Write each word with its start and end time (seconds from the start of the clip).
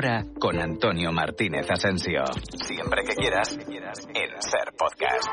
hora 0.00 0.24
con 0.38 0.58
Antonio 0.58 1.12
Martínez 1.12 1.66
Asensio. 1.70 2.24
Siempre 2.56 3.02
que 3.04 3.14
quieras, 3.14 3.54
en 3.58 4.30
Ser 4.40 4.72
Podcast. 4.78 5.28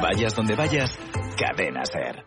Vayas 0.00 0.36
donde 0.36 0.54
vayas, 0.54 0.96
Cadena 1.36 1.84
Ser. 1.84 2.24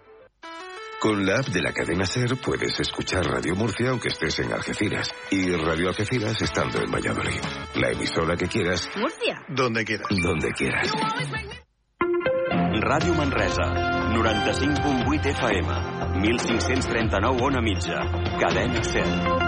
Con 0.99 1.25
la 1.25 1.35
app 1.35 1.47
de 1.47 1.61
la 1.61 1.71
cadena 1.71 2.05
Ser 2.05 2.35
puedes 2.43 2.77
escuchar 2.81 3.25
Radio 3.25 3.55
Murcia 3.55 3.91
aunque 3.91 4.09
estés 4.09 4.39
en 4.39 4.51
Algeciras 4.51 5.13
y 5.31 5.49
Radio 5.51 5.87
Algeciras 5.89 6.41
estando 6.41 6.79
en 6.79 6.91
Valladolid. 6.91 7.39
La 7.75 7.91
emisora 7.91 8.35
que 8.35 8.47
quieras. 8.47 8.89
Murcia. 8.97 9.41
Donde 9.47 9.85
quieras. 9.85 10.07
Donde 10.09 10.51
quieras. 10.51 10.91
Ràdio 12.81 13.13
Manresa, 13.15 13.63
95.8 14.13 15.25
FM, 15.25 16.19
1539 16.19 17.37
on 17.41 17.55
a 17.55 17.61
mitja, 17.61 18.01
cadena 18.37 18.83
100. 18.83 19.44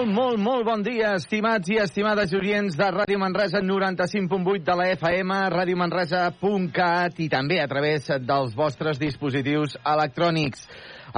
Molt, 0.00 0.14
molt, 0.16 0.38
molt 0.40 0.64
bon 0.64 0.80
dia, 0.80 1.10
estimats 1.18 1.68
i 1.68 1.74
estimades 1.76 2.30
oients 2.32 2.72
de 2.78 2.86
Ràdio 2.88 3.18
Manresa 3.20 3.60
95.8 3.60 4.62
de 4.64 4.76
la 4.78 4.86
FM, 4.94 5.34
radiomanresa.cat 5.52 7.20
i 7.20 7.26
també 7.28 7.58
a 7.60 7.66
través 7.68 8.08
dels 8.24 8.54
vostres 8.56 8.96
dispositius 8.96 9.76
electrònics. 9.84 10.64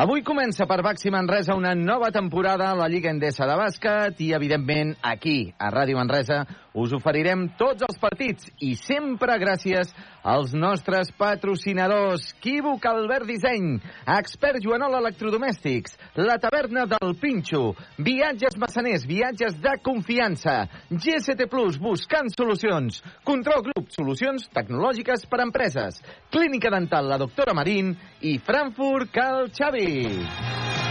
Avui 0.03 0.25
comença 0.27 0.67
per 0.67 0.81
Baxi 0.83 1.15
Manresa 1.15 1.55
una 1.55 1.77
nova 1.79 2.11
temporada 2.11 2.73
a 2.73 2.75
la 2.75 2.89
Lliga 2.91 3.13
Endesa 3.15 3.47
de 3.47 3.55
Bàsquet 3.61 4.19
i, 4.27 4.33
evidentment, 4.35 4.97
aquí, 4.99 5.53
a 5.63 5.71
Ràdio 5.71 6.03
Manresa, 6.03 6.43
us 6.75 6.93
oferirem 6.97 7.47
tots 7.59 7.85
els 7.87 7.99
partits 8.01 8.49
i 8.65 8.73
sempre 8.79 9.37
gràcies 9.41 9.91
als 10.23 10.55
nostres 10.55 11.11
patrocinadors. 11.19 12.31
Quívoc 12.43 12.87
Albert 12.89 13.29
Disseny, 13.29 13.77
Expert 14.19 14.63
Joanola 14.65 15.03
Electrodomèstics, 15.03 15.97
La 16.17 16.39
Taverna 16.43 16.87
del 16.91 17.17
Pinxo, 17.21 17.75
Viatges 17.99 18.57
Massaners, 18.61 19.07
viatges 19.09 19.59
de 19.63 19.77
confiança, 19.85 20.63
GST 20.91 21.49
Plus, 21.51 21.79
buscant 21.83 22.33
solucions, 22.35 23.03
Control 23.25 23.67
Group, 23.69 23.91
solucions 23.95 24.49
tecnològiques 24.55 25.27
per 25.29 25.43
a 25.43 25.49
empreses, 25.49 26.01
Clínica 26.33 26.73
Dental 26.73 27.11
La 27.13 27.21
Doctora 27.21 27.57
Marín 27.57 27.95
i 28.21 28.39
Frankfurt 28.43 29.13
Cal 29.13 29.51
Xavi. 29.53 30.82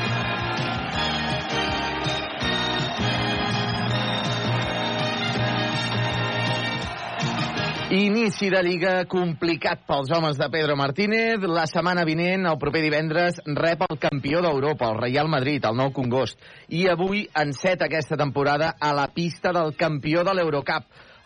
Inici 7.92 8.48
de 8.48 8.62
Lliga 8.64 8.92
complicat 9.04 9.82
pels 9.84 10.14
homes 10.16 10.38
de 10.40 10.48
Pedro 10.48 10.78
Martínez. 10.80 11.44
La 11.44 11.66
setmana 11.68 12.06
vinent, 12.08 12.46
el 12.48 12.56
proper 12.56 12.80
divendres, 12.86 13.42
rep 13.44 13.82
el 13.84 13.98
campió 14.00 14.40
d'Europa, 14.40 14.94
el 14.94 15.02
Real 15.02 15.28
Madrid, 15.28 15.66
el 15.68 15.76
nou 15.76 15.90
Congost. 15.92 16.40
I 16.72 16.86
avui 16.88 17.26
enceta 17.36 17.90
aquesta 17.90 18.16
temporada 18.16 18.78
a 18.80 18.94
la 18.96 19.10
pista 19.12 19.52
del 19.52 19.74
campió 19.76 20.24
de 20.24 20.32
l'Eurocup, 20.38 20.86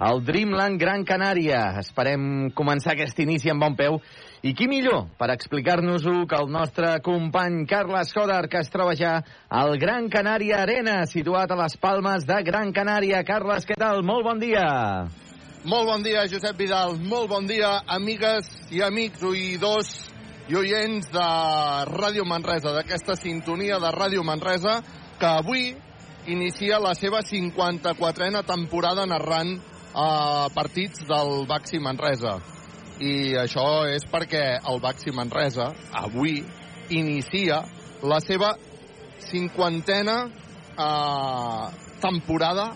el 0.09 0.23
Dreamland 0.25 0.81
Gran 0.81 1.05
Canària. 1.05 1.59
Esperem 1.83 2.49
començar 2.57 2.95
aquest 2.95 3.21
inici 3.21 3.53
amb 3.53 3.61
bon 3.61 3.77
peu. 3.77 3.99
I 4.41 4.55
qui 4.57 4.65
millor 4.65 5.11
per 5.19 5.29
explicar-nos-ho 5.35 6.23
que 6.25 6.39
el 6.41 6.49
nostre 6.49 6.95
company 7.05 7.67
Carles 7.69 8.09
Joder, 8.17 8.47
que 8.49 8.63
es 8.65 8.73
troba 8.73 8.97
ja 8.97 9.19
al 9.53 9.77
Gran 9.77 10.09
Canària 10.09 10.63
Arena, 10.63 11.03
situat 11.05 11.53
a 11.53 11.59
les 11.61 11.77
Palmes 11.77 12.25
de 12.25 12.41
Gran 12.49 12.73
Canària. 12.73 13.21
Carles, 13.21 13.69
què 13.69 13.77
tal? 13.77 14.01
Molt 14.01 14.25
bon 14.25 14.41
dia. 14.41 14.65
Molt 15.65 15.87
bon 15.89 16.03
dia, 16.05 16.27
Josep 16.29 16.59
Vidal. 16.61 16.99
Molt 17.09 17.25
bon 17.31 17.47
dia, 17.49 17.71
amigues 17.89 18.45
i 18.69 18.83
amics, 18.85 19.23
oïdors 19.25 19.87
i 20.45 20.53
oients 20.59 21.07
de 21.09 21.23
Ràdio 21.89 22.21
Manresa, 22.29 22.69
d'aquesta 22.75 23.15
sintonia 23.17 23.79
de 23.81 23.89
Ràdio 23.95 24.21
Manresa, 24.21 24.75
que 25.17 25.25
avui 25.25 25.71
inicia 26.29 26.77
la 26.77 26.93
seva 26.93 27.23
54a 27.25 28.45
temporada 28.45 29.07
narrant 29.09 29.55
eh, 29.57 30.45
partits 30.53 31.01
del 31.09 31.47
Baxi 31.49 31.81
Manresa. 31.81 32.37
I 33.01 33.33
això 33.41 33.65
és 33.89 34.05
perquè 34.05 34.45
el 34.69 34.81
Baxi 34.85 35.17
Manresa 35.17 35.71
avui 35.97 36.43
inicia 36.93 37.63
la 38.05 38.21
seva 38.21 38.53
cinquantena 39.33 40.27
eh, 40.29 41.63
temporada 42.05 42.75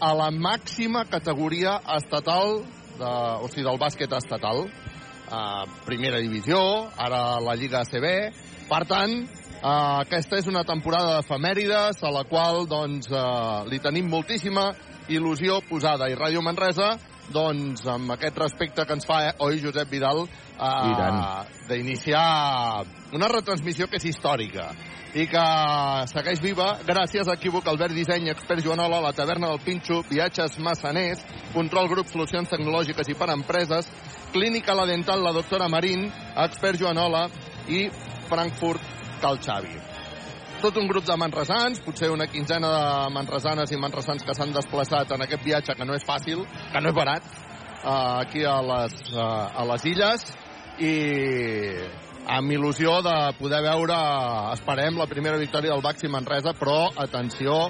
a 0.00 0.14
la 0.16 0.30
màxima 0.32 1.04
categoria 1.04 1.76
estatal, 1.96 2.62
de, 2.98 3.10
o 3.44 3.48
sigui, 3.52 3.66
del 3.68 3.80
bàsquet 3.80 4.12
estatal. 4.16 4.64
Uh, 5.30 5.62
primera 5.86 6.18
divisió, 6.18 6.58
ara 6.98 7.38
la 7.44 7.54
Lliga 7.54 7.84
ACB. 7.84 8.06
Per 8.70 8.80
tant, 8.90 9.12
uh, 9.60 10.00
aquesta 10.00 10.40
és 10.40 10.48
una 10.50 10.64
temporada 10.66 11.18
d'efemèrides 11.18 12.00
a 12.02 12.10
la 12.10 12.24
qual 12.26 12.64
doncs, 12.70 13.10
uh, 13.12 13.62
li 13.70 13.78
tenim 13.78 14.08
moltíssima 14.10 14.72
il·lusió 15.10 15.60
posada. 15.68 16.08
I 16.10 16.18
Ràdio 16.18 16.42
Manresa, 16.42 16.96
doncs, 17.30 17.84
amb 17.86 18.16
aquest 18.16 18.38
respecte 18.42 18.86
que 18.86 18.96
ens 18.96 19.06
fa, 19.06 19.22
eh, 19.28 19.34
oi, 19.38 19.60
Josep 19.62 19.90
Vidal, 19.92 20.24
uh, 20.60 21.44
d'iniciar 21.68 22.84
una 23.16 23.28
retransmissió 23.32 23.88
que 23.88 23.98
és 23.98 24.10
històrica 24.12 24.70
i 25.18 25.26
que 25.26 25.44
segueix 26.12 26.38
viva 26.42 26.68
gràcies 26.86 27.26
a 27.26 27.34
Equívoc, 27.34 27.66
Albert 27.66 27.96
Disseny, 27.96 28.28
Expert 28.30 28.62
Joanola, 28.62 29.00
la 29.02 29.12
Taverna 29.16 29.48
del 29.50 29.62
Pinxo, 29.64 30.04
Viatges 30.10 30.58
Massaners, 30.62 31.24
Control 31.54 31.90
Grup 31.90 32.10
Solucions 32.12 32.50
Tecnològiques 32.52 33.10
i 33.10 33.16
per 33.18 33.32
Empreses, 33.34 33.90
Clínica 34.30 34.76
La 34.78 34.86
Dental, 34.86 35.22
la 35.24 35.34
doctora 35.34 35.68
Marín, 35.68 36.06
Expert 36.36 36.78
Joanola 36.78 37.26
i 37.68 37.88
Frankfurt 38.30 38.84
Cal 39.20 39.40
Xavi. 39.42 39.74
Tot 40.60 40.76
un 40.76 40.86
grup 40.86 41.06
de 41.08 41.16
manresans, 41.16 41.80
potser 41.80 42.10
una 42.12 42.28
quinzena 42.28 42.68
de 42.68 43.12
manresanes 43.14 43.72
i 43.72 43.78
manresans 43.80 44.22
que 44.22 44.34
s'han 44.36 44.52
desplaçat 44.52 45.16
en 45.16 45.24
aquest 45.24 45.42
viatge 45.42 45.74
que 45.74 45.86
no 45.88 45.96
és 45.96 46.04
fàcil, 46.04 46.44
que 46.44 46.82
no 46.84 46.92
és 46.92 46.96
barat, 46.96 47.24
eh, 47.80 47.90
aquí 48.20 48.44
a 48.44 48.60
les, 48.60 48.92
eh, 49.10 49.60
a 49.62 49.64
les 49.72 49.86
illes, 49.88 50.26
i 50.80 50.94
amb 52.30 52.52
il·lusió 52.54 53.00
de 53.04 53.14
poder 53.38 53.60
veure, 53.64 53.96
esperem, 54.54 54.96
la 54.98 55.08
primera 55.10 55.38
victòria 55.40 55.74
del 55.74 55.84
Baxi 55.84 56.08
Manresa, 56.08 56.54
però, 56.56 56.88
atenció, 56.96 57.66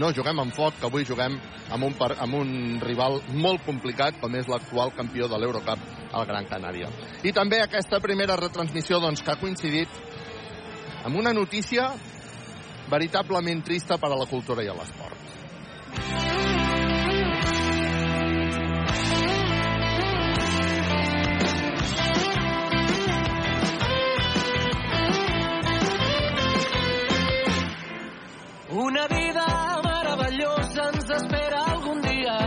no 0.00 0.12
juguem 0.14 0.40
amb 0.40 0.54
foc, 0.54 0.78
que 0.80 0.88
avui 0.88 1.06
juguem 1.06 1.36
amb 1.74 1.86
un, 1.86 1.94
amb 1.98 2.38
un 2.38 2.54
rival 2.82 3.20
molt 3.34 3.64
complicat, 3.66 4.18
com 4.22 4.34
és 4.38 4.48
l'actual 4.50 4.94
campió 4.96 5.28
de 5.28 5.38
l'Eurocup, 5.38 5.84
el 6.14 6.26
Gran 6.30 6.48
Canària. 6.50 6.90
I 7.22 7.32
també 7.36 7.60
aquesta 7.62 8.00
primera 8.02 8.38
retransmissió 8.40 9.00
doncs, 9.02 9.22
que 9.22 9.34
ha 9.34 9.40
coincidit 9.40 10.02
amb 11.04 11.20
una 11.20 11.34
notícia 11.36 11.90
veritablement 12.90 13.64
trista 13.64 13.98
per 13.98 14.12
a 14.12 14.18
la 14.18 14.28
cultura 14.30 14.64
i 14.64 14.68
a 14.68 14.76
l'esport. 14.76 15.43
Una 28.74 29.06
vida 29.06 29.46
meravellosa 29.84 30.88
ens 30.90 31.10
espera 31.14 31.60
algun 31.70 32.00
dia. 32.02 32.38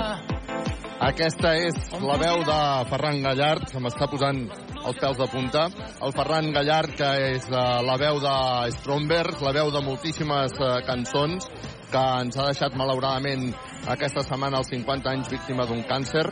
Aquesta 1.08 1.54
és 1.56 1.78
la 2.04 2.18
veu 2.20 2.42
de 2.44 2.58
Ferran 2.90 3.22
Gallard, 3.24 3.64
se 3.72 3.80
m'està 3.80 4.10
posant 4.12 4.42
els 4.50 5.00
pèls 5.00 5.22
de 5.22 5.28
punta. 5.32 5.64
El 6.04 6.12
Ferran 6.18 6.52
Gallard, 6.52 6.98
que 7.00 7.14
és 7.30 7.48
uh, 7.48 7.80
la 7.88 7.96
veu 8.02 8.20
de 8.20 8.36
Stromberg, 8.76 9.40
la 9.40 9.56
veu 9.56 9.72
de 9.72 9.86
moltíssimes 9.88 10.60
uh, 10.60 10.74
cançons, 10.90 11.48
que 11.94 12.04
ens 12.26 12.36
ha 12.36 12.50
deixat 12.50 12.76
malauradament 12.76 13.48
aquesta 13.88 14.26
setmana 14.28 14.60
als 14.60 14.74
50 14.76 15.14
anys 15.14 15.32
víctima 15.32 15.64
d'un 15.70 15.86
càncer. 15.88 16.28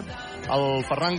El 0.45 0.83
Ferran. 0.86 1.18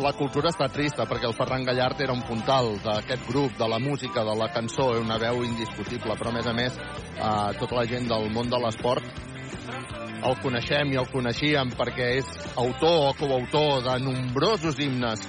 La 0.00 0.12
cultura 0.16 0.48
està 0.52 0.68
trista 0.72 1.04
perquè 1.08 1.28
el 1.28 1.36
Ferran 1.36 1.66
Gallard 1.66 2.00
era 2.00 2.14
un 2.16 2.22
puntal 2.24 2.76
d'aquest 2.84 3.28
grup, 3.28 3.56
de 3.58 3.68
la 3.68 3.78
música, 3.82 4.24
de 4.24 4.36
la 4.38 4.48
cançó, 4.54 4.92
una 5.00 5.18
veu 5.20 5.44
indiscutible, 5.44 6.16
però 6.16 6.32
a 6.32 6.36
més 6.38 6.46
a 6.46 6.54
més 6.56 6.78
eh, 6.80 7.50
tota 7.60 7.80
la 7.80 7.86
gent 7.90 8.08
del 8.08 8.30
món 8.32 8.48
de 8.52 8.60
l'esport 8.62 9.24
el 10.26 10.36
coneixem 10.42 10.90
i 10.94 10.98
el 11.00 11.08
coneixíem 11.12 11.70
perquè 11.76 12.06
és 12.18 12.30
autor 12.58 13.10
o 13.10 13.12
coautor 13.18 13.82
de 13.84 13.98
nombrosos 14.02 14.80
himnes 14.80 15.22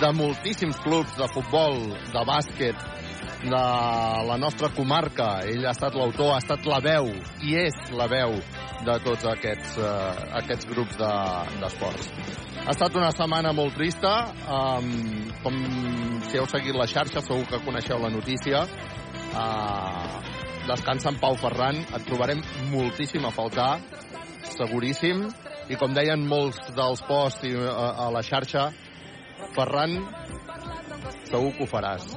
de 0.00 0.10
moltíssims 0.18 0.80
clubs 0.82 1.14
de 1.16 1.28
futbol, 1.30 1.78
de 2.10 2.24
bàsquet, 2.26 2.80
de 3.44 3.64
la 4.28 4.36
nostra 4.40 4.70
comarca. 4.74 5.44
Ell 5.44 5.66
ha 5.66 5.74
estat 5.74 5.96
l'autor, 5.98 6.32
ha 6.34 6.40
estat 6.40 6.64
la 6.68 6.80
veu 6.84 7.10
i 7.44 7.56
és 7.60 7.76
la 7.96 8.08
veu 8.10 8.38
de 8.84 8.96
tots 9.04 9.26
aquests, 9.28 9.76
uh, 9.80 10.24
aquests 10.40 10.68
grups 10.70 10.98
d'esports. 11.00 12.08
De, 12.08 12.34
ha 12.64 12.72
estat 12.72 12.96
una 12.96 13.10
setmana 13.12 13.52
molt 13.56 13.76
trista, 13.76 14.14
um, 14.48 14.90
com 15.44 15.58
si 16.28 16.40
heu 16.40 16.48
seguit 16.48 16.76
la 16.76 16.88
xarxa 16.88 17.22
segur 17.24 17.44
que 17.50 17.62
coneixeu 17.66 18.00
la 18.00 18.12
notícia. 18.12 18.64
Uh, 19.34 20.20
descansa 20.68 21.10
en 21.12 21.20
Pau 21.20 21.36
Ferran, 21.36 21.82
et 21.84 22.06
trobarem 22.08 22.40
moltíssim 22.72 23.24
a 23.28 23.32
faltar, 23.34 23.74
seguríssim, 24.54 25.26
i 25.68 25.76
com 25.80 25.92
deien 25.96 26.24
molts 26.28 26.60
dels 26.76 27.04
posts 27.08 27.44
i, 27.48 27.52
a, 27.56 27.90
a 28.06 28.10
la 28.14 28.24
xarxa, 28.24 28.70
Ferran, 29.54 29.98
segur 31.28 31.52
que 31.52 31.66
ho 31.66 31.68
faràs. 31.68 32.08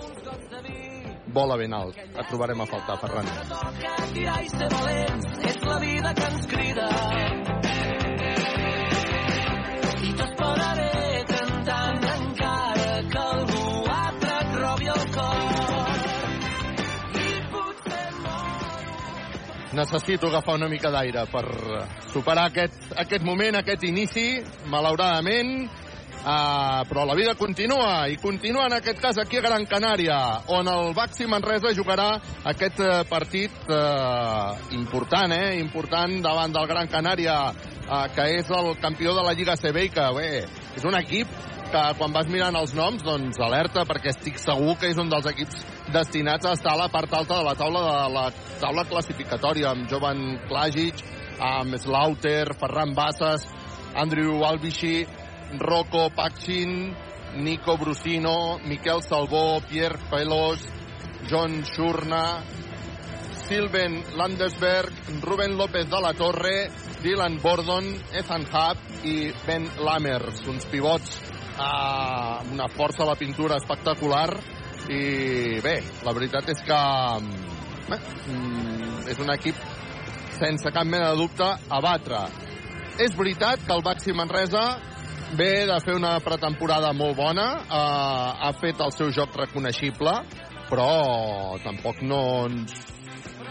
Vola 1.33 1.57
ben 1.57 1.74
alt, 1.74 1.97
et 1.97 2.27
trobarem 2.29 2.62
a 2.62 2.65
faltar, 2.65 2.97
Ferran. 3.01 3.27
Tirar 4.13 4.38
i 4.44 4.50
ser 4.50 4.69
valents 4.71 5.25
és 5.50 5.57
la 5.68 5.79
vida 5.83 6.13
que 6.15 6.27
ens 6.31 6.47
crida. 6.53 6.88
I 10.07 10.13
t'esperaré 10.21 11.24
cantant 11.31 12.07
encara 12.13 12.94
que 13.12 13.24
algú 13.24 13.65
altre 13.97 14.38
et 14.38 14.56
robi 14.62 14.91
el 14.95 15.03
cor. 15.18 16.06
I 17.24 17.33
potser 17.56 18.07
Necessito 19.81 20.31
agafar 20.31 20.56
una 20.62 20.71
mica 20.71 20.94
d'aire 20.95 21.27
per 21.33 21.45
superar 22.13 22.47
aquest, 22.53 22.88
aquest 22.95 23.27
moment, 23.27 23.59
aquest 23.59 23.83
inici, 23.83 24.29
malauradament, 24.71 25.68
Uh, 26.27 26.83
però 26.89 27.06
la 27.07 27.15
vida 27.15 27.35
continua, 27.39 28.09
i 28.12 28.18
continua 28.19 28.65
en 28.68 28.74
aquest 28.75 28.97
cas 29.00 29.15
aquí 29.21 29.38
a 29.39 29.41
Gran 29.45 29.63
Canària, 29.63 30.18
on 30.51 30.68
el 30.68 30.89
Baxi 30.91 31.24
Manresa 31.24 31.71
jugarà 31.71 32.18
aquest 32.51 32.81
uh, 32.83 33.06
partit 33.07 33.53
uh, 33.71 34.57
important, 34.75 35.31
eh? 35.31 35.53
important 35.62 36.18
davant 36.25 36.51
del 36.51 36.65
Gran 36.68 36.89
Canària, 36.91 37.38
uh, 37.53 38.01
que 38.12 38.25
és 38.41 38.50
el 38.51 38.74
campió 38.83 39.13
de 39.15 39.24
la 39.24 39.31
Lliga 39.38 39.56
CB 39.56 39.85
i 39.85 39.94
que, 39.94 40.07
bé, 40.18 40.31
és 40.75 40.83
un 40.83 40.97
equip 41.00 41.31
que 41.71 41.83
quan 41.95 42.12
vas 42.12 42.27
mirant 42.27 42.59
els 42.59 42.74
noms, 42.75 43.06
doncs 43.07 43.39
alerta, 43.39 43.85
perquè 43.88 44.12
estic 44.12 44.41
segur 44.44 44.75
que 44.81 44.89
és 44.91 45.00
un 45.00 45.07
dels 45.07 45.29
equips 45.31 45.63
destinats 45.95 46.44
a 46.44 46.57
estar 46.57 46.74
a 46.74 46.81
la 46.81 46.89
part 46.91 47.13
alta 47.15 47.38
de 47.38 47.45
la 47.47 47.53
taula 47.56 47.85
de 47.85 48.09
la 48.18 48.25
taula 48.59 48.83
classificatòria, 48.91 49.71
amb 49.71 49.88
Jovan 49.88 50.41
Klajic, 50.51 51.06
amb 51.39 51.79
Slaughter, 51.79 52.51
Ferran 52.59 52.91
Bassas, 53.00 53.47
Andrew 53.95 54.44
Albici, 54.44 55.06
Rocco 55.57 56.09
Pachin, 56.09 56.95
Nico 57.35 57.77
Brusino, 57.77 58.59
Miquel 58.59 59.01
Salvó, 59.01 59.61
Pierre 59.61 59.99
Pelos, 60.09 60.59
John 61.29 61.63
Shurna, 61.63 62.41
Silven 63.47 64.03
Landesberg, 64.15 64.91
Ruben 65.21 65.57
López 65.57 65.89
de 65.89 66.01
la 66.01 66.13
Torre, 66.13 66.69
Dylan 67.01 67.39
Bordon, 67.41 67.85
Ethan 68.13 68.44
Hub 68.44 69.05
i 69.05 69.31
Ben 69.45 69.69
Lammers, 69.79 70.45
uns 70.47 70.65
pivots 70.65 71.21
a 71.57 72.41
una 72.51 72.67
força 72.67 73.03
a 73.03 73.11
la 73.11 73.15
pintura 73.15 73.57
espectacular 73.57 74.29
i 74.89 75.59
bé, 75.63 75.77
la 76.05 76.13
veritat 76.15 76.50
és 76.53 76.61
que 76.65 76.81
bé, 77.88 77.97
mm, 78.00 79.07
és 79.11 79.19
un 79.23 79.31
equip 79.33 79.55
sense 80.38 80.71
cap 80.71 80.85
mena 80.85 81.11
de 81.11 81.17
dubte 81.17 81.47
a 81.47 81.79
batre. 81.81 82.25
És 83.00 83.15
veritat 83.15 83.63
que 83.65 83.73
el 83.73 83.83
Baxi 83.85 84.13
Manresa 84.13 84.79
ve 85.35 85.65
de 85.68 85.79
fer 85.83 85.95
una 85.97 86.18
pretemporada 86.24 86.94
molt 86.95 87.18
bona, 87.18 87.47
eh, 87.65 88.47
ha 88.47 88.51
fet 88.62 88.79
el 88.79 88.94
seu 88.95 89.12
joc 89.12 89.35
reconeixible, 89.35 90.13
però 90.69 91.57
tampoc 91.63 92.01
no 92.01 92.21
ens, 92.47 92.74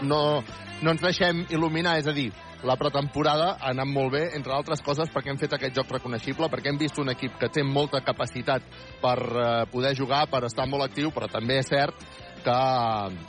no, 0.01 0.41
no 0.81 0.91
ens 0.91 1.01
deixem 1.01 1.45
il·luminar, 1.53 1.97
és 2.01 2.09
a 2.09 2.15
dir, 2.15 2.31
la 2.65 2.75
pretemporada 2.79 3.51
ha 3.59 3.69
anat 3.69 3.89
molt 3.91 4.15
bé, 4.15 4.23
entre 4.33 4.55
altres 4.55 4.81
coses 4.81 5.11
perquè 5.13 5.29
hem 5.29 5.37
fet 5.37 5.53
aquest 5.53 5.75
joc 5.77 5.91
reconeixible, 5.93 6.49
perquè 6.49 6.71
hem 6.71 6.79
vist 6.81 6.97
un 6.97 7.13
equip 7.13 7.37
que 7.37 7.51
té 7.53 7.63
molta 7.63 8.01
capacitat 8.01 8.65
per 9.01 9.17
eh, 9.17 9.65
poder 9.69 9.93
jugar, 9.97 10.25
per 10.31 10.47
estar 10.49 10.65
molt 10.69 10.87
actiu, 10.87 11.11
però 11.13 11.29
també 11.29 11.59
és 11.61 11.69
cert 11.69 12.07
que 12.41 12.59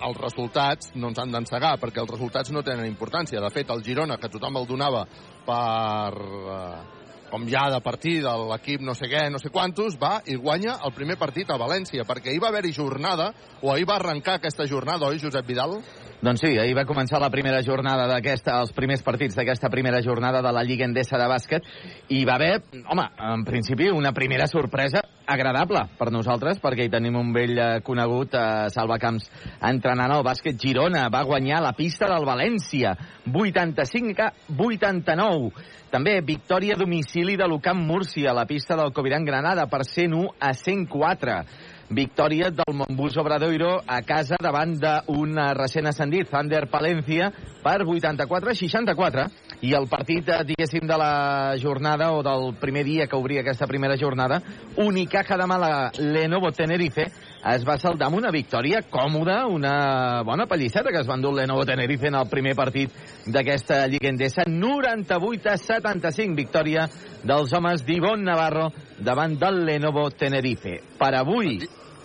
els 0.09 0.21
resultats 0.23 0.95
no 0.95 1.11
ens 1.11 1.19
han 1.21 1.33
d'encegar, 1.35 1.77
perquè 1.83 2.01
els 2.01 2.13
resultats 2.13 2.53
no 2.55 2.63
tenen 2.63 2.89
importància. 2.89 3.43
De 3.43 3.51
fet, 3.51 3.69
el 3.75 3.83
Girona, 3.85 4.17
que 4.17 4.33
tothom 4.33 4.57
el 4.63 4.71
donava 4.71 5.05
per... 5.45 6.15
Eh, 6.15 6.98
com 7.31 7.47
ja 7.49 7.67
de 7.73 7.81
partir 7.85 8.19
de 8.25 8.33
l'equip 8.51 8.83
no 8.85 8.95
sé 8.97 9.09
què, 9.11 9.27
no 9.31 9.41
sé 9.43 9.53
quantos, 9.55 9.99
va 10.01 10.19
i 10.27 10.37
guanya 10.37 10.79
el 10.85 10.95
primer 10.97 11.19
partit 11.21 11.51
a 11.51 11.59
València, 11.61 12.07
perquè 12.09 12.33
ahir 12.33 12.43
va 12.43 12.51
haver-hi 12.53 12.73
jornada, 12.77 13.31
o 13.63 13.73
ahir 13.73 13.87
va 13.89 13.99
arrencar 13.99 14.39
aquesta 14.39 14.67
jornada, 14.67 15.09
oi, 15.09 15.21
Josep 15.23 15.47
Vidal? 15.47 15.79
Doncs 16.23 16.43
sí, 16.43 16.55
ahir 16.59 16.75
va 16.79 16.87
començar 16.89 17.21
la 17.23 17.31
primera 17.31 17.61
jornada 17.63 18.09
d'aquesta, 18.11 18.59
els 18.63 18.73
primers 18.75 19.05
partits 19.07 19.39
d'aquesta 19.39 19.71
primera 19.71 20.03
jornada 20.03 20.43
de 20.43 20.53
la 20.55 20.65
Lliga 20.67 20.89
Endesa 20.89 21.21
de 21.21 21.29
bàsquet 21.31 21.69
i 22.15 22.25
va 22.27 22.39
haver, 22.41 22.57
home, 22.89 23.07
en 23.35 23.47
principi 23.47 23.93
una 23.95 24.13
primera 24.17 24.49
sorpresa 24.51 25.05
agradable 25.29 25.85
per 25.99 26.09
nosaltres 26.15 26.61
perquè 26.63 26.87
hi 26.87 26.93
tenim 26.93 27.19
un 27.21 27.33
vell 27.37 27.59
eh, 27.61 27.69
conegut 27.85 28.35
eh, 28.35 28.69
Salvacamps 28.73 29.29
entrenant 29.69 30.15
el 30.17 30.25
bàsquet 30.27 30.59
Girona. 30.61 31.07
Va 31.13 31.25
guanyar 31.29 31.61
la 31.65 31.75
pista 31.77 32.09
del 32.11 32.27
València 32.29 32.95
85 33.29 34.25
a 34.25 34.33
89. 34.57 35.53
També 35.93 36.19
victòria 36.25 36.77
a 36.77 36.81
domicili 36.81 37.37
de 37.41 37.49
l'Ucamp 37.49 37.81
Múrcia 37.89 38.37
la 38.37 38.47
pista 38.49 38.77
del 38.77 38.93
Coviran 38.97 39.25
Granada 39.25 39.69
per 39.69 39.85
101 39.85 40.37
a 40.41 40.55
104 40.57 41.43
victòria 41.89 42.51
del 42.51 42.75
Montbus 42.77 43.17
Obradoiro 43.17 43.79
a 43.87 44.03
casa 44.05 44.37
davant 44.41 44.75
d'un 44.77 45.39
recent 45.57 45.89
ascendit, 45.89 46.29
Thunder 46.29 46.67
Palencia, 46.69 47.31
per 47.63 47.81
84 47.87 48.51
a 48.51 48.55
64. 48.55 49.25
I 49.61 49.73
el 49.75 49.89
partit, 49.91 50.29
eh, 50.29 50.45
diguéssim, 50.47 50.87
de 50.87 50.97
la 50.97 51.57
jornada 51.61 52.13
o 52.13 52.23
del 52.23 52.55
primer 52.61 52.85
dia 52.85 53.09
que 53.09 53.17
obria 53.17 53.41
aquesta 53.41 53.67
primera 53.67 53.97
jornada, 53.99 54.41
Unicaja 54.77 55.37
de 55.37 55.47
Mala 55.47 55.91
Lenovo 55.99 56.53
Tenerife, 56.53 57.09
es 57.45 57.65
va 57.67 57.79
saldar 57.79 58.07
amb 58.07 58.19
una 58.19 58.31
victòria 58.31 58.83
còmoda, 58.91 59.47
una 59.47 60.23
bona 60.23 60.47
pallisseta 60.47 60.93
que 60.93 61.01
es 61.01 61.09
va 61.09 61.17
endur 61.19 61.35
Lenovo 61.35 61.67
Tenerife 61.67 62.07
en 62.07 62.21
el 62.21 62.29
primer 62.29 62.55
partit 62.55 62.95
d'aquesta 63.27 63.87
Lliga 63.89 64.13
Endesa. 64.13 64.47
98 64.47 65.51
a 65.51 65.57
75, 65.57 66.37
victòria 66.39 66.87
dels 67.25 67.53
homes 67.53 67.85
d'Ivon 67.85 68.23
Navarro 68.23 68.71
davant 68.99 69.35
del 69.39 69.65
Lenovo 69.65 70.11
Tenerife. 70.11 70.79
Per 70.99 71.15
avui... 71.19 71.59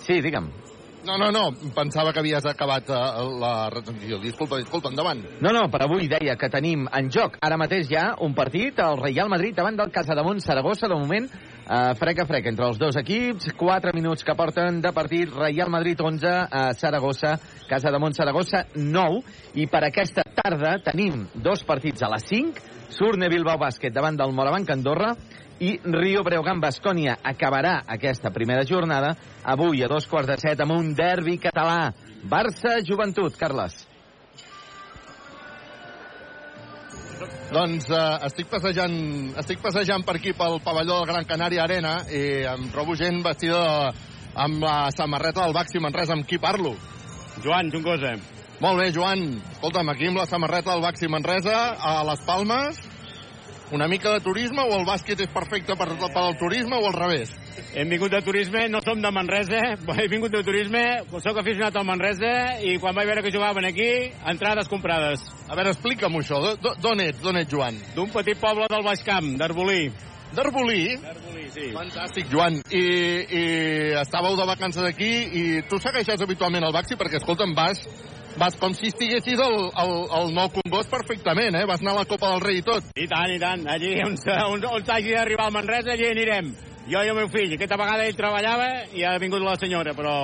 Sí, 0.03 0.19
digue'm. 0.19 0.62
No, 1.03 1.17
no, 1.17 1.31
no, 1.31 1.51
pensava 1.75 2.13
que 2.13 2.21
havies 2.21 2.45
acabat 2.47 2.87
uh, 2.87 3.25
la 3.39 3.69
retransmissió. 3.73 4.21
Disculpa, 4.23 4.59
disculpa, 4.61 4.87
endavant. 4.93 5.19
No, 5.43 5.51
no, 5.51 5.65
per 5.71 5.81
avui 5.83 6.07
deia 6.07 6.37
que 6.39 6.47
tenim 6.51 6.85
en 6.87 7.09
joc 7.11 7.35
ara 7.43 7.57
mateix 7.59 7.89
ja 7.91 8.05
un 8.23 8.31
partit, 8.37 8.79
el 8.79 9.01
Real 9.01 9.31
Madrid 9.31 9.57
davant 9.57 9.75
del 9.79 9.91
Casademont 9.91 10.39
Saragossa, 10.39 10.87
de 10.87 10.95
moment 10.95 11.27
uh, 11.27 11.91
frec 11.99 12.23
a 12.23 12.27
frec 12.29 12.47
entre 12.53 12.69
els 12.71 12.79
dos 12.79 12.95
equips, 13.01 13.51
4 13.59 13.93
minuts 13.97 14.23
que 14.23 14.37
porten 14.39 14.79
de 14.83 14.93
partit, 14.95 15.27
Real 15.35 15.71
Madrid 15.73 15.99
11, 15.99 16.33
uh, 16.47 16.71
Saragossa, 16.79 17.35
Casademont 17.67 18.15
Saragossa 18.15 18.63
9, 18.75 19.23
i 19.59 19.67
per 19.67 19.83
aquesta 19.89 20.23
tarda 20.39 20.77
tenim 20.87 21.27
dos 21.35 21.67
partits 21.67 22.07
a 22.07 22.13
les 22.15 22.31
5, 22.31 22.69
Surne 22.93 23.27
Bilbao 23.27 23.57
Bàsquet 23.59 23.91
davant 23.91 24.15
del 24.15 24.31
Morabanc 24.37 24.69
Andorra, 24.71 25.15
i 25.59 25.77
Rio 25.83 26.23
Breogán 26.25 26.61
Bascònia 26.63 27.17
acabarà 27.23 27.81
aquesta 27.87 28.31
primera 28.33 28.65
jornada 28.65 29.13
avui 29.43 29.83
a 29.83 29.89
dos 29.91 30.07
quarts 30.07 30.31
de 30.31 30.37
set 30.41 30.61
amb 30.63 30.73
un 30.75 30.93
derbi 30.97 31.37
català. 31.37 31.91
Barça-Joventut, 32.23 33.35
Carles. 33.37 33.75
Doncs 37.53 37.89
eh, 37.93 38.03
estic, 38.25 38.47
passejant, 38.49 38.95
estic 39.37 39.61
passejant 39.61 40.01
per 40.07 40.15
aquí 40.17 40.33
pel 40.33 40.57
pavelló 40.65 41.01
del 41.01 41.11
Gran 41.11 41.27
Canària 41.29 41.67
Arena 41.67 41.99
i 42.09 42.23
em 42.49 42.69
trobo 42.73 42.95
gent 42.97 43.21
vestida 43.25 43.59
de, 43.61 44.07
amb 44.45 44.63
la 44.65 44.77
samarreta 44.95 45.43
del 45.43 45.53
Baxi 45.53 45.81
Manresa. 45.83 46.17
Amb 46.17 46.25
qui 46.25 46.41
parlo? 46.41 46.73
Joan, 47.43 47.69
Juncosa. 47.73 48.15
Molt 48.63 48.79
bé, 48.79 48.89
Joan. 48.95 49.27
Escolta'm, 49.51 49.91
aquí 49.93 50.09
amb 50.09 50.21
la 50.21 50.27
samarreta 50.29 50.71
del 50.71 50.83
Baxi 50.85 51.09
Manresa, 51.11 51.57
a 51.77 52.01
les 52.07 52.25
Palmes, 52.25 52.79
una 53.71 53.87
mica 53.87 54.11
de 54.13 54.19
turisme 54.21 54.61
o 54.61 54.75
el 54.77 54.85
bàsquet 54.85 55.23
és 55.23 55.31
perfecte 55.33 55.75
per, 55.79 55.87
per 55.97 56.21
al 56.21 56.37
turisme 56.37 56.77
o 56.77 56.87
al 56.89 56.95
revés? 56.97 57.33
Hem 57.73 57.89
vingut 57.89 58.11
de 58.13 58.21
turisme, 58.21 58.67
no 58.69 58.81
som 58.85 59.01
de 59.01 59.11
Manresa, 59.13 59.61
he 59.97 60.07
vingut 60.11 60.33
de 60.33 60.43
turisme, 60.45 60.83
sóc 61.23 61.39
aficionat 61.41 61.75
al 61.77 61.87
Manresa 61.87 62.33
i 62.61 62.77
quan 62.81 62.95
vaig 62.97 63.09
veure 63.09 63.23
que 63.25 63.33
jugaven 63.33 63.65
aquí, 63.65 63.89
entrades 64.29 64.69
comprades. 64.69 65.25
A 65.49 65.57
veure, 65.57 65.73
explica'm 65.73 66.19
això. 66.19 66.41
D'on 66.61 67.01
ets, 67.01 67.21
d'on 67.23 67.39
ets, 67.41 67.49
Joan? 67.49 67.77
D'un 67.95 68.11
petit 68.13 68.39
poble 68.41 68.69
del 68.69 68.85
Baix 68.85 69.01
Camp, 69.05 69.33
d'Arbolí. 69.41 69.87
D'Arbolí? 70.33 70.95
D'Arbolí, 71.01 71.43
sí. 71.53 71.67
Fantàstic, 71.73 72.29
Joan. 72.31 72.61
I, 72.73 72.83
I 72.83 73.43
estàveu 74.01 74.37
de 74.37 74.47
vacances 74.49 74.85
aquí 74.87 75.11
i 75.41 75.43
tu 75.69 75.77
segueixes 75.81 76.21
habitualment 76.25 76.65
el 76.65 76.73
Baxi 76.73 76.97
perquè, 76.97 77.21
escolta'm, 77.21 77.53
vas 77.57 77.81
vas 78.37 78.55
com 78.59 78.73
si 78.77 78.89
estiguessis 78.91 79.39
al, 79.39 79.69
al, 79.73 79.93
al 80.19 80.33
nou 80.35 80.49
Congost 80.53 80.91
perfectament, 80.91 81.55
eh? 81.59 81.65
Vas 81.69 81.81
anar 81.83 81.95
a 81.97 82.01
la 82.01 82.09
Copa 82.09 82.31
del 82.33 82.43
Rei 82.43 82.61
i 82.61 82.65
tot. 82.65 82.93
I 82.95 83.07
tant, 83.09 83.33
i 83.33 83.39
tant. 83.41 83.65
Allí 83.69 83.95
on, 84.05 84.17
on, 84.49 84.65
on 84.73 84.87
s'hagi 84.87 85.13
d'arribar 85.15 85.49
al 85.49 85.55
Manresa, 85.55 85.93
allí 85.93 86.09
anirem. 86.09 86.53
Jo 86.89 87.03
i 87.03 87.11
el 87.11 87.15
meu 87.15 87.29
fill. 87.31 87.53
Aquesta 87.55 87.77
vegada 87.79 88.07
ell 88.07 88.17
treballava 88.17 88.67
i 88.95 89.05
ha 89.07 89.13
vingut 89.21 89.43
la 89.43 89.55
senyora, 89.59 89.93
però 89.95 90.15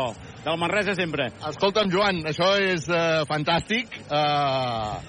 del 0.43 0.59
Manresa 0.59 0.95
sempre. 0.97 1.29
Escolta'm, 1.51 1.91
Joan, 1.93 2.25
això 2.31 2.51
és 2.59 2.89
uh, 2.91 3.23
fantàstic. 3.29 3.95
Uh, 4.09 4.99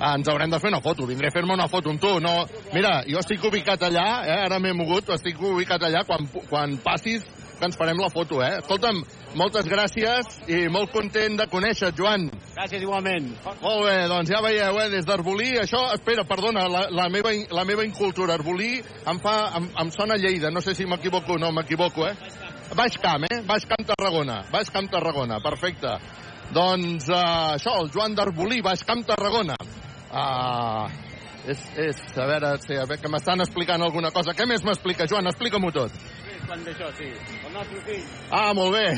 ens 0.00 0.28
haurem 0.32 0.52
de 0.52 0.60
fer 0.60 0.70
una 0.70 0.80
foto. 0.84 1.08
Vindré 1.08 1.28
a 1.28 1.34
fer-me 1.34 1.56
una 1.56 1.68
foto 1.68 1.90
amb 1.92 2.00
tu. 2.00 2.14
No, 2.22 2.44
mira, 2.72 3.00
jo 3.08 3.20
estic 3.20 3.44
ubicat 3.44 3.82
allà, 3.90 4.06
eh? 4.24 4.38
ara 4.46 4.60
m'he 4.62 4.72
mogut, 4.76 5.10
estic 5.16 5.40
ubicat 5.42 5.82
allà. 5.88 6.04
Quan, 6.08 6.28
quan 6.48 6.78
passis 6.84 7.26
que 7.60 7.68
ens 7.68 7.76
farem 7.78 8.00
la 8.00 8.08
foto, 8.10 8.40
eh? 8.42 8.56
Escolta'm, 8.62 9.02
moltes 9.38 9.68
gràcies 9.70 10.40
i 10.50 10.64
molt 10.72 10.90
content 10.94 11.36
de 11.38 11.46
conèixer 11.52 11.92
Joan. 11.96 12.26
Gràcies, 12.56 12.82
igualment. 12.82 13.28
Molt 13.60 13.84
bé, 13.86 13.96
doncs 14.10 14.32
ja 14.32 14.40
veieu, 14.44 14.80
eh, 14.80 14.88
des 14.92 15.06
d'Arbolí, 15.06 15.52
això, 15.60 15.84
espera, 15.94 16.24
perdona, 16.28 16.66
la, 16.72 16.86
la, 16.90 17.08
meva, 17.12 17.32
la 17.54 17.66
meva 17.68 17.84
incultura, 17.86 18.38
Arbolí 18.40 18.78
em 18.80 19.20
fa, 19.22 19.36
em, 19.60 19.68
em 19.84 19.92
sona 19.94 20.18
Lleida, 20.18 20.50
no 20.50 20.64
sé 20.64 20.74
si 20.74 20.88
m'equivoco 20.88 21.36
o 21.36 21.38
no, 21.38 21.52
m'equivoco, 21.52 22.08
eh? 22.08 22.16
Baix 22.74 22.96
Camp, 23.02 23.28
eh? 23.30 23.42
Baix 23.46 23.66
Camp 23.66 23.86
Tarragona, 23.86 24.40
Baix 24.50 24.70
Camp 24.70 24.90
Tarragona, 24.90 25.40
perfecte. 25.44 25.98
Doncs 26.54 27.06
uh, 27.10 27.54
això, 27.54 27.76
el 27.82 27.92
Joan 27.94 28.16
d'Arbolí, 28.18 28.58
Baix 28.62 28.82
Camp 28.86 29.04
Tarragona. 29.06 29.54
Uh, 30.10 30.88
és, 31.46 31.60
és, 31.78 32.00
a 32.18 32.26
veure, 32.26 32.54
sí, 32.62 32.74
a 32.74 32.86
veure, 32.86 32.98
que 33.02 33.10
m'estan 33.12 33.42
explicant 33.44 33.82
alguna 33.82 34.10
cosa. 34.14 34.34
Què 34.36 34.46
més 34.50 34.64
m'explica, 34.66 35.06
Joan? 35.10 35.30
Explica-m'ho 35.30 35.70
tot. 35.74 35.94
Quan 36.50 36.64
d'això, 36.66 36.88
sí. 36.98 37.06
El 37.46 37.52
nostre 37.54 37.80
fill. 37.86 38.06
Ah, 38.34 38.48
molt 38.58 38.72
bé. 38.74 38.88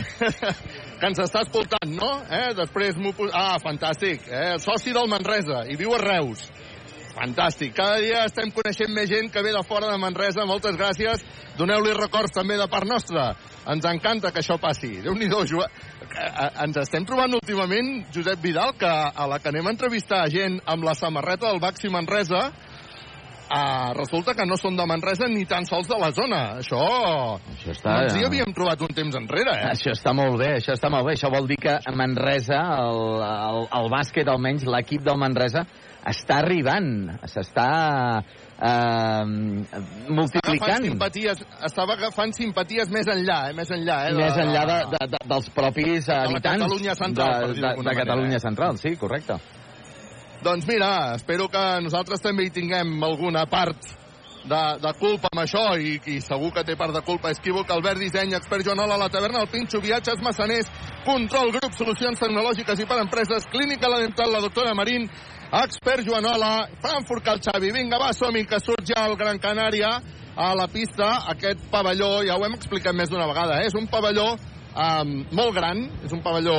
que 1.01 1.09
ens 1.11 1.19
està 1.21 1.43
escoltant, 1.45 1.91
no? 1.93 2.15
Eh? 2.33 2.55
Després 2.57 2.97
m'ho... 2.97 3.13
Ah, 3.29 3.59
fantàstic. 3.61 4.25
Eh? 4.25 4.55
Soci 4.63 4.95
del 4.97 5.11
Manresa 5.13 5.67
i 5.69 5.77
viu 5.77 5.93
a 5.93 5.99
Reus. 6.01 6.47
Fantàstic. 7.13 7.75
Cada 7.77 7.99
dia 8.01 8.23
estem 8.25 8.49
coneixent 8.57 8.97
més 8.97 9.11
gent 9.13 9.29
que 9.35 9.45
ve 9.45 9.53
de 9.53 9.61
fora 9.69 9.93
de 9.93 10.01
Manresa. 10.01 10.49
Moltes 10.49 10.81
gràcies. 10.81 11.27
Doneu-li 11.59 11.93
records 11.99 12.33
també 12.33 12.57
de 12.57 12.71
part 12.73 12.89
nostra. 12.89 13.35
Ens 13.69 13.85
encanta 13.85 14.33
que 14.33 14.41
això 14.41 14.57
passi. 14.57 14.95
Déu-n'hi-do, 15.05 15.45
Joan. 15.53 15.77
Eh, 16.09 16.25
eh, 16.25 16.51
Ens 16.65 16.81
estem 16.87 17.05
trobant 17.05 17.37
últimament, 17.37 17.99
Josep 18.17 18.41
Vidal, 18.41 18.73
que 18.81 18.89
a 18.89 19.29
la 19.29 19.43
que 19.45 19.53
anem 19.53 19.69
a 19.69 19.77
entrevistar 19.77 20.25
gent 20.33 20.57
amb 20.65 20.89
la 20.89 20.97
samarreta 20.97 21.53
del 21.53 21.61
Baxi 21.61 21.93
Manresa, 21.93 22.47
Uh, 23.53 23.93
resulta 23.99 24.33
que 24.33 24.47
no 24.49 24.57
són 24.57 24.79
de 24.79 24.85
Manresa 24.89 25.27
ni 25.29 25.43
tan 25.45 25.67
sols 25.69 25.91
de 25.91 25.99
la 26.01 26.09
zona. 26.17 26.41
Això... 26.63 26.81
Això 27.53 27.75
està... 27.75 27.93
No 27.93 28.07
ens 28.07 28.17
hi 28.17 28.25
havíem 28.25 28.55
trobat 28.57 28.81
un 28.81 28.95
temps 28.97 29.19
enrere, 29.19 29.53
eh? 29.53 29.67
Això 29.75 29.93
està 29.93 30.15
molt 30.17 30.39
bé, 30.41 30.55
això 30.57 30.73
està 30.73 30.89
molt 30.93 31.05
bé. 31.05 31.19
Això 31.19 31.29
vol 31.33 31.51
dir 31.51 31.59
que 31.61 31.75
a 31.77 31.93
Manresa, 31.93 32.63
el, 32.81 33.03
el, 33.29 33.61
el 33.77 33.91
bàsquet, 33.93 34.31
almenys 34.33 34.65
l'equip 34.65 35.05
del 35.05 35.21
Manresa, 35.21 35.67
està 36.09 36.41
arribant, 36.41 36.89
s'està 37.29 37.69
eh, 38.23 39.25
multiplicant. 40.09 40.57
Agafant 40.57 40.89
simpaties, 40.89 41.47
estava 41.69 42.01
agafant 42.01 42.33
simpaties 42.37 42.93
més 42.95 43.11
enllà, 43.13 43.41
eh? 43.51 43.57
Més 43.61 43.77
enllà, 43.77 43.99
eh? 44.09 44.15
més 44.17 44.45
enllà 44.47 44.65
de, 44.71 44.79
de, 44.97 45.07
de, 45.13 45.27
dels 45.35 45.53
propis 45.55 46.09
habitants 46.09 46.65
Catalunya 46.65 46.97
central, 46.99 47.51
de, 47.53 47.59
de, 47.59 47.61
de 47.61 47.75
manera, 47.77 48.01
Catalunya 48.01 48.41
eh? 48.41 48.47
Central, 48.49 48.81
sí, 48.81 48.97
correcte. 48.97 49.39
Doncs 50.43 50.67
mira, 50.67 51.15
espero 51.15 51.47
que 51.47 51.61
nosaltres 51.85 52.19
també 52.19 52.49
hi 52.49 52.51
tinguem 52.51 52.97
alguna 53.07 53.45
part 53.47 53.79
de, 54.43 54.63
de 54.83 54.91
culpa 54.99 55.29
amb 55.31 55.45
això 55.45 55.61
i, 55.79 55.93
i 56.11 56.17
segur 56.19 56.49
que 56.57 56.65
té 56.67 56.75
part 56.75 56.91
de 56.97 57.03
culpa 57.07 57.31
Esquívoc, 57.31 57.69
Albert 57.71 58.01
Disseny, 58.03 58.35
Expert 58.35 58.65
Joanola, 58.67 58.97
La 58.99 59.07
Taverna, 59.07 59.45
El 59.45 59.53
Pinxo, 59.53 59.79
Viatges, 59.85 60.19
Massaners, 60.27 60.67
Control 61.07 61.53
Grup, 61.55 61.77
Solucions 61.79 62.19
Tecnològiques 62.19 62.83
i 62.83 62.87
per 62.91 62.99
Empreses, 63.05 63.47
Clínica 63.53 63.91
La 63.93 64.01
Dental, 64.03 64.33
la 64.35 64.41
doctora 64.43 64.73
Marín, 64.75 65.07
Expert 65.61 66.03
Joanola, 66.09 66.67
Frankfurt 66.83 67.23
Cal 67.29 67.39
Xavi. 67.45 67.71
Vinga, 67.77 68.01
va, 68.03 68.11
som 68.17 68.35
que 68.35 68.59
surt 68.65 68.91
ja 68.91 69.05
el 69.07 69.15
Gran 69.21 69.39
Canària 69.39 69.93
a 70.35 70.49
la 70.59 70.67
pista. 70.67 71.13
Aquest 71.37 71.69
pavelló, 71.71 72.17
ja 72.27 72.35
ho 72.35 72.43
hem 72.43 72.59
explicat 72.59 72.99
més 72.99 73.15
d'una 73.15 73.31
vegada, 73.31 73.61
eh? 73.63 73.71
és 73.71 73.79
un 73.79 73.87
pavelló 73.87 74.33
um, 74.35 75.15
molt 75.39 75.55
gran, 75.55 75.87
és 76.03 76.19
un 76.19 76.25
pavelló 76.25 76.59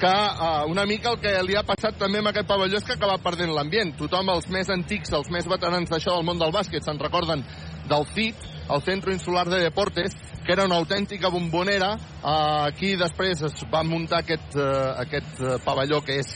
que 0.00 0.10
uh, 0.10 0.64
una 0.70 0.84
mica 0.86 1.12
el 1.12 1.20
que 1.22 1.32
li 1.46 1.56
ha 1.56 1.64
passat 1.66 1.96
també 2.00 2.20
amb 2.20 2.30
aquest 2.30 2.48
pavelló 2.48 2.78
és 2.78 2.84
que 2.84 2.94
ha 2.94 2.98
acabat 2.98 3.22
perdent 3.24 3.54
l'ambient. 3.54 3.94
Tothom, 3.98 4.32
els 4.34 4.48
més 4.52 4.70
antics, 4.72 5.12
els 5.16 5.30
més 5.32 5.48
veterans 5.50 5.90
d'això 5.90 6.16
del 6.16 6.26
món 6.28 6.40
del 6.40 6.52
bàsquet, 6.54 6.84
se'n 6.84 7.00
recorden 7.00 7.44
del 7.88 8.06
CIT, 8.12 8.44
el 8.74 8.82
Centro 8.84 9.12
Insular 9.12 9.46
de 9.48 9.62
Deportes, 9.62 10.16
que 10.44 10.52
era 10.52 10.66
una 10.68 10.76
autèntica 10.76 11.30
bombonera. 11.32 11.94
Uh, 12.20 12.66
aquí 12.68 12.94
després 13.00 13.42
es 13.48 13.64
va 13.72 13.84
muntar 13.86 14.24
aquest, 14.24 14.58
uh, 14.58 14.94
aquest 15.04 15.40
uh, 15.40 15.56
pavelló 15.64 16.02
que 16.04 16.20
és 16.20 16.34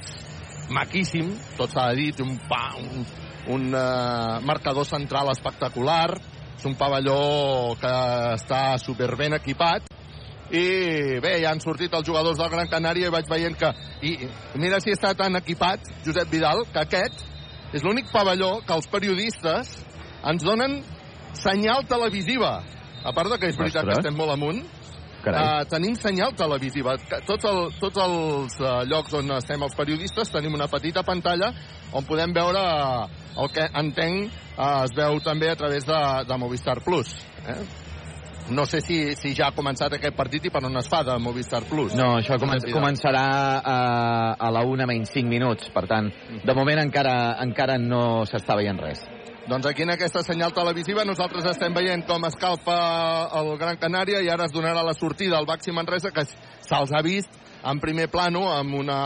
maquíssim, 0.73 1.33
tot 1.57 1.73
s'ha 1.73 1.91
té 1.97 2.25
un, 2.25 2.37
pa, 2.49 2.73
un, 2.79 3.07
un 3.55 3.69
uh, 3.73 4.41
marcador 4.45 4.87
central 4.89 5.33
espectacular, 5.33 6.19
és 6.59 6.67
un 6.67 6.75
pavelló 6.79 7.77
que 7.81 7.95
està 8.35 8.63
superben 8.83 9.37
equipat, 9.39 9.87
i 10.51 11.21
bé, 11.21 11.35
ja 11.43 11.53
han 11.53 11.61
sortit 11.61 11.93
els 11.95 12.07
jugadors 12.07 12.39
del 12.41 12.49
Gran 12.53 12.71
Canària 12.73 13.11
i 13.11 13.13
vaig 13.13 13.29
veient 13.29 13.59
que... 13.59 13.73
I, 14.03 14.15
mira 14.57 14.81
si 14.81 14.95
està 14.95 15.13
tan 15.17 15.37
equipat, 15.37 15.85
Josep 16.07 16.31
Vidal, 16.33 16.65
que 16.73 16.81
aquest 16.81 17.25
és 17.77 17.85
l'únic 17.85 18.09
pavelló 18.13 18.59
que 18.65 18.73
els 18.73 18.89
periodistes 18.89 19.75
ens 20.29 20.45
donen 20.45 20.81
senyal 21.37 21.85
televisiva. 21.89 22.63
A 23.05 23.13
part 23.15 23.31
de 23.31 23.39
que 23.39 23.53
és 23.53 23.59
veritat 23.59 23.85
Ostres. 23.85 23.99
que 23.99 24.07
estem 24.07 24.17
molt 24.17 24.33
amunt, 24.33 24.65
Carai. 25.19 25.43
Uh, 25.43 25.65
tenim 25.67 25.97
senyal 25.99 26.31
televisiva. 26.39 26.95
Tots, 27.27 27.45
el, 27.51 27.59
tots 27.81 27.99
els 28.05 28.59
uh, 28.63 28.85
llocs 28.87 29.17
on 29.19 29.33
estem 29.35 29.65
els 29.67 29.75
periodistes 29.75 30.31
tenim 30.31 30.55
una 30.55 30.69
petita 30.71 31.03
pantalla 31.03 31.51
on 31.91 32.07
podem 32.07 32.33
veure 32.37 32.63
uh, 32.63 33.09
el 33.43 33.51
que 33.51 33.67
entenc 33.83 34.31
uh, 34.31 34.85
es 34.85 34.95
veu 34.95 35.19
també 35.27 35.51
a 35.51 35.59
través 35.59 35.89
de, 35.89 36.01
de 36.29 36.39
Movistar 36.39 36.79
Plus. 36.87 37.11
Eh? 37.45 37.59
No 38.51 38.65
sé 38.65 38.81
si, 38.81 39.15
si 39.21 39.35
ja 39.37 39.51
ha 39.51 39.57
començat 39.57 39.93
aquest 39.93 40.17
partit 40.17 40.47
i 40.49 40.53
per 40.53 40.63
on 40.65 40.77
es 40.81 40.89
fa 40.89 41.03
de 41.05 41.19
Movistar 41.21 41.61
Plus. 41.69 41.93
No, 41.99 42.15
això 42.17 42.39
comen 42.41 42.63
començarà 42.73 43.25
a, 43.61 43.79
a 44.41 44.51
la 44.55 44.65
una 44.65 44.87
menys 44.89 45.13
5 45.13 45.29
minuts, 45.29 45.69
per 45.75 45.85
tant, 45.91 46.09
de 46.45 46.57
moment 46.57 46.81
encara 46.81 47.15
encara 47.45 47.77
no 47.83 48.25
s'està 48.29 48.57
veient 48.57 48.81
res. 48.81 49.05
Doncs 49.49 49.65
aquí 49.69 49.85
en 49.85 49.95
aquesta 49.95 50.21
senyal 50.25 50.53
televisiva 50.53 51.07
nosaltres 51.09 51.47
estem 51.49 51.73
veient 51.77 52.03
com 52.09 52.25
escalfa 52.29 52.79
el 53.39 53.55
Gran 53.61 53.79
Canària 53.81 54.21
i 54.21 54.29
ara 54.29 54.45
es 54.45 54.53
donarà 54.53 54.83
la 54.85 54.93
sortida 54.97 55.39
al 55.39 55.49
Baxi 55.49 55.73
Manresa 55.73 56.13
que 56.13 56.25
se'ls 56.29 56.93
ha 56.93 57.01
vist 57.05 57.33
en 57.65 57.81
primer 57.81 58.09
plano 58.13 58.47
amb 58.53 58.77
una, 58.77 58.99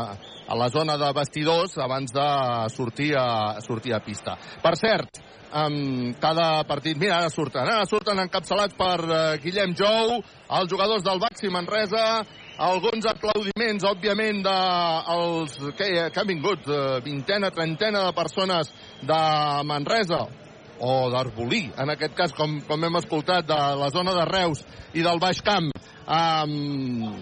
a, 0.00 0.02
a 0.48 0.58
la 0.60 0.68
zona 0.68 0.98
de 1.00 1.08
vestidors 1.16 1.78
abans 1.80 2.12
de 2.12 2.28
sortir 2.76 3.14
a, 3.16 3.60
sortir 3.64 3.94
a 3.96 4.02
pista. 4.04 4.36
Per 4.62 4.74
cert, 4.76 5.20
amb 5.54 6.16
cada 6.20 6.64
partit... 6.66 6.98
Mira, 6.98 7.20
ara 7.22 7.30
surten, 7.30 7.62
ara 7.62 7.86
surten 7.86 8.18
encapçalats 8.24 8.74
per 8.78 8.98
uh, 9.06 9.18
Guillem 9.42 9.74
Jou, 9.78 10.18
els 10.58 10.70
jugadors 10.70 11.04
del 11.06 11.22
Baxi 11.22 11.50
Manresa, 11.54 12.24
alguns 12.64 13.06
aplaudiments, 13.10 13.86
òbviament, 13.86 14.42
de 14.44 14.56
els 15.14 15.58
que, 15.78 15.90
que 16.10 16.22
han 16.22 16.30
vingut, 16.30 16.66
uh, 16.66 16.98
vintena, 17.04 17.52
trentena 17.54 18.08
de 18.08 18.16
persones 18.16 18.72
de 19.02 19.20
Manresa, 19.70 20.24
o 20.84 20.94
d'Arbolí, 21.12 21.68
en 21.78 21.94
aquest 21.94 22.18
cas, 22.18 22.34
com, 22.34 22.58
com 22.66 22.84
hem 22.84 22.98
escoltat, 22.98 23.46
de 23.46 23.60
la 23.78 23.92
zona 23.94 24.16
de 24.18 24.26
Reus 24.26 24.64
i 24.98 25.06
del 25.06 25.22
Baix 25.22 25.38
Camp, 25.46 25.70
um, 26.04 27.14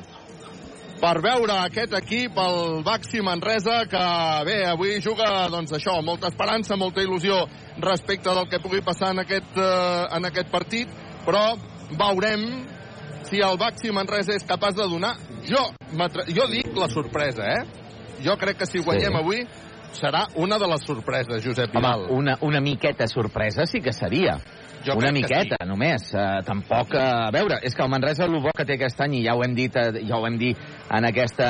per 1.03 1.19
veure 1.19 1.57
aquest 1.65 1.97
equip, 1.99 2.37
el 2.39 2.85
Baxi 2.87 3.23
Manresa, 3.27 3.81
que 3.91 4.03
bé, 4.47 4.61
avui 4.71 5.01
juga, 5.03 5.49
doncs 5.51 5.75
això, 5.75 5.97
molta 6.07 6.31
esperança, 6.31 6.79
molta 6.79 7.03
il·lusió 7.03 7.41
respecte 7.83 8.31
del 8.31 8.47
que 8.51 8.61
pugui 8.63 8.85
passar 8.87 9.11
en 9.11 9.25
aquest, 9.25 9.57
eh, 9.59 10.07
en 10.15 10.31
aquest 10.31 10.53
partit, 10.53 10.93
però 11.27 11.57
veurem 11.99 12.47
si 13.27 13.43
el 13.43 13.59
Baxi 13.59 13.91
Manresa 13.91 14.37
és 14.37 14.47
capaç 14.47 14.79
de 14.79 14.87
donar... 14.87 15.17
Jo, 15.43 15.65
jo 16.31 16.47
dic 16.53 16.71
la 16.79 16.87
sorpresa, 16.93 17.51
eh? 17.51 17.83
Jo 18.23 18.37
crec 18.39 18.61
que 18.63 18.67
si 18.71 18.79
guanyem 18.79 19.11
Sí. 19.11 19.19
avui 19.19 19.43
serà 19.93 20.27
una 20.37 20.59
de 20.59 20.69
les 20.71 20.87
sorpreses, 20.87 21.43
Josep 21.45 21.75
Vidal. 21.75 22.07
Home, 22.07 22.13
una, 22.15 22.39
una 22.41 22.61
miqueta 22.61 23.09
sorpresa 23.09 23.67
sí 23.67 23.81
que 23.81 23.93
seria. 23.93 24.39
Jo 24.83 24.97
una 24.99 25.13
miqueta, 25.15 25.59
només. 25.67 26.09
Uh, 26.15 26.41
tampoc... 26.47 26.95
Uh, 26.97 27.29
a 27.29 27.31
veure, 27.35 27.61
és 27.63 27.75
que 27.75 27.85
el 27.85 27.91
Manresa 27.93 28.27
el 28.27 28.35
bo 28.43 28.51
que 28.57 28.67
té 28.67 28.77
aquest 28.79 29.01
any, 29.05 29.21
i 29.21 29.25
ja 29.27 29.37
ho 29.39 29.45
hem 29.45 29.55
dit, 29.59 29.77
uh, 29.79 30.01
ja 30.09 30.19
ho 30.19 30.27
hem 30.27 30.39
dit 30.41 30.59
en, 30.59 31.07
aquesta, 31.07 31.49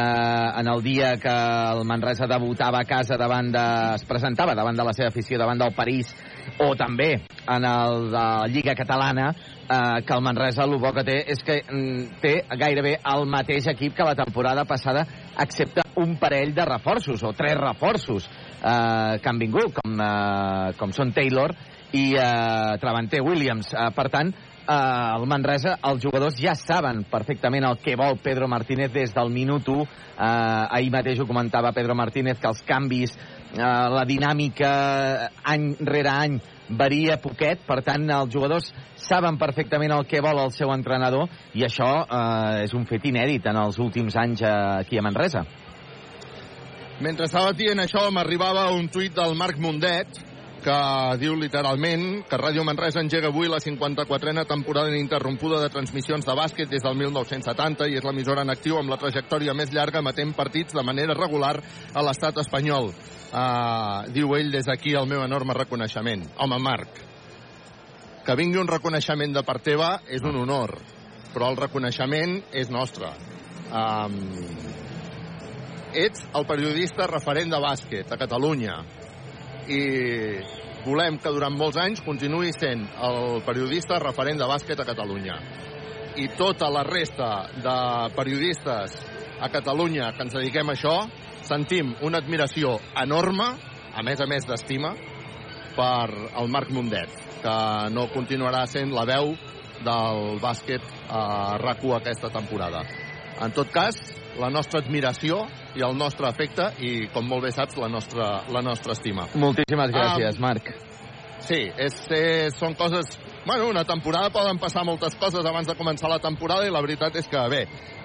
en 0.60 0.68
el 0.72 0.84
dia 0.84 1.14
que 1.22 1.32
el 1.32 1.84
Manresa 1.88 2.28
debutava 2.30 2.82
a 2.82 2.88
casa 2.88 3.16
davant 3.20 3.52
de... 3.54 3.64
es 3.96 4.04
presentava 4.08 4.56
davant 4.58 4.76
de 4.76 4.86
la 4.86 4.94
seva 4.96 5.08
afició, 5.12 5.40
davant 5.40 5.60
del 5.60 5.72
París, 5.76 6.12
o 6.60 6.74
també 6.76 7.14
en 7.48 7.64
el 7.64 8.10
de 8.10 8.12
la 8.12 8.46
Lliga 8.52 8.74
Catalana, 8.74 9.32
eh, 9.32 10.02
que 10.06 10.14
el 10.14 10.22
Manresa 10.22 10.64
el 10.64 10.76
bo 10.78 10.92
que 10.92 11.04
té 11.06 11.18
és 11.32 11.42
que 11.44 11.58
mm, 11.62 12.20
té 12.22 12.34
gairebé 12.58 12.96
el 13.14 13.26
mateix 13.30 13.68
equip 13.72 13.96
que 13.96 14.06
la 14.06 14.16
temporada 14.18 14.64
passada, 14.68 15.04
excepte 15.40 15.84
un 16.02 16.16
parell 16.20 16.54
de 16.54 16.66
reforços, 16.68 17.22
o 17.22 17.32
tres 17.36 17.56
reforços 17.58 18.28
eh, 18.28 19.18
que 19.22 19.30
han 19.30 19.40
vingut, 19.40 19.74
com, 19.80 20.00
eh, 20.00 20.72
com 20.78 20.92
són 20.94 21.14
Taylor 21.16 21.54
i 21.92 22.14
eh, 22.16 22.78
Travante 22.80 23.20
Williams. 23.20 23.72
Eh, 23.74 23.90
per 23.94 24.08
tant, 24.12 24.32
eh, 24.32 25.16
el 25.16 25.26
Manresa, 25.28 25.76
els 25.90 26.02
jugadors 26.04 26.38
ja 26.40 26.54
saben 26.58 27.04
perfectament 27.10 27.66
el 27.68 27.78
que 27.82 27.96
vol 27.96 28.18
Pedro 28.22 28.48
Martínez 28.48 28.92
des 28.92 29.14
del 29.14 29.30
minut 29.30 29.68
1. 29.68 29.82
Eh, 29.82 30.24
ahir 30.78 30.90
mateix 30.92 31.20
ho 31.20 31.28
comentava 31.28 31.72
Pedro 31.72 31.94
Martínez, 31.94 32.40
que 32.40 32.48
els 32.48 32.62
canvis, 32.66 33.14
eh, 33.16 33.60
la 33.62 34.04
dinàmica 34.08 34.72
any 35.44 35.72
rere 35.80 36.10
any 36.10 36.40
varia 36.72 37.18
poquet, 37.20 37.60
per 37.66 37.82
tant 37.84 38.08
els 38.08 38.32
jugadors 38.32 38.70
saben 38.96 39.36
perfectament 39.38 39.92
el 39.92 40.06
que 40.08 40.22
vol 40.24 40.38
el 40.40 40.52
seu 40.54 40.72
entrenador 40.72 41.28
i 41.54 41.66
això 41.66 41.90
eh, 42.06 42.62
és 42.64 42.72
un 42.74 42.86
fet 42.88 43.04
inèdit 43.10 43.46
en 43.50 43.58
els 43.66 43.78
últims 43.82 44.16
anys 44.16 44.42
eh, 44.42 44.54
aquí 44.80 44.98
a 44.98 45.04
Manresa. 45.04 45.44
Mentre 47.02 47.26
estava 47.26 47.50
dient 47.56 47.80
això, 47.82 48.04
m'arribava 48.14 48.68
un 48.76 48.86
tuit 48.92 49.14
del 49.16 49.34
Marc 49.34 49.58
Mundet, 49.58 50.20
que 50.62 50.74
diu 51.18 51.34
literalment 51.34 52.22
que 52.30 52.38
Ràdio 52.38 52.62
Manresa 52.64 53.02
engega 53.02 53.32
avui 53.32 53.48
la 53.50 53.58
54a 53.58 54.44
temporada 54.46 54.92
ininterrompuda 54.92 55.58
de 55.60 55.70
transmissions 55.74 56.24
de 56.26 56.36
bàsquet 56.38 56.70
des 56.70 56.84
del 56.84 56.94
1970 57.00 57.88
i 57.90 57.98
és 57.98 58.06
l'emissora 58.06 58.44
en 58.46 58.54
actiu 58.54 58.78
amb 58.78 58.92
la 58.92 58.98
trajectòria 59.00 59.56
més 59.58 59.72
llarga 59.74 59.98
emetent 59.98 60.34
partits 60.38 60.76
de 60.78 60.84
manera 60.86 61.18
regular 61.18 61.56
a 61.92 62.06
l'estat 62.06 62.38
espanyol. 62.44 62.92
Uh, 63.32 64.06
diu 64.14 64.36
ell 64.38 64.52
des 64.54 64.68
d'aquí 64.68 64.94
el 64.94 65.08
meu 65.10 65.24
enorme 65.24 65.56
reconeixement. 65.58 66.28
Home, 66.38 66.58
Marc, 66.62 67.02
que 68.22 68.38
vingui 68.38 68.62
un 68.62 68.70
reconeixement 68.70 69.34
de 69.34 69.42
part 69.42 69.66
teva 69.66 69.96
és 70.06 70.22
un 70.22 70.38
honor, 70.44 70.76
però 71.34 71.50
el 71.50 71.58
reconeixement 71.58 72.38
és 72.52 72.70
nostre. 72.70 73.10
Um, 73.72 74.18
ets 75.92 76.22
el 76.36 76.46
periodista 76.46 77.08
referent 77.10 77.50
de 77.50 77.58
bàsquet 77.60 78.12
a 78.12 78.20
Catalunya 78.20 78.76
i 79.68 79.82
volem 80.84 81.18
que 81.22 81.30
durant 81.30 81.54
molts 81.54 81.78
anys 81.78 82.02
continuï 82.02 82.50
sent 82.56 82.82
el 83.06 83.42
periodista 83.46 84.00
referent 84.02 84.40
de 84.40 84.48
bàsquet 84.50 84.80
a 84.80 84.86
Catalunya. 84.88 85.36
I 86.18 86.28
tota 86.36 86.68
la 86.70 86.82
resta 86.84 87.48
de 87.62 87.76
periodistes 88.16 88.96
a 89.40 89.48
Catalunya 89.50 90.12
que 90.16 90.26
ens 90.26 90.34
dediquem 90.34 90.68
a 90.70 90.76
això, 90.76 90.96
sentim 91.46 91.94
una 92.02 92.20
admiració 92.22 92.76
enorme, 93.00 93.48
a 93.92 94.02
més 94.02 94.20
a 94.20 94.26
més 94.30 94.46
d'estima, 94.48 94.94
per 95.76 96.08
el 96.38 96.50
Marc 96.52 96.70
Mundet, 96.70 97.10
que 97.42 97.56
no 97.94 98.08
continuarà 98.12 98.66
sent 98.70 98.92
la 98.94 99.06
veu 99.08 99.32
del 99.82 100.38
bàsquet 100.42 100.84
a 101.10 101.58
rac 101.62 101.82
aquesta 101.96 102.30
temporada. 102.30 102.84
En 103.42 103.50
tot 103.52 103.70
cas, 103.72 103.96
la 104.40 104.48
nostra 104.50 104.80
admiració 104.80 105.42
i 105.76 105.84
el 105.84 105.96
nostre 105.98 106.28
afecte 106.28 106.70
i, 106.80 107.08
com 107.12 107.26
molt 107.28 107.46
bé 107.46 107.52
saps, 107.52 107.76
la 107.80 107.90
nostra, 107.92 108.30
la 108.52 108.62
nostra 108.64 108.96
estima. 108.96 109.26
Moltíssimes 109.34 109.92
gràcies, 109.92 110.38
um, 110.38 110.46
Marc. 110.46 110.72
Sí, 111.42 111.64
és, 111.76 111.98
és, 112.14 112.56
són 112.58 112.76
coses... 112.78 113.16
Bueno, 113.42 113.66
una 113.72 113.82
temporada 113.84 114.30
poden 114.30 114.60
passar 114.62 114.84
moltes 114.86 115.16
coses 115.18 115.42
abans 115.42 115.66
de 115.66 115.74
començar 115.74 116.10
la 116.10 116.20
temporada 116.22 116.68
i 116.68 116.70
la 116.70 116.82
veritat 116.84 117.16
és 117.18 117.26
que, 117.26 117.40
bé, 117.50 117.64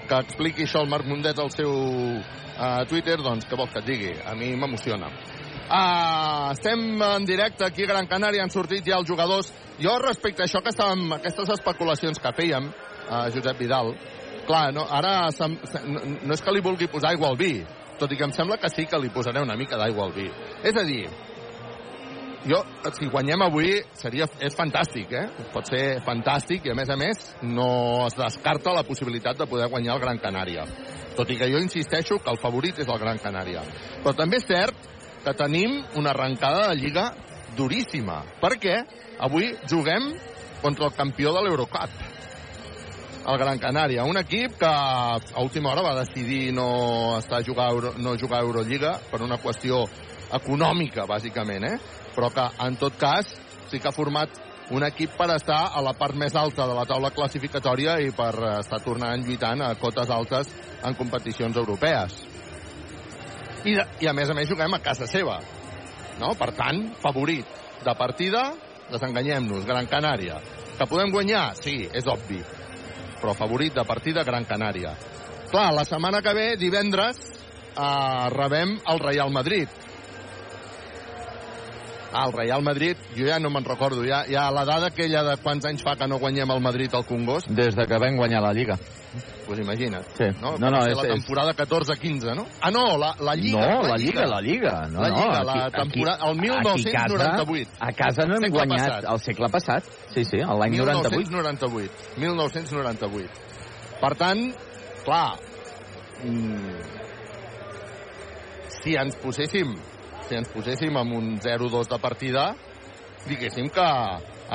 que 0.10 0.22
expliqui 0.25 0.65
això 0.65 0.81
el 0.81 0.89
Marc 0.89 1.05
Mundet 1.05 1.38
al 1.39 1.51
seu 1.53 1.69
uh, 1.69 2.81
Twitter, 2.89 3.19
doncs 3.22 3.46
què 3.46 3.60
vols 3.60 3.75
que 3.75 3.84
et 3.84 3.91
digui? 3.91 4.15
A 4.25 4.34
mi 4.36 4.55
m'emociona. 4.57 5.12
Uh, 5.67 6.50
estem 6.55 7.01
en 7.03 7.25
directe 7.27 7.67
aquí 7.67 7.86
a 7.86 7.91
Gran 7.91 8.10
Canària, 8.10 8.41
han 8.41 8.53
sortit 8.53 8.88
ja 8.88 8.98
els 8.98 9.10
jugadors. 9.10 9.51
Jo, 9.77 10.00
respecte 10.01 10.41
a 10.41 10.50
això 10.50 10.63
que 10.65 10.74
estàvem, 10.74 11.05
aquestes 11.19 11.53
especulacions 11.60 12.24
que 12.24 12.34
fèiem, 12.34 12.72
uh, 12.72 13.27
Josep 13.36 13.62
Vidal, 13.62 13.93
clar, 14.48 14.72
no, 14.75 14.88
ara 14.89 15.30
sem, 15.36 15.58
no, 15.92 16.34
és 16.34 16.44
que 16.44 16.54
li 16.56 16.63
vulgui 16.66 16.89
posar 16.92 17.13
aigua 17.13 17.32
al 17.32 17.39
vi, 17.39 17.54
tot 18.00 18.12
i 18.12 18.18
que 18.18 18.27
em 18.27 18.34
sembla 18.36 18.60
que 18.62 18.72
sí 18.74 18.86
que 18.89 19.00
li 19.01 19.13
posaré 19.13 19.44
una 19.44 19.58
mica 19.60 19.80
d'aigua 19.80 20.08
al 20.08 20.13
vi. 20.16 20.27
És 20.66 20.77
a 20.77 20.86
dir, 20.88 21.06
jo, 22.48 22.62
si 22.96 23.10
guanyem 23.12 23.42
avui, 23.44 23.74
seria, 23.98 24.27
és 24.39 24.56
fantàstic, 24.56 25.12
eh? 25.12 25.48
Pot 25.54 25.68
ser 25.68 25.84
fantàstic 26.06 26.68
i, 26.68 26.72
a 26.72 26.77
més 26.77 26.92
a 26.94 26.96
més, 27.00 27.24
no 27.44 28.06
es 28.06 28.16
descarta 28.16 28.75
la 28.75 28.86
possibilitat 28.88 29.39
de 29.42 29.50
poder 29.50 29.68
guanyar 29.74 29.98
el 29.98 30.04
Gran 30.06 30.22
Canària. 30.24 30.63
Tot 31.18 31.32
i 31.34 31.38
que 31.39 31.50
jo 31.51 31.60
insisteixo 31.60 32.22
que 32.22 32.32
el 32.32 32.39
favorit 32.39 32.80
és 32.80 32.88
el 32.88 33.01
Gran 33.01 33.20
Canària. 33.20 33.66
Però 34.04 34.13
també 34.16 34.39
és 34.39 34.48
cert 34.48 34.88
que 35.25 35.36
tenim 35.36 35.82
una 36.00 36.13
arrencada 36.13 36.70
de 36.70 36.77
Lliga 36.80 37.10
duríssima, 37.58 38.22
perquè 38.39 38.77
avui 39.27 39.51
juguem 39.68 40.13
contra 40.62 40.88
el 40.88 40.96
campió 40.96 41.34
de 41.34 41.44
l'Eurocup, 41.44 42.07
el 43.27 43.38
Gran 43.38 43.60
Canària, 43.60 44.05
un 44.07 44.17
equip 44.17 44.55
que 44.60 44.67
a 44.67 45.41
última 45.43 45.72
hora 45.74 45.84
va 45.84 45.96
decidir 46.00 46.53
no 46.53 47.17
estar 47.19 47.41
a 47.41 47.43
jugar 47.43 47.72
Euro, 47.74 47.93
no 47.98 48.15
jugar 48.17 48.39
a 48.39 48.46
Eurolliga 48.46 48.93
per 49.12 49.22
una 49.22 49.38
qüestió 49.38 49.84
econòmica, 50.34 51.03
bàsicament, 51.07 51.65
eh? 51.67 51.77
però 52.15 52.29
que, 52.31 52.46
en 52.63 52.77
tot 52.79 52.96
cas, 52.98 53.34
sí 53.67 53.79
que 53.79 53.89
ha 53.89 53.96
format 53.96 54.31
un 54.72 54.84
equip 54.84 55.15
per 55.19 55.29
estar 55.36 55.60
a 55.75 55.81
la 55.84 55.93
part 55.96 56.15
més 56.15 56.36
alta 56.36 56.67
de 56.67 56.75
la 56.75 56.86
taula 56.88 57.12
classificatòria 57.15 57.98
i 58.03 58.13
per 58.15 58.31
estar 58.57 58.79
tornant 58.84 59.24
lluitant 59.24 59.63
a 59.63 59.74
cotes 59.79 60.12
altes 60.12 60.51
en 60.84 60.96
competicions 60.96 61.60
europees. 61.60 62.15
I, 63.63 63.75
de, 63.75 63.84
i 64.03 64.07
a 64.07 64.13
més 64.15 64.31
a 64.31 64.36
més 64.36 64.48
juguem 64.48 64.75
a 64.75 64.84
casa 64.84 65.07
seva. 65.07 65.39
No? 66.19 66.31
Per 66.39 66.51
tant, 66.55 66.79
favorit 67.03 67.60
de 67.84 67.96
partida, 68.00 68.53
desenganyem-nos, 68.91 69.68
Gran 69.68 69.87
Canària. 69.92 70.40
Que 70.77 70.87
podem 70.87 71.11
guanyar? 71.11 71.50
Sí, 71.59 71.81
és 71.92 72.07
obvi. 72.07 72.40
Però 73.22 73.34
favorit 73.34 73.74
de 73.74 73.86
partida, 73.88 74.24
Gran 74.24 74.46
Canària. 74.46 74.94
Clar, 75.51 75.72
la 75.74 75.86
setmana 75.88 76.22
que 76.22 76.34
ve, 76.36 76.48
divendres, 76.60 77.20
eh, 77.77 78.30
rebem 78.34 78.77
el 78.94 79.00
Real 79.00 79.32
Madrid. 79.32 79.68
El 82.07 82.31
Real 82.33 82.63
Madrid, 82.63 82.98
jo 83.17 83.27
ja 83.27 83.39
no 83.39 83.50
me'n 83.51 83.65
recordo, 83.67 84.03
ja, 84.07 84.24
ja 84.29 84.48
la 84.51 84.63
dada 84.65 84.87
aquella 84.93 85.24
de 85.27 85.35
quants 85.43 85.65
anys 85.67 85.83
fa 85.83 85.98
que 86.00 86.07
no 86.07 86.20
guanyem 86.22 86.51
el 86.55 86.61
Madrid 86.63 86.93
al 86.96 87.05
Congost. 87.05 87.50
Des 87.51 87.75
de 87.75 87.85
que 87.87 88.00
vam 88.00 88.15
guanyar 88.15 88.41
la 88.41 88.53
Lliga. 88.55 88.77
Pues 89.48 89.59
imagina't. 89.59 90.05
Sí. 90.17 90.25
No, 90.41 90.57
no, 90.57 90.70
no 90.70 90.81
és, 90.85 90.96
la 90.96 91.07
temporada 91.07 91.53
14-15, 91.55 92.35
no? 92.35 92.46
Ah, 92.61 92.70
no, 92.72 92.98
la, 92.98 93.13
la 93.20 93.33
Lliga. 93.35 93.61
No, 93.75 93.87
la 93.87 93.96
Lliga, 93.96 94.25
la 94.27 94.41
Lliga. 94.41 94.87
No, 94.91 95.01
la 95.01 95.09
Lliga, 95.09 95.39
no, 95.39 95.43
la 95.43 95.72
temporada... 95.72 96.29
El 96.29 96.37
1998. 96.41 97.72
A 97.79 97.91
casa 97.96 98.27
no 98.27 98.35
hem 98.35 98.51
guanyat 98.51 98.83
passat. 98.83 99.09
el 99.13 99.20
segle 99.24 99.50
passat. 99.50 99.87
Sí, 100.13 100.25
sí, 100.27 100.43
l'any 100.43 100.75
98. 100.75 101.15
1998. 101.31 102.20
1998. 102.20 103.29
Per 104.01 104.13
tant, 104.20 104.43
clar, 105.05 105.39
mm, 106.27 106.98
si 108.81 109.00
ens 109.00 109.15
poséssim 109.24 109.74
si 110.27 110.37
ens 110.37 110.51
poséssim 110.51 110.98
amb 111.00 111.16
un 111.18 111.37
0-2 111.44 111.90
de 111.92 112.00
partida, 112.03 112.51
diguéssim 113.27 113.70
que 113.74 113.87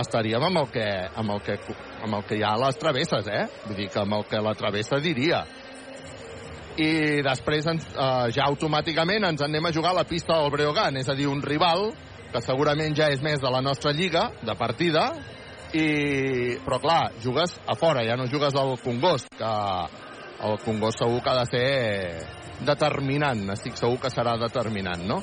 estaríem 0.00 0.44
amb 0.48 0.62
el 0.62 0.70
que, 0.72 0.86
amb 1.16 1.34
el 1.34 1.42
que, 1.44 1.58
amb 2.02 2.18
el 2.18 2.24
que 2.28 2.38
hi 2.38 2.44
ha 2.46 2.54
a 2.56 2.62
les 2.66 2.78
travesses, 2.80 3.28
eh? 3.28 3.44
Vull 3.66 3.78
dir 3.80 3.90
que 3.92 4.00
amb 4.02 4.16
el 4.18 4.24
que 4.28 4.40
la 4.40 4.54
travessa 4.58 5.00
diria. 5.02 5.42
I 6.80 7.20
després 7.24 7.68
ens, 7.68 7.84
eh, 7.92 8.30
ja 8.32 8.46
automàticament 8.48 9.28
ens 9.28 9.44
anem 9.44 9.68
a 9.68 9.74
jugar 9.74 9.92
a 9.92 10.00
la 10.00 10.08
pista 10.08 10.38
del 10.40 10.50
Breogán, 10.54 10.96
és 10.96 11.08
a 11.08 11.16
dir, 11.18 11.28
un 11.28 11.42
rival 11.44 11.90
que 12.32 12.40
segurament 12.40 12.96
ja 12.96 13.10
és 13.12 13.20
més 13.20 13.40
de 13.40 13.50
la 13.52 13.60
nostra 13.60 13.92
lliga, 13.92 14.30
de 14.40 14.54
partida, 14.56 15.10
i... 15.72 16.56
però 16.64 16.78
clar, 16.80 17.02
jugues 17.20 17.58
a 17.68 17.76
fora, 17.76 18.04
ja 18.08 18.16
no 18.16 18.28
jugues 18.28 18.56
al 18.56 18.78
Congost, 18.80 19.28
que 19.36 19.52
el 20.48 20.56
Congost 20.64 21.04
segur 21.04 21.20
que 21.22 21.30
ha 21.30 21.42
de 21.42 21.50
ser 21.50 22.64
determinant, 22.64 23.44
estic 23.52 23.76
segur 23.76 24.00
que 24.00 24.10
serà 24.12 24.38
determinant, 24.40 25.04
no? 25.08 25.20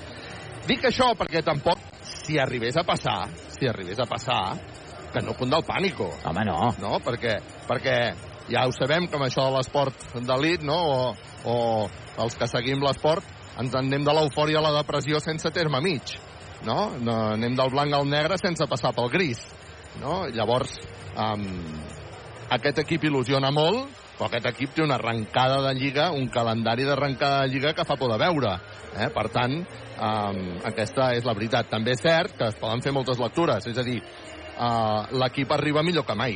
Dic 0.67 0.83
això 0.89 1.13
perquè 1.17 1.43
tampoc, 1.45 1.79
si 2.03 2.39
arribés 2.39 2.77
a 2.77 2.83
passar, 2.87 3.29
si 3.55 3.67
arribés 3.69 3.99
a 3.99 4.07
passar, 4.09 4.41
que 5.13 5.23
no 5.25 5.35
punt 5.37 5.51
del 5.53 5.65
pànico. 5.65 6.09
Home, 6.29 6.45
no. 6.45 6.59
No? 6.81 6.99
Perquè, 7.05 7.37
perquè 7.67 7.97
ja 8.49 8.65
ho 8.67 8.73
sabem, 8.75 9.07
com 9.09 9.23
això 9.25 9.47
de 9.47 9.55
l'esport 9.57 10.09
d'elit, 10.25 10.65
no? 10.65 10.77
O, 10.77 10.99
o 11.49 11.55
els 12.23 12.37
que 12.37 12.49
seguim 12.49 12.83
l'esport, 12.83 13.25
ens 13.59 13.73
en 13.73 13.87
anem 13.87 14.05
de 14.07 14.15
l'eufòria 14.15 14.59
a 14.61 14.67
la 14.67 14.75
depressió 14.77 15.21
sense 15.23 15.51
terme 15.55 15.81
mig. 15.83 16.15
No? 16.65 16.91
no? 16.99 17.15
Anem 17.35 17.55
del 17.55 17.71
blanc 17.71 17.95
al 17.95 18.07
negre 18.09 18.37
sense 18.41 18.67
passar 18.69 18.93
pel 18.95 19.11
gris. 19.13 19.41
No? 20.01 20.21
Llavors, 20.33 20.75
um, 21.15 21.45
aquest 22.55 22.83
equip 22.83 23.07
il·lusiona 23.09 23.51
molt, 23.55 23.87
però 24.19 24.27
aquest 24.27 24.49
equip 24.51 24.73
té 24.75 24.83
una 24.83 24.97
arrencada 24.99 25.61
de 25.63 25.73
Lliga, 25.77 26.09
un 26.11 26.27
calendari 26.27 26.83
d'arrencada 26.83 27.45
de 27.45 27.53
Lliga 27.53 27.71
que 27.73 27.85
fa 27.87 27.95
por 27.95 28.11
de 28.11 28.17
veure. 28.19 28.57
Eh? 28.99 29.07
Per 29.15 29.27
tant, 29.31 29.53
um, 29.63 30.41
aquesta 30.67 31.13
és 31.15 31.23
la 31.23 31.35
veritat. 31.37 31.69
També 31.71 31.95
és 31.95 32.03
cert 32.03 32.35
que 32.35 32.49
es 32.51 32.57
poden 32.59 32.83
fer 32.83 32.91
moltes 32.91 33.21
lectures, 33.21 33.63
és 33.71 33.79
a 33.79 33.85
dir, 33.87 34.01
uh, 34.57 35.07
l'equip 35.23 35.55
arriba 35.55 35.85
millor 35.87 36.03
que 36.03 36.17
mai 36.19 36.35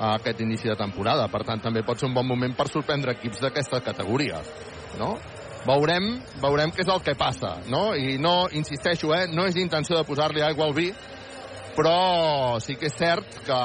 a 0.00 0.16
aquest 0.16 0.42
inici 0.42 0.66
de 0.66 0.74
temporada. 0.80 1.28
Per 1.30 1.44
tant, 1.46 1.62
també 1.62 1.84
pot 1.86 2.02
ser 2.02 2.08
un 2.08 2.16
bon 2.18 2.26
moment 2.26 2.56
per 2.58 2.66
sorprendre 2.72 3.14
equips 3.14 3.44
d'aquesta 3.44 3.78
categoria. 3.86 4.42
No? 4.98 5.14
Veurem, 5.68 6.10
veurem 6.42 6.74
què 6.74 6.82
és 6.82 6.90
el 6.90 7.02
que 7.04 7.14
passa, 7.20 7.58
no? 7.70 7.92
I 7.94 8.16
no, 8.18 8.48
insisteixo, 8.56 9.12
eh, 9.14 9.26
no 9.30 9.44
és 9.46 9.58
intenció 9.60 9.98
de 9.98 10.06
posar-li 10.08 10.42
aigua 10.42 10.66
al 10.66 10.74
vi, 10.74 10.88
però 11.76 12.58
sí 12.64 12.78
que 12.80 12.88
és 12.88 12.96
cert 12.96 13.42
que, 13.44 13.58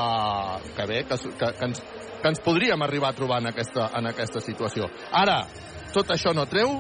que 0.76 0.88
bé, 0.92 1.06
que, 1.08 1.18
que, 1.40 1.52
que, 1.56 1.70
ens, 1.70 1.82
que 2.26 2.32
ens 2.34 2.42
podríem 2.42 2.82
arribar 2.82 3.12
a 3.12 3.14
trobar 3.14 3.38
en 3.44 3.52
aquesta, 3.52 3.92
en 3.94 4.08
aquesta 4.10 4.42
situació. 4.42 4.88
Ara, 5.14 5.44
tot 5.94 6.10
això 6.10 6.32
no 6.34 6.48
treu 6.50 6.80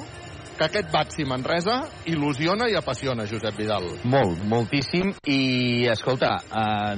que 0.55 0.65
aquest 0.65 0.89
Baxi 0.89 1.25
Manresa 1.27 1.75
il·lusiona 2.09 2.65
i 2.71 2.73
apassiona 2.79 3.27
Josep 3.29 3.59
Vidal. 3.59 3.85
Molt, 4.09 4.41
moltíssim. 4.49 5.11
I, 5.29 5.85
escolta, 5.93 6.31
eh, 6.49 6.95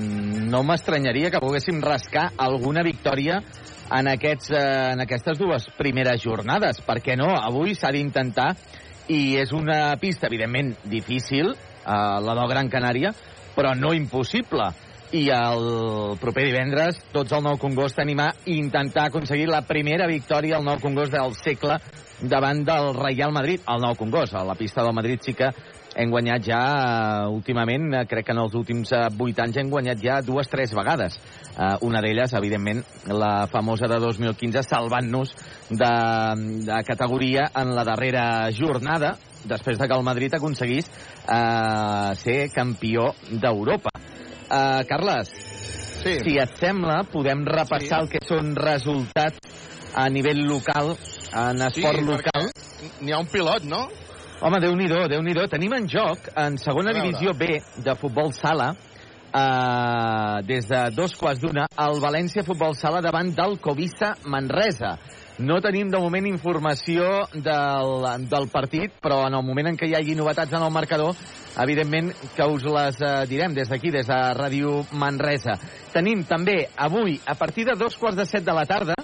no 0.47 0.63
m'estranyaria 0.63 1.33
que 1.33 1.43
poguéssim 1.43 1.81
rascar 1.83 2.29
alguna 2.37 2.85
victòria 2.87 3.41
en, 3.41 4.13
aquests, 4.13 4.53
eh, 4.55 4.63
en 4.93 5.03
aquestes 5.03 5.43
dues 5.43 5.67
primeres 5.75 6.23
jornades. 6.23 6.79
Per 6.87 7.01
què 7.03 7.19
no? 7.19 7.33
Avui 7.35 7.75
s'ha 7.75 7.91
d'intentar 7.91 8.53
i 9.11 9.35
és 9.41 9.51
una 9.51 9.97
pista, 9.99 10.31
evidentment, 10.31 10.77
difícil, 10.87 11.51
eh, 11.51 11.91
la 11.91 12.39
del 12.39 12.47
Gran 12.55 12.71
Canària, 12.71 13.11
però 13.57 13.75
no 13.75 13.91
impossible. 13.91 14.71
I 15.15 15.29
el 15.31 16.17
proper 16.19 16.43
divendres 16.49 16.97
tots 17.13 17.31
al 17.31 17.45
Nou 17.45 17.55
Congost 17.61 17.99
animar 18.03 18.33
i 18.45 18.57
intentar 18.59 19.05
aconseguir 19.07 19.47
la 19.47 19.61
primera 19.63 20.07
victòria 20.09 20.57
al 20.57 20.65
Nou 20.67 20.81
Congost 20.83 21.13
del 21.15 21.35
segle 21.37 21.77
davant 22.19 22.63
del 22.65 22.91
Real 22.97 23.31
Madrid, 23.31 23.61
al 23.65 23.79
Nou 23.79 23.95
Congost. 23.95 24.35
A 24.35 24.43
la 24.43 24.57
pista 24.59 24.83
del 24.83 24.95
Madrid 24.97 25.23
sí 25.23 25.33
que 25.33 25.47
hem 25.97 26.11
guanyat 26.11 26.43
ja, 26.45 26.59
eh, 26.59 27.29
últimament, 27.33 27.87
eh, 27.93 28.05
crec 28.05 28.27
que 28.27 28.35
en 28.35 28.41
els 28.43 28.55
últims 28.55 28.91
eh, 28.91 29.07
8 29.09 29.43
anys 29.45 29.57
hem 29.57 29.71
guanyat 29.71 30.03
ja 30.03 30.21
dues, 30.21 30.49
tres 30.51 30.75
vegades. 30.75 31.19
Una 31.81 32.03
d'elles, 32.05 32.33
evidentment, 32.37 32.83
la 33.09 33.47
famosa 33.49 33.87
de 33.89 33.97
2015, 33.97 34.61
salvant-nos 34.61 35.31
de, 35.71 35.93
de 36.67 36.77
categoria 36.85 37.47
en 37.57 37.73
la 37.73 37.83
darrera 37.87 38.51
jornada, 38.53 39.15
després 39.49 39.79
de 39.79 39.87
que 39.87 39.97
el 39.97 40.05
Madrid 40.05 40.35
aconseguís 40.37 40.85
eh, 40.85 42.11
ser 42.21 42.51
campió 42.53 43.09
d'Europa. 43.31 44.06
Eh, 44.49 44.85
Carles, 44.87 45.29
Sí. 46.03 46.19
si 46.23 46.37
et 46.37 46.55
sembla, 46.59 47.03
podem 47.11 47.43
repassar 47.45 47.99
Sí. 47.99 48.03
el 48.03 48.09
que 48.09 48.19
són 48.25 48.55
resultats 48.55 49.39
a 49.95 50.09
nivell 50.09 50.45
local, 50.47 50.95
en 51.33 51.61
esport 51.61 52.01
local. 52.01 52.51
perquè 52.51 53.01
N'hi 53.01 53.11
ha 53.11 53.19
un 53.19 53.27
pilot, 53.27 53.63
no? 53.63 53.87
Home, 54.39 54.59
déu 54.59 54.75
nhi 54.75 54.87
déu 54.87 55.47
Tenim 55.47 55.73
en 55.73 55.87
joc, 55.89 56.19
en 56.35 56.57
segona 56.57 56.93
divisió 56.93 57.33
B 57.33 57.59
de 57.77 57.95
futbol 57.95 58.31
sala, 58.33 58.75
eh, 59.33 60.41
des 60.45 60.67
de 60.67 60.89
dos 60.95 61.15
quarts 61.15 61.41
d'una, 61.41 61.65
el 61.77 61.99
València 61.99 62.43
Futbol 62.45 62.75
Sala 62.75 63.01
davant 63.01 63.33
del 63.35 63.59
Covisa 63.59 64.15
Manresa. 64.25 64.97
No 65.39 65.59
tenim 65.61 65.89
de 65.89 65.99
moment 65.99 66.25
informació 66.25 67.27
del, 67.33 68.27
del 68.29 68.47
partit, 68.49 68.93
però 69.01 69.27
en 69.27 69.35
el 69.37 69.45
moment 69.45 69.67
en 69.67 69.77
què 69.77 69.89
hi 69.89 69.95
hagi 69.95 70.15
novetats 70.15 70.53
en 70.53 70.63
el 70.63 70.71
marcador, 70.73 71.13
evidentment 71.61 72.11
que 72.35 72.47
us 72.47 72.65
les 72.65 72.99
eh, 73.01 73.13
direm 73.29 73.53
des 73.55 73.69
d'aquí, 73.69 73.91
des 73.91 74.07
de 74.07 74.17
Ràdio 74.37 74.83
Manresa. 74.93 75.57
Tenim 75.93 76.23
també 76.27 76.67
avui, 76.75 77.19
a 77.25 77.35
partir 77.35 77.65
de 77.65 77.77
dos 77.79 77.97
quarts 77.97 78.17
de 78.17 78.25
set 78.25 78.45
de 78.45 78.53
la 78.53 78.65
tarda, 78.65 78.95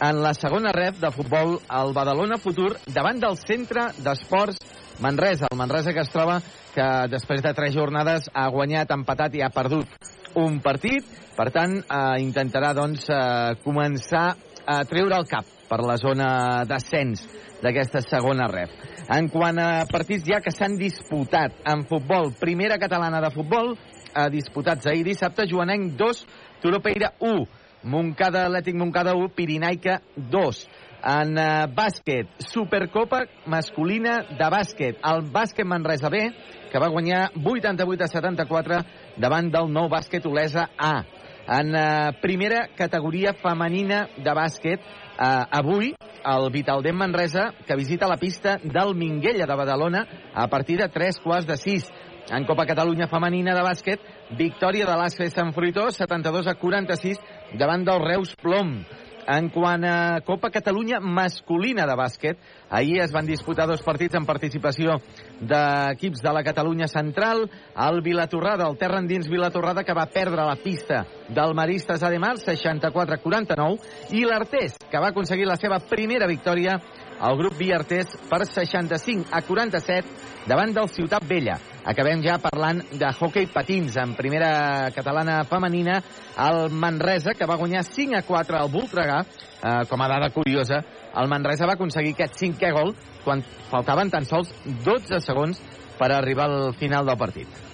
en 0.00 0.20
la 0.20 0.34
segona 0.36 0.72
rep 0.76 0.98
de 1.00 1.10
futbol 1.10 1.56
el 1.72 1.94
Badalona 1.96 2.36
Futur 2.36 2.74
davant 2.92 3.20
del 3.20 3.38
centre 3.40 3.88
d'esports 4.04 4.58
Manresa. 5.00 5.48
El 5.50 5.58
Manresa 5.58 5.94
que 5.96 6.04
es 6.04 6.12
troba 6.12 6.40
que 6.74 6.88
després 7.08 7.40
de 7.44 7.54
tres 7.56 7.72
jornades 7.74 8.28
ha 8.34 8.48
guanyat, 8.52 8.92
empatat 8.92 9.34
i 9.36 9.42
ha 9.44 9.52
perdut 9.52 9.88
un 10.36 10.60
partit. 10.60 11.04
Per 11.36 11.48
tant, 11.52 11.78
eh, 11.80 12.20
intentarà 12.24 12.74
doncs, 12.76 13.08
eh, 13.08 13.56
començar 13.64 14.34
a 14.66 14.84
treure 14.84 15.16
el 15.16 15.26
cap 15.28 15.44
per 15.68 15.80
la 15.84 15.96
zona 15.96 16.64
d'ascens 16.64 17.26
d'aquesta 17.62 18.02
segona 18.04 18.48
rep. 18.48 18.70
En 19.06 19.28
quant 19.30 19.58
a 19.62 19.84
partits 19.86 20.24
ja 20.26 20.40
que 20.42 20.50
s'han 20.50 20.74
disputat 20.80 21.60
en 21.70 21.84
futbol, 21.86 22.32
primera 22.40 22.74
catalana 22.82 23.20
de 23.22 23.30
futbol, 23.30 23.76
eh, 23.76 24.26
disputats 24.34 24.88
ahir 24.90 25.04
dissabte, 25.06 25.46
Joanenc 25.46 25.94
2, 25.94 26.24
Turopeira 26.60 27.12
1, 27.20 27.46
Montcada 27.84 28.46
Atlètic 28.48 28.74
Montcada 28.74 29.14
1, 29.14 29.28
Pirinaica 29.36 30.00
2. 30.16 30.64
En 31.06 31.38
eh, 31.38 31.66
bàsquet, 31.70 32.26
Supercopa 32.50 33.22
masculina 33.46 34.24
de 34.26 34.50
bàsquet. 34.50 34.98
El 34.98 35.30
bàsquet 35.30 35.64
Manresa 35.64 36.10
B, 36.10 36.24
que 36.72 36.82
va 36.82 36.90
guanyar 36.90 37.30
88 37.38 38.02
a 38.02 38.10
74 38.10 38.82
davant 39.22 39.52
del 39.54 39.70
nou 39.70 39.86
bàsquet 39.88 40.26
Olesa 40.26 40.66
A. 40.76 41.04
En 41.46 41.74
eh, 41.78 42.10
primera 42.20 42.66
categoria 42.74 43.36
femenina 43.38 44.08
de 44.18 44.34
bàsquet, 44.34 44.82
eh, 45.18 45.44
avui 45.50 45.94
el 46.26 46.50
Vitaldem 46.50 46.96
Manresa, 46.96 47.52
que 47.66 47.76
visita 47.76 48.08
la 48.08 48.16
pista 48.16 48.58
del 48.62 48.94
Minguella 48.94 49.46
de 49.46 49.54
Badalona 49.54 50.06
a 50.34 50.48
partir 50.48 50.78
de 50.78 50.88
3 50.88 51.20
quarts 51.20 51.46
de 51.46 51.56
6. 51.56 51.90
En 52.30 52.44
Copa 52.44 52.66
Catalunya 52.66 53.06
Femenina 53.06 53.54
de 53.54 53.62
bàsquet, 53.62 54.00
victòria 54.36 54.86
de 54.88 54.96
l'Asfe 54.98 55.28
Sant 55.30 55.52
Fruitós, 55.54 56.00
72 56.02 56.48
a 56.50 56.56
46, 56.58 57.20
davant 57.54 57.84
del 57.86 58.02
Reus 58.02 58.34
Plom. 58.42 58.80
En 59.26 59.48
quant 59.50 59.82
a 59.82 60.20
Copa 60.22 60.52
Catalunya 60.54 61.00
masculina 61.02 61.82
de 61.86 61.96
bàsquet, 61.98 62.38
ahir 62.70 63.00
es 63.02 63.10
van 63.10 63.26
disputar 63.26 63.66
dos 63.66 63.82
partits 63.82 64.14
en 64.14 64.26
participació 64.26 65.00
d'equips 65.40 66.22
de 66.22 66.32
la 66.32 66.44
Catalunya 66.46 66.86
Central, 66.86 67.42
el 67.88 68.02
Vilatorrada, 68.06 68.68
el 68.70 68.78
Terra 68.78 69.00
Endins 69.02 69.26
Vilatorrada, 69.26 69.82
que 69.82 69.96
va 69.98 70.06
perdre 70.06 70.46
la 70.46 70.54
pista 70.62 71.02
del 71.28 71.54
Maristes 71.58 72.04
Ademar, 72.06 72.36
64-49, 72.38 74.14
i 74.14 74.22
l'Artés, 74.22 74.78
que 74.90 75.02
va 75.02 75.10
aconseguir 75.10 75.50
la 75.50 75.58
seva 75.58 75.80
primera 75.90 76.30
victòria 76.30 76.78
al 77.20 77.36
grup 77.38 77.56
Viartés 77.58 78.16
per 78.28 78.44
65 78.46 79.28
a 79.32 79.42
47 79.42 80.46
davant 80.46 80.72
del 80.74 80.88
Ciutat 80.88 81.26
Vella. 81.26 81.58
Acabem 81.86 82.22
ja 82.24 82.38
parlant 82.42 82.82
de 82.92 83.10
hockey 83.12 83.46
patins 83.52 83.96
en 84.02 84.14
primera 84.18 84.90
catalana 84.94 85.42
femenina. 85.44 86.00
El 86.36 86.70
Manresa, 86.70 87.34
que 87.34 87.46
va 87.46 87.56
guanyar 87.56 87.84
5 87.84 88.18
a 88.18 88.22
4 88.22 88.58
al 88.58 88.70
Voltregà, 88.70 89.20
eh, 89.22 89.84
com 89.88 90.02
a 90.02 90.08
dada 90.08 90.30
curiosa, 90.30 90.82
el 91.16 91.28
Manresa 91.28 91.66
va 91.66 91.78
aconseguir 91.78 92.14
aquest 92.14 92.36
cinquè 92.42 92.72
gol 92.72 92.94
quan 93.24 93.42
faltaven 93.70 94.10
tan 94.10 94.26
sols 94.26 94.52
12 94.84 95.20
segons 95.20 95.62
per 95.98 96.12
arribar 96.12 96.50
al 96.50 96.74
final 96.74 97.06
del 97.06 97.18
partit. 97.18 97.65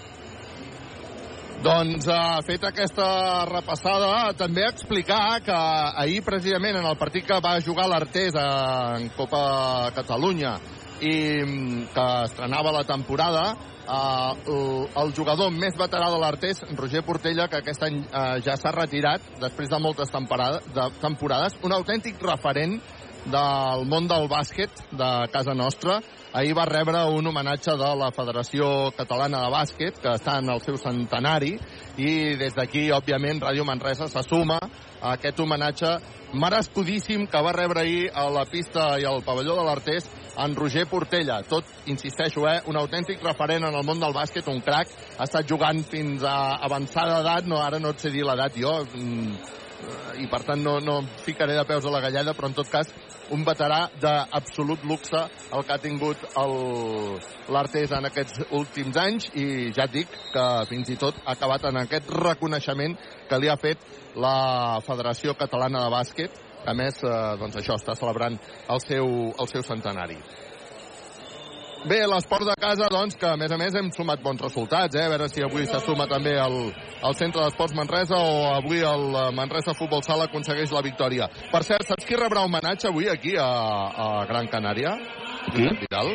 Doncs, 1.62 2.08
uh, 2.10 2.40
fet 2.42 2.64
aquesta 2.66 3.04
repassada, 3.46 4.32
també 4.34 4.64
explicar 4.66 5.38
que 5.46 5.54
ahir, 6.02 6.16
precisament, 6.26 6.74
en 6.80 6.88
el 6.90 6.96
partit 6.98 7.22
que 7.28 7.36
va 7.44 7.52
jugar 7.62 7.84
l'Artés 7.86 8.34
en 8.34 9.04
Copa 9.14 9.42
Catalunya 9.94 10.56
i 11.06 11.12
mm, 11.44 11.84
que 11.94 12.06
estrenava 12.24 12.72
la 12.74 12.82
temporada, 12.88 13.44
uh, 13.54 14.56
el, 15.04 15.14
jugador 15.14 15.54
més 15.54 15.78
veterà 15.78 16.08
de 16.10 16.18
l'Artés, 16.18 16.64
Roger 16.80 17.04
Portella, 17.06 17.46
que 17.46 17.60
aquest 17.62 17.86
any 17.86 18.00
uh, 18.08 18.40
ja 18.42 18.58
s'ha 18.58 18.74
retirat 18.74 19.30
després 19.44 19.70
de 19.70 19.78
moltes 19.86 20.10
de 20.10 20.88
temporades, 20.98 21.60
un 21.62 21.78
autèntic 21.78 22.18
referent 22.26 22.80
del 23.30 23.86
món 23.86 24.10
del 24.10 24.26
bàsquet 24.26 24.82
de 24.90 25.12
casa 25.30 25.54
nostra. 25.54 26.00
Ahir 26.32 26.54
va 26.56 26.64
rebre 26.64 26.96
un 27.12 27.26
homenatge 27.28 27.74
de 27.76 27.88
la 28.00 28.06
Federació 28.16 28.66
Catalana 28.96 29.42
de 29.42 29.50
Bàsquet, 29.52 29.98
que 30.00 30.14
està 30.16 30.38
en 30.40 30.48
el 30.48 30.62
seu 30.64 30.78
centenari, 30.80 31.58
i 32.00 32.12
des 32.40 32.56
d'aquí, 32.56 32.86
òbviament, 32.96 33.42
Ràdio 33.44 33.66
Manresa 33.68 34.08
se 34.08 34.22
suma 34.24 34.56
a 34.56 35.12
aquest 35.12 35.42
homenatge 35.44 35.90
merescudíssim 36.32 37.26
que 37.28 37.44
va 37.44 37.52
rebre 37.52 37.84
ahir 37.84 38.08
a 38.16 38.24
la 38.32 38.46
pista 38.48 38.94
i 38.96 39.04
al 39.04 39.20
pavelló 39.26 39.58
de 39.60 39.66
l'Artés 39.68 40.08
en 40.40 40.56
Roger 40.56 40.86
Portella. 40.88 41.42
Tot, 41.44 41.68
insisteixo, 41.92 42.48
eh, 42.48 42.62
un 42.64 42.80
autèntic 42.80 43.20
referent 43.20 43.68
en 43.68 43.76
el 43.76 43.84
món 43.84 44.00
del 44.00 44.16
bàsquet, 44.16 44.48
un 44.48 44.64
crac, 44.64 44.88
ha 45.18 45.28
estat 45.28 45.44
jugant 45.44 45.84
fins 45.84 46.24
a 46.24 46.56
avançada 46.64 47.20
edat, 47.20 47.44
no, 47.44 47.60
ara 47.60 47.76
no 47.78 47.92
et 47.92 48.00
sé 48.00 48.08
dir 48.08 48.24
l'edat 48.24 48.56
jo, 48.56 48.78
mm, 48.88 49.60
i 50.22 50.30
per 50.32 50.46
tant 50.48 50.64
no, 50.64 50.78
no 50.80 51.02
ficaré 51.26 51.60
de 51.60 51.68
peus 51.68 51.84
a 51.84 51.92
la 51.92 52.00
galleda, 52.00 52.32
però 52.32 52.48
en 52.48 52.56
tot 52.56 52.72
cas 52.72 52.88
un 53.30 53.44
veterà 53.46 53.86
d'absolut 54.02 54.82
luxe 54.84 55.20
el 55.52 55.64
que 55.64 55.72
ha 55.72 55.80
tingut 55.82 56.18
l'Artés 57.52 57.92
en 57.94 58.08
aquests 58.08 58.44
últims 58.50 58.96
anys 58.96 59.30
i 59.34 59.72
ja 59.72 59.86
et 59.86 59.94
dic 59.94 60.08
que 60.32 60.46
fins 60.70 60.90
i 60.90 60.98
tot 61.00 61.18
ha 61.24 61.36
acabat 61.36 61.70
en 61.70 61.82
aquest 61.84 62.10
reconeixement 62.10 62.96
que 63.28 63.38
li 63.38 63.48
ha 63.48 63.56
fet 63.56 63.78
la 64.16 64.80
Federació 64.84 65.34
Catalana 65.38 65.84
de 65.84 65.92
Bàsquet, 65.92 66.40
que 66.62 66.70
a 66.70 66.74
més, 66.74 67.02
eh, 67.02 67.12
doncs 67.40 67.56
això, 67.56 67.78
està 67.80 67.96
celebrant 67.98 68.38
el 68.68 68.80
seu, 68.80 69.06
el 69.38 69.48
seu 69.48 69.62
centenari. 69.62 70.18
Bé, 71.82 71.98
l'esport 72.06 72.46
de 72.46 72.54
casa, 72.62 72.86
doncs, 72.92 73.16
que 73.18 73.26
a 73.26 73.34
més 73.36 73.50
a 73.50 73.56
més 73.58 73.74
hem 73.74 73.88
sumat 73.90 74.20
bons 74.22 74.38
resultats, 74.44 74.94
eh? 74.94 75.02
A 75.02 75.10
veure 75.10 75.26
si 75.28 75.42
avui 75.42 75.64
se 75.66 75.80
suma 75.82 76.06
també 76.06 76.36
el, 76.38 76.58
el 77.02 77.16
Centre 77.18 77.42
d'Esports 77.42 77.74
Manresa 77.74 78.14
o 78.22 78.52
avui 78.54 78.84
el 78.86 79.02
eh, 79.18 79.24
Manresa 79.34 79.74
Futbol 79.74 80.04
Sala 80.06 80.28
aconsegueix 80.30 80.70
la 80.70 80.82
victòria. 80.86 81.26
Per 81.50 81.62
cert, 81.66 81.82
saps 81.88 82.06
qui 82.06 82.14
rebrà 82.20 82.44
homenatge 82.46 82.86
avui 82.92 83.08
aquí 83.10 83.34
a, 83.34 83.48
a 83.90 84.06
Gran 84.30 84.46
Canària? 84.52 84.94
Qui? 85.50 85.66
Vidal? 85.82 86.12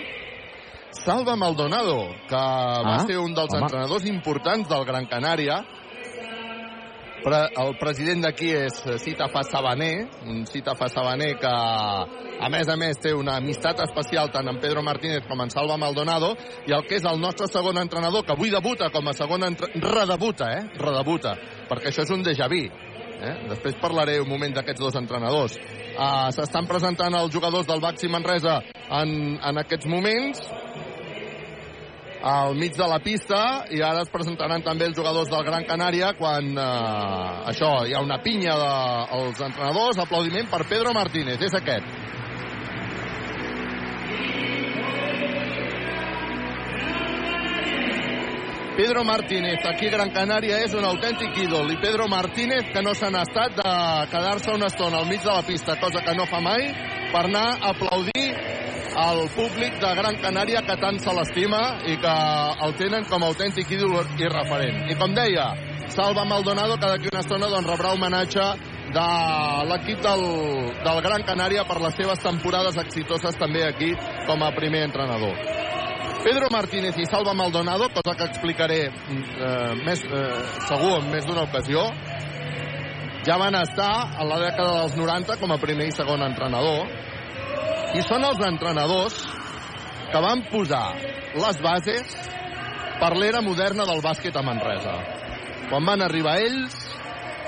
Salva 1.04 1.36
Maldonado, 1.36 1.98
que 2.32 2.40
va 2.40 2.96
Ah, 2.96 3.04
ser 3.06 3.20
un 3.20 3.36
dels 3.36 3.52
home. 3.54 3.68
entrenadors 3.68 4.08
importants 4.08 4.70
del 4.72 4.86
Gran 4.88 5.06
Canària. 5.12 5.60
Pre 7.24 7.40
el 7.60 7.74
president 7.80 8.22
d'aquí 8.24 8.52
és 8.54 8.76
Cita 9.02 9.28
Fa 9.34 9.42
Sabaner, 9.44 10.08
un 10.30 10.44
Cita 10.48 10.76
Fa 10.78 10.88
Sabaner 10.92 11.32
que, 11.42 11.50
a 11.50 12.50
més 12.54 12.70
a 12.70 12.76
més, 12.78 13.00
té 13.02 13.14
una 13.18 13.38
amistat 13.42 13.82
especial 13.88 14.30
tant 14.34 14.48
amb 14.52 14.62
Pedro 14.62 14.84
Martínez 14.86 15.26
com 15.28 15.42
en 15.42 15.52
Salva 15.54 15.80
Maldonado, 15.82 16.36
i 16.70 16.76
el 16.78 16.86
que 16.88 17.00
és 17.00 17.08
el 17.10 17.20
nostre 17.22 17.50
segon 17.52 17.82
entrenador, 17.82 18.26
que 18.26 18.36
avui 18.38 18.54
debuta 18.54 18.92
com 18.94 19.10
a 19.10 19.16
segon 19.18 19.48
entre... 19.50 19.72
redebuta, 19.82 20.52
eh? 20.60 20.64
Redebuta, 20.78 21.34
perquè 21.72 21.92
això 21.92 22.06
és 22.06 22.14
un 22.14 22.24
déjà 22.26 22.50
vu. 22.52 22.64
Eh? 23.18 23.34
Després 23.50 23.80
parlaré 23.82 24.20
un 24.22 24.30
moment 24.30 24.54
d'aquests 24.54 24.84
dos 24.84 24.98
entrenadors. 25.00 25.58
Uh, 25.98 26.30
S'estan 26.36 26.68
presentant 26.70 27.16
els 27.18 27.34
jugadors 27.34 27.66
del 27.66 27.82
Baxi 27.82 28.10
Manresa 28.14 28.60
en, 28.94 29.40
en 29.42 29.64
aquests 29.64 29.90
moments 29.90 30.44
al 32.22 32.56
mig 32.56 32.76
de 32.76 32.88
la 32.88 33.00
pista 33.00 33.66
i 33.70 33.82
ara 33.82 34.02
es 34.02 34.12
presentaran 34.14 34.64
també 34.66 34.88
els 34.90 34.98
jugadors 34.98 35.30
del 35.30 35.46
Gran 35.46 35.66
Canària 35.70 36.14
quan 36.18 36.52
eh, 36.58 37.52
això, 37.54 37.72
hi 37.86 37.94
ha 37.94 38.04
una 38.04 38.20
pinya 38.24 38.58
dels 38.58 39.42
entrenadors, 39.42 40.02
aplaudiment 40.02 40.50
per 40.50 40.66
Pedro 40.70 40.94
Martínez, 40.98 41.42
és 41.42 41.58
aquest. 41.58 42.08
Pedro 48.78 49.04
Martínez, 49.04 49.58
aquí 49.66 49.90
Gran 49.90 50.12
Canària, 50.14 50.60
és 50.62 50.74
un 50.78 50.86
autèntic 50.86 51.34
ídol. 51.42 51.72
I 51.74 51.80
Pedro 51.82 52.06
Martínez, 52.08 52.68
que 52.70 52.84
no 52.86 52.94
se 52.94 53.10
n'ha 53.10 53.24
estat 53.26 53.56
de 53.58 53.72
quedar-se 54.12 54.54
una 54.54 54.70
estona 54.70 55.00
al 55.00 55.10
mig 55.10 55.24
de 55.24 55.34
la 55.34 55.42
pista, 55.42 55.80
cosa 55.82 56.04
que 56.06 56.14
no 56.14 56.28
fa 56.30 56.38
mai, 56.46 56.68
per 57.10 57.24
anar 57.26 57.48
a 57.58 57.72
aplaudir 57.72 58.28
al 59.02 59.24
públic 59.34 59.82
de 59.82 59.96
Gran 59.98 60.22
Canària 60.22 60.62
que 60.62 60.78
tant 60.78 61.02
se 61.02 61.10
l'estima 61.10 61.64
i 61.90 61.98
que 61.98 62.14
el 62.68 62.78
tenen 62.78 63.10
com 63.10 63.26
a 63.26 63.34
autèntic 63.34 63.74
ídol 63.74 63.98
i 64.22 64.30
referent. 64.30 64.86
I 64.94 65.02
com 65.02 65.18
deia, 65.18 65.50
Salva 65.98 66.30
Maldonado, 66.30 66.78
que 66.78 66.94
d'aquí 66.94 67.10
una 67.10 67.26
estona 67.26 67.50
doncs, 67.50 67.74
rebrà 67.74 67.98
homenatge 67.98 68.48
de 68.94 69.10
l'equip 69.74 70.06
del, 70.06 70.28
del 70.86 71.02
Gran 71.10 71.26
Canària 71.26 71.66
per 71.66 71.82
les 71.82 71.98
seves 71.98 72.22
temporades 72.22 72.78
exitoses 72.86 73.42
també 73.42 73.66
aquí 73.66 73.96
com 74.30 74.46
a 74.46 74.54
primer 74.54 74.86
entrenador. 74.92 75.66
Pedro 76.24 76.48
Martínez 76.52 76.98
i 76.98 77.06
Salva 77.06 77.34
Maldonado, 77.34 77.90
cosa 77.94 78.16
que 78.18 78.26
explicaré 78.26 78.80
eh, 78.88 79.74
més, 79.86 80.02
eh, 80.04 80.40
segur 80.68 80.98
en 80.98 81.12
més 81.12 81.26
d'una 81.28 81.46
ocasió, 81.48 81.84
ja 83.28 83.38
van 83.40 83.56
estar 83.60 83.92
a 84.16 84.26
la 84.26 84.40
dècada 84.40 84.80
dels 84.82 84.96
90 84.98 85.38
com 85.42 85.52
a 85.52 85.60
primer 85.62 85.90
i 85.90 85.96
segon 85.96 86.24
entrenador 86.24 86.88
i 87.98 88.04
són 88.08 88.24
els 88.24 88.42
entrenadors 88.48 89.18
que 90.12 90.22
van 90.24 90.44
posar 90.52 90.86
les 91.36 91.62
bases 91.64 92.14
per 93.00 93.14
l'era 93.18 93.42
moderna 93.44 93.86
del 93.86 94.02
bàsquet 94.02 94.36
a 94.36 94.44
Manresa. 94.46 94.96
Quan 95.70 95.86
van 95.86 96.02
arribar 96.02 96.38
ells, 96.42 96.78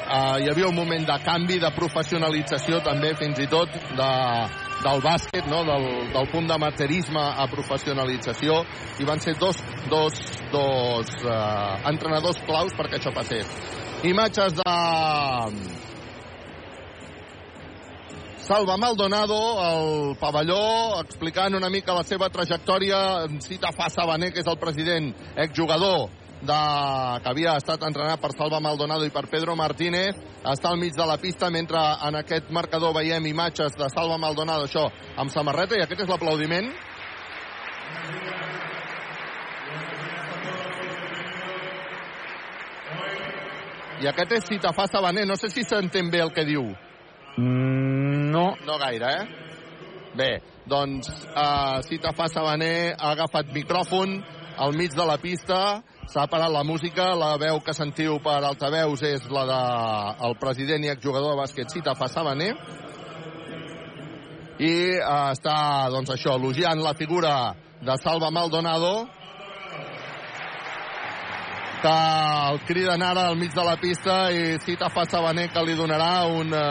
eh, 0.05 0.43
hi 0.43 0.49
havia 0.51 0.69
un 0.69 0.75
moment 0.75 1.05
de 1.07 1.19
canvi, 1.25 1.59
de 1.59 1.71
professionalització 1.75 2.83
també, 2.85 3.15
fins 3.17 3.39
i 3.39 3.47
tot, 3.47 3.71
de, 3.97 4.11
del 4.83 5.01
bàsquet, 5.03 5.47
no? 5.51 5.63
del, 5.67 5.87
del 6.13 6.29
punt 6.31 6.47
d'amateurisme 6.49 7.21
a 7.43 7.47
professionalització, 7.51 8.61
i 8.99 9.07
van 9.07 9.21
ser 9.23 9.35
dos, 9.39 9.59
dos, 9.91 10.21
dos 10.53 11.11
eh, 11.23 11.89
entrenadors 11.91 12.39
claus 12.47 12.75
perquè 12.77 12.99
això 12.99 13.13
passés. 13.15 13.51
Imatges 14.07 14.55
de 14.59 14.73
Salva 18.49 18.77
Maldonado, 18.81 19.35
el 19.61 20.15
pavelló, 20.17 21.01
explicant 21.03 21.53
una 21.53 21.69
mica 21.69 21.93
la 21.93 22.05
seva 22.07 22.31
trajectòria. 22.33 23.27
Cita 23.45 23.69
fa 23.75 23.91
Sabaner, 23.93 24.31
que 24.33 24.41
és 24.41 24.49
el 24.49 24.57
president, 24.57 25.11
exjugador 25.37 26.07
de, 26.41 26.59
que 27.23 27.31
havia 27.31 27.55
estat 27.59 27.83
entrenat 27.83 28.21
per 28.21 28.31
Salva 28.35 28.61
Maldonado 28.63 29.05
i 29.07 29.11
per 29.11 29.25
Pedro 29.31 29.55
Martínez, 29.59 30.17
està 30.47 30.71
al 30.71 30.79
mig 30.79 30.95
de 30.95 31.07
la 31.07 31.17
pista 31.19 31.49
mentre 31.51 31.79
en 32.07 32.19
aquest 32.21 32.51
marcador 32.55 32.95
veiem 32.95 33.25
imatges 33.27 33.75
de 33.79 33.89
Salva 33.91 34.17
Maldonado, 34.17 34.67
això, 34.67 34.87
amb 35.19 35.33
samarreta, 35.33 35.75
i 35.75 35.83
aquest 35.83 36.05
és 36.05 36.11
l'aplaudiment. 36.11 36.71
I 43.99 44.07
aquest 44.07 44.31
és 44.37 44.47
Citafà 44.47 44.87
Sabaner, 44.87 45.25
no 45.27 45.35
sé 45.35 45.49
si 45.51 45.65
s'entén 45.67 46.07
bé 46.09 46.21
el 46.23 46.31
que 46.31 46.47
diu. 46.47 46.69
Mm, 47.35 48.29
no. 48.31 48.53
No 48.63 48.79
gaire, 48.79 49.11
eh? 49.11 49.49
Bé, 50.15 50.29
doncs 50.71 51.09
uh, 51.35 51.81
Citafà 51.85 52.29
Sabaner 52.31 52.95
ha 52.95 53.11
agafat 53.11 53.51
micròfon 53.53 54.15
al 54.59 54.73
mig 54.75 54.95
de 54.95 55.05
la 55.05 55.17
pista, 55.19 55.81
s'ha 56.09 56.25
parat 56.25 56.49
la 56.49 56.63
música, 56.63 57.13
la 57.13 57.35
veu 57.37 57.59
que 57.61 57.73
sentiu 57.77 58.17
per 58.23 58.39
altaveus 58.41 59.03
és 59.05 59.27
la 59.29 59.45
del 59.45 60.33
de, 60.33 60.39
president 60.41 60.85
i 60.85 60.89
exjugador 60.89 61.35
de 61.35 61.41
bàsquet 61.43 61.69
Citafà 61.69 62.07
Sabaner, 62.09 62.55
i 64.59 64.73
uh, 64.97 65.29
està, 65.31 65.55
doncs 65.93 66.09
això, 66.15 66.33
elogiant 66.39 66.81
la 66.81 66.95
figura 66.97 67.53
de 67.85 67.95
Salva 68.01 68.31
Maldonado, 68.33 69.07
que 71.79 71.93
el 72.51 72.57
criden 72.67 73.05
ara 73.05 73.29
al 73.29 73.37
mig 73.39 73.53
de 73.55 73.63
la 73.63 73.77
pista 73.79 74.15
i 74.35 74.57
cita 74.65 74.89
fa 74.91 75.05
Sabaner 75.07 75.45
que 75.53 75.61
li 75.63 75.77
donarà 75.79 76.25
una 76.27 76.63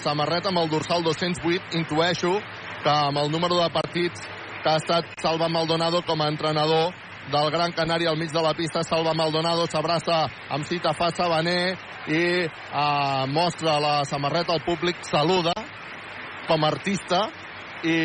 samarreta 0.00 0.48
amb 0.48 0.62
el 0.62 0.70
dorsal 0.72 1.04
208. 1.04 1.76
Intueixo 1.76 2.38
que 2.80 2.94
amb 2.94 3.20
el 3.20 3.28
número 3.34 3.58
de 3.60 3.66
partits 3.74 4.24
que 4.62 4.70
ha 4.70 4.78
estat 4.80 5.12
Salva 5.20 5.50
Maldonado 5.52 6.00
com 6.08 6.22
a 6.22 6.30
entrenador 6.32 6.94
del 7.32 7.50
Gran 7.50 7.72
Canària 7.72 8.10
al 8.10 8.18
mig 8.18 8.32
de 8.32 8.42
la 8.42 8.54
pista. 8.54 8.82
Salva 8.82 9.14
Maldonado 9.14 9.66
s'abraça 9.66 10.26
amb 10.50 10.66
cita 10.66 10.92
fa 10.94 11.10
Sabaner 11.10 11.76
i 12.08 12.22
eh, 12.46 13.24
mostra 13.28 13.78
la 13.80 14.04
samarreta 14.04 14.54
al 14.54 14.64
públic, 14.64 15.02
saluda 15.02 15.54
com 16.46 16.62
a 16.62 16.70
artista 16.70 17.26
i, 17.82 17.98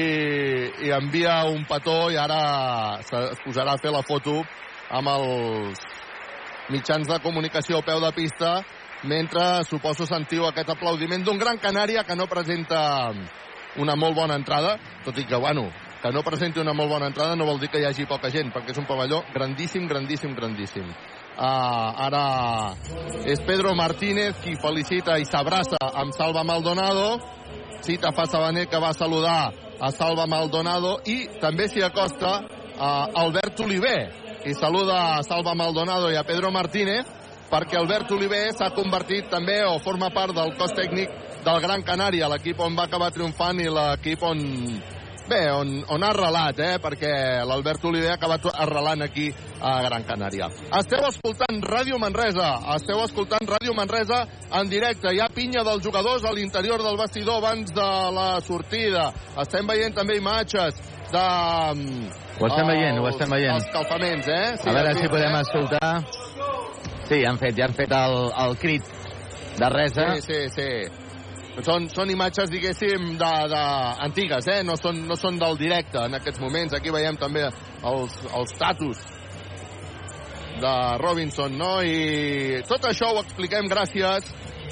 i 0.85 0.91
envia 0.95 1.43
un 1.49 1.65
petó 1.69 2.09
i 2.11 2.17
ara 2.17 2.99
es 2.99 3.41
posarà 3.45 3.75
a 3.75 3.81
fer 3.81 3.93
la 3.93 4.03
foto 4.05 4.41
amb 4.91 5.07
els 5.07 5.85
mitjans 6.71 7.07
de 7.07 7.19
comunicació 7.23 7.79
a 7.79 7.85
peu 7.85 7.99
de 8.01 8.11
pista, 8.15 8.61
mentre 9.03 9.63
suposo 9.67 10.05
sentiu 10.07 10.45
aquest 10.47 10.69
aplaudiment 10.71 11.23
d'un 11.23 11.39
Gran 11.39 11.59
Canària 11.59 12.03
que 12.07 12.15
no 12.15 12.29
presenta 12.31 13.11
una 13.81 13.95
molt 13.95 14.15
bona 14.15 14.35
entrada, 14.39 14.77
tot 15.05 15.17
i 15.17 15.25
que, 15.25 15.39
bueno, 15.39 15.69
que 16.01 16.11
no 16.11 16.23
presenti 16.25 16.59
una 16.59 16.73
molt 16.73 16.89
bona 16.89 17.07
entrada 17.11 17.35
no 17.37 17.45
vol 17.45 17.59
dir 17.61 17.69
que 17.69 17.79
hi 17.81 17.85
hagi 17.85 18.07
poca 18.09 18.31
gent, 18.33 18.49
perquè 18.53 18.73
és 18.73 18.79
un 18.81 18.87
pavelló 18.89 19.21
grandíssim, 19.33 19.87
grandíssim, 19.87 20.33
grandíssim. 20.35 20.87
Uh, 21.31 22.05
ara 22.05 22.23
és 23.25 23.39
Pedro 23.47 23.75
Martínez 23.77 24.41
qui 24.43 24.57
felicita 24.59 25.17
i 25.17 25.25
s'abraça 25.25 25.79
amb 25.79 26.13
Salva 26.17 26.43
Maldonado. 26.43 27.19
Cita 27.81 28.11
fa 28.13 28.27
Sabaner 28.29 28.67
que 28.69 28.81
va 28.81 28.93
saludar 28.93 29.53
a 29.79 29.91
Salva 29.91 30.27
Maldonado 30.29 30.99
i 31.05 31.23
també 31.41 31.69
s'hi 31.69 31.81
acosta 31.85 32.35
uh, 32.41 33.21
Albert 33.23 33.63
Oliver, 33.65 34.21
i 34.45 34.53
saluda 34.53 35.17
a 35.17 35.23
Salva 35.23 35.53
Maldonado 35.55 36.11
i 36.11 36.17
a 36.17 36.25
Pedro 36.25 36.51
Martínez 36.51 37.05
perquè 37.51 37.77
Albert 37.77 38.11
Oliver 38.15 38.47
s'ha 38.55 38.71
convertit 38.73 39.27
també 39.29 39.59
o 39.67 39.77
forma 39.83 40.09
part 40.13 40.33
del 40.33 40.55
cos 40.57 40.73
tècnic 40.73 41.11
del 41.45 41.59
Gran 41.61 41.83
Canària, 41.83 42.29
l'equip 42.29 42.59
on 42.61 42.77
va 42.77 42.85
acabar 42.87 43.11
triomfant 43.13 43.59
i 43.59 43.69
l'equip 43.69 44.23
on 44.23 44.41
bé, 45.31 45.41
on, 45.55 45.71
on 45.87 46.03
ha 46.03 46.11
arrelat, 46.11 46.59
eh? 46.59 46.75
perquè 46.83 47.11
l'Albert 47.47 47.85
Oliver 47.87 48.11
ha 48.11 48.17
acabat 48.19 48.47
arrelant 48.51 49.05
aquí 49.05 49.29
a 49.61 49.73
Gran 49.85 50.05
Canària. 50.07 50.49
Esteu 50.79 51.05
escoltant 51.07 51.61
Ràdio 51.63 51.99
Manresa, 52.01 52.49
esteu 52.75 53.01
escoltant 53.05 53.47
Ràdio 53.47 53.75
Manresa 53.77 54.23
en 54.59 54.71
directe. 54.71 55.13
Hi 55.13 55.21
ha 55.23 55.29
pinya 55.33 55.63
dels 55.67 55.83
jugadors 55.85 56.25
a 56.27 56.33
l'interior 56.35 56.83
del 56.83 56.99
vestidor 56.99 57.39
abans 57.39 57.73
de 57.75 57.89
la 58.17 58.29
sortida. 58.45 59.11
Estem 59.41 59.69
veient 59.71 59.95
també 59.95 60.19
imatges 60.19 60.81
de... 61.11 61.27
Ho 62.41 62.47
estem 62.47 62.71
veient, 62.71 62.97
ho 62.97 63.07
estem 63.11 63.35
veient. 63.37 63.59
Els 63.59 63.69
calfaments, 63.73 64.27
eh? 64.27 64.55
Sí, 64.57 64.69
a 64.71 64.75
veure 64.79 64.95
si 64.97 65.11
podem 65.11 65.37
eh? 65.37 65.43
escoltar. 65.45 65.93
Sí, 67.11 67.21
han 67.27 67.39
fet, 67.39 67.55
ja 67.59 67.67
han 67.69 67.77
fet 67.77 67.93
el, 67.95 68.17
el 68.45 68.57
crit 68.59 68.97
de 69.59 69.69
resa. 69.69 70.11
Sí, 70.15 70.27
sí, 70.27 70.41
sí. 70.55 71.00
Són, 71.59 71.89
són 71.91 72.09
imatges, 72.09 72.49
diguéssim, 72.49 73.17
de, 73.19 73.31
de, 73.51 73.63
antigues, 74.07 74.47
eh? 74.47 74.61
No 74.63 74.77
són, 74.79 75.03
no 75.07 75.17
són 75.19 75.35
del 75.41 75.59
directe 75.59 75.99
en 75.99 76.15
aquests 76.15 76.39
moments. 76.39 76.73
Aquí 76.77 76.93
veiem 76.95 77.19
també 77.19 77.43
els, 77.47 78.15
els 78.31 78.55
tatus 78.57 79.01
de 80.61 80.73
Robinson, 81.01 81.57
no? 81.59 81.73
I 81.83 82.63
tot 82.69 82.87
això 82.87 83.11
ho 83.11 83.19
expliquem 83.21 83.67
gràcies 83.71 84.31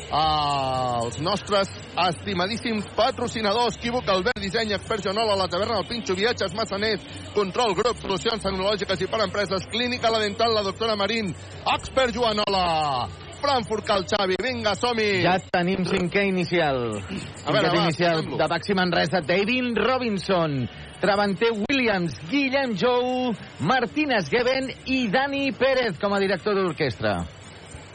als 0.09 1.19
nostres 1.21 1.69
estimadíssims 2.07 2.87
patrocinadors. 2.95 3.77
Equívoc, 3.77 4.07
Albert 4.09 4.39
Disseny, 4.41 4.73
Expert 4.73 5.03
Joanola, 5.05 5.35
La 5.35 5.47
Taverna, 5.51 5.79
El 5.83 5.87
Pinxo, 5.87 6.15
Viatges, 6.15 6.55
Massaners, 6.57 7.03
Control 7.35 7.75
Grup, 7.75 7.99
Solucions 8.01 8.43
Tecnològiques 8.43 9.03
i 9.03 9.09
per 9.11 9.21
Empreses, 9.27 9.67
Clínica 9.69 10.09
La 10.09 10.23
Dental, 10.23 10.55
La 10.55 10.65
Doctora 10.65 10.95
Marín, 10.95 11.35
Expert 11.75 12.15
Joanola, 12.15 13.09
Frankfurt 13.41 13.85
Cal 13.87 14.05
Xavi, 14.05 14.35
vinga, 14.43 14.75
som-hi! 14.75 15.23
Ja 15.23 15.37
tenim 15.39 15.85
cinquè 15.87 16.25
inicial. 16.29 16.99
A 16.99 17.55
veure, 17.55 17.71
va, 17.71 17.87
inicial 17.87 18.23
de 18.35 18.47
Baxi 18.51 18.75
Manresa, 18.77 19.23
David 19.25 19.79
Robinson, 19.79 20.61
Travanter 20.99 21.53
Williams, 21.63 22.19
Guillem 22.29 22.75
Jou, 22.77 23.33
Martínez 23.63 24.29
Geben 24.29 24.71
i 24.85 25.07
Dani 25.11 25.51
Pérez 25.55 25.99
com 25.99 26.13
a 26.13 26.19
director 26.19 26.57
d'orquestra. 26.57 27.21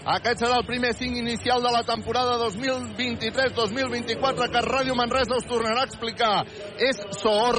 Aquest 0.05 0.43
serà 0.43 0.59
el 0.61 0.67
primer 0.69 0.91
cinc 0.93 1.17
inicial 1.17 1.63
de 1.65 1.71
la 1.73 1.81
temporada 1.83 2.37
2023-2024 2.43 4.49
que 4.53 4.61
Ràdio 4.67 4.93
Manresa 4.99 5.39
us 5.39 5.47
tornarà 5.49 5.81
a 5.81 5.89
explicar. 5.89 6.45
És 6.77 7.01
Soor, 7.23 7.57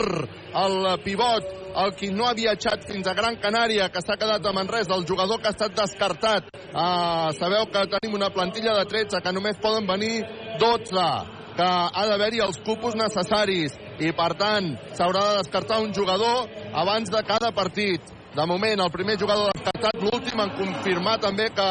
el 0.61 0.75
pivot, 1.01 1.41
el 1.81 1.89
qui 1.97 2.11
no 2.13 2.29
ha 2.29 2.37
viatjat 2.37 2.85
fins 2.85 3.09
a 3.09 3.17
Gran 3.17 3.41
Canària, 3.41 3.89
que 3.89 3.97
s'ha 4.05 4.21
quedat 4.21 4.45
a 4.45 4.53
Manresa, 4.53 4.93
el 4.93 5.09
jugador 5.09 5.41
que 5.41 5.49
ha 5.49 5.57
estat 5.57 5.73
descartat. 5.73 6.53
Uh, 6.69 7.33
sabeu 7.39 7.65
que 7.73 7.81
tenim 7.97 8.13
una 8.19 8.29
plantilla 8.29 8.77
de 8.77 8.85
13, 8.93 9.25
que 9.25 9.33
només 9.33 9.57
poden 9.63 9.89
venir 9.89 10.21
12 10.61 11.33
que 11.55 11.65
ha 11.65 12.03
d'haver-hi 12.09 12.41
els 12.43 12.59
cupos 12.67 12.97
necessaris 12.99 13.73
i, 14.03 14.11
per 14.13 14.35
tant, 14.37 14.75
s'haurà 14.93 15.21
de 15.29 15.37
descartar 15.39 15.79
un 15.81 15.93
jugador 15.95 16.51
abans 16.75 17.09
de 17.09 17.23
cada 17.25 17.49
partit. 17.55 18.03
De 18.35 18.45
moment, 18.45 18.81
el 18.83 18.91
primer 18.91 19.15
jugador 19.15 19.47
descartat, 19.55 19.95
l'últim 20.03 20.41
en 20.43 20.49
confirmar 20.57 21.13
també 21.23 21.45
que 21.55 21.67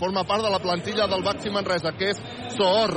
forma 0.00 0.24
part 0.26 0.42
de 0.42 0.48
la 0.50 0.58
plantilla 0.58 1.04
del 1.06 1.22
Baxi 1.22 1.52
Manresa, 1.54 1.92
que 1.94 2.08
és 2.10 2.22
Soor, 2.56 2.90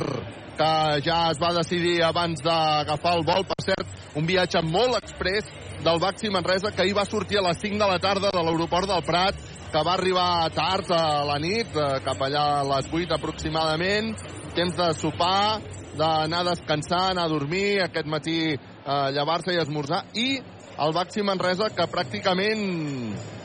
que 0.58 0.70
ja 1.06 1.18
es 1.30 1.42
va 1.42 1.52
decidir 1.54 2.00
abans 2.02 2.42
d'agafar 2.42 3.12
el 3.20 3.22
vol. 3.28 3.46
Per 3.52 3.60
cert, 3.68 3.92
un 4.18 4.26
viatge 4.26 4.64
molt 4.66 4.98
express 4.98 5.52
del 5.86 6.02
Baxi 6.02 6.32
Manresa, 6.34 6.72
que 6.74 6.88
ahir 6.88 6.96
va 6.98 7.06
sortir 7.06 7.38
a 7.38 7.46
les 7.52 7.62
5 7.62 7.78
de 7.84 7.92
la 7.92 8.00
tarda 8.02 8.32
de 8.34 8.44
l'aeroport 8.48 8.90
del 8.90 9.06
Prat, 9.06 9.38
que 9.70 9.86
va 9.86 9.94
arribar 9.94 10.50
tard 10.58 10.90
a 10.98 11.04
la 11.30 11.38
nit, 11.38 11.70
eh, 11.70 12.02
cap 12.06 12.18
allà 12.18 12.48
a 12.64 12.66
les 12.72 12.90
8 12.90 13.14
aproximadament, 13.14 14.16
temps 14.58 14.74
de 14.74 14.90
sopar, 14.98 15.62
d'anar 15.94 16.42
a 16.42 16.50
descansar, 16.50 17.12
anar 17.12 17.30
a 17.30 17.34
dormir, 17.36 17.84
aquest 17.86 18.10
matí 18.10 18.40
eh, 18.58 19.08
llevar-se 19.14 19.54
i 19.54 19.62
esmorzar, 19.62 20.04
i 20.18 20.42
el 20.84 20.94
Baxi 20.96 21.24
Manresa, 21.24 21.70
que 21.76 21.86
pràcticament 21.88 22.64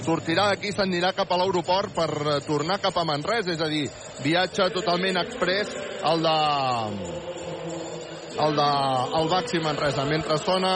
sortirà 0.02 0.48
d'aquí 0.50 0.72
s'anirà 0.74 1.12
cap 1.14 1.30
a 1.30 1.38
l'aeroport 1.38 1.94
per 1.94 2.38
tornar 2.46 2.78
cap 2.82 2.96
a 2.98 3.04
Manresa, 3.06 3.52
és 3.54 3.62
a 3.62 3.68
dir, 3.70 3.86
viatge 4.24 4.70
totalment 4.74 5.20
express 5.22 5.74
el 6.10 6.24
de 6.24 6.36
el 8.38 8.54
de 8.58 8.68
el 9.20 9.30
Baxi 9.30 9.62
Manresa. 9.62 10.06
Mentre 10.06 10.38
sona 10.38 10.72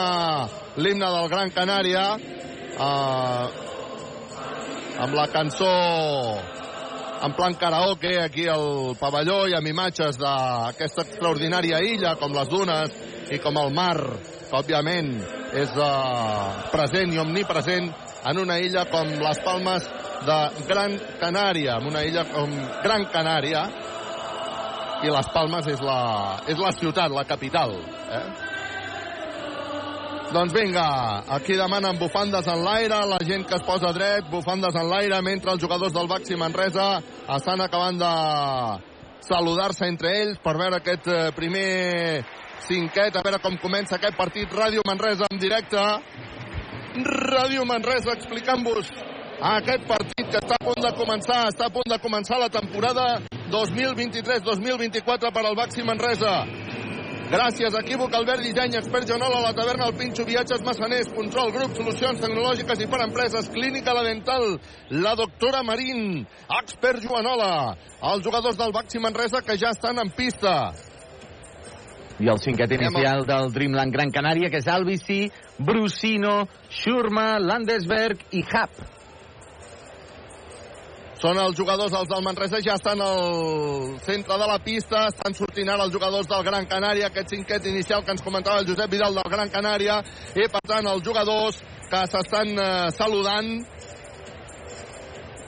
l'himne 0.77 1.11
del 1.17 1.29
Gran 1.31 1.51
Canària, 1.55 2.05
eh, 2.17 3.45
amb 5.03 5.15
la 5.15 5.27
cançó 5.27 5.71
en 7.23 7.33
plan 7.33 7.55
karaoke 7.55 8.17
aquí 8.19 8.47
al 8.51 8.97
pavelló 8.99 9.45
i 9.47 9.55
amb 9.55 9.67
imatges 9.67 10.19
d'aquesta 10.19 11.05
extraordinària 11.07 11.79
illa 11.79 12.17
com 12.19 12.35
les 12.35 12.49
dunes 12.51 12.91
i 13.31 13.39
com 13.39 13.57
el 13.61 13.71
mar 13.73 13.95
que 14.53 14.59
òbviament 14.61 15.15
és 15.57 15.71
uh, 15.81 16.69
present 16.69 17.09
i 17.09 17.17
omnipresent 17.17 17.87
en 18.29 18.37
una 18.37 18.59
illa 18.61 18.83
com 18.91 19.09
les 19.09 19.39
Palmes 19.41 19.87
de 20.27 20.37
Gran 20.67 20.93
Canària, 21.17 21.79
en 21.81 21.89
una 21.89 22.03
illa 22.05 22.27
com 22.29 22.53
Gran 22.83 23.07
Canària 23.09 23.63
i 25.03 25.09
les 25.09 25.29
Palmes 25.33 25.71
és 25.73 25.81
la, 25.81 25.97
és 26.45 26.61
la 26.61 26.69
ciutat, 26.77 27.09
la 27.11 27.25
capital. 27.25 27.73
Eh? 28.13 28.27
Doncs 30.33 30.53
vinga, 30.53 30.85
aquí 31.33 31.57
demanen 31.57 31.97
bufandes 31.97 32.45
en 32.53 32.61
l'aire, 32.63 33.01
la 33.09 33.19
gent 33.25 33.47
que 33.49 33.57
es 33.57 33.65
posa 33.65 33.89
dret, 33.97 34.29
bufandes 34.29 34.77
en 34.77 34.87
l'aire, 34.89 35.17
mentre 35.25 35.57
els 35.57 35.65
jugadors 35.65 35.97
del 35.97 36.09
Baxi 36.13 36.37
Manresa 36.37 37.01
estan 37.39 37.65
acabant 37.65 37.97
de 37.97 38.13
saludar-se 39.25 39.89
entre 39.89 40.13
ells 40.21 40.39
per 40.45 40.55
veure 40.61 40.77
aquest 40.77 41.09
eh, 41.09 41.19
primer 41.35 42.23
cinquet, 42.67 43.15
a 43.15 43.23
veure 43.25 43.39
com 43.43 43.57
comença 43.61 43.97
aquest 43.97 44.17
partit. 44.17 44.51
Ràdio 44.51 44.83
Manresa 44.87 45.27
en 45.31 45.39
directe. 45.41 45.81
Ràdio 47.03 47.65
Manresa 47.65 48.13
explicant-vos 48.13 48.91
aquest 49.43 49.87
partit 49.89 50.29
que 50.29 50.39
està 50.39 50.55
a 50.55 50.63
punt 50.63 50.83
de 50.83 50.91
començar, 50.95 51.39
està 51.49 51.67
a 51.67 51.73
punt 51.73 51.89
de 51.89 51.97
començar 51.99 52.37
la 52.39 52.51
temporada 52.53 53.07
2023-2024 53.51 55.33
per 55.33 55.43
al 55.43 55.57
Baxi 55.57 55.83
Manresa. 55.83 56.35
Gràcies, 57.33 57.73
equívoc, 57.79 58.13
Albert 58.13 58.43
Disseny, 58.45 58.75
expert 58.77 59.09
Joanola, 59.09 59.39
la 59.41 59.53
taverna, 59.57 59.87
el 59.89 59.95
Pinxo, 59.97 60.25
viatges 60.27 60.61
massaners, 60.61 61.09
control, 61.15 61.49
grup, 61.55 61.73
solucions 61.73 62.21
tecnològiques 62.21 62.83
i 62.83 62.87
per 62.91 63.01
empreses, 63.07 63.49
clínica 63.49 63.95
la 63.97 64.03
dental, 64.05 64.59
la 65.01 65.15
doctora 65.17 65.63
Marín, 65.65 66.27
expert 66.61 67.01
Joanola, 67.01 67.73
els 68.13 68.23
jugadors 68.27 68.59
del 68.59 68.75
Baxi 68.75 69.01
Manresa 69.01 69.41
que 69.41 69.57
ja 69.57 69.73
estan 69.73 69.97
en 70.03 70.13
pista. 70.13 70.75
I 72.23 72.29
el 72.31 72.39
cinquet 72.39 72.71
inicial 72.71 73.25
del 73.27 73.49
Dreamland 73.51 73.91
Gran 73.91 74.11
Canària, 74.15 74.47
que 74.47 74.61
és 74.61 74.67
Albici, 74.71 75.25
Brusino, 75.59 76.45
Schurma, 76.71 77.33
Landesberg 77.43 78.21
i 78.31 78.45
Hap. 78.47 78.77
Són 81.19 81.39
els 81.39 81.55
jugadors, 81.55 81.91
els 81.99 82.07
del 82.07 82.23
Manresa, 82.23 82.61
ja 82.63 82.77
estan 82.79 83.03
al 83.03 83.97
centre 84.07 84.37
de 84.39 84.47
la 84.47 84.57
pista, 84.63 85.05
estan 85.11 85.35
sortint 85.35 85.71
ara 85.71 85.83
els 85.87 85.93
jugadors 85.95 86.27
del 86.31 86.47
Gran 86.47 86.67
Canària, 86.71 87.11
aquest 87.11 87.35
cinquet 87.35 87.67
inicial 87.67 88.03
que 88.07 88.15
ens 88.15 88.23
comentava 88.23 88.63
el 88.63 88.67
Josep 88.71 88.91
Vidal 88.91 89.19
del 89.19 89.31
Gran 89.35 89.51
Canària, 89.51 89.99
i 90.35 90.47
per 90.51 90.63
tant 90.67 90.87
els 90.95 91.03
jugadors 91.03 91.59
que 91.91 92.05
s'estan 92.07 92.55
eh, 92.55 92.67
saludant 92.95 93.51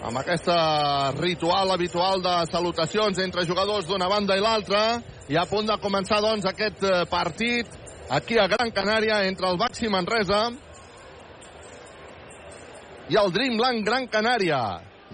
amb 0.03 0.19
aquesta 0.19 1.12
ritual 1.17 1.71
habitual 1.71 2.21
de 2.21 2.36
salutacions 2.51 3.19
entre 3.23 3.45
jugadors 3.45 3.88
d'una 3.88 4.10
banda 4.12 4.38
i 4.38 4.43
l'altra, 4.43 5.01
i 5.29 5.38
a 5.38 5.45
punt 5.49 5.69
de 5.69 5.77
començar 5.81 6.21
doncs 6.21 6.45
aquest 6.45 6.84
eh, 6.84 7.05
partit 7.10 7.69
aquí 8.10 8.38
a 8.38 8.47
Gran 8.47 8.71
Canària 8.71 9.23
entre 9.29 9.49
el 9.49 9.58
Baxi 9.58 9.89
Manresa 9.89 10.49
i 13.10 13.17
el 13.21 13.31
Dreamland 13.34 13.86
Gran 13.86 14.08
Canària 14.10 14.62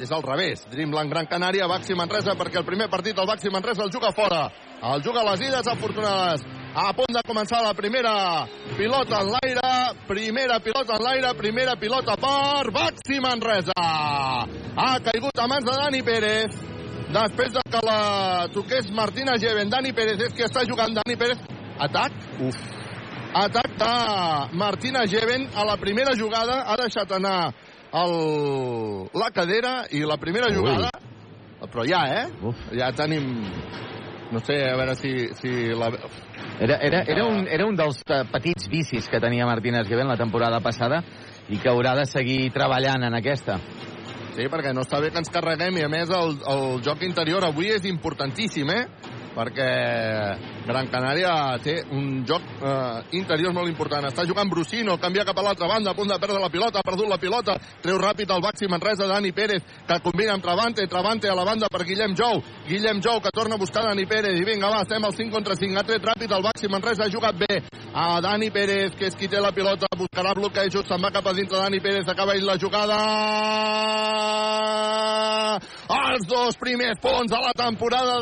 és 0.02 0.12
al 0.12 0.24
revés. 0.24 0.64
Dreamland 0.72 1.12
Gran 1.12 1.28
Canària, 1.28 1.68
Baxi 1.68 1.96
Manresa, 1.96 2.36
perquè 2.40 2.62
el 2.62 2.68
primer 2.68 2.90
partit 2.90 3.18
el 3.20 3.28
Baxi 3.28 3.52
Manresa 3.52 3.84
el 3.84 3.92
juga 3.92 4.12
fora. 4.16 4.46
El 4.82 5.04
juga 5.04 5.22
a 5.22 5.32
les 5.32 5.44
ides 5.50 5.68
afortunades. 5.68 6.46
A 6.72 6.94
punt 6.96 7.12
de 7.12 7.20
començar 7.28 7.60
la 7.66 7.74
primera 7.76 8.48
pilota 8.78 9.20
en 9.20 9.32
l'aire. 9.34 9.72
Primera 10.08 10.60
pilota 10.64 10.96
en 10.96 11.04
l'aire, 11.04 11.34
primera 11.36 11.76
pilota 11.76 12.16
per 12.16 12.72
Baxi 12.72 13.20
Manresa. 13.20 13.76
Ha 13.76 14.92
caigut 15.04 15.40
a 15.40 15.48
mans 15.52 15.68
de 15.68 15.76
Dani 15.82 16.02
Pérez. 16.02 16.56
Després 17.12 17.52
de 17.52 17.64
que 17.68 17.82
la 17.84 18.48
toqués 18.54 18.88
Martina 18.96 19.36
Geven. 19.38 19.70
Dani 19.70 19.92
Pérez 19.92 20.24
és 20.30 20.34
que 20.34 20.48
està 20.48 20.64
jugant 20.64 20.96
Dani 20.96 21.18
Pérez. 21.20 21.44
Atac. 21.78 22.16
Uf. 22.40 22.56
Atac 23.36 23.76
de 23.76 23.92
Martina 24.56 25.04
Geven 25.08 25.50
a 25.54 25.68
la 25.68 25.76
primera 25.76 26.16
jugada. 26.16 26.62
Ha 26.72 26.80
deixat 26.80 27.12
anar 27.20 27.52
el, 27.92 28.18
la 29.12 29.32
cadera 29.36 29.82
i 29.92 30.06
la 30.08 30.16
primera 30.16 30.48
Ui. 30.48 30.56
jugada 30.56 30.92
però 31.72 31.86
ja, 31.88 32.04
eh? 32.12 32.26
Uf. 32.44 32.58
Ja 32.76 32.92
tenim... 32.92 33.32
No 34.32 34.40
sé, 34.40 34.64
a 34.70 34.76
veure 34.80 34.96
si... 34.96 35.12
si 35.40 35.52
la... 35.76 35.92
Era, 36.62 36.78
era, 36.78 37.04
era, 37.08 37.26
un, 37.26 37.48
era 37.48 37.66
un 37.66 37.76
dels 37.76 38.02
eh, 38.06 38.22
petits 38.32 38.70
vicis 38.70 39.08
que 39.10 39.20
tenia 39.20 39.48
Martínez 39.50 39.88
Guevén 39.90 40.08
la 40.08 40.18
temporada 40.18 40.60
passada 40.62 41.02
i 41.50 41.58
que 41.60 41.72
haurà 41.72 41.96
de 41.98 42.06
seguir 42.08 42.52
treballant 42.54 43.04
en 43.08 43.18
aquesta. 43.18 43.58
Sí, 44.32 44.46
perquè 44.48 44.72
no 44.72 44.86
està 44.86 45.02
bé 45.04 45.10
que 45.12 45.20
ens 45.20 45.32
carreguem 45.34 45.82
i 45.82 45.84
a 45.84 45.90
més 45.92 46.12
el, 46.16 46.38
el 46.48 46.80
joc 46.86 47.04
interior 47.04 47.44
avui 47.44 47.74
és 47.76 47.88
importantíssim, 47.90 48.70
eh? 48.72 48.86
Perquè 49.32 49.68
Gran 50.68 50.90
Canària 50.92 51.34
té 51.64 51.78
un 51.96 52.22
joc 52.28 52.44
eh, 52.60 53.18
interior 53.18 53.54
molt 53.56 53.72
important. 53.72 54.06
Està 54.10 54.26
jugant 54.28 54.50
Brusino, 54.52 54.98
canvia 55.02 55.26
cap 55.28 55.40
a 55.40 55.46
l'altra 55.46 55.70
banda, 55.72 55.92
a 55.92 55.98
punt 55.98 56.12
de 56.12 56.20
perdre 56.22 56.40
la 56.42 56.52
pilota, 56.54 56.80
ha 56.80 56.88
perdut 56.88 57.10
la 57.10 57.20
pilota, 57.22 57.56
treu 57.82 57.98
ràpid 58.02 58.32
el 58.36 58.44
Baxi 58.44 58.68
Manresa, 58.72 59.08
Dani 59.10 59.32
Pérez, 59.32 59.64
que 59.88 60.00
combina 60.04 60.36
amb 60.36 60.44
Travante, 60.44 60.88
Travante 60.92 61.30
a 61.32 61.36
la 61.38 61.46
banda 61.48 61.70
per 61.72 61.86
Guillem 61.88 62.16
Jou, 62.18 62.42
Guillem 62.68 63.02
Jou 63.02 63.22
que 63.22 63.32
torna 63.34 63.56
a 63.56 63.62
buscar 63.62 63.86
Dani 63.88 64.06
Pérez, 64.06 64.40
i 64.40 64.46
vinga, 64.48 64.70
va, 64.70 64.84
estem 64.86 65.04
al 65.06 65.16
5 65.16 65.32
contra 65.34 65.56
5, 65.56 65.80
ha 65.80 65.88
tret 65.88 66.04
ràpid 66.12 66.36
el 66.36 66.46
Baxi 66.46 66.68
Manresa, 66.72 67.06
ha 67.08 67.14
jugat 67.14 67.36
bé. 67.40 67.62
A 67.94 68.22
Dani 68.24 68.52
Pérez, 68.52 68.96
que 68.96 69.08
és 69.10 69.16
qui 69.20 69.28
té 69.28 69.40
la 69.42 69.52
pilota, 69.56 69.88
buscarà 69.98 70.36
bloquejos, 70.38 70.88
se'n 70.88 71.02
va 71.04 71.12
cap 71.12 71.28
a 71.28 71.34
dintre 71.36 71.58
Dani 71.58 71.80
Pérez, 71.84 72.08
acaba 72.08 72.36
ell 72.36 72.46
la 72.48 72.60
jugada... 72.60 73.00
Els 75.92 76.26
dos 76.28 76.56
primers 76.60 77.00
punts 77.04 77.32
de 77.32 77.40
la 77.40 77.52
temporada 77.56 78.20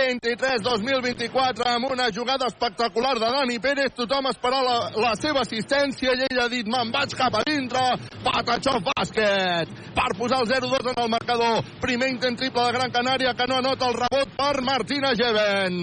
2023-2024 0.00 1.66
amb 1.66 1.90
una 1.90 2.08
jugada 2.14 2.46
espectacular 2.46 3.18
de 3.18 3.26
Dani 3.26 3.58
Pérez. 3.58 3.92
Tothom 3.94 4.30
esperava 4.30 4.64
la, 4.64 4.90
la 4.96 5.12
seva 5.20 5.42
assistència 5.44 6.14
i 6.14 6.24
ell 6.28 6.40
ha 6.40 6.48
dit 6.48 6.68
me'n 6.70 6.92
vaig 6.94 7.12
cap 7.18 7.36
a 7.36 7.42
dintre. 7.46 7.82
Patachó 8.24 8.78
bàsquet 8.86 9.68
per 9.96 10.08
posar 10.16 10.40
el 10.44 10.48
0-2 10.48 10.92
en 10.94 11.02
el 11.04 11.12
marcador. 11.12 11.60
Primer 11.84 12.10
intent 12.14 12.38
triple 12.40 12.64
de 12.66 12.76
Gran 12.78 12.94
Canària 12.94 13.34
que 13.36 13.48
no 13.50 13.60
anota 13.60 13.90
el 13.90 13.98
rebot 14.00 14.34
per 14.38 14.56
Martina 14.64 15.12
Geven. 15.18 15.78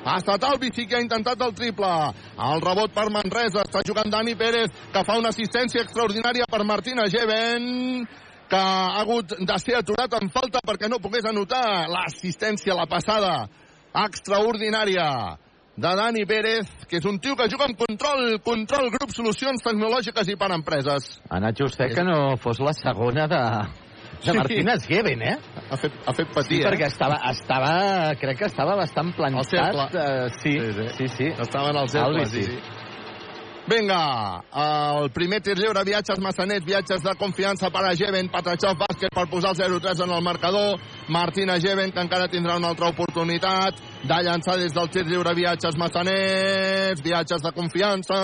Ha 0.00 0.16
estat 0.16 0.46
el 0.48 0.56
bici 0.62 0.86
que 0.88 0.96
ha 0.96 1.02
intentat 1.04 1.42
el 1.44 1.54
triple. 1.54 1.92
El 2.38 2.62
rebot 2.64 2.94
per 2.94 3.10
Manresa. 3.12 3.66
Està 3.66 3.82
jugant 3.86 4.10
Dani 4.12 4.34
Pérez, 4.38 4.70
que 4.94 5.04
fa 5.04 5.18
una 5.18 5.34
assistència 5.34 5.82
extraordinària 5.82 6.46
per 6.50 6.64
Martina 6.64 7.10
Geven 7.10 8.06
que 8.50 8.58
ha 8.58 9.00
hagut 9.00 9.36
de 9.38 9.58
ser 9.62 9.76
aturat 9.78 10.12
en 10.20 10.30
falta 10.34 10.58
perquè 10.66 10.88
no 10.90 10.98
pogués 11.02 11.24
anotar 11.30 11.86
l'assistència, 11.88 12.74
la 12.74 12.88
passada 12.90 13.46
extraordinària 13.94 15.36
de 15.80 15.90
Dani 15.96 16.24
Pérez, 16.28 16.66
que 16.90 16.98
és 16.98 17.06
un 17.08 17.18
tio 17.22 17.36
que 17.38 17.46
juga 17.48 17.64
amb 17.70 17.78
control, 17.78 18.40
control, 18.44 18.90
grup, 18.92 19.14
solucions 19.16 19.62
tecnològiques 19.64 20.28
i 20.28 20.36
per 20.36 20.50
empreses. 20.52 21.14
Ha 21.30 21.38
anat 21.38 21.56
justet 21.62 21.94
que 21.96 22.04
no 22.04 22.34
fos 22.42 22.60
la 22.60 22.74
segona 22.76 23.26
de, 23.30 23.40
de 24.20 24.32
Sí. 24.32 24.36
Martínez 24.36 24.84
Geven, 24.84 25.22
eh? 25.24 25.36
Ha 25.70 25.78
fet, 25.80 25.94
ha 26.04 26.12
fet 26.12 26.28
Sí, 26.28 26.34
patir, 26.36 26.58
perquè 26.66 26.84
eh? 26.84 26.92
estava, 26.92 27.16
estava, 27.30 27.70
crec 28.20 28.38
que 28.42 28.50
estava 28.50 28.74
bastant 28.76 29.14
Al 29.16 29.44
cercle. 29.46 29.86
plantat. 29.88 29.94
Uh, 29.94 30.28
sí, 30.42 30.52
Sí, 30.58 30.72
sí. 30.76 30.88
sí, 30.98 31.08
sí. 31.16 31.28
Estaven 31.40 31.76
al 31.76 31.88
cercle, 31.88 32.20
Albi, 32.20 32.26
sí, 32.26 32.42
sí. 32.44 32.52
sí. 32.52 32.60
Vinga, 33.70 34.42
el 34.98 35.12
primer 35.14 35.38
tir 35.46 35.54
lliure, 35.54 35.84
viatges 35.86 36.18
massanets, 36.18 36.64
viatges 36.66 37.04
de 37.04 37.12
confiança 37.14 37.68
per 37.70 37.84
a 37.86 37.92
Geven, 37.94 38.26
Patachov 38.32 38.80
bàsquet 38.80 39.14
per 39.14 39.28
posar 39.30 39.52
el 39.54 39.60
0-3 39.76 40.02
en 40.02 40.14
el 40.16 40.24
marcador, 40.26 40.80
Martina 41.06 41.54
Geven, 41.62 41.92
que 41.94 42.02
encara 42.02 42.26
tindrà 42.32 42.56
una 42.58 42.72
altra 42.74 42.88
oportunitat 42.90 43.78
de 44.02 44.18
llançar 44.26 44.56
des 44.58 44.74
del 44.74 44.90
tir 44.90 45.04
lliure, 45.06 45.36
viatges 45.38 45.78
massanets, 45.78 46.98
viatges 47.04 47.46
de 47.46 47.52
confiança, 47.54 48.18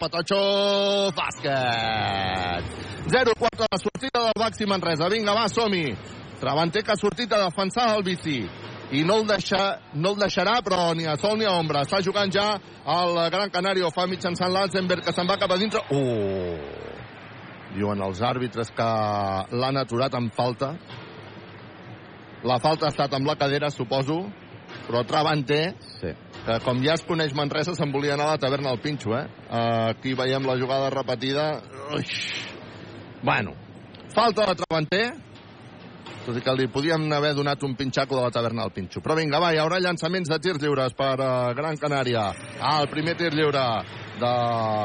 Patachov 0.00 1.12
bàsquet. 1.18 2.72
0-4 3.12 3.68
la 3.68 3.78
sortida 3.78 4.22
del 4.22 4.38
Baxi 4.40 4.64
Manresa. 4.64 5.10
Vinga, 5.12 5.36
va, 5.36 5.44
som-hi. 5.52 5.90
Travanter 6.40 6.82
que 6.82 6.92
ha 6.92 6.96
sortit 6.96 7.32
a 7.32 7.44
defensar 7.44 7.98
el 7.98 8.02
bici 8.04 8.46
i 8.94 9.02
no 9.02 9.18
el, 9.20 9.26
deixa, 9.26 9.62
no 9.98 10.12
el 10.14 10.20
deixarà, 10.20 10.60
però 10.62 10.92
ni 10.94 11.08
a 11.10 11.16
sol 11.18 11.38
ni 11.40 11.46
a 11.46 11.56
ombra. 11.58 11.82
Està 11.82 11.98
jugant 12.04 12.30
ja 12.32 12.52
el 12.94 13.18
Gran 13.34 13.50
Canari, 13.50 13.82
ho 13.82 13.90
fa 13.94 14.06
mitjançant 14.06 14.52
l'Alzenberg, 14.52 15.02
que 15.06 15.14
se'n 15.14 15.26
va 15.26 15.38
cap 15.40 15.50
a 15.50 15.58
dintre. 15.58 15.82
Oh! 15.90 16.54
Diuen 17.74 18.00
els 18.06 18.22
àrbitres 18.24 18.70
que 18.72 18.86
l'han 19.58 19.82
aturat 19.82 20.14
amb 20.14 20.32
falta. 20.34 20.76
La 22.46 22.60
falta 22.62 22.86
ha 22.86 22.94
estat 22.94 23.16
amb 23.16 23.26
la 23.26 23.34
cadera, 23.40 23.72
suposo, 23.74 24.20
però 24.86 25.02
Travante 25.08 25.60
sí. 25.98 26.12
que 26.46 26.58
com 26.62 26.78
ja 26.84 26.94
es 26.94 27.02
coneix 27.08 27.34
Manresa, 27.34 27.74
se'n 27.74 27.90
volia 27.92 28.14
anar 28.14 28.30
a 28.30 28.36
la 28.36 28.42
taverna 28.42 28.70
del 28.70 28.82
Pinxo, 28.84 29.16
eh? 29.18 29.26
Uh, 29.48 29.90
aquí 29.96 30.14
veiem 30.14 30.46
la 30.46 30.56
jugada 30.60 30.92
repetida. 30.94 31.48
Ui. 31.96 32.06
Bueno, 33.26 33.56
falta 34.14 34.46
de 34.46 34.54
Travanter, 34.62 35.06
tot 36.26 36.36
i 36.38 36.42
que 36.42 36.54
li 36.58 36.66
podíem 36.72 37.06
haver 37.14 37.32
donat 37.38 37.62
un 37.62 37.76
pinxaco 37.78 38.16
de 38.18 38.24
la 38.24 38.32
taverna 38.34 38.64
del 38.66 38.74
Pinxo. 38.74 39.00
Però 39.02 39.14
vinga, 39.14 39.38
va, 39.42 39.52
hi 39.54 39.60
haurà 39.62 39.78
llançaments 39.82 40.28
de 40.32 40.38
tirs 40.42 40.62
lliures 40.62 40.96
per 40.98 41.14
uh, 41.14 41.52
Gran 41.54 41.78
Canària. 41.78 42.26
Ah, 42.58 42.80
el 42.82 42.90
primer 42.90 43.14
tir 43.18 43.30
lliure 43.34 43.62
de 44.18 44.32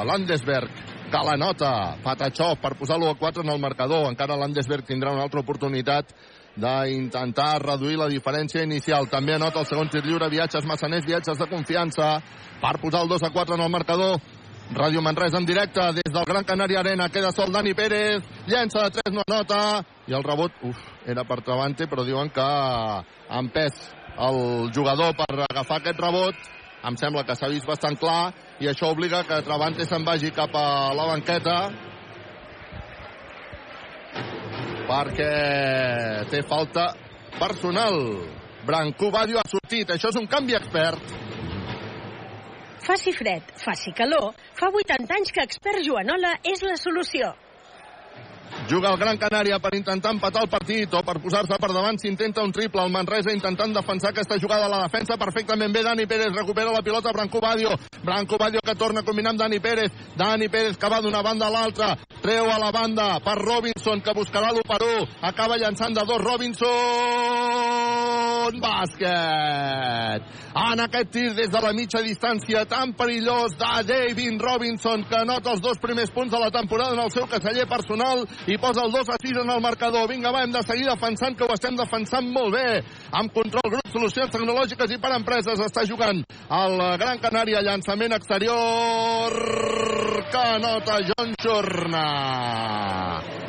Landesberg, 0.05 0.83
que 1.11 1.23
la 1.25 1.37
nota 1.39 1.71
Patachov 2.03 2.59
per 2.61 2.75
posar 2.79 2.99
l'1 2.99 3.15
a 3.15 3.17
4 3.19 3.43
en 3.43 3.49
el 3.55 3.63
marcador. 3.63 4.05
Encara 4.11 4.37
Landesberg 4.37 4.85
tindrà 4.87 5.15
una 5.15 5.25
altra 5.25 5.41
oportunitat 5.41 6.13
d'intentar 6.61 7.61
reduir 7.63 7.97
la 7.97 8.09
diferència 8.11 8.63
inicial. 8.63 9.09
També 9.09 9.33
anota 9.35 9.63
el 9.63 9.69
segon 9.69 9.89
tir 9.89 10.03
lliure, 10.05 10.29
viatges 10.29 10.67
massaners, 10.67 11.07
viatges 11.07 11.41
de 11.41 11.49
confiança 11.49 12.13
per 12.61 12.77
posar 12.83 13.01
el 13.03 13.09
2 13.09 13.25
a 13.27 13.33
4 13.33 13.57
en 13.57 13.65
el 13.65 13.73
marcador. 13.73 14.21
Ràdio 14.71 15.01
Manresa 15.03 15.35
en 15.37 15.45
directe 15.45 15.83
des 15.97 16.13
del 16.13 16.23
Gran 16.23 16.45
Canària 16.47 16.79
Arena. 16.79 17.09
Queda 17.09 17.33
sol 17.35 17.51
Dani 17.51 17.73
Pérez. 17.73 18.23
Llença 18.47 18.85
de 18.85 19.01
3, 19.01 19.15
no 19.17 19.23
anota. 19.27 19.83
I 20.11 20.15
el 20.17 20.25
rebot, 20.25 20.51
uf, 20.67 20.79
era 21.07 21.23
per 21.23 21.37
Travante, 21.39 21.85
però 21.87 22.03
diuen 22.03 22.27
que 22.35 22.43
ha 22.43 23.37
empès 23.39 23.77
el 24.19 24.67
jugador 24.75 25.13
per 25.15 25.45
agafar 25.45 25.77
aquest 25.79 26.01
rebot. 26.03 26.49
Em 26.83 26.97
sembla 26.99 27.23
que 27.23 27.35
s'ha 27.37 27.47
vist 27.47 27.69
bastant 27.69 27.95
clar 28.01 28.33
i 28.59 28.67
això 28.67 28.89
obliga 28.91 29.21
que 29.23 29.37
Travante 29.45 29.85
se'n 29.87 30.03
vagi 30.03 30.33
cap 30.35 30.51
a 30.57 30.91
la 30.97 31.05
banqueta 31.13 31.55
perquè 34.89 35.31
té 36.33 36.41
falta 36.49 36.89
personal. 37.37 38.01
Branco 38.67 39.13
Badio 39.15 39.39
ha 39.39 39.47
sortit. 39.47 39.93
Això 39.95 40.11
és 40.11 40.19
un 40.19 40.27
canvi 40.27 40.57
expert. 40.59 41.15
Faci 42.83 43.15
fred, 43.15 43.55
faci 43.61 43.95
calor, 43.95 44.33
fa 44.59 44.67
80 44.73 45.15
anys 45.15 45.31
que 45.31 45.45
Expert 45.45 45.85
Joanola 45.85 46.33
és 46.51 46.65
la 46.67 46.75
solució. 46.81 47.31
Juga 48.69 48.91
el 48.91 48.97
Gran 48.97 49.17
Canària 49.17 49.59
per 49.59 49.75
intentar 49.75 50.11
empatar 50.13 50.43
el 50.45 50.49
partit 50.49 50.93
o 50.93 51.01
per 51.03 51.19
posar-se 51.23 51.57
per 51.59 51.71
davant 51.73 51.97
s'intenta 51.99 52.43
un 52.43 52.51
triple. 52.51 52.81
El 52.83 52.91
Manresa 52.93 53.31
intentant 53.35 53.73
defensar 53.73 54.09
aquesta 54.11 54.39
jugada 54.39 54.65
a 54.65 54.69
la 54.71 54.83
defensa 54.85 55.17
perfectament 55.17 55.73
bé. 55.73 55.83
Dani 55.83 56.05
Pérez 56.05 56.33
recupera 56.35 56.71
la 56.71 56.81
pilota 56.81 57.11
Branco 57.11 57.39
Badio. 57.41 57.69
Branco 58.03 58.37
Badio 58.37 58.59
que 58.63 58.75
torna 58.75 58.99
a 59.01 59.03
combinar 59.03 59.31
amb 59.31 59.39
Dani 59.39 59.59
Pérez. 59.59 59.91
Dani 60.15 60.47
Pérez 60.49 60.77
que 60.77 60.89
va 60.89 61.01
d'una 61.01 61.21
banda 61.21 61.47
a 61.47 61.51
l'altra. 61.51 61.97
Treu 62.21 62.45
a 62.51 62.59
la 62.59 62.71
banda 62.71 63.19
per 63.19 63.37
Robinson 63.39 64.01
que 64.01 64.13
buscarà 64.13 64.51
l'1 64.51 64.61
per 64.67 64.81
1. 64.85 65.07
Acaba 65.21 65.57
llançant 65.57 65.93
de 65.95 66.05
dos 66.05 66.21
Robinson. 66.21 66.69
Bàsquet. 68.61 70.21
En 70.51 70.79
aquest 70.83 71.11
tir 71.13 71.33
des 71.33 71.49
de 71.49 71.59
la 71.63 71.71
mitja 71.73 72.01
distància 72.03 72.65
tan 72.67 72.91
perillós 72.93 73.55
de 73.57 73.83
David 73.87 74.41
Robinson 74.41 75.05
que 75.07 75.15
anota 75.15 75.51
els 75.53 75.61
dos 75.63 75.79
primers 75.79 76.11
punts 76.11 76.31
de 76.31 76.39
la 76.39 76.51
temporada 76.51 76.93
en 76.93 76.99
el 76.99 77.11
seu 77.11 77.25
caseller 77.25 77.67
personal 77.67 78.27
i 78.47 78.57
posa 78.57 78.85
el 78.85 78.91
2 78.91 79.09
a 79.09 79.17
6 79.21 79.37
en 79.43 79.49
el 79.49 79.61
marcador. 79.61 80.09
Vinga, 80.09 80.31
va, 80.31 80.43
hem 80.43 80.51
de 80.51 80.63
seguir 80.63 80.87
defensant, 80.89 81.35
que 81.37 81.45
ho 81.45 81.53
estem 81.53 81.75
defensant 81.77 82.27
molt 82.33 82.55
bé. 82.55 82.81
Amb 83.11 83.33
control 83.33 83.69
grup, 83.69 83.91
solucions 83.93 84.31
tecnològiques 84.33 84.95
i 84.95 84.99
per 85.01 85.13
empreses 85.17 85.61
està 85.61 85.85
jugant 85.85 86.23
el 86.51 86.77
Gran 87.01 87.21
Canària, 87.21 87.61
llançament 87.61 88.15
exterior 88.17 89.37
que 90.31 90.43
anota 90.57 90.99
John 91.11 91.35
Jorna. 91.43 92.05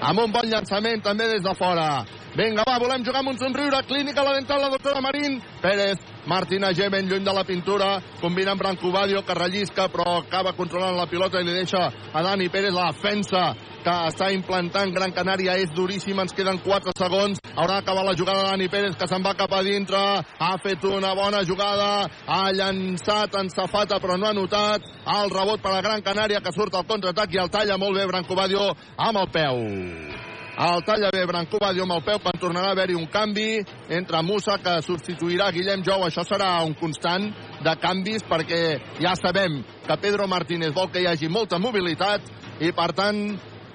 Amb 0.03 0.18
un 0.18 0.32
bon 0.34 0.49
llançament 0.51 1.03
també 1.03 1.28
des 1.30 1.43
de 1.45 1.55
fora. 1.55 2.05
Vinga, 2.36 2.64
va, 2.66 2.78
volem 2.82 3.05
jugar 3.05 3.20
amb 3.22 3.32
un 3.32 3.38
somriure. 3.38 3.82
Clínica 3.88 4.24
la 4.24 4.34
dental, 4.34 4.61
la 4.61 4.72
doctora 4.72 5.01
Marín. 5.05 5.40
Pérez, 5.62 6.01
Martina 6.27 6.70
G, 6.73 6.89
ben 6.89 7.09
lluny 7.09 7.25
de 7.25 7.33
la 7.35 7.45
pintura. 7.45 8.01
Combina 8.20 8.53
amb 8.53 8.62
Brancobadio, 8.62 9.25
que 9.27 9.35
rellisca, 9.35 9.89
però 9.91 10.20
acaba 10.20 10.53
controlant 10.55 10.97
la 10.97 11.09
pilota 11.11 11.41
i 11.41 11.45
li 11.45 11.57
deixa 11.57 11.89
a 11.91 12.23
Dani 12.23 12.49
Pérez 12.49 12.75
la 12.75 12.93
defensa 12.93 13.53
que 13.83 13.95
està 14.07 14.31
implantant 14.31 14.95
Gran 14.95 15.12
Canària. 15.12 15.59
És 15.59 15.75
duríssim, 15.75 16.18
ens 16.23 16.35
queden 16.37 16.62
4 16.62 16.95
segons. 16.99 17.43
Haurà 17.57 17.81
d'acabar 17.81 18.07
la 18.07 18.16
jugada 18.16 18.47
Dani 18.53 18.70
Pérez 18.70 18.97
que 18.97 19.09
se'n 19.11 19.25
va 19.27 19.35
cap 19.35 19.53
a 19.53 19.62
dintre, 19.66 19.99
ha 20.23 20.53
fet 20.62 20.85
una 20.87 21.12
bona 21.18 21.43
jugada, 21.45 22.09
ha 22.27 22.43
llançat 22.55 23.35
en 23.41 23.51
safata 23.51 23.99
però 24.01 24.16
no 24.16 24.31
ha 24.31 24.37
notat 24.37 24.87
el 25.18 25.31
rebot 25.31 25.61
per 25.61 25.75
a 25.75 25.83
Gran 25.83 26.07
Canària 26.07 26.41
que 26.41 26.55
surt 26.55 26.75
al 26.79 26.87
contraatac 26.87 27.35
i 27.35 27.43
el 27.43 27.51
talla. 27.51 27.77
Molt 27.77 27.99
bé 27.99 28.07
Brancobadio 28.07 28.70
amb 28.97 29.18
el 29.18 29.33
peu 29.35 30.32
el 30.53 30.83
talla 30.85 31.11
bé 31.15 31.25
Brancobadio 31.27 31.87
amb 31.87 31.97
el 31.97 32.03
peu 32.05 32.19
quan 32.21 32.41
tornarà 32.41 32.73
a 32.73 32.77
haver-hi 32.77 32.97
un 32.99 33.07
canvi 33.07 33.63
entre 33.89 34.21
Musa 34.23 34.59
que 34.63 34.81
substituirà 34.85 35.51
Guillem 35.53 35.85
Jou 35.87 36.05
això 36.05 36.27
serà 36.29 36.59
un 36.67 36.75
constant 36.77 37.31
de 37.63 37.77
canvis 37.81 38.27
perquè 38.29 38.61
ja 39.01 39.15
sabem 39.17 39.63
que 39.87 39.97
Pedro 40.03 40.29
Martínez 40.29 40.75
vol 40.77 40.91
que 40.93 41.01
hi 41.01 41.09
hagi 41.09 41.33
molta 41.33 41.59
mobilitat 41.59 42.29
i 42.61 42.73
per 42.77 42.93
tant 42.93 43.25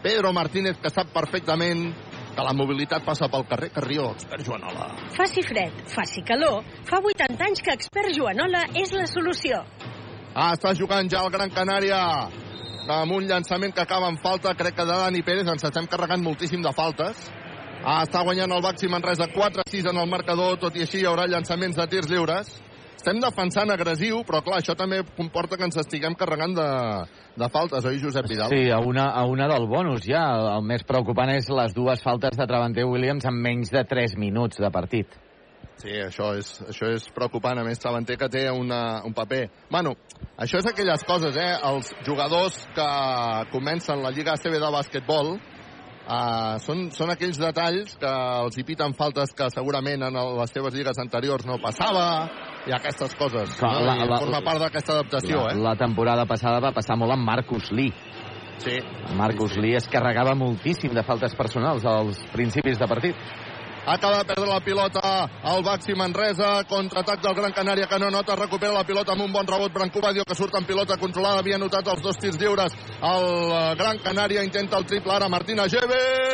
Pedro 0.04 0.32
Martínez, 0.32 0.78
que 0.78 0.92
sap 0.94 1.10
perfectament 1.14 1.90
que 2.38 2.44
la 2.46 2.54
mobilitat 2.54 3.04
passa 3.04 3.28
pel 3.34 3.48
carrer 3.50 3.72
Carrió, 3.74 4.12
expert 4.14 4.46
Joanola. 4.46 4.92
Faci 5.16 5.42
fred, 5.44 5.82
faci 5.90 6.22
calor, 6.22 6.62
fa 6.86 7.02
80 7.02 7.48
anys 7.48 7.64
que 7.66 7.74
Expert 7.74 8.14
Joanola 8.14 8.68
és 8.78 8.94
la 8.94 9.08
solució. 9.10 9.64
Ah, 10.38 10.54
està 10.54 10.76
jugant 10.78 11.10
ja 11.10 11.24
el 11.26 11.34
Gran 11.34 11.50
Canària 11.50 12.02
amb 12.88 13.12
un 13.12 13.28
llançament 13.28 13.74
que 13.76 13.84
acaba 13.84 14.08
en 14.08 14.18
falta, 14.24 14.54
crec 14.56 14.76
que 14.76 14.86
de 14.86 14.96
Dani 14.96 15.22
Pérez, 15.24 15.48
ens 15.48 15.64
estem 15.68 15.88
carregant 15.92 16.24
moltíssim 16.24 16.64
de 16.64 16.72
faltes. 16.76 17.28
Ah, 17.84 18.02
està 18.04 18.24
guanyant 18.26 18.52
el 18.52 18.64
Baxi 18.64 18.90
Manresa 18.90 19.28
4-6 19.34 19.92
en 19.92 20.00
el 20.02 20.10
marcador, 20.10 20.58
tot 20.60 20.76
i 20.76 20.86
així 20.86 21.02
hi 21.02 21.06
haurà 21.10 21.28
llançaments 21.28 21.78
de 21.78 21.88
tirs 21.92 22.10
lliures. 22.10 22.56
Estem 22.98 23.20
defensant 23.22 23.70
agressiu, 23.72 24.24
però 24.28 24.42
clar, 24.44 24.58
això 24.60 24.74
també 24.76 25.04
comporta 25.16 25.56
que 25.56 25.68
ens 25.68 25.78
estiguem 25.78 26.16
carregant 26.18 26.56
de, 26.58 26.70
de 27.38 27.50
faltes, 27.54 27.86
oi, 27.86 28.00
Josep 28.02 28.26
Vidal? 28.28 28.50
Sí, 28.52 28.72
a 28.74 28.80
una, 28.82 29.12
a 29.14 29.24
una 29.30 29.48
del 29.52 29.68
bonus 29.70 30.02
ja. 30.08 30.24
El 30.56 30.66
més 30.66 30.84
preocupant 30.88 31.32
és 31.36 31.48
les 31.54 31.78
dues 31.78 32.02
faltes 32.04 32.40
de 32.40 32.50
Travanter 32.50 32.88
Williams 32.90 33.30
en 33.30 33.38
menys 33.44 33.72
de 33.72 33.86
3 33.88 34.18
minuts 34.18 34.60
de 34.64 34.72
partit. 34.74 35.14
Sí, 35.78 35.92
això 36.02 36.32
és, 36.38 36.48
això 36.72 36.88
és 36.90 37.04
preocupant. 37.14 37.60
A 37.62 37.64
més, 37.68 37.78
Travanter 37.80 38.16
que 38.18 38.30
té 38.34 38.48
una, 38.50 39.04
un 39.06 39.14
paper... 39.14 39.44
Bueno, 39.70 39.94
això 40.42 40.58
és 40.58 40.66
aquelles 40.72 41.04
coses, 41.06 41.38
eh? 41.38 41.52
Els 41.70 41.92
jugadors 42.08 42.58
que 42.74 42.88
comencen 43.54 44.02
la 44.02 44.10
Lliga 44.12 44.34
ACB 44.34 44.58
de 44.58 44.72
bàsquetbol 44.74 45.36
uh, 45.38 46.58
són, 46.66 46.88
són 46.98 47.14
aquells 47.14 47.38
detalls 47.42 47.94
que 48.02 48.10
els 48.42 48.58
hi 48.58 48.66
piten 48.66 48.96
faltes 48.98 49.36
que 49.38 49.52
segurament 49.54 50.08
en 50.10 50.18
les 50.40 50.54
seves 50.56 50.74
lligues 50.74 50.98
anteriors 51.04 51.46
no 51.46 51.60
passava 51.62 52.08
i 52.68 52.74
aquestes 52.74 53.14
coses. 53.20 53.54
Clar, 53.60 53.74
no? 53.78 53.86
la- 53.86 53.98
I 54.02 54.10
la- 54.10 54.22
forma 54.26 54.42
part 54.50 54.64
d'aquesta 54.66 54.98
adaptació, 54.98 55.44
la, 55.46 55.54
eh? 55.54 55.62
la 55.62 55.76
temporada 55.78 56.26
passada 56.26 56.60
va 56.64 56.74
passar 56.74 56.98
molt 56.98 57.14
amb 57.14 57.28
Marcus 57.28 57.70
Lee. 57.72 57.94
Sí. 58.58 58.80
Marcus 59.14 59.54
Lee 59.62 59.78
es 59.78 59.86
carregava 59.88 60.34
moltíssim 60.34 60.90
de 60.98 61.04
faltes 61.06 61.36
personals 61.38 61.86
als 61.86 62.18
principis 62.34 62.80
de 62.82 62.88
partit. 62.90 63.16
Acaba 63.88 64.18
de 64.18 64.26
perdre 64.26 64.50
la 64.52 64.60
pilota 64.60 65.30
el 65.48 65.64
Baxi 65.64 65.94
Manresa, 65.96 66.64
contraatac 66.68 67.22
del 67.24 67.36
Gran 67.36 67.54
Canària 67.56 67.88
que 67.88 68.00
no 68.00 68.10
nota, 68.12 68.36
recupera 68.36 68.74
la 68.74 68.84
pilota 68.84 69.14
amb 69.14 69.24
un 69.24 69.32
bon 69.32 69.48
rebot. 69.48 69.72
Brancobadio 69.72 70.26
que 70.28 70.36
surt 70.36 70.56
en 70.60 70.66
pilota 70.68 70.98
controlada, 71.00 71.40
havia 71.40 71.58
notat 71.58 71.88
els 71.88 72.02
dos 72.04 72.18
tirs 72.20 72.36
lliures. 72.38 72.76
El 73.00 73.28
eh, 73.48 73.76
Gran 73.80 73.98
Canària 74.04 74.44
intenta 74.44 74.78
el 74.78 74.86
triple 74.86 75.14
ara. 75.16 75.30
Martina 75.32 75.70
Geven 75.72 76.28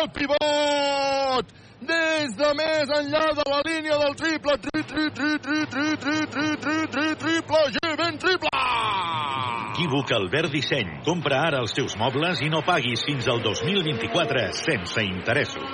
el 0.00 0.10
pivot! 0.12 1.46
Des 1.88 2.32
de 2.36 2.48
més 2.58 2.90
enllà 2.90 3.26
de 3.38 3.44
la 3.48 3.58
línia 3.64 3.96
del 4.02 4.14
triple. 4.18 4.56
Tri, 4.64 4.82
tri, 4.92 5.04
tri, 5.14 5.38
tri, 5.38 5.60
tri, 5.72 5.96
tri, 6.04 6.16
tri, 6.34 6.48
tri, 6.64 6.78
tri, 6.92 7.06
triple 7.22 7.60
Geven, 8.18 8.38
triple 8.38 8.48
Equívoc 9.72 10.12
Albert 10.12 10.50
Disseny. 10.50 11.02
Compra 11.04 11.42
ara 11.46 11.60
els 11.62 11.72
teus 11.72 11.96
mobles 11.96 12.40
i 12.42 12.50
no 12.50 12.62
paguis 12.66 13.04
fins 13.06 13.28
al 13.28 13.40
2024 13.42 14.48
sense 14.52 15.04
interessos. 15.04 15.68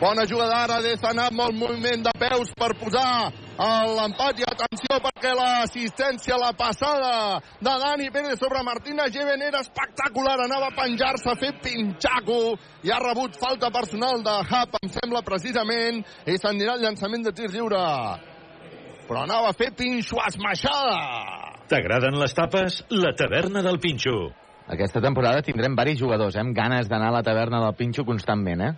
Bona 0.00 0.24
jugada 0.24 0.62
ara 0.64 0.78
de 0.80 0.94
Zanat, 0.96 1.32
molt 1.36 1.54
moviment 1.54 2.02
de 2.02 2.12
peus 2.18 2.50
per 2.56 2.72
posar 2.80 3.30
l'empat 3.60 4.38
i 4.40 4.46
atenció 4.48 4.96
perquè 5.04 5.34
l'assistència, 5.36 6.38
la 6.40 6.54
passada 6.56 7.36
de 7.60 7.74
Dani 7.82 8.08
Pérez 8.10 8.40
sobre 8.40 8.62
Martina 8.64 9.10
Geven 9.12 9.44
era 9.44 9.60
espectacular, 9.60 10.38
anava 10.40 10.70
a 10.72 10.76
penjar-se, 10.78 11.28
a 11.28 11.36
fer 11.36 11.52
pinxaco 11.60 12.56
i 12.82 12.90
ha 12.90 12.98
rebut 13.04 13.36
falta 13.36 13.68
personal 13.70 14.24
de 14.24 14.38
Hap, 14.48 14.80
em 14.80 14.88
sembla 14.96 15.20
precisament, 15.20 16.00
i 16.24 16.40
s'anirà 16.40 16.78
el 16.78 16.88
llançament 16.88 17.28
de 17.28 17.36
tir 17.36 17.52
lliure. 17.52 17.84
Però 19.10 19.24
anava 19.26 19.48
a 19.50 19.54
fer 19.58 19.72
pinxo 19.74 20.20
esmaixada. 20.22 20.98
T'agraden 21.70 22.14
les 22.20 22.34
tapes? 22.34 22.76
La 22.94 23.10
taverna 23.18 23.58
del 23.66 23.80
Pinxo. 23.82 24.30
Aquesta 24.70 25.02
temporada 25.02 25.42
tindrem 25.42 25.74
varis 25.74 25.98
jugadors, 25.98 26.36
eh, 26.36 26.44
amb 26.44 26.54
ganes 26.54 26.86
d'anar 26.86 27.08
a 27.10 27.16
la 27.16 27.22
taverna 27.26 27.58
del 27.64 27.74
Pinxo 27.74 28.04
constantment, 28.06 28.62
eh? 28.68 28.70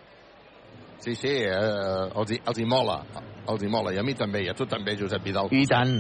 Sí, 1.05 1.15
sí, 1.21 1.35
eh, 1.45 1.53
els, 1.53 2.33
hi, 2.33 2.41
els 2.49 2.63
hi 2.63 2.65
mola, 2.65 3.03
els 3.45 3.61
hi 3.61 3.69
mola, 3.69 3.93
i 3.93 4.01
a 4.01 4.07
mi 4.07 4.15
també, 4.17 4.47
i 4.47 4.49
a 4.49 4.57
tu 4.57 4.65
també, 4.65 4.97
Josep 4.97 5.21
Vidal. 5.29 5.53
I 5.53 5.67
tant. 5.69 5.99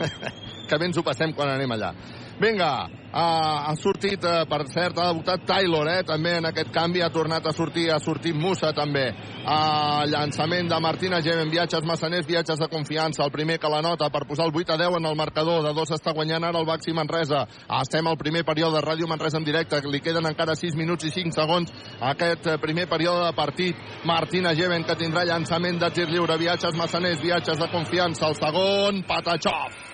que 0.70 0.78
bé 0.78 0.90
ens 0.90 0.98
ho 1.00 1.06
passem 1.06 1.34
quan 1.34 1.50
anem 1.50 1.74
allà. 1.74 1.92
Vinga, 2.40 2.88
ha, 3.12 3.68
ha 3.68 3.74
sortit, 3.76 4.22
eh, 4.24 4.44
per 4.48 4.62
cert, 4.72 4.96
ha 4.96 5.10
debutat 5.10 5.42
Taylor, 5.44 5.88
eh, 5.92 6.04
també 6.08 6.38
en 6.38 6.46
aquest 6.48 6.70
canvi, 6.72 7.02
ha 7.04 7.10
tornat 7.12 7.44
a 7.46 7.52
sortir, 7.52 7.90
ha 7.92 7.98
sortit 8.00 8.36
Musa 8.36 8.70
també. 8.72 9.10
Uh, 9.40 10.06
llançament 10.08 10.68
de 10.68 10.78
Martina 10.80 11.20
Gemen, 11.24 11.50
viatges 11.52 11.84
massaners, 11.84 12.26
viatges 12.28 12.58
de 12.60 12.68
confiança, 12.72 13.24
el 13.24 13.32
primer 13.32 13.58
que 13.58 13.68
la 13.72 13.82
nota 13.82 14.08
per 14.12 14.26
posar 14.28 14.46
el 14.46 14.56
8 14.56 14.72
a 14.72 14.78
10 14.80 14.96
en 15.00 15.10
el 15.10 15.16
marcador, 15.16 15.62
de 15.64 15.74
dos 15.76 15.92
està 15.96 16.14
guanyant 16.16 16.44
ara 16.44 16.60
el 16.60 16.68
Baxi 16.68 16.96
Manresa. 16.96 17.46
Estem 17.80 18.06
al 18.06 18.16
primer 18.20 18.44
període 18.44 18.78
de 18.78 18.84
Ràdio 18.86 19.08
Manresa 19.08 19.40
en 19.40 19.44
directe, 19.44 19.80
li 19.84 20.00
queden 20.00 20.28
encara 20.28 20.56
6 20.56 20.76
minuts 20.80 21.04
i 21.04 21.12
5 21.12 21.36
segons 21.36 21.72
a 22.00 22.14
aquest 22.14 22.46
eh, 22.46 22.58
primer 22.62 22.88
període 22.88 23.26
de 23.26 23.36
partit. 23.36 23.76
Martina 24.04 24.54
Gemen, 24.56 24.84
que 24.84 24.96
tindrà 24.96 25.24
llançament 25.28 25.80
de 25.80 25.92
tir 25.92 26.08
lliure, 26.08 26.40
viatges 26.40 26.76
massaners, 26.76 27.20
viatges 27.20 27.58
de 27.58 27.72
confiança, 27.72 28.28
el 28.28 28.36
segon, 28.40 29.04
Patachov 29.08 29.89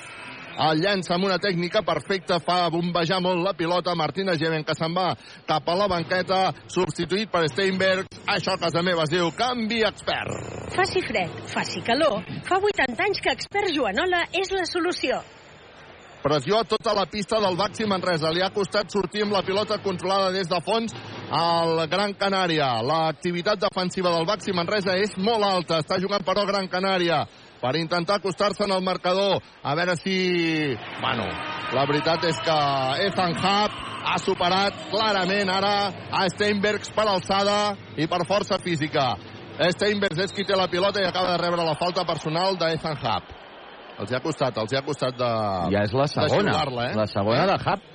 el 0.56 0.80
llença 0.80 1.14
amb 1.16 1.26
una 1.28 1.38
tècnica 1.42 1.82
perfecta, 1.84 2.38
fa 2.40 2.70
bombejar 2.72 3.20
molt 3.20 3.42
la 3.44 3.52
pilota, 3.56 3.94
Martina 3.94 4.36
Gemen 4.40 4.64
que 4.64 4.76
se'n 4.76 4.94
va 4.96 5.10
cap 5.48 5.68
a 5.68 5.76
la 5.76 5.88
banqueta, 5.92 6.40
substituït 6.72 7.30
per 7.32 7.44
Steinberg, 7.52 8.08
això 8.26 8.56
a 8.56 8.62
casa 8.64 8.82
meva 8.82 9.04
es 9.04 9.12
diu 9.12 9.30
canvi 9.36 9.82
expert. 9.86 10.72
Faci 10.76 11.04
fred, 11.04 11.40
faci 11.52 11.84
calor, 11.84 12.22
fa 12.48 12.60
80 12.60 13.08
anys 13.08 13.22
que 13.24 13.34
expert 13.36 13.74
Joanola 13.74 14.26
és 14.32 14.52
la 14.56 14.64
solució. 14.68 15.20
Pressió 16.26 16.56
a 16.58 16.64
tota 16.66 16.90
la 16.96 17.04
pista 17.06 17.38
del 17.38 17.54
Baxi 17.54 17.84
Manresa. 17.86 18.32
Li 18.34 18.40
ha 18.42 18.50
costat 18.50 18.90
sortir 18.90 19.22
amb 19.22 19.36
la 19.36 19.44
pilota 19.46 19.76
controlada 19.78 20.32
des 20.34 20.48
de 20.50 20.58
fons 20.66 20.90
al 21.30 21.84
Gran 21.86 22.16
Canària. 22.18 22.72
L'activitat 22.82 23.60
defensiva 23.62 24.10
del 24.10 24.26
Baxi 24.26 24.50
Manresa 24.56 24.96
és 24.98 25.14
molt 25.22 25.46
alta. 25.46 25.78
Està 25.84 26.00
jugant 26.02 26.26
però 26.26 26.42
Gran 26.48 26.66
Canària 26.72 27.20
per 27.60 27.76
intentar 27.76 28.18
acostar-se 28.20 28.64
en 28.64 28.72
el 28.72 28.82
marcador. 28.82 29.40
A 29.62 29.74
veure 29.74 29.96
si... 29.96 30.16
Bueno, 31.00 31.26
la 31.74 31.86
veritat 31.88 32.24
és 32.28 32.38
que 32.44 32.58
Ethan 33.06 33.36
Hub 33.36 33.80
ha 34.06 34.18
superat 34.22 34.86
clarament 34.92 35.50
ara 35.50 35.74
a 36.12 36.26
Steinbergs 36.30 36.92
per 36.94 37.08
alçada 37.10 37.74
i 37.96 38.06
per 38.06 38.22
força 38.28 38.60
física. 38.62 39.14
Steinbergs 39.56 40.20
és 40.26 40.34
qui 40.36 40.44
té 40.44 40.56
la 40.56 40.68
pilota 40.68 41.00
i 41.00 41.08
acaba 41.08 41.32
de 41.32 41.42
rebre 41.42 41.64
la 41.64 41.76
falta 41.80 42.04
personal 42.06 42.58
d'Ethan 42.60 42.98
Hub. 43.02 43.34
Els 43.96 44.12
ha 44.12 44.20
costat, 44.20 44.58
els 44.60 44.74
ha 44.76 44.82
costat 44.84 45.16
de... 45.16 45.30
Ja 45.72 45.86
és 45.88 45.94
la 45.96 46.06
segona. 46.12 46.58
eh? 46.84 46.92
La 46.98 47.06
segona 47.08 47.46
de 47.48 47.56
Hub. 47.64 47.86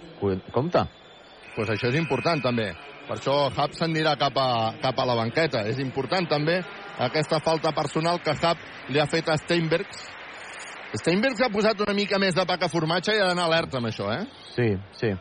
Compte. 0.54 0.82
Doncs 0.82 1.56
pues 1.56 1.70
això 1.74 1.92
és 1.92 1.98
important 2.00 2.42
també. 2.42 2.72
Per 3.08 3.18
això 3.18 3.36
Hub 3.52 3.74
s'anirà 3.78 4.16
cap, 4.18 4.38
a, 4.40 4.74
cap 4.82 4.98
a 4.98 5.06
la 5.06 5.18
banqueta. 5.20 5.66
És 5.70 5.82
important 5.84 6.28
també 6.32 6.62
aquesta 7.02 7.40
falta 7.42 7.72
personal 7.74 8.22
que 8.22 8.36
Hub 8.38 8.92
li 8.94 9.00
ha 9.02 9.08
fet 9.10 9.30
a 9.30 9.38
Steinbergs. 9.42 10.08
Steinbergs 11.02 11.42
ha 11.42 11.50
posat 11.54 11.82
una 11.86 11.96
mica 11.98 12.20
més 12.20 12.36
de 12.36 12.46
paca 12.46 12.70
formatge 12.70 13.16
i 13.16 13.22
ha 13.22 13.30
d'anar 13.32 13.48
alerta 13.50 13.80
amb 13.80 13.90
això, 13.90 14.10
eh? 14.14 14.26
Sí, 14.54 14.68
sí. 15.00 15.12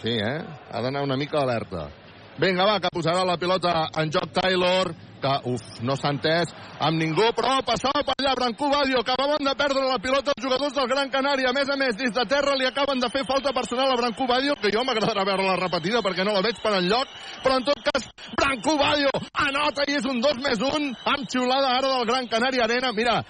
Sí, 0.00 0.16
eh? 0.16 0.38
Ha 0.70 0.82
d'anar 0.84 1.02
una 1.04 1.16
mica 1.16 1.40
alerta. 1.40 1.88
Vinga, 2.40 2.64
va, 2.64 2.78
que 2.80 2.92
posarà 2.94 3.24
la 3.26 3.36
pilota 3.40 3.88
en 4.00 4.12
joc 4.12 4.30
Taylor, 4.36 4.92
que, 5.22 5.32
uf, 5.52 5.80
no 5.86 5.96
s'ha 5.96 6.12
entès 6.14 6.52
amb 6.80 6.98
ningú, 7.00 7.26
però 7.36 7.58
passava 7.66 8.02
per 8.06 8.16
allà 8.16 8.34
Brancú 8.38 8.70
Badio, 8.72 9.00
acabaven 9.00 9.44
de 9.44 9.54
perdre 9.58 9.84
la 9.84 9.98
pilota 10.02 10.32
els 10.34 10.44
jugadors 10.44 10.76
del 10.76 10.88
Gran 10.88 11.10
Canària. 11.12 11.50
A 11.50 11.56
més 11.56 11.68
a 11.68 11.76
més, 11.76 11.96
des 11.98 12.14
de 12.16 12.24
terra 12.28 12.56
li 12.56 12.68
acaben 12.68 13.00
de 13.00 13.10
fer 13.12 13.26
falta 13.28 13.52
personal 13.52 13.92
a 13.92 13.98
Brancú 14.00 14.26
Badio, 14.26 14.56
que 14.60 14.72
jo 14.72 14.84
m'agradarà 14.84 15.26
veure 15.28 15.48
la 15.50 15.58
repetida 15.60 16.02
perquè 16.04 16.24
no 16.24 16.36
la 16.36 16.44
veig 16.44 16.60
per 16.62 16.72
enlloc, 16.78 17.12
però 17.44 17.60
en 17.60 17.68
tot 17.68 17.84
cas, 17.90 18.08
Brancú 18.38 18.78
Badio 18.80 19.12
anota 19.46 19.84
i 19.88 19.98
és 20.00 20.08
un 20.08 20.22
2 20.24 20.40
més 20.44 20.64
1 20.64 20.90
amb 21.12 21.28
xiulada 21.28 21.76
ara 21.76 21.92
del 21.96 22.08
Gran 22.08 22.28
Canària 22.32 22.64
Arena. 22.64 22.92
Mira, 22.96 23.20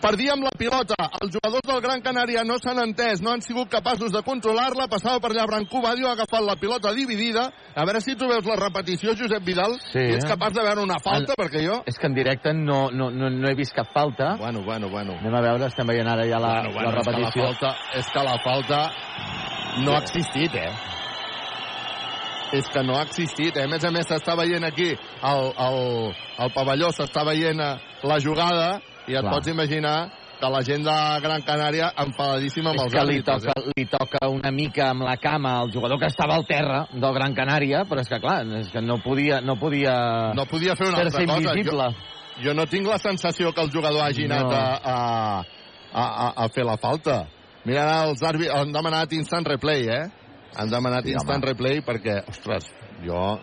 perdíem 0.00 0.40
la 0.42 0.50
pilota. 0.58 0.96
Els 1.20 1.32
jugadors 1.34 1.66
del 1.68 1.80
Gran 1.84 2.00
Canària 2.02 2.44
no 2.44 2.56
s'han 2.58 2.78
entès, 2.82 3.20
no 3.22 3.32
han 3.32 3.42
sigut 3.44 3.68
capaços 3.70 4.12
de 4.12 4.22
controlar-la. 4.22 4.86
Passava 4.88 5.20
per 5.20 5.30
allà 5.32 5.44
Brancú 5.46 5.82
Badio, 5.82 6.08
ha 6.08 6.12
agafat 6.16 6.42
la 6.46 6.56
pilota 6.56 6.92
dividida. 6.96 7.50
A 7.74 7.84
veure 7.84 8.00
si 8.00 8.14
tu 8.16 8.28
veus 8.28 8.44
la 8.46 8.56
repetició, 8.56 9.14
Josep 9.18 9.44
Vidal, 9.44 9.76
Sí, 9.92 9.98
i 9.98 10.14
ets 10.16 10.24
capaç 10.28 10.54
de 10.54 10.62
veure 10.62 10.82
una 10.82 10.98
falta, 11.02 11.34
El- 11.36 11.42
perquè 11.44 11.64
jo... 11.66 11.82
És 11.86 11.98
que 11.98 12.06
en 12.06 12.14
directe 12.14 12.52
no, 12.54 12.88
no, 12.90 13.10
no, 13.10 13.28
no 13.30 13.48
he 13.50 13.54
vist 13.54 13.74
cap 13.74 13.92
falta. 13.92 14.36
Bueno, 14.38 14.62
bueno, 14.64 14.88
bueno. 14.90 15.18
Anem 15.20 15.34
a 15.34 15.42
veure, 15.44 15.66
estem 15.68 15.86
veient 15.86 16.08
ara 16.08 16.24
ja 16.28 16.38
la, 16.40 16.54
bueno, 16.62 16.72
bueno, 16.72 16.90
la 16.92 16.98
és 17.00 17.06
que 17.06 17.12
repetició. 17.12 17.42
la 17.42 17.52
falta, 17.52 17.76
és 17.98 18.06
que 18.12 18.24
la 18.24 18.38
falta 18.44 18.80
no 19.84 19.92
ha 19.96 20.00
existit, 20.02 20.54
eh? 20.54 20.72
És 22.52 22.66
que 22.68 22.82
no 22.84 22.98
ha 22.98 23.02
existit, 23.06 23.56
eh? 23.56 23.64
A 23.64 23.68
més 23.70 23.84
a 23.84 23.90
més, 23.94 24.04
s'està 24.04 24.34
veient 24.36 24.64
aquí, 24.68 24.90
el, 24.92 25.46
el, 25.66 25.78
el 26.44 26.50
pavelló 26.52 26.90
s'està 26.92 27.22
veient 27.24 27.60
eh, 27.64 27.70
la 28.04 28.18
jugada, 28.20 28.66
i 29.08 29.14
et 29.14 29.20
Clar. 29.20 29.32
pots 29.32 29.48
imaginar 29.48 30.10
que 30.42 30.48
la 30.50 30.60
gent 30.66 30.82
de 30.84 30.94
Gran 31.22 31.42
Canària 31.46 31.92
enfadadíssima 32.02 32.70
amb 32.70 32.80
És 32.80 32.84
els 32.84 32.92
que 32.92 33.04
li 33.06 33.18
àrbitres. 33.20 33.42
toca, 33.44 33.70
li 33.76 33.84
toca 33.86 34.28
una 34.28 34.50
mica 34.50 34.88
amb 34.90 35.02
la 35.06 35.16
cama 35.16 35.58
al 35.60 35.70
jugador 35.72 35.98
que 36.00 36.06
estava 36.06 36.34
al 36.34 36.46
terra 36.46 36.86
del 36.92 37.14
Gran 37.14 37.34
Canària, 37.34 37.84
però 37.88 38.00
és 38.00 38.08
que 38.08 38.18
clar, 38.20 38.40
és 38.58 38.68
que 38.70 38.80
no 38.82 38.98
podia, 39.02 39.40
no 39.40 39.56
podia, 39.56 39.92
Eh? 40.30 40.34
No 40.34 40.46
podia 40.46 40.74
fer 40.76 40.88
una 40.88 40.98
altra 40.98 41.24
cosa. 41.24 41.38
invisible. 41.38 41.86
Jo, 42.38 42.42
jo 42.48 42.54
no 42.54 42.66
tinc 42.66 42.86
la 42.86 42.98
sensació 42.98 43.52
que 43.52 43.60
el 43.62 43.70
jugador 43.70 44.02
hagi 44.02 44.26
No. 44.26 44.34
anat 44.34 44.52
a, 44.52 44.80
a, 44.82 45.44
a, 45.94 46.32
a, 46.44 46.48
fer 46.48 46.64
la 46.64 46.76
falta. 46.76 47.26
Mira, 47.64 48.04
els 48.08 48.20
àrbitres 48.22 48.56
han 48.58 48.72
demanat 48.72 49.12
instant 49.12 49.46
replay, 49.46 49.86
eh? 49.88 50.10
Han 50.58 50.68
demanat 50.70 51.04
Sí, 51.04 51.12
instant 51.12 51.42
home. 51.44 51.52
replay 51.52 51.80
perquè, 51.82 52.22
ostres, 52.28 52.66
jo... 53.04 53.38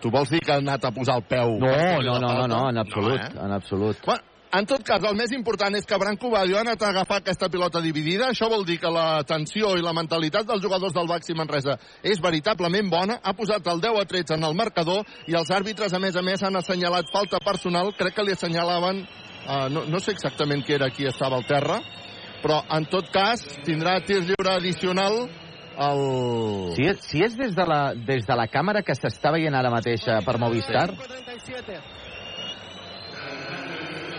Tu 0.00 0.10
vols 0.10 0.28
dir 0.28 0.40
que 0.40 0.52
ha 0.52 0.56
anat 0.56 0.84
a 0.84 0.90
posar 0.90 1.16
el 1.16 1.22
peu? 1.22 1.54
No, 1.58 1.68
no, 2.02 2.18
no, 2.20 2.32
no, 2.36 2.46
no, 2.46 2.68
en 2.68 2.76
absolut, 2.78 3.20
No, 3.20 3.40
eh? 3.40 3.44
en 3.46 3.52
absolut. 3.52 3.96
Bueno, 4.04 4.20
en 4.54 4.66
tot 4.70 4.84
cas, 4.86 5.02
el 5.02 5.16
més 5.18 5.32
important 5.34 5.74
és 5.74 5.86
que 5.88 5.98
Branco 5.98 6.30
Badio 6.30 6.58
ha 6.58 6.62
anat 6.62 6.82
a 6.82 6.90
agafar 6.92 7.18
aquesta 7.20 7.48
pilota 7.50 7.80
dividida. 7.82 8.28
Això 8.30 8.46
vol 8.50 8.62
dir 8.66 8.76
que 8.78 8.92
la 8.92 9.24
tensió 9.26 9.72
i 9.74 9.82
la 9.82 9.94
mentalitat 9.96 10.46
dels 10.46 10.62
jugadors 10.62 10.94
del 10.94 11.08
Baxi 11.10 11.34
Manresa 11.34 11.74
és 12.02 12.22
veritablement 12.22 12.90
bona. 12.92 13.18
Ha 13.22 13.34
posat 13.34 13.66
el 13.72 13.82
10 13.82 13.98
a 13.98 14.04
13 14.12 14.38
en 14.38 14.46
el 14.46 14.54
marcador 14.54 15.02
i 15.26 15.34
els 15.34 15.50
àrbitres, 15.50 15.92
a 15.92 15.98
més 15.98 16.14
a 16.14 16.22
més, 16.22 16.42
han 16.42 16.54
assenyalat 16.60 17.10
falta 17.12 17.42
personal. 17.42 17.90
Crec 17.98 18.14
que 18.14 18.26
li 18.26 18.36
assenyalaven... 18.36 19.04
Uh, 19.44 19.66
no, 19.68 19.82
no 19.92 19.98
sé 20.00 20.14
exactament 20.14 20.62
qui 20.64 20.72
era 20.72 20.86
qui 20.88 21.04
estava 21.04 21.36
al 21.36 21.44
terra, 21.44 21.74
però 22.40 22.62
en 22.72 22.86
tot 22.88 23.10
cas 23.12 23.42
tindrà 23.66 23.98
tir 24.06 24.22
lliure 24.22 24.54
addicional 24.54 25.18
el... 25.84 26.00
Si 26.78 26.86
és, 26.88 27.02
si 27.04 27.20
és 27.26 27.36
des, 27.36 27.52
de 27.52 27.66
la, 27.68 27.82
des 27.92 28.24
de 28.24 28.38
la 28.38 28.46
càmera 28.48 28.80
que 28.86 28.96
s'està 28.96 29.34
veient 29.34 29.58
ara 29.58 29.74
mateix 29.74 30.06
per 30.24 30.38
Movistar, 30.40 30.86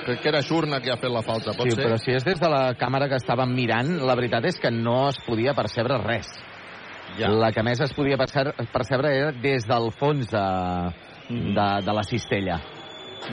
Crec 0.05 0.21
que 0.21 0.29
era 0.29 0.43
Xurna 0.45 0.77
qui 0.83 0.91
ha 0.93 0.99
fet 1.01 1.09
la 1.09 1.23
falta, 1.25 1.55
pot 1.57 1.65
sí, 1.65 1.73
ser? 1.73 1.87
però 1.87 1.97
si 1.97 2.13
és 2.13 2.25
des 2.27 2.37
de 2.37 2.49
la 2.51 2.75
càmera 2.77 3.07
que 3.09 3.17
estàvem 3.17 3.55
mirant, 3.57 3.95
la 4.05 4.13
veritat 4.17 4.45
és 4.45 4.59
que 4.61 4.69
no 4.69 5.07
es 5.09 5.17
podia 5.25 5.55
percebre 5.57 5.97
res. 6.03 6.29
Ja. 7.17 7.31
La 7.33 7.49
que 7.55 7.63
més 7.65 7.81
es 7.81 7.93
podia 7.95 8.17
percebre, 8.19 8.53
percebre 8.73 9.15
era 9.17 9.31
des 9.31 9.65
del 9.65 9.89
fons 9.97 10.29
de, 10.29 10.45
de, 11.29 11.67
de 11.87 11.95
la 11.97 12.03
cistella. 12.05 12.59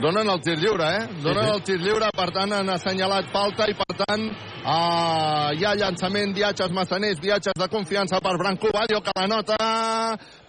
Donen 0.01 0.29
el 0.29 0.41
tir 0.41 0.57
lliure, 0.57 0.87
eh? 0.97 1.07
Donen 1.21 1.45
sí. 1.45 1.51
el 1.53 1.61
tir 1.67 1.77
lliure, 1.83 2.07
per 2.17 2.31
tant 2.33 2.53
han 2.57 2.69
assenyalat 2.73 3.27
falta 3.33 3.67
i 3.69 3.75
per 3.77 3.93
tant 3.99 4.23
uh, 4.25 5.51
hi 5.53 5.65
ha 5.67 5.73
llançament, 5.77 6.33
viatges 6.33 6.73
massaners, 6.73 7.21
viatges 7.21 7.53
de 7.59 7.67
confiança 7.69 8.17
per 8.23 8.33
Branco 8.41 8.71
Badio, 8.73 9.03
que 9.05 9.13
la 9.19 9.27
nota 9.29 9.57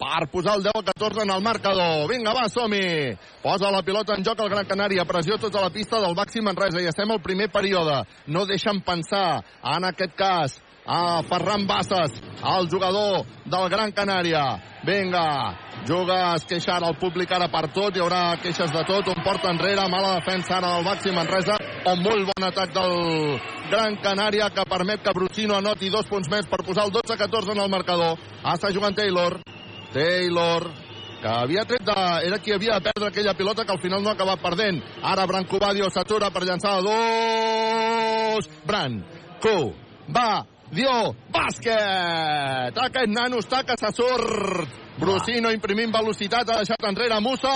per 0.01 0.29
posar 0.33 0.57
el 0.57 0.65
10 0.65 0.81
a 0.81 0.85
14 0.89 1.27
en 1.27 1.35
el 1.37 1.45
marcador. 1.45 2.09
Vinga, 2.09 2.33
va, 2.33 2.49
som-hi! 2.49 3.15
Posa 3.45 3.73
la 3.75 3.85
pilota 3.85 4.17
en 4.17 4.25
joc 4.25 4.41
al 4.41 4.53
Gran 4.55 4.69
Canària, 4.71 5.05
pressió 5.05 5.37
tota 5.41 5.61
la 5.61 5.73
pista 5.75 6.01
del 6.01 6.17
Baxi 6.17 6.41
Manresa 6.41 6.81
i 6.81 6.89
estem 6.89 7.13
al 7.13 7.21
primer 7.23 7.51
període. 7.53 8.01
No 8.33 8.47
deixen 8.49 8.81
pensar, 8.87 9.43
en 9.77 9.89
aquest 9.91 10.17
cas, 10.17 10.57
a 10.87 11.23
Ferran 11.23 11.67
Bassas, 11.67 12.13
el 12.45 12.69
jugador 12.69 13.25
del 13.45 13.69
Gran 13.69 13.93
Canària. 13.93 14.45
Vinga, 14.85 15.57
juga, 15.89 16.35
es 16.37 16.45
queixa 16.45 16.77
ara 16.77 16.91
el 16.93 16.99
públic 17.01 17.33
ara 17.33 17.49
per 17.49 17.71
tot, 17.73 17.97
hi 17.97 18.03
haurà 18.05 18.37
queixes 18.43 18.71
de 18.73 18.85
tot, 18.85 19.09
un 19.09 19.25
porta 19.25 19.49
enrere, 19.49 19.89
mala 19.89 20.19
defensa 20.19 20.59
ara 20.59 20.75
del 20.77 20.85
Baxi 20.85 21.13
Manresa, 21.17 21.57
un 21.89 22.03
molt 22.05 22.29
bon 22.29 22.49
atac 22.51 22.75
del 22.77 23.41
Gran 23.73 23.97
Canària 24.05 24.51
que 24.53 24.69
permet 24.69 25.03
que 25.03 25.15
Brusino 25.17 25.57
anoti 25.57 25.89
dos 25.91 26.09
punts 26.11 26.29
més 26.29 26.49
per 26.51 26.61
posar 26.65 26.85
el 26.85 26.93
12-14 26.93 27.57
en 27.57 27.65
el 27.65 27.73
marcador. 27.73 28.21
Està 28.45 28.73
jugant 28.75 28.97
Taylor. 28.97 29.41
Taylor, 29.95 30.69
que 31.23 31.31
havia 31.33 31.65
tret 31.65 31.85
de... 31.87 32.01
Era 32.29 32.39
qui 32.45 32.53
havia 32.53 32.77
de 32.77 32.91
perdre 32.91 33.09
aquella 33.09 33.37
pilota 33.39 33.65
que 33.65 33.73
al 33.73 33.81
final 33.81 34.03
no 34.03 34.11
ha 34.11 34.19
acabat 34.19 34.43
perdent. 34.43 34.83
Ara 35.03 35.25
Branco 35.31 35.61
Badio 35.63 35.89
s'atura 35.89 36.29
per 36.31 36.45
llançar 36.45 36.77
a 36.77 36.83
dos... 36.85 38.51
Branco 38.69 39.57
va 40.13 40.45
Dio, 40.75 41.15
bàsquet! 41.31 42.75
Aquest 42.83 43.11
nano 43.13 43.39
està 43.39 43.63
que 43.67 43.77
se 43.79 43.91
surt. 43.95 44.67
Brusino 44.99 45.51
imprimint 45.55 45.93
velocitat, 45.95 46.49
ha 46.51 46.57
deixat 46.63 46.85
enrere 46.89 47.21
Musa. 47.23 47.53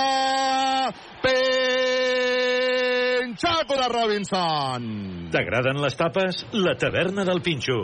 Pinxaco 3.18 3.74
de 3.80 3.88
Robinson. 3.90 4.82
T'agraden 5.34 5.82
les 5.82 5.96
tapes? 5.98 6.46
La 6.52 6.74
taverna 6.78 7.24
del 7.26 7.42
Pinxo. 7.42 7.80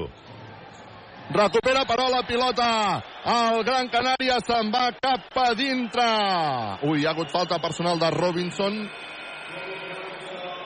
Recupera 1.34 1.82
però 1.88 2.06
la 2.12 2.22
pilota. 2.28 3.02
El 3.34 3.64
Gran 3.66 3.88
Canària 3.90 4.38
se'n 4.44 4.70
va 4.70 4.92
cap 5.02 5.22
a 5.40 5.54
dintre. 5.58 6.08
Ui, 6.86 7.00
hi 7.00 7.06
ha 7.06 7.10
hagut 7.14 7.30
falta 7.34 7.58
personal 7.58 7.98
de 7.98 8.10
Robinson. 8.14 8.74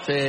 Sí, 0.08 0.22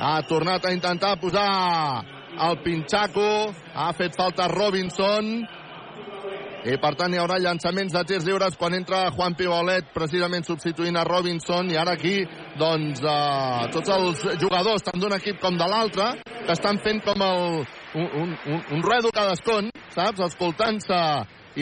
ha 0.00 0.22
tornat 0.28 0.64
a 0.64 0.72
intentar 0.76 1.16
posar 1.20 2.15
el 2.36 2.58
Pinchaco, 2.64 3.28
ha 3.74 3.92
fet 3.96 4.16
falta 4.18 4.48
Robinson, 4.52 5.46
i 6.66 6.74
per 6.82 6.96
tant 6.98 7.12
hi 7.14 7.18
haurà 7.22 7.36
llançaments 7.38 7.92
de 7.94 8.00
tirs 8.08 8.24
lliures 8.26 8.56
quan 8.58 8.74
entra 8.74 9.04
Juan 9.14 9.36
Pibolet 9.38 9.92
precisament 9.94 10.42
substituint 10.48 10.96
a 10.98 11.04
Robinson. 11.06 11.70
I 11.70 11.78
ara 11.78 11.94
aquí 11.94 12.16
doncs 12.58 13.02
eh, 13.06 13.68
tots 13.74 13.92
els 13.94 14.24
jugadors 14.42 14.82
tant 14.82 14.98
d'un 14.98 15.14
equip 15.14 15.38
com 15.42 15.54
de 15.58 15.68
l'altre 15.70 16.08
que 16.24 16.56
estan 16.56 16.80
fent 16.82 17.04
com 17.06 17.22
el, 17.22 17.60
un, 17.94 18.08
un, 18.22 18.34
un, 18.50 18.64
un 18.78 18.82
redo 18.82 19.12
cadascun 19.14 19.70
saps? 19.94 20.24
escoltant-se 20.26 21.00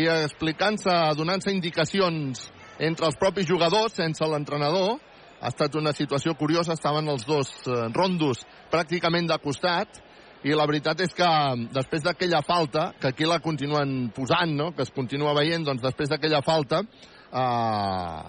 i 0.00 0.08
explicant-se 0.08 0.94
donant-se 1.18 1.52
indicacions 1.52 2.48
entre 2.80 3.10
els 3.10 3.20
propis 3.20 3.46
jugadors 3.50 4.00
sense 4.00 4.24
l'entrenador. 4.24 4.96
Ha 5.44 5.52
estat 5.52 5.76
una 5.76 5.92
situació 5.92 6.32
curiosa. 6.40 6.72
Estaven 6.72 7.12
els 7.12 7.28
dos 7.28 7.52
eh, 7.68 7.84
rondos 7.92 8.46
pràcticament 8.72 9.28
de 9.28 9.36
costat 9.44 10.00
i 10.45 10.53
la 10.53 10.66
veritat 10.68 11.01
és 11.01 11.14
que 11.16 11.28
després 11.72 12.05
d'aquella 12.05 12.42
falta, 12.45 12.90
que 13.01 13.09
aquí 13.14 13.24
la 13.24 13.40
continuen 13.40 14.11
posant, 14.14 14.53
no? 14.53 14.72
que 14.76 14.84
es 14.84 14.92
continua 14.92 15.32
veient, 15.36 15.64
doncs 15.64 15.82
després 15.82 16.12
d'aquella 16.12 16.42
falta, 16.45 16.82
eh, 17.32 18.22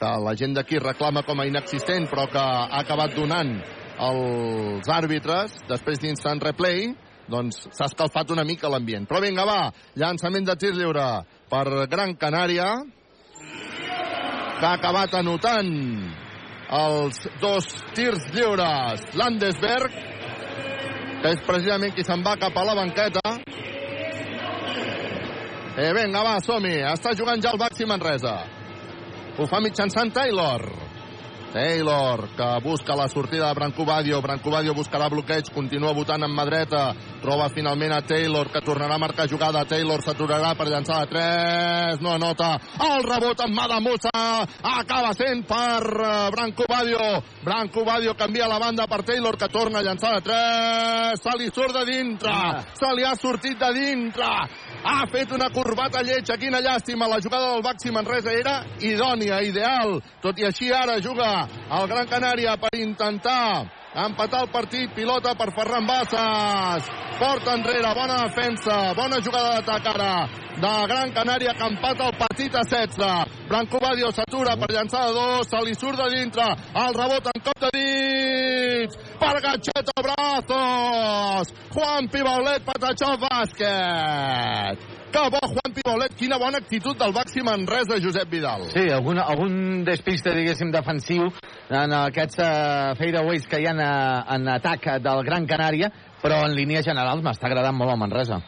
que 0.00 0.12
la 0.24 0.34
gent 0.40 0.56
d'aquí 0.56 0.80
reclama 0.80 1.22
com 1.26 1.40
a 1.40 1.46
inexistent, 1.46 2.08
però 2.10 2.26
que 2.32 2.40
ha 2.40 2.80
acabat 2.80 3.14
donant 3.16 3.52
els 4.08 4.88
àrbitres, 4.90 5.60
després 5.68 6.00
d'instant 6.00 6.40
replay, 6.42 6.88
doncs 7.30 7.68
s'ha 7.70 7.90
escalfat 7.90 8.32
una 8.34 8.44
mica 8.44 8.68
l'ambient. 8.72 9.06
Però 9.08 9.20
vinga, 9.22 9.44
va, 9.48 9.68
llançament 10.00 10.48
de 10.48 10.56
tir 10.60 10.72
lliure 10.74 11.06
per 11.50 11.86
Gran 11.92 12.16
Canària, 12.20 12.72
que 14.58 14.66
ha 14.66 14.74
acabat 14.78 15.14
anotant 15.20 15.70
els 16.74 17.20
dos 17.40 17.68
tirs 17.94 18.28
lliures. 18.34 19.04
Landesberg, 19.18 20.13
que 21.24 21.30
és 21.32 21.40
precisament 21.40 21.94
qui 21.96 22.02
se'n 22.04 22.20
va 22.20 22.34
cap 22.36 22.52
a 22.60 22.62
la 22.68 22.74
banqueta. 22.76 23.20
Eh, 25.80 25.92
vinga, 25.96 26.20
va, 26.20 26.34
som-hi. 26.44 26.74
Està 26.84 27.14
jugant 27.16 27.40
ja 27.40 27.54
el 27.54 27.60
Baxi 27.62 27.86
Manresa. 27.88 28.34
Ho 29.40 29.46
fa 29.48 29.62
mitjançant 29.64 30.12
Taylor. 30.12 30.66
Taylor, 31.54 32.30
que 32.34 32.68
busca 32.68 32.96
la 32.96 33.06
sortida 33.06 33.46
de 33.46 33.54
Branco 33.54 33.84
Badio. 33.84 34.20
Branco 34.20 34.50
Badio 34.50 34.74
buscarà 34.74 35.06
bloqueig, 35.08 35.52
continua 35.54 35.92
votant 35.94 36.24
amb 36.26 36.34
mà 36.34 36.42
dreta. 36.48 36.80
Troba 37.22 37.46
finalment 37.54 37.92
a 37.94 38.00
Taylor, 38.02 38.50
que 38.50 38.58
tornarà 38.60 38.96
a 38.96 38.98
marcar 38.98 39.28
jugada. 39.30 39.62
Taylor 39.64 40.02
s'aturarà 40.02 40.56
per 40.58 40.66
llançar 40.66 41.04
de 41.04 41.12
3. 41.14 42.02
No 42.02 42.16
anota. 42.16 42.56
El 42.82 43.06
rebot 43.06 43.44
amb 43.46 43.54
mà 43.54 43.68
de 43.70 43.78
Musa. 43.86 44.10
Acaba 44.66 45.12
sent 45.14 45.44
per 45.46 45.78
eh, 45.86 46.10
Branco 46.34 46.66
Badio. 46.68 47.22
Branco 47.44 47.84
Badio 47.86 48.16
canvia 48.18 48.50
la 48.50 48.58
banda 48.58 48.88
per 48.90 49.04
Taylor, 49.04 49.38
que 49.38 49.46
torna 49.46 49.78
a 49.78 49.86
llançar 49.86 50.16
de 50.16 50.26
3. 50.26 51.22
Se 51.22 51.36
li 51.38 51.52
surt 51.54 51.78
de 51.78 51.84
dintre. 51.86 52.34
Se 52.74 52.90
li 52.98 53.06
ha 53.06 53.14
sortit 53.14 53.62
de 53.62 53.70
dintre. 53.78 54.32
Ha 54.84 55.06
fet 55.06 55.30
una 55.30 55.52
corbata 55.54 56.02
lletja. 56.02 56.34
Quina 56.34 56.58
llàstima. 56.58 57.06
La 57.06 57.22
jugada 57.22 57.54
del 57.54 57.62
Baxi 57.62 57.94
Manresa 57.94 58.34
era 58.34 58.58
idònia, 58.82 59.38
ideal. 59.46 60.00
Tot 60.20 60.42
i 60.42 60.50
així 60.50 60.74
ara 60.74 60.98
juga 60.98 61.43
el 61.48 61.88
Gran 61.88 62.06
Canària 62.10 62.56
per 62.60 62.72
intentar 62.78 63.64
empatar 63.94 64.42
el 64.42 64.50
partit, 64.50 64.90
pilota 64.94 65.34
per 65.38 65.52
Ferran 65.54 65.86
Bassas, 65.86 66.88
porta 67.18 67.54
enrere, 67.54 67.92
bona 67.94 68.24
defensa, 68.24 68.78
bona 68.98 69.20
jugada 69.22 69.60
d'atac 69.60 69.86
ara 69.94 70.14
de 70.58 70.72
Gran 70.90 71.12
Canària 71.14 71.54
que 71.54 71.68
empata 71.68 72.08
el 72.08 72.16
partit 72.18 72.54
a 72.54 72.64
16. 72.64 73.46
Branco 73.48 73.78
Badio 73.82 74.10
s'atura 74.10 74.56
per 74.56 74.70
llançar 74.72 75.06
de 75.06 75.14
dos, 75.14 75.48
se 75.50 75.62
li 75.66 75.74
surt 75.78 75.98
de 76.00 76.08
dintre, 76.16 76.46
el 76.84 76.98
rebot 76.98 77.30
en 77.30 77.44
cop 77.46 77.62
de 77.66 77.70
dits, 77.78 78.98
per 79.20 79.36
Gacheta 79.46 79.96
Brazos, 80.02 81.54
Juan 81.74 82.10
Pibaulet, 82.10 82.66
Patachó 82.66 83.14
Bàsquet. 83.22 85.03
Que 85.14 85.20
bo, 85.30 85.38
Juan 85.46 85.70
Pibaulet, 85.70 86.14
quina 86.18 86.40
bona 86.42 86.58
actitud 86.58 86.96
del 86.98 87.12
Baxi 87.14 87.42
Manresa, 87.46 88.00
Josep 88.02 88.32
Vidal. 88.32 88.64
Sí, 88.72 88.88
algun, 88.90 89.20
algun 89.22 89.84
despiste, 89.86 90.32
diguéssim, 90.34 90.72
defensiu 90.74 91.28
en 91.70 91.92
aquests 91.94 92.40
uh, 92.42 92.96
fadeaways 92.98 93.44
que 93.46 93.60
hi 93.62 93.68
ha 93.68 93.76
en, 93.76 93.82
en 94.34 94.48
atac 94.56 94.88
del 95.04 95.20
Gran 95.28 95.46
Canària, 95.46 95.92
però 96.18 96.40
en 96.48 96.56
línia 96.58 96.82
general 96.82 97.22
m'està 97.22 97.46
agradant 97.46 97.78
molt 97.78 97.94
el 97.94 98.00
Manresa. 98.00 98.40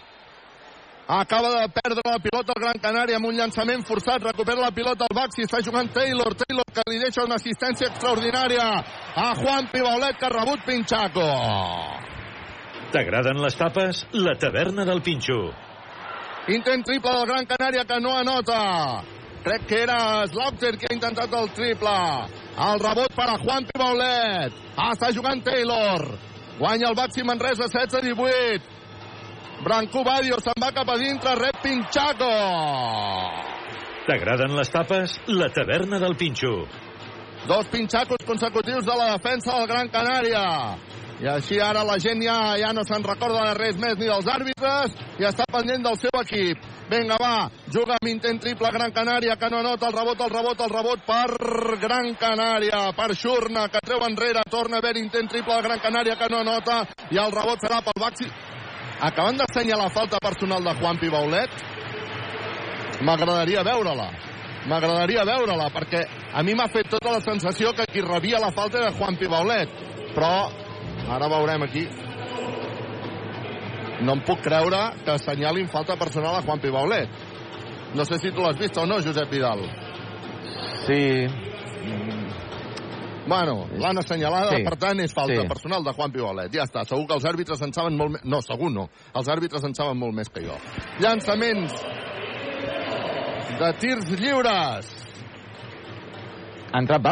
Acaba 1.06 1.52
de 1.54 1.68
perdre 1.70 2.02
la 2.02 2.18
pilota 2.24 2.56
el 2.56 2.64
Gran 2.64 2.82
Canària 2.82 3.20
amb 3.20 3.30
un 3.30 3.38
llançament 3.38 3.86
forçat. 3.86 4.26
Recupera 4.26 4.58
la 4.58 4.72
pilota 4.74 5.06
el 5.06 5.14
Baxi. 5.14 5.44
Està 5.46 5.60
jugant 5.62 5.92
Taylor. 5.94 6.34
Taylor 6.34 6.66
que 6.66 6.82
li 6.90 6.98
deixa 6.98 7.22
una 7.22 7.38
assistència 7.38 7.92
extraordinària 7.92 8.66
a 9.14 9.28
Juan 9.38 9.70
Pibaulet 9.70 10.18
que 10.18 10.26
ha 10.26 10.32
rebut 10.34 10.66
Pinchaco. 10.66 11.28
T'agraden 12.90 13.38
les 13.44 13.54
tapes? 13.54 14.02
La 14.18 14.34
taverna 14.34 14.82
del 14.88 15.04
Pinxo. 15.06 15.38
Intent 16.48 16.84
triple 16.86 17.10
del 17.10 17.26
Gran 17.26 17.46
Canària 17.46 17.84
que 17.84 17.98
no 18.00 18.16
anota. 18.16 19.02
Crec 19.42 19.66
que 19.66 19.82
era 19.82 20.26
Slaughter 20.26 20.76
que 20.78 20.86
ha 20.90 20.94
intentat 20.94 21.32
el 21.34 21.50
triple. 21.50 21.96
El 22.66 22.80
rebot 22.80 23.12
per 23.14 23.26
a 23.32 23.38
Juan 23.42 23.66
Pibaulet. 23.66 24.54
Ah, 24.76 24.92
està 24.94 25.10
jugant 25.14 25.42
Taylor. 25.42 26.06
Guanya 26.58 26.88
el 26.92 26.96
Baxi 26.96 27.24
Manresa 27.26 27.66
16-18. 27.66 28.62
Branco 29.64 30.04
Badio 30.04 30.38
se'n 30.38 30.62
va 30.62 30.70
cap 30.76 30.88
a 30.92 30.96
dintre, 31.00 31.34
rep 31.34 31.58
Pinchaco. 31.64 32.32
T'agraden 34.06 34.54
les 34.54 34.70
tapes? 34.70 35.16
La 35.26 35.48
taverna 35.50 35.98
del 35.98 36.14
Pinxo. 36.14 36.52
Dos 37.46 37.66
pinxacos 37.70 38.22
consecutius 38.26 38.86
de 38.86 38.94
la 38.96 39.12
defensa 39.16 39.58
del 39.58 39.66
Gran 39.66 39.88
Canària. 39.88 40.44
I 41.16 41.28
així 41.32 41.56
ara 41.64 41.80
la 41.86 41.96
gent 41.96 42.20
ja, 42.20 42.36
ja 42.60 42.74
no 42.76 42.82
se'n 42.84 43.04
recorda 43.04 43.46
de 43.46 43.52
res 43.56 43.78
més 43.80 43.94
ni 43.96 44.04
dels 44.04 44.26
àrbitres 44.28 44.96
i 45.16 45.24
està 45.24 45.46
pendent 45.48 45.86
del 45.86 45.96
seu 45.96 46.12
equip. 46.20 46.64
Vinga, 46.90 47.16
va, 47.18 47.48
juga 47.72 47.96
amb 47.96 48.10
intent 48.10 48.38
triple 48.42 48.68
Gran 48.74 48.92
Canària, 48.94 49.38
que 49.40 49.48
no 49.50 49.62
anota 49.62 49.88
el 49.88 49.96
rebot, 49.96 50.20
el 50.20 50.30
rebot, 50.30 50.60
el 50.60 50.74
rebot 50.74 51.06
per 51.06 51.78
Gran 51.82 52.12
Canària, 52.20 52.82
per 52.98 53.08
Xurna, 53.16 53.64
que 53.72 53.80
treu 53.86 54.04
enrere, 54.06 54.44
torna 54.52 54.76
a 54.76 54.84
haver 54.84 54.98
intent 55.00 55.32
triple 55.32 55.56
Gran 55.64 55.80
Canària, 55.80 56.18
que 56.20 56.28
no 56.30 56.42
anota, 56.44 56.82
i 57.10 57.18
el 57.22 57.32
rebot 57.32 57.64
serà 57.64 57.80
pel 57.86 57.98
Baxi. 58.02 58.28
Acaben 59.08 59.40
d'assenyalar 59.40 59.88
la 59.88 59.96
falta 59.96 60.20
personal 60.22 60.62
de 60.64 60.76
Juan 60.76 61.00
Pibaulet. 61.00 61.56
M'agradaria 63.08 63.64
veure-la. 63.64 64.06
M'agradaria 64.68 65.24
veure-la, 65.24 65.72
perquè 65.72 66.04
a 66.32 66.44
mi 66.44 66.54
m'ha 66.54 66.68
fet 66.68 66.92
tota 66.92 67.16
la 67.16 67.24
sensació 67.24 67.72
que 67.72 67.88
qui 67.90 68.04
rebia 68.04 68.40
la 68.40 68.52
falta 68.52 68.78
era 68.78 68.94
Juan 68.94 69.16
Pibaulet. 69.16 69.74
Però 70.14 70.65
ara 71.10 71.28
veurem 71.28 71.62
aquí. 71.62 71.88
No 74.02 74.12
em 74.12 74.20
puc 74.24 74.42
creure 74.44 74.92
que 75.04 75.10
assenyalin 75.10 75.68
falta 75.68 75.96
personal 75.96 76.36
a 76.36 76.42
Juan 76.42 76.60
Pibaulet. 76.60 77.08
No 77.94 78.04
sé 78.04 78.18
si 78.18 78.30
tu 78.30 78.42
l'has 78.42 78.58
vist 78.58 78.76
o 78.76 78.84
no, 78.86 79.00
Josep 79.00 79.30
Vidal. 79.30 79.62
Sí. 80.86 81.26
Bueno, 83.26 83.66
l'han 83.78 83.98
assenyalada, 83.98 84.56
Sí. 84.56 84.62
per 84.62 84.76
tant, 84.76 85.00
és 85.00 85.12
falta 85.12 85.40
Sí. 85.40 85.48
personal 85.48 85.82
de 85.82 85.92
Juan 85.92 86.12
Pibaulet. 86.12 86.52
Ja 86.52 86.62
està, 86.62 86.84
segur 86.84 87.06
que 87.08 87.14
els 87.14 87.24
àrbitres 87.24 87.60
en 87.62 87.72
saben 87.72 87.96
molt 87.96 88.12
més... 88.12 88.24
No, 88.24 88.40
segur 88.42 88.70
no. 88.70 88.88
Els 89.14 89.28
àrbitres 89.28 89.64
en 89.64 89.74
saben 89.74 89.98
molt 89.98 90.14
més 90.14 90.28
que 90.28 90.42
jo. 90.42 90.54
Llançaments 91.00 91.72
de 93.58 93.72
tirs 93.80 94.10
lliures. 94.20 94.92
Ha 96.72 96.78
entrat 96.78 97.02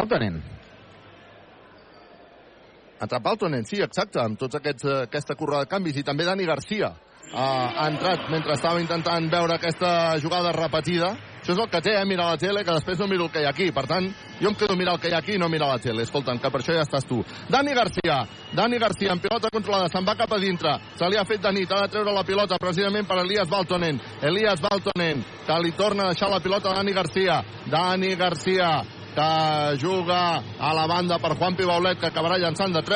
Baltonen. 2.95 3.01
Entrat 3.01 3.23
Baltonen, 3.23 3.65
sí, 3.65 3.81
exacte, 3.81 4.19
amb 4.19 4.37
tots 4.37 4.55
aquests, 4.55 4.85
eh, 4.85 5.03
aquesta 5.03 5.35
curra 5.35 5.59
de 5.59 5.67
canvis. 5.67 5.97
I 5.97 6.03
també 6.03 6.25
Dani 6.25 6.45
Garcia 6.45 6.89
uh, 7.33 7.37
ha 7.37 7.87
entrat 7.89 8.29
mentre 8.29 8.53
estava 8.53 8.79
intentant 8.79 9.29
veure 9.29 9.55
aquesta 9.55 10.17
jugada 10.19 10.51
repetida. 10.51 11.15
Això 11.45 11.53
és 11.53 11.59
el 11.59 11.69
que 11.69 11.81
té, 11.81 11.93
eh, 11.93 12.05
mirar 12.05 12.31
la 12.31 12.37
tele, 12.37 12.63
que 12.63 12.73
després 12.73 12.97
no 12.97 13.07
miro 13.07 13.25
el 13.25 13.29
que 13.29 13.41
hi 13.41 13.45
ha 13.45 13.49
aquí. 13.49 13.71
Per 13.71 13.85
tant, 13.85 14.07
jo 14.41 14.49
em 14.49 14.55
quedo 14.55 14.75
mirar 14.75 14.95
el 14.95 14.99
que 14.99 15.09
hi 15.09 15.13
ha 15.13 15.19
aquí 15.19 15.35
i 15.35 15.37
no 15.37 15.47
mirar 15.47 15.67
la 15.67 15.77
tele. 15.77 16.01
Escolta'm, 16.01 16.39
que 16.39 16.49
per 16.49 16.61
això 16.61 16.73
ja 16.73 16.81
estàs 16.81 17.05
tu. 17.05 17.23
Dani 17.49 17.73
Garcia. 17.73 18.25
Dani 18.51 18.79
Garcia, 18.79 19.11
en 19.11 19.19
pilota 19.19 19.51
controlada, 19.53 19.87
se'n 19.89 20.05
va 20.07 20.15
cap 20.15 20.33
a 20.33 20.39
dintre. 20.39 20.73
Se 20.95 21.05
li 21.07 21.17
ha 21.17 21.25
fet 21.25 21.41
de 21.41 21.51
nit, 21.51 21.71
ha 21.71 21.83
de 21.83 21.91
treure 21.93 22.11
la 22.11 22.23
pilota 22.23 22.57
precisament 22.57 23.05
per 23.05 23.19
Elias 23.19 23.47
Baltonen. 23.47 24.01
Elias 24.23 24.59
Baltonen, 24.61 25.23
que 25.45 25.59
li 25.61 25.71
torna 25.77 26.03
a 26.03 26.13
deixar 26.15 26.31
la 26.31 26.39
pilota 26.39 26.71
a 26.71 26.79
Dani 26.79 26.93
Garcia. 26.93 27.43
Dani 27.69 28.15
Garcia, 28.15 28.81
que 29.15 29.77
juga 29.79 30.43
a 30.59 30.73
la 30.73 30.85
banda 30.87 31.17
per 31.19 31.37
Juan 31.37 31.55
Pibaulet, 31.55 31.99
que 31.99 32.07
acabarà 32.11 32.37
llançant 32.37 32.73
de 32.75 32.81
3. 32.83 32.95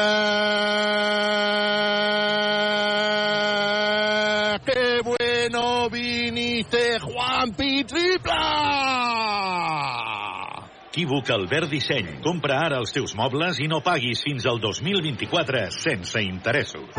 ¡Qué 4.65 4.99
bueno 5.03 5.89
viniste, 5.89 6.99
Juanpi! 6.99 7.83
¡Triple! 7.85 8.33
Equívoc 10.99 11.29
Albert 11.31 11.69
Disseny. 11.71 12.17
Compra 12.25 12.57
ara 12.65 12.79
els 12.83 12.91
teus 12.91 13.13
mobles 13.15 13.61
i 13.63 13.69
no 13.71 13.79
paguis 13.85 14.19
fins 14.25 14.43
al 14.49 14.59
2024 14.59 15.69
sense 15.71 16.19
interessos. 16.25 16.91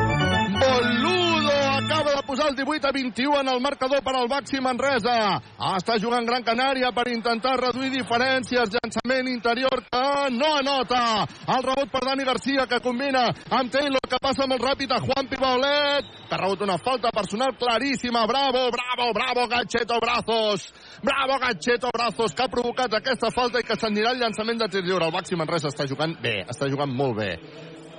Boludo 1.50 1.76
acaba 1.76 2.14
de 2.14 2.22
posar 2.22 2.48
el 2.50 2.56
18 2.56 2.86
a 2.86 2.92
21 2.92 3.40
en 3.40 3.48
el 3.48 3.60
marcador 3.60 4.02
per 4.02 4.14
al 4.14 4.28
Baxi 4.28 4.60
Manresa. 4.60 5.40
Està 5.76 5.98
jugant 6.00 6.26
Gran 6.26 6.44
Canària 6.44 6.92
per 6.94 7.08
intentar 7.10 7.56
reduir 7.58 7.90
diferències. 7.90 8.70
Llançament 8.70 9.28
interior 9.28 9.82
que 9.86 10.30
no 10.36 10.54
anota. 10.56 11.26
El 11.48 11.62
rebot 11.66 11.90
per 11.90 12.04
Dani 12.06 12.24
Garcia 12.24 12.66
que 12.70 12.80
combina 12.80 13.28
amb 13.50 13.72
Taylor 13.72 14.06
que 14.08 14.20
passa 14.22 14.46
molt 14.46 14.62
ràpid 14.62 14.92
a 14.92 15.00
Juan 15.02 15.28
Pibaulet 15.30 16.20
que 16.28 16.34
ha 16.34 16.38
rebut 16.38 16.62
una 16.62 16.78
falta 16.78 17.10
personal 17.10 17.56
claríssima. 17.58 18.26
Bravo, 18.26 18.68
bravo, 18.70 19.12
bravo, 19.12 19.48
Gatcheto 19.48 19.98
Brazos. 20.00 20.72
Bravo, 21.02 21.38
Gatcheto 21.40 21.90
Brazos, 21.92 22.34
que 22.34 22.44
ha 22.44 22.48
provocat 22.48 22.94
aquesta 22.94 23.32
falta 23.34 23.58
i 23.58 23.66
que 23.66 23.76
s'anirà 23.76 24.14
el 24.14 24.22
llançament 24.22 24.60
de 24.62 24.68
tir 24.70 24.84
lliure. 24.84 25.08
El 25.08 25.16
Baxi 25.16 25.36
Manresa 25.36 25.72
està 25.72 25.88
jugant 25.90 26.14
bé, 26.22 26.44
està 26.46 26.70
jugant 26.70 26.92
molt 26.94 27.18
bé. 27.18 27.32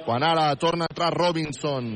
Quan 0.05 0.23
ara 0.23 0.55
torna 0.55 0.87
a 0.87 0.93
entrar 0.93 1.11
Robinson, 1.13 1.91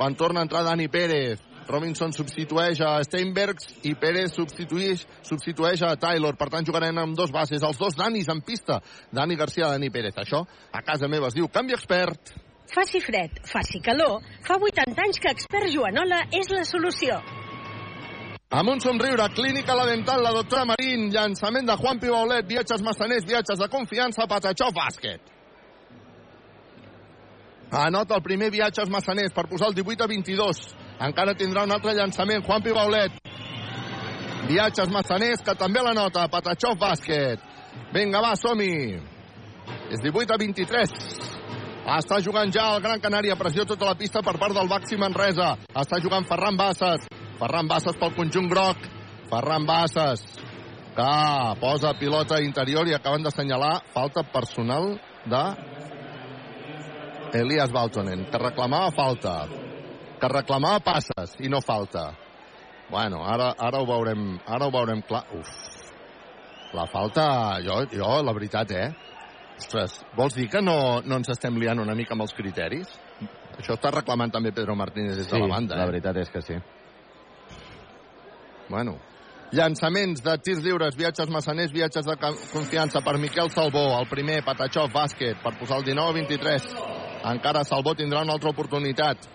quan 0.00 0.14
torna 0.16 0.40
a 0.40 0.44
entrar 0.44 0.62
Dani 0.64 0.88
Pérez, 0.88 1.42
Robinson 1.68 2.14
substitueix 2.16 2.78
a 2.80 2.94
Steinbergs 3.04 3.66
i 3.84 3.90
Pérez 4.00 4.32
substitueix, 4.32 5.02
substitueix 5.28 5.82
a 5.84 5.90
Taylor. 6.00 6.38
Per 6.40 6.46
tant, 6.48 6.64
jugarem 6.64 6.96
amb 7.02 7.18
dos 7.18 7.28
bases. 7.28 7.60
Els 7.60 7.76
dos 7.76 7.98
Danis 7.98 8.30
en 8.32 8.40
pista. 8.40 8.78
Dani 9.12 9.36
Garcia, 9.36 9.68
Dani 9.68 9.90
Pérez. 9.92 10.16
Això 10.16 10.40
a 10.72 10.80
casa 10.80 11.04
meva 11.04 11.28
es 11.28 11.36
diu 11.36 11.50
canvi 11.52 11.76
expert. 11.76 12.32
Faci 12.72 13.02
fred, 13.04 13.42
faci 13.44 13.82
calor, 13.84 14.24
fa 14.46 14.56
80 14.56 15.04
anys 15.04 15.20
que 15.20 15.34
Expert 15.36 15.68
Joanola 15.68 16.22
és 16.32 16.48
la 16.54 16.62
solució. 16.64 17.18
Amb 18.56 18.72
un 18.72 18.80
somriure, 18.80 19.26
clínica 19.36 19.76
la 19.76 19.84
dental, 19.90 20.24
la 20.24 20.32
doctora 20.32 20.64
Marín, 20.70 21.10
llançament 21.12 21.68
de 21.68 21.76
Juan 21.76 22.00
Pibaulet, 22.00 22.48
viatges 22.48 22.80
massaners, 22.80 23.28
viatges 23.28 23.60
de 23.60 23.68
confiança, 23.68 24.24
Patachó 24.30 24.70
Bàsquet. 24.72 25.39
Anota 27.70 28.16
el 28.18 28.22
primer 28.22 28.50
viatges 28.50 28.88
massaners 28.90 29.30
per 29.32 29.46
posar 29.46 29.68
el 29.70 29.76
18 29.78 30.02
a 30.02 30.08
22. 30.10 30.62
Encara 31.06 31.36
tindrà 31.38 31.62
un 31.62 31.70
altre 31.70 31.94
llançament, 31.94 32.42
Juan 32.42 32.62
Pibaulet. 32.62 33.14
Viatges 34.48 34.90
massaners, 34.90 35.44
que 35.46 35.54
també 35.54 35.82
la 35.82 35.94
nota, 35.94 36.26
Patachó 36.28 36.74
Bàsquet. 36.74 37.38
Vinga, 37.94 38.20
va, 38.24 38.34
som-hi. 38.34 38.98
És 39.94 40.02
18 40.02 40.34
a 40.34 40.38
23. 40.42 40.96
Està 41.94 42.18
jugant 42.22 42.50
ja 42.50 42.66
el 42.74 42.82
Gran 42.82 43.00
Canària, 43.00 43.38
pressió 43.38 43.64
tota 43.64 43.86
la 43.86 43.94
pista 43.94 44.20
per 44.22 44.34
part 44.38 44.54
del 44.54 44.68
Baxi 44.68 44.98
Manresa. 44.98 45.54
Està 45.70 46.02
jugant 46.02 46.26
Ferran 46.26 46.58
Bassas. 46.58 47.06
Ferran 47.38 47.70
Bassas 47.70 47.96
pel 48.00 48.16
conjunt 48.18 48.50
groc. 48.50 48.82
Ferran 49.30 49.64
Bassas, 49.66 50.26
que 50.96 51.10
posa 51.62 51.94
pilota 51.94 52.42
interior 52.42 52.88
i 52.90 52.98
acaben 52.98 53.22
d'assenyalar 53.22 53.76
falta 53.94 54.26
personal 54.26 54.96
de 55.30 55.44
Elias 57.32 57.70
Baltonen, 57.70 58.24
que 58.30 58.38
reclamava 58.38 58.90
falta, 58.90 59.34
que 60.20 60.28
reclamava 60.28 60.80
passes 60.80 61.36
i 61.40 61.48
no 61.48 61.60
falta. 61.60 62.10
Bueno, 62.90 63.22
ara, 63.24 63.52
ara 63.58 63.78
ho 63.78 63.86
veurem, 63.86 64.40
ara 64.46 64.66
ho 64.66 64.72
veurem 64.74 65.02
clar. 65.06 65.22
Uf, 65.38 65.50
la 66.74 66.86
falta, 66.90 67.60
jo, 67.62 67.84
jo 67.92 68.10
la 68.22 68.34
veritat, 68.34 68.72
eh? 68.74 68.88
Ostres, 69.60 70.00
vols 70.16 70.34
dir 70.34 70.48
que 70.50 70.62
no, 70.64 71.00
no 71.04 71.20
ens 71.20 71.30
estem 71.30 71.58
liant 71.60 71.82
una 71.82 71.94
mica 71.94 72.16
amb 72.16 72.24
els 72.24 72.34
criteris? 72.34 72.90
Això 73.60 73.76
està 73.76 73.92
reclamant 73.92 74.32
també 74.32 74.54
Pedro 74.56 74.74
Martínez 74.78 75.18
des 75.18 75.28
de 75.28 75.36
Sí, 75.36 75.40
la 75.42 75.54
banda, 75.54 75.76
la 75.76 75.84
eh? 75.84 75.90
veritat 75.92 76.16
és 76.22 76.30
que 76.32 76.42
sí. 76.42 76.56
Bueno, 78.70 78.96
llançaments 79.52 80.22
de 80.22 80.36
tirs 80.38 80.62
lliures, 80.64 80.96
viatges 80.96 81.30
massaners, 81.30 81.72
viatges 81.74 82.06
de 82.06 82.16
confiança 82.22 83.02
per 83.02 83.18
Miquel 83.18 83.50
Salvó, 83.50 83.84
el 83.98 84.08
primer, 84.08 84.40
Patachó, 84.46 84.86
bàsquet, 84.94 85.42
per 85.42 85.54
posar 85.58 85.82
el 85.82 85.88
19-23. 85.90 86.99
Encara 87.24 87.64
Salvó 87.64 87.92
tindrà 87.94 88.22
una 88.24 88.32
altra 88.32 88.50
oportunitat. 88.50 89.26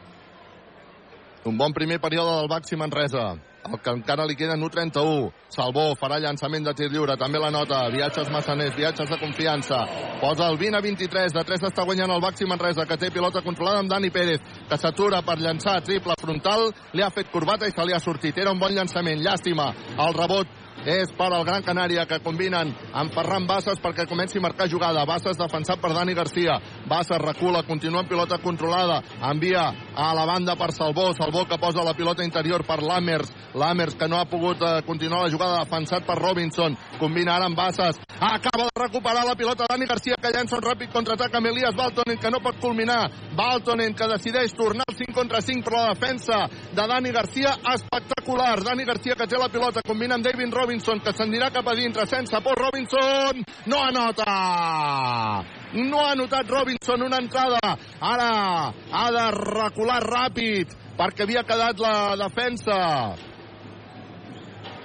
Un 1.46 1.58
bon 1.58 1.74
primer 1.74 2.00
període 2.02 2.40
del 2.40 2.50
Baxi 2.50 2.76
Manresa. 2.76 3.36
El 3.66 3.80
que 3.82 3.94
encara 3.94 4.26
li 4.26 4.36
queda 4.38 4.56
1-31. 4.58 5.30
Salvó 5.54 5.84
farà 5.98 6.18
llançament 6.22 6.66
de 6.66 6.74
tir 6.78 6.90
lliure, 6.90 7.18
també 7.18 7.38
la 7.42 7.52
nota. 7.54 7.84
Viatges 7.94 8.30
massaners, 8.34 8.76
viatges 8.78 9.10
de 9.10 9.18
confiança. 9.22 9.80
Posa 10.22 10.50
el 10.50 10.58
20 10.58 10.78
a 10.78 10.82
23. 10.82 11.34
De 11.34 11.44
3 11.46 11.68
està 11.70 11.86
guanyant 11.86 12.14
el 12.14 12.22
Baxi 12.22 12.50
Manresa, 12.50 12.86
que 12.90 12.98
té 12.98 13.12
pilota 13.14 13.46
controlada 13.46 13.82
amb 13.82 13.90
Dani 13.90 14.10
Pérez, 14.14 14.42
que 14.70 14.78
s'atura 14.82 15.22
per 15.26 15.38
llançar 15.42 15.80
triple 15.86 16.18
frontal. 16.22 16.72
Li 16.94 17.06
ha 17.06 17.14
fet 17.14 17.30
corbata 17.34 17.70
i 17.70 17.74
se 17.74 17.86
li 17.86 17.94
ha 17.94 18.02
sortit. 18.02 18.38
Era 18.38 18.54
un 18.54 18.62
bon 18.62 18.74
llançament. 18.74 19.22
Llàstima. 19.22 19.72
El 19.98 20.14
rebot 20.18 20.65
és 20.86 21.12
per 21.18 21.32
al 21.34 21.44
Gran 21.46 21.64
Canària, 21.66 22.06
que 22.06 22.20
combinen 22.22 22.72
amb 22.94 23.14
Ferran 23.14 23.48
Bassas 23.50 23.80
perquè 23.82 24.06
comenci 24.08 24.38
a 24.38 24.44
marcar 24.46 24.70
jugada. 24.70 25.06
Bassas 25.06 25.38
defensat 25.38 25.82
per 25.82 25.92
Dani 25.94 26.14
Garcia. 26.14 26.60
Bassas 26.86 27.22
recula, 27.22 27.64
continua 27.66 28.04
amb 28.04 28.10
pilota 28.10 28.38
controlada. 28.38 29.02
Envia 29.32 29.66
a 29.96 30.14
la 30.14 30.26
banda 30.26 30.56
per 30.56 30.72
Salvó. 30.72 31.12
Salvó 31.18 31.46
que 31.50 31.58
posa 31.58 31.84
la 31.84 31.96
pilota 31.96 32.24
interior 32.24 32.64
per 32.66 32.84
Lammers. 32.84 33.34
Lammers 33.56 33.96
que 33.96 34.08
no 34.08 34.20
ha 34.20 34.30
pogut 34.30 34.62
eh, 34.62 34.84
continuar 34.86 35.24
la 35.24 35.32
jugada 35.34 35.64
defensat 35.64 36.06
per 36.06 36.20
Robinson. 36.20 36.78
Combina 37.00 37.36
ara 37.36 37.50
amb 37.50 37.58
Bassas. 37.58 37.98
Acaba 38.20 38.70
de 38.70 38.84
recuperar 38.86 39.26
la 39.26 39.36
pilota 39.36 39.66
Dani 39.68 39.86
Garcia 39.86 40.16
que 40.22 40.32
llença 40.32 40.56
un 40.56 40.64
ràpid 40.64 40.94
contraatac 40.94 41.34
amb 41.36 41.50
Elias 41.50 41.76
Baltonen 41.76 42.22
que 42.22 42.32
no 42.32 42.44
pot 42.46 42.62
culminar. 42.62 43.10
Baltonen 43.36 43.96
que 43.98 44.08
decideix 44.14 44.54
tornar 44.54 44.86
al 44.88 44.96
5 44.96 45.18
contra 45.18 45.42
5 45.42 45.66
però 45.66 45.82
la 45.82 45.94
defensa 45.96 46.46
de 46.72 46.88
Dani 46.88 47.12
Garcia 47.12 47.58
espectacular. 47.74 48.62
Dani 48.64 48.86
Garcia 48.86 49.18
que 49.18 49.28
té 49.28 49.42
la 49.42 49.50
pilota 49.50 49.82
combina 49.86 50.16
amb 50.16 50.24
David 50.24 50.54
Robinson 50.54 50.75
que 50.84 51.14
s'anirà 51.14 51.52
cap 51.52 51.68
a 51.68 51.76
dintre 51.76 52.06
sense 52.06 52.40
por 52.42 52.58
Robinson. 52.58 53.44
No 53.66 53.84
anota! 53.84 55.44
No 55.74 56.00
ha 56.00 56.12
anotat 56.12 56.50
Robinson 56.50 57.02
una 57.04 57.18
entrada. 57.18 57.78
Ara 58.00 58.74
ha 58.92 59.12
de 59.12 59.32
recular 59.32 60.02
ràpid 60.04 60.76
perquè 60.98 61.24
havia 61.24 61.44
quedat 61.44 61.80
la 61.80 62.16
defensa. 62.16 63.16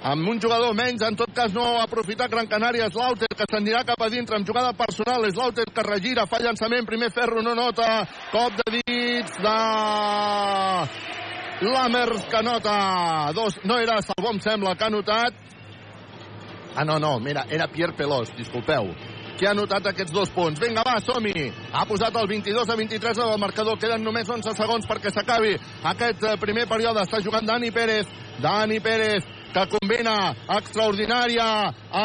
Amb 0.01 0.27
un 0.27 0.39
jugador 0.41 0.73
menys, 0.73 1.03
en 1.05 1.15
tot 1.15 1.29
cas 1.33 1.53
no 1.53 1.61
ha 1.77 1.83
aprofitat 1.83 2.31
Gran 2.31 2.47
Canària, 2.49 2.89
Slaughter, 2.89 3.29
que 3.37 3.45
s'anirà 3.45 3.83
cap 3.85 4.01
a 4.01 4.09
dintre 4.09 4.35
amb 4.35 4.47
jugada 4.47 4.73
personal, 4.73 5.27
Slaughter 5.29 5.67
que 5.69 5.83
regira, 5.85 6.25
fa 6.25 6.39
llançament, 6.41 6.87
primer 6.89 7.11
ferro 7.13 7.43
no 7.45 7.53
nota, 7.53 8.07
cop 8.31 8.57
de 8.63 8.81
dits 8.81 9.37
de 9.37 9.57
Lammers 11.61 12.25
que 12.25 12.41
nota, 12.41 13.31
dos, 13.37 13.59
no 13.69 13.77
era 13.77 14.01
Salvó 14.01 14.31
em 14.33 14.39
sembla 14.41 14.73
que 14.73 14.87
ha 14.87 14.89
notat, 14.89 15.37
ah 16.75 16.85
no, 16.87 16.99
no, 16.99 17.19
mira, 17.19 17.45
era 17.49 17.67
Pierre 17.67 17.93
Pelós, 17.97 18.31
disculpeu, 18.37 18.91
que 19.37 19.47
ha 19.47 19.51
anotat 19.55 19.91
aquests 19.91 20.13
dos 20.13 20.29
punts. 20.29 20.59
Vinga, 20.61 20.83
va, 20.85 20.99
som-hi! 21.01 21.49
Ha 21.73 21.85
posat 21.89 22.15
el 22.21 22.27
22 22.29 22.69
a 22.69 22.77
23 22.77 23.17
del 23.17 23.37
marcador. 23.41 23.79
Queden 23.81 24.03
només 24.05 24.29
11 24.29 24.53
segons 24.53 24.85
perquè 24.89 25.09
s'acabi 25.09 25.55
aquest 25.95 26.23
eh, 26.29 26.35
primer 26.41 26.67
període. 26.69 27.01
Està 27.01 27.23
jugant 27.25 27.47
Dani 27.49 27.71
Pérez. 27.73 28.09
Dani 28.41 28.79
Pérez 28.79 29.25
que 29.51 29.65
combina 29.73 30.31
extraordinària 30.57 31.47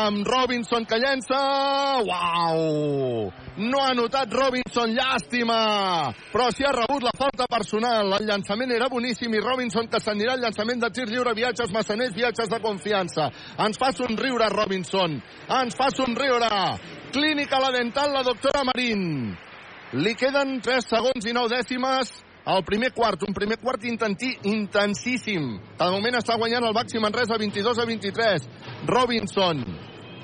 amb 0.00 0.26
Robinson 0.26 0.88
que 0.88 0.98
llença 0.98 1.42
uau 2.02 3.45
no 3.56 3.80
ha 3.80 3.94
notat 3.96 4.32
Robinson, 4.32 4.92
llàstima. 4.92 6.12
Però 6.32 6.50
si 6.52 6.64
ha 6.64 6.72
rebut 6.74 7.06
la 7.06 7.14
falta 7.16 7.46
personal. 7.50 8.12
El 8.18 8.26
llançament 8.28 8.72
era 8.74 8.90
boníssim 8.92 9.32
i 9.32 9.40
Robinson 9.40 9.88
que 9.88 10.00
s'anirà 10.02 10.34
al 10.36 10.44
llançament 10.44 10.82
de 10.84 10.90
tir 10.92 11.06
lliure. 11.08 11.34
Viatges 11.36 11.72
massaners, 11.72 12.14
viatges 12.14 12.50
de 12.52 12.60
confiança. 12.60 13.30
Ens 13.66 13.80
fa 13.80 13.92
somriure 13.96 14.50
Robinson. 14.52 15.16
Ens 15.62 15.78
fa 15.78 15.88
somriure. 15.94 16.52
Clínica 17.12 17.60
la 17.62 17.72
dental 17.72 18.12
la 18.12 18.22
doctora 18.26 18.64
Marín. 18.68 19.34
Li 19.96 20.14
queden 20.18 20.60
3 20.60 20.88
segons 20.92 21.24
i 21.24 21.32
9 21.32 21.56
dècimes 21.56 22.12
al 22.46 22.62
primer 22.62 22.92
quart, 22.94 23.24
un 23.26 23.34
primer 23.34 23.56
quart 23.58 23.82
intentí, 23.84 24.30
intensíssim. 24.46 25.48
De 25.78 25.90
moment 25.90 26.14
està 26.14 26.36
guanyant 26.38 26.68
el 26.68 26.74
Baxi 26.76 27.00
Manresa 27.02 27.38
22 27.42 27.80
a 27.82 27.86
23. 27.88 28.46
Robinson, 28.86 29.64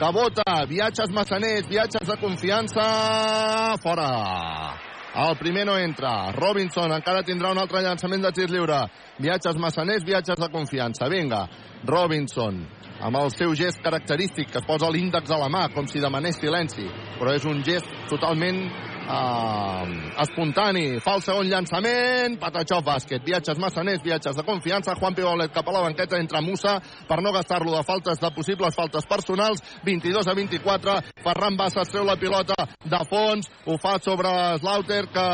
que 0.03 0.11
vota, 0.11 0.67
viatges 0.67 1.11
massaners, 1.15 1.69
viatges 1.69 2.09
de 2.09 2.17
confiança, 2.19 3.77
fora. 3.79 4.75
El 5.15 5.37
primer 5.39 5.63
no 5.69 5.77
entra. 5.79 6.33
Robinson 6.35 6.91
encara 6.97 7.23
tindrà 7.23 7.53
un 7.55 7.61
altre 7.63 7.85
llançament 7.85 8.25
de 8.25 8.33
tir 8.35 8.49
lliure. 8.51 8.81
Viatges 9.23 9.61
massaners, 9.63 10.03
viatges 10.03 10.41
de 10.41 10.49
confiança. 10.51 11.07
Vinga, 11.13 11.45
Robinson, 11.87 12.59
amb 12.99 13.21
el 13.21 13.31
seu 13.37 13.55
gest 13.55 13.79
característic, 13.85 14.51
que 14.51 14.65
posa 14.67 14.91
l'índex 14.91 15.31
a 15.31 15.39
la 15.39 15.51
mà, 15.53 15.69
com 15.71 15.87
si 15.87 16.03
demanés 16.03 16.41
silenci. 16.41 16.89
Però 17.21 17.37
és 17.37 17.47
un 17.47 17.63
gest 17.63 17.87
totalment 18.11 18.65
uh, 19.09 19.87
espontani. 20.23 21.01
Fa 21.03 21.17
el 21.17 21.23
segon 21.25 21.49
llançament, 21.51 22.39
Patachó 22.41 22.81
bàsquet. 22.85 23.25
Viatges 23.27 23.59
massaners, 23.63 24.03
viatges 24.05 24.37
de 24.37 24.45
confiança. 24.47 24.95
Juan 24.99 25.15
Pibolet 25.15 25.53
cap 25.55 25.69
a 25.69 25.75
la 25.75 25.83
banqueta, 25.87 26.21
entra 26.21 26.43
Musa 26.45 26.79
per 27.09 27.21
no 27.23 27.33
gastar-lo 27.33 27.75
de 27.77 27.83
faltes, 27.87 28.21
de 28.21 28.31
possibles 28.35 28.75
faltes 28.75 29.07
personals. 29.07 29.63
22 29.85 30.29
a 30.29 30.35
24. 30.35 30.97
Ferran 31.25 31.57
Bassas 31.57 31.93
treu 31.93 32.05
la 32.05 32.17
pilota 32.17 32.57
de 32.85 33.03
fons. 33.11 33.51
Ho 33.67 33.79
fa 33.83 33.99
sobre 34.03 34.33
Slaughter, 34.59 35.05
que 35.13 35.27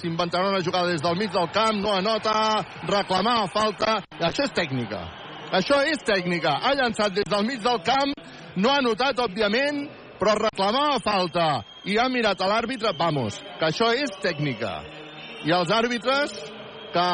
s'inventarà 0.00 0.50
una 0.50 0.64
jugada 0.64 0.90
des 0.92 1.02
del 1.02 1.16
mig 1.16 1.32
del 1.32 1.50
camp. 1.52 1.80
No 1.80 1.94
anota. 1.94 2.64
Reclamar 2.86 3.46
falta. 3.52 4.00
Això 4.20 4.46
és 4.46 4.54
tècnica. 4.56 5.04
Això 5.52 5.82
és 5.86 6.02
tècnica. 6.02 6.58
Ha 6.62 6.74
llançat 6.74 7.14
des 7.14 7.28
del 7.30 7.46
mig 7.46 7.62
del 7.62 7.80
camp. 7.86 8.12
No 8.56 8.72
ha 8.72 8.80
notat, 8.80 9.18
òbviament, 9.20 9.84
però 10.18 10.34
reclamava 10.38 10.98
falta 11.04 11.75
i 11.86 11.96
ha 11.98 12.08
mirat 12.10 12.40
a 12.42 12.48
l'àrbitre, 12.50 12.92
vamos, 12.98 13.38
que 13.58 13.68
això 13.68 13.92
és 13.94 14.10
tècnica. 14.22 14.80
I 15.46 15.52
els 15.54 15.70
àrbitres 15.70 16.34
que 16.92 17.06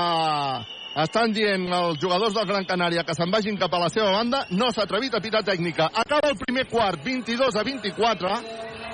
estan 1.03 1.33
dient 1.33 1.66
els 1.73 2.01
jugadors 2.01 2.35
del 2.37 2.49
Gran 2.49 2.66
Canària 2.68 3.05
que 3.05 3.16
se'n 3.16 3.31
vagin 3.33 3.59
cap 3.61 3.73
a 3.75 3.83
la 3.85 3.91
seva 3.93 4.11
banda. 4.12 4.47
No 4.51 4.70
s'ha 4.73 4.87
atrevit 4.87 5.14
a 5.14 5.20
pitar 5.25 5.43
tècnica. 5.45 5.91
Acaba 5.93 6.33
el 6.33 6.39
primer 6.41 6.66
quart, 6.73 7.01
22 7.05 7.57
a 7.57 7.64
24. 7.68 8.35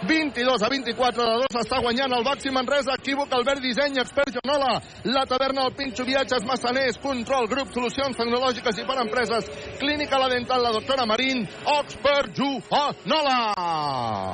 22 0.06 0.62
a 0.62 0.68
24 0.68 1.24
de 1.24 1.34
2 1.48 1.58
està 1.62 1.80
guanyant 1.82 2.12
el 2.14 2.24
Baxi 2.26 2.52
Manresa, 2.54 2.94
equívoc 2.98 3.32
Albert 3.34 3.62
Disseny, 3.64 3.98
expert 3.98 4.36
Jonola, 4.36 4.78
la 5.08 5.24
taverna 5.26 5.64
del 5.66 5.74
Pinxo 5.74 6.06
Viatges 6.06 6.46
Massaners, 6.46 7.00
control, 7.02 7.48
grup, 7.50 7.72
solucions 7.74 8.16
tecnològiques 8.18 8.78
i 8.78 8.86
per 8.86 8.98
empreses, 9.02 9.50
clínica 9.80 10.20
la 10.22 10.30
dental, 10.30 10.62
la 10.62 10.72
doctora 10.76 11.06
Marín, 11.08 11.42
expert 11.74 12.38
Jonola. 12.38 13.38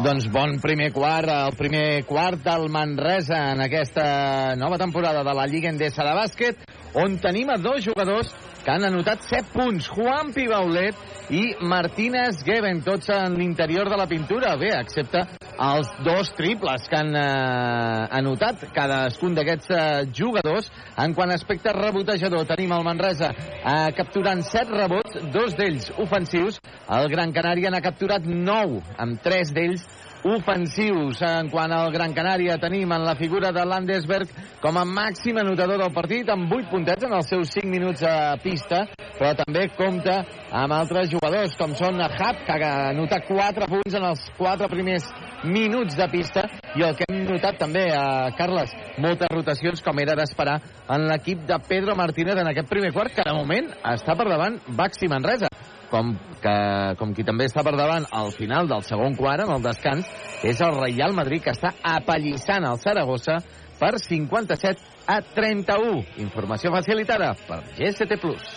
Doncs 0.05 0.29
bon 0.35 0.59
primer 0.63 0.91
quart, 0.93 1.33
el 1.33 1.57
primer 1.57 2.05
quart 2.09 2.45
del 2.45 2.69
Manresa 2.69 3.41
en 3.55 3.65
aquesta 3.65 4.57
nova 4.61 4.79
temporada 4.81 5.25
de 5.25 5.35
la 5.37 5.47
Lliga 5.49 5.73
Endesa 5.73 6.05
de 6.05 6.19
bàsquet, 6.19 6.67
on 6.95 7.17
tenim 7.23 7.49
a 7.51 7.59
dos 7.59 7.81
jugadors 7.89 8.35
que 8.65 8.73
han 8.73 8.85
anotat 8.89 9.23
7 9.29 9.53
punts, 9.53 9.89
Juan 9.93 10.33
Pibaulet 10.33 10.97
i 11.31 11.55
Martínez 11.61 12.41
Geben, 12.45 12.81
tots 12.85 13.11
en 13.13 13.37
l'interior 13.37 13.91
de 13.93 13.99
la 14.01 14.09
pintura, 14.09 14.55
bé, 14.61 14.73
excepte 14.79 15.25
els 15.61 15.91
dos 16.05 16.33
triples 16.35 16.89
que 16.91 16.99
han 16.99 17.13
eh, 17.15 18.09
anotat 18.19 18.65
cadascun 18.75 19.37
d'aquests 19.37 19.71
eh, 19.71 19.83
jugadors. 20.17 20.71
En 20.99 21.15
quant 21.15 21.31
a 21.31 21.37
aspecte 21.39 21.73
rebotejador, 21.77 22.47
tenim 22.49 22.73
el 22.75 22.87
Manresa 22.87 23.31
eh, 23.35 23.93
capturant 23.97 24.43
7 24.43 24.73
rebots, 24.73 25.21
dos 25.35 25.57
d'ells 25.59 25.93
ofensius. 26.01 26.61
El 26.89 27.11
Gran 27.13 27.37
Canària 27.37 27.71
n'ha 27.71 27.85
capturat 27.85 28.25
9, 28.25 28.81
amb 29.05 29.21
3 29.25 29.55
d'ells 29.55 29.87
ofensius. 30.25 31.21
En 31.23 31.51
quant 31.53 31.73
al 31.73 31.93
Gran 31.93 32.15
Canària, 32.17 32.57
tenim 32.61 32.93
en 32.93 33.05
la 33.05 33.15
figura 33.17 33.53
de 33.53 33.65
Landesberg 33.65 34.33
com 34.63 34.79
a 34.81 34.85
màxim 34.89 35.39
anotador 35.41 35.83
del 35.83 35.93
partit, 35.93 36.31
amb 36.33 36.51
8 36.53 36.71
puntets 36.73 37.05
en 37.05 37.13
els 37.13 37.29
seus 37.29 37.53
5 37.53 37.69
minuts 37.69 38.03
a 38.09 38.35
pista, 38.43 38.85
però 39.19 39.35
també 39.37 39.67
compta 39.77 40.23
amb 40.51 40.73
altres 40.73 41.11
jugadors, 41.13 41.57
com 41.61 41.77
són 41.77 42.01
Hap, 42.05 42.45
que 42.47 42.57
ha 42.57 42.91
anotat 42.95 43.29
4 43.29 43.69
punts 43.69 43.99
en 43.99 44.09
els 44.09 44.25
4 44.39 44.69
primers 44.73 45.11
minuts 45.45 45.97
de 45.99 46.09
pista, 46.09 46.47
i 46.75 46.83
el 46.83 46.97
que 46.97 47.05
hem 47.11 47.25
notat 47.29 47.61
també, 47.61 47.85
a 47.93 48.33
Carles, 48.39 48.73
moltes 48.99 49.29
rotacions, 49.31 49.85
com 49.85 50.01
era 50.01 50.17
d'esperar, 50.17 50.57
en 50.89 51.07
l'equip 51.11 51.45
de 51.49 51.61
Pedro 51.69 51.97
Martínez 51.99 52.41
en 52.41 52.49
aquest 52.49 52.71
primer 52.71 52.93
quart, 52.97 53.13
que 53.15 53.27
de 53.27 53.37
moment 53.37 53.69
està 53.93 54.17
per 54.17 54.29
davant 54.31 54.59
Baxi 54.79 55.11
Manresa 55.13 55.53
com, 55.95 56.15
que, 56.43 56.55
com 56.99 57.13
qui 57.15 57.27
també 57.27 57.47
està 57.47 57.63
per 57.67 57.77
davant 57.79 58.09
al 58.11 58.33
final 58.35 58.71
del 58.71 58.83
segon 58.87 59.15
quart, 59.19 59.45
en 59.47 59.55
el 59.55 59.63
descans, 59.63 60.09
és 60.43 60.63
el 60.65 60.75
Real 60.81 61.15
Madrid, 61.15 61.45
que 61.45 61.55
està 61.55 61.75
apallissant 61.95 62.67
el 62.67 62.81
Saragossa 62.83 63.39
per 63.79 63.95
57 64.03 64.93
a 65.07 65.21
31. 65.37 66.05
Informació 66.25 66.73
facilitada 66.75 67.33
per. 67.47 67.61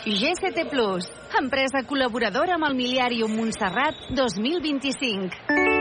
GST 0.07 0.67
Plus, 0.71 1.09
empresa 1.41 1.83
col·laboradora 1.89 2.57
amb 2.57 2.69
el 2.71 2.77
Miliàrium 2.79 3.35
Montserrat 3.37 4.07
2025. 4.17 5.76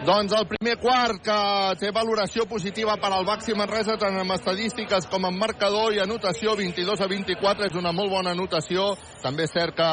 Doncs 0.00 0.32
el 0.32 0.46
primer 0.48 0.78
quart 0.80 1.18
que 1.20 1.34
té 1.76 1.90
valoració 1.92 2.46
positiva 2.48 2.94
per 2.96 3.10
al 3.12 3.26
Baxi 3.28 3.52
Manresa 3.52 3.98
tant 4.00 4.14
amb 4.16 4.32
estadístiques 4.32 5.04
com 5.12 5.26
amb 5.28 5.36
marcador 5.36 5.92
i 5.92 6.00
anotació 6.00 6.54
22 6.56 7.02
a 7.04 7.08
24 7.10 7.66
és 7.68 7.76
una 7.76 7.92
molt 7.92 8.08
bona 8.08 8.32
anotació. 8.32 8.94
També 9.20 9.44
és 9.44 9.52
cert 9.52 9.76
que, 9.76 9.88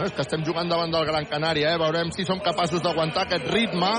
eh, 0.00 0.06
que 0.08 0.24
estem 0.24 0.40
jugant 0.46 0.72
davant 0.72 0.90
del 0.90 1.04
Gran 1.04 1.28
Canària 1.28 1.74
eh? 1.74 1.80
veurem 1.82 2.14
si 2.16 2.24
som 2.24 2.40
capaços 2.40 2.80
d'aguantar 2.80 3.26
aquest 3.26 3.44
ritme. 3.52 3.92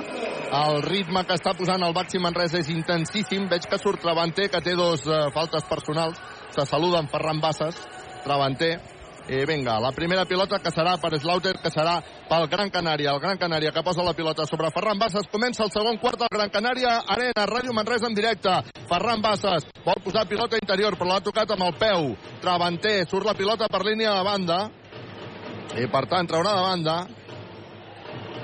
El 0.64 0.82
ritme 0.82 1.22
que 1.24 1.38
està 1.38 1.54
posant 1.54 1.86
el 1.86 1.94
Baxi 1.94 2.18
Manresa 2.18 2.58
és 2.58 2.74
intensíssim. 2.74 3.46
Veig 3.48 3.70
que 3.70 3.78
surt 3.78 4.02
Travanter 4.02 4.50
que 4.50 4.62
té 4.66 4.74
dos 4.74 5.06
eh, 5.06 5.30
faltes 5.38 5.70
personals. 5.70 6.18
Se 6.50 6.66
saluden 6.66 7.08
Ferran 7.14 7.40
Bassas 7.46 7.78
Travanter 8.26 8.80
i 9.30 9.46
vinga, 9.46 9.80
la 9.80 9.92
primera 9.96 10.26
pilota 10.26 10.60
que 10.60 10.72
serà 10.74 10.98
per 11.00 11.16
Slaughter, 11.16 11.54
que 11.64 11.72
serà 11.72 11.96
pel 12.28 12.48
Gran 12.52 12.70
Canària. 12.70 13.14
El 13.14 13.22
Gran 13.24 13.40
Canària 13.40 13.72
que 13.72 13.84
posa 13.84 14.04
la 14.04 14.14
pilota 14.14 14.46
sobre 14.46 14.72
Ferran 14.76 15.00
Bassas. 15.00 15.30
Comença 15.32 15.64
el 15.64 15.72
segon 15.72 15.98
quart 15.98 16.20
del 16.20 16.32
Gran 16.34 16.52
Canària. 16.52 16.98
Arena, 17.08 17.48
Ràdio 17.48 17.74
Manresa 17.74 18.10
en 18.12 18.18
directe. 18.20 18.52
Ferran 18.90 19.24
Bassas 19.24 19.70
vol 19.86 20.04
posar 20.04 20.28
pilota 20.28 20.60
interior, 20.60 20.98
però 21.00 21.14
l'ha 21.14 21.24
tocat 21.24 21.56
amb 21.56 21.64
el 21.70 21.76
peu. 21.80 22.14
Travanter, 22.44 22.98
surt 23.08 23.26
la 23.26 23.38
pilota 23.40 23.72
per 23.72 23.86
línia 23.88 24.18
de 24.18 24.24
banda. 24.28 24.62
I 25.80 25.88
per 25.88 26.06
tant, 26.12 26.28
traurà 26.28 26.58
de 26.60 26.66
banda 26.68 26.98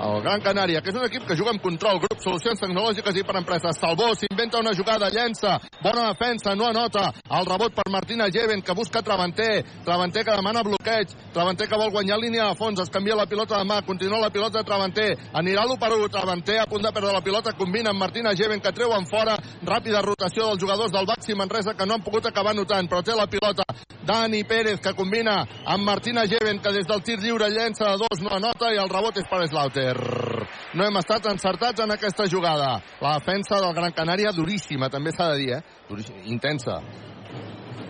el 0.00 0.22
Gran 0.22 0.40
Canària, 0.40 0.80
que 0.80 0.90
és 0.90 0.96
un 0.96 1.04
equip 1.04 1.26
que 1.28 1.36
juga 1.36 1.52
amb 1.52 1.62
control, 1.62 2.00
grup, 2.00 2.18
solucions 2.24 2.60
tecnològiques 2.60 3.16
i 3.20 3.24
per 3.26 3.36
empreses. 3.36 3.76
Salvó 3.76 4.10
s'inventa 4.16 4.60
una 4.60 4.72
jugada, 4.76 5.10
llença, 5.12 5.58
bona 5.82 6.08
defensa, 6.08 6.54
no 6.56 6.66
anota. 6.68 7.10
El 7.28 7.46
rebot 7.46 7.74
per 7.76 7.86
Martina 7.92 8.30
Jeven, 8.32 8.62
que 8.62 8.76
busca 8.76 9.02
Travanter. 9.02 9.64
Travanter 9.84 10.24
que 10.24 10.36
demana 10.36 10.62
bloqueig. 10.64 11.12
Travanter 11.34 11.68
que 11.68 11.80
vol 11.80 11.92
guanyar 11.92 12.18
línia 12.18 12.48
de 12.48 12.56
fons. 12.56 12.80
Es 12.80 12.90
canvia 12.90 13.16
la 13.16 13.26
pilota 13.26 13.58
de 13.58 13.68
mà. 13.68 13.82
Continua 13.86 14.20
la 14.20 14.30
pilota 14.30 14.58
de 14.58 14.64
Travanter. 14.64 15.10
Anirà 15.34 15.66
l'1 15.66 15.78
per 15.78 15.92
1. 15.92 16.08
Travanter 16.08 16.58
a 16.60 16.66
punt 16.66 16.82
de 16.82 16.92
perdre 16.92 17.12
la 17.12 17.24
pilota. 17.24 17.52
Combina 17.52 17.90
amb 17.90 18.00
Martina 18.00 18.34
Jeven, 18.34 18.60
que 18.60 18.72
treuen 18.72 19.06
fora. 19.06 19.36
Ràpida 19.66 20.02
rotació 20.02 20.48
dels 20.48 20.62
jugadors 20.62 20.92
del 20.92 21.06
Baxi 21.06 21.36
Manresa, 21.36 21.74
que 21.74 21.86
no 21.86 21.94
han 21.94 22.06
pogut 22.06 22.26
acabar 22.26 22.54
notant, 22.56 22.88
però 22.88 23.02
té 23.04 23.16
la 23.16 23.28
pilota. 23.28 23.68
Dani 24.06 24.44
Pérez, 24.44 24.80
que 24.80 24.94
combina 24.96 25.44
amb 25.66 25.84
Martina 25.84 26.24
Jeven, 26.26 26.58
que 26.60 26.72
des 26.72 26.88
del 26.88 27.02
tir 27.02 27.18
lliure 27.20 27.50
llença 27.52 27.92
de 27.92 28.00
dos, 28.00 28.22
no 28.24 28.32
anota, 28.34 28.72
i 28.72 28.80
el 28.80 28.88
rebot 28.88 29.16
és 29.20 29.28
per 29.28 29.46
Slaughter. 29.46 29.89
No 29.98 30.86
hem 30.86 30.96
estat 31.00 31.26
encertats 31.30 31.82
en 31.82 31.90
aquesta 31.90 32.28
jugada. 32.30 32.76
La 33.00 33.16
defensa 33.18 33.60
del 33.60 33.74
Gran 33.74 33.92
Canària 33.96 34.32
duríssima, 34.36 34.90
també 34.90 35.12
s'ha 35.12 35.32
de 35.32 35.38
dir, 35.40 35.52
eh? 35.58 35.62
Duríssima, 35.88 36.22
intensa, 36.30 36.80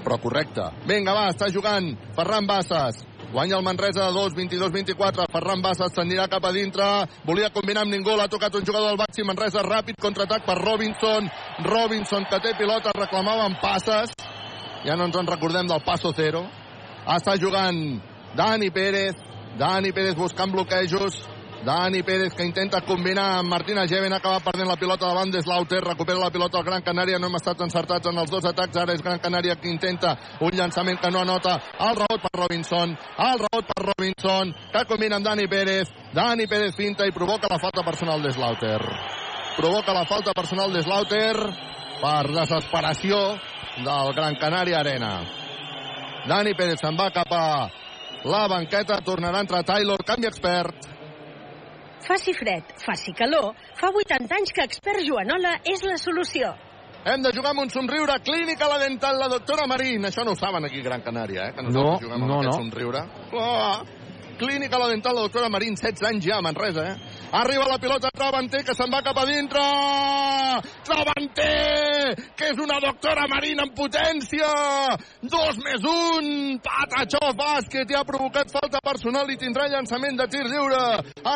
però 0.05 0.19
correcta. 0.21 0.71
Vinga, 0.89 1.15
va, 1.17 1.29
està 1.35 1.51
jugant 1.53 1.93
Ferran 2.17 2.47
Bassas. 2.49 3.05
Guanya 3.31 3.59
el 3.59 3.63
Manresa 3.63 4.09
de 4.09 4.13
2, 4.13 4.35
22-24. 4.35 5.29
Ferran 5.31 5.63
Bassas 5.63 5.93
s'anirà 5.95 6.27
cap 6.29 6.45
a 6.45 6.51
dintre. 6.51 6.87
Volia 7.25 7.53
combinar 7.55 7.85
amb 7.85 7.95
ningú. 7.95 8.17
L'ha 8.19 8.27
tocat 8.29 8.57
un 8.59 8.67
jugador 8.67 8.91
del 8.91 8.99
Baxi 8.99 9.23
Manresa. 9.23 9.63
Ràpid 9.63 10.01
contraatac 10.03 10.43
per 10.47 10.59
Robinson. 10.59 11.31
Robinson 11.63 12.27
que 12.27 12.41
té 12.43 12.57
pilota. 12.59 12.91
Reclamaven 12.97 13.55
passes. 13.63 14.11
Ja 14.83 14.97
no 14.97 15.07
ens 15.07 15.19
en 15.21 15.31
recordem 15.31 15.69
del 15.71 15.85
passo 15.87 16.11
zero. 16.17 16.43
Està 17.07 17.37
jugant 17.39 18.01
Dani 18.35 18.71
Pérez. 18.75 19.15
Dani 19.61 19.93
Pérez 19.93 20.19
buscant 20.19 20.51
bloquejos. 20.51 21.23
Dani 21.65 22.03
Pérez 22.03 22.33
que 22.33 22.45
intenta 22.45 22.81
combinar 22.81 23.39
amb 23.39 23.51
Martina 23.51 23.87
Geven, 23.87 24.15
acaba 24.17 24.41
perdent 24.41 24.69
la 24.69 24.79
pilota 24.81 25.05
davant 25.07 25.31
de 25.31 25.43
Slaughter, 25.43 25.83
recupera 25.85 26.19
la 26.19 26.31
pilota 26.33 26.57
al 26.57 26.65
Gran 26.65 26.83
Canària, 26.83 27.19
no 27.21 27.29
hem 27.29 27.37
estat 27.37 27.61
encertats 27.61 28.09
en 28.09 28.17
els 28.17 28.31
dos 28.33 28.47
atacs, 28.49 28.79
ara 28.81 28.95
és 28.97 29.03
Gran 29.05 29.19
Canària 29.21 29.59
que 29.61 29.69
intenta 29.69 30.15
un 30.41 30.57
llançament 30.57 30.97
que 31.03 31.11
no 31.13 31.21
anota, 31.21 31.59
el 31.85 31.99
rebot 31.99 32.23
per 32.23 32.33
Robinson, 32.41 32.95
el 33.27 33.43
rebot 33.43 33.69
per 33.69 33.85
Robinson, 33.91 34.55
que 34.73 34.85
combina 34.89 35.19
amb 35.21 35.27
Dani 35.27 35.45
Pérez, 35.53 35.91
Dani 36.15 36.47
Pérez 36.49 36.73
finta 36.77 37.05
i 37.05 37.13
provoca 37.13 37.51
la 37.53 37.59
falta 37.61 37.85
personal 37.85 38.23
de 38.23 38.33
Slaughter. 38.33 38.81
Provoca 39.59 39.93
la 39.93 40.07
falta 40.09 40.33
personal 40.33 40.73
de 40.73 40.81
Slaughter 40.83 41.35
per 42.01 42.23
desesperació 42.33 43.19
del 43.85 44.15
Gran 44.17 44.39
Canària 44.41 44.81
Arena. 44.81 45.13
Dani 46.25 46.57
Pérez 46.57 46.81
se'n 46.81 46.97
va 46.97 47.11
cap 47.13 47.37
a 47.37 47.69
la 48.25 48.47
banqueta, 48.49 49.03
tornarà 49.05 49.39
a 49.41 49.45
entrar 49.45 49.63
Taylor, 49.65 50.01
canvi 50.05 50.29
expert. 50.29 50.89
Faci 52.07 52.33
fred, 52.35 52.65
faci 52.85 53.13
calor, 53.13 53.53
fa 53.79 53.91
80 53.93 54.35
anys 54.35 54.53
que 54.57 54.65
expert 54.65 55.03
Joanola 55.07 55.59
és 55.69 55.83
la 55.85 55.97
solució. 56.01 56.55
Hem 57.05 57.23
de 57.25 57.31
jugar 57.33 57.55
amb 57.55 57.63
un 57.63 57.71
somriure. 57.73 58.13
Clínica 58.25 58.67
la 58.69 58.79
dental, 58.83 59.17
la 59.19 59.29
doctora 59.33 59.65
Marín. 59.67 60.05
Això 60.05 60.25
no 60.25 60.35
ho 60.35 60.37
saben 60.37 60.65
aquí 60.69 60.81
a 60.81 60.85
Gran 60.85 61.01
Canària, 61.01 61.47
eh? 61.49 61.55
Que 61.57 61.63
No, 61.65 61.97
juguem 62.01 62.13
amb 62.19 62.27
no, 62.29 62.41
aquest 62.41 62.51
no. 62.51 62.59
somriure. 62.59 63.01
Oh, 63.33 63.79
Clínica 64.41 64.79
la 64.79 64.89
dental, 64.89 65.15
la 65.15 65.21
doctora 65.21 65.51
Marín, 65.51 65.75
16 65.77 66.01
anys 66.09 66.25
ja 66.25 66.39
a 66.39 66.41
Manresa, 66.41 66.81
eh? 66.95 66.97
Arriba 67.31 67.67
la 67.69 67.77
pilota 67.79 68.09
Travanter, 68.09 68.63
que 68.65 68.73
se'n 68.73 68.89
va 68.89 69.03
cap 69.05 69.19
a 69.21 69.27
dintre! 69.29 69.61
Travanter, 70.89 72.17
que 72.35 72.49
és 72.49 72.59
una 72.59 72.79
doctora 72.81 73.27
Marín 73.29 73.61
en 73.61 73.69
potència! 73.77 74.49
Dos 75.21 75.61
més 75.61 75.85
un! 75.85 76.57
Patachó 76.65 77.21
bàsquet 77.37 77.93
i 77.93 77.99
ha 77.99 78.03
provocat 78.09 78.49
falta 78.51 78.81
personal 78.81 79.29
i 79.29 79.37
tindrà 79.37 79.69
llançament 79.69 80.17
de 80.19 80.27
tir 80.33 80.43
lliure. 80.49 80.81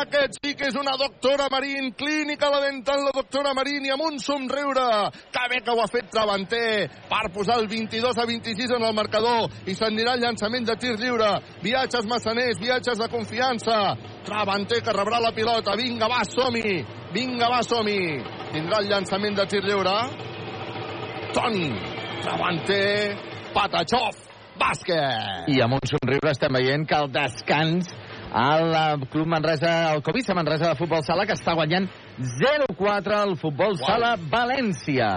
Aquest 0.01 0.41
sí 0.41 0.55
que 0.57 0.71
és 0.71 0.81
una 0.81 0.97
doctora 0.97 1.45
Marín, 1.53 1.93
clínica 1.93 2.49
la 2.49 2.63
dental, 2.65 3.05
la 3.05 3.13
doctora 3.13 3.53
Marín 3.53 3.85
i 3.85 3.93
amb 3.93 4.07
un 4.09 4.17
somriure. 4.17 4.89
Que 5.29 5.45
bé 5.53 5.61
que 5.61 5.77
ho 5.77 5.83
ha 5.83 5.87
fet 5.93 6.09
Travanter 6.09 6.89
per 7.05 7.29
posar 7.37 7.59
el 7.61 7.69
22 7.69 8.17
a 8.17 8.25
26 8.25 8.75
en 8.79 8.89
el 8.89 8.97
marcador 8.97 9.53
i 9.69 9.77
s'anirà 9.77 10.17
el 10.17 10.25
llançament 10.25 10.65
de 10.65 10.75
tir 10.81 10.97
lliure. 10.97 11.31
Viatges 11.61 12.09
massaners, 12.09 12.59
viatges 12.59 12.94
de 13.01 13.07
confiança. 13.11 13.95
Travanter 14.25 14.81
que 14.83 14.93
rebrà 14.95 15.19
la 15.21 15.33
pilota. 15.35 15.75
Vinga, 15.79 16.09
va, 16.11 16.23
som-hi! 16.27 16.79
Vinga, 17.15 17.49
va, 17.51 17.61
som-hi! 17.65 17.99
Tindrà 18.53 18.81
el 18.81 18.89
llançament 18.91 19.35
de 19.37 19.45
tir 19.51 19.61
lliure. 19.65 19.95
Toni, 21.35 21.69
Travanter, 22.23 23.17
Patachov, 23.55 24.17
bàsquet! 24.59 25.51
I 25.51 25.59
amb 25.65 25.77
un 25.77 25.91
somriure 25.91 26.31
estem 26.31 26.55
veient 26.55 26.87
que 26.87 26.99
el 27.03 27.11
descans 27.11 27.91
al 28.35 28.73
eh, 28.75 29.05
Club 29.11 29.27
Manresa, 29.27 29.93
el 29.93 30.03
Covisa 30.03 30.33
Manresa 30.33 30.69
de 30.71 30.79
Futbol 30.79 31.03
Sala, 31.03 31.27
que 31.27 31.35
està 31.37 31.55
guanyant 31.55 31.87
0-4 32.19 33.19
al 33.19 33.37
Futbol 33.39 33.75
Uau. 33.75 33.85
Sala 33.85 34.15
València. 34.31 35.09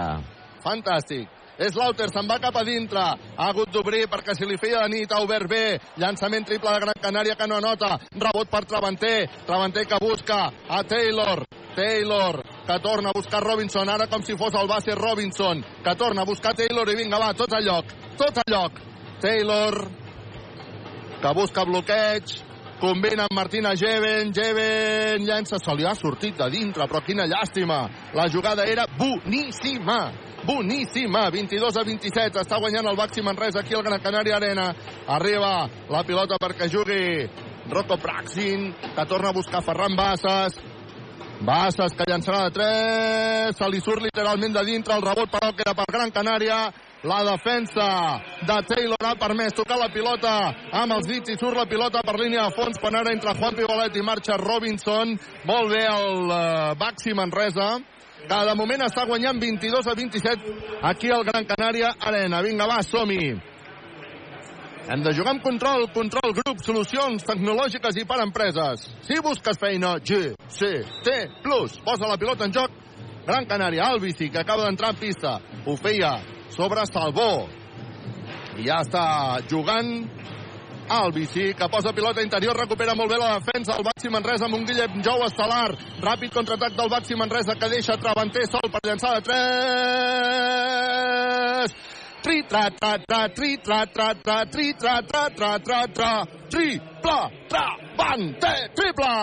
Fantàstic. 0.63 1.38
Slaughter 1.67 2.07
se'n 2.07 2.27
va 2.29 2.39
cap 2.39 2.55
a 2.55 2.63
dintre. 2.63 3.03
Ha 3.03 3.49
hagut 3.49 3.71
d'obrir 3.73 4.05
perquè 4.07 4.35
si 4.35 4.47
li 4.47 4.57
feia 4.57 4.85
de 4.85 4.95
nit. 4.95 5.11
Ha 5.11 5.19
obert 5.25 5.49
bé. 5.51 5.79
Llançament 5.99 6.47
triple 6.47 6.71
de 6.71 6.83
Gran 6.85 7.01
Canària 7.03 7.35
que 7.35 7.47
no 7.47 7.59
anota. 7.59 7.97
Rebot 8.15 8.49
per 8.49 8.63
Travanter. 8.65 9.27
Travanter 9.45 9.85
que 9.87 9.99
busca 9.99 10.45
a 10.69 10.83
Taylor. 10.83 11.43
Taylor, 11.75 12.43
que 12.67 12.79
torna 12.79 13.09
a 13.09 13.15
buscar 13.15 13.43
Robinson, 13.43 13.87
ara 13.87 14.07
com 14.07 14.23
si 14.25 14.35
fos 14.35 14.53
el 14.53 14.67
base 14.67 14.95
Robinson, 14.95 15.63
que 15.83 15.95
torna 15.95 16.23
a 16.23 16.25
buscar 16.25 16.51
Taylor 16.53 16.89
i 16.89 16.95
vinga, 16.97 17.19
va, 17.21 17.29
tot 17.33 17.53
a 17.53 17.61
lloc, 17.63 17.93
tot 18.17 18.41
a 18.41 18.43
lloc. 18.51 18.81
Taylor, 19.21 19.77
que 21.21 21.33
busca 21.37 21.63
bloqueig, 21.63 22.35
combina 22.79 23.25
amb 23.27 23.35
Martina 23.35 23.75
Jeven, 23.75 24.31
Jeven 24.33 25.25
llença, 25.27 25.59
se 25.59 25.75
li 25.75 25.85
ha 25.85 25.93
sortit 25.95 26.37
de 26.39 26.47
dintre, 26.49 26.87
però 26.87 27.03
quina 27.05 27.27
llàstima. 27.27 27.83
La 28.15 28.29
jugada 28.31 28.65
era 28.65 28.87
boníssima, 28.97 29.99
boníssima. 30.47 31.27
22 31.29 31.77
a 31.77 31.85
27, 31.85 32.41
està 32.41 32.59
guanyant 32.59 32.87
el 32.89 32.97
Baxi 32.97 33.21
Manresa 33.21 33.61
aquí 33.61 33.75
al 33.75 33.83
Gran 33.83 34.01
Canària 34.01 34.39
Arena. 34.39 34.71
Arriba 35.07 35.69
la 35.91 36.03
pilota 36.07 36.39
perquè 36.41 36.71
jugui 36.71 37.27
Rocco 37.69 37.99
Praxin, 38.01 38.71
que 38.95 39.05
torna 39.05 39.29
a 39.29 39.35
buscar 39.35 39.61
Ferran 39.61 39.95
Bassas, 39.95 40.57
Bassas 41.39 41.93
que 41.95 42.07
llançarà 42.09 42.47
de 42.47 42.55
3, 42.55 43.55
se 43.55 43.67
li 43.71 43.79
surt 43.79 44.03
literalment 44.03 44.55
de 44.57 44.63
dintre, 44.67 44.95
el 44.95 45.05
rebot 45.05 45.29
però 45.31 45.53
que 45.55 45.63
era 45.63 45.75
per 45.77 45.85
Gran 45.87 46.11
Canària, 46.11 46.65
la 47.03 47.23
defensa 47.23 48.21
de 48.45 48.57
Taylor 48.67 48.97
ha 49.05 49.15
permès 49.15 49.53
tocar 49.55 49.77
la 49.79 49.87
pilota 49.87 50.33
amb 50.75 50.97
els 50.97 51.07
dits 51.07 51.31
i 51.31 51.37
surt 51.39 51.55
la 51.55 51.65
pilota 51.65 52.01
per 52.03 52.17
línia 52.19 52.43
de 52.47 52.55
fons 52.57 52.79
quan 52.81 52.95
ara 52.95 53.13
entra 53.13 53.35
Juan 53.37 53.55
Pigolet 53.55 53.95
i 53.95 54.03
marxa 54.03 54.35
Robinson. 54.37 55.15
Molt 55.47 55.71
bé 55.71 55.85
el 55.87 56.25
uh, 56.27 56.75
Baxi 56.79 57.15
Manresa 57.15 57.77
que 58.27 58.39
de 58.49 58.55
moment 58.59 58.83
està 58.83 59.05
guanyant 59.07 59.39
22 59.39 59.87
a 59.87 59.95
27 59.95 60.57
aquí 60.89 61.11
al 61.11 61.23
Gran 61.23 61.47
Canària 61.47 61.93
Arena. 61.99 62.41
Vinga, 62.43 62.67
va, 62.67 62.81
som-hi. 62.83 63.29
Hem 64.89 65.03
de 65.05 65.13
jugar 65.13 65.35
amb 65.35 65.43
control, 65.45 65.85
control 65.93 66.33
grup, 66.33 66.59
solucions 66.65 67.23
tecnològiques 67.23 67.95
i 68.01 68.05
per 68.09 68.19
empreses. 68.25 68.89
Si 69.05 69.21
busques 69.23 69.59
feina, 69.61 69.95
GCT 70.01 71.15
Plus. 71.45 71.77
Posa 71.85 72.09
la 72.09 72.17
pilota 72.17 72.49
en 72.49 72.57
joc. 72.57 72.75
Gran 73.27 73.45
Canària, 73.45 73.85
Albici, 73.85 74.31
que 74.33 74.41
acaba 74.41 74.65
d'entrar 74.65 74.95
en 74.95 74.99
pista. 74.99 75.37
Ho 75.65 75.77
feia 75.77 76.17
sobre 76.59 76.83
Salvó. 76.91 77.47
I 78.59 78.67
ja 78.67 78.81
està 78.83 79.39
jugant 79.47 80.09
Albici, 80.89 81.53
que 81.53 81.67
posa 81.69 81.93
pilota 81.93 82.21
interior, 82.25 82.57
recupera 82.57 82.95
molt 82.97 83.11
bé 83.13 83.17
la 83.21 83.37
defensa, 83.37 83.75
el 83.77 83.85
Baxi 83.85 84.09
Manresa 84.11 84.45
amb 84.49 84.57
un 84.57 84.65
Guillem 84.67 85.03
Jou 85.05 85.21
estel·lar, 85.27 85.69
ràpid 86.01 86.33
contraatac 86.33 86.73
del 86.75 86.89
Baxi 86.91 87.15
Manresa 87.15 87.55
que 87.55 87.69
deixa 87.71 88.01
Travanter 88.01 88.45
sol 88.49 88.67
per 88.73 88.81
llançar 88.83 89.11
de 89.19 89.21
3 89.29 89.39
tri 92.21 92.43
tra 92.49 92.69
tra 92.69 92.97
tra 93.07 93.29
tri 93.29 93.57
tra 93.63 93.85
tra 93.85 94.13
tra 94.13 94.45
tri 94.51 94.73
tra 94.73 95.01
tra 95.07 95.29
tra 95.29 95.59
tra 95.59 95.87
tra 95.87 96.25
triple 96.49 97.19
Travante 97.47 98.71
triple 98.75 99.13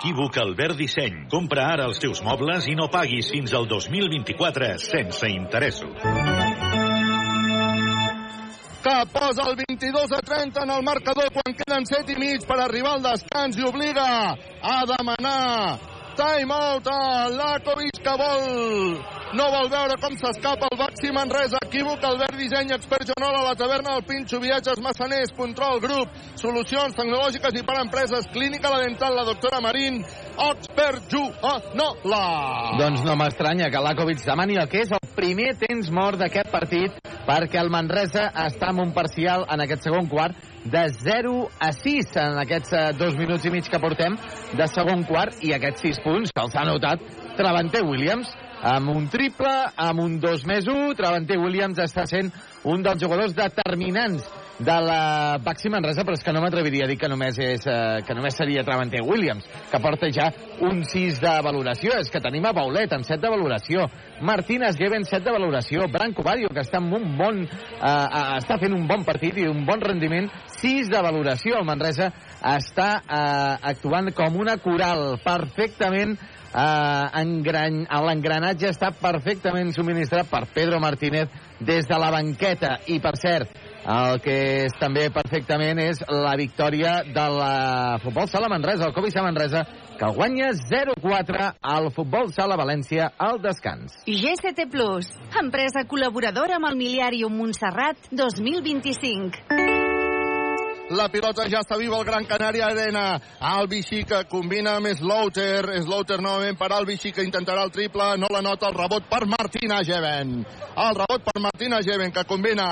Equívoc 0.00 0.36
Albert 0.40 0.76
Disseny. 0.80 1.26
Compra 1.28 1.66
ara 1.74 1.84
els 1.90 2.00
teus 2.00 2.22
mobles 2.24 2.68
i 2.72 2.76
no 2.76 2.88
paguis 2.88 3.28
fins 3.34 3.52
al 3.52 3.68
2024 3.68 4.78
sense 4.80 5.28
interessos. 5.28 6.39
Que 8.82 8.96
posa 9.12 9.42
el 9.50 9.56
22 9.56 10.12
a 10.12 10.20
30 10.20 10.62
en 10.62 10.70
el 10.70 10.82
marcador 10.82 11.30
quan 11.32 11.54
queden 11.54 11.86
7 11.86 12.12
i 12.12 12.16
mig 12.16 12.46
per 12.48 12.60
arribar 12.60 12.96
al 12.96 13.02
descans 13.04 13.58
i 13.58 13.66
obliga 13.68 14.08
a 14.62 14.76
demanar 14.88 15.99
time 16.20 16.52
out 16.52 16.86
a 16.86 17.28
Lakovic 17.32 17.96
que 18.04 18.14
vol 18.20 19.00
no 19.32 19.46
vol 19.54 19.68
veure 19.72 19.94
com 20.02 20.16
s'escapa 20.18 20.66
el 20.68 20.76
Baxi 20.76 21.12
Manresa. 21.14 21.60
Equívoc, 21.64 22.02
Albert 22.04 22.36
Disseny, 22.36 22.72
expert 22.74 23.06
Jonola, 23.08 23.44
la 23.46 23.54
taverna 23.54 23.94
del 23.94 24.04
Pinxo, 24.08 24.40
viatges 24.42 24.82
massaners, 24.82 25.30
control, 25.38 25.78
grup, 25.80 26.16
solucions 26.40 26.96
tecnològiques 26.98 27.56
i 27.56 27.62
per 27.64 27.78
empreses, 27.84 28.26
clínica 28.34 28.72
la 28.74 28.82
dental, 28.82 29.14
la 29.16 29.24
doctora 29.28 29.62
Marín, 29.62 30.02
expert 30.50 31.06
Joanola. 31.14 32.24
Doncs 32.82 33.06
no 33.06 33.16
m'estranya 33.16 33.70
que 33.70 33.84
l'Akovic 33.86 34.20
demani 34.26 34.58
el 34.60 34.68
que 34.68 34.82
és 34.82 34.92
el 34.98 35.14
primer 35.14 35.54
temps 35.62 35.94
mort 35.94 36.20
d'aquest 36.20 36.50
partit 36.50 36.98
perquè 37.30 37.62
el 37.62 37.70
Manresa 37.70 38.32
està 38.48 38.74
amb 38.74 38.82
un 38.82 38.92
parcial 38.96 39.46
en 39.46 39.62
aquest 39.62 39.86
segon 39.86 40.10
quart 40.10 40.49
de 40.64 40.88
0 40.92 41.48
a 41.58 41.72
6 41.72 42.16
en 42.20 42.38
aquests 42.42 42.72
eh, 42.76 42.84
dos 42.98 43.16
minuts 43.16 43.46
i 43.48 43.52
mig 43.52 43.68
que 43.70 43.80
portem 43.80 44.16
de 44.58 44.66
segon 44.68 45.06
quart 45.08 45.40
i 45.46 45.54
aquests 45.56 45.86
6 45.88 46.02
punts 46.04 46.34
que 46.34 46.44
els 46.44 46.56
ha 46.56 46.66
notat 46.68 47.04
Travanter 47.38 47.82
Williams 47.86 48.28
amb 48.60 48.92
un 48.92 49.06
triple, 49.08 49.52
amb 49.80 50.02
un 50.02 50.18
2 50.20 50.44
més 50.44 50.68
1. 50.68 50.92
Travanter 50.98 51.38
Williams 51.40 51.80
està 51.80 52.04
sent 52.08 52.28
un 52.68 52.84
dels 52.84 53.00
jugadors 53.00 53.32
determinants 53.36 54.26
de 54.60 54.76
la 54.84 55.38
Baxi 55.42 55.70
Manresa, 55.72 56.04
però 56.04 56.18
és 56.18 56.24
que 56.24 56.32
no 56.36 56.42
m'atreviria 56.44 56.84
a 56.84 56.88
dir 56.90 56.98
que 57.00 57.08
només, 57.08 57.38
és, 57.40 57.64
eh, 57.66 58.02
que 58.06 58.14
només 58.14 58.36
seria 58.36 58.64
Travanter 58.64 59.00
Williams, 59.02 59.46
que 59.70 59.80
porta 59.80 60.10
ja 60.12 60.28
un 60.60 60.84
6 60.84 61.20
de 61.20 61.34
valoració. 61.42 61.96
És 61.98 62.10
que 62.10 62.20
tenim 62.20 62.44
a 62.44 62.52
Baulet 62.52 62.92
amb 62.92 63.04
7 63.04 63.20
de 63.22 63.30
valoració, 63.32 63.86
Martínez 64.20 64.76
Geven 64.76 65.04
7 65.04 65.24
de 65.24 65.32
valoració, 65.32 65.88
Branco 65.88 66.22
Bario, 66.22 66.50
que 66.52 66.60
està, 66.60 66.78
un 66.78 67.16
bon, 67.16 67.40
eh, 67.42 67.48
eh, 67.80 68.36
està 68.36 68.58
fent 68.60 68.76
un 68.76 68.86
bon 68.86 69.04
partit 69.04 69.38
i 69.38 69.48
un 69.48 69.64
bon 69.64 69.80
rendiment, 69.80 70.28
6 70.60 70.90
de 70.92 71.00
valoració. 71.00 71.56
El 71.56 71.64
Manresa 71.64 72.12
està 72.44 72.90
eh, 73.00 73.56
actuant 73.72 74.12
com 74.12 74.36
una 74.36 74.58
coral 74.58 75.16
perfectament 75.24 76.18
eh, 76.54 77.06
engran... 77.22 77.84
l'engranatge 77.88 78.70
està 78.74 78.90
perfectament 78.92 79.72
subministrat 79.72 80.28
per 80.30 80.44
Pedro 80.54 80.80
Martínez 80.82 81.30
des 81.60 81.88
de 81.88 81.98
la 81.98 82.10
banqueta. 82.12 82.76
I, 82.88 82.98
per 83.00 83.16
cert, 83.20 83.69
el 83.84 84.20
que 84.20 84.36
és 84.66 84.74
també 84.80 85.08
perfectament 85.14 85.78
és 85.82 86.02
la 86.08 86.34
victòria 86.36 87.00
de 87.06 87.26
la 87.32 87.98
Futbol 88.02 88.28
Sala 88.28 88.50
Manresa, 88.52 88.86
el 88.88 88.94
Covi 88.94 89.10
Manresa, 89.16 89.64
que 89.98 90.12
guanya 90.16 90.52
0-4 90.52 91.54
al 91.60 91.90
Futbol 91.92 92.32
Sala 92.32 92.56
València 92.56 93.12
al 93.18 93.40
descans. 93.40 93.96
GCT 94.06 94.70
Plus, 94.70 95.10
empresa 95.40 95.84
col·laboradora 95.88 96.56
amb 96.56 96.70
el 96.70 96.78
Miliàrium 96.80 97.36
Montserrat 97.36 98.10
2025. 98.12 99.88
La 100.90 101.06
pilota 101.06 101.44
ja 101.46 101.60
està 101.62 101.76
viva 101.78 102.00
al 102.00 102.06
Gran 102.08 102.24
Canària 102.26 102.66
Arena. 102.66 103.20
Albici 103.46 104.00
que 104.02 104.24
combina 104.26 104.72
amb 104.80 104.90
Slaughter. 104.98 105.62
Slaughter 105.84 106.18
novament 106.18 106.58
per 106.58 106.72
Albici 106.74 107.12
que 107.14 107.22
intentarà 107.22 107.62
el 107.62 107.70
triple. 107.70 108.16
No 108.18 108.26
la 108.34 108.42
nota 108.42 108.66
el 108.66 108.74
rebot 108.74 109.06
per 109.06 109.22
Martina 109.30 109.84
Geven. 109.86 110.40
El 110.74 110.98
rebot 110.98 111.22
per 111.28 111.38
Martina 111.44 111.78
Geven 111.86 112.10
que 112.10 112.26
combina 112.26 112.66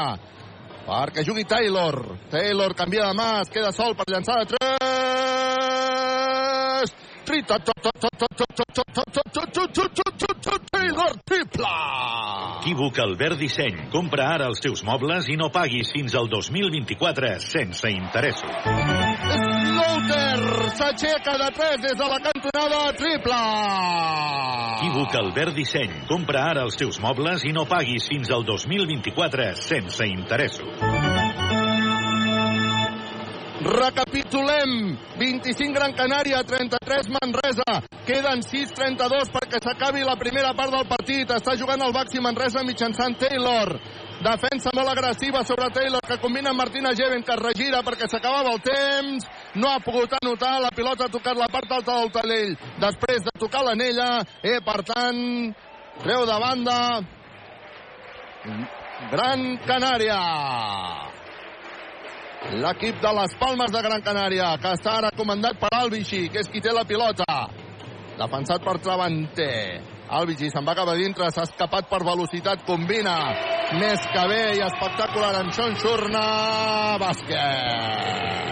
perquè 0.89 1.21
jugui 1.25 1.45
Taylor. 1.45 2.17
Taylor 2.33 2.75
canvia 2.77 3.07
de 3.11 3.15
mà, 3.19 3.41
es 3.43 3.51
queda 3.53 3.73
sol 3.77 3.95
per 3.99 4.07
llançar 4.09 4.37
de 4.41 4.47
3. 4.57 6.95
Taylor 10.73 11.13
triple! 11.29 11.67
Equívoc 12.63 12.99
Albert 13.05 13.37
Disseny. 13.37 13.77
Compra 13.93 14.31
ara 14.33 14.47
els 14.49 14.63
teus 14.65 14.81
mobles 14.87 15.29
i 15.29 15.37
no 15.37 15.51
paguis 15.53 15.93
fins 15.93 16.17
al 16.17 16.31
2024 16.33 17.35
sense 17.45 17.93
interessos. 17.93 18.57
Slaughter 19.35 20.73
s'aixeca 20.81 21.37
de 21.45 21.51
3 21.61 21.85
des 21.85 22.01
de 22.01 22.09
la 22.15 22.19
cantonada 22.31 22.83
triple! 22.97 23.43
Equívoc 24.79 25.21
Albert 25.21 25.57
Disseny. 25.61 25.95
Compra 26.09 26.49
ara 26.55 26.65
els 26.65 26.81
teus 26.81 26.97
mobles 27.05 27.45
i 27.45 27.53
no 27.53 27.69
paguis 27.69 28.09
fins 28.09 28.33
al 28.33 28.49
2024 28.49 29.53
sense 29.69 30.09
interessos. 30.09 31.58
Recapitulem. 33.59 34.97
25 35.19 35.75
Gran 35.75 35.93
Canària, 35.93 36.43
33 36.47 37.09
Manresa. 37.11 37.83
Queden 38.07 38.41
6-32 38.47 39.33
perquè 39.35 39.59
s'acabi 39.59 40.05
la 40.07 40.15
primera 40.17 40.53
part 40.55 40.71
del 40.71 40.87
partit. 40.87 41.33
Està 41.35 41.57
jugant 41.59 41.83
el 41.83 41.93
Baxi 41.93 42.23
Manresa 42.23 42.63
mitjançant 42.63 43.19
Taylor. 43.19 43.75
Defensa 44.23 44.71
molt 44.75 44.91
agressiva 44.91 45.45
sobre 45.47 45.69
Taylor, 45.75 46.03
que 46.07 46.19
combina 46.23 46.51
amb 46.51 46.63
Martina 46.63 46.95
Geven, 46.95 47.23
que 47.23 47.35
es 47.35 47.43
regira 47.43 47.83
perquè 47.87 48.09
s'acabava 48.11 48.55
el 48.55 48.63
temps. 48.63 49.27
No 49.55 49.71
ha 49.75 49.83
pogut 49.83 50.15
anotar, 50.23 50.61
la 50.63 50.73
pilota 50.75 51.07
ha 51.07 51.13
tocat 51.13 51.39
la 51.39 51.51
part 51.51 51.71
alta 51.71 52.01
del 52.01 52.15
talell. 52.15 52.57
Després 52.79 53.27
de 53.27 53.35
tocar 53.39 53.65
l'anella, 53.67 54.23
eh, 54.43 54.59
per 54.63 54.83
tant, 54.87 55.55
treu 56.03 56.27
de 56.27 56.41
banda. 56.47 56.81
Gran 59.11 59.57
Canària. 59.67 61.08
L'equip 62.47 63.01
de 63.03 63.11
les 63.13 63.35
Palmes 63.39 63.73
de 63.75 63.81
Gran 63.83 64.03
Canària, 64.07 64.53
que 64.63 64.71
està 64.79 64.99
ara 65.01 65.11
comandat 65.17 65.59
per 65.59 65.69
Albici, 65.75 66.29
que 66.33 66.39
és 66.41 66.49
qui 66.49 66.63
té 66.63 66.71
la 66.73 66.85
pilota. 66.87 67.27
Defensat 68.19 68.63
per 68.65 68.79
Travante. 68.83 69.49
Albici 70.09 70.49
se'n 70.49 70.65
va 70.65 70.75
cap 70.79 70.89
a 70.89 70.95
dintre, 70.97 71.29
s'ha 71.35 71.45
escapat 71.45 71.91
per 71.91 72.01
velocitat, 72.07 72.63
combina 72.65 73.19
més 73.77 74.07
que 74.15 74.25
bé 74.31 74.43
i 74.57 74.63
espectacular 74.65 75.35
amb 75.43 75.53
Sean 75.53 75.75
Shurna. 75.77 76.25
Bàsquet. 77.03 78.49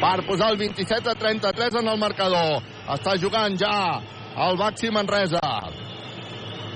Per 0.00 0.18
posar 0.26 0.50
el 0.52 0.58
27 0.60 1.10
a 1.12 1.14
33 1.14 1.80
en 1.80 1.88
el 1.88 1.98
marcador. 2.00 2.60
Està 2.92 3.16
jugant 3.20 3.56
ja 3.56 4.02
el 4.48 4.60
Baxi 4.60 4.90
Manresa. 4.92 5.40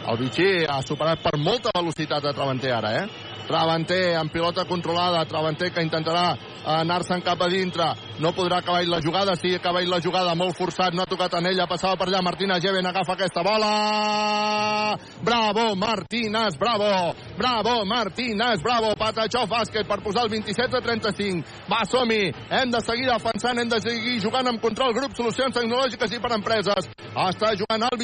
El 0.08 0.18
Vichy 0.20 0.64
ha 0.68 0.80
superat 0.84 1.22
per 1.24 1.36
molta 1.40 1.72
velocitat 1.76 2.24
a 2.24 2.32
Travanter 2.36 2.72
ara, 2.76 2.90
eh? 3.02 3.33
Travanter 3.46 4.16
amb 4.16 4.32
pilota 4.32 4.64
controlada, 4.64 5.24
Travanter 5.28 5.70
que 5.72 5.84
intentarà 5.84 6.32
anar-se'n 6.64 7.22
cap 7.24 7.42
a 7.44 7.48
dintre, 7.52 7.86
no 8.20 8.32
podrà 8.32 8.58
acabar 8.62 8.84
la 8.88 9.00
jugada, 9.04 9.34
sí, 9.36 9.54
acaba 9.54 9.82
la 9.84 10.00
jugada, 10.00 10.34
molt 10.34 10.56
forçat, 10.56 10.94
no 10.94 11.02
ha 11.02 11.08
tocat 11.08 11.34
en 11.38 11.50
ella, 11.50 11.66
passava 11.68 11.98
per 12.00 12.08
allà, 12.08 12.22
Martínez 12.24 12.62
Geven 12.64 12.86
agafa 12.88 13.14
aquesta 13.14 13.42
bola, 13.44 14.96
bravo 15.22 15.74
Martínez, 15.76 16.56
bravo, 16.58 17.14
bravo 17.36 17.84
Martínez, 17.84 18.62
bravo, 18.62 18.94
Patachó 18.98 19.44
bàsquet 19.50 19.88
per 19.88 20.00
posar 20.02 20.24
el 20.24 20.32
27 20.32 20.78
a 20.78 20.80
35, 20.80 21.44
va, 21.68 21.84
som 21.84 22.08
-hi. 22.08 22.32
hem 22.50 22.70
de 22.70 22.80
seguir 22.80 23.06
defensant, 23.06 23.58
hem 23.58 23.68
de 23.68 23.80
seguir 23.80 24.20
jugant 24.20 24.48
amb 24.48 24.60
control, 24.60 24.94
grup, 24.94 25.14
solucions 25.16 25.54
tecnològiques 25.54 26.12
i 26.12 26.20
per 26.20 26.32
empreses, 26.32 26.88
està 27.14 27.54
jugant 27.56 27.82
el 27.82 27.98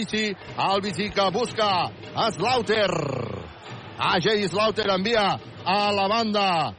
Vichy 0.82 1.11
que 1.11 1.30
busca 1.32 1.91
Slaughter, 2.30 2.91
AJ 4.01 4.48
Slaughter 4.48 4.88
envia 4.88 5.38
a 5.64 5.92
la 5.92 6.09
banda 6.09 6.72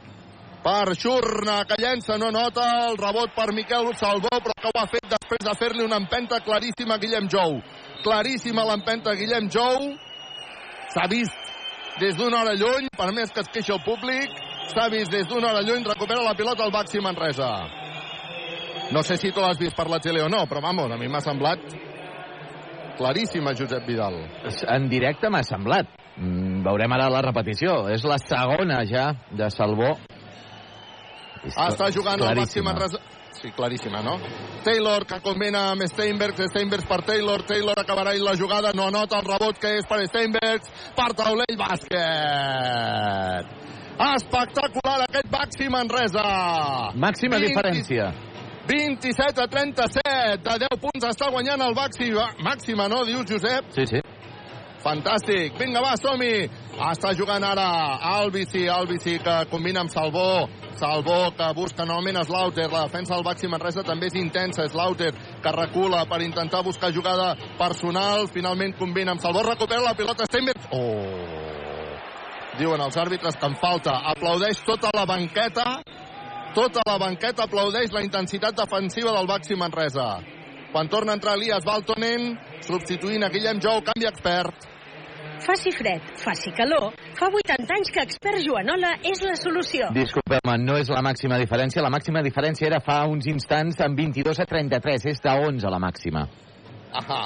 per 0.62 0.94
Xurna, 0.98 1.62
que 1.66 1.78
llença, 1.78 2.16
no 2.18 2.30
nota 2.34 2.88
el 2.88 2.96
rebot 2.98 3.30
per 3.34 3.52
Miquel 3.54 3.92
Salvó, 3.94 4.30
però 4.42 4.54
que 4.58 4.70
ho 4.70 4.80
ha 4.80 4.88
fet 4.90 5.06
després 5.10 5.44
de 5.46 5.54
fer-li 5.58 5.84
una 5.86 6.00
empenta 6.02 6.40
claríssima 6.42 6.96
a 6.96 7.02
Guillem 7.02 7.28
Jou. 7.30 7.60
Claríssima 8.02 8.66
l'empenta 8.66 9.14
a 9.14 9.18
Guillem 9.18 9.46
Jou. 9.50 9.92
S'ha 10.94 11.06
vist 11.10 11.54
des 12.00 12.18
d'una 12.18 12.42
hora 12.42 12.56
lluny, 12.58 12.90
per 12.96 13.12
més 13.14 13.30
que 13.30 13.42
es 13.46 13.50
queixi 13.54 13.74
el 13.74 13.82
públic, 13.86 14.34
s'ha 14.74 14.88
vist 14.90 15.14
des 15.14 15.26
d'una 15.30 15.52
hora 15.52 15.62
lluny, 15.62 15.86
recupera 15.86 16.26
la 16.26 16.34
pilota 16.34 16.66
el 16.66 16.74
Baxi 16.74 17.00
Manresa. 17.00 17.52
No 18.90 19.02
sé 19.06 19.16
si 19.16 19.30
tu 19.30 19.40
l'has 19.40 19.58
vist 19.62 19.78
per 19.78 19.86
la 19.88 20.02
tele 20.02 20.26
o 20.26 20.28
no, 20.28 20.42
però 20.50 20.60
vamos, 20.60 20.90
a 20.90 20.98
mi 20.98 21.06
m'ha 21.08 21.22
semblat 21.22 21.70
claríssima, 22.98 23.54
Josep 23.54 23.86
Vidal. 23.86 24.18
En 24.68 24.88
directe 24.90 25.30
m'ha 25.30 25.42
semblat. 25.46 26.01
Mm, 26.16 26.60
veurem 26.66 26.92
ara 26.92 27.08
la 27.10 27.22
repetició. 27.24 27.88
És 27.92 28.04
la 28.04 28.18
segona 28.20 28.84
ja 28.88 29.12
de 29.30 29.48
Salvó. 29.50 29.96
És 31.42 31.56
Està 31.56 31.90
jugant 31.90 32.20
el 32.20 32.26
Baxi 32.28 32.60
claríssima. 32.60 32.72
Manresa. 32.72 32.98
Sí, 33.32 33.50
claríssima, 33.56 34.02
no? 34.04 34.18
Taylor, 34.62 35.06
que 35.08 35.20
combina 35.24 35.70
amb 35.72 35.82
Steinbergs, 35.88 36.44
Steinbergs 36.52 36.86
per 36.86 37.00
Taylor, 37.02 37.42
Taylor 37.48 37.74
acabarà 37.80 38.12
la 38.14 38.36
jugada, 38.38 38.70
no 38.76 38.86
anota 38.86 39.18
el 39.18 39.24
rebot 39.26 39.58
que 39.58 39.78
és 39.80 39.86
per 39.88 39.98
Steinbergs, 40.06 40.68
per 40.94 41.08
taulell, 41.18 41.56
bàsquet! 41.58 43.46
Espectacular 44.12 45.00
aquest 45.08 45.28
Baxi 45.32 45.68
Manresa! 45.72 46.22
Màxima 46.94 47.40
20 47.40 47.48
diferència. 47.48 48.12
27 48.68 49.42
a 49.42 49.48
37, 49.50 50.38
de 50.44 50.58
10 50.68 50.78
punts 50.84 51.08
està 51.08 51.32
guanyant 51.34 51.66
el 51.66 51.74
Baxi. 51.74 52.12
Màxima, 52.46 52.86
no, 52.86 53.02
dius, 53.08 53.26
Josep? 53.26 53.72
Sí, 53.74 53.86
sí. 53.90 54.00
Fantàstic. 54.82 55.54
Vinga, 55.60 55.80
va, 55.82 55.94
som-hi. 56.00 56.48
Està 56.90 57.12
jugant 57.14 57.44
ara 57.46 57.66
Albici, 58.16 58.64
Albici 58.68 59.18
que 59.22 59.36
combina 59.50 59.84
amb 59.84 59.92
Salvó. 59.92 60.48
Salvó 60.80 61.30
que 61.36 61.52
busca 61.54 61.86
novament 61.86 62.18
Slaughter. 62.24 62.66
La 62.72 62.86
defensa 62.88 63.14
del 63.14 63.24
Baxi 63.26 63.50
Manresa 63.50 63.84
també 63.86 64.10
és 64.10 64.18
intensa. 64.18 64.66
Slaughter 64.68 65.12
que 65.42 65.52
recula 65.54 66.02
per 66.10 66.22
intentar 66.22 66.64
buscar 66.66 66.92
jugada 66.92 67.36
personal. 67.58 68.26
Finalment 68.32 68.74
combina 68.78 69.14
amb 69.14 69.22
Salvó. 69.22 69.44
Recupera 69.46 69.84
la 69.84 69.94
pilota 69.94 70.26
Steinberg. 70.26 70.66
Oh! 70.74 71.32
Diuen 72.58 72.82
els 72.84 72.98
àrbitres 72.98 73.38
que 73.38 73.48
en 73.48 73.54
falta. 73.56 74.00
Aplaudeix 74.12 74.64
tota 74.66 74.90
la 74.96 75.06
banqueta. 75.06 75.78
Tota 76.52 76.82
la 76.84 76.98
banqueta 77.00 77.46
aplaudeix 77.46 77.94
la 77.94 78.02
intensitat 78.04 78.58
defensiva 78.58 79.14
del 79.14 79.30
Baxi 79.30 79.56
Manresa. 79.56 80.18
Quan 80.72 80.88
torna 80.88 81.12
a 81.12 81.16
entrar 81.16 81.36
Elias 81.36 81.64
Baltonen, 81.64 82.32
substituint 82.64 83.24
a 83.24 83.30
Guillem 83.32 83.60
Jou, 83.60 83.80
canvi 83.84 84.08
expert. 84.08 84.71
Faci 85.42 85.72
fred, 85.74 86.00
faci 86.22 86.52
calor, 86.54 86.92
fa 87.18 87.26
80 87.26 87.74
anys 87.74 87.90
que 87.90 88.02
Expert 88.06 88.38
Joanola 88.44 88.92
és 89.02 89.24
la 89.26 89.34
solució. 89.34 89.88
Disculpeu-me, 89.90 90.54
no 90.62 90.76
és 90.78 90.92
la 90.92 91.02
màxima 91.02 91.38
diferència. 91.40 91.82
La 91.82 91.90
màxima 91.90 92.22
diferència 92.22 92.68
era 92.68 92.78
fa 92.78 93.00
uns 93.10 93.26
instants 93.26 93.80
amb 93.82 93.98
22 93.98 94.38
a 94.38 94.46
33. 94.46 95.08
És 95.10 95.18
de 95.24 95.34
11 95.48 95.72
la 95.74 95.82
màxima. 95.82 96.28
Ahà. 96.94 97.24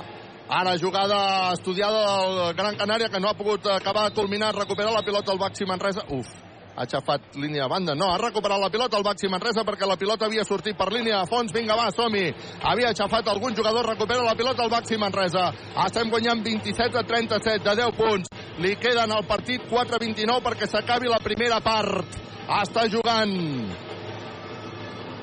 Ara 0.48 0.76
jugada 0.78 1.52
estudiada 1.52 2.00
del 2.06 2.54
Gran 2.56 2.76
Canària 2.80 3.10
que 3.12 3.20
no 3.20 3.28
ha 3.28 3.36
pogut 3.36 3.66
acabar 3.66 4.08
de 4.08 4.14
culminar, 4.14 4.54
recuperar 4.54 4.92
la 4.94 5.02
pilota 5.02 5.32
al 5.32 5.42
Baxi 5.42 5.66
Manresa. 5.66 6.06
Uf, 6.08 6.30
ha 6.76 6.84
aixafat 6.84 7.36
línia 7.40 7.64
de 7.64 7.68
banda. 7.72 7.94
No, 7.96 8.10
ha 8.12 8.18
recuperat 8.20 8.60
la 8.60 8.70
pilota 8.70 8.98
al 8.98 9.04
Baxi 9.06 9.30
Manresa 9.32 9.64
perquè 9.64 9.88
la 9.88 9.96
pilota 9.96 10.26
havia 10.26 10.44
sortit 10.44 10.76
per 10.76 10.90
línia 10.92 11.22
de 11.22 11.30
fons. 11.30 11.52
Vinga, 11.52 11.76
va, 11.78 11.88
som-hi. 11.94 12.26
Havia 12.62 12.90
aixafat 12.92 13.30
algun 13.32 13.56
jugador, 13.56 13.88
recupera 13.88 14.26
la 14.26 14.36
pilota 14.36 14.62
al 14.62 14.70
Baxi 14.70 15.00
Manresa. 15.00 15.48
Estem 15.86 16.12
guanyant 16.12 16.44
27 16.44 17.00
a 17.00 17.04
37 17.08 17.64
de 17.64 17.76
10 17.80 17.96
punts. 17.96 18.30
Li 18.60 18.76
queden 18.76 19.12
al 19.12 19.24
partit 19.24 19.64
4-29 19.72 20.44
perquè 20.44 20.68
s'acabi 20.68 21.08
la 21.08 21.22
primera 21.24 21.62
part. 21.64 22.20
Està 22.60 22.84
jugant 22.92 23.32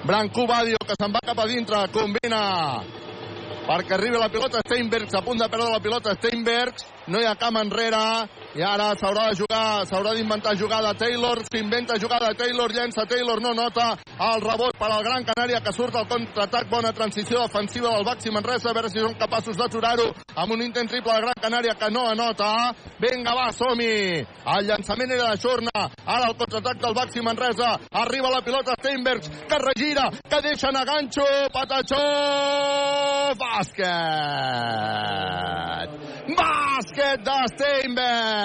Branco 0.04 0.44
Badio, 0.50 0.82
que 0.84 0.98
se'n 1.00 1.14
va 1.14 1.22
cap 1.24 1.40
a 1.40 1.48
dintre, 1.48 1.86
combina 1.94 2.42
perquè 3.64 3.96
arribi 3.96 4.20
la 4.20 4.28
pilota 4.28 4.60
Steinbergs, 4.60 5.14
a 5.16 5.22
punt 5.24 5.40
de 5.40 5.48
perdre 5.48 5.70
la 5.72 5.80
pilota 5.80 6.12
Steinbergs, 6.18 6.84
no 7.08 7.22
hi 7.22 7.28
ha 7.30 7.38
camp 7.40 7.62
enrere, 7.62 8.02
i 8.54 8.62
ara 8.62 8.94
s'haurà 8.94 9.30
de 9.32 9.36
jugar, 9.42 9.86
s'haurà 9.90 10.14
d'inventar 10.14 10.54
jugada 10.56 10.94
Taylor, 10.94 11.40
s'inventa 11.48 11.98
jugada 11.98 12.34
Taylor, 12.38 12.70
llença 12.72 13.06
Taylor, 13.10 13.42
no 13.42 13.54
nota 13.54 13.98
el 14.14 14.42
rebot 14.42 14.78
per 14.78 14.92
al 14.92 15.04
Gran 15.04 15.24
Canària 15.26 15.62
que 15.66 15.74
surt 15.74 15.96
al 15.96 16.08
contraatac, 16.08 16.70
bona 16.70 16.94
transició 16.94 17.42
defensiva 17.48 17.90
del 17.96 18.06
Baxi 18.06 18.30
Manresa, 18.30 18.70
a 18.70 18.74
veure 18.78 18.90
si 18.94 19.00
són 19.02 19.18
capaços 19.18 19.58
d'aturar-ho 19.58 20.14
amb 20.36 20.54
un 20.54 20.62
intent 20.62 20.90
triple 20.92 21.14
del 21.14 21.26
Gran 21.26 21.42
Canària 21.42 21.74
que 21.80 21.90
no 21.90 22.06
anota, 22.12 22.76
vinga 23.02 23.34
va, 23.34 23.52
som-hi, 23.58 24.22
el 24.22 24.66
llançament 24.70 25.12
era 25.18 25.32
de 25.34 25.42
Xorna, 25.42 25.90
ara 26.06 26.30
el 26.30 26.38
contraatac 26.38 26.78
del 26.84 26.98
Baxi 27.00 27.22
Manresa, 27.26 27.80
arriba 28.06 28.30
la 28.30 28.44
pilota 28.46 28.78
Steinbergs, 28.78 29.30
que 29.50 29.58
regira, 29.66 30.06
que 30.30 30.42
deixa 30.46 30.68
anar 30.70 30.86
ganxo, 30.86 31.26
Patachó, 31.54 32.06
bàsquet! 33.42 34.84
Bàsquet 36.24 37.20
de 37.26 37.38
Steinbergs, 37.52 38.43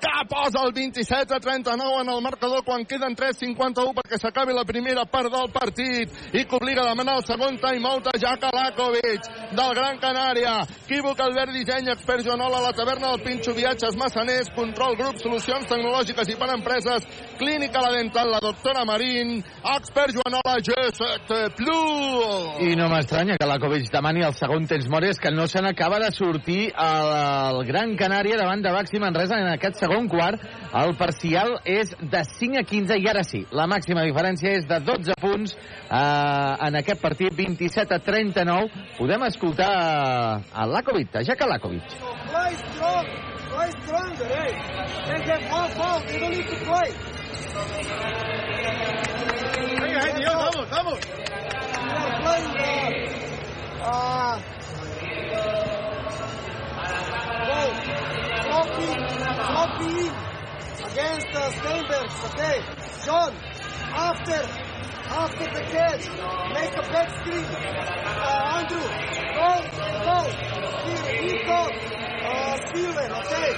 que 0.00 0.08
posa 0.28 0.64
el 0.64 0.72
27 0.72 1.34
a 1.34 1.40
39 1.40 2.02
en 2.02 2.08
el 2.08 2.22
marcador 2.22 2.64
quan 2.64 2.84
queden 2.86 3.16
3.51 3.16 3.94
perquè 3.96 4.18
s'acabi 4.20 4.54
la 4.54 4.64
primera 4.64 5.04
part 5.04 5.30
del 5.32 5.50
partit 5.52 6.10
i 6.32 6.44
que 6.44 6.56
obliga 6.56 6.84
a 6.84 6.90
demanar 6.90 7.18
el 7.18 7.24
segon 7.26 7.58
timeout 7.58 8.06
a 8.06 8.16
Jaka 8.18 8.50
Lakovic 8.54 9.26
del 9.56 9.74
Gran 9.74 9.98
Canària. 9.98 10.60
Equívoc 10.86 11.20
Albert 11.20 11.52
Disseny, 11.52 11.90
expert 11.92 12.24
Joanola, 12.26 12.60
la 12.60 12.72
taverna 12.72 13.12
del 13.12 13.22
Pinxo, 13.22 13.54
viatges 13.54 13.96
massaners, 13.96 14.50
control 14.54 14.96
grup, 14.98 15.18
solucions 15.22 15.68
tecnològiques 15.70 16.30
i 16.32 16.36
per 16.38 16.50
empreses, 16.54 17.06
clínica 17.38 17.82
la 17.82 17.92
dental, 17.96 18.30
la 18.30 18.40
doctora 18.42 18.84
Marín, 18.88 19.38
expert 19.76 20.16
Joanola, 20.16 20.56
G7 20.66 21.40
Plus. 21.58 22.60
I 22.66 22.74
no 22.78 22.88
m'estranya 22.92 23.38
que 23.40 23.48
Lakovic 23.48 23.90
demani 23.92 24.24
el 24.26 24.36
segon 24.38 24.66
temps 24.70 24.88
mort, 24.90 25.08
és 25.10 25.20
que 25.20 25.32
no 25.34 25.46
se 25.48 25.62
n'acaba 25.62 26.00
de 26.02 26.10
sortir 26.14 26.70
el 26.74 27.62
Gran 27.68 27.96
Canària 27.98 28.38
davant 28.40 28.62
de 28.64 28.72
Baxi 28.80 28.96
Manresa 28.96 29.36
en 29.36 29.48
aquest 29.50 29.76
segon 29.82 30.06
quart. 30.08 30.40
El 30.80 30.94
parcial 30.96 31.58
és 31.68 31.90
de 32.00 32.22
5 32.24 32.60
a 32.62 32.64
15 32.64 32.96
i 32.96 33.08
ara 33.10 33.24
sí, 33.26 33.42
la 33.52 33.66
màxima 33.68 34.06
diferència 34.08 34.54
és 34.56 34.64
de 34.70 34.78
12 34.86 35.16
punts 35.20 35.52
eh, 35.52 35.98
en 36.00 36.78
aquest 36.80 37.02
partit, 37.02 37.34
27 37.36 37.98
a 37.98 38.00
39. 38.06 38.70
Podem 38.96 39.26
escoltar 39.28 39.70
a 40.40 40.66
Lakovic, 40.70 41.12
a 41.20 41.24
Jaka 41.28 41.50
Lakovic. 41.50 41.84
Vamos, 50.40 50.70
vamos. 50.70 51.00
Uh, 53.80 54.36
uh, 57.50 57.89
well, 58.60 58.74
floppy, 58.76 58.88
floppy 59.48 60.08
against 60.92 61.28
uh, 61.34 61.50
Steinbergs, 61.50 62.16
okay? 62.30 62.56
John, 63.04 63.32
after, 63.92 64.40
after 65.10 65.44
the 65.44 65.62
catch, 65.70 66.04
make 66.54 66.72
a 66.76 66.82
back 66.92 67.08
screen. 67.20 67.44
Uh, 67.44 68.56
Andrew, 68.56 68.86
go, 69.36 69.50
go. 70.04 70.18
Here, 70.84 71.22
he 71.22 71.44
go. 71.44 71.60
Uh, 72.20 72.56
Steven, 72.68 73.10
okay? 73.12 73.48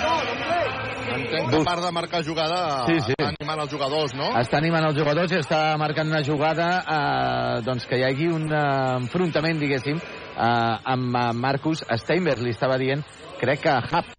John, 0.00 0.24
okay? 0.28 0.66
Entenc 1.10 1.50
que 1.50 1.56
a 1.56 1.64
part 1.64 1.82
de 1.82 1.90
marcar 1.90 2.22
jugada 2.22 2.84
Sí, 2.86 3.00
sí. 3.02 3.14
està 3.18 3.32
animant 3.32 3.62
els 3.64 3.72
jugadors, 3.72 4.12
no? 4.14 4.28
Està 4.38 4.58
animant 4.60 4.84
els 4.86 4.98
jugadors 4.98 5.32
i 5.32 5.40
està 5.40 5.76
marcant 5.78 6.06
una 6.06 6.22
jugada 6.22 6.68
eh, 6.84 7.62
doncs 7.66 7.86
que 7.90 7.98
hi 7.98 8.04
hagi 8.06 8.28
un 8.30 8.46
eh, 8.46 8.62
enfrontament, 9.00 9.58
diguéssim, 9.58 9.98
eh, 9.98 10.92
amb 10.94 11.16
eh, 11.18 11.26
Marcus 11.34 11.82
Steinberg. 12.04 12.44
Li 12.46 12.54
estava 12.54 12.78
dient, 12.78 13.02
crec 13.42 13.66
que 13.66 13.74
Hub. 13.90 14.14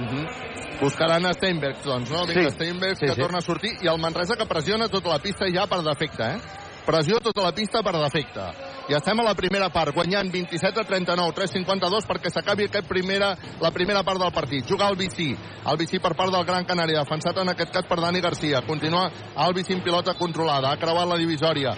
Uh 0.00 0.08
-huh. 0.08 0.80
Buscaran 0.80 1.26
a 1.26 1.32
Steinbergs, 1.32 1.84
doncs, 1.84 2.10
no? 2.10 2.26
Vinga, 2.26 2.48
Sí. 2.48 2.54
Steinbergs 2.56 2.98
Sí, 2.98 3.06
que 3.06 3.14
sí. 3.14 3.20
torna 3.20 3.38
a 3.38 3.42
sortir 3.42 3.72
i 3.82 3.86
el 3.86 3.98
Manresa 3.98 4.34
que 4.36 4.46
pressiona 4.46 4.88
tota 4.88 5.10
la 5.10 5.18
pista 5.18 5.44
ja 5.52 5.66
per 5.66 5.82
defecte, 5.82 6.22
eh? 6.22 6.38
Pressió 6.86 7.20
tota 7.20 7.42
la 7.42 7.52
pista 7.52 7.82
per 7.82 7.92
defecte. 7.92 8.40
i 8.88 8.94
estem 8.94 9.20
a 9.20 9.22
la 9.22 9.34
primera 9.34 9.68
part, 9.70 9.94
guanyant 9.94 10.32
27 10.32 10.80
a 10.80 10.84
39, 10.84 11.32
3-52 11.32 12.06
perquè 12.08 12.28
s'acabi 12.28 12.64
aquest 12.64 12.88
primera, 12.88 13.36
la 13.60 13.70
primera 13.70 14.02
part 14.02 14.18
del 14.18 14.32
partit. 14.32 14.66
Juga 14.66 14.88
el 14.88 14.96
bici, 14.96 15.36
el 15.70 15.76
bici 15.76 16.00
per 16.00 16.16
part 16.16 16.32
del 16.32 16.44
Gran 16.44 16.64
Canària, 16.64 17.04
defensat 17.04 17.38
en 17.38 17.48
aquest 17.50 17.70
cas 17.70 17.86
per 17.86 18.00
Dani 18.00 18.20
Garcia. 18.20 18.62
Continua 18.66 19.08
el 19.46 19.54
bici 19.54 19.72
en 19.74 19.82
pilota 19.82 20.14
controlada, 20.14 20.72
ha 20.72 20.76
creuat 20.76 21.06
la 21.06 21.16
divisòria, 21.16 21.76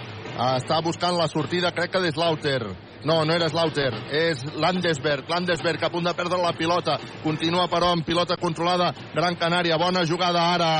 està 0.55 0.81
buscant 0.81 1.15
la 1.15 1.27
sortida, 1.27 1.71
crec 1.71 1.91
que 1.91 2.01
des 2.01 2.17
l'Auter. 2.17 2.92
No, 3.05 3.25
no 3.25 3.33
era 3.33 3.49
Slaughter, 3.49 3.91
és 4.11 4.43
Landesberg. 4.55 5.27
Landesberg 5.29 5.83
a 5.83 5.89
punt 5.89 6.05
de 6.07 6.13
perdre 6.13 6.37
la 6.41 6.53
pilota. 6.53 6.97
Continua, 7.23 7.67
però, 7.67 7.91
amb 7.91 8.05
pilota 8.05 8.37
controlada. 8.39 8.93
Gran 9.13 9.35
Canària, 9.35 9.77
bona 9.77 10.05
jugada 10.07 10.39
ara 10.53 10.71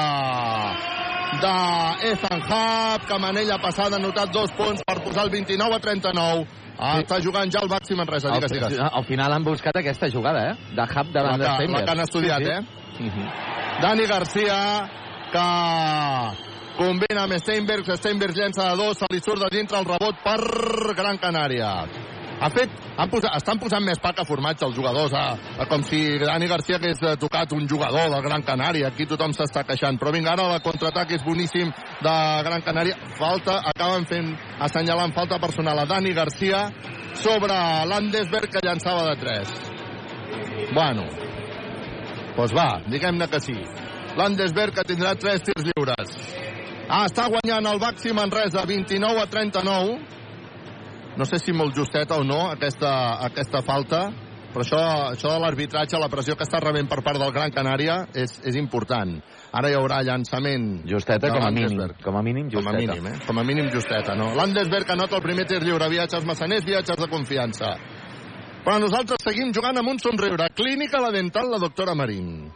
de 1.42 2.12
Ethan 2.12 2.42
Hub, 2.48 3.06
que 3.08 3.20
Manella 3.20 3.58
passada 3.60 3.98
ha 3.98 4.00
notat 4.00 4.32
dos 4.32 4.52
punts 4.56 4.84
per 4.86 5.02
posar 5.04 5.26
el 5.26 5.32
29 5.32 5.76
a 5.76 5.80
39. 5.80 6.48
Ah, 6.78 6.96
Sí. 6.98 7.04
Està 7.04 7.20
jugant 7.24 7.52
ja 7.52 7.60
el 7.62 7.70
Baxi 7.70 7.96
Manresa, 7.96 8.30
digues, 8.34 8.52
al, 8.52 8.70
digues. 8.70 8.80
al 8.92 9.06
final 9.06 9.32
han 9.34 9.44
buscat 9.44 9.76
aquesta 9.78 10.10
jugada, 10.10 10.52
eh? 10.52 10.56
De 10.76 10.82
Hub 10.82 11.12
davant 11.14 11.38
La 11.38 11.58
de 11.58 11.66
que- 11.68 11.72
la 11.72 11.84
que 11.86 11.92
han 11.92 12.00
estudiat, 12.00 12.42
eh? 12.42 12.60
Dani 13.82 14.06
Garcia, 14.08 14.90
que 15.32 16.53
combina 16.78 17.24
amb 17.24 17.38
Steinberg, 17.42 17.88
Steinberg 17.98 18.36
llença 18.38 18.72
de 18.72 18.80
dos, 18.80 18.98
se 18.98 19.10
li 19.12 19.22
surt 19.22 19.44
de 19.46 19.52
dintre 19.54 19.80
el 19.80 19.88
rebot 19.88 20.20
per 20.24 20.40
Gran 20.98 21.20
Canària. 21.22 21.72
Ha 22.44 22.50
fet, 22.52 22.72
han 23.00 23.08
posat, 23.12 23.32
estan 23.38 23.60
posant 23.62 23.84
més 23.86 24.02
pa 24.04 24.12
que 24.16 24.26
formatge 24.28 24.66
els 24.68 24.76
jugadors, 24.76 25.14
a, 25.16 25.38
a 25.64 25.68
com 25.70 25.84
si 25.88 26.02
Dani 26.20 26.50
Garcia 26.52 26.76
hagués 26.80 27.00
eh, 27.06 27.14
tocat 27.22 27.54
un 27.56 27.68
jugador 27.70 28.10
del 28.12 28.26
Gran 28.26 28.44
Canària. 28.44 28.90
Aquí 28.90 29.08
tothom 29.08 29.32
s'està 29.38 29.64
queixant. 29.68 30.00
Però 30.02 30.12
vinga, 30.12 30.34
ara 30.34 30.50
el 30.58 30.64
contraatac 30.66 31.14
és 31.16 31.24
boníssim 31.24 31.72
de 32.04 32.16
Gran 32.50 32.66
Canària. 32.66 32.98
Falta, 33.20 33.62
acaben 33.72 34.10
fent, 34.10 34.34
assenyalant 34.66 35.16
falta 35.16 35.40
personal 35.40 35.86
a 35.86 35.88
Dani 35.88 36.12
Garcia 36.18 36.66
sobre 37.16 37.60
Landesberg, 37.88 38.52
que 38.52 38.66
llançava 38.66 39.08
de 39.12 39.20
3. 39.24 39.60
Bueno, 40.74 41.08
doncs 41.08 41.22
pues 42.36 42.54
va, 42.58 42.82
diguem-ne 42.90 43.30
que 43.30 43.40
sí. 43.40 43.56
Landesberg 44.18 44.74
que 44.74 44.90
tindrà 44.90 45.14
3 45.16 45.46
tirs 45.48 45.70
lliures. 45.70 46.18
Ah, 46.90 47.06
està 47.08 47.30
guanyant 47.32 47.66
el 47.72 47.80
Baxi 47.82 48.12
Manresa 48.14 48.66
29 48.68 49.22
a 49.24 49.30
39. 49.32 49.96
No 51.18 51.26
sé 51.30 51.40
si 51.40 51.54
molt 51.54 51.76
justeta 51.78 52.18
o 52.18 52.24
no 52.26 52.48
aquesta, 52.50 52.92
aquesta 53.28 53.62
falta, 53.66 54.08
però 54.54 54.64
això, 54.66 54.80
això 55.14 55.32
de 55.34 55.40
l'arbitratge, 55.42 55.98
la 56.02 56.10
pressió 56.10 56.36
que 56.38 56.46
està 56.46 56.60
rebent 56.62 56.90
per 56.90 57.00
part 57.06 57.18
del 57.22 57.32
Gran 57.34 57.54
Canària 57.54 58.00
és, 58.14 58.36
és 58.46 58.58
important. 58.60 59.16
Ara 59.54 59.70
hi 59.70 59.78
haurà 59.78 60.02
llançament. 60.06 60.84
Justeta, 60.90 61.30
com 61.34 61.46
a 61.46 61.52
mínim. 61.54 61.82
Com 62.04 62.18
a 62.18 62.24
mínim, 62.26 62.50
Com 62.52 62.68
a 62.68 62.74
justeta. 62.74 62.96
mínim, 62.98 63.08
eh? 63.14 63.26
Com 63.28 63.40
a 63.40 63.44
mínim 63.46 63.70
justeta, 63.74 64.16
no? 64.18 64.32
Landesberg 64.38 64.90
anota 64.94 65.18
el 65.18 65.26
primer 65.26 65.46
tir 65.50 65.62
lliure. 65.62 65.90
Viatges 65.90 66.26
massaners, 66.26 66.66
viatges 66.66 66.98
de 66.98 67.10
confiança. 67.10 67.76
Però 68.64 68.80
nosaltres 68.80 69.22
seguim 69.22 69.54
jugant 69.54 69.78
amb 69.78 69.90
un 69.94 70.00
somriure. 70.00 70.50
Clínica 70.56 71.02
la 71.02 71.12
dental, 71.12 71.50
la 71.52 71.60
doctora 71.62 71.94
Marín. 71.94 72.50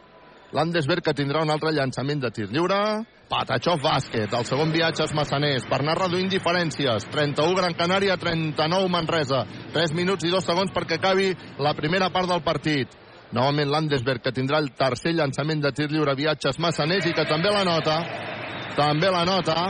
Landesberg 0.53 1.03
que 1.03 1.13
tindrà 1.13 1.41
un 1.43 1.51
altre 1.53 1.73
llançament 1.75 2.21
de 2.23 2.31
tir 2.31 2.47
lliure. 2.49 2.81
Patachov 3.27 3.81
bàsquet, 3.83 4.31
el 4.31 4.45
segon 4.47 4.69
viatge 4.71 5.03
és 5.03 5.13
Massaners, 5.15 5.65
per 5.67 5.81
anar 5.81 5.97
reduint 5.99 6.29
diferències. 6.31 7.07
31 7.11 7.57
Gran 7.57 7.75
Canària, 7.75 8.15
39 8.15 8.87
Manresa. 8.93 9.41
3 9.75 9.95
minuts 9.97 10.23
i 10.23 10.31
2 10.31 10.47
segons 10.47 10.71
perquè 10.71 10.95
acabi 10.95 11.33
la 11.59 11.73
primera 11.75 12.07
part 12.13 12.31
del 12.31 12.43
partit. 12.45 12.95
Novament 13.35 13.67
Landesberg, 13.67 14.23
que 14.23 14.31
tindrà 14.31 14.61
el 14.63 14.71
tercer 14.79 15.11
llançament 15.17 15.59
de 15.59 15.73
tir 15.75 15.89
lliure 15.91 16.15
viatges 16.15 16.59
Massaners 16.63 17.09
i 17.09 17.13
que 17.13 17.27
també 17.27 17.51
la 17.51 17.65
nota. 17.67 17.99
També 18.77 19.11
la 19.11 19.25
nota. 19.27 19.67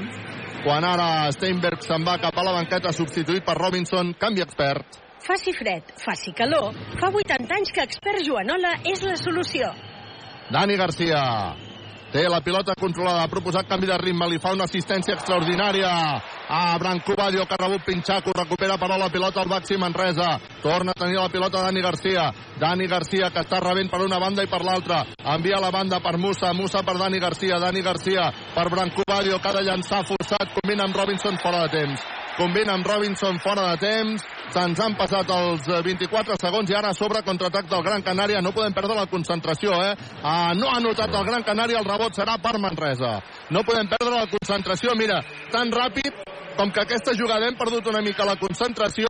Quan 0.62 0.86
ara 0.86 1.32
Steinberg 1.34 1.82
se'n 1.82 2.06
va 2.06 2.20
cap 2.22 2.38
a 2.38 2.46
la 2.46 2.54
banqueta 2.60 2.94
substituït 2.94 3.46
per 3.46 3.58
Robinson, 3.58 4.14
canvi 4.22 4.46
expert. 4.46 5.02
Faci 5.26 5.52
fred, 5.58 5.96
faci 5.98 6.32
calor, 6.38 6.76
fa 7.02 7.10
80 7.10 7.56
anys 7.58 7.74
que 7.74 7.84
Expert 7.90 8.22
Joanola 8.24 8.78
és 8.86 9.02
la 9.04 9.18
solució. 9.18 9.72
Dani 10.54 10.78
Garcia 10.80 11.24
té 12.12 12.24
la 12.30 12.42
pilota 12.42 12.76
controlada, 12.80 13.24
ha 13.24 13.32
proposat 13.32 13.68
canvi 13.68 13.88
de 13.90 13.98
ritme, 14.00 14.28
li 14.30 14.40
fa 14.40 14.54
una 14.56 14.66
assistència 14.68 15.16
extraordinària 15.16 15.92
a 16.48 16.62
Branco 16.80 17.16
Badio, 17.18 17.46
que 17.46 17.56
ha 17.56 17.62
rebut 17.64 17.84
Pinxaco, 17.86 18.34
recupera 18.36 18.78
però 18.80 18.98
la 18.98 19.10
pilota 19.10 19.42
al 19.42 19.50
Baxi 19.52 19.78
Manresa, 19.78 20.38
torna 20.64 20.96
a 20.96 21.00
tenir 21.00 21.20
la 21.20 21.30
pilota 21.30 21.64
Dani 21.66 21.82
Garcia, 21.82 22.30
Dani 22.60 22.88
Garcia 22.88 23.32
que 23.32 23.44
està 23.44 23.60
rebent 23.64 23.92
per 23.92 24.02
una 24.06 24.20
banda 24.20 24.44
i 24.44 24.52
per 24.52 24.64
l'altra, 24.64 25.04
envia 25.36 25.60
la 25.60 25.72
banda 25.72 26.00
per 26.00 26.18
Musa, 26.18 26.54
Musa 26.54 26.84
per 26.84 26.98
Dani 26.98 27.20
Garcia, 27.20 27.60
Dani 27.60 27.82
Garcia 27.82 28.32
per 28.56 28.70
Branco 28.70 29.04
Badio, 29.08 29.40
que 29.40 29.52
ha 29.52 29.58
de 29.60 29.68
llançar 29.68 30.06
forçat, 30.08 30.56
combina 30.56 30.88
amb 30.88 30.96
Robinson 30.96 31.38
fora 31.44 31.66
de 31.66 31.76
temps, 31.76 32.08
combina 32.38 32.76
amb 32.78 32.86
Robinson 32.86 33.40
fora 33.42 33.72
de 33.72 33.82
temps, 33.82 34.24
se'ns 34.54 34.80
han 34.80 34.96
passat 35.00 35.30
els 35.34 35.66
eh, 35.68 35.82
24 35.86 36.38
segons 36.40 36.70
i 36.72 36.78
ara 36.78 36.94
sobre 36.94 37.24
contraatac 37.26 37.68
del 37.72 37.84
Gran 37.86 38.06
Canària, 38.06 38.42
no 38.46 38.54
podem 38.56 38.76
perdre 38.78 38.96
la 38.96 39.08
concentració, 39.10 39.74
eh? 39.84 39.96
Ah, 40.22 40.54
no 40.56 40.70
ha 40.72 40.80
notat 40.84 41.14
el 41.14 41.26
Gran 41.28 41.46
Canària, 41.48 41.82
el 41.82 41.90
rebot 41.90 42.16
serà 42.16 42.38
per 42.42 42.58
Manresa. 42.62 43.18
No 43.50 43.66
podem 43.68 43.90
perdre 43.90 44.14
la 44.14 44.30
concentració, 44.32 44.94
mira, 44.96 45.20
tan 45.52 45.74
ràpid 45.74 46.24
com 46.58 46.72
que 46.74 46.82
aquesta 46.86 47.14
jugada 47.18 47.50
hem 47.50 47.58
perdut 47.58 47.90
una 47.90 48.02
mica 48.06 48.26
la 48.26 48.38
concentració, 48.40 49.10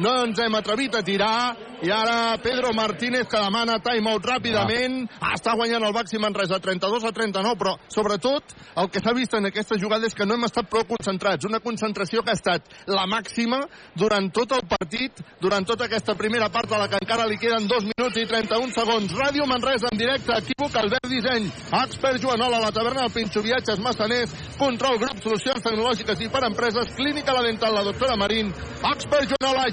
no 0.00 0.14
ens 0.24 0.38
hem 0.42 0.54
atrevit 0.58 0.94
a 0.96 1.04
tirar 1.06 1.34
i 1.82 1.90
ara 1.90 2.36
Pedro 2.42 2.74
Martínez 2.76 3.26
que 3.26 3.38
demana 3.40 3.78
timeout 3.80 4.26
ràpidament. 4.26 5.06
Ah. 5.20 5.32
està 5.32 5.54
guanyant 5.56 5.84
el 5.86 5.94
Baxi 5.96 6.18
Manresa 6.20 6.58
32 6.60 7.06
a 7.08 7.12
39 7.16 7.56
però 7.56 7.72
sobretot 7.88 8.52
el 8.82 8.90
que 8.92 9.00
s'ha 9.00 9.14
vist 9.16 9.32
en 9.38 9.48
aquesta 9.48 9.78
jugada 9.80 10.06
és 10.06 10.14
que 10.14 10.26
no 10.26 10.36
hem 10.36 10.44
estat 10.44 10.68
prou 10.68 10.84
concentrats. 10.84 11.46
Una 11.48 11.62
concentració 11.64 12.20
que 12.22 12.34
ha 12.34 12.36
estat 12.36 12.68
la 12.86 13.06
màxima 13.08 13.62
durant 13.96 14.28
tot 14.28 14.52
el 14.52 14.66
partit 14.68 15.22
durant 15.40 15.64
tota 15.64 15.86
aquesta 15.88 16.14
primera 16.18 16.50
part 16.52 16.72
a 16.72 16.82
la 16.82 16.88
que 16.88 17.00
encara 17.00 17.28
li 17.30 17.40
queden 17.40 17.68
2 17.70 17.88
minuts 17.94 18.20
i 18.20 18.26
31 18.28 18.76
segons. 18.76 19.16
Ràdio 19.16 19.48
Manresa 19.48 19.88
en 19.92 19.98
directe, 19.98 20.36
equívoc 20.36 20.76
Albert 20.76 21.08
Disseny 21.08 21.48
Expert 21.80 22.20
Joanola, 22.20 22.60
la 22.60 22.72
taverna 22.76 23.06
del 23.06 23.14
Pinxo 23.16 23.40
Viatges 23.40 23.80
Massaners, 23.80 24.36
Control 24.58 25.00
Grup 25.00 25.24
Solucions 25.24 25.64
Tecnològiques 25.64 26.20
i 26.20 26.28
per 26.28 26.44
Empreses 26.50 26.92
Clínica 26.98 27.32
La 27.32 27.46
Dental, 27.46 27.72
la 27.74 27.86
doctora 27.88 28.20
Marín 28.20 28.52
Expert 28.92 29.32
Joanola, 29.32 29.70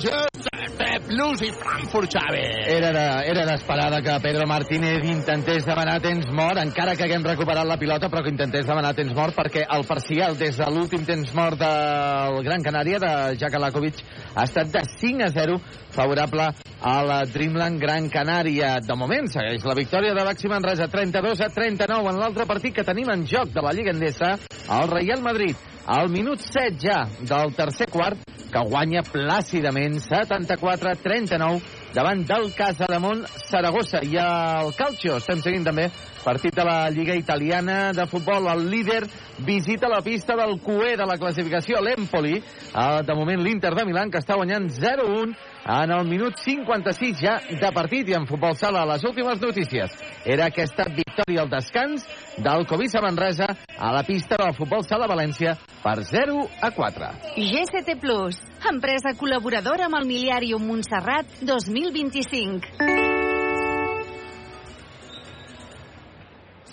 Pep 0.78 1.10
Luz 1.10 1.42
i 1.42 1.52
Frankfurt 1.52 1.97
Chávez 2.06 2.68
Era 2.68 3.24
era 3.26 3.46
d'esperar 3.48 4.02
que 4.04 4.14
Pedro 4.22 4.46
Martínez 4.46 5.04
intentés 5.08 5.66
demanar 5.66 5.98
temps 6.04 6.28
mort, 6.32 6.60
encara 6.62 6.94
que 6.96 7.06
haguem 7.08 7.24
recuperat 7.26 7.66
la 7.66 7.80
pilota, 7.82 8.10
però 8.12 8.22
que 8.24 8.30
intentés 8.30 8.68
demanar 8.68 8.94
temps 8.94 9.16
mort, 9.18 9.34
perquè 9.34 9.64
el 9.66 9.86
parcial 9.88 10.38
des 10.38 10.58
de 10.60 10.68
l'últim 10.70 11.06
temps 11.08 11.34
mort 11.34 11.58
del 11.58 12.44
Gran 12.46 12.62
Canària, 12.62 13.00
de 13.02 13.38
Jaka 13.42 13.60
Lakovic, 13.60 14.04
ha 14.36 14.46
estat 14.46 14.70
de 14.76 14.84
5 15.00 15.26
a 15.26 15.32
0, 15.34 15.58
favorable 15.96 16.52
a 16.82 16.96
la 17.04 17.24
Dreamland 17.26 17.82
Gran 17.82 18.10
Canària. 18.14 18.78
De 18.84 18.96
moment 19.00 19.32
segueix 19.32 19.66
la 19.66 19.78
victòria 19.78 20.14
de 20.14 20.28
Baxi 20.28 20.52
Manresa, 20.52 20.92
32 20.92 21.42
a 21.42 21.50
39 21.50 22.14
en 22.14 22.22
l'altre 22.22 22.46
partit 22.46 22.76
que 22.76 22.86
tenim 22.86 23.10
en 23.10 23.26
joc 23.26 23.50
de 23.56 23.64
la 23.66 23.74
Lliga 23.74 23.96
Endesa, 23.96 24.36
el 24.70 24.92
Real 24.94 25.26
Madrid. 25.26 25.56
Al 25.88 26.12
minut 26.12 26.44
7 26.44 26.76
ja 26.84 27.06
del 27.24 27.56
tercer 27.56 27.88
quart, 27.90 28.20
que 28.52 28.64
guanya 28.70 29.04
plàcidament 29.04 30.00
74-39 30.04 31.77
davant 31.94 32.26
del 32.28 32.52
Casademont 32.56 33.26
Saragossa. 33.50 34.02
I 34.04 34.18
al 34.22 34.74
Calcio 34.78 35.18
estem 35.22 35.42
seguint 35.44 35.66
també 35.68 35.88
partit 36.28 36.56
de 36.56 36.64
la 36.68 36.90
Lliga 36.92 37.16
Italiana 37.16 37.94
de 37.96 38.06
Futbol. 38.12 38.50
El 38.52 38.66
líder 38.70 39.06
visita 39.48 39.88
la 39.88 40.02
pista 40.04 40.36
del 40.36 40.60
QE 40.60 40.98
de 41.00 41.06
la 41.08 41.16
classificació, 41.18 41.80
l'Empoli. 41.82 42.36
Eh, 42.38 43.04
De 43.08 43.16
moment 43.16 43.40
l'Inter 43.44 43.74
de 43.76 43.86
Milán, 43.86 44.12
que 44.12 44.20
està 44.20 44.36
guanyant 44.36 44.68
0-1 44.68 45.32
en 45.68 45.92
el 45.92 46.08
minut 46.08 46.38
56 46.38 47.20
ja 47.20 47.38
de 47.50 47.72
partit. 47.74 48.10
I 48.10 48.16
en 48.16 48.28
Futbol 48.28 48.56
Sala, 48.56 48.86
les 48.86 49.04
últimes 49.04 49.42
notícies. 49.42 49.92
Era 50.26 50.48
aquesta 50.48 50.88
victòria 50.88 51.44
al 51.44 51.52
descans 51.52 52.08
del 52.38 52.66
Covisa 52.68 53.02
Manresa 53.02 53.48
a 53.78 53.92
la 53.94 54.04
pista 54.04 54.38
del 54.40 54.56
Futbol 54.56 54.86
Sala 54.88 55.08
València 55.08 55.58
per 55.84 56.00
0 56.06 56.48
a 56.62 56.72
4. 56.72 57.12
GCT 57.36 58.00
Plus, 58.02 58.40
empresa 58.72 59.16
col·laboradora 59.20 59.90
amb 59.90 60.00
el 60.02 60.10
Miliàrium 60.10 60.68
Montserrat 60.68 61.40
2025. 61.44 63.17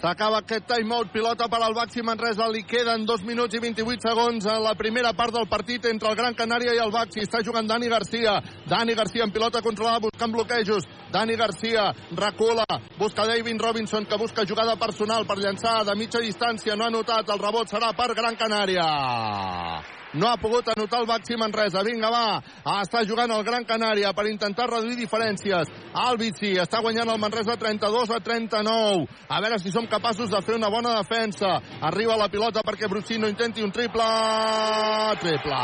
S'acaba 0.05 0.43
aquest 0.43 0.67
timeout, 0.69 1.09
pilota 1.15 1.47
per 1.49 1.63
al 1.65 1.73
Baxi 1.73 2.03
Manresa, 2.05 2.45
li 2.53 2.61
queden 2.69 3.07
2 3.09 3.23
minuts 3.25 3.57
i 3.57 3.61
28 3.63 4.05
segons 4.05 4.45
en 4.53 4.61
la 4.61 4.75
primera 4.77 5.15
part 5.17 5.33
del 5.33 5.47
partit 5.49 5.89
entre 5.89 6.11
el 6.11 6.19
Gran 6.19 6.37
Canària 6.37 6.75
i 6.77 6.83
el 6.83 6.93
Baxi. 6.93 7.23
Està 7.25 7.41
jugant 7.47 7.65
Dani 7.65 7.89
Garcia. 7.89 8.35
Dani 8.69 8.93
Garcia 9.01 9.25
en 9.25 9.33
pilota 9.33 9.65
controlada 9.65 10.05
buscant 10.05 10.37
bloquejos. 10.37 10.85
Dani 11.09 11.41
Garcia 11.41 11.89
recula, 12.21 12.69
busca 13.01 13.25
David 13.25 13.57
Robinson 13.65 14.05
que 14.05 14.21
busca 14.21 14.45
jugada 14.45 14.77
personal 14.77 15.25
per 15.25 15.41
llançar 15.41 15.79
de 15.89 15.97
mitja 15.97 16.21
distància. 16.21 16.77
No 16.77 16.85
ha 16.85 16.93
notat, 16.93 17.25
el 17.25 17.41
rebot 17.41 17.73
serà 17.73 17.95
per 17.97 18.13
Gran 18.13 18.37
Canària. 18.37 20.04
No 20.15 20.29
ha 20.31 20.37
pogut 20.39 20.69
anotar 20.71 21.01
el 21.03 21.09
Baxi 21.11 21.37
Manresa. 21.37 21.83
Vinga, 21.87 22.11
va. 22.11 22.41
Està 22.81 23.03
jugant 23.07 23.31
el 23.35 23.43
Gran 23.47 23.67
Canària 23.67 24.13
per 24.15 24.29
intentar 24.31 24.69
reduir 24.71 24.97
diferències. 25.01 25.71
El 26.05 26.21
Bici 26.21 26.55
està 26.63 26.81
guanyant 26.85 27.11
el 27.11 27.21
Manresa 27.23 27.59
32 27.59 28.15
a 28.15 28.21
39. 28.23 29.09
A 29.29 29.41
veure 29.43 29.59
si 29.59 29.75
som 29.75 29.91
capaços 29.91 30.31
de 30.31 30.43
fer 30.47 30.55
una 30.59 30.71
bona 30.71 30.95
defensa. 31.01 31.59
Arriba 31.83 32.19
la 32.21 32.31
pilota 32.31 32.63
perquè 32.63 32.89
Brusino 32.91 33.31
intenti 33.31 33.63
un 33.63 33.75
triple. 33.75 34.09
Triple. 35.23 35.63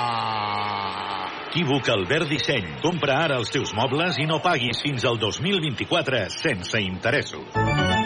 Equívoc 1.51 1.89
Albert 1.91 2.29
Disseny. 2.31 2.69
Compra 2.83 3.17
ara 3.25 3.41
els 3.43 3.51
teus 3.51 3.73
mobles 3.75 4.21
i 4.23 4.27
no 4.31 4.39
paguis 4.43 4.83
fins 4.85 5.07
al 5.07 5.19
2024 5.19 6.29
sense 6.39 6.79
interessos. 6.83 8.00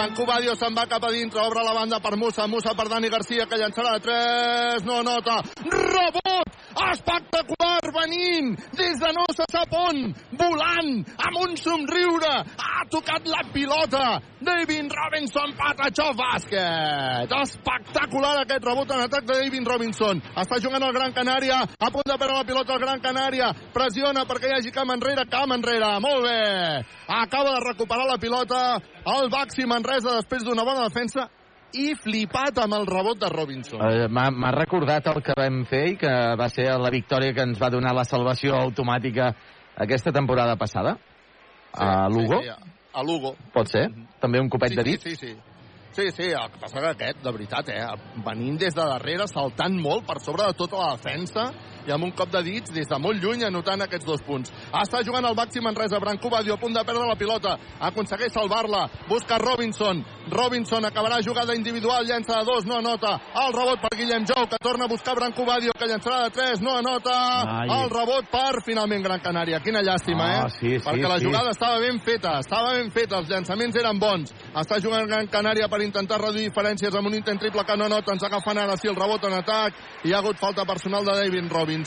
Franco 0.00 0.24
Badio 0.24 0.54
se'n 0.56 0.72
va 0.72 0.86
cap 0.88 1.04
a 1.04 1.10
dintre, 1.12 1.42
obre 1.44 1.60
la 1.60 1.74
banda 1.76 1.98
per 2.00 2.14
Musa, 2.16 2.46
Musa 2.48 2.72
per 2.72 2.86
Dani 2.88 3.10
Garcia, 3.12 3.44
que 3.44 3.58
llançarà 3.60 3.98
de 3.98 4.06
3, 4.06 4.86
no 4.88 5.02
nota, 5.04 5.42
rebot, 5.60 6.54
espectacular, 6.86 7.84
venint, 7.92 8.54
des 8.78 8.96
de 8.96 9.10
no 9.12 9.26
se 9.36 9.44
sap 9.52 9.76
on, 9.76 10.00
volant, 10.40 10.88
amb 11.20 11.40
un 11.42 11.52
somriure, 11.60 12.32
ha 12.64 12.86
tocat 12.88 13.28
la 13.28 13.42
pilota, 13.52 14.22
David 14.40 14.88
Robinson, 14.88 15.52
Patachó 15.58 16.08
bàsquet, 16.16 17.36
espectacular 17.42 18.38
aquest 18.40 18.64
rebot 18.70 18.96
en 18.96 19.04
atac 19.04 19.28
de 19.28 19.36
David 19.42 19.68
Robinson, 19.68 20.24
està 20.32 20.62
jugant 20.64 20.88
el 20.88 20.96
Gran 20.96 21.12
Canària, 21.12 21.60
a 21.60 21.92
punt 21.92 22.08
de 22.08 22.16
perdre 22.16 22.38
la 22.38 22.48
pilota 22.48 22.78
el 22.78 22.84
Gran 22.86 23.04
Canària, 23.04 23.52
pressiona 23.76 24.24
perquè 24.24 24.48
hi 24.48 24.56
hagi 24.62 24.72
camp 24.72 24.96
enrere, 24.96 25.28
camp 25.28 25.52
enrere, 25.58 25.92
molt 26.00 26.24
bé, 26.24 26.40
acaba 27.20 27.58
de 27.58 27.62
recuperar 27.68 28.08
la 28.08 28.16
pilota, 28.16 28.64
el 29.10 29.28
Baxi 29.28 29.68
Manresa 29.68 29.89
després 29.98 30.44
d'una 30.46 30.64
bona 30.64 30.86
defensa 30.86 31.26
i 31.74 31.92
flipat 31.94 32.58
amb 32.62 32.74
el 32.78 32.86
rebot 32.86 33.18
de 33.18 33.28
Robinson. 33.30 33.82
Uh, 33.82 34.08
M'ha 34.10 34.54
recordat 34.54 35.06
el 35.12 35.22
que 35.22 35.36
vam 35.38 35.62
fer 35.70 35.84
i 35.92 35.98
que 36.00 36.14
va 36.38 36.48
ser 36.50 36.66
la 36.78 36.90
victòria 36.90 37.34
que 37.34 37.46
ens 37.46 37.60
va 37.60 37.70
donar 37.70 37.94
la 37.94 38.06
salvació 38.06 38.56
automàtica 38.58 39.32
aquesta 39.76 40.12
temporada 40.12 40.56
passada. 40.56 40.96
Sí, 41.70 41.84
a 41.86 42.08
Lugo. 42.08 42.40
Sí, 42.40 42.48
sí, 42.48 42.74
a 42.92 43.02
Lugo. 43.06 43.36
Pot 43.54 43.70
ser? 43.70 43.86
També 44.20 44.40
un 44.42 44.50
copet 44.50 44.74
sí, 44.74 44.80
de 44.80 44.86
dit? 44.86 45.06
Sí, 45.06 45.16
sí, 45.16 45.34
sí. 45.34 45.50
Sí, 45.90 46.06
sí, 46.14 46.28
el 46.30 46.50
que 46.52 46.60
passa 46.62 46.80
que 46.80 46.90
aquest, 46.92 47.18
de 47.24 47.30
veritat, 47.34 47.68
eh, 47.74 47.86
venint 48.24 48.58
des 48.60 48.74
de 48.76 48.84
darrere, 48.86 49.26
saltant 49.26 49.74
molt 49.74 50.06
per 50.06 50.20
sobre 50.22 50.46
de 50.46 50.54
tota 50.54 50.78
la 50.78 50.92
defensa, 50.94 51.48
i 51.90 51.92
amb 51.92 52.06
un 52.06 52.12
cop 52.14 52.30
de 52.30 52.42
dits 52.46 52.70
des 52.70 52.86
de 52.88 52.98
molt 53.02 53.18
lluny 53.22 53.42
anotant 53.48 53.82
aquests 53.82 54.06
dos 54.06 54.22
punts. 54.22 54.52
Està 54.70 55.02
jugant 55.06 55.26
el 55.26 55.34
Baxi 55.34 55.60
Manresa, 55.60 55.98
Branco 55.98 56.30
Badio 56.30 56.54
a 56.54 56.60
punt 56.62 56.74
de 56.76 56.84
perdre 56.86 57.06
la 57.08 57.16
pilota, 57.18 57.56
aconsegueix 57.80 58.32
salvar-la, 58.32 58.84
busca 59.08 59.38
Robinson, 59.42 60.04
Robinson 60.30 60.84
acabarà 60.86 61.18
jugada 61.26 61.54
individual, 61.56 62.04
llença 62.06 62.38
de 62.38 62.44
dos, 62.46 62.64
no 62.66 62.78
anota, 62.78 63.16
el 63.42 63.52
rebot 63.56 63.80
per 63.82 63.90
Guillem 63.98 64.24
Jou, 64.28 64.46
que 64.48 64.58
torna 64.62 64.84
a 64.86 64.88
buscar 64.88 65.16
Branco 65.18 65.44
Badio, 65.44 65.72
que 65.76 65.88
llençarà 65.90 66.22
de 66.24 66.30
tres, 66.30 66.60
no 66.62 66.76
anota, 66.76 67.16
Ai. 67.60 67.68
el 67.80 67.90
rebot 67.90 68.30
per 68.30 68.62
finalment 68.64 69.02
Gran 69.02 69.20
Canària. 69.24 69.60
Quina 69.64 69.82
llàstima, 69.82 70.28
Ah, 70.30 70.46
eh? 70.46 70.50
sí, 70.60 70.78
sí, 70.78 70.84
Perquè 70.86 71.08
la 71.08 71.18
sí. 71.18 71.24
jugada 71.26 71.50
estava 71.50 71.78
ben 71.80 71.98
feta, 72.00 72.38
estava 72.38 72.72
ben 72.76 72.90
feta, 72.92 73.18
els 73.18 73.28
llançaments 73.28 73.76
eren 73.76 73.98
bons. 73.98 74.30
Està 74.54 74.78
jugant 74.80 75.06
Gran 75.08 75.26
Canària 75.26 75.68
per 75.68 75.82
intentar 75.82 76.20
reduir 76.20 76.46
diferències 76.50 76.94
amb 76.94 77.08
un 77.08 77.14
intent 77.18 77.40
triple 77.40 77.64
que 77.64 77.76
no 77.76 77.88
nota, 77.88 78.12
ens 78.12 78.22
agafen 78.22 78.58
ara 78.58 78.76
sí 78.76 78.88
el 78.88 78.94
rebot 78.96 79.24
en 79.24 79.32
atac, 79.40 79.74
hi 80.04 80.12
ha 80.12 80.18
hagut 80.18 80.38
falta 80.38 80.64
personal 80.64 81.04
de 81.04 81.16
David 81.24 81.50
Robinson. 81.50 81.79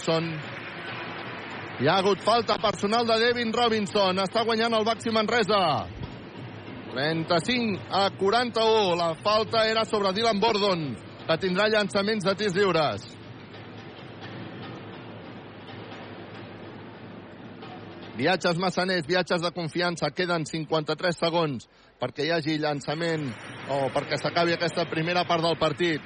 Hi 1.81 1.87
ha 1.89 1.97
hagut 1.99 2.21
falta 2.21 2.57
personal 2.61 3.07
de 3.07 3.17
Devin 3.19 3.53
Robinson. 3.53 4.21
Està 4.23 4.43
guanyant 4.45 4.75
el 4.77 4.85
Baxi 4.85 5.11
Manresa. 5.11 5.87
35 6.93 7.81
a 7.89 8.05
41. 8.19 8.95
La 8.95 9.15
falta 9.25 9.65
era 9.67 9.83
sobre 9.85 10.13
Dylan 10.13 10.39
Bordon, 10.39 10.85
que 11.27 11.37
tindrà 11.41 11.67
llançaments 11.67 12.23
de 12.23 12.35
tirs 12.37 12.55
lliures. 12.55 13.09
Viatges 18.13 18.59
massaners, 18.61 19.07
viatges 19.09 19.41
de 19.41 19.51
confiança. 19.51 20.11
Queden 20.13 20.45
53 20.45 21.17
segons 21.17 21.65
perquè 21.99 22.27
hi 22.27 22.33
hagi 22.35 22.59
llançament 22.61 23.29
o 23.73 23.87
perquè 23.95 24.19
s'acabi 24.21 24.53
aquesta 24.53 24.85
primera 24.91 25.25
part 25.25 25.41
del 25.41 25.57
partit. 25.57 26.01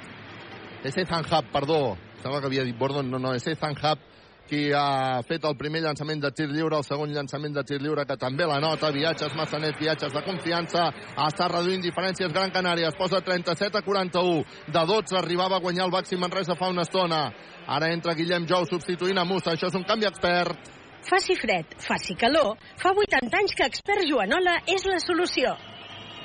És 0.86 0.94
Hub, 0.96 1.52
perdó. 1.52 2.07
Sembla 2.22 2.40
que 2.40 2.50
havia 2.50 2.64
dit 2.66 2.78
Bordon. 2.78 3.10
No, 3.10 3.18
no, 3.22 3.34
és 3.34 3.46
Ethan 3.46 3.76
Hub 3.78 4.06
qui 4.48 4.70
ha 4.72 5.20
fet 5.28 5.44
el 5.44 5.56
primer 5.60 5.82
llançament 5.84 6.22
de 6.24 6.30
tir 6.32 6.46
lliure, 6.48 6.78
el 6.78 6.86
segon 6.86 7.12
llançament 7.12 7.52
de 7.54 7.64
tir 7.68 7.78
lliure 7.82 8.06
que 8.08 8.16
també 8.16 8.46
la 8.48 8.56
nota, 8.64 8.90
viatges 8.94 9.36
massaners, 9.36 9.76
viatges 9.78 10.14
de 10.14 10.22
confiança, 10.24 10.86
està 11.26 11.50
reduint 11.52 11.84
diferències 11.84 12.32
Gran 12.32 12.54
Canària, 12.54 12.88
es 12.88 12.96
posa 12.96 13.20
37 13.20 13.82
a 13.82 13.84
41, 13.84 14.40
de 14.72 14.86
12 14.92 15.20
arribava 15.20 15.58
a 15.58 15.64
guanyar 15.64 15.86
el 15.86 15.92
Baxi 15.92 16.16
Manresa 16.16 16.56
fa 16.56 16.72
una 16.72 16.86
estona, 16.88 17.26
ara 17.68 17.92
entra 17.92 18.16
Guillem 18.16 18.48
Jou 18.48 18.64
substituint 18.72 19.20
a 19.20 19.28
Musa, 19.28 19.52
això 19.52 19.68
és 19.68 19.76
un 19.76 19.84
canvi 19.84 20.08
expert. 20.08 20.72
Faci 21.08 21.36
fred, 21.38 21.76
faci 21.84 22.16
calor, 22.18 22.56
fa 22.80 22.96
80 22.96 23.36
anys 23.38 23.54
que 23.56 23.68
Expert 23.68 24.08
Joanola 24.08 24.58
és 24.66 24.88
la 24.88 24.98
solució. 25.04 25.54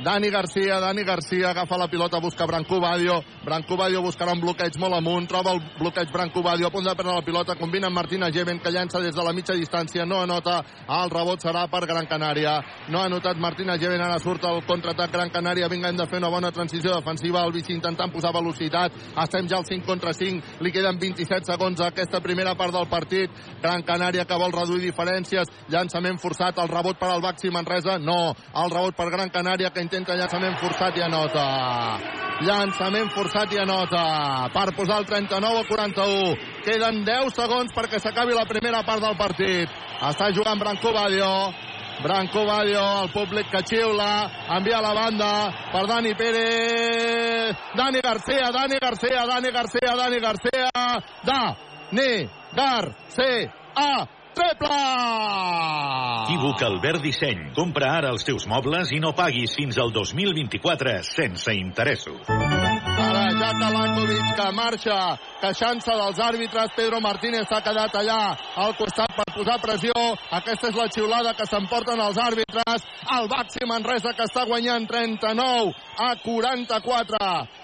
Dani 0.04 0.30
Garcia, 0.30 0.80
Dani 0.82 1.04
Garcia 1.04 1.52
agafa 1.52 1.78
la 1.78 1.88
pilota, 1.88 2.20
busca 2.20 2.46
Branco 2.46 2.78
Badio. 2.78 3.24
Branco 3.46 3.78
Badio 3.78 4.02
buscarà 4.02 4.34
un 4.34 4.42
bloqueig 4.42 4.76
molt 4.76 4.98
amunt, 4.98 5.30
troba 5.32 5.54
el 5.56 5.62
bloqueig 5.78 6.12
Branco 6.12 6.42
Badio, 6.44 6.68
a 6.68 6.72
punt 6.72 6.84
de 6.84 6.96
perdre 6.96 7.14
la 7.14 7.24
pilota, 7.24 7.56
combina 7.56 7.88
amb 7.88 7.96
Martina 7.96 8.28
Geven, 8.30 8.60
que 8.60 8.72
llança 8.72 9.00
des 9.00 9.16
de 9.16 9.24
la 9.24 9.32
mitja 9.32 9.56
distància, 9.56 10.04
no 10.06 10.20
anota, 10.20 10.58
el 10.90 11.10
rebot 11.10 11.40
serà 11.40 11.70
per 11.72 11.86
Gran 11.88 12.06
Canària. 12.06 12.58
No 12.90 13.00
ha 13.00 13.06
anotat 13.06 13.40
Martina 13.40 13.78
Geven, 13.80 14.02
ara 14.04 14.20
surt 14.20 14.44
el 14.44 14.60
contraatac 14.68 15.14
Gran 15.14 15.32
Canària, 15.32 15.70
vinga, 15.72 15.88
hem 15.88 15.96
de 15.96 16.08
fer 16.12 16.20
una 16.20 16.28
bona 16.28 16.52
transició 16.52 16.98
defensiva, 16.98 17.46
el 17.46 17.56
Vici 17.56 17.72
intentant 17.72 18.12
posar 18.12 18.34
velocitat, 18.36 18.92
estem 19.24 19.48
ja 19.48 19.62
al 19.62 19.66
5 19.66 19.88
contra 19.88 20.12
5, 20.12 20.60
li 20.60 20.72
queden 20.76 21.00
27 21.00 21.48
segons 21.48 21.80
a 21.80 21.94
aquesta 21.94 22.20
primera 22.20 22.58
part 22.60 22.76
del 22.76 22.90
partit, 22.92 23.32
Gran 23.62 23.88
Canària 23.88 24.28
que 24.28 24.36
vol 24.36 24.52
reduir 24.52 24.84
diferències, 24.84 25.48
llançament 25.72 26.20
forçat, 26.20 26.60
el 26.60 26.68
rebot 26.68 27.00
per 27.00 27.08
al 27.08 27.24
Baxi 27.24 27.56
Manresa, 27.56 27.96
no, 28.04 28.36
el 28.36 28.76
rebot 28.76 29.00
per 29.00 29.08
Gran 29.10 29.32
Canària 29.32 29.72
que 29.72 29.80
intenta 29.80 29.93
llançament 29.94 30.58
forçat 30.58 30.98
i 30.98 31.02
anota. 31.06 31.44
Llançament 32.42 33.12
forçat 33.14 33.54
i 33.54 33.60
anota 33.62 34.50
per 34.54 34.74
posar 34.76 35.00
el 35.00 35.06
39 35.06 35.60
a 35.60 35.68
41. 35.70 36.34
Queden 36.66 37.04
10 37.06 37.36
segons 37.36 37.74
perquè 37.76 38.00
s'acabi 38.00 38.34
la 38.34 38.46
primera 38.50 38.82
part 38.84 39.02
del 39.02 39.16
partit. 39.18 39.70
Està 40.02 40.32
jugant 40.34 40.60
Branco 40.60 40.92
Badio. 40.94 41.30
Branco 42.04 42.46
Badio, 42.46 42.82
el 43.04 43.12
públic 43.14 43.52
que 43.52 43.62
xiula, 43.70 44.30
envia 44.58 44.80
a 44.80 44.82
la 44.82 44.94
banda 44.98 45.30
per 45.72 45.86
Dani 45.88 46.16
Pérez. 46.16 47.56
Dani 47.78 48.02
Garcia, 48.02 48.50
Dani 48.52 48.82
Garcia, 48.82 49.28
Dani 49.30 49.52
Garcia, 49.52 49.96
Dani 49.96 50.20
Garcia. 50.20 50.72
Dani 51.24 52.30
Garcia. 52.58 54.23
Triple! 54.34 54.82
Equívoc 56.24 56.64
Albert 56.66 57.04
Disseny. 57.04 57.52
Compra 57.56 57.92
ara 58.00 58.14
els 58.16 58.26
teus 58.26 58.48
mobles 58.50 58.94
i 58.96 59.02
no 59.04 59.14
paguis 59.18 59.54
fins 59.60 59.78
al 59.78 59.94
2024 59.96 60.98
sense 61.14 61.54
interessos. 61.60 62.73
Ara 63.04 63.24
ja 63.36 63.52
Talankovic 63.60 64.28
que 64.38 64.50
marxa 64.56 64.98
queixant-se 65.44 65.94
dels 66.00 66.20
àrbitres. 66.24 66.72
Pedro 66.78 67.02
Martínez 67.04 67.50
s'ha 67.50 67.60
quedat 67.66 67.96
allà 68.00 68.20
al 68.64 68.76
costat 68.80 69.12
per 69.18 69.26
posar 69.36 69.58
pressió. 69.62 69.94
Aquesta 70.40 70.70
és 70.72 70.78
la 70.80 70.88
xiulada 70.88 71.34
que 71.36 71.48
s'emporten 71.50 72.00
els 72.00 72.18
àrbitres. 72.18 72.86
El 73.18 73.28
Baxi 73.28 73.68
Manresa 73.68 74.14
que 74.16 74.24
està 74.24 74.46
guanyant 74.48 74.88
39 74.88 75.74
a 76.00 76.14
44 76.24 77.20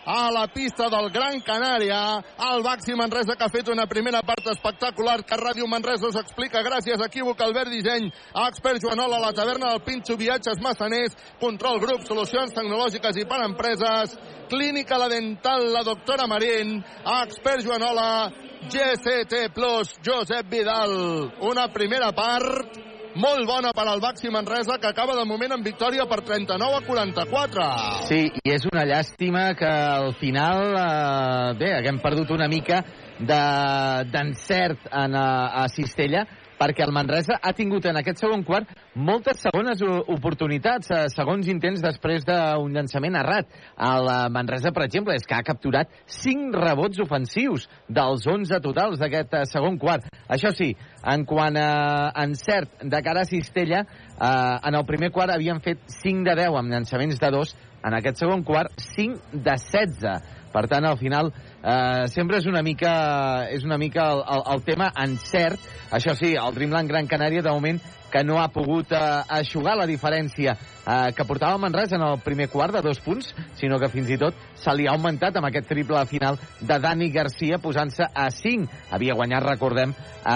a 0.10 0.20
la 0.36 0.46
pista 0.52 0.90
del 0.92 1.10
Gran 1.16 1.40
Canària. 1.46 2.02
El 2.50 2.64
Baxi 2.66 2.98
Manresa 3.00 3.38
que 3.38 3.48
ha 3.48 3.54
fet 3.54 3.72
una 3.72 3.88
primera 3.88 4.22
part 4.26 4.52
espectacular 4.52 5.22
que 5.24 5.40
Ràdio 5.40 5.70
Manresa 5.72 6.10
us 6.10 6.20
explica 6.20 6.66
gràcies 6.66 7.00
a 7.00 7.08
Equívoc 7.08 7.42
Albert 7.46 7.72
Disseny, 7.72 8.10
a 8.34 8.50
Expert 8.50 8.84
Joanola, 8.84 9.22
a 9.22 9.28
la 9.30 9.34
taverna 9.34 9.72
del 9.72 9.86
Pinxo, 9.88 10.18
viatges 10.18 10.60
massaners, 10.62 11.16
control 11.40 11.80
grup, 11.80 12.04
solucions 12.04 12.54
tecnològiques 12.54 13.22
i 13.22 13.28
per 13.30 13.42
empreses, 13.46 14.18
clínica 14.50 14.98
la 14.98 15.08
dental, 15.30 15.72
la 15.74 15.84
doctora 15.84 16.26
Marín, 16.28 16.84
Expert 17.24 17.62
Joanola, 17.64 18.32
GCT 18.70 19.54
Plus, 19.54 19.96
Josep 20.04 20.50
Vidal. 20.50 21.32
Una 21.42 21.68
primera 21.72 22.12
part 22.12 22.78
molt 23.20 23.46
bona 23.48 23.72
per 23.76 23.86
al 23.90 24.00
Baxi 24.00 24.30
Manresa, 24.30 24.78
que 24.80 24.88
acaba 24.88 25.16
de 25.18 25.26
moment 25.26 25.52
en 25.58 25.64
victòria 25.66 26.06
per 26.10 26.22
39 26.22 26.78
a 26.78 26.82
44. 26.86 27.68
Sí, 28.08 28.22
i 28.44 28.54
és 28.54 28.66
una 28.72 28.86
llàstima 28.86 29.54
que 29.58 29.68
al 29.70 30.14
final, 30.20 30.74
eh, 30.78 31.54
bé, 31.60 31.74
haguem 31.78 32.00
perdut 32.02 32.32
una 32.32 32.48
mica 32.48 32.84
de- 33.20 34.06
d'encert 34.12 34.88
en, 34.92 35.16
a, 35.16 35.64
a 35.64 35.68
Cistella, 35.70 36.26
perquè 36.60 36.84
el 36.86 36.94
Manresa 36.96 37.40
ha 37.42 37.54
tingut 37.56 37.88
en 37.90 37.98
aquest 38.00 38.22
segon 38.22 38.44
quart 38.48 38.70
moltes 39.00 39.40
segones 39.46 39.82
oportunitats, 40.12 40.92
eh, 40.92 41.06
segons 41.14 41.48
intents 41.52 41.82
després 41.84 42.26
d'un 42.28 42.76
llançament 42.76 43.16
errat. 43.20 43.48
El 43.90 44.10
eh, 44.12 44.18
Manresa, 44.36 44.74
per 44.76 44.86
exemple, 44.86 45.16
és 45.16 45.26
que 45.26 45.38
ha 45.38 45.46
capturat 45.48 45.92
5 46.20 46.60
rebots 46.60 47.00
ofensius 47.06 47.70
dels 47.88 48.28
11 48.28 48.60
totals 48.66 49.00
d'aquest 49.00 49.40
eh, 49.40 49.46
segon 49.50 49.80
quart. 49.80 50.10
Això 50.28 50.52
sí, 50.56 50.74
en 51.08 51.26
quant 51.30 51.56
a 51.60 52.12
encert 52.26 52.84
de 52.84 53.02
cara 53.06 53.24
a 53.24 53.30
Cistella, 53.30 53.86
en 54.20 54.76
el 54.76 54.84
primer 54.86 55.10
quart 55.16 55.32
havien 55.32 55.62
fet 55.64 55.80
5 56.02 56.26
de 56.28 56.36
10 56.42 56.58
amb 56.60 56.74
llançaments 56.74 57.22
de 57.22 57.30
2, 57.32 57.54
en 57.88 57.96
aquest 57.96 58.20
segon 58.20 58.44
quart, 58.44 58.74
5 58.96 59.32
de 59.32 59.56
16. 59.56 60.39
Per 60.54 60.66
tant, 60.72 60.86
al 60.86 60.98
final, 60.98 61.32
eh, 61.62 62.08
sempre 62.10 62.40
és 62.42 62.50
una 62.50 62.64
mica, 62.66 63.46
és 63.54 63.64
una 63.68 63.78
mica 63.78 64.10
el, 64.16 64.24
el, 64.36 64.44
el 64.56 64.66
tema 64.66 64.90
encert. 65.06 65.62
Això 65.94 66.16
sí, 66.18 66.34
el 66.34 66.56
Dreamland 66.56 66.90
Gran 66.90 67.10
Canària, 67.10 67.46
de 67.46 67.54
moment, 67.54 67.82
que 68.10 68.24
no 68.24 68.40
ha 68.42 68.50
pogut 68.50 68.92
eh, 68.92 69.00
aixugar 69.40 69.76
la 69.78 69.88
diferència 69.90 70.56
eh, 70.56 71.12
que 71.16 71.26
portava 71.30 71.62
Manresa 71.62 71.98
en 71.98 72.06
el 72.08 72.20
primer 72.26 72.50
quart 72.50 72.76
de 72.76 72.82
dos 72.82 73.00
punts, 73.06 73.32
sinó 73.60 73.80
que 73.80 73.92
fins 73.94 74.10
i 74.10 74.18
tot 74.18 74.38
se 74.58 74.74
li 74.76 74.88
ha 74.90 74.96
augmentat 74.98 75.38
amb 75.38 75.50
aquest 75.50 75.70
triple 75.70 76.02
final 76.10 76.40
de 76.60 76.80
Dani 76.82 77.12
Garcia 77.14 77.62
posant-se 77.62 78.10
a 78.10 78.30
5. 78.34 78.84
Havia 78.96 79.18
guanyat, 79.20 79.46
recordem, 79.46 79.94
eh, 79.94 80.36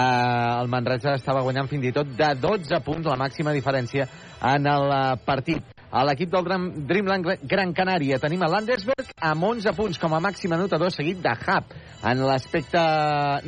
el 0.62 0.70
Manresa 0.72 1.18
estava 1.18 1.42
guanyant 1.42 1.70
fins 1.70 1.90
i 1.90 1.94
tot 1.94 2.14
de 2.14 2.34
12 2.40 2.82
punts, 2.86 3.10
la 3.10 3.20
màxima 3.20 3.56
diferència 3.56 4.08
en 4.54 4.70
el 4.70 4.90
eh, 4.94 5.06
partit. 5.26 5.73
A 5.94 6.02
l'equip 6.02 6.26
del 6.26 6.48
Dreamland 6.90 7.44
Gran 7.46 7.70
Canària 7.70 8.16
tenim 8.18 8.40
a 8.42 8.48
Landersberg 8.50 9.12
amb 9.22 9.44
11 9.46 9.72
punts 9.76 10.00
com 10.02 10.16
a 10.16 10.18
màxim 10.18 10.50
anotador, 10.56 10.90
seguit 10.90 11.20
de 11.22 11.30
Hub. 11.30 11.68
En 12.02 12.24
l'aspecte 12.26 12.80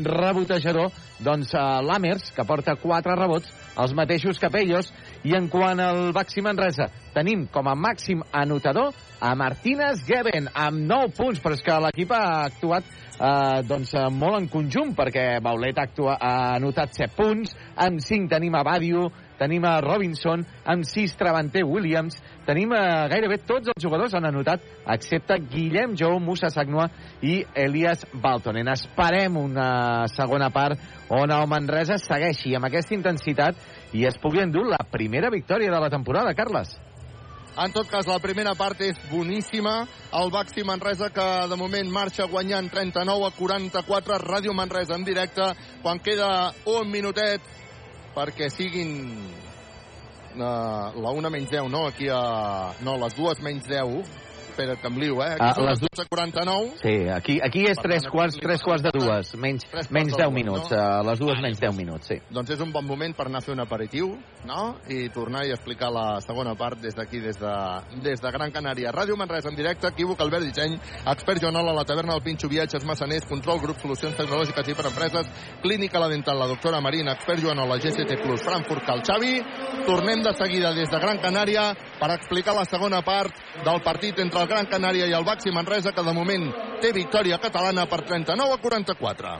rebotejador, 0.07 0.93
doncs 1.27 1.51
uh, 1.59 1.81
Lammers, 1.83 2.31
que 2.37 2.45
porta 2.47 2.77
4 2.79 3.17
rebots, 3.19 3.51
els 3.83 3.97
mateixos 3.99 4.39
Capellos, 4.39 4.93
i 5.27 5.35
en 5.35 5.51
quant 5.51 5.83
al 5.83 6.13
Baxi 6.15 6.45
Manresa, 6.47 6.87
tenim 7.17 7.49
com 7.51 7.67
a 7.67 7.75
màxim 7.75 8.23
anotador 8.31 8.95
a 9.19 9.35
Martínez 9.35 10.07
Geben, 10.07 10.47
amb 10.55 10.87
9 10.87 11.17
punts, 11.19 11.43
però 11.43 11.59
és 11.59 11.67
que 11.67 11.83
l'equip 11.83 12.15
ha 12.15 12.25
actuat 12.47 12.87
eh, 12.87 13.63
doncs, 13.67 13.91
molt 14.15 14.39
en 14.39 14.47
conjunt, 14.55 14.95
perquè 14.95 15.41
Baulet 15.43 15.83
ha, 15.83 15.91
actua, 15.91 16.15
ha 16.15 16.35
anotat 16.61 16.95
7 16.95 17.19
punts, 17.19 17.59
amb 17.75 17.99
5 18.07 18.31
tenim 18.31 18.55
a 18.55 18.63
Badio, 18.71 19.09
tenim 19.39 19.65
a 19.69 19.81
Robinson, 19.85 20.45
amb 20.65 20.87
6 20.89 21.17
Travanter 21.21 21.65
Williams, 21.65 22.19
tenim 22.47 22.73
a 22.77 23.07
gairebé 23.11 23.39
tots 23.47 23.73
els 23.73 23.83
jugadors 23.83 24.15
han 24.17 24.29
anotat, 24.29 24.65
excepte 24.97 25.39
Guillem 25.51 25.97
Jou, 25.99 26.19
Musa 26.21 26.51
Sagnoa 26.53 26.89
i 27.23 27.39
Elias 27.55 28.07
Baltonen. 28.13 28.69
Esperem 28.73 29.37
una 29.41 30.07
segona 30.13 30.51
part 30.51 30.81
on 31.11 31.31
el 31.31 31.47
Manresa 31.51 32.01
segueixi 32.03 32.57
amb 32.57 32.69
aquesta 32.71 32.97
intensitat 32.97 33.95
i 33.95 34.07
es 34.09 34.19
pugui 34.23 34.43
endur 34.43 34.67
la 34.69 34.83
primera 34.91 35.31
victòria 35.31 35.73
de 35.73 35.81
la 35.81 35.93
temporada, 35.93 36.35
Carles. 36.35 36.77
En 37.57 37.73
tot 37.73 37.89
cas, 37.89 38.05
la 38.05 38.19
primera 38.21 38.53
part 38.53 38.83
és 38.85 38.99
boníssima. 39.09 39.87
El 40.21 40.29
Baxi 40.33 40.61
Manresa, 40.67 41.09
que 41.09 41.25
de 41.49 41.57
moment 41.57 41.89
marxa 41.89 42.27
guanyant 42.29 42.69
39 42.69 43.25
a 43.25 43.31
44. 43.33 44.19
Ràdio 44.21 44.53
Manresa 44.53 44.99
en 44.99 45.07
directe. 45.09 45.47
Quan 45.81 46.03
queda 46.05 46.53
un 46.69 46.91
minutet 46.93 47.41
perquè 48.17 48.49
siguin 48.49 48.95
uh, 50.41 50.95
la 50.97 51.13
una 51.13 51.31
menys 51.33 51.53
10, 51.53 51.69
no? 51.73 51.87
Aquí 51.91 52.09
a... 52.09 52.73
No, 52.87 52.97
les 53.03 53.17
dues 53.17 53.43
menys 53.45 53.69
10. 53.69 54.25
Espera't, 54.57 54.81
que 54.81 54.89
em 54.89 54.99
lio, 54.99 55.21
eh? 55.23 55.35
Aquí 55.37 55.45
Ah, 55.45 55.53
són 55.55 55.67
les 55.67 55.77
les 55.77 55.91
12 55.93 56.07
49. 56.09 56.71
Sí, 56.81 56.95
aquí, 57.13 57.39
aquí 57.45 57.67
és 57.69 57.77
tres 57.83 58.07
quarts, 58.09 58.39
tres 58.41 58.63
quarts 58.65 58.83
de 58.83 58.91
dues, 58.95 59.35
menys, 59.37 59.67
menys 59.91 60.15
de 60.17 60.23
10 60.23 60.25
dues, 60.25 60.33
minuts, 60.33 60.71
no? 60.71 60.79
a 60.81 61.03
les 61.05 61.19
dues 61.19 61.41
menys 61.43 61.61
10 61.61 61.77
minuts, 61.77 62.07
sí. 62.09 62.17
Doncs 62.33 62.51
és 62.55 62.61
un 62.65 62.73
bon 62.73 62.87
moment 62.87 63.13
per 63.15 63.27
anar 63.27 63.43
a 63.43 63.45
fer 63.45 63.53
un 63.53 63.61
aperitiu, 63.61 64.15
no? 64.49 64.79
I 64.89 65.11
tornar 65.13 65.45
i 65.47 65.53
explicar 65.53 65.91
la 65.93 66.21
segona 66.25 66.55
part 66.57 66.81
des 66.81 66.97
d'aquí, 66.97 67.21
des, 67.21 67.37
de, 67.39 67.53
des 68.03 68.21
de 68.23 68.33
Gran 68.33 68.51
Canària. 68.55 68.93
Ràdio 68.97 69.17
Manresa 69.17 69.51
en 69.51 69.57
directe, 69.57 69.89
equívoc 69.93 70.21
Albert 70.25 70.47
Disseny, 70.49 70.79
expert 71.13 71.43
Joanola, 71.43 71.75
la 71.77 71.85
taverna 71.85 72.15
del 72.17 72.23
Pinxo, 72.23 72.49
viatges, 72.49 72.85
massaners, 72.89 73.27
control, 73.29 73.61
grup, 73.61 73.79
solucions 73.83 74.17
tecnològiques 74.17 74.73
i 74.73 74.75
per 74.75 74.87
empreses, 74.89 75.29
clínica 75.63 76.01
la 76.01 76.09
dental, 76.09 76.39
la 76.39 76.49
doctora 76.49 76.81
Marina, 76.81 77.13
expert 77.13 77.43
Joanola, 77.45 77.77
GCT 77.77 78.23
Plus, 78.23 78.43
Frankfurt, 78.43 78.87
Cal 78.87 79.03
Xavi. 79.05 79.37
Tornem 79.87 80.23
de 80.25 80.33
seguida 80.35 80.73
des 80.73 80.89
de 80.89 80.99
Gran 81.03 81.21
Canària 81.21 81.69
per 82.01 82.11
explicar 82.17 82.55
la 82.57 82.65
segona 82.65 83.03
part 83.05 83.35
del 83.65 83.83
partit 83.85 84.19
entre 84.25 84.46
el 84.47 84.53
Gran 84.53 84.67
Canària 84.71 85.07
i 85.11 85.15
el 85.17 85.25
Baxi 85.27 85.51
Manresa, 85.51 85.91
que 85.93 86.03
de 86.07 86.13
moment 86.15 86.45
té 86.83 86.93
victòria 86.95 87.39
catalana 87.43 87.87
per 87.91 88.05
39 88.07 88.55
a 88.55 88.59
44. 88.63 89.33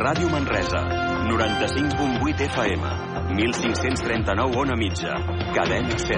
Ràdio 0.00 0.30
Manresa, 0.32 0.80
95.8 1.28 2.46
FM, 2.46 2.82
1539 3.36 4.56
on 4.62 4.72
a 4.72 4.76
mitja, 4.80 5.12
cadena 5.52 5.98
100. 6.00 6.16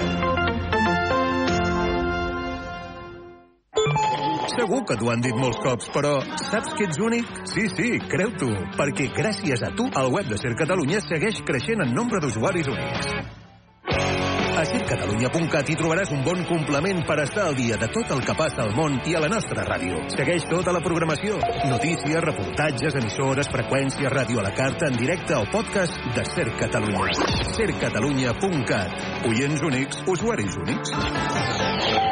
Segur 4.53 4.83
que 4.87 4.97
t'ho 5.01 5.11
han 5.11 5.23
dit 5.25 5.35
molts 5.35 5.59
cops, 5.65 5.89
però 5.95 6.21
saps 6.39 6.77
que 6.79 6.87
ets 6.87 7.01
únic? 7.03 7.27
Sí, 7.51 7.67
sí, 7.73 7.97
creu-t'ho, 8.13 8.53
perquè 8.79 9.11
gràcies 9.17 9.65
a 9.67 9.73
tu 9.75 9.89
el 9.91 10.13
web 10.13 10.31
de 10.31 10.39
Ser 10.39 10.55
Catalunya 10.61 11.03
segueix 11.03 11.43
creixent 11.49 11.83
en 11.83 11.97
nombre 11.97 12.23
d'usuaris 12.23 12.69
únics. 12.71 14.32
A 14.53 14.65
sercatalunya.cat 14.69 15.71
hi 15.73 15.77
trobaràs 15.81 16.11
un 16.13 16.21
bon 16.27 16.43
complement 16.49 17.01
per 17.09 17.17
estar 17.23 17.47
al 17.49 17.57
dia 17.57 17.79
de 17.81 17.89
tot 17.95 18.13
el 18.13 18.21
que 18.27 18.35
passa 18.37 18.61
al 18.67 18.75
món 18.77 18.99
i 19.09 19.17
a 19.17 19.23
la 19.25 19.31
nostra 19.33 19.65
ràdio. 19.65 20.03
Segueix 20.13 20.45
tota 20.51 20.75
la 20.77 20.83
programació, 20.85 21.39
notícies, 21.71 22.21
reportatges, 22.27 22.99
emissores, 23.01 23.49
freqüències, 23.55 24.13
ràdio 24.13 24.43
a 24.43 24.47
la 24.51 24.55
carta, 24.59 24.93
en 24.93 25.01
directe 25.01 25.39
o 25.41 25.49
podcast 25.57 25.97
de 26.17 26.27
Ser 26.35 26.49
Catalunya. 26.61 27.17
sercatalunya.cat. 27.57 29.27
Oients 29.33 29.69
únics, 29.73 30.05
usuaris 30.07 30.57
únics. 30.61 32.12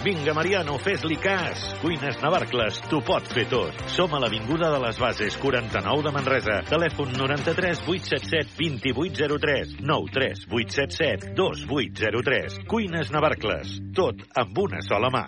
Vinga, 0.00 0.32
Mariano, 0.32 0.78
fes-li 0.80 1.16
cas. 1.20 1.60
Cuines 1.82 2.16
Navarcles, 2.22 2.78
t'ho 2.88 3.02
pot 3.04 3.26
fer 3.34 3.44
tot. 3.50 3.76
Som 3.92 4.14
a 4.16 4.20
l'Avinguda 4.22 4.70
de 4.72 4.78
les 4.80 4.96
Bases, 4.96 5.34
49 5.36 6.04
de 6.06 6.12
Manresa. 6.14 6.54
Telèfon 6.70 7.10
93 7.18 7.82
877 7.84 8.94
2803 8.96 9.74
93 9.84 10.46
877 10.48 11.34
2803. 11.36 12.56
Cuines 12.70 13.12
Navarcles, 13.12 13.74
tot 13.92 14.24
amb 14.40 14.62
una 14.64 14.80
sola 14.86 15.10
mà. 15.12 15.26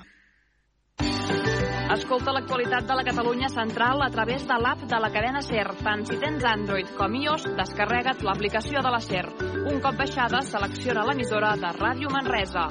Escolta 1.93 2.33
l'actualitat 2.33 2.89
de 2.89 2.97
la 2.97 3.05
Catalunya 3.05 3.51
Central 3.53 4.01
a 4.01 4.09
través 4.09 4.47
de 4.49 4.57
l'app 4.57 4.87
de 4.89 5.03
la 5.05 5.11
cadena 5.13 5.43
SER. 5.45 5.67
Tant 5.83 6.07
si 6.09 6.17
tens 6.17 6.47
Android 6.49 6.89
com 6.97 7.13
iOS, 7.21 7.51
descarrega't 7.61 8.25
l'aplicació 8.25 8.81
de 8.81 8.95
la 8.97 9.03
SER. 9.05 9.27
Un 9.69 9.85
cop 9.85 10.01
baixada, 10.01 10.41
selecciona 10.41 11.05
l'emissora 11.11 11.53
de 11.61 11.77
Ràdio 11.77 12.09
Manresa. 12.17 12.71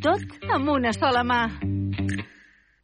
Tot 0.00 0.46
amb 0.48 0.70
una 0.72 0.94
sola 0.96 1.20
mà. 1.20 1.42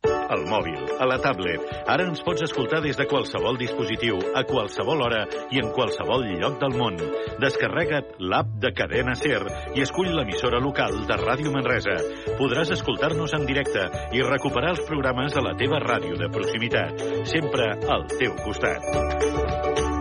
Al 0.05 0.43
mòbil, 0.51 0.83
a 1.01 1.07
la 1.09 1.17
tablet. 1.23 1.63
Ara 1.89 2.05
ens 2.11 2.21
pots 2.27 2.43
escoltar 2.45 2.83
des 2.85 2.99
de 2.99 3.07
qualsevol 3.09 3.57
dispositiu, 3.57 4.19
a 4.37 4.43
qualsevol 4.45 5.01
hora 5.07 5.23
i 5.55 5.63
en 5.63 5.71
qualsevol 5.73 6.27
lloc 6.43 6.59
del 6.61 6.77
món. 6.77 7.01
Descarrega't 7.41 8.19
l'app 8.21 8.53
de 8.61 8.75
Cadena 8.77 9.17
Ser 9.17 9.41
i 9.79 9.87
escull 9.87 10.13
l'emissora 10.13 10.61
local 10.61 11.07
de 11.09 11.21
Ràdio 11.25 11.57
Manresa. 11.57 11.97
Podràs 12.37 12.75
escoltar-nos 12.77 13.33
en 13.39 13.49
directe 13.49 13.89
i 14.13 14.25
recuperar 14.27 14.77
els 14.77 14.85
programes 14.85 15.33
de 15.33 15.47
la 15.47 15.57
teva 15.57 15.81
ràdio 15.81 16.21
de 16.21 16.29
proximitat. 16.37 17.07
Sempre 17.33 17.73
al 17.89 18.11
teu 18.19 18.37
costat. 18.45 19.96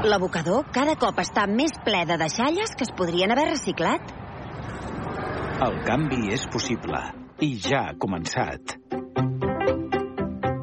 L'abocador 0.00 0.64
cada 0.72 0.94
cop 0.96 1.18
està 1.20 1.42
més 1.44 1.74
ple 1.84 1.98
de 2.08 2.16
deixalles 2.22 2.70
que 2.72 2.86
es 2.86 2.92
podrien 2.96 3.34
haver 3.34 3.50
reciclat. 3.50 4.14
El 5.66 5.76
canvi 5.84 6.30
és 6.32 6.46
possible 6.48 7.02
i 7.44 7.50
ja 7.60 7.82
ha 7.90 7.98
començat. 8.00 8.78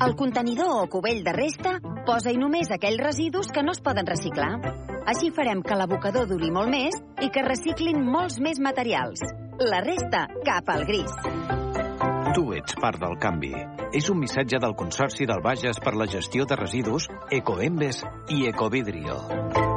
El 0.08 0.16
contenidor 0.18 0.74
o 0.80 0.88
cubell 0.90 1.22
de 1.22 1.36
resta 1.38 1.76
posa-hi 2.08 2.42
només 2.42 2.74
aquells 2.74 3.04
residus 3.04 3.54
que 3.54 3.62
no 3.62 3.78
es 3.78 3.84
poden 3.86 4.10
reciclar. 4.10 4.56
Així 5.06 5.30
farem 5.30 5.62
que 5.62 5.78
l'abocador 5.78 6.26
duri 6.26 6.50
molt 6.50 6.74
més 6.74 6.98
i 7.22 7.30
que 7.30 7.46
reciclin 7.46 8.02
molts 8.10 8.42
més 8.42 8.58
materials. 8.58 9.22
La 9.62 9.86
resta 9.86 10.26
cap 10.50 10.74
al 10.74 10.90
gris. 10.90 11.14
Tu 12.36 12.44
ets 12.58 12.76
part 12.82 13.00
del 13.00 13.16
canvi. 13.24 13.54
És 13.96 14.10
un 14.12 14.20
missatge 14.20 14.60
del 14.60 14.76
Consorci 14.82 15.28
del 15.30 15.42
Bages 15.46 15.80
per 15.84 15.96
la 15.96 16.10
gestió 16.12 16.46
de 16.46 16.60
residus, 16.60 17.08
Ecoembes 17.42 18.04
i 18.34 18.46
Ecovidrio. 18.52 19.77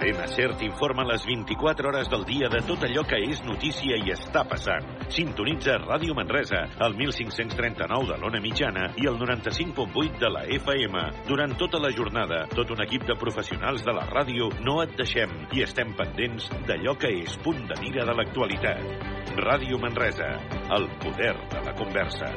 La 0.00 0.06
cadena 0.06 0.26
SER 0.32 0.54
t'informa 0.56 1.04
les 1.04 1.26
24 1.28 1.88
hores 1.90 2.08
del 2.08 2.22
dia 2.24 2.48
de 2.48 2.62
tot 2.64 2.86
allò 2.86 3.02
que 3.04 3.18
és 3.20 3.42
notícia 3.44 3.98
i 4.00 4.08
està 4.14 4.46
passant. 4.48 4.86
Sintonitza 5.12 5.74
Ràdio 5.82 6.14
Manresa, 6.16 6.62
al 6.80 6.94
1539 6.96 8.08
de 8.08 8.16
l'Ona 8.22 8.40
Mitjana 8.40 8.86
i 8.96 9.04
el 9.10 9.18
95.8 9.20 10.16
de 10.22 10.30
la 10.32 10.46
FM. 10.56 11.02
Durant 11.28 11.52
tota 11.60 11.76
la 11.84 11.90
jornada, 11.92 12.46
tot 12.54 12.72
un 12.72 12.80
equip 12.80 13.04
de 13.04 13.18
professionals 13.20 13.84
de 13.84 13.92
la 13.92 14.06
ràdio 14.08 14.48
no 14.64 14.78
et 14.80 14.96
deixem 14.96 15.34
i 15.52 15.66
estem 15.66 15.92
pendents 15.98 16.48
d'allò 16.64 16.96
que 16.96 17.12
és 17.20 17.36
punt 17.44 17.60
de 17.68 17.76
mira 17.84 18.08
de 18.08 18.16
l'actualitat. 18.16 19.04
Ràdio 19.36 19.82
Manresa, 19.84 20.30
el 20.78 20.88
poder 21.04 21.34
de 21.52 21.66
la 21.68 21.76
conversa. 21.76 22.32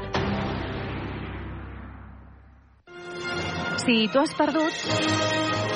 Si 3.88 4.02
tu 4.12 4.20
has 4.20 4.36
perdut, 4.36 5.72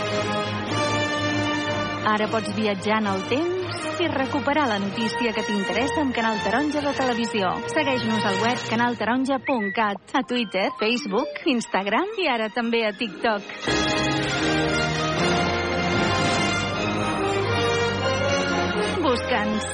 ara 2.07 2.27
pots 2.31 2.53
viatjar 2.55 3.01
en 3.01 3.07
el 3.11 3.23
temps 3.27 3.79
i 3.99 4.07
recuperar 4.07 4.67
la 4.69 4.77
notícia 4.79 5.33
que 5.35 5.43
t'interessa 5.43 5.99
amb 6.03 6.13
Canal 6.15 6.39
Taronja 6.43 6.81
de 6.85 6.93
Televisió. 6.95 7.49
Segueix-nos 7.73 8.27
al 8.29 8.39
web 8.45 8.63
canaltaronja.cat, 8.69 10.13
a 10.15 10.21
Twitter, 10.29 10.69
Facebook, 10.79 11.41
Instagram 11.51 12.15
i 12.23 12.29
ara 12.31 12.47
també 12.53 12.85
a 12.87 12.93
TikTok. 12.95 13.43
Busca'ns. 19.03 19.73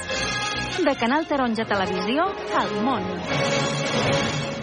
De 0.84 0.98
Canal 1.00 1.30
Taronja 1.30 1.70
Televisió 1.70 2.26
al 2.58 2.74
món. 2.84 4.63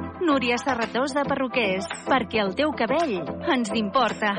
Núria 0.21 0.57
Serratós 0.61 1.15
de 1.17 1.23
Perruquers, 1.25 1.87
perquè 2.05 2.43
el 2.43 2.53
teu 2.57 2.71
cabell 2.77 3.17
ens 3.49 3.71
importa. 3.73 4.35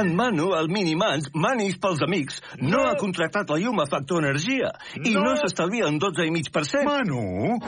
En 0.00 0.14
Manu, 0.14 0.52
el 0.54 0.70
Minimans, 0.70 1.28
Manis 1.34 1.76
pels 1.82 2.00
amics, 2.06 2.38
no 2.62 2.84
ha 2.86 2.94
contractat 2.96 3.50
la 3.50 3.58
llum 3.58 3.82
a 3.82 3.86
Factor 3.90 4.22
Energia 4.22 4.70
i 4.96 5.12
no, 5.16 5.34
s'estalvia 5.40 5.88
un 5.90 5.98
12,5%. 6.00 6.84
Manu, 6.86 7.58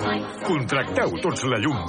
contracteu 0.46 1.18
tots 1.24 1.44
la 1.50 1.58
llum. 1.64 1.82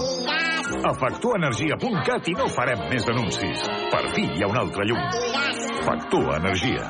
A 0.83 0.93
factorenergia.cat 0.97 2.31
i 2.33 2.35
no 2.39 2.49
farem 2.49 2.87
més 2.89 3.07
anuncis. 3.13 3.67
Per 3.93 4.03
fi 4.15 4.25
hi 4.25 4.43
ha 4.43 4.49
una 4.49 4.65
altra 4.65 4.87
llum. 4.89 5.03
Factor 5.85 6.33
Energia. 6.41 6.89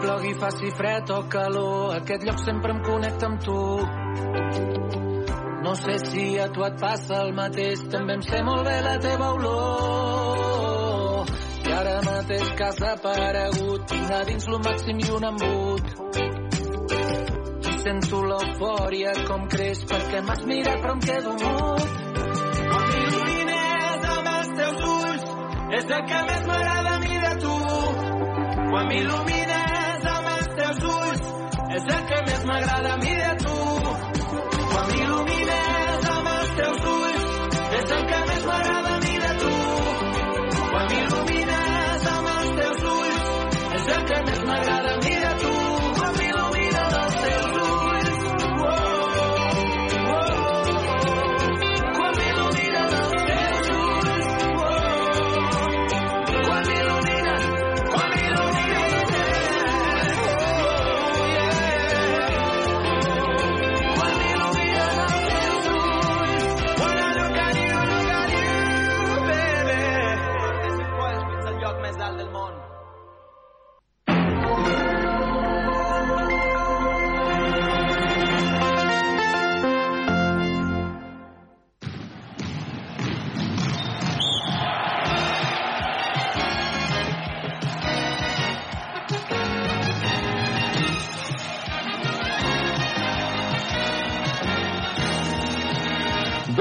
plogui, 0.00 0.34
faci 0.40 0.70
fred 0.76 1.10
o 1.10 1.22
calor, 1.28 1.94
aquest 1.96 2.24
lloc 2.26 2.38
sempre 2.44 2.72
em 2.72 2.82
connecta 2.84 3.26
amb 3.26 3.42
tu. 3.44 3.60
No 5.66 5.74
sé 5.74 5.98
si 5.98 6.38
a 6.38 6.46
tu 6.54 6.62
et 6.62 6.76
passa 6.78 7.22
el 7.24 7.32
mateix, 7.34 7.80
també 7.90 8.14
em 8.14 8.22
sé 8.22 8.42
molt 8.46 8.62
bé 8.68 8.76
la 8.84 8.96
teva 9.02 9.32
olor. 9.34 11.32
I 11.66 11.72
ara 11.74 11.96
mateix 12.06 12.52
que 12.58 12.68
has 12.68 12.82
aparegut, 12.92 13.88
tinc 13.90 14.12
a 14.14 14.20
dins 14.28 14.46
lo 14.52 14.60
màxim 14.62 15.02
i 15.02 15.08
un 15.16 15.26
embut. 15.30 15.90
I 17.66 17.74
sento 17.82 18.22
l'eufòria 18.30 19.16
com 19.26 19.48
creix 19.56 19.82
perquè 19.90 20.22
m'has 20.28 20.46
mirat 20.52 20.78
però 20.84 20.94
em 20.94 21.02
quedo 21.08 21.34
mut. 21.42 21.90
Quan 22.70 22.88
m'il·lumines 22.92 24.08
amb 24.14 24.32
els 24.36 24.54
teus 24.62 24.88
ulls, 24.94 25.28
és 25.80 25.92
el 25.98 26.08
que 26.12 26.24
més 26.30 26.48
m'agrada 26.52 26.94
a 26.94 27.04
mi 27.04 27.22
de 27.26 27.34
tu. 27.42 27.58
Quan 28.70 28.90
m'il·lumines 28.92 29.55
els 30.76 30.84
ulls, 30.84 31.20
és 31.76 31.90
el 31.96 32.06
que 32.10 32.22
més 32.28 32.44
m'agrada 32.44 32.94
a 32.94 32.96
mi 33.02 33.14
de 33.14 33.34
tu. 33.44 33.45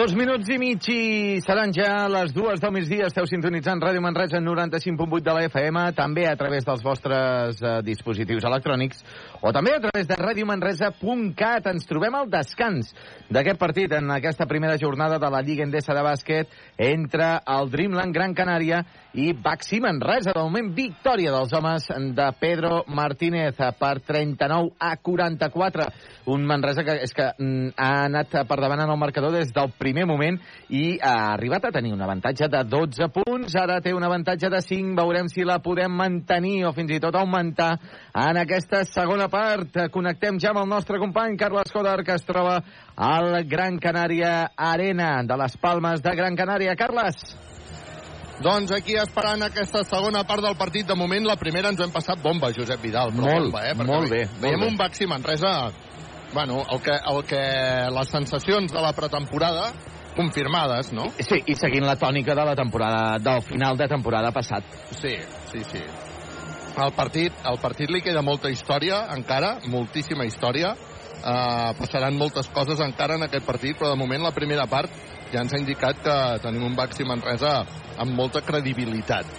Dos 0.06 0.14
minuts 0.14 0.46
i 0.54 0.60
mig 0.62 0.86
i 0.94 1.40
seran 1.42 1.72
ja 1.74 2.04
les 2.14 2.30
dues 2.30 2.60
del 2.62 2.76
migdia. 2.76 3.08
Esteu 3.10 3.26
sintonitzant 3.26 3.80
Ràdio 3.82 4.04
Manresa 4.06 4.38
95.8 4.38 5.24
de 5.26 5.34
la 5.34 5.46
FM, 5.48 5.86
també 5.98 6.28
a 6.30 6.36
través 6.38 6.68
dels 6.68 6.84
vostres 6.86 7.58
eh, 7.58 7.80
dispositius 7.82 8.46
electrònics 8.46 9.02
o 9.42 9.50
també 9.56 9.74
a 9.74 9.80
través 9.82 10.06
de 10.06 10.18
radiomanresa.cat. 10.20 11.72
Ens 11.72 11.90
trobem 11.90 12.20
al 12.20 12.30
descans 12.30 12.92
d'aquest 13.34 13.58
partit 13.58 13.96
en 13.98 14.14
aquesta 14.14 14.46
primera 14.46 14.78
jornada 14.78 15.18
de 15.18 15.32
la 15.34 15.42
Lliga 15.42 15.66
Endesa 15.66 15.98
de 15.98 16.06
bàsquet 16.06 16.54
entre 16.78 17.40
el 17.56 17.74
Dreamland 17.74 18.14
Gran 18.14 18.38
Canària 18.38 18.84
i 19.16 19.32
Baxi 19.34 19.80
Manresa. 19.82 20.36
De 20.36 20.44
moment, 20.44 20.70
victòria 20.76 21.34
dels 21.34 21.54
homes 21.58 21.90
de 22.14 22.30
Pedro 22.38 22.84
Martínez 22.94 23.58
per 23.80 23.96
39 24.06 24.76
a 24.78 24.94
44. 25.02 25.90
Un 26.30 26.46
Manresa 26.46 26.86
que 26.86 27.00
és 27.02 27.14
que 27.16 27.32
mm, 27.40 27.74
ha 27.74 27.92
anat 28.06 28.38
per 28.46 28.62
davant 28.62 28.86
en 28.86 28.92
el 28.92 29.02
marcador 29.02 29.34
des 29.34 29.54
del 29.56 29.74
primer 29.80 29.95
moment 30.04 30.36
i 30.76 30.98
ha 31.00 31.32
arribat 31.38 31.70
a 31.70 31.72
tenir 31.72 31.94
un 31.96 32.02
avantatge 32.04 32.50
de 32.52 32.64
12 32.68 33.08
punts. 33.16 33.56
Ara 33.56 33.80
té 33.80 33.94
un 33.96 34.04
avantatge 34.04 34.50
de 34.52 34.60
5. 34.62 34.98
Veurem 35.00 35.30
si 35.32 35.46
la 35.48 35.62
podem 35.64 35.96
mantenir 35.96 36.66
o 36.68 36.74
fins 36.76 36.92
i 36.92 37.00
tot 37.00 37.16
augmentar 37.16 37.78
en 38.12 38.42
aquesta 38.44 38.84
segona 38.84 39.30
part. 39.32 39.80
Connectem 39.94 40.40
ja 40.44 40.52
amb 40.52 40.66
el 40.66 40.70
nostre 40.74 41.00
company 41.00 41.38
Carles 41.38 41.72
Coder, 41.72 42.04
que 42.04 42.20
es 42.20 42.28
troba 42.28 42.60
al 42.98 43.46
Gran 43.48 43.80
Canària 43.80 44.52
Arena 44.58 45.22
de 45.24 45.38
les 45.38 45.56
Palmes 45.58 46.04
de 46.04 46.16
Gran 46.16 46.36
Canària. 46.36 46.76
Carles. 46.76 47.16
Doncs 48.44 48.74
aquí 48.76 48.98
esperant 49.00 49.46
aquesta 49.46 49.86
segona 49.88 50.26
part 50.28 50.44
del 50.44 50.58
partit. 50.60 50.84
De 50.90 50.96
moment, 51.00 51.24
la 51.24 51.38
primera 51.40 51.70
ens 51.72 51.80
hem 51.80 51.92
passat 51.94 52.20
bomba, 52.20 52.50
Josep 52.52 52.82
Vidal. 52.84 53.14
Però 53.16 53.24
Molt, 53.30 53.46
bomba, 53.48 53.62
eh? 53.64 53.76
Perquè 53.80 53.88
molt 53.94 54.12
bé, 54.12 54.26
Veiem 54.42 54.60
molt 54.60 54.66
bé. 54.66 54.72
un 54.74 54.78
Baxi 54.82 55.08
Manresa... 55.08 55.54
Bueno, 56.34 56.64
el 56.70 56.82
que, 56.82 56.92
el 56.92 57.24
que 57.24 57.44
les 57.92 58.10
sensacions 58.10 58.72
de 58.72 58.82
la 58.82 58.94
pretemporada 58.94 59.72
confirmades, 60.16 60.94
no? 60.96 61.10
Sí, 61.20 61.42
i 61.46 61.56
seguint 61.60 61.86
la 61.86 61.98
tònica 62.00 62.34
de 62.36 62.46
la 62.48 62.56
temporada, 62.56 63.20
del 63.20 63.42
final 63.44 63.78
de 63.78 63.88
temporada 63.92 64.32
passat. 64.32 64.64
Sí, 64.96 65.16
sí, 65.52 65.64
sí. 65.72 65.84
El 66.76 66.92
partit, 66.96 67.36
el 67.48 67.60
partit 67.64 67.92
li 67.92 68.02
queda 68.04 68.24
molta 68.26 68.50
història, 68.52 69.06
encara, 69.16 69.60
moltíssima 69.72 70.26
història. 70.28 70.74
Uh, 71.26 71.72
passaran 71.80 72.18
moltes 72.20 72.50
coses 72.54 72.82
encara 72.84 73.16
en 73.18 73.26
aquest 73.26 73.46
partit, 73.48 73.78
però 73.80 73.94
de 73.94 74.00
moment 74.00 74.22
la 74.24 74.34
primera 74.36 74.68
part 74.70 74.92
ja 75.32 75.42
ens 75.42 75.56
ha 75.56 75.60
indicat 75.62 76.02
que 76.04 76.18
tenim 76.44 76.66
un 76.68 76.76
Baxi 76.78 77.08
Manresa 77.08 77.62
amb 77.98 78.14
molta 78.16 78.44
credibilitat. 78.46 79.32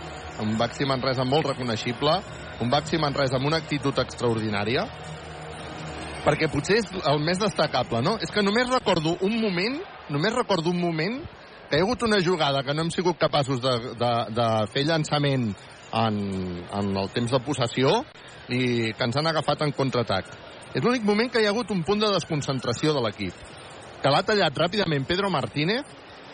Un 0.42 0.56
Baxi 0.58 0.88
Manresa 0.88 1.24
molt 1.28 1.52
reconeixible, 1.52 2.16
un 2.64 2.72
Baxi 2.72 2.98
Manresa 2.98 3.38
amb 3.38 3.48
una 3.52 3.60
actitud 3.62 4.00
extraordinària, 4.02 4.86
perquè 6.26 6.48
potser 6.50 6.80
és 6.82 6.88
el 7.06 7.20
més 7.22 7.38
destacable, 7.38 8.02
no? 8.02 8.16
És 8.22 8.32
que 8.34 8.42
només 8.42 8.70
recordo 8.72 9.14
un 9.22 9.36
moment, 9.40 9.78
només 10.10 10.34
recordo 10.34 10.72
un 10.74 10.80
moment 10.82 11.20
que 11.70 11.78
hi 11.78 11.82
ha 11.82 11.86
hagut 11.86 12.02
una 12.06 12.18
jugada 12.22 12.62
que 12.66 12.74
no 12.74 12.84
hem 12.84 12.90
sigut 12.94 13.18
capaços 13.18 13.62
de, 13.62 13.74
de, 13.98 14.12
de 14.34 14.48
fer 14.74 14.84
llançament 14.88 15.48
en, 15.92 16.18
en 16.66 16.90
el 17.02 17.10
temps 17.14 17.34
de 17.34 17.40
possessió 17.46 18.00
i 18.50 18.92
que 18.94 19.06
ens 19.06 19.18
han 19.18 19.30
agafat 19.30 19.62
en 19.66 19.74
contraatac. 19.74 20.30
És 20.74 20.82
l'únic 20.82 21.06
moment 21.06 21.30
que 21.32 21.42
hi 21.42 21.46
ha 21.46 21.54
hagut 21.54 21.70
un 21.74 21.82
punt 21.86 22.02
de 22.02 22.10
desconcentració 22.14 22.94
de 22.94 23.02
l'equip. 23.06 23.34
Que 24.02 24.12
l'ha 24.12 24.22
tallat 24.26 24.58
ràpidament 24.58 25.06
Pedro 25.08 25.30
Martínez 25.32 25.86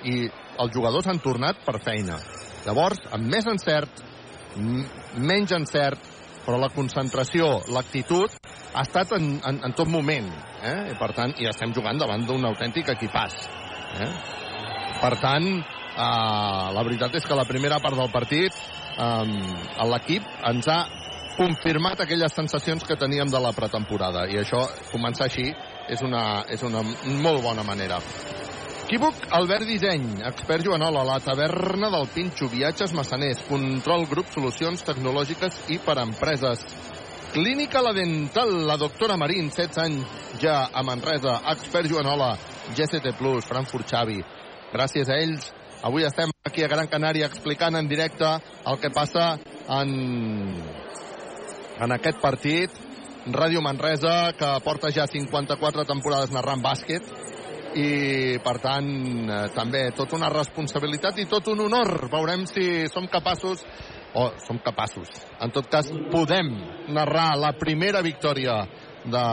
i 0.08 0.24
els 0.60 0.72
jugadors 0.74 1.08
han 1.08 1.20
tornat 1.24 1.60
per 1.64 1.78
feina. 1.84 2.18
Llavors, 2.66 3.04
amb 3.14 3.28
més 3.30 3.46
encert, 3.48 4.02
menys 5.16 5.54
encert, 5.56 6.11
però 6.46 6.58
la 6.60 6.70
concentració, 6.74 7.48
l'actitud, 7.74 8.32
ha 8.72 8.82
estat 8.86 9.14
en, 9.18 9.36
en, 9.44 9.60
en 9.66 9.76
tot 9.78 9.90
moment. 9.90 10.30
Eh? 10.62 10.78
I 10.92 10.96
per 11.00 11.12
tant, 11.16 11.34
i 11.38 11.48
estem 11.50 11.74
jugant 11.76 11.98
davant 12.00 12.24
d'un 12.26 12.46
autèntic 12.48 12.92
equipàs. 12.94 13.36
Eh? 14.02 14.10
Per 15.02 15.12
tant, 15.22 15.48
eh, 15.58 16.66
la 16.76 16.86
veritat 16.86 17.18
és 17.18 17.26
que 17.26 17.38
la 17.38 17.48
primera 17.48 17.80
part 17.82 17.98
del 17.98 18.12
partit 18.14 18.56
eh, 18.56 19.86
l'equip 19.92 20.28
ens 20.50 20.70
ha 20.72 20.80
confirmat 21.36 22.00
aquelles 22.04 22.34
sensacions 22.36 22.84
que 22.84 22.98
teníem 23.00 23.30
de 23.32 23.40
la 23.40 23.54
pretemporada 23.56 24.26
i 24.28 24.36
això, 24.40 24.66
començar 24.92 25.30
així, 25.30 25.48
és 25.88 26.02
una, 26.04 26.44
és 26.52 26.62
una 26.62 26.84
molt 27.24 27.42
bona 27.44 27.64
manera. 27.66 27.98
Equívoc, 28.92 29.14
Albert 29.30 29.64
Disseny, 29.64 30.20
expert 30.28 30.66
Joanola, 30.66 31.00
la 31.02 31.14
taverna 31.24 31.88
del 31.88 32.10
Pinxo, 32.12 32.44
viatges 32.52 32.92
massaners, 32.92 33.38
control 33.48 34.02
grup, 34.10 34.28
solucions 34.28 34.84
tecnològiques 34.84 35.56
i 35.72 35.78
per 35.80 35.94
empreses. 36.02 36.66
Clínica 37.32 37.80
La 37.80 37.94
Dental, 37.96 38.52
la 38.68 38.76
doctora 38.76 39.16
Marín, 39.16 39.48
16 39.48 39.80
anys 39.80 40.36
ja 40.42 40.66
a 40.68 40.84
Manresa, 40.84 41.38
expert 41.54 41.88
Joanola, 41.88 42.34
GCT 42.76 43.14
Plus, 43.16 43.48
Frankfurt 43.48 43.88
Xavi. 43.88 44.18
Gràcies 44.76 45.08
a 45.08 45.16
ells, 45.24 45.48
avui 45.80 46.04
estem 46.04 46.28
aquí 46.44 46.60
a 46.60 46.68
Gran 46.68 46.92
Canària 46.92 47.32
explicant 47.32 47.80
en 47.80 47.88
directe 47.88 48.28
el 48.28 48.76
que 48.76 48.92
passa 48.92 49.38
en, 49.80 49.96
en 51.80 51.96
aquest 51.96 52.20
partit. 52.20 52.76
Ràdio 53.24 53.64
Manresa, 53.64 54.34
que 54.36 54.52
porta 54.60 54.92
ja 54.92 55.08
54 55.08 55.88
temporades 55.88 56.36
narrant 56.36 56.60
bàsquet, 56.60 57.08
i 57.78 58.38
per 58.44 58.56
tant 58.62 58.88
eh, 59.28 59.48
també 59.56 59.86
tot 59.96 60.12
una 60.16 60.30
responsabilitat 60.32 61.18
i 61.18 61.28
tot 61.30 61.48
un 61.52 61.64
honor. 61.66 62.08
Veurem 62.12 62.46
si 62.50 62.86
som 62.92 63.08
capaços 63.10 63.64
o 64.14 64.30
som 64.44 64.58
capaços 64.60 65.08
en 65.40 65.50
tot 65.52 65.68
cas 65.72 65.88
podem 66.12 66.48
narrar 66.92 67.36
la 67.40 67.52
primera 67.56 68.02
victòria 68.02 68.68
de 69.04 69.24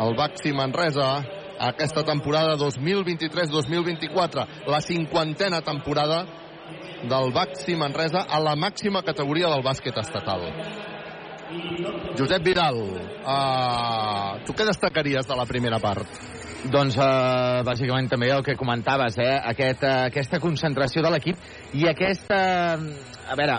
el 0.00 0.16
Baxi 0.16 0.52
Manresa 0.56 1.22
aquesta 1.60 2.04
temporada 2.08 2.56
2023-2024 2.56 4.46
la 4.66 4.80
cinquantena 4.80 5.60
temporada 5.60 6.24
del 7.02 7.32
Baxi 7.32 7.76
Manresa 7.76 8.24
a 8.28 8.40
la 8.40 8.56
màxima 8.56 9.02
categoria 9.02 9.48
del 9.52 9.62
bàsquet 9.62 9.96
estatal 10.00 10.48
Josep 12.18 12.44
Vidal, 12.44 12.76
uh, 13.26 14.38
tu 14.46 14.54
què 14.54 14.66
destacaries 14.68 15.26
de 15.26 15.38
la 15.38 15.46
primera 15.48 15.80
part? 15.82 16.20
Doncs, 16.70 16.96
eh, 17.00 17.62
bàsicament, 17.64 18.10
també 18.12 18.28
el 18.34 18.42
que 18.44 18.52
comentaves, 18.52 19.14
eh? 19.16 19.32
Aquest, 19.48 19.82
eh, 19.82 20.10
aquesta 20.10 20.36
concentració 20.42 21.00
de 21.00 21.12
l'equip 21.14 21.38
i 21.72 21.86
aquesta... 21.88 22.40
A 23.30 23.36
veure, 23.38 23.56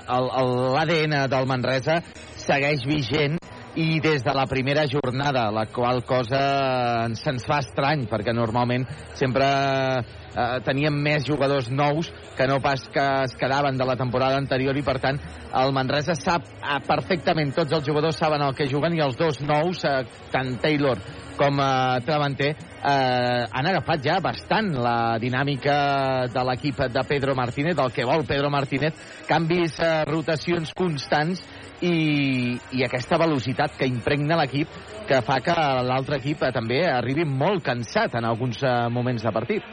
l'ADN 0.75 1.15
del 1.31 1.47
Manresa 1.49 1.97
segueix 2.37 2.83
vigent 2.85 3.39
i 3.75 3.99
des 4.03 4.23
de 4.23 4.33
la 4.35 4.45
primera 4.47 4.83
jornada, 4.89 5.49
la 5.51 5.65
qual 5.71 6.03
cosa 6.03 7.05
ens- 7.05 7.21
se'ns 7.23 7.45
fa 7.47 7.59
estrany, 7.63 8.05
perquè 8.09 8.33
normalment 8.35 8.83
sempre 9.15 9.45
eh, 9.45 10.59
teníem 10.65 10.95
més 11.03 11.23
jugadors 11.27 11.69
nous 11.71 12.09
que 12.37 12.47
no 12.47 12.59
pas 12.63 12.83
que 12.91 13.05
es 13.23 13.35
quedaven 13.39 13.77
de 13.77 13.85
la 13.87 13.95
temporada 13.95 14.37
anterior 14.37 14.75
i, 14.77 14.83
per 14.83 14.97
tant, 14.99 15.19
el 15.55 15.73
Manresa 15.75 16.15
sap 16.19 16.43
eh, 16.59 16.79
perfectament, 16.87 17.53
tots 17.55 17.71
els 17.79 17.87
jugadors 17.87 18.19
saben 18.19 18.41
el 18.43 18.55
que 18.55 18.67
juguen 18.71 18.95
i 18.97 19.03
els 19.03 19.15
dos 19.19 19.39
nous, 19.41 19.83
eh, 19.85 20.03
tant 20.31 20.57
Taylor 20.61 20.99
com 21.39 21.57
eh, 21.63 22.01
Travanter, 22.05 22.51
eh, 22.51 23.45
han 23.51 23.71
agafat 23.71 24.03
ja 24.03 24.19
bastant 24.21 24.73
la 24.83 25.17
dinàmica 25.21 26.27
de 26.31 26.43
l'equip 26.49 26.83
de 26.91 27.03
Pedro 27.07 27.35
Martínez, 27.39 27.75
del 27.79 27.91
que 27.95 28.05
vol 28.05 28.27
Pedro 28.27 28.51
Martínez, 28.51 28.93
canvis, 29.29 29.79
eh, 29.79 30.03
rotacions 30.11 30.73
constants 30.75 31.41
i, 31.81 32.57
i 32.77 32.83
aquesta 32.85 33.17
velocitat 33.21 33.77
que 33.79 33.89
impregna 33.89 34.37
l'equip 34.39 34.73
que 35.09 35.21
fa 35.25 35.39
que 35.43 35.55
l'altre 35.87 36.21
equip 36.21 36.43
eh, 36.45 36.51
també 36.55 36.83
arribi 36.87 37.25
molt 37.25 37.65
cansat 37.65 38.19
en 38.19 38.27
alguns 38.29 38.61
eh, 38.63 38.75
moments 38.93 39.25
de 39.25 39.33
partit. 39.33 39.71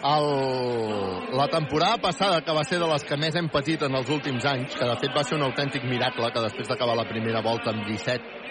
El... 0.00 0.28
La 1.36 1.46
temporada 1.52 1.98
passada, 2.00 2.40
que 2.40 2.52
va 2.56 2.64
ser 2.64 2.78
de 2.80 2.88
les 2.88 3.04
que 3.04 3.18
més 3.20 3.36
hem 3.36 3.50
patit 3.52 3.82
en 3.84 3.96
els 3.96 4.08
últims 4.10 4.44
anys, 4.48 4.74
que 4.76 4.88
de 4.88 4.96
fet 5.02 5.16
va 5.16 5.24
ser 5.24 5.36
un 5.36 5.44
autèntic 5.46 5.84
miracle, 5.88 6.30
que 6.32 6.44
després 6.46 6.68
d'acabar 6.68 6.96
la 6.98 7.08
primera 7.08 7.42
volta 7.44 7.74
amb 7.74 7.84
17 7.86 8.48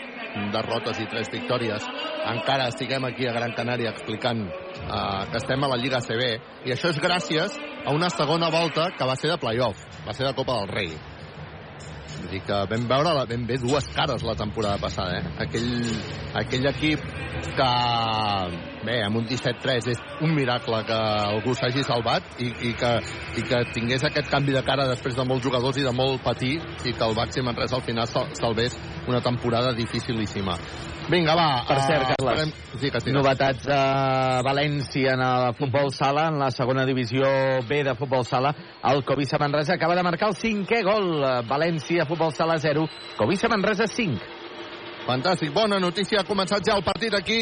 derrotes 0.54 1.02
i 1.02 1.10
3 1.10 1.32
victòries, 1.34 1.86
encara 2.30 2.70
estiguem 2.70 3.10
aquí 3.10 3.28
a 3.28 3.34
Gran 3.34 3.56
Canària 3.58 3.94
explicant 3.96 4.46
uh, 4.46 5.26
que 5.32 5.42
estem 5.42 5.64
a 5.66 5.74
la 5.74 5.80
Lliga 5.82 6.04
CB, 6.06 6.34
i 6.70 6.76
això 6.76 6.94
és 6.94 7.02
gràcies 7.02 7.58
a 7.84 7.96
una 7.98 8.14
segona 8.14 8.54
volta 8.54 8.92
que 8.96 9.10
va 9.10 9.18
ser 9.18 9.34
de 9.34 9.42
playoff, 9.42 9.88
va 10.06 10.14
ser 10.14 10.30
de 10.30 10.36
Copa 10.38 10.62
del 10.62 10.76
Rei. 10.76 11.09
Vull 12.20 12.34
dir 12.36 12.42
que 12.46 12.58
vam 12.72 12.88
veure 12.90 13.14
la, 13.16 13.26
ben 13.30 13.46
bé 13.48 13.58
dues 13.62 13.88
cares 13.96 14.26
la 14.28 14.36
temporada 14.40 14.80
passada, 14.82 15.20
eh? 15.20 15.34
Aquell, 15.46 15.70
aquell 16.42 16.68
equip 16.74 17.06
que, 17.56 17.70
bé, 18.86 19.00
amb 19.06 19.18
un 19.20 19.26
17-3 19.28 19.90
és 19.94 20.00
un 20.22 20.34
miracle 20.36 20.84
que 20.88 20.94
algú 20.96 21.54
s'hagi 21.56 21.84
salvat 21.84 22.24
i, 22.40 22.50
i, 22.70 22.74
que, 22.80 22.92
i 23.38 23.44
que 23.48 23.64
tingués 23.76 24.04
aquest 24.08 24.30
canvi 24.32 24.56
de 24.56 24.64
cara 24.64 24.88
després 24.90 25.16
de 25.18 25.26
molts 25.28 25.44
jugadors 25.46 25.78
i 25.78 25.84
de 25.88 25.92
molt 25.96 26.22
patir 26.24 26.56
i 26.86 26.94
que 26.94 27.04
el 27.06 27.16
Baxi 27.18 27.42
Manresa 27.46 27.76
al 27.80 27.86
final 27.88 28.08
sal, 28.08 28.30
salvés 28.40 28.78
una 29.08 29.22
temporada 29.22 29.74
dificilíssima. 29.74 30.58
Vinga, 31.10 31.34
va. 31.34 31.64
Per 31.66 31.80
cert, 31.82 32.04
eh, 32.04 32.16
Carles, 32.20 32.40
esperem- 32.40 32.80
Sí, 32.80 32.92
que 32.92 33.00
sí, 33.02 33.12
novetats 33.12 33.66
a 33.68 34.42
València 34.46 35.16
en 35.16 35.22
el 35.26 35.54
futbol 35.58 35.90
sala, 35.92 36.28
en 36.30 36.38
la 36.38 36.52
segona 36.52 36.86
divisió 36.86 37.26
B 37.68 37.84
de 37.84 37.96
futbol 37.96 38.24
sala. 38.24 38.54
El 38.84 39.04
Covisa 39.04 39.40
Manresa 39.40 39.74
acaba 39.74 39.96
de 39.96 40.04
marcar 40.04 40.30
el 40.30 40.36
cinquè 40.36 40.84
gol. 40.86 41.18
València, 41.50 42.06
futbol 42.06 42.32
sala 42.32 42.60
0, 42.60 42.88
Covisa 43.18 43.50
Manresa 43.50 43.88
5. 43.88 44.22
Fantàstic, 45.10 45.50
bona 45.50 45.80
notícia. 45.82 46.20
Ha 46.22 46.28
començat 46.28 46.62
ja 46.68 46.76
el 46.78 46.84
partit 46.86 47.16
aquí 47.18 47.40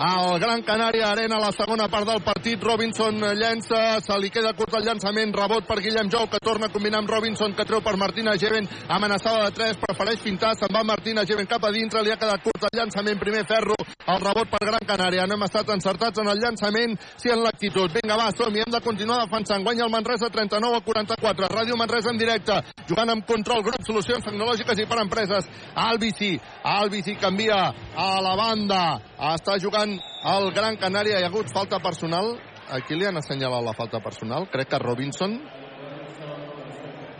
al 0.00 0.38
Gran 0.40 0.62
Canària 0.64 1.10
Arena, 1.10 1.36
la 1.42 1.50
segona 1.52 1.88
part 1.92 2.08
del 2.08 2.22
partit. 2.24 2.62
Robinson 2.64 3.20
llença, 3.36 4.00
se 4.00 4.16
li 4.16 4.30
queda 4.32 4.54
curt 4.56 4.78
el 4.78 4.86
llançament, 4.88 5.34
rebot 5.36 5.66
per 5.68 5.82
Guillem 5.84 6.08
Jou, 6.08 6.30
que 6.32 6.40
torna 6.40 6.70
a 6.70 6.72
combinar 6.72 7.02
amb 7.02 7.12
Robinson, 7.12 7.52
que 7.52 7.66
treu 7.68 7.82
per 7.84 7.98
Martina 8.00 8.38
Geven, 8.40 8.68
amenaçada 8.88 9.50
de 9.50 9.56
3, 9.58 9.82
prefereix 9.84 10.22
fintar, 10.24 10.54
se'n 10.56 10.72
va 10.72 10.82
Martina 10.82 11.26
Geven 11.28 11.50
cap 11.50 11.66
a 11.68 11.72
dintre, 11.74 12.00
li 12.02 12.14
ha 12.14 12.16
quedat 12.16 12.40
curt 12.46 12.64
el 12.70 12.78
llançament, 12.80 13.20
primer 13.20 13.44
ferro, 13.44 13.76
el 14.06 14.24
rebot 14.24 14.48
per 14.50 14.62
Gran 14.64 14.86
Canària. 14.88 15.26
No 15.28 15.36
hem 15.36 15.44
estat 15.44 15.68
encertats 15.76 16.24
en 16.24 16.32
el 16.32 16.40
llançament, 16.40 16.96
sí 17.20 17.28
en 17.28 17.44
l'actitud. 17.44 17.92
Vinga, 18.00 18.16
va, 18.16 18.30
som 18.32 18.56
hem 18.56 18.72
de 18.72 18.80
continuar 18.80 19.20
defensant. 19.26 19.62
Guanya 19.66 19.84
el 19.84 19.92
Manresa 19.92 20.32
39 20.32 20.80
a 20.80 20.84
44. 20.88 21.52
Ràdio 21.52 21.76
Manresa 21.76 22.14
en 22.14 22.18
directe, 22.18 22.56
jugant 22.88 23.12
amb 23.12 23.28
control, 23.28 23.62
grup, 23.66 23.84
solucions 23.84 24.24
tecnològiques 24.24 24.80
i 24.80 24.88
per 24.88 25.02
empreses. 25.04 25.48
Albici, 25.84 26.32
Albici 26.64 27.09
Albici 27.10 27.20
canvia 27.20 27.74
a 27.96 28.20
la 28.22 28.36
banda. 28.36 29.00
Està 29.18 29.58
jugant 29.58 29.98
el 30.24 30.52
Gran 30.54 30.76
Canària. 30.76 31.18
Hi 31.18 31.24
ha 31.24 31.30
hagut 31.30 31.50
falta 31.50 31.80
personal. 31.80 32.36
Aquí 32.70 32.94
li 32.94 33.06
han 33.06 33.16
assenyalat 33.16 33.64
la 33.64 33.72
falta 33.74 34.00
personal. 34.00 34.48
Crec 34.50 34.68
que 34.68 34.78
Robinson. 34.78 35.40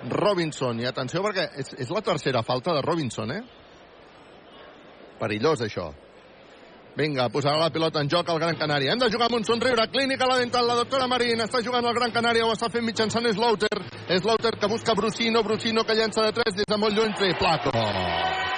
Robinson. 0.09 0.81
I 0.81 0.87
atenció 0.87 1.23
perquè 1.23 1.49
és, 1.57 1.75
és 1.79 1.91
la 1.91 2.03
tercera 2.03 2.43
falta 2.43 2.75
de 2.75 2.83
Robinson, 2.83 3.33
eh? 3.33 3.43
Perillós, 5.19 5.61
això. 5.61 5.91
Vinga, 6.97 7.29
posarà 7.31 7.59
la 7.59 7.71
pilota 7.71 8.01
en 8.01 8.09
joc 8.09 8.29
al 8.29 8.39
Gran 8.39 8.57
Canària. 8.57 8.93
Hem 8.93 8.99
de 8.99 9.11
jugar 9.11 9.29
amb 9.29 9.41
un 9.41 9.45
somriure. 9.45 9.89
Clínica 9.91 10.27
la 10.27 10.39
dental, 10.39 10.67
la 10.67 10.79
doctora 10.79 11.09
Marín. 11.11 11.43
Està 11.43 11.63
jugant 11.65 11.87
al 11.87 11.95
Gran 11.99 12.15
Canària, 12.15 12.47
ho 12.47 12.55
està 12.55 12.71
fent 12.71 12.87
mitjançant 12.87 13.27
Slaughter. 13.35 13.83
Slaughter 14.11 14.55
que 14.59 14.71
busca 14.71 14.95
Brusino, 14.95 15.43
Brusino 15.43 15.85
que 15.85 15.99
llença 15.99 16.23
de 16.27 16.33
3 16.33 16.63
des 16.63 16.71
de 16.71 16.79
molt 16.79 16.97
lluny, 16.97 17.35
Placo. 17.39 18.50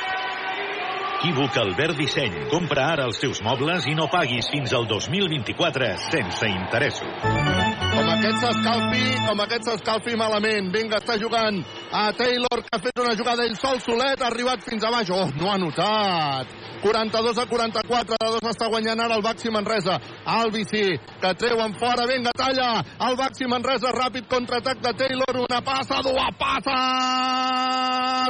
Equívoc 1.22 1.56
Albert 1.56 1.94
Disseny. 1.94 2.32
Compra 2.50 2.88
ara 2.96 3.04
els 3.06 3.20
teus 3.22 3.38
mobles 3.46 3.86
i 3.86 3.94
no 3.94 4.08
paguis 4.10 4.50
fins 4.50 4.74
al 4.74 4.88
2024 4.90 5.94
sense 6.08 6.50
interessos. 6.50 7.91
Aquest 8.22 8.38
s'escalfi, 8.38 9.06
com 9.26 9.40
aquest 9.42 9.64
s'escalfi 9.66 10.12
malament. 10.14 10.68
Vinga, 10.70 11.00
està 11.02 11.16
jugant 11.18 11.56
a 11.90 12.04
Taylor, 12.14 12.62
que 12.62 12.70
ha 12.76 12.78
fet 12.84 13.00
una 13.02 13.16
jugada 13.18 13.42
ell 13.48 13.56
sol, 13.58 13.80
solet, 13.82 14.22
ha 14.22 14.28
arribat 14.30 14.62
fins 14.62 14.86
a 14.86 14.92
baix. 14.94 15.10
Oh, 15.10 15.26
no 15.40 15.50
ha 15.50 15.58
notat. 15.58 16.54
42 16.82 17.38
a 17.38 17.46
44, 17.46 18.16
de 18.18 18.30
dos 18.34 18.46
està 18.50 18.66
guanyant 18.70 19.00
ara 19.02 19.14
el 19.18 19.22
Baxi 19.22 19.50
Manresa. 19.54 19.98
Albici, 20.26 20.98
que 21.22 21.34
treuen 21.38 21.74
fora, 21.78 22.06
vinga, 22.10 22.30
talla. 22.38 22.82
El 23.06 23.18
Baxi 23.18 23.46
Manresa, 23.50 23.90
ràpid 23.94 24.26
contraatac 24.30 24.78
de 24.82 24.92
Taylor, 25.02 25.42
una 25.42 25.60
passa, 25.66 25.98
dues 26.06 26.32
passes, 26.38 26.74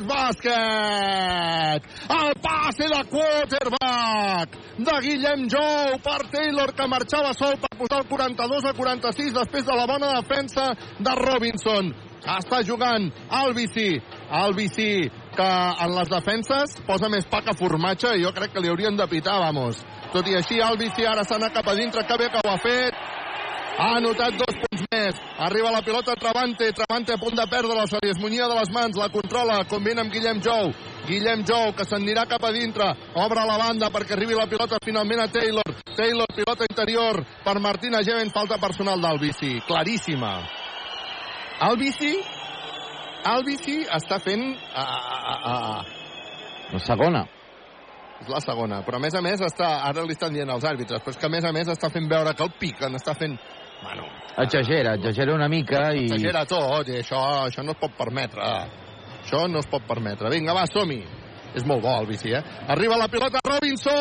bàsquet. 0.08 1.80
El 2.16 2.32
passe 2.44 2.86
de 2.92 3.02
quarterback 3.12 4.48
de 4.78 4.96
Guillem 5.04 5.48
Jou 5.52 5.96
per 6.04 6.20
Taylor, 6.32 6.72
que 6.76 6.86
marxava 6.88 7.32
sol 7.36 7.56
per 7.60 7.72
posar 7.78 8.02
el 8.02 8.08
42 8.08 8.64
a 8.68 8.72
46 8.76 9.32
després 9.36 9.64
de 9.64 9.74
la 9.80 9.81
bona 9.86 10.12
defensa 10.20 10.72
de 10.98 11.14
Robinson. 11.18 11.92
Està 12.22 12.62
jugant 12.66 13.08
Albici. 13.34 13.96
Albici, 14.30 15.08
que 15.36 15.48
en 15.84 15.94
les 15.96 16.12
defenses 16.12 16.76
posa 16.86 17.10
més 17.12 17.26
pa 17.30 17.42
que 17.42 17.56
formatge 17.58 18.14
i 18.16 18.22
jo 18.22 18.32
crec 18.36 18.54
que 18.54 18.62
li 18.62 18.70
haurien 18.70 18.96
de 18.96 19.08
pitar, 19.10 19.40
vamos. 19.42 19.82
Tot 20.12 20.28
i 20.28 20.36
així, 20.38 20.60
Albici 20.60 21.06
ara 21.08 21.24
s'ha 21.24 21.40
anat 21.40 21.56
cap 21.56 21.68
a 21.72 21.74
dintre, 21.78 22.04
que 22.06 22.18
bé 22.20 22.30
que 22.30 22.42
ho 22.44 22.52
ha 22.52 22.60
fet. 22.62 22.96
Ha 23.78 23.88
anotat 23.98 24.36
dos 24.36 24.58
punts 24.62 24.84
més. 24.92 25.20
Arriba 25.38 25.70
la 25.72 25.82
pilota 25.82 26.14
Travante. 26.18 26.72
Travante 26.76 27.14
a 27.14 27.20
punt 27.20 27.36
de 27.38 27.46
perdre-la. 27.48 27.86
Se 27.88 28.00
li 28.02 28.10
esmunyia 28.12 28.48
de 28.48 28.58
les 28.58 28.72
mans. 28.74 28.98
La 28.98 29.08
controla. 29.08 29.62
Combina 29.70 30.04
amb 30.04 30.12
Guillem 30.12 30.42
Jou. 30.44 30.72
Guillem 31.08 31.46
Jou, 31.48 31.72
que 31.76 31.86
s'anirà 31.88 32.26
cap 32.30 32.44
a 32.44 32.52
dintre. 32.52 32.90
Obre 33.14 33.46
la 33.48 33.56
banda 33.58 33.90
perquè 33.90 34.16
arribi 34.16 34.36
la 34.38 34.46
pilota 34.50 34.78
finalment 34.84 35.24
a 35.24 35.30
Taylor. 35.32 35.80
Taylor, 35.96 36.28
pilota 36.36 36.68
interior 36.68 37.24
per 37.44 37.58
Martina 37.60 38.02
Geven. 38.04 38.30
Falta 38.30 38.60
personal 38.60 39.00
d'Albici. 39.00 39.58
Claríssima. 39.66 40.36
Albici 41.62 42.16
Albici 43.22 43.82
està 43.86 44.18
fent... 44.18 44.42
A, 44.74 44.82
a, 44.82 45.34
a, 45.52 45.54
La 46.72 46.80
segona. 46.82 47.22
és 48.22 48.28
la 48.30 48.40
segona, 48.40 48.80
però 48.86 48.98
a 48.98 49.02
més 49.02 49.14
a 49.18 49.20
més 49.22 49.40
està, 49.42 49.68
ara 49.88 50.04
li 50.06 50.14
estan 50.14 50.34
dient 50.34 50.50
als 50.50 50.64
àrbitres, 50.64 51.02
però 51.02 51.10
és 51.10 51.18
que 51.18 51.26
a 51.26 51.30
més 51.30 51.44
a 51.44 51.50
més 51.54 51.68
està 51.68 51.90
fent 51.90 52.06
veure 52.10 52.34
que 52.38 52.44
el 52.46 52.52
piquen, 52.58 52.94
està 52.94 53.14
fent... 53.18 53.34
Bueno, 53.82 54.06
Exagera, 54.38 54.94
exagera 54.94 55.34
una 55.34 55.48
mica 55.48 55.92
i... 55.92 56.06
exagera 56.06 56.46
tot, 56.48 56.88
i 56.88 57.02
això, 57.02 57.20
això 57.48 57.64
no 57.66 57.74
es 57.74 57.80
pot 57.82 57.92
permetre. 57.98 58.40
Això 59.20 59.44
no 59.48 59.60
es 59.60 59.68
pot 59.68 59.84
permetre. 59.86 60.30
Vinga, 60.32 60.54
va, 60.56 60.64
som-hi. 60.70 61.02
És 61.52 61.66
molt 61.68 61.84
bo 61.84 61.92
el 62.00 62.08
bici, 62.08 62.32
eh? 62.32 62.40
Arriba 62.72 62.96
la 62.96 63.08
pilota 63.12 63.42
Robinson! 63.44 63.92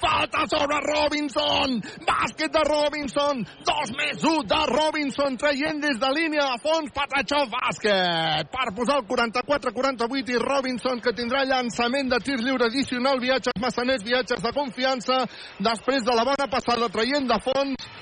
Falta 0.00 0.46
sobre 0.48 0.78
Robinson! 0.86 1.80
Bàsquet 2.06 2.52
de 2.52 2.62
Robinson! 2.68 3.42
Dos 3.66 3.92
més 3.98 4.24
un 4.30 4.46
de 4.48 4.60
Robinson 4.70 5.36
traient 5.40 5.82
des 5.82 5.98
de 6.00 6.12
línia 6.16 6.46
de 6.52 6.60
fons 6.64 6.92
Patachó 6.96 7.42
bàsquet! 7.52 8.48
Per 8.52 8.68
posar 8.76 9.00
el 9.00 9.06
44-48 9.10 10.36
i 10.36 10.40
Robinson 10.44 11.02
que 11.04 11.14
tindrà 11.16 11.44
llançament 11.48 12.12
de 12.12 12.22
tir 12.24 12.38
lliure 12.40 12.70
addicional, 12.70 13.20
viatges 13.20 13.60
massaners, 13.60 14.06
viatges 14.06 14.42
de 14.44 14.54
confiança 14.56 15.24
després 15.60 16.06
de 16.06 16.16
la 16.16 16.24
bona 16.24 16.48
passada 16.50 16.88
traient 16.88 17.28
de 17.28 17.40
fons 17.44 17.92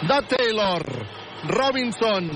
de 0.00 0.22
Taylor. 0.34 1.19
Robinson, 1.48 2.26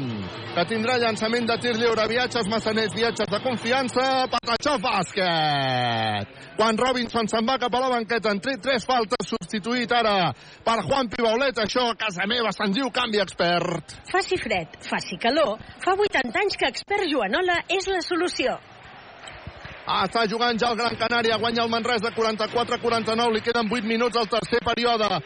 que 0.55 0.63
tindrà 0.65 0.95
llançament 0.97 1.45
de 1.45 1.57
tir 1.61 1.75
lliure, 1.77 2.07
viatges 2.09 2.47
massaners, 2.49 2.95
viatges 2.97 3.29
de 3.29 3.41
confiança, 3.45 4.05
Patachó 4.33 4.79
bàsquet. 4.81 6.31
Quan 6.57 6.79
Robinson 6.81 7.29
se'n 7.29 7.45
va 7.45 7.59
cap 7.61 7.75
a 7.75 7.83
la 7.83 7.91
banqueta, 7.93 8.33
en 8.33 8.41
tret 8.41 8.63
tres 8.65 8.87
faltes, 8.89 9.29
substituït 9.29 9.93
ara 9.93 10.33
per 10.65 10.79
Juan 10.89 11.13
Pibaulet, 11.13 11.61
això 11.61 11.91
a 11.91 11.99
casa 12.01 12.25
meva 12.31 12.53
se'n 12.57 12.73
diu 12.73 12.89
canvi 12.95 13.21
expert. 13.21 13.93
Faci 14.09 14.41
fred, 14.41 14.81
faci 14.89 15.21
calor, 15.21 15.59
fa 15.85 15.93
80 15.93 16.41
anys 16.41 16.57
que 16.57 16.73
expert 16.73 17.05
Joanola 17.11 17.61
és 17.69 17.91
la 17.93 18.01
solució. 18.01 18.57
Ah, 19.85 20.07
està 20.07 20.25
jugant 20.25 20.57
ja 20.57 20.71
el 20.73 20.79
Gran 20.81 20.97
Canària, 20.97 21.37
guanya 21.37 21.67
el 21.67 21.69
Manresa 21.69 22.09
44-49, 22.17 23.33
li 23.35 23.45
queden 23.45 23.69
8 23.69 23.85
minuts 23.85 24.17
al 24.17 24.33
tercer 24.33 24.65
període. 24.65 25.21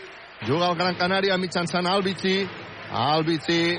Juga 0.49 0.73
el 0.73 0.79
Gran 0.79 0.99
Canària 0.99 1.37
mitjançant 1.39 1.87
Albici, 1.87 2.43
Albici, 2.91 3.77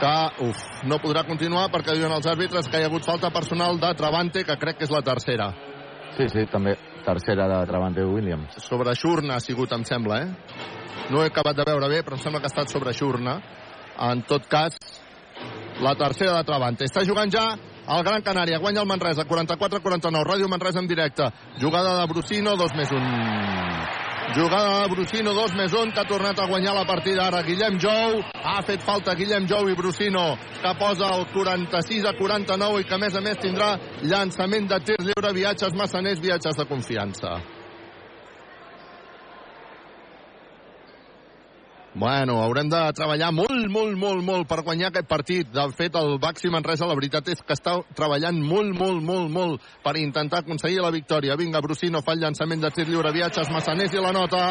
que 0.00 0.14
uf, 0.46 0.64
no 0.88 0.98
podrà 1.02 1.24
continuar 1.28 1.68
perquè 1.72 1.96
diuen 1.96 2.12
els 2.16 2.28
àrbitres 2.28 2.68
que 2.68 2.80
hi 2.80 2.86
ha 2.86 2.90
hagut 2.90 3.04
falta 3.04 3.30
personal 3.32 3.80
de 3.80 3.92
Travante, 3.96 4.44
que 4.44 4.56
crec 4.60 4.78
que 4.80 4.88
és 4.88 4.92
la 4.92 5.02
tercera. 5.04 5.50
Sí, 6.16 6.28
sí, 6.32 6.46
també. 6.52 6.76
Tercera 7.04 7.46
de 7.48 7.60
Travante 7.68 8.04
Williams. 8.04 8.56
Sobre 8.64 8.94
Xurna 8.96 9.36
ha 9.36 9.44
sigut, 9.44 9.72
em 9.72 9.84
sembla, 9.84 10.22
eh? 10.24 10.66
No 11.12 11.22
he 11.22 11.30
acabat 11.30 11.56
de 11.56 11.66
veure 11.68 11.90
bé, 11.92 12.00
però 12.02 12.16
em 12.16 12.22
sembla 12.22 12.40
que 12.40 12.48
ha 12.48 12.54
estat 12.54 12.72
sobre 12.72 12.94
Xurna. 12.96 13.36
En 14.08 14.24
tot 14.26 14.48
cas, 14.50 14.76
la 15.80 15.94
tercera 15.94 16.38
de 16.38 16.48
Travante. 16.48 16.88
Està 16.88 17.04
jugant 17.06 17.30
ja 17.30 17.46
el 17.54 18.02
Gran 18.02 18.24
Canària. 18.26 18.58
Guanya 18.58 18.82
el 18.82 18.90
Manresa, 18.90 19.28
44-49. 19.28 20.24
Ràdio 20.26 20.48
Manresa 20.48 20.82
en 20.82 20.90
directe. 20.90 21.30
Jugada 21.60 22.00
de 22.00 22.10
Brusino, 22.10 22.56
2 22.56 22.74
més 22.80 22.90
1. 22.90 24.05
Jugada 24.34 24.88
Brusino, 24.88 25.32
2 25.32 25.54
més 25.54 25.72
1, 25.72 25.92
que 25.94 26.00
ha 26.02 26.08
tornat 26.08 26.40
a 26.42 26.46
guanyar 26.50 26.74
la 26.74 26.84
partida 26.84 27.28
ara. 27.28 27.44
Guillem 27.46 27.78
Jou, 27.78 28.18
ha 28.34 28.58
fet 28.66 28.82
falta 28.82 29.14
Guillem 29.14 29.46
Jou 29.46 29.70
i 29.70 29.76
Brusino, 29.78 30.26
que 30.62 30.72
posa 30.80 31.12
el 31.14 31.28
46 31.32 32.08
a 32.10 32.16
49 32.18 32.82
i 32.82 32.88
que 32.88 32.96
a 32.96 33.02
més 33.02 33.14
a 33.14 33.22
més 33.22 33.38
tindrà 33.38 33.76
llançament 34.02 34.66
de 34.72 34.80
tir 34.82 34.98
lliure, 34.98 35.32
viatges 35.36 35.78
massaners, 35.78 36.20
viatges 36.20 36.58
de 36.58 36.66
confiança. 36.66 37.38
Bueno, 41.98 42.42
haurem 42.44 42.68
de 42.68 42.80
treballar 42.92 43.30
molt, 43.32 43.70
molt, 43.72 43.94
molt, 43.96 44.20
molt 44.20 44.44
per 44.50 44.58
guanyar 44.66 44.90
aquest 44.90 45.06
partit. 45.08 45.48
De 45.48 45.62
fet, 45.72 45.94
el 45.96 46.18
Baxi 46.20 46.50
Manresa, 46.52 46.84
la 46.84 46.96
veritat 46.98 47.30
és 47.32 47.40
que 47.40 47.56
està 47.56 47.72
treballant 47.96 48.36
molt, 48.36 48.74
molt, 48.76 49.00
molt, 49.00 49.30
molt 49.32 49.64
per 49.80 49.94
intentar 49.96 50.42
aconseguir 50.42 50.82
la 50.84 50.92
victòria. 50.92 51.38
Vinga, 51.40 51.62
Brusino 51.64 52.02
fa 52.04 52.12
el 52.12 52.20
llançament 52.20 52.60
de 52.60 52.70
tir 52.76 52.84
lliure, 52.90 53.14
viatges 53.16 53.48
massaners 53.48 53.96
i 53.96 54.04
la 54.04 54.12
nota 54.12 54.42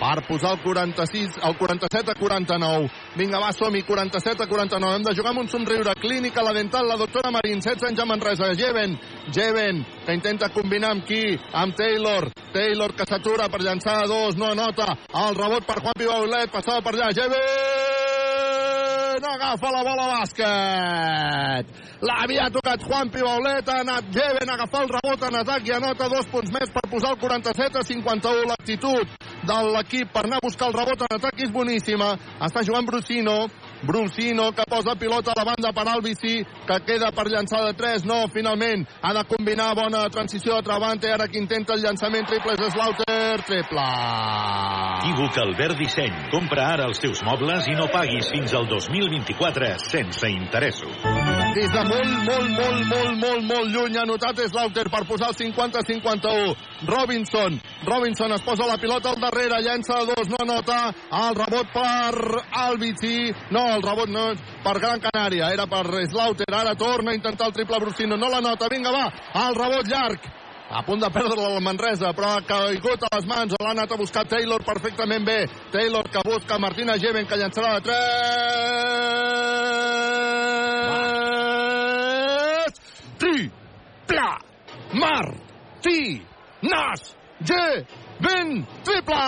per 0.00 0.24
posar 0.26 0.52
el 0.54 0.62
46, 0.62 1.38
el 1.42 1.56
47 1.56 2.10
a 2.10 2.14
49. 2.18 2.90
Vinga, 3.16 3.40
va, 3.40 3.52
som-hi, 3.52 3.82
47 3.82 4.44
a 4.44 4.48
49. 4.48 4.96
Hem 4.96 5.06
de 5.06 5.14
jugar 5.16 5.32
amb 5.32 5.44
un 5.44 5.48
somriure. 5.48 5.94
Clínica, 6.00 6.42
la 6.42 6.54
dental, 6.56 6.88
la 6.88 6.98
doctora 7.00 7.30
Marín, 7.34 7.60
16 7.60 7.90
anys 7.90 8.00
a 8.00 8.08
Manresa. 8.08 8.52
Jeven, 8.54 8.98
Jeven, 9.32 9.84
que 10.06 10.16
intenta 10.16 10.50
combinar 10.54 10.94
amb 10.94 11.06
qui? 11.06 11.22
Amb 11.52 11.76
Taylor. 11.76 12.30
Taylor 12.52 12.94
que 12.94 13.06
s'atura 13.08 13.48
per 13.48 13.62
llançar 13.62 14.02
a 14.02 14.06
dos, 14.10 14.36
no 14.36 14.52
anota. 14.52 14.92
El 15.26 15.38
rebot 15.38 15.66
per 15.66 15.80
Juan 15.80 15.98
Pibaulet, 15.98 16.52
passava 16.52 16.82
per 16.82 16.94
allà. 16.94 17.12
Jeven 17.14 18.53
agafa 19.22 19.70
la 19.70 19.82
bola 19.84 20.06
bàsquet. 20.10 21.66
L'havia 22.02 22.48
tocat 22.50 22.82
Juan 22.82 23.10
Pibaulet, 23.10 23.68
ha 23.68 23.80
anat 23.80 24.10
Jeven 24.12 24.50
a 24.50 24.54
agafar 24.54 24.82
el 24.82 24.90
rebot 24.90 25.22
en 25.28 25.36
atac 25.40 25.68
i 25.68 25.72
anota 25.76 26.08
dos 26.08 26.26
punts 26.32 26.50
més 26.50 26.72
per 26.74 26.82
posar 26.90 27.12
el 27.14 27.20
47 27.20 27.78
a 27.78 27.84
51. 27.84 28.48
L'actitud 28.50 29.06
de 29.44 29.58
l'equip 29.76 30.10
per 30.12 30.24
anar 30.24 30.40
a 30.40 30.46
buscar 30.46 30.68
el 30.68 30.76
rebot 30.76 31.06
en 31.06 31.16
atac 31.18 31.40
és 31.46 31.52
boníssima. 31.52 32.14
Està 32.40 32.64
jugant 32.66 32.86
Brusino, 32.88 33.46
Brusino 33.86 34.50
que 34.52 34.64
posa 34.68 34.96
pilota 34.96 35.32
a 35.32 35.38
la 35.38 35.44
banda 35.44 35.72
per 35.72 35.86
Albici, 35.88 36.42
que 36.66 36.80
queda 36.86 37.12
per 37.12 37.28
llançar 37.28 37.64
de 37.66 37.74
3, 37.78 38.04
no, 38.08 38.24
finalment 38.32 38.86
ha 39.02 39.12
de 39.16 39.24
combinar 39.28 39.74
bona 39.76 40.06
transició 40.10 40.56
de 40.56 40.66
Travante, 40.66 41.12
ara 41.12 41.28
que 41.28 41.38
intenta 41.38 41.74
el 41.76 41.84
llançament 41.84 42.26
triple 42.28 42.56
és 42.56 42.72
Slaughter, 42.72 43.42
triple. 43.44 43.88
Equívoc 45.04 45.36
Albert 45.38 45.76
Disseny. 45.78 46.14
Compra 46.32 46.70
ara 46.72 46.88
els 46.88 47.02
teus 47.02 47.20
mobles 47.26 47.68
i 47.68 47.76
no 47.76 47.90
paguis 47.92 48.30
fins 48.32 48.56
al 48.56 48.68
2024 48.70 49.74
sense 49.84 50.30
interessos. 50.32 51.43
Des 51.54 51.70
de 51.70 51.82
molt, 51.86 52.14
molt, 52.26 52.48
molt, 52.50 52.80
molt, 52.90 53.18
molt, 53.22 53.44
molt 53.46 53.68
lluny 53.70 53.94
ha 54.00 54.02
notat 54.08 54.40
Slaughter 54.42 54.88
per 54.90 55.04
posar 55.06 55.28
el 55.30 55.36
50-51. 55.38 56.50
Robinson, 56.88 57.60
Robinson 57.86 58.32
es 58.34 58.42
posa 58.42 58.66
la 58.66 58.74
pilota 58.82 59.12
al 59.12 59.20
darrere, 59.22 59.60
llença 59.62 60.00
dos, 60.08 60.26
no 60.32 60.40
anota, 60.42 60.90
el 61.14 61.38
rebot 61.38 61.70
per 61.70 62.42
Albici, 62.64 63.30
no, 63.54 63.62
el 63.76 63.86
rebot 63.86 64.10
no, 64.10 64.34
per 64.64 64.80
Gran 64.82 64.98
Canària. 65.04 65.52
Era 65.54 65.68
per 65.70 65.84
Slaughter, 66.10 66.50
ara 66.50 66.74
torna 66.74 67.12
a 67.12 67.18
intentar 67.20 67.46
el 67.46 67.54
triple 67.60 67.78
Brusino. 67.84 68.18
No 68.18 68.26
la 68.32 68.42
nota, 68.42 68.66
vinga, 68.72 68.90
va, 68.90 69.06
el 69.46 69.54
rebot 69.54 69.86
llarg. 69.86 70.18
A 70.74 70.82
punt 70.82 70.98
de 70.98 71.06
perdre 71.14 71.38
el 71.38 71.62
Manresa, 71.62 72.10
però 72.18 72.34
ha 72.34 72.42
caigut 72.48 72.98
a 73.06 73.14
les 73.14 73.30
mans. 73.30 73.54
L'ha 73.60 73.76
anat 73.76 73.94
a 73.94 74.00
buscar 74.00 74.26
Taylor 74.26 74.58
perfectament 74.66 75.22
bé. 75.22 75.46
Taylor 75.70 76.02
que 76.10 76.18
busca 76.26 76.58
Martina 76.58 76.98
Geven, 76.98 77.30
que 77.30 77.38
llançarà 77.38 77.78
de 77.78 77.86
3. 77.92 79.44
Triple! 83.18 84.30
Martí! 84.94 86.22
Nas! 86.62 87.16
G! 87.40 87.52
Ben! 88.20 88.64
Triple! 88.84 89.18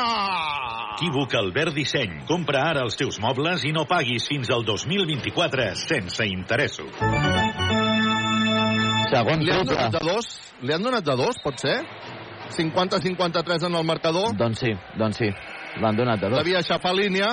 Equívoc 0.97 1.35
Albert 1.37 1.75
Disseny. 1.77 2.23
Compra 2.29 2.63
ara 2.71 2.85
els 2.87 2.97
teus 2.97 3.19
mobles 3.21 3.65
i 3.69 3.73
no 3.77 3.85
paguis 3.89 4.25
fins 4.31 4.49
al 4.55 4.65
2024 4.65 5.75
sense 5.77 6.25
interessos. 6.31 6.89
Segon 9.11 9.43
Li 9.45 9.53
han 9.53 9.67
triple. 9.67 9.77
donat 9.77 9.93
de 9.93 10.01
dos? 10.07 10.31
Li 10.63 10.73
han 10.75 10.83
donat 10.83 11.05
de 11.07 11.17
dos, 11.21 11.39
pot 11.45 11.61
ser? 11.61 11.77
50-53 12.57 13.67
en 13.69 13.75
el 13.75 13.85
marcador. 13.87 14.33
Doncs 14.39 14.63
sí, 14.65 14.73
doncs 14.99 15.19
sí. 15.21 15.29
L'han 15.83 15.97
donat 15.99 16.21
de 16.23 16.31
dos. 16.31 16.39
Devia 16.41 16.59
aixafar 16.63 16.95
línia. 16.97 17.29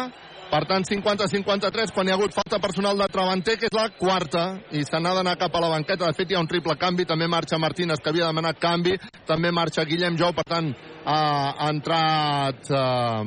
Per 0.52 0.62
tant, 0.70 0.84
50-53, 0.86 1.94
quan 1.96 2.08
hi 2.08 2.14
ha 2.14 2.18
hagut 2.18 2.36
falta 2.36 2.60
personal 2.62 3.00
de 3.00 3.08
Travanter, 3.14 3.56
que 3.58 3.70
és 3.70 3.78
la 3.78 3.88
quarta, 3.98 4.44
i 4.72 4.84
se 4.86 5.00
n'ha 5.02 5.14
d'anar 5.18 5.38
cap 5.42 5.56
a 5.56 5.62
la 5.64 5.72
banqueta. 5.72 6.06
De 6.06 6.18
fet, 6.18 6.30
hi 6.30 6.38
ha 6.38 6.44
un 6.44 6.50
triple 6.52 6.76
canvi. 6.82 7.08
També 7.10 7.28
marxa 7.32 7.58
Martínez, 7.62 8.02
que 8.04 8.12
havia 8.12 8.30
demanat 8.30 8.60
canvi. 8.62 8.98
També 9.30 9.52
marxa 9.52 9.86
Guillem 9.90 10.20
Jou. 10.20 10.34
Per 10.38 10.46
tant, 10.50 10.70
ha, 11.06 11.18
ha 11.58 11.72
entrat 11.74 12.70
eh, 12.70 13.24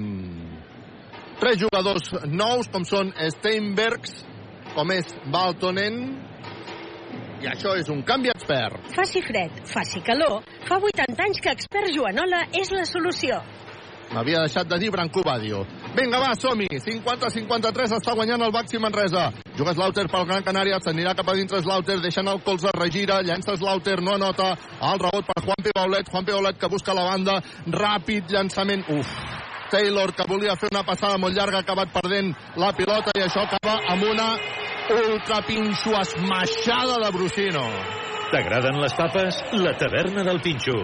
tres 1.42 1.58
jugadors 1.64 2.14
nous, 2.30 2.70
com 2.72 2.86
són 2.86 3.12
Steinbergs, 3.36 4.22
com 4.76 4.94
és 4.94 5.10
Baltonen, 5.32 6.00
i 7.42 7.48
això 7.50 7.74
és 7.76 7.90
un 7.92 8.00
canvi 8.06 8.30
expert. 8.32 8.88
Faci 8.96 9.20
fred, 9.24 9.60
faci 9.68 10.00
calor. 10.06 10.40
Fa 10.68 10.78
80 10.80 11.26
anys 11.26 11.42
que 11.44 11.52
expert 11.52 11.92
Joanola 11.92 12.46
és 12.56 12.72
la 12.72 12.86
solució. 12.88 13.42
M'havia 14.14 14.42
deixat 14.46 14.68
de 14.70 14.78
dir 14.78 14.90
Branco 14.94 15.22
Badio. 15.26 15.64
Vinga, 15.96 16.20
va, 16.22 16.34
som-hi. 16.38 16.68
50-53 16.82 17.96
està 17.98 18.14
guanyant 18.14 18.44
el 18.46 18.52
Baxi 18.54 18.78
Manresa. 18.82 19.30
Juga 19.56 19.74
Slaughter 19.74 20.06
pel 20.12 20.26
Gran 20.28 20.44
Canària, 20.46 20.78
s'anirà 20.82 21.14
cap 21.18 21.30
a 21.32 21.36
dintre 21.38 21.62
Slaughter, 21.62 21.98
deixant 22.04 22.28
el 22.30 22.42
colze, 22.46 22.70
regira, 22.76 23.22
llença 23.26 23.56
Slaughter, 23.56 23.98
no 24.02 24.14
anota. 24.14 24.52
El 24.90 25.02
rebot 25.02 25.26
per 25.26 25.42
Juanpi 25.42 25.74
Baulet, 25.74 26.12
Juanpi 26.12 26.36
Baulet 26.36 26.60
que 26.60 26.70
busca 26.72 26.94
la 26.94 27.08
banda, 27.08 27.40
ràpid 27.66 28.30
llançament. 28.30 28.86
Uf, 28.94 29.10
Taylor, 29.70 30.12
que 30.14 30.28
volia 30.28 30.54
fer 30.56 30.70
una 30.72 30.84
passada 30.86 31.18
molt 31.18 31.34
llarga, 31.34 31.60
ha 31.60 31.66
acabat 31.66 31.92
perdent 31.94 32.32
la 32.60 32.72
pilota 32.76 33.14
i 33.16 33.24
això 33.26 33.46
acaba 33.46 33.80
amb 33.92 34.06
una 34.12 34.30
ultrapinxo 34.94 35.96
esmaixada 36.00 37.00
de 37.02 37.10
Brusino. 37.16 37.66
T'agraden 38.30 38.80
les 38.82 38.94
tapes? 38.98 39.42
La 39.54 39.74
taverna 39.78 40.24
del 40.26 40.40
Pinxo. 40.42 40.78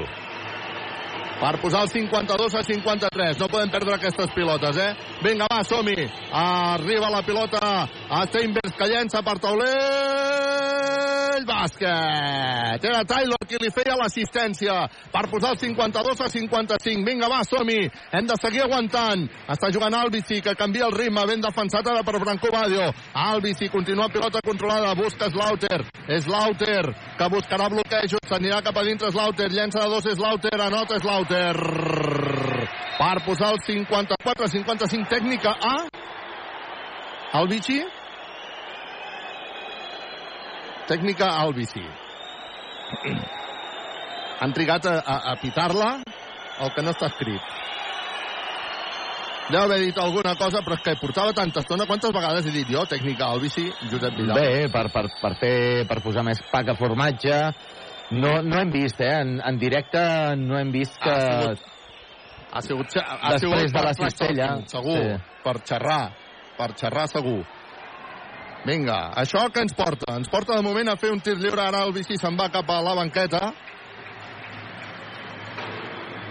Per 1.43 1.59
posar 1.61 1.83
el 1.83 1.89
52 1.91 2.55
a 2.55 2.63
53. 2.63 3.39
No 3.41 3.49
podem 3.51 3.71
perdre 3.71 3.97
aquestes 3.97 4.31
pilotes, 4.31 4.79
eh? 4.79 4.93
Vinga, 5.25 5.49
va, 5.51 5.65
som-hi. 5.67 6.07
Arriba 6.31 7.11
la 7.11 7.23
pilota 7.27 7.59
a 7.83 8.23
Steinbergs, 8.31 8.77
que 8.79 8.87
llença 8.93 9.25
per 9.27 9.41
taulell. 9.43 11.03
Bàsquet. 11.43 12.85
Era 12.87 13.03
Taylor 13.09 13.43
qui 13.49 13.59
li 13.59 13.71
feia 13.75 13.97
l'assistència 13.99 14.77
per 15.11 15.25
posar 15.33 15.57
el 15.57 15.59
52 15.59 16.23
a 16.23 16.29
55. 16.31 17.03
Vinga, 17.09 17.27
va, 17.33 17.43
som-hi. 17.49 17.89
Hem 18.15 18.29
de 18.31 18.37
seguir 18.39 18.63
aguantant. 18.63 19.27
Està 19.51 19.73
jugant 19.75 19.97
Albici, 19.99 20.39
que 20.45 20.55
canvia 20.55 20.87
el 20.87 20.95
ritme. 20.95 21.27
Ben 21.27 21.43
defensat 21.43 21.91
ara 21.91 22.05
per 22.07 22.21
Branco 22.23 22.53
Badio. 22.55 22.93
Albici 23.15 23.69
continua 23.73 24.07
pilota 24.15 24.41
controlada. 24.47 24.95
Busca 24.95 25.31
Slaughter. 25.33 25.83
Slaughter, 26.23 26.95
que 27.19 27.31
buscarà 27.35 27.69
bloquejos. 27.73 28.23
S'anirà 28.31 28.63
cap 28.63 28.79
a 28.79 28.87
dintre 28.87 29.11
Slaughter. 29.11 29.51
Llença 29.51 29.83
de 29.83 29.91
dos 29.91 30.07
Slaughter. 30.15 30.55
Anota 30.61 30.99
Slaughter. 31.03 31.32
Per 31.33 33.15
posar 33.27 33.53
el 33.55 33.61
54-55 33.65 35.09
tècnica 35.11 35.57
a... 35.57 35.75
Albici? 37.41 37.81
Tècnica 40.91 41.31
Albici. 41.41 41.85
Han 44.43 44.53
trigat 44.53 44.87
a, 44.91 44.99
a, 45.01 45.17
a 45.33 45.37
pitar-la 45.41 45.91
el 46.63 46.73
que 46.75 46.85
no 46.85 46.93
està 46.93 47.09
escrit. 47.09 47.53
Deu 49.53 49.65
haver 49.65 49.81
dit 49.83 49.99
alguna 49.99 50.37
cosa, 50.39 50.63
però 50.63 50.77
és 50.79 50.83
que 50.85 50.95
portava 51.01 51.33
tanta 51.37 51.61
estona. 51.61 51.87
Quantes 51.89 52.13
vegades 52.15 52.47
he 52.47 52.53
dit 52.55 52.69
jo, 52.71 52.85
tècnica 52.89 53.27
Albici, 53.33 53.67
Josep 53.91 54.15
Vidal? 54.17 54.39
Bé, 54.39 54.69
per, 54.73 54.87
per, 54.95 55.09
per, 55.21 55.33
fer, 55.41 55.57
per 55.89 55.99
posar 56.05 56.23
més 56.27 56.41
pa 56.53 56.63
que 56.65 56.77
formatge. 56.79 57.39
No, 58.13 58.43
no 58.45 58.61
hem 58.61 58.71
vist, 58.73 59.01
eh? 59.01 59.13
En, 59.23 59.39
en 59.41 59.59
directe 59.59 60.01
no 60.37 60.59
hem 60.59 60.73
vist 60.75 60.99
que... 61.01 61.17
Ha 62.53 62.61
sigut, 62.61 62.93
ha, 63.01 63.17
ha 63.17 63.31
Després 63.33 63.63
sigut 63.63 63.73
de 63.73 63.79
per 63.79 63.85
la 63.87 63.93
cistella, 63.97 64.49
segur, 64.69 64.99
sí. 65.01 65.13
per 65.41 65.55
xerrar, 65.65 66.03
per 66.59 66.67
xerrar 66.77 67.07
segur. 67.09 67.39
Vinga, 68.67 68.99
això 69.19 69.47
que 69.51 69.65
ens 69.65 69.73
porta? 69.75 70.19
Ens 70.21 70.29
porta 70.31 70.59
de 70.59 70.65
moment 70.67 70.93
a 70.93 70.99
fer 71.01 71.15
un 71.15 71.23
tir 71.25 71.39
lliure, 71.41 71.65
ara 71.65 71.81
el 71.87 71.95
bici 71.97 72.19
se'n 72.21 72.37
va 72.39 72.51
cap 72.53 72.69
a 72.69 72.83
la 72.85 72.93
banqueta. 72.99 73.41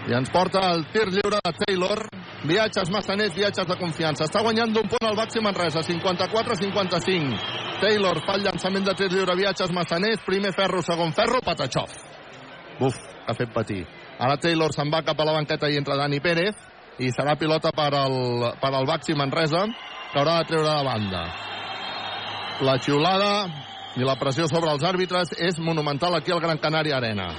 I 0.02 0.16
ens 0.18 0.30
porta 0.34 0.64
el 0.72 0.82
tir 0.90 1.06
lliure 1.12 1.38
de 1.44 1.52
Taylor. 1.62 2.00
Viatges 2.42 2.90
massaners, 2.90 3.36
viatges 3.36 3.68
de 3.68 3.76
confiança. 3.78 4.26
Està 4.26 4.40
guanyant 4.42 4.72
d'un 4.74 4.88
punt 4.90 5.06
el 5.06 5.14
Baxi 5.14 5.38
Manresa, 5.38 5.84
54-55. 5.86 7.36
Taylor 7.82 8.18
fa 8.26 8.34
el 8.34 8.42
llançament 8.48 8.88
de 8.88 8.96
tir 8.98 9.12
lliure, 9.12 9.36
viatges 9.38 9.70
massaners, 9.70 10.24
primer 10.26 10.50
ferro, 10.56 10.82
segon 10.82 11.14
ferro, 11.14 11.38
Patachov. 11.46 11.94
Buf, 12.80 12.98
ha 13.28 13.36
fet 13.38 13.54
patir. 13.54 13.84
Ara 14.18 14.40
Taylor 14.42 14.74
se'n 14.74 14.90
va 14.90 15.04
cap 15.06 15.22
a 15.22 15.28
la 15.28 15.36
banqueta 15.38 15.70
i 15.70 15.78
entra 15.78 15.98
Dani 16.00 16.18
Pérez 16.20 16.58
i 16.98 17.12
serà 17.14 17.36
pilota 17.38 17.70
per 17.74 17.92
al, 17.94 18.18
per 18.58 18.72
al 18.74 18.90
Baxi 18.90 19.14
Manresa 19.14 19.68
que 20.10 20.18
haurà 20.18 20.40
de 20.40 20.50
treure 20.50 20.66
de 20.66 20.84
banda. 20.90 21.22
La 22.66 22.76
xiulada 22.82 23.32
i 23.94 24.02
la 24.02 24.18
pressió 24.18 24.50
sobre 24.50 24.74
els 24.74 24.82
àrbitres 24.82 25.36
és 25.38 25.62
monumental 25.62 26.18
aquí 26.18 26.34
al 26.34 26.42
Gran 26.42 26.58
Canària 26.58 26.98
Arena 26.98 27.30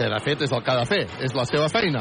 que 0.00 0.08
de 0.08 0.20
fet 0.24 0.46
és 0.46 0.52
el 0.56 0.64
que 0.64 0.72
ha 0.72 0.80
de 0.80 0.88
fer, 0.88 1.04
és 1.20 1.36
la 1.36 1.44
seva 1.48 1.68
feina. 1.68 2.00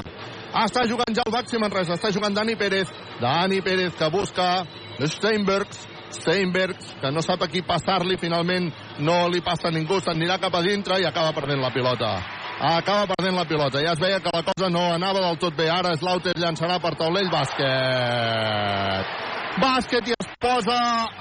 Ah, 0.53 0.65
està 0.65 0.85
jugant 0.89 1.13
ja 1.15 1.26
el 1.27 1.34
Baxi 1.35 1.59
Manresa, 1.61 1.97
està 1.99 2.11
jugant 2.15 2.34
Dani 2.34 2.55
Pérez, 2.57 2.89
Dani 3.19 3.59
Pérez 3.65 3.93
que 3.99 4.09
busca 4.13 4.63
Steinbergs, 4.99 5.84
Steinbergs, 6.15 6.95
que 7.01 7.11
no 7.13 7.21
sap 7.21 7.43
a 7.43 7.49
qui 7.51 7.61
passar-li, 7.61 8.17
finalment 8.17 8.71
no 9.05 9.27
li 9.30 9.43
passa 9.45 9.69
a 9.69 9.76
ningú, 9.76 9.99
s'anirà 10.01 10.39
cap 10.41 10.55
a 10.55 10.63
dintre 10.65 10.99
i 10.99 11.05
acaba 11.05 11.35
perdent 11.35 11.61
la 11.61 11.73
pilota. 11.76 12.15
Acaba 12.59 13.05
perdent 13.13 13.38
la 13.38 13.45
pilota. 13.47 13.80
Ja 13.80 13.93
es 13.93 14.01
veia 14.01 14.19
que 14.19 14.31
la 14.34 14.43
cosa 14.43 14.67
no 14.73 14.81
anava 14.91 15.21
del 15.23 15.38
tot 15.39 15.55
bé. 15.55 15.69
Ara 15.71 15.93
Slaughter 15.95 16.34
llançarà 16.35 16.76
per 16.84 16.91
taulell 16.99 17.30
bàsquet. 17.31 19.05
Bàsquet 19.63 20.09
i 20.11 20.13
es 20.17 20.27
posa 20.43 20.76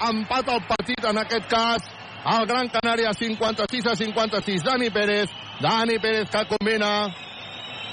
empat 0.09 0.51
al 0.51 0.59
partit 0.67 1.05
en 1.07 1.17
aquest 1.21 1.47
cas 1.47 1.87
el 2.25 2.45
Gran 2.47 2.69
Canària 2.69 3.13
56 3.13 3.85
a 3.87 3.95
56. 3.95 4.63
Dani 4.63 4.89
Pérez, 4.89 5.29
Dani 5.61 5.99
Pérez 5.99 6.29
que 6.29 6.45
combina 6.45 7.07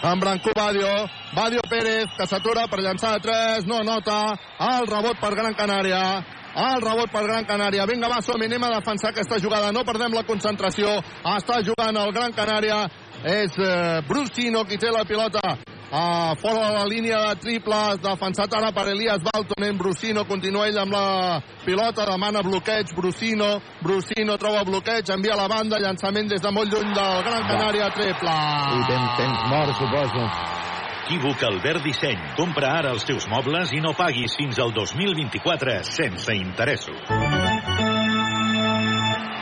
amb 0.03 0.23
Branco 0.23 0.51
Badio. 0.55 0.89
Badio 1.35 1.61
Pérez, 1.69 2.09
que 2.17 2.27
s'atura 2.27 2.67
per 2.69 2.81
llançar 2.81 3.15
de 3.15 3.21
3, 3.21 3.67
no 3.67 3.83
nota. 3.83 4.37
El 4.59 4.87
rebot 4.87 5.21
per 5.21 5.35
Gran 5.35 5.55
Canària. 5.55 6.03
El 6.57 6.81
rebot 6.81 7.11
per 7.13 7.23
Gran 7.27 7.45
Canària. 7.45 7.87
Vinga, 7.87 8.09
va, 8.09 8.23
som 8.23 8.41
anem 8.41 8.65
a 8.65 8.75
defensar 8.79 9.11
aquesta 9.11 9.39
jugada. 9.39 9.73
No 9.73 9.85
perdem 9.85 10.15
la 10.17 10.25
concentració. 10.25 10.99
Està 11.37 11.63
jugant 11.63 11.97
el 11.97 12.13
Gran 12.17 12.33
Canària. 12.33 12.87
És 13.25 13.57
eh, 13.59 14.03
Brusino 14.09 14.65
qui 14.65 14.79
té 14.79 14.93
la 14.93 15.05
pilota 15.09 15.57
a 15.91 16.35
fora 16.37 16.69
de 16.69 16.75
la 16.75 16.87
línia 16.87 17.19
de 17.29 17.37
triples, 17.37 18.01
defensat 18.03 18.53
ara 18.55 18.73
per 18.73 18.89
Elias 18.91 19.23
Baltonen, 19.23 19.79
Brusino 19.79 20.25
continua 20.27 20.67
ell 20.69 20.79
amb 20.83 20.93
la 20.93 21.41
pilota, 21.65 22.07
demana 22.11 22.43
bloqueig, 22.43 22.95
Brusino, 22.97 23.61
Brusino 23.83 24.37
troba 24.37 24.65
bloqueig, 24.65 25.09
envia 25.15 25.35
a 25.35 25.43
la 25.43 25.49
banda, 25.49 25.79
llançament 25.79 26.29
des 26.29 26.43
de 26.43 26.53
molt 26.53 26.73
lluny 26.73 26.93
del 26.95 27.25
Gran 27.29 27.49
Canària, 27.51 27.91
triple. 27.95 28.37
I 28.37 28.87
temps, 28.91 29.19
temps 29.23 29.51
mort, 29.53 29.75
suposo. 29.79 30.31
Equívoc 31.07 31.43
Albert 31.47 31.85
Disseny. 31.87 32.19
Compra 32.35 32.73
ara 32.81 32.91
els 32.91 33.07
teus 33.07 33.29
mobles 33.31 33.71
i 33.71 33.79
no 33.79 33.95
paguis 33.95 34.35
fins 34.41 34.59
al 34.59 34.75
2024 34.75 35.79
sense 35.87 36.35
interessos. 36.35 37.86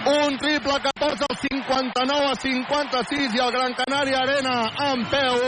Un 0.06 0.36
triple 0.36 0.74
que 0.82 0.90
posa 1.01 1.24
el 1.31 1.36
59 1.36 2.26
a 2.28 2.35
56 2.36 3.35
i 3.35 3.40
el 3.40 3.52
Gran 3.52 3.72
Canària 3.72 4.18
Arena 4.20 4.56
en 4.90 5.05
peu. 5.09 5.39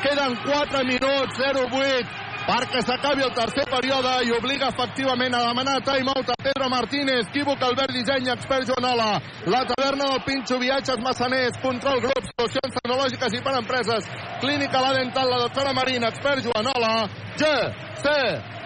Queden 0.00 0.38
4 0.40 0.84
minuts, 0.88 1.36
0-8 1.36 2.24
perquè 2.46 2.80
s'acabi 2.86 3.24
el 3.26 3.34
tercer 3.34 3.64
període 3.68 4.12
i 4.24 4.32
obliga 4.32 4.70
efectivament 4.70 5.34
a 5.34 5.42
demanar 5.48 5.82
time-out 5.84 6.30
a 6.30 6.36
Pedro 6.46 6.68
Martínez, 6.70 7.26
Quívoc, 7.34 7.60
Albert 7.60 7.92
Disseny, 7.92 8.30
expert 8.30 8.70
Joanola, 8.70 9.20
la 9.50 9.64
taverna 9.66 10.12
del 10.12 10.22
Pinxo, 10.24 10.60
viatges 10.62 11.02
massaners, 11.02 11.58
control 11.60 12.00
grup, 12.06 12.30
solucions 12.38 12.78
tecnològiques 12.78 13.36
i 13.36 13.42
per 13.42 13.58
empreses, 13.58 14.08
clínica 14.40 14.80
la 14.80 14.94
dental, 14.94 15.28
la 15.28 15.42
doctora 15.44 15.74
Marina, 15.74 16.08
expert 16.14 16.46
Joanola, 16.46 16.94
G, 17.36 17.52
C, 18.00 18.16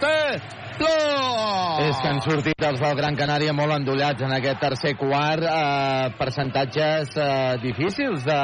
T, 0.05 0.15
Plor! 0.81 1.85
És 1.85 2.01
que 2.01 2.09
han 2.11 2.21
sortit 2.25 2.67
els 2.67 2.81
del 2.81 2.99
Gran 2.99 3.17
Canària 3.19 3.53
molt 3.57 3.77
endollats 3.77 4.25
en 4.25 4.33
aquest 4.37 4.61
tercer 4.65 4.95
quart, 5.01 5.45
eh, 5.45 6.11
percentatges 6.19 7.17
eh, 7.17 7.31
difícils 7.63 8.25
de, 8.25 8.41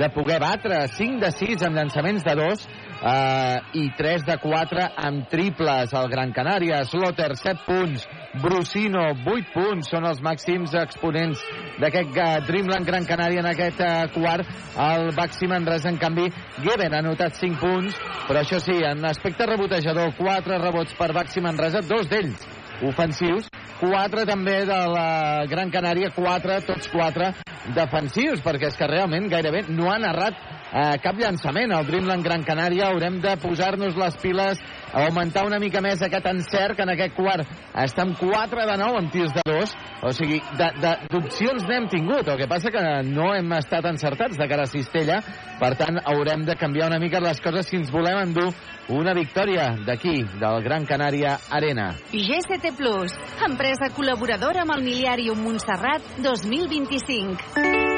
de 0.00 0.08
poder 0.14 0.38
batre, 0.42 0.84
5 0.98 1.20
de 1.24 1.32
6 1.40 1.66
amb 1.68 1.80
llançaments 1.80 2.24
de 2.28 2.36
2 2.42 2.66
eh, 3.02 3.60
i 3.74 3.90
3 3.98 4.24
de 4.26 4.36
4 4.38 4.86
amb 4.96 5.28
triples. 5.28 5.92
El 5.92 6.08
Gran 6.12 6.32
Canària, 6.32 6.82
Slotter, 6.88 7.34
7 7.36 7.66
punts, 7.66 8.06
Brusino, 8.42 9.08
8 9.26 9.52
punts, 9.54 9.90
són 9.90 10.06
els 10.08 10.22
màxims 10.24 10.74
exponents 10.78 11.42
d'aquest 11.82 12.16
uh, 12.16 12.38
Dreamland 12.46 12.88
Gran 12.88 13.06
Canària 13.08 13.42
en 13.42 13.50
aquest 13.50 13.82
uh, 13.82 14.06
quart. 14.14 14.48
El 14.86 15.10
Baxi 15.16 15.50
Manresa, 15.50 15.90
en 15.90 16.00
canvi, 16.00 16.28
Geben 16.62 16.94
ha 16.94 17.02
anotat 17.02 17.36
5 17.40 17.60
punts, 17.60 18.00
però 18.28 18.42
això 18.42 18.62
sí, 18.62 18.78
en 18.86 19.04
aspecte 19.08 19.48
rebotejador, 19.50 20.14
4 20.18 20.62
rebots 20.62 20.98
per 20.98 21.12
Baxi 21.16 21.44
Manresa, 21.44 21.84
dos 21.84 22.08
d'ells 22.10 22.51
ofensius, 22.88 23.48
4 23.80 24.26
també 24.28 24.62
de 24.68 24.78
la 24.92 25.44
Gran 25.50 25.70
Canària, 25.74 26.10
4, 26.14 26.58
tots 26.66 26.90
4 26.92 27.30
defensius, 27.74 28.42
perquè 28.42 28.70
és 28.70 28.78
que 28.78 28.90
realment 28.90 29.28
gairebé 29.30 29.64
no 29.70 29.90
han 29.92 30.06
errat 30.08 30.38
eh, 30.72 30.98
cap 31.02 31.18
llançament. 31.18 31.72
El 31.74 31.86
Dreamland 31.88 32.26
Gran 32.26 32.46
Canària 32.46 32.90
haurem 32.90 33.20
de 33.22 33.36
posar-nos 33.42 33.98
les 33.98 34.18
piles 34.22 34.62
augmentar 34.92 35.46
una 35.46 35.58
mica 35.58 35.80
més 35.84 36.02
aquest 36.02 36.26
encert, 36.28 36.76
que 36.76 36.84
en 36.86 36.92
aquest 36.94 37.16
quart 37.16 37.48
està 37.82 38.04
amb 38.06 38.18
4 38.20 38.66
de 38.68 38.76
9 38.80 39.00
amb 39.00 39.12
tirs 39.12 39.32
de 39.34 39.44
2. 39.48 39.74
O 40.02 40.12
sigui, 40.16 40.40
d'opcions 40.58 41.66
n'hem 41.68 41.88
tingut. 41.92 42.28
El 42.28 42.38
que 42.40 42.48
passa 42.50 42.72
que 42.74 42.82
no 43.08 43.32
hem 43.36 43.52
estat 43.58 43.86
encertats 43.90 44.38
de 44.38 44.48
cara 44.50 44.66
a 44.66 44.70
Cistella. 44.70 45.20
Per 45.60 45.72
tant, 45.78 46.00
haurem 46.04 46.44
de 46.48 46.56
canviar 46.58 46.90
una 46.90 47.00
mica 47.02 47.22
les 47.22 47.40
coses 47.40 47.68
si 47.68 47.78
ens 47.78 47.92
volem 47.94 48.18
endur 48.22 48.50
una 48.92 49.14
victòria 49.14 49.76
d'aquí, 49.86 50.24
del 50.40 50.62
Gran 50.64 50.86
Canària 50.86 51.38
Arena. 51.50 51.92
GCT 52.12 52.74
Plus, 52.76 53.14
empresa 53.46 53.92
col·laboradora 53.94 54.66
amb 54.66 54.74
el 54.76 54.82
Miliàrium 54.86 55.38
Montserrat 55.46 56.02
2025. 56.24 57.92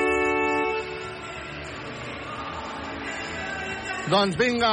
Doncs 4.13 4.37
vinga, 4.37 4.71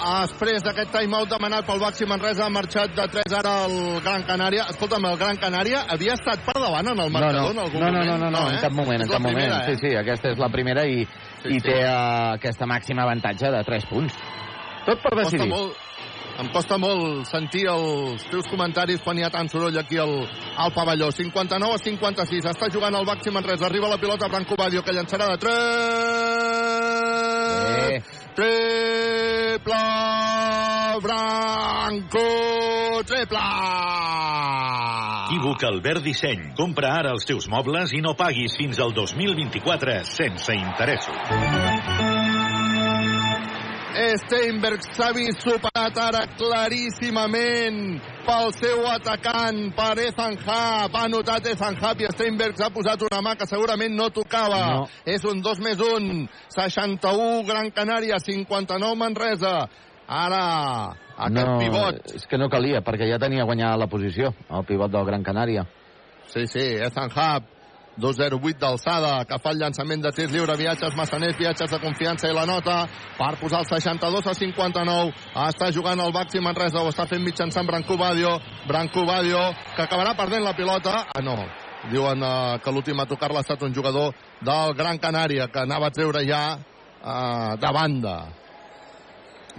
després 0.00 0.62
d'aquest 0.64 0.90
timeout 0.94 1.28
demanat 1.30 1.66
pel 1.68 1.80
Baxi 1.82 2.06
Manresa 2.08 2.46
ha 2.46 2.52
marxat 2.52 2.94
de 2.96 3.04
3 3.12 3.34
ara 3.38 3.52
al 3.66 3.74
Gran 4.04 4.22
Canària. 4.28 4.64
Escolta'm, 4.72 5.04
el 5.10 5.18
Gran 5.20 5.36
Canària 5.42 5.84
havia 5.92 6.14
estat 6.16 6.40
per 6.46 6.56
davant 6.60 6.88
en 6.92 6.98
el 7.04 7.10
marcador 7.12 7.52
no, 7.52 7.52
no. 7.52 7.52
en 7.52 7.58
algun 7.66 7.80
no, 7.80 7.86
no, 7.90 7.92
moment? 7.98 8.08
no, 8.10 8.16
no, 8.18 8.30
no, 8.30 8.42
eh? 8.48 8.54
en 8.54 8.60
cap 8.64 8.72
moment, 8.72 9.00
en 9.04 9.08
cap 9.12 9.20
moment. 9.20 9.36
primera, 9.36 9.64
Sí, 9.66 9.72
eh? 9.72 9.76
sí, 9.82 9.90
aquesta 10.00 10.32
és 10.32 10.38
la 10.40 10.48
primera 10.48 10.86
i, 10.88 11.04
Sí, 11.42 11.48
i 11.48 11.60
sí. 11.60 11.64
té 11.68 11.76
uh, 11.84 12.34
aquesta 12.38 12.66
màxima 12.66 13.02
avantatge 13.06 13.50
de 13.52 13.62
3 13.64 13.86
punts. 13.92 14.14
Tot 14.86 14.98
per 15.04 15.12
Em 15.12 15.18
costa 15.22 15.36
decidir. 15.36 15.52
molt, 15.52 15.72
em 16.40 16.48
costa 16.54 16.78
molt 16.80 17.26
sentir 17.28 17.66
els 17.68 18.24
teus 18.30 18.46
comentaris 18.48 19.00
quan 19.04 19.18
hi 19.18 19.24
ha 19.26 19.30
tant 19.30 19.48
soroll 19.52 19.76
aquí 19.78 19.98
al, 20.00 20.14
al 20.56 20.72
pavelló. 20.72 21.10
59 21.12 21.74
a 21.74 21.78
56. 21.84 22.44
Està 22.54 22.70
jugant 22.72 22.94
el 22.96 23.04
Baxi 23.08 23.30
Manresa. 23.30 23.66
Arriba 23.68 23.88
la 23.92 23.98
pilota 24.00 24.28
Branco 24.28 24.56
Badio, 24.56 24.82
que 24.82 24.92
llançarà 24.96 25.28
de 25.34 25.36
3. 25.44 25.52
Eh. 27.90 28.02
Triple 28.40 29.74
Branco. 31.02 32.24
Triple. 33.04 33.36
Equívoc 35.26 35.64
Albert 35.68 36.00
Disseny. 36.00 36.54
Compra 36.56 36.94
ara 37.02 37.12
els 37.12 37.28
teus 37.28 37.50
mobles 37.52 37.92
i 37.92 38.00
no 38.00 38.16
paguis 38.16 38.56
fins 38.56 38.80
al 38.80 38.96
2024 38.96 40.00
sense 40.08 40.56
interessos. 40.56 42.39
Steinberg 43.90 44.84
s'ha 44.94 45.10
vist 45.16 45.42
superat 45.42 45.96
ara 45.98 46.20
claríssimament 46.38 47.98
pel 48.22 48.52
seu 48.54 48.84
atacant, 48.86 49.58
per 49.74 49.96
Hub. 50.06 50.94
Ha 50.94 51.08
notat 51.10 51.48
Hub 51.50 52.00
i 52.00 52.10
Steinberg 52.14 52.56
s'ha 52.56 52.70
posat 52.70 53.02
una 53.02 53.20
mà 53.20 53.36
que 53.36 53.46
segurament 53.50 53.94
no 53.96 54.10
tocava. 54.10 54.62
No. 54.74 54.88
És 55.04 55.24
un 55.24 55.42
2 55.42 55.60
més 55.60 55.78
1. 55.80 56.28
61 56.54 57.44
Gran 57.46 57.70
Canària, 57.70 58.18
59 58.18 58.94
Manresa. 58.96 59.68
Ara, 60.06 60.94
aquest 61.16 61.46
no, 61.46 61.58
pivot. 61.58 62.02
És 62.14 62.26
que 62.26 62.38
no 62.38 62.48
calia, 62.50 62.82
perquè 62.82 63.10
ja 63.10 63.18
tenia 63.18 63.44
guanyada 63.44 63.76
la 63.76 63.86
posició, 63.90 64.34
el 64.50 64.66
pivot 64.66 64.90
del 64.90 65.06
Gran 65.06 65.22
Canària. 65.26 65.66
Sí, 66.30 66.46
sí, 66.46 66.76
Hub. 66.78 67.59
2-0-8 67.98 68.58
d'alçada, 68.60 69.24
que 69.26 69.38
fa 69.42 69.52
el 69.54 69.60
llançament 69.60 70.02
de 70.04 70.12
tir 70.14 70.28
lliure, 70.30 70.56
viatges 70.56 70.94
massaners, 70.96 71.38
viatges 71.38 71.70
de 71.70 71.80
confiança 71.82 72.30
i 72.30 72.36
la 72.36 72.46
nota 72.46 72.84
per 73.18 73.32
posar 73.40 73.62
el 73.64 73.68
62 73.70 74.26
a 74.26 74.34
59. 74.34 75.14
Està 75.46 75.70
jugant 75.74 76.00
el 76.00 76.14
Baxi 76.14 76.42
Manresa, 76.44 76.82
ho 76.82 76.92
està 76.92 77.08
fent 77.10 77.24
mitjançant 77.24 77.66
Branco 77.66 77.96
Badio. 78.00 78.36
Branco 78.68 79.04
Badio, 79.08 79.42
que 79.76 79.86
acabarà 79.86 80.14
perdent 80.16 80.46
la 80.46 80.54
pilota. 80.56 81.06
Ah, 81.14 81.24
no. 81.24 81.36
Diuen 81.90 82.22
uh, 82.22 82.58
que 82.60 82.72
l'últim 82.72 82.98
a 83.00 83.08
tocar-la 83.08 83.40
estat 83.40 83.62
un 83.64 83.74
jugador 83.74 84.14
del 84.44 84.74
Gran 84.76 85.00
Canària, 85.00 85.48
que 85.48 85.64
anava 85.64 85.88
a 85.88 85.94
treure 85.96 86.24
ja 86.28 86.44
uh, 86.56 87.56
de 87.56 87.72
banda. 87.72 88.16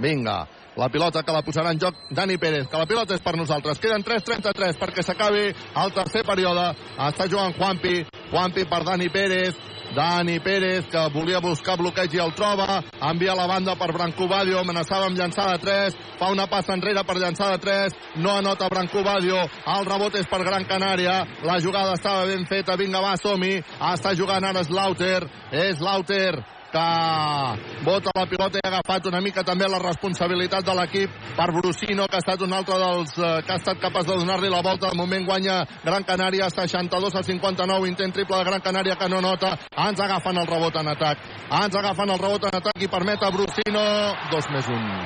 Vinga, 0.02 0.46
la 0.76 0.88
pilota 0.90 1.24
que 1.24 1.34
la 1.36 1.42
posarà 1.44 1.74
en 1.74 1.80
joc 1.82 1.98
Dani 2.16 2.38
Pérez, 2.40 2.68
que 2.72 2.80
la 2.80 2.88
pilota 2.88 3.16
és 3.16 3.24
per 3.24 3.36
nosaltres. 3.36 3.80
Queden 3.82 4.06
3.33 4.08 4.80
perquè 4.80 5.04
s'acabi 5.04 5.50
el 5.52 5.94
tercer 5.96 6.24
període. 6.28 6.70
Està 7.10 7.28
jugant 7.28 7.56
Juanpi, 7.58 8.06
Juanpi 8.32 8.64
per 8.66 8.84
Dani 8.88 9.10
Pérez, 9.10 9.56
Dani 9.96 10.40
Pérez, 10.40 10.86
que 10.88 11.02
volia 11.12 11.42
buscar 11.44 11.76
bloqueig 11.78 12.14
i 12.16 12.22
el 12.24 12.32
troba, 12.32 12.80
envia 13.10 13.36
la 13.36 13.48
banda 13.48 13.76
per 13.76 13.92
Branco 13.92 14.28
Badio, 14.32 14.62
amenaçava 14.62 15.10
amb 15.10 15.20
llançar 15.20 15.50
de 15.52 15.58
3, 15.66 15.98
fa 16.20 16.30
una 16.32 16.48
passa 16.48 16.72
enrere 16.78 17.04
per 17.04 17.18
llançar 17.20 17.50
de 17.52 17.60
3, 17.66 17.98
no 18.24 18.32
anota 18.38 18.70
Branco 18.72 19.04
Badio, 19.04 19.44
el 19.76 19.90
rebot 19.90 20.16
és 20.16 20.32
per 20.32 20.46
Gran 20.48 20.64
Canària, 20.70 21.18
la 21.44 21.60
jugada 21.60 22.00
estava 22.00 22.24
ben 22.30 22.48
feta, 22.48 22.80
vinga 22.80 23.04
va, 23.04 23.18
som-hi, 23.20 23.60
està 23.92 24.16
jugant 24.16 24.48
ara 24.48 24.64
Slaughter, 24.64 25.28
és 25.52 25.78
Slaughter, 25.84 26.40
que 26.72 27.84
bota 27.84 28.12
la 28.16 28.26
pilota 28.26 28.60
i 28.60 28.64
ha 28.64 28.70
agafat 28.72 29.08
una 29.12 29.22
mica 29.22 29.44
també 29.44 29.68
la 29.68 29.80
responsabilitat 29.82 30.66
de 30.66 30.76
l'equip 30.78 31.18
per 31.36 31.50
Brusino, 31.52 32.08
que 32.08 32.18
ha 32.18 32.24
estat 32.24 32.42
un 32.46 32.54
altre 32.54 32.78
dels 32.80 33.18
eh, 33.18 33.32
que 33.46 33.54
ha 33.54 33.60
estat 33.60 33.82
capaç 33.82 34.08
de 34.08 34.18
donar-li 34.22 34.50
la 34.50 34.62
volta. 34.64 34.90
De 34.92 34.98
moment 34.98 35.26
guanya 35.28 35.62
Gran 35.84 36.06
Canària, 36.08 36.50
62 36.50 37.16
a 37.16 37.24
59, 37.28 37.90
intent 37.92 38.16
triple 38.16 38.40
de 38.40 38.48
Gran 38.48 38.64
Canària 38.64 38.96
que 38.96 39.10
no 39.12 39.22
nota. 39.22 39.56
Ens 39.88 40.00
agafen 40.00 40.38
el 40.38 40.48
rebot 40.48 40.80
en 40.80 40.92
atac. 40.94 41.26
Ens 41.62 41.76
agafen 41.76 42.16
el 42.16 42.22
rebot 42.24 42.48
en 42.50 42.60
atac 42.62 42.82
i 42.82 42.92
permet 42.92 43.24
a 43.24 43.32
Brusino 43.36 43.86
2 44.32 44.52
més 44.56 44.72
1. 44.72 45.02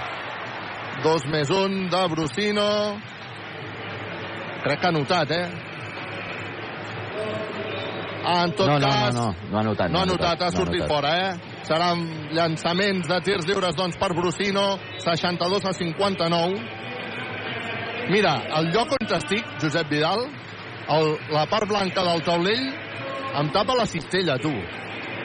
2 1.04 1.30
més 1.34 1.50
1 1.50 1.90
de 1.92 2.04
Brusino. 2.14 2.70
Crec 4.66 4.80
que 4.82 4.88
ha 4.88 4.94
notat, 4.94 5.32
eh? 5.32 5.48
En 8.26 8.56
tot 8.58 8.68
no, 8.68 8.80
no, 8.80 8.88
cas... 8.88 9.14
no, 9.14 9.26
no, 9.26 9.50
no 9.52 9.60
ha 9.60 9.64
notat. 9.64 9.92
No 9.92 10.00
ha 10.02 10.06
notat, 10.10 10.42
ha 10.42 10.50
no 10.50 10.58
sortit 10.58 10.82
notat. 10.82 10.90
fora, 10.90 11.12
eh? 11.28 11.55
Seran 11.66 12.02
llançaments 12.36 13.08
de 13.10 13.18
tirs 13.26 13.46
lliures, 13.48 13.76
doncs, 13.78 13.98
per 13.98 14.12
Brusino, 14.14 14.66
62 15.02 15.66
a 15.66 15.74
59. 15.74 16.60
Mira, 18.14 18.36
el 18.60 18.70
lloc 18.74 18.92
on 18.94 19.08
estic, 19.18 19.46
Josep 19.62 19.90
Vidal, 19.90 20.28
el, 20.94 21.08
la 21.34 21.46
part 21.50 21.66
blanca 21.70 22.04
del 22.06 22.22
taulell, 22.26 22.68
em 23.42 23.50
tapa 23.56 23.74
la 23.80 23.88
cistella, 23.90 24.38
tu. 24.38 24.52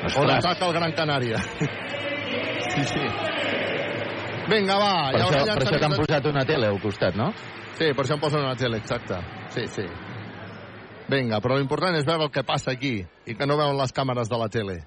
Ostres. 0.00 0.16
On 0.22 0.30
ataca 0.32 0.64
el 0.70 0.72
Gran 0.78 0.94
Canària. 0.96 1.36
sí, 2.72 2.84
sí. 2.88 3.04
Vinga, 4.50 4.78
va. 4.80 4.92
Per 5.12 5.20
això, 5.20 5.28
per 5.28 5.36
això 5.36 5.44
llançaments 5.44 5.98
de- 5.98 6.06
posat 6.06 6.30
una 6.32 6.44
tele 6.48 6.70
al 6.72 6.80
costat, 6.80 7.14
no? 7.20 7.28
Sí, 7.76 7.92
per 7.92 8.04
això 8.06 8.16
em 8.16 8.22
posen 8.24 8.40
una 8.46 8.56
tele, 8.56 8.80
exacte. 8.80 9.20
Sí, 9.52 9.66
sí. 9.76 9.84
Vinga, 11.10 11.40
però 11.44 11.58
l'important 11.58 11.96
és 11.98 12.06
veure 12.08 12.24
el 12.28 12.32
que 12.32 12.42
passa 12.48 12.72
aquí 12.72 12.96
i 13.26 13.34
que 13.36 13.46
no 13.46 13.56
veuen 13.60 13.76
les 13.76 13.92
càmeres 13.92 14.30
de 14.30 14.38
la 14.40 14.48
tele. 14.48 14.78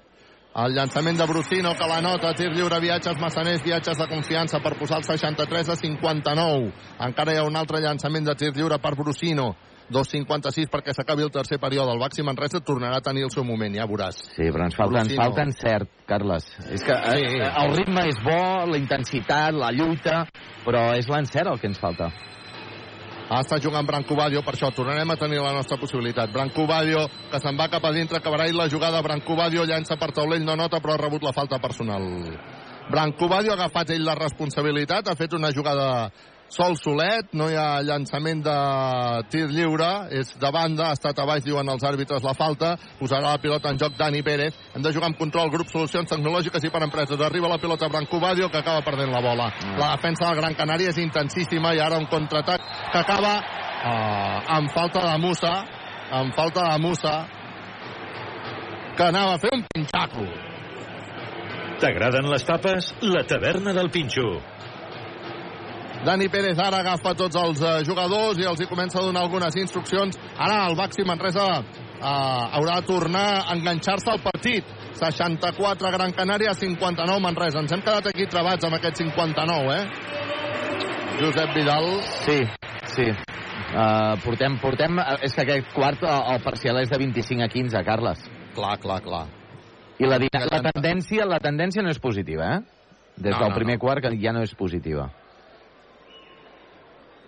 El 0.53 0.75
llançament 0.75 1.17
de 1.17 1.25
Brusino, 1.25 1.71
que 1.73 1.87
la 1.89 1.99
nota, 2.05 2.29
tir 2.37 2.51
lliure, 2.53 2.77
viatges 2.79 3.17
massaners, 3.17 3.63
viatges 3.65 3.97
de 3.97 4.05
confiança 4.05 4.59
per 4.61 4.75
posar 4.77 4.99
el 5.01 5.05
63 5.07 5.69
a 5.73 5.75
59. 5.79 6.67
Encara 7.07 7.33
hi 7.33 7.39
ha 7.41 7.45
un 7.47 7.57
altre 7.57 7.81
llançament 7.81 8.27
de 8.27 8.35
tir 8.37 8.51
lliure 8.53 8.77
per 8.77 8.93
Brusino. 8.99 9.55
2.56 9.93 10.69
perquè 10.71 10.93
s'acabi 10.95 11.25
el 11.25 11.31
tercer 11.33 11.57
període. 11.59 11.91
El 11.91 11.99
Baxi 11.99 12.23
Manresa 12.23 12.61
tornarà 12.63 13.01
a 13.01 13.03
tenir 13.03 13.25
el 13.25 13.31
seu 13.33 13.43
moment, 13.43 13.73
ja 13.75 13.87
veuràs. 13.89 14.21
Sí, 14.35 14.45
però 14.53 14.67
ens 14.69 14.77
falta, 14.77 15.01
ens 15.01 15.15
falta 15.17 15.43
encert, 15.43 15.89
Carles. 16.07 16.45
És 16.69 16.85
que 16.85 16.93
eh, 16.93 17.17
Sí. 17.17 17.41
el 17.65 17.75
ritme 17.75 18.05
és 18.07 18.21
bo, 18.23 18.65
la 18.69 18.77
intensitat, 18.77 19.57
la 19.57 19.71
lluita, 19.73 20.27
però 20.65 20.93
és 20.95 21.09
l'encert 21.09 21.49
el 21.51 21.59
que 21.59 21.67
ens 21.67 21.81
falta. 21.81 22.11
Està 23.31 23.57
jugant 23.61 23.87
Branco 23.87 24.15
Badio, 24.19 24.41
per 24.43 24.53
això 24.53 24.69
tornarem 24.75 25.09
a 25.09 25.15
tenir 25.15 25.39
la 25.39 25.53
nostra 25.55 25.77
possibilitat. 25.77 26.31
Branco 26.31 26.67
Badio, 26.67 27.07
que 27.31 27.39
se'n 27.39 27.57
va 27.57 27.69
cap 27.71 27.85
a 27.85 27.93
dintre, 27.95 28.17
acabarà 28.19 28.49
la 28.51 28.67
jugada. 28.69 29.01
Branco 29.01 29.35
Badio 29.35 29.63
llança 29.63 29.95
per 29.95 30.11
taulell, 30.11 30.43
no 30.43 30.55
nota, 30.55 30.81
però 30.83 30.93
ha 30.93 31.01
rebut 31.01 31.23
la 31.23 31.31
falta 31.31 31.59
personal. 31.59 32.03
Brancobadio 32.91 33.53
ha 33.53 33.55
agafat 33.55 33.93
ell 33.95 34.03
la 34.03 34.15
responsabilitat, 34.19 35.07
ha 35.07 35.15
fet 35.15 35.33
una 35.33 35.53
jugada 35.55 36.11
sol 36.53 36.75
solet, 36.77 37.31
no 37.33 37.47
hi 37.49 37.57
ha 37.57 37.81
llançament 37.85 38.43
de 38.45 38.55
tir 39.33 39.47
lliure, 39.49 39.89
és 40.13 40.29
de 40.39 40.51
banda, 40.53 40.89
ha 40.89 40.97
estat 40.97 41.19
a 41.19 41.25
baix, 41.25 41.43
diuen 41.45 41.69
els 41.73 41.85
àrbitres, 41.89 42.23
la 42.25 42.35
falta, 42.37 42.75
posarà 42.99 43.33
la 43.33 43.41
pilota 43.41 43.71
en 43.73 43.79
joc 43.81 43.97
Dani 43.97 44.21
Pérez, 44.25 44.57
hem 44.75 44.85
de 44.85 44.93
jugar 44.93 45.09
amb 45.09 45.19
control, 45.19 45.51
grup 45.53 45.71
Solucions 45.71 46.09
Tecnològiques 46.13 46.67
i 46.67 46.71
per 46.73 46.83
empreses, 46.85 47.21
arriba 47.21 47.49
la 47.51 47.59
pilota 47.61 47.89
Branco 47.89 48.21
Badio, 48.21 48.51
que 48.53 48.61
acaba 48.61 48.85
perdent 48.85 49.11
la 49.13 49.23
bola. 49.25 49.49
La 49.79 49.93
defensa 49.95 50.29
del 50.29 50.41
Gran 50.41 50.57
Canària 50.59 50.93
és 50.93 51.01
intensíssima 51.01 51.73
i 51.73 51.81
ara 51.81 51.97
un 52.01 52.09
contraatac 52.11 52.69
que 52.91 53.01
acaba 53.01 53.35
uh, 53.39 54.55
amb 54.59 54.73
falta 54.73 55.05
de 55.09 55.17
Musa, 55.25 55.53
amb 56.21 56.35
falta 56.37 56.69
de 56.69 56.79
Musa, 56.85 57.17
que 58.93 59.05
anava 59.09 59.35
a 59.35 59.41
fer 59.41 59.55
un 59.57 59.65
pinxaco. 59.73 60.27
T'agraden 61.81 62.29
les 62.31 62.45
tapes? 62.47 62.93
La 63.01 63.25
taverna 63.27 63.73
del 63.73 63.89
Pinxo. 63.91 64.37
Dani 66.03 66.27
Pérez 66.27 66.59
ara 66.59 66.81
agafa 66.83 67.13
tots 67.15 67.37
els 67.39 67.61
uh, 67.63 67.77
jugadors 67.87 68.39
i 68.41 68.47
els 68.49 68.59
hi 68.59 68.67
comença 68.67 68.99
a 68.99 69.05
donar 69.05 69.21
algunes 69.23 69.55
instruccions. 69.55 70.17
Ara 70.35 70.65
el 70.67 70.75
Baxi 70.75 71.05
Manresa 71.07 71.45
uh, 71.61 72.03
haurà 72.03 72.81
de 72.81 72.87
tornar 72.89 73.27
a 73.45 73.55
enganxar-se 73.55 74.11
al 74.11 74.19
partit. 74.23 74.67
64 74.99 75.91
Gran 75.95 76.11
Canària, 76.11 76.53
59 76.59 77.23
Manresa. 77.23 77.63
Ens 77.63 77.71
hem 77.71 77.81
quedat 77.85 78.11
aquí 78.11 78.27
trebats 78.27 78.67
amb 78.67 78.75
aquest 78.77 78.99
59, 78.99 79.77
eh? 79.79 79.87
Josep 81.21 81.55
Vidal. 81.55 81.87
Sí, 82.25 82.37
sí. 82.97 83.07
Uh, 83.73 84.19
portem, 84.25 84.59
portem... 84.61 84.99
És 85.23 85.33
que 85.33 85.47
aquest 85.47 85.71
quart, 85.73 86.03
el, 86.03 86.21
el 86.35 86.43
parcial 86.43 86.83
és 86.83 86.91
de 86.91 86.99
25 86.99 87.47
a 87.47 87.49
15, 87.49 87.83
Carles. 87.87 88.27
Clar, 88.53 88.75
clar, 88.83 88.99
clar. 89.07 89.25
I 90.03 90.09
la, 90.09 90.19
la, 90.19 90.61
tendència, 90.67 91.25
la 91.29 91.39
tendència 91.39 91.81
no 91.85 91.95
és 91.95 91.99
positiva, 92.03 92.57
eh? 92.57 92.63
Des 93.15 93.31
No, 93.31 93.39
del 93.39 93.51
no, 93.53 93.55
primer 93.55 93.79
no. 93.79 93.85
quart 93.87 94.03
que 94.03 94.17
ja 94.19 94.33
no 94.35 94.43
és 94.43 94.53
positiva. 94.57 95.07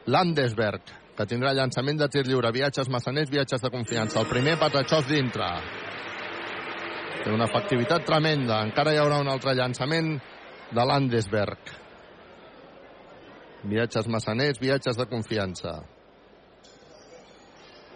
Landesberg, 0.06 0.92
que 1.18 1.26
tindrà 1.26 1.54
llançament 1.58 1.98
de 1.98 2.08
tir 2.12 2.26
lliure, 2.28 2.52
viatges 2.54 2.90
massaners, 2.94 3.32
viatges 3.32 3.64
de 3.64 3.72
confiança. 3.74 4.20
El 4.22 4.30
primer 4.30 4.58
Patachós 4.62 5.08
dintre. 5.10 5.48
Té 7.24 7.34
una 7.34 7.48
efectivitat 7.50 8.06
tremenda. 8.06 8.60
Encara 8.68 8.94
hi 8.94 9.02
haurà 9.02 9.18
un 9.24 9.32
altre 9.32 9.56
llançament 9.58 10.14
de 10.70 10.86
Landesberg. 10.86 11.74
Viatges 13.66 14.08
massaners, 14.14 14.62
viatges 14.62 15.00
de 15.00 15.08
confiança. 15.10 15.80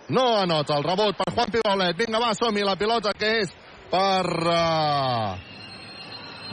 No 0.10 0.26
anota 0.40 0.80
el 0.80 0.84
rebot 0.88 1.18
per 1.20 1.30
Juan 1.36 1.52
Pibaulet. 1.54 1.98
Vinga, 2.00 2.18
va, 2.18 2.34
som-hi. 2.34 2.66
La 2.66 2.74
pilota 2.80 3.14
que 3.14 3.36
és 3.44 3.54
per 3.92 4.26
uh, 4.50 5.38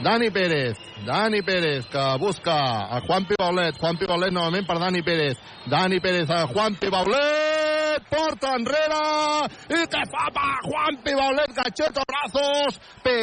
Dani 0.03 0.29
Pérez. 0.29 0.77
Dani 1.05 1.41
Pérez 1.41 1.85
que 1.87 2.17
busca 2.19 2.85
a 2.85 3.01
Juan 3.01 3.25
Pibaulet. 3.25 3.75
Juan 3.79 3.97
Pibaulet 3.97 4.31
novament 4.31 4.67
per 4.67 4.79
Dani 4.79 5.01
Pérez. 5.01 5.37
Dani 5.65 5.99
Pérez 5.99 6.29
a 6.29 6.45
Juan 6.45 6.75
Pibaulet. 6.75 8.03
Porta 8.09 8.55
enrere. 8.55 9.47
I 9.73 9.85
què 9.89 10.03
fa 10.11 10.29
pa 10.33 10.61
Juan 10.67 10.97
Pibaulet? 11.03 11.51
Gacheta 11.57 12.01
brazos. 12.05 12.79
Penxos 13.03 13.17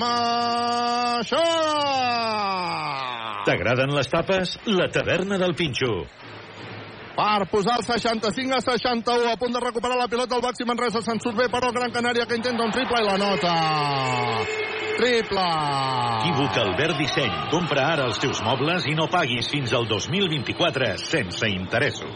Maixó. 0.00 1.44
T'agraden 3.44 3.90
les 3.92 4.08
tapes? 4.08 4.58
La 4.64 4.88
taverna 4.88 5.36
del 5.38 5.54
Pinxo. 5.54 6.06
Per 7.14 7.46
posar 7.50 7.78
el 7.78 7.84
65 7.86 8.56
a 8.56 8.60
61 8.60 9.30
a 9.30 9.36
punt 9.36 9.54
de 9.54 9.60
recuperar 9.60 9.96
la 9.98 10.08
pilota 10.08 10.36
el 10.36 10.42
Baxi 10.42 10.66
Manresa 10.66 11.02
se'n 11.02 11.20
surt 11.22 11.38
bé 11.38 11.48
però 11.48 11.70
el 11.70 11.78
Gran 11.78 11.94
Canària 11.94 12.26
que 12.26 12.38
intenta 12.40 12.64
un 12.64 12.74
triple 12.74 13.02
i 13.02 13.06
la 13.06 13.18
nota 13.18 13.54
triple 14.98 15.48
Equívoc 16.24 16.56
Albert 16.56 16.96
Disseny. 16.96 17.32
Compra 17.52 17.82
ara 17.92 18.06
els 18.08 18.16
teus 18.22 18.40
mobles 18.42 18.86
i 18.88 18.94
no 18.96 19.04
paguis 19.12 19.50
fins 19.52 19.74
al 19.76 19.84
2024 19.90 20.94
sense 21.02 21.50
interessos. 21.52 22.14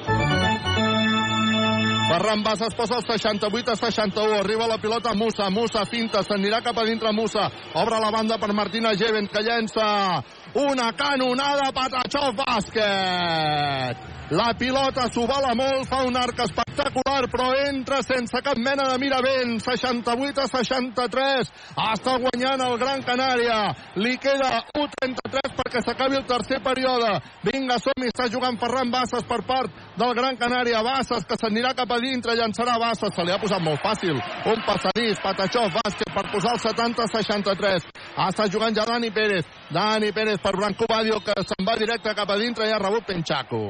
Ferran 2.08 2.42
Bassa 2.42 2.66
es 2.70 2.74
posa 2.74 2.96
el 2.96 3.04
68 3.04 3.72
a 3.72 3.76
61. 3.76 4.40
Arriba 4.40 4.66
la 4.66 4.78
pilota 4.78 5.12
Musa. 5.12 5.50
Musa 5.50 5.84
finta. 5.84 6.24
S'anirà 6.24 6.62
cap 6.64 6.78
a 6.80 6.86
dintre 6.88 7.12
Musa. 7.12 7.50
Obre 7.76 8.00
la 8.00 8.10
banda 8.10 8.38
per 8.40 8.54
Martina 8.56 8.96
Geven 8.96 9.28
que 9.28 9.44
llença 9.44 10.24
una 10.56 10.92
canonada 10.96 11.68
Patachov 11.76 12.32
bàsquet. 12.40 14.17
La 14.28 14.50
pilota 14.52 15.06
s'ho 15.08 15.22
vala 15.24 15.54
molt, 15.56 15.86
fa 15.88 16.02
un 16.04 16.16
arc 16.20 16.42
espectacular, 16.44 17.30
però 17.32 17.46
entra 17.64 18.02
sense 18.04 18.36
cap 18.44 18.58
mena 18.60 18.84
de 18.90 18.98
miravent. 19.00 19.54
68 19.64 20.42
a 20.42 20.48
63. 20.52 21.48
Està 21.94 22.16
guanyant 22.20 22.60
el 22.66 22.76
Gran 22.76 23.00
Canària. 23.06 23.56
Li 23.96 24.18
queda 24.20 24.50
1'33 24.76 25.54
perquè 25.56 25.80
s'acabi 25.80 26.18
el 26.20 26.26
tercer 26.28 26.58
període. 26.60 27.14
Vinga, 27.46 27.78
som-hi, 27.80 28.10
està 28.12 28.26
jugant 28.28 28.58
Ferran 28.60 28.92
Bassas 28.92 29.24
per 29.24 29.38
part 29.48 29.72
del 29.96 30.12
Gran 30.18 30.36
Canària. 30.36 30.84
Bassas, 30.84 31.24
que 31.24 31.40
s'anirà 31.40 31.72
cap 31.78 31.96
a 31.96 31.98
dintre, 32.04 32.36
llançarà 32.36 32.76
Bassas. 32.84 33.16
Se 33.16 33.24
li 33.24 33.32
ha 33.32 33.40
posat 33.40 33.64
molt 33.64 33.80
fàcil. 33.80 34.20
Un 34.44 34.60
passadís, 34.68 35.24
Patachov, 35.24 35.72
bàsquet 35.80 36.12
per 36.12 36.26
posar 36.34 36.52
el 36.58 36.62
70 36.66 37.06
a 37.06 37.08
63. 37.16 37.88
Està 38.28 38.50
jugant 38.52 38.76
ja 38.76 38.84
Dani 38.92 39.08
Pérez. 39.08 39.48
Dani 39.72 40.12
Pérez 40.12 40.36
per 40.44 40.52
Branco 40.52 40.84
Badio, 40.84 41.24
que 41.24 41.40
se'n 41.48 41.64
va 41.64 41.80
directe 41.80 42.12
cap 42.12 42.28
a 42.28 42.36
dintre 42.36 42.68
i 42.68 42.76
ha 42.76 42.84
rebut 42.84 43.08
Penchaco. 43.08 43.64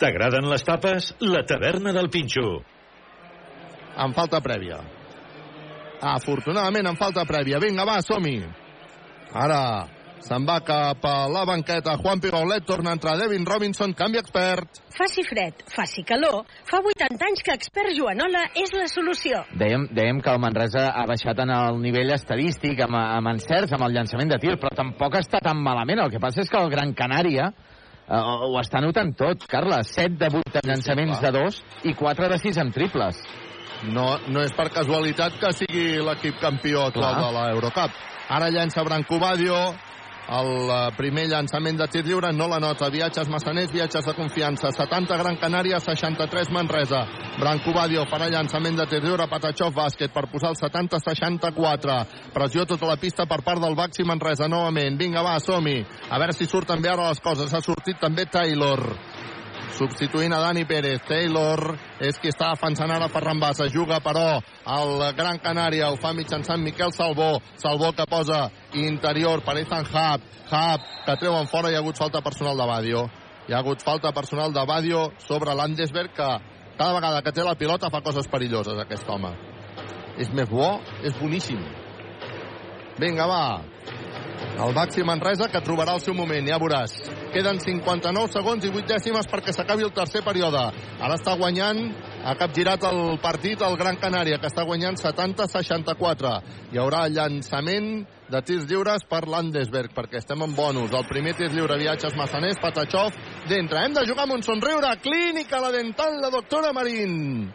T'agraden 0.00 0.48
les 0.48 0.62
tapes? 0.64 1.10
La 1.20 1.42
taverna 1.44 1.92
del 1.92 2.08
Pinxo. 2.08 2.62
En 4.00 4.14
falta 4.16 4.40
prèvia. 4.40 4.78
Afortunadament 6.00 6.88
en 6.88 6.96
falta 6.96 7.26
prèvia. 7.28 7.60
Vinga, 7.60 7.84
va, 7.84 7.98
som-hi. 8.00 8.38
Ara 9.36 9.60
se'n 10.24 10.46
va 10.48 10.56
cap 10.64 11.04
a 11.04 11.14
la 11.28 11.42
banqueta. 11.48 11.98
Juan 12.00 12.20
Pibaulet 12.24 12.64
torna 12.64 12.94
a 12.94 12.96
entrar. 12.96 13.18
Devin 13.20 13.44
Robinson, 13.44 13.92
canvi 13.96 14.22
expert. 14.22 14.80
Faci 14.96 15.24
fred, 15.28 15.60
faci 15.68 16.04
calor. 16.08 16.46
Fa 16.70 16.80
80 16.80 17.26
anys 17.28 17.44
que 17.44 17.56
expert 17.60 17.92
Joanola 17.96 18.46
és 18.56 18.72
la 18.76 18.88
solució. 18.88 19.42
Dèiem, 19.60 19.84
dèiem 19.96 20.22
que 20.24 20.32
el 20.32 20.40
Manresa 20.40 20.86
ha 20.96 21.04
baixat 21.08 21.44
en 21.44 21.52
el 21.56 21.80
nivell 21.84 22.14
estadístic, 22.16 22.80
amb, 22.86 22.96
amb 23.00 23.34
encerts, 23.34 23.76
amb 23.76 23.84
el 23.88 23.98
llançament 23.98 24.32
de 24.32 24.40
tir, 24.40 24.56
però 24.56 24.72
tampoc 24.76 25.20
està 25.20 25.44
tan 25.44 25.60
malament. 25.60 26.00
El 26.06 26.12
que 26.12 26.22
passa 26.24 26.40
és 26.40 26.48
que 26.48 26.60
el 26.60 26.72
Gran 26.72 26.96
Canària 26.96 27.52
ho 28.10 28.56
està 28.58 28.80
notant 28.82 29.12
tot, 29.14 29.44
Carles. 29.50 29.92
7 29.94 30.16
de 30.18 30.30
8 30.40 30.62
en 30.62 30.72
llançaments 30.72 31.20
de 31.22 31.30
2 31.36 31.60
i 31.90 31.94
4 31.94 32.28
de 32.32 32.38
6 32.42 32.58
en 32.64 32.72
triples. 32.74 33.20
No, 33.94 34.18
no 34.28 34.42
és 34.44 34.52
per 34.52 34.68
casualitat 34.74 35.38
que 35.40 35.52
sigui 35.56 35.84
l'equip 36.04 36.40
campió 36.42 36.88
actual 36.88 37.14
Clar. 37.14 37.22
de 37.22 37.36
l'Eurocup. 37.36 37.94
Ara 38.30 38.50
llença 38.52 38.82
Branco 38.86 39.18
Badio, 39.18 39.56
el 40.28 40.70
eh, 40.70 40.78
primer 40.96 41.26
llançament 41.30 41.78
de 41.78 41.86
tir 41.90 42.04
lliure 42.06 42.32
no 42.32 42.48
la 42.48 42.60
nota. 42.60 42.90
Viatges 42.90 43.28
massaners, 43.32 43.72
viatges 43.72 44.06
de 44.06 44.14
confiança. 44.14 44.72
70 44.76 45.16
Gran 45.22 45.38
Canària, 45.40 45.80
63 45.80 46.52
Manresa. 46.54 47.04
Branco 47.40 47.72
Badio 47.72 48.04
farà 48.10 48.28
llançament 48.30 48.76
de 48.78 48.86
tir 48.90 49.02
lliure, 49.04 49.28
Patachov 49.30 49.74
bàsquet 49.74 50.12
per 50.14 50.26
posar 50.30 50.52
el 50.54 50.60
70-64. 50.60 51.98
Pressió 52.34 52.66
tota 52.66 52.90
la 52.90 52.98
pista 53.00 53.26
per 53.26 53.40
part 53.46 53.62
del 53.62 53.78
Baxi 53.78 54.04
Manresa 54.04 54.48
novament. 54.48 54.98
Vinga, 55.00 55.24
va, 55.26 55.38
som-hi. 55.40 55.80
A 56.10 56.18
veure 56.18 56.36
si 56.36 56.46
surten 56.46 56.82
bé 56.82 56.92
ara 56.92 57.08
les 57.08 57.24
coses. 57.24 57.52
Ha 57.54 57.64
sortit 57.64 57.98
també 58.00 58.26
Taylor 58.30 58.84
substituint 59.76 60.32
a 60.32 60.40
Dani 60.42 60.64
Pérez. 60.68 61.02
Taylor 61.08 61.62
és 62.02 62.18
qui 62.20 62.30
està 62.32 62.50
defensant 62.54 62.90
ara 62.90 63.08
Ferran 63.12 63.40
Bassa. 63.40 63.68
Juga, 63.72 64.00
però, 64.04 64.40
el 64.76 65.04
Gran 65.18 65.40
Canària. 65.42 65.90
Ho 65.90 65.98
fa 66.00 66.12
mitjançant 66.16 66.62
Miquel 66.62 66.92
Salvó. 66.92 67.38
Salvó 67.60 67.92
que 67.92 68.06
posa 68.10 68.48
interior 68.74 69.44
per 69.46 69.58
Ethan 69.60 69.86
Hub. 69.86 70.28
Hub 70.50 70.88
que 71.06 71.16
treuen 71.22 71.50
fora. 71.50 71.70
Hi 71.70 71.78
ha 71.78 71.82
hagut 71.84 71.98
falta 71.98 72.22
personal 72.22 72.56
de 72.56 72.66
Badio. 72.66 73.04
Hi 73.48 73.54
ha 73.54 73.58
hagut 73.58 73.82
falta 73.82 74.12
personal 74.12 74.52
de 74.52 74.64
Badio 74.66 75.12
sobre 75.18 75.54
Landesberg 75.54 76.12
que 76.14 76.30
cada 76.78 76.92
vegada 76.94 77.22
que 77.22 77.32
té 77.32 77.44
la 77.44 77.56
pilota 77.60 77.90
fa 77.90 78.00
coses 78.00 78.28
perilloses 78.28 78.78
aquest 78.78 79.08
home. 79.08 79.34
És 80.20 80.30
més 80.32 80.48
bo, 80.48 80.78
és 81.02 81.16
boníssim. 81.18 81.60
Vinga, 83.00 83.26
va. 83.26 83.42
El 84.60 84.74
Baxi 84.76 85.04
Manresa 85.06 85.48
que 85.48 85.62
trobarà 85.64 85.94
el 85.96 86.02
seu 86.04 86.14
moment, 86.14 86.46
ja 86.46 86.58
veuràs. 86.60 86.92
Queden 87.32 87.60
59 87.62 88.32
segons 88.34 88.64
i 88.66 88.72
8 88.72 88.88
dècimes 88.90 89.28
perquè 89.30 89.54
s'acabi 89.56 89.86
el 89.86 89.92
tercer 89.96 90.20
període. 90.26 90.62
Ara 91.00 91.16
està 91.16 91.36
guanyant, 91.38 91.80
ha 92.24 92.34
capgirat 92.36 92.84
el 92.90 93.18
partit 93.22 93.62
el 93.64 93.76
Gran 93.80 93.96
Canària, 94.02 94.40
que 94.40 94.50
està 94.50 94.66
guanyant 94.68 94.98
70-64. 95.00 96.34
Hi 96.72 96.80
haurà 96.82 97.06
llançament 97.08 98.04
de 98.30 98.42
tirs 98.46 98.68
lliures 98.70 99.06
per 99.10 99.24
Landesberg, 99.28 99.94
perquè 99.96 100.20
estem 100.20 100.44
en 100.44 100.54
bonus. 100.54 100.92
El 100.92 101.08
primer 101.08 101.34
tir 101.38 101.50
lliure, 101.54 101.78
viatges 101.80 102.16
massaners, 102.18 102.60
Patachov, 102.62 103.16
d'entre. 103.48 103.84
Hem 103.84 103.96
de 103.96 104.06
jugar 104.06 104.28
amb 104.28 104.38
un 104.38 104.46
somriure. 104.46 104.92
Clínica, 105.02 105.60
la 105.60 105.72
dental, 105.74 106.20
la 106.20 106.30
doctora 106.30 106.72
Marín. 106.76 107.50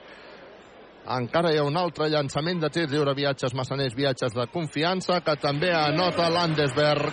Encara 1.06 1.52
hi 1.54 1.60
ha 1.62 1.64
un 1.68 1.76
altre 1.78 2.08
llançament 2.10 2.64
de 2.64 2.70
tir 2.74 2.88
lliure, 2.90 3.14
viatges 3.14 3.54
massaners, 3.54 3.94
viatges 3.94 4.34
de 4.34 4.48
confiança, 4.50 5.20
que 5.22 5.36
també 5.38 5.70
anota 5.70 6.32
Landesberg 6.34 7.12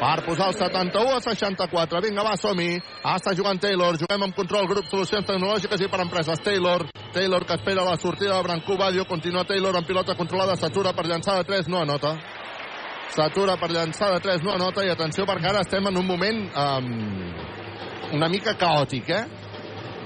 per 0.00 0.24
posar 0.24 0.48
el 0.48 0.56
71 0.56 1.16
a 1.16 1.20
64. 1.20 2.00
Vinga, 2.04 2.24
va, 2.24 2.36
som-hi. 2.40 2.78
Està 3.12 3.34
jugant 3.36 3.60
Taylor. 3.60 3.96
Juguem 4.00 4.24
amb 4.26 4.36
control, 4.36 4.68
grup, 4.68 4.88
solucions 4.88 5.28
tecnològiques 5.28 5.84
i 5.84 5.88
per 5.92 6.00
empreses. 6.04 6.40
Taylor. 6.44 6.86
Taylor 7.12 7.46
que 7.48 7.56
espera 7.56 7.84
la 7.84 7.96
sortida 7.96 8.36
de 8.36 8.42
Brancú 8.48 8.76
Badio. 8.76 9.06
Continua 9.08 9.44
Taylor 9.44 9.76
amb 9.76 9.88
pilota 9.88 10.16
controlada. 10.16 10.56
S'atura 10.56 10.92
per 10.92 11.06
llançar 11.06 11.36
de 11.36 11.44
3, 11.48 11.68
no 11.72 11.80
anota. 11.80 12.16
S'atura 13.16 13.56
per 13.56 13.70
llançar 13.72 14.12
de 14.14 14.20
3, 14.20 14.44
no 14.44 14.52
anota. 14.52 14.84
I 14.84 14.92
atenció 14.92 15.24
perquè 15.28 15.48
ara 15.52 15.64
estem 15.64 15.88
en 15.88 15.96
un 15.96 16.06
moment 16.08 16.44
um, 16.52 16.90
una 18.16 18.28
mica 18.28 18.56
caòtic, 18.56 19.08
eh? 19.10 19.24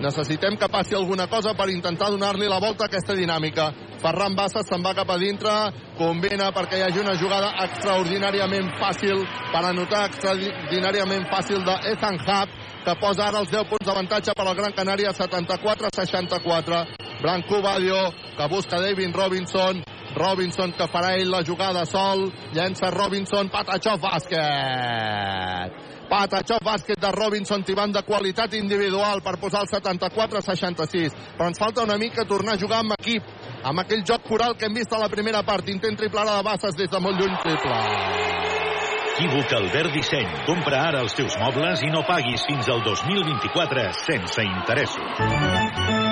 Necessitem 0.00 0.56
que 0.56 0.68
passi 0.72 0.94
alguna 0.96 1.26
cosa 1.28 1.52
per 1.52 1.68
intentar 1.68 2.08
donar-li 2.08 2.46
la 2.48 2.58
volta 2.58 2.84
a 2.84 2.88
aquesta 2.88 3.12
dinàmica. 3.12 3.66
Ferran 4.00 4.32
Bassas 4.32 4.64
se'n 4.64 4.80
va 4.80 4.94
cap 4.96 5.10
a 5.12 5.18
dintre, 5.20 5.52
combina 5.98 6.48
perquè 6.56 6.78
hi 6.78 6.84
hagi 6.86 7.02
una 7.02 7.18
jugada 7.20 7.50
extraordinàriament 7.66 8.70
fàcil 8.80 9.20
per 9.52 9.62
anotar 9.68 10.06
extraordinàriament 10.08 11.28
fàcil 11.28 11.60
de 11.68 11.76
Ethan 11.92 12.16
Hub, 12.16 12.48
que 12.86 12.96
posa 12.96 13.26
ara 13.28 13.44
els 13.44 13.52
10 13.52 13.68
punts 13.68 13.86
d'avantatge 13.86 14.32
per 14.32 14.46
al 14.48 14.56
Gran 14.56 14.72
Canària, 14.72 15.12
74-64. 15.12 16.80
Branco 17.20 17.60
Badio, 17.60 18.00
que 18.38 18.48
busca 18.48 18.80
David 18.80 19.12
Robinson, 19.12 19.84
Robinson 20.16 20.72
que 20.72 20.88
farà 20.88 21.12
ell 21.20 21.28
la 21.30 21.44
jugada 21.44 21.84
sol, 21.84 22.32
llença 22.56 22.88
Robinson, 22.90 23.52
Patachov 23.52 24.00
bàsquet. 24.00 25.76
Patachov 26.10 26.64
bàsquet 26.66 26.98
de 26.98 27.10
Robinson 27.14 27.62
tibant 27.62 27.94
de 27.94 28.02
qualitat 28.02 28.54
individual 28.58 29.22
per 29.22 29.36
posar 29.38 29.62
el 29.62 29.70
74-66. 29.70 31.14
Però 31.38 31.48
ens 31.48 31.62
falta 31.62 31.86
una 31.86 31.98
mica 31.98 32.26
tornar 32.26 32.56
a 32.58 32.62
jugar 32.62 32.82
amb 32.82 32.96
equip, 32.98 33.22
amb 33.62 33.84
aquell 33.84 34.02
joc 34.06 34.26
coral 34.26 34.56
que 34.58 34.66
hem 34.66 34.74
vist 34.74 34.92
a 34.92 34.98
la 34.98 35.08
primera 35.12 35.44
part. 35.46 35.68
Intent 35.70 35.96
triple 35.96 36.24
ara 36.24 36.40
de 36.40 36.46
Bassas 36.50 36.74
des 36.76 36.90
de 36.90 37.00
molt 37.00 37.20
lluny 37.20 37.38
triple. 37.44 38.28
Equívoc 39.20 39.52
Albert 39.52 39.92
Disseny. 39.92 40.28
Compra 40.46 40.78
ara 40.88 41.02
els 41.04 41.12
teus 41.12 41.36
mobles 41.42 41.82
i 41.84 41.90
no 41.92 42.00
paguis 42.08 42.46
fins 42.48 42.70
al 42.72 42.80
2024 42.86 43.90
sense 44.06 44.46
interessos. 44.48 46.09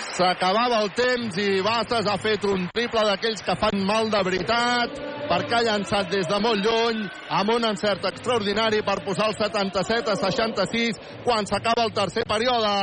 S'acabava 0.00 0.80
el 0.82 0.90
temps 0.96 1.36
i 1.40 1.60
Bassas 1.64 2.06
ha 2.08 2.18
fet 2.20 2.44
un 2.48 2.66
triple 2.72 3.04
d'aquells 3.08 3.42
que 3.44 3.56
fan 3.60 3.82
mal 3.86 4.10
de 4.12 4.20
veritat 4.24 5.00
perquè 5.28 5.58
ha 5.58 5.64
llançat 5.68 6.10
des 6.12 6.28
de 6.28 6.38
molt 6.44 6.64
lluny 6.64 7.02
amb 7.40 7.52
un 7.54 7.64
encert 7.70 8.04
extraordinari 8.10 8.82
per 8.86 8.98
posar 9.04 9.30
el 9.30 9.36
77 9.38 10.12
a 10.12 10.16
66 10.16 11.00
quan 11.24 11.46
s'acaba 11.46 11.84
el 11.86 11.92
tercer 11.96 12.24
període 12.28 12.74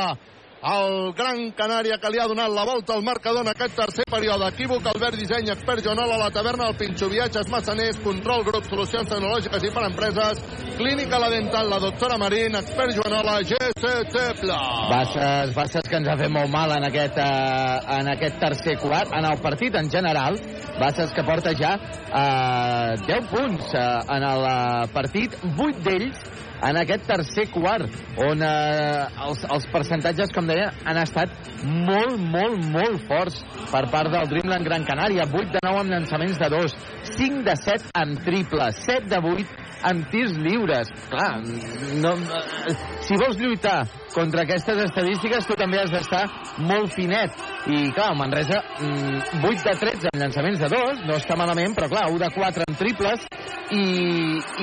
el 0.60 1.12
Gran 1.16 1.50
Canària 1.56 1.96
que 2.00 2.10
li 2.12 2.20
ha 2.20 2.26
donat 2.28 2.52
la 2.52 2.64
volta 2.68 2.92
al 2.94 3.04
marcador 3.04 3.44
en 3.44 3.50
aquest 3.52 3.76
tercer 3.76 4.04
període. 4.10 4.48
Equívoc, 4.52 4.86
Albert 4.92 5.16
Disseny, 5.16 5.48
expert 5.54 5.84
Joanola, 5.84 6.18
la 6.20 6.30
taverna, 6.30 6.68
el 6.68 6.76
Pinxo 6.76 7.08
Viatges, 7.08 7.48
Massaners, 7.48 8.00
Control 8.04 8.44
Grup, 8.44 8.68
Solucions 8.68 9.08
Tecnològiques 9.08 9.64
i 9.64 9.72
per 9.72 9.86
Empreses, 9.88 10.42
Clínica 10.76 11.20
La 11.20 11.30
Dental, 11.32 11.70
la 11.70 11.80
doctora 11.80 12.18
Marín, 12.20 12.58
expert 12.60 12.92
Joanola, 12.96 13.38
GCT 13.40 14.26
Plus. 14.40 14.82
Bassas, 14.90 15.54
Bassas 15.56 15.88
que 15.88 15.96
ens 16.00 16.10
ha 16.12 16.18
fet 16.20 16.32
molt 16.32 16.52
mal 16.52 16.76
en 16.76 16.88
aquest, 16.90 17.16
uh, 17.16 17.80
en 17.96 18.12
aquest 18.16 18.38
tercer 18.42 18.76
quart, 18.82 19.14
en 19.16 19.24
el 19.30 19.40
partit 19.40 19.80
en 19.80 19.90
general. 19.90 20.36
Bassas 20.80 21.12
que 21.16 21.24
porta 21.24 21.54
ja 21.56 21.74
uh, 21.76 23.00
10 23.08 23.32
punts 23.32 23.72
uh, 23.72 24.04
en 24.12 24.28
el 24.28 24.44
uh, 24.44 24.86
partit, 24.92 25.36
8 25.56 25.84
d'ells 25.88 26.48
en 26.68 26.78
aquest 26.80 27.06
tercer 27.08 27.46
quart, 27.52 27.86
on 28.20 28.42
eh, 28.44 29.06
els, 29.26 29.44
els 29.56 29.66
percentatges, 29.72 30.32
com 30.34 30.48
deia, 30.50 30.70
han 30.84 31.00
estat 31.00 31.32
molt, 31.64 32.18
molt, 32.20 32.60
molt 32.72 33.06
forts 33.08 33.40
per 33.70 33.86
part 33.92 34.12
del 34.12 34.28
Dreamland 34.32 34.68
Gran 34.68 34.84
Canària. 34.88 35.28
8 35.30 35.56
de 35.56 35.64
9 35.66 35.82
amb 35.84 35.94
llançaments 35.94 36.38
de 36.40 36.50
2, 36.52 36.76
5 37.14 37.42
de 37.48 37.56
7 37.62 37.94
amb 38.02 38.22
triple, 38.26 38.70
7 38.82 39.08
de 39.12 39.22
8 39.32 39.66
amb 39.90 40.10
tirs 40.12 40.36
lliures. 40.36 40.92
Clar, 41.08 41.32
no, 42.02 42.14
si 43.06 43.18
vols 43.20 43.40
lluitar 43.40 43.80
contra 44.14 44.44
aquestes 44.44 44.82
estadístiques, 44.84 45.46
tu 45.46 45.56
també 45.58 45.80
has 45.80 45.90
d'estar 45.92 46.24
molt 46.66 46.94
finet. 46.94 47.34
I, 47.70 47.90
clar, 47.96 48.12
Manresa, 48.18 48.60
8 48.80 49.66
de 49.66 49.74
13 49.82 50.12
amb 50.12 50.22
llançaments 50.22 50.62
de 50.62 50.70
2, 50.72 51.02
no 51.08 51.18
està 51.20 51.36
malament, 51.38 51.74
però, 51.76 51.90
clar, 51.92 52.06
1 52.12 52.22
de 52.24 52.30
4 52.36 52.68
en 52.68 52.78
triples, 52.80 53.26
i, 53.70 53.84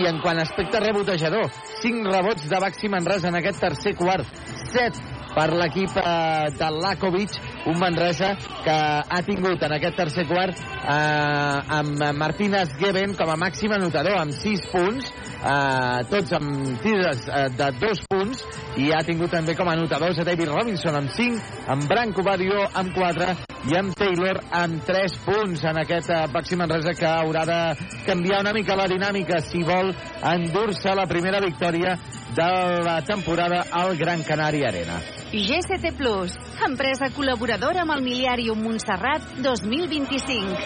i 0.01 0.07
en 0.09 0.21
quant 0.23 0.39
a 0.39 0.47
aspecte 0.47 0.81
rebotejador, 0.83 1.51
5 1.81 2.15
rebots 2.15 2.49
de 2.49 2.63
Baxi 2.63 2.91
Manresa 2.91 3.31
en 3.31 3.39
aquest 3.39 3.61
tercer 3.63 3.95
quart, 3.99 4.27
7 4.73 5.15
per 5.37 5.51
l'equip 5.53 5.99
eh, 6.01 6.49
de 6.57 6.69
Lakovic, 6.81 7.37
un 7.67 7.79
Manresa 7.79 8.33
que 8.63 8.73
ha 8.73 9.21
tingut 9.27 9.63
en 9.67 9.75
aquest 9.75 9.97
tercer 9.99 10.25
quart 10.29 10.57
eh, 10.57 11.77
amb 11.79 12.03
Martínez 12.15 12.75
Geben 12.79 13.15
com 13.19 13.31
a 13.31 13.37
màxim 13.39 13.73
anotador 13.75 14.17
amb 14.21 14.35
6 14.35 14.67
punts, 14.71 15.11
eh, 15.37 15.99
tots 16.11 16.37
amb 16.37 16.79
tirs 16.83 17.27
eh, 17.27 17.47
de 17.57 17.69
2 17.83 18.03
punts, 18.07 18.45
i 18.79 18.91
ha 18.95 19.03
tingut 19.03 19.33
també 19.35 19.55
com 19.57 19.67
a 19.67 19.75
anotadors 19.75 20.19
a 20.21 20.27
David 20.27 20.53
Robinson 20.53 20.95
amb 20.95 21.11
5, 21.11 21.43
amb 21.75 21.87
Branco 21.91 22.23
Badio 22.23 22.63
amb 22.73 22.95
4 22.95 23.35
i 23.67 23.75
amb 23.75 23.95
Taylor 23.99 24.39
amb 24.55 24.83
3 24.87 25.17
punts 25.25 25.65
en 25.67 25.81
aquest 25.83 26.13
eh, 26.13 26.23
Baxi 26.31 26.55
Manresa 26.59 26.95
que 26.95 27.09
haurà 27.09 27.43
de 27.49 27.59
canviar 28.07 28.41
una 28.45 28.55
mica 28.55 28.79
la 28.79 28.87
dinàmica 28.87 29.41
si 29.43 29.65
vol 29.67 29.91
endur-se 30.23 30.95
la 30.95 31.07
primera 31.09 31.43
victòria 31.43 31.97
de 32.37 32.49
la 32.85 33.01
temporada 33.01 33.65
al 33.71 33.97
Gran 33.97 34.23
Canària 34.23 34.69
Arena. 34.69 34.99
GCT 35.31 35.97
Plus, 35.97 36.37
empresa 36.63 37.09
col·laboradora 37.11 37.56
amb 37.65 37.91
el 37.95 38.03
Miliàrium 38.05 38.59
Montserrat 38.61 39.21
2025. 39.41 40.57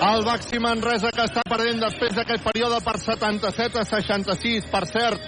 El 0.00 0.24
Baxi 0.24 0.58
Manresa 0.60 1.10
que 1.12 1.24
està 1.24 1.42
perdent 1.48 1.80
després 1.80 2.12
d'aquest 2.16 2.44
període 2.44 2.80
per 2.84 2.96
77 3.00 3.80
a 3.80 3.84
66. 3.88 4.68
Per 4.72 4.84
cert, 4.88 5.20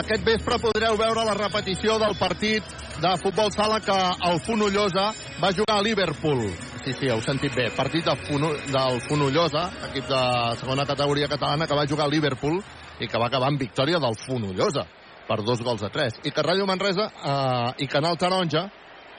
aquest 0.00 0.26
vespre 0.26 0.58
podreu 0.62 0.96
veure 0.98 1.24
la 1.26 1.34
repetició 1.38 1.98
del 2.02 2.14
partit 2.18 2.62
de 3.00 3.16
futbol 3.22 3.50
sala 3.54 3.80
que 3.80 3.98
el 4.30 4.40
Fonollosa 4.46 5.12
va 5.42 5.54
jugar 5.54 5.78
a 5.78 5.82
Liverpool. 5.82 6.46
Sí, 6.84 6.92
sí, 6.94 7.10
heu 7.10 7.20
sentit 7.22 7.54
bé. 7.54 7.70
Partit 7.76 8.06
de 8.06 8.16
Fono, 8.26 8.54
del 8.70 9.00
Fonollosa, 9.06 9.70
equip 9.90 10.06
de 10.10 10.22
segona 10.62 10.86
categoria 10.86 11.28
catalana, 11.28 11.66
que 11.66 11.78
va 11.78 11.86
jugar 11.86 12.06
a 12.06 12.14
Liverpool 12.14 12.62
i 13.00 13.06
que 13.06 13.18
va 13.18 13.26
acabar 13.30 13.50
amb 13.50 13.60
victòria 13.60 13.98
del 14.02 14.18
Fonollosa 14.18 14.86
per 15.30 15.40
dos 15.46 15.62
gols 15.62 15.86
a 15.86 15.94
tres. 15.94 16.18
I 16.26 16.34
que 16.34 16.42
Ràdio 16.42 16.66
Manresa 16.66 17.06
eh, 17.06 17.86
i 17.86 17.90
Canal 17.90 18.18
Taronja 18.18 18.66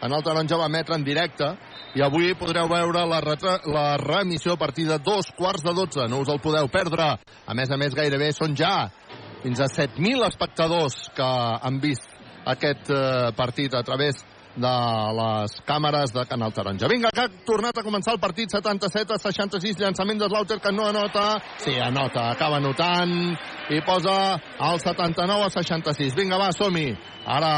Canal 0.01 0.23
Taronja 0.25 0.57
va 0.57 0.65
emetre 0.65 0.95
en 0.97 1.03
directe 1.05 1.47
i 1.93 2.01
avui 2.01 2.31
podreu 2.33 2.65
veure 2.71 3.03
la, 3.05 3.19
la 3.69 3.85
remissió 4.01 4.55
a 4.55 4.57
partir 4.57 4.87
de 4.89 4.97
dos 4.97 5.29
quarts 5.37 5.61
de 5.61 5.73
dotze. 5.77 6.07
No 6.09 6.23
us 6.23 6.31
el 6.33 6.41
podeu 6.41 6.69
perdre. 6.73 7.11
A 7.45 7.53
més 7.53 7.69
a 7.69 7.77
més, 7.77 7.93
gairebé 7.93 8.31
són 8.33 8.55
ja 8.57 8.89
fins 9.43 9.61
a 9.61 9.67
7.000 9.69 10.25
espectadors 10.25 10.97
que 11.13 11.27
han 11.67 11.77
vist 11.83 12.09
aquest 12.49 12.89
eh, 12.89 13.29
partit 13.37 13.77
a 13.77 13.83
través 13.85 14.23
de 14.55 14.73
les 15.17 15.55
càmeres 15.67 16.11
de 16.13 16.25
Canal 16.27 16.53
Taronja. 16.53 16.89
Vinga, 16.91 17.11
que 17.13 17.23
ha 17.23 17.31
tornat 17.47 17.77
a 17.77 17.83
començar 17.85 18.15
el 18.15 18.21
partit 18.23 18.51
77 18.51 19.15
a 19.15 19.19
66, 19.21 19.79
llançament 19.79 20.19
de 20.19 20.27
Slaughter 20.29 20.59
que 20.59 20.73
no 20.75 20.87
anota. 20.89 21.39
Sí, 21.63 21.77
anota, 21.79 22.29
acaba 22.31 22.59
anotant 22.59 23.15
i 23.71 23.81
posa 23.87 24.35
el 24.35 24.79
79 24.83 25.47
a 25.47 25.49
66. 25.55 26.15
Vinga, 26.17 26.39
va, 26.41 26.51
som-hi. 26.55 26.89
Ara 27.25 27.53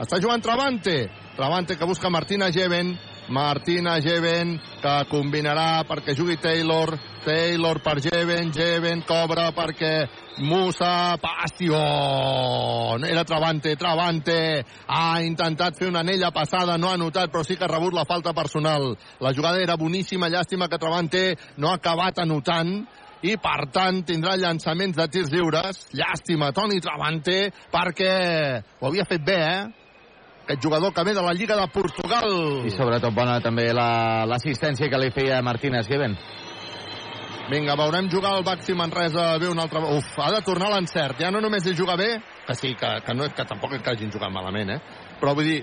està 0.00 0.20
jugant 0.22 0.42
Travante. 0.42 1.10
Travante 1.36 1.76
que 1.76 1.88
busca 1.88 2.10
Martina 2.10 2.50
Geven. 2.52 2.96
Martina 3.32 4.00
Geven 4.02 4.56
que 4.82 4.94
combinarà 5.10 5.84
perquè 5.88 6.16
jugui 6.16 6.36
Taylor. 6.42 6.96
Taylor 7.24 7.80
per 7.82 8.00
Geven. 8.00 8.52
Geven 8.52 9.02
cobra 9.06 9.50
perquè 9.54 10.08
Musa 10.38 11.16
Passion. 11.22 13.04
Era 13.04 13.24
Travante, 13.24 13.76
Travante. 13.76 14.64
Ha 14.86 15.20
intentat 15.22 15.76
fer 15.78 15.88
una 15.88 16.00
anella 16.00 16.30
passada, 16.30 16.76
no 16.76 16.90
ha 16.90 16.96
notat, 16.96 17.30
però 17.30 17.44
sí 17.44 17.56
que 17.56 17.64
ha 17.64 17.72
rebut 17.72 17.94
la 17.94 18.04
falta 18.08 18.32
personal. 18.32 18.96
La 19.20 19.32
jugada 19.32 19.62
era 19.62 19.76
boníssima, 19.76 20.28
llàstima 20.28 20.68
que 20.68 20.78
Travante 20.78 21.36
no 21.56 21.70
ha 21.70 21.78
acabat 21.78 22.18
anotant 22.22 22.82
i 23.22 23.36
per 23.38 23.68
tant 23.70 24.02
tindrà 24.06 24.34
llançaments 24.36 24.96
de 24.98 25.06
tirs 25.08 25.30
lliures. 25.30 25.86
Llàstima, 25.94 26.50
Toni 26.52 26.80
Travante, 26.82 27.52
perquè 27.72 28.16
ho 28.80 28.90
havia 28.90 29.06
fet 29.08 29.22
bé, 29.24 29.38
eh? 29.38 29.62
Aquest 30.42 30.62
jugador 30.64 30.90
que 30.92 31.04
ve 31.06 31.14
de 31.14 31.22
la 31.22 31.32
Lliga 31.38 31.54
de 31.54 31.68
Portugal. 31.70 32.32
I 32.66 32.72
sobretot 32.74 33.14
bona 33.14 33.38
també 33.40 33.68
l'assistència 33.72 34.88
la, 34.88 34.90
que 34.90 34.98
li 35.04 35.12
feia 35.14 35.38
Martínez 35.46 35.86
Geben. 35.86 36.16
Vinga, 37.52 37.74
veurem 37.76 38.06
jugar 38.08 38.38
el 38.38 38.44
Baxi 38.46 38.72
Manresa 38.72 39.36
bé 39.36 39.48
un 39.50 39.58
altre... 39.60 39.82
Uf, 39.92 40.06
ha 40.24 40.30
de 40.32 40.40
tornar 40.46 40.70
l'encert. 40.72 41.18
Ja 41.20 41.28
no 41.28 41.42
només 41.44 41.66
és 41.68 41.76
jugar 41.76 41.98
bé, 42.00 42.14
que 42.46 42.54
sí, 42.56 42.70
que, 42.80 42.92
que, 43.04 43.14
no, 43.18 43.26
que 43.28 43.44
tampoc 43.44 43.74
és 43.76 43.82
que 43.84 43.92
hagin 43.92 44.12
jugat 44.14 44.32
malament, 44.32 44.72
eh? 44.72 44.78
Però 45.20 45.34
vull 45.36 45.50
dir, 45.50 45.58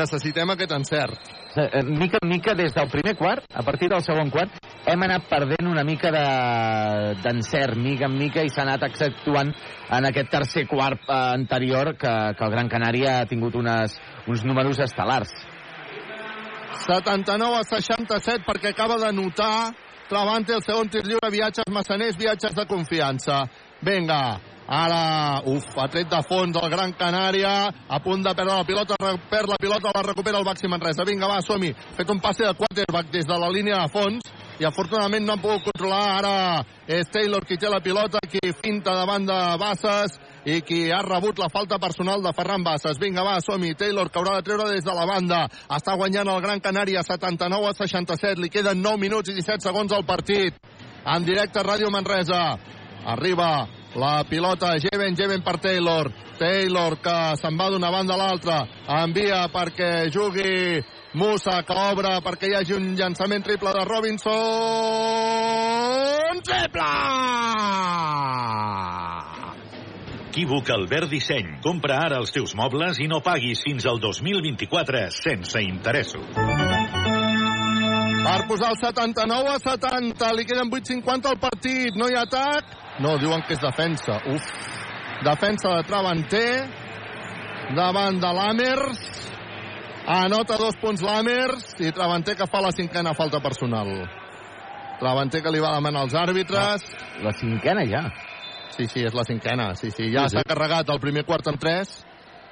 necessitem 0.00 0.54
aquest 0.54 0.72
encert. 0.72 1.28
Eh, 1.60 1.82
mica 1.84 2.22
en 2.22 2.30
mica, 2.32 2.54
des 2.56 2.72
del 2.72 2.88
primer 2.88 3.12
quart, 3.20 3.44
a 3.52 3.66
partir 3.68 3.90
del 3.92 4.00
segon 4.06 4.32
quart, 4.32 4.56
hem 4.88 5.04
anat 5.04 5.28
perdent 5.28 5.68
una 5.68 5.84
mica 5.84 6.08
d'encert, 6.14 7.76
de, 7.76 7.84
mica 7.84 8.08
en 8.08 8.16
mica, 8.16 8.40
i 8.40 8.48
s'ha 8.48 8.64
anat 8.64 8.88
accentuant 8.88 9.52
en 9.92 10.08
aquest 10.08 10.32
tercer 10.32 10.64
quart 10.72 11.04
eh, 11.04 11.22
anterior 11.36 11.98
que, 12.00 12.16
que 12.32 12.48
el 12.48 12.56
Gran 12.56 12.72
Canària 12.72 13.18
ha 13.20 13.28
tingut 13.28 13.60
unes, 13.60 14.00
uns 14.24 14.48
números 14.48 14.80
estel·lars. 14.88 15.36
79 16.86 17.60
a 17.60 17.66
67 17.66 18.44
perquè 18.46 18.72
acaba 18.72 18.96
de 19.00 19.12
notar 19.12 19.74
Travante 20.08 20.54
el 20.54 20.62
segon 20.62 20.88
tir 20.88 21.02
lliure, 21.06 21.30
viatges 21.34 21.72
massaners, 21.74 22.18
viatges 22.18 22.54
de 22.54 22.66
confiança. 22.70 23.40
Vinga, 23.82 24.38
Ara, 24.66 25.42
uf, 25.46 25.66
ha 25.78 25.86
tret 25.86 26.08
de 26.10 26.18
fons 26.26 26.56
el 26.58 26.70
Gran 26.72 26.90
Canària, 26.98 27.52
a 27.70 27.98
punt 28.02 28.24
de 28.24 28.32
perdre 28.34 28.56
la 28.56 28.64
pilota, 28.66 28.96
perd 29.30 29.52
la 29.52 29.58
pilota, 29.62 29.92
la 29.94 30.02
recupera 30.02 30.40
el 30.40 30.46
Baxi 30.46 30.66
Manresa. 30.66 31.06
Vinga, 31.06 31.28
va, 31.30 31.38
som-hi. 31.40 31.70
Fet 31.94 32.10
un 32.10 32.18
passe 32.18 32.42
de 32.42 32.54
quarterback 32.58 33.12
des 33.14 33.26
de 33.26 33.38
la 33.38 33.50
línia 33.54 33.84
de 33.84 33.92
fons 33.94 34.32
i 34.58 34.66
afortunadament 34.66 35.22
no 35.22 35.36
han 35.36 35.42
pogut 35.44 35.68
controlar. 35.68 36.02
Ara 36.18 36.64
és 36.86 37.06
Taylor 37.14 37.46
qui 37.46 37.60
té 37.62 37.70
la 37.70 37.78
pilota, 37.78 38.18
qui 38.26 38.42
finta 38.58 38.94
davant 38.96 39.26
de 39.26 39.38
Bassas 39.62 40.18
i 40.46 40.60
qui 40.62 40.92
ha 40.94 41.02
rebut 41.02 41.40
la 41.42 41.48
falta 41.50 41.78
personal 41.82 42.22
de 42.22 42.32
Ferran 42.32 42.62
Bassas. 42.62 43.00
Vinga, 43.02 43.24
va, 43.26 43.40
som-hi. 43.42 43.74
Taylor 43.74 44.10
que 44.10 44.20
haurà 44.20 44.36
de 44.38 44.46
treure 44.46 44.70
des 44.70 44.84
de 44.86 44.94
la 44.94 45.06
banda. 45.08 45.48
Està 45.74 45.96
guanyant 45.98 46.30
el 46.30 46.42
Gran 46.44 46.60
Canària 46.62 47.02
79 47.02 47.66
a 47.72 47.74
67. 47.74 48.40
Li 48.40 48.50
queden 48.54 48.78
9 48.82 49.02
minuts 49.02 49.32
i 49.32 49.34
17 49.34 49.66
segons 49.66 49.92
al 49.92 50.06
partit. 50.06 50.54
En 51.02 51.26
directe 51.26 51.58
a 51.58 51.66
Ràdio 51.66 51.90
Manresa. 51.90 52.58
Arriba 53.06 53.66
la 53.96 54.24
pilota, 54.28 54.78
Jeven, 54.78 55.16
Jeven 55.16 55.42
per 55.42 55.58
Taylor. 55.58 56.12
Taylor 56.38 56.98
que 57.02 57.36
se'n 57.40 57.58
va 57.58 57.70
d'una 57.72 57.90
banda 57.90 58.14
a 58.14 58.18
l'altra. 58.20 58.66
Envia 59.02 59.48
perquè 59.50 60.10
jugui 60.14 60.84
Musa, 61.16 61.62
que 61.66 61.74
obre 61.90 62.20
perquè 62.22 62.46
hi 62.50 62.54
hagi 62.58 62.72
un 62.76 62.94
llançament 62.94 63.42
triple 63.42 63.72
de 63.72 63.84
Robinson. 63.88 64.34
Triple! 66.44 66.86
Equívoc 70.36 70.68
Albert 70.68 71.08
Disseny. 71.08 71.46
Compra 71.64 71.94
ara 72.04 72.18
els 72.20 72.28
teus 72.28 72.50
mobles 72.52 72.98
i 73.00 73.06
no 73.08 73.22
paguis 73.24 73.62
fins 73.64 73.86
al 73.88 73.96
2024 74.02 75.06
sense 75.16 75.62
interessos. 75.64 76.26
Per 78.26 78.34
posar 78.50 78.74
el 78.74 78.76
79 78.82 79.54
a 79.54 79.62
70. 79.62 80.28
Li 80.36 80.44
queden 80.44 80.68
8.50 80.68 81.32
al 81.32 81.40
partit. 81.40 81.96
No 81.96 82.10
hi 82.12 82.18
ha 82.20 82.26
atac. 82.28 82.76
No, 83.00 83.14
diuen 83.16 83.46
que 83.48 83.56
és 83.56 83.64
defensa. 83.64 84.18
Uf. 84.34 84.52
Defensa 85.24 85.72
de 85.78 85.88
Travanter. 85.88 86.52
Davant 87.80 88.20
de 88.20 88.36
l'Amers. 88.36 89.02
Anota 90.20 90.60
dos 90.60 90.76
punts 90.84 91.00
l'Amers. 91.00 91.70
I 91.80 91.96
Travanter 91.96 92.36
que 92.36 92.52
fa 92.52 92.60
la 92.60 92.76
cinquena 92.76 93.16
falta 93.16 93.40
personal. 93.40 93.88
Travanter 95.00 95.40
que 95.40 95.56
li 95.56 95.64
va 95.64 95.78
demanar 95.80 96.04
als 96.04 96.22
àrbitres. 96.28 96.90
La 97.24 97.32
cinquena 97.40 97.88
ja. 97.88 98.10
Sí, 98.74 98.86
sí, 98.90 99.04
és 99.06 99.14
la 99.14 99.24
cinquena. 99.24 99.74
Sí, 99.74 99.90
sí, 99.90 100.10
ja 100.12 100.26
Sí, 100.26 100.34
sí. 100.34 100.36
s'ha 100.38 100.44
carregat 100.48 100.88
el 100.90 101.00
primer 101.00 101.24
quart 101.24 101.46
en 101.48 101.58
tres. 101.58 102.04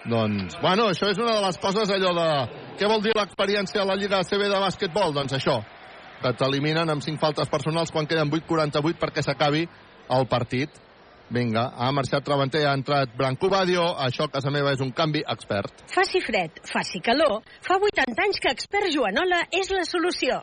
Doncs, 0.05 0.59
bueno, 0.61 0.91
això 0.93 1.09
és 1.09 1.19
una 1.19 1.33
de 1.39 1.41
les 1.47 1.59
coses 1.59 1.89
allò 1.91 2.13
de... 2.13 2.29
Què 2.77 2.89
vol 2.91 3.01
dir 3.03 3.15
l'experiència 3.17 3.81
a 3.83 3.89
la 3.89 3.97
Lliga 3.97 4.21
CB 4.23 4.51
de 4.53 4.61
bàsquetbol? 4.61 5.15
Doncs 5.17 5.33
això, 5.39 5.63
que 6.21 6.33
t'eliminen 6.37 6.91
amb 6.93 7.03
5 7.05 7.21
faltes 7.23 7.49
personals 7.49 7.91
quan 7.93 8.07
queden 8.07 8.29
8-48 8.31 9.01
perquè 9.01 9.25
s'acabi 9.25 9.65
el 10.13 10.27
partit. 10.29 10.71
Vinga, 11.33 11.71
ha 11.81 11.89
marxat 11.97 12.21
Travanter, 12.23 12.67
ha 12.69 12.75
entrat 12.77 13.15
Branco 13.17 13.49
Badio, 13.49 13.87
això 13.97 14.27
a 14.29 14.33
casa 14.35 14.51
meva 14.53 14.75
és 14.77 14.83
un 14.85 14.91
canvi 14.93 15.23
expert. 15.25 15.87
Faci 15.89 16.21
fred, 16.21 16.61
faci 16.69 17.01
calor, 17.01 17.39
fa 17.65 17.79
80 17.81 18.27
anys 18.27 18.43
que 18.45 18.53
expert 18.53 18.93
Joanola 18.93 19.41
és 19.51 19.73
la 19.73 19.87
solució. 19.89 20.43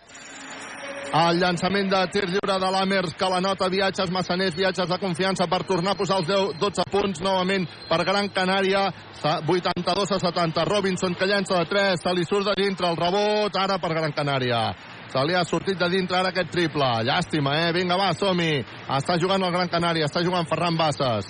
El 1.11 1.39
llançament 1.41 1.89
de 1.91 1.99
tir 2.13 2.23
lliure 2.29 2.55
de 2.61 2.69
l'Amers, 2.71 3.13
que 3.19 3.27
la 3.29 3.41
nota 3.43 3.67
viatges 3.69 4.11
massaners, 4.13 4.55
viatges 4.55 4.87
de 4.87 4.97
confiança 5.01 5.47
per 5.51 5.63
tornar 5.67 5.91
a 5.91 5.99
posar 5.99 6.21
els 6.21 6.27
10, 6.29 6.53
12 6.61 6.85
punts 6.91 7.19
novament 7.25 7.65
per 7.89 8.03
Gran 8.07 8.29
Canària. 8.31 8.85
Sa- 9.19 9.41
82 9.45 10.11
a 10.11 10.19
70. 10.19 10.63
Robinson 10.65 11.13
que 11.15 11.25
llença 11.27 11.57
de 11.59 11.65
3, 11.65 11.99
se 12.01 12.13
li 12.13 12.23
surt 12.23 12.45
de 12.47 12.55
dintre 12.63 12.87
el 12.87 12.95
rebot, 12.95 13.55
ara 13.59 13.77
per 13.77 13.93
Gran 13.93 14.13
Canària. 14.13 14.73
Se 15.11 15.19
li 15.27 15.35
ha 15.35 15.43
sortit 15.43 15.77
de 15.77 15.89
dintre 15.89 16.17
ara 16.17 16.29
aquest 16.29 16.49
triple. 16.49 16.87
Llàstima, 17.03 17.57
eh? 17.67 17.73
Vinga, 17.73 17.97
va, 17.97 18.13
som-hi. 18.13 18.63
Està 18.87 19.19
jugant 19.19 19.43
el 19.43 19.51
Gran 19.51 19.67
Canària, 19.67 20.05
està 20.07 20.23
jugant 20.23 20.47
Ferran 20.47 20.77
Bassas. 20.77 21.25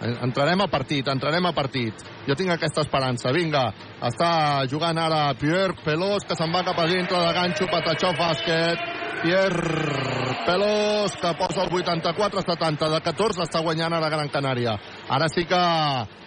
En- 0.00 0.16
Entrarem 0.30 0.60
a 0.62 0.66
partit, 0.68 1.06
entrarem 1.08 1.44
a 1.46 1.52
partit. 1.52 1.94
Jo 2.26 2.34
tinc 2.34 2.50
aquesta 2.54 2.82
esperança. 2.82 3.32
Vinga, 3.34 3.68
està 4.08 4.30
jugant 4.70 4.98
ara 4.98 5.30
Pierre 5.38 5.78
Pelós, 5.84 6.26
que 6.26 6.36
se'n 6.38 6.52
va 6.52 6.64
cap 6.66 6.78
a 6.82 6.88
dintre 6.90 7.20
de 7.22 7.34
ganxo, 7.38 7.70
Patachó, 7.70 8.12
bàsquet. 8.18 9.04
Pierre 9.22 10.44
Pelós, 10.46 11.12
que 11.16 11.34
posa 11.34 11.64
el 11.64 11.70
84-70. 11.70 12.90
De 12.92 13.00
14 13.00 13.42
està 13.42 13.62
guanyant 13.64 13.96
ara 13.96 14.10
Gran 14.12 14.28
Canària. 14.30 14.76
Ara 15.08 15.26
sí 15.32 15.46
que 15.48 15.58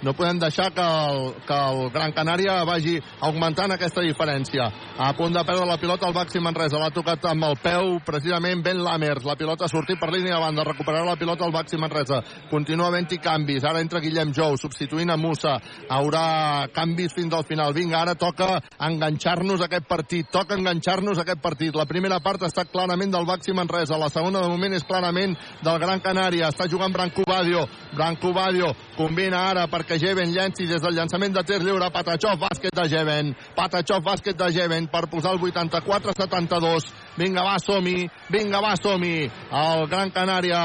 no 0.04 0.14
podem 0.18 0.40
deixar 0.42 0.72
que 0.74 0.84
el, 0.84 1.34
que 1.48 1.56
el 1.56 1.92
Gran 1.94 2.12
Canària 2.16 2.58
vagi 2.68 2.98
augmentant 3.22 3.72
aquesta 3.76 4.04
diferència. 4.04 4.68
A 5.00 5.14
punt 5.16 5.36
de 5.36 5.44
perdre 5.48 5.68
la 5.70 5.78
pilota 5.80 6.08
el 6.10 6.16
Baxi 6.18 6.42
Manresa. 6.44 6.82
L'ha 6.82 6.92
tocat 6.96 7.30
amb 7.32 7.48
el 7.48 7.56
peu 7.64 8.00
precisament 8.06 8.64
Ben 8.66 8.82
Lamers. 8.84 9.24
La 9.28 9.38
pilota 9.40 9.68
ha 9.68 9.72
sortit 9.72 10.00
per 10.00 10.12
línia 10.12 10.36
de 10.36 10.42
banda. 10.44 10.68
Recuperarà 10.68 11.06
la 11.08 11.16
pilota 11.20 11.46
el 11.48 11.56
Baxi 11.56 11.80
Manresa. 11.80 12.20
Continua 12.52 12.90
havent-hi 12.90 13.22
canvis. 13.24 13.64
Ara 13.64 13.84
entra 13.86 14.04
Guillem 14.04 14.34
Jou 14.36 14.58
substituint 14.60 15.14
a 15.14 15.18
Musa. 15.18 15.60
Haurà 15.90 16.68
canvis 16.74 17.16
fins 17.18 17.34
al 17.34 17.46
final. 17.48 17.74
Vinga, 17.74 18.04
ara 18.04 18.14
toca 18.16 18.60
enganxar-nos 18.86 19.64
aquest 19.66 19.88
partit. 19.90 20.30
Toca 20.32 20.56
enganxar-nos 20.56 21.18
aquest 21.18 21.42
partit. 21.42 21.76
La 21.76 21.88
primera 21.90 22.20
part 22.22 22.46
està 22.46 22.66
clarament 22.70 23.12
del 23.12 23.26
Baxi 23.26 23.56
Manresa. 23.58 23.98
La 23.98 24.12
segona, 24.14 24.44
de 24.44 24.52
moment, 24.52 24.76
és 24.78 24.86
clarament 24.86 25.36
del 25.66 25.82
Gran 25.82 26.04
Canària. 26.06 26.52
Està 26.54 26.70
jugant 26.70 26.94
Branco 26.94 27.26
Badio. 27.28 27.66
Branco 27.96 28.34
Badio 28.34 28.70
combina 28.96 29.42
ara 29.50 29.66
perquè 29.72 29.98
Jeven 30.00 30.34
llenci 30.36 30.68
des 30.70 30.82
del 30.82 30.96
llançament 30.96 31.34
de 31.34 31.44
tir 31.44 31.60
lliure. 31.64 31.90
Patachov, 31.92 32.38
bàsquet 32.46 32.76
de 32.76 32.88
Jeven. 32.94 33.34
Patachov, 33.58 34.06
bàsquet 34.06 34.38
de 34.38 34.52
Jeven 34.54 34.88
per 34.94 35.08
posar 35.10 35.34
el 35.34 35.42
84-72. 35.42 36.90
Vinga, 37.18 37.44
va, 37.44 37.58
som-hi. 37.60 38.08
Vinga, 38.30 38.62
va, 38.62 38.76
som-hi. 38.78 39.30
El 39.66 39.88
Gran 39.90 40.14
Canària 40.14 40.62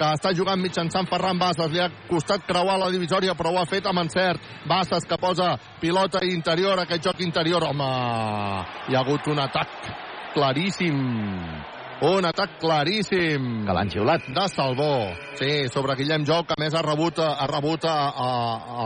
que 0.00 0.08
està 0.16 0.32
jugant 0.36 0.60
mitjançant 0.60 1.08
Ferran 1.10 1.38
Bassas. 1.40 1.68
Li 1.72 1.80
ha 1.82 1.90
costat 2.08 2.46
creuar 2.48 2.78
la 2.80 2.88
divisòria, 2.92 3.34
però 3.36 3.52
ho 3.52 3.60
ha 3.60 3.68
fet 3.68 3.86
amb 3.90 4.00
encert. 4.06 4.40
Bassas 4.68 5.04
que 5.08 5.18
posa 5.20 5.52
pilota 5.80 6.24
interior, 6.24 6.80
aquest 6.80 7.10
joc 7.10 7.20
interior. 7.26 7.66
Home, 7.68 7.90
hi 8.88 8.96
ha 8.96 9.04
hagut 9.04 9.28
un 9.28 9.42
atac 9.44 9.92
claríssim. 10.34 10.96
Un 12.08 12.24
atac 12.24 12.56
claríssim. 12.62 13.66
Que 13.68 13.76
l'han 13.76 13.92
xiulat. 13.92 14.24
De 14.32 14.48
Salvó. 14.48 15.12
Sí, 15.36 15.68
sobre 15.68 15.98
Guillem 16.00 16.24
Jou, 16.24 16.46
que 16.48 16.56
a 16.56 16.62
més 16.62 16.74
ha 16.74 16.84
rebut, 16.86 17.20
ha 17.20 17.48
rebut 17.50 17.84
a, 17.84 17.98
a, 18.08 18.30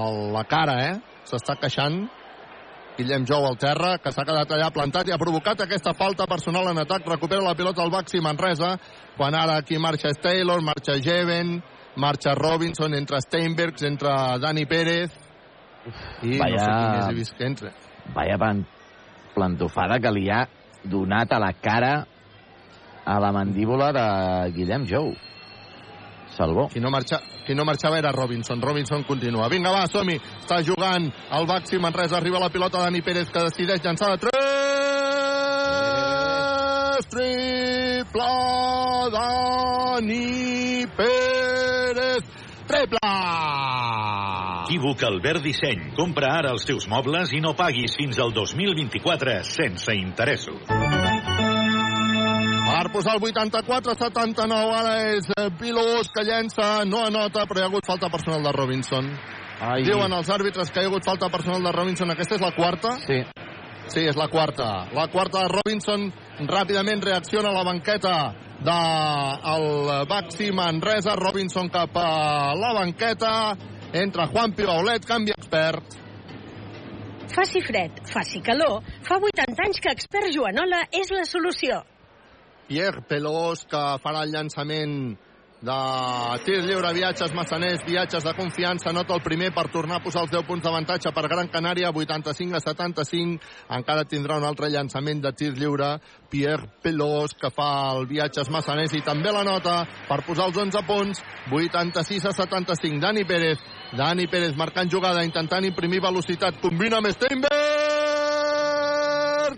a 0.01 0.05
la 0.35 0.45
cara, 0.51 0.79
eh? 0.89 0.95
S'està 1.31 1.55
queixant. 1.63 2.03
Guillem 2.97 3.25
Jou 3.27 3.43
al 3.47 3.57
terra, 3.59 3.97
que 3.99 4.13
s'ha 4.15 4.23
quedat 4.27 4.51
allà 4.55 4.69
plantat 4.71 5.09
i 5.09 5.13
ha 5.15 5.19
provocat 5.19 5.61
aquesta 5.65 5.95
falta 5.99 6.27
personal 6.31 6.69
en 6.71 6.79
atac. 6.79 7.07
Recupera 7.11 7.43
la 7.43 7.55
pilota 7.59 7.83
al 7.83 7.91
Baxi 7.91 8.21
Manresa, 8.23 8.77
quan 9.17 9.35
ara 9.35 9.57
aquí 9.59 9.79
marxa 9.83 10.13
Taylor, 10.23 10.63
marxa 10.63 10.95
Jeven, 11.03 11.57
marxa 11.97 12.35
Robinson, 12.39 12.95
entre 12.95 13.21
Steinbergs, 13.21 13.83
entre 13.83 14.15
Dani 14.39 14.65
Pérez, 14.67 15.11
i 16.23 16.27
no 16.27 16.33
sé 16.33 16.39
Vaya- 16.39 16.71
qui 16.71 16.97
més 16.97 17.09
he 17.11 17.15
vist 17.19 17.37
que 17.37 17.47
entra. 17.51 17.73
Vaya 18.15 18.39
pan, 18.39 18.65
plantofada 19.35 19.99
que 19.99 20.11
li 20.15 20.29
ha 20.31 20.45
donat 20.85 21.33
a 21.33 21.39
la 21.41 21.53
cara 21.53 22.07
a 23.05 23.19
la 23.21 23.33
mandíbula 23.33 23.91
de 23.93 24.53
Guillem 24.55 24.87
Jou. 24.87 25.15
Salvó. 26.37 26.69
Qui 26.73 26.81
no, 26.81 26.91
marxa, 26.91 27.21
qui 27.47 27.55
no 27.55 27.65
marxava 27.65 27.99
era 27.99 28.13
Robinson. 28.13 28.61
Robinson 28.63 29.05
continua. 29.07 29.49
Vinga, 29.49 29.71
va, 29.75 29.87
som-hi. 29.91 30.19
Està 30.43 30.63
jugant 30.67 31.07
el 31.09 31.47
Baxi 31.47 31.79
Manresa. 31.79 32.17
Arriba 32.19 32.43
la 32.43 32.51
pilota 32.51 32.83
Dani 32.83 33.03
Pérez, 33.03 33.31
que 33.31 33.47
decideix 33.49 33.81
llançar 33.85 34.11
de 34.15 34.19
3. 34.27 34.35
Triple 37.15 38.33
Dani 39.15 40.87
Pérez. 40.97 42.25
Triple! 42.67 42.99
Equívoc 44.65 45.03
Albert 45.05 45.43
Disseny. 45.45 45.93
Compra 45.95 46.33
ara 46.41 46.51
els 46.57 46.65
teus 46.67 46.89
mobles 46.91 47.31
i 47.37 47.41
no 47.45 47.53
paguis 47.55 47.95
fins 48.01 48.19
al 48.19 48.33
2024 48.35 49.37
sense 49.47 49.95
interessos. 49.95 51.14
Per 52.75 52.89
posar 52.91 53.13
el 53.15 53.23
84-79, 53.23 54.71
ara 54.75 54.95
és 55.13 55.29
eh, 55.31 55.45
Pilós 55.61 56.09
que 56.11 56.25
llença, 56.27 56.83
no 56.91 57.05
anota, 57.07 57.45
però 57.47 57.61
hi 57.61 57.63
ha 57.63 57.69
hagut 57.71 57.87
falta 57.87 58.09
personal 58.11 58.43
de 58.43 58.53
Robinson. 58.57 59.13
Ai. 59.63 59.85
Diuen 59.87 60.11
els 60.17 60.31
àrbitres 60.35 60.73
que 60.75 60.83
hi 60.83 60.89
ha 60.89 60.91
hagut 60.91 61.07
falta 61.07 61.29
personal 61.31 61.63
de 61.63 61.71
Robinson. 61.77 62.11
Aquesta 62.11 62.35
és 62.35 62.43
la 62.43 62.51
quarta? 62.57 62.97
Sí. 63.05 63.21
Sí, 63.95 64.03
és 64.03 64.19
la 64.19 64.27
quarta. 64.33 64.89
La 64.97 65.07
quarta 65.13 65.45
de 65.45 65.53
Robinson 65.55 66.09
ràpidament 66.51 67.07
reacciona 67.07 67.53
a 67.53 67.59
la 67.61 67.65
banqueta 67.71 68.17
del 68.67 69.95
Baxi 70.11 70.51
Manresa. 70.51 71.15
Robinson 71.23 71.71
cap 71.71 71.95
a 71.95 72.59
la 72.59 72.75
banqueta. 72.81 73.55
Entra 73.95 74.27
Juan 74.35 74.59
Pibaulet, 74.59 75.07
canvi 75.07 75.31
expert. 75.39 76.01
Faci 77.35 77.63
fred, 77.63 78.03
faci 78.11 78.43
calor, 78.43 78.83
fa 79.07 79.23
80 79.23 79.63
anys 79.63 79.83
que 79.83 79.95
expert 79.95 80.35
Joanola 80.35 80.89
és 80.91 81.15
la 81.15 81.23
solució. 81.23 81.85
Pierre 82.69 83.05
Pelós, 83.09 83.67
que 83.69 83.85
farà 84.03 84.25
el 84.25 84.33
llançament 84.33 85.17
de 85.65 85.73
tir 86.45 86.59
lliure, 86.61 86.93
viatges 86.93 87.33
massaners, 87.33 87.85
viatges 87.87 88.25
de 88.25 88.35
confiança, 88.37 88.93
nota 88.93 89.15
el 89.17 89.23
primer 89.25 89.49
per 89.55 89.71
tornar 89.73 89.97
a 89.97 90.03
posar 90.05 90.23
els 90.27 90.31
10 90.35 90.45
punts 90.45 90.63
d'avantatge 90.65 91.13
per 91.17 91.29
Gran 91.33 91.49
Canària, 91.49 91.89
85 91.89 92.59
a 92.59 92.61
75, 92.61 93.41
encara 93.79 94.05
tindrà 94.05 94.37
un 94.37 94.45
altre 94.45 94.69
llançament 94.69 95.23
de 95.25 95.33
tir 95.33 95.53
lliure, 95.57 96.01
Pierre 96.29 96.69
Pelós, 96.85 97.33
que 97.41 97.51
fa 97.55 97.97
el 97.97 98.05
viatges 98.11 98.51
massaners, 98.53 98.93
i 98.93 99.01
també 99.07 99.33
la 99.33 99.45
nota 99.47 99.87
per 100.09 100.21
posar 100.27 100.47
els 100.51 100.59
11 100.67 100.85
punts, 100.85 101.25
86 101.49 102.29
a 102.29 102.33
75, 102.37 103.01
Dani 103.01 103.25
Pérez, 103.25 103.59
Dani 103.97 104.27
Pérez 104.29 104.57
marcant 104.61 104.91
jugada, 104.93 105.25
intentant 105.25 105.65
imprimir 105.65 106.05
velocitat, 106.05 106.61
combina 106.61 107.01
amb 107.01 107.09
Steinbergs, 107.17 107.55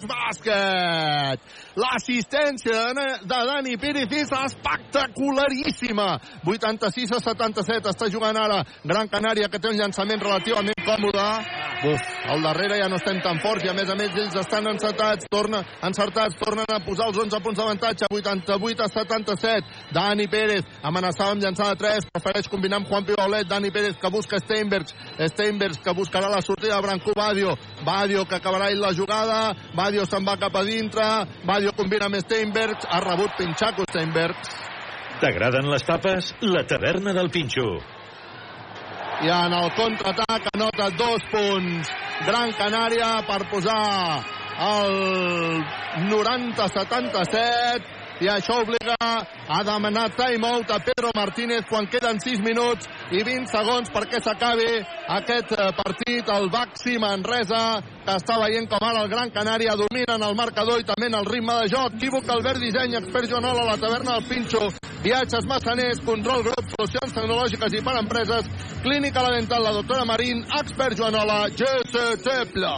bàsquet! 0.07 1.66
L'assistència 1.77 2.87
de, 2.97 3.07
de 3.29 3.41
Dani 3.51 3.77
Pérez 3.77 4.13
és 4.17 4.31
espectacularíssima. 4.33 6.09
86 6.49 7.13
a 7.13 7.21
77. 7.21 7.93
Està 7.93 8.09
jugant 8.13 8.39
ara 8.41 8.63
Gran 8.85 9.11
Canària, 9.13 9.51
que 9.53 9.61
té 9.61 9.69
un 9.69 9.77
llançament 9.77 10.23
relativament 10.25 10.87
còmode. 10.87 11.27
Uf, 11.87 12.05
al 12.33 12.41
darrere 12.41 12.79
ja 12.81 12.89
no 12.89 12.97
estem 12.97 13.19
tan 13.21 13.37
forts 13.45 13.67
i 13.67 13.69
a 13.69 13.75
més 13.77 13.91
a 13.93 13.97
més 13.99 14.15
ells 14.17 14.39
estan 14.41 14.65
encertats, 14.71 15.29
torna, 15.29 15.61
encertats, 15.85 16.39
tornen 16.41 16.65
a 16.73 16.81
posar 16.87 17.11
els 17.11 17.19
11 17.27 17.41
punts 17.45 17.61
d'avantatge, 17.61 18.09
88 18.09 18.85
a 18.87 18.89
77. 18.95 19.75
Dani 19.93 20.27
Pérez 20.33 20.65
amenaçava 20.81 21.35
amb 21.35 21.45
llançar 21.45 21.69
de 21.75 21.81
3, 21.85 22.09
prefereix 22.15 22.49
combinar 22.49 22.81
amb 22.81 22.89
Juan 22.89 23.05
Pibaulet, 23.05 23.45
Dani 23.51 23.71
Pérez 23.75 24.01
que 24.01 24.11
busca 24.11 24.41
Steinbergs, 24.41 24.97
Steinbergs 25.35 25.83
que 25.85 25.95
buscarà 25.95 26.33
la 26.33 26.41
sortida 26.41 26.81
de 26.81 26.87
Branco 26.89 27.13
Badio, 27.17 27.53
Badio 27.85 28.25
que 28.25 28.41
acabarà 28.41 28.73
la 28.73 28.95
jugada, 28.97 29.53
Badio 29.77 30.09
se'n 30.09 30.25
va 30.25 30.39
cap 30.41 30.57
a 30.57 30.65
dintre, 30.65 31.05
Badio 31.45 31.66
combina 31.73 32.07
amb 32.07 32.19
Steinbergs, 32.21 32.87
ha 32.91 33.01
rebut 33.03 33.35
Pinxaco 33.39 33.85
Steinbergs. 33.91 34.49
T'agraden 35.21 35.71
les 35.73 35.85
tapes? 35.89 36.35
La 36.45 36.63
taverna 36.69 37.13
del 37.17 37.31
Pinxo. 37.33 37.69
I 39.25 39.31
en 39.33 39.53
el 39.57 39.71
contraatac 39.75 40.51
anota 40.53 40.91
dos 40.99 41.23
punts. 41.33 41.89
Gran 42.27 42.53
Canària 42.59 43.25
per 43.29 43.43
posar 43.51 44.23
el 44.67 45.65
90-77 46.11 48.06
i 48.21 48.29
això 48.33 48.63
obliga 48.63 48.97
a 48.97 49.59
demanar 49.67 50.09
timeout 50.17 50.71
a 50.73 50.79
Pedro 50.81 51.11
Martínez 51.15 51.67
quan 51.69 51.87
queden 51.93 52.21
6 52.21 52.41
minuts 52.41 52.89
i 53.13 53.21
20 53.23 53.51
segons 53.53 53.91
perquè 53.93 54.23
s'acabi 54.23 54.69
aquest 55.19 55.53
eh, 55.53 55.71
partit. 55.77 56.31
El 56.37 56.49
Baxi 56.51 56.97
Manresa, 56.99 57.81
que 58.05 58.17
està 58.17 58.39
veient 58.41 58.69
com 58.71 58.83
ara 58.83 59.05
el 59.05 59.13
Gran 59.13 59.31
Canària 59.35 59.77
domina 59.77 60.17
en 60.17 60.25
el 60.27 60.37
marcador 60.39 60.81
i 60.81 60.89
també 60.89 61.11
en 61.11 61.19
el 61.21 61.29
ritme 61.29 61.61
de 61.61 61.71
joc. 61.75 61.97
Equívoc, 61.97 62.29
Albert 62.33 62.63
Disseny, 62.63 62.97
expert 62.99 63.31
Joanola, 63.31 63.67
la 63.69 63.77
taverna 63.81 64.17
del 64.17 64.29
Pinxo, 64.31 64.71
viatges 65.05 65.47
massaners, 65.47 66.01
control 66.07 66.43
grup, 66.49 66.73
solucions 66.73 67.15
tecnològiques 67.15 67.77
i 67.77 67.85
per 67.85 67.99
empreses, 68.01 68.49
clínica 68.83 69.23
la 69.23 69.37
dental, 69.37 69.63
la 69.69 69.77
doctora 69.77 70.09
Marín, 70.09 70.43
expert 70.61 70.97
Joanola, 70.99 71.45
GC 71.53 72.41
Pla. 72.55 72.75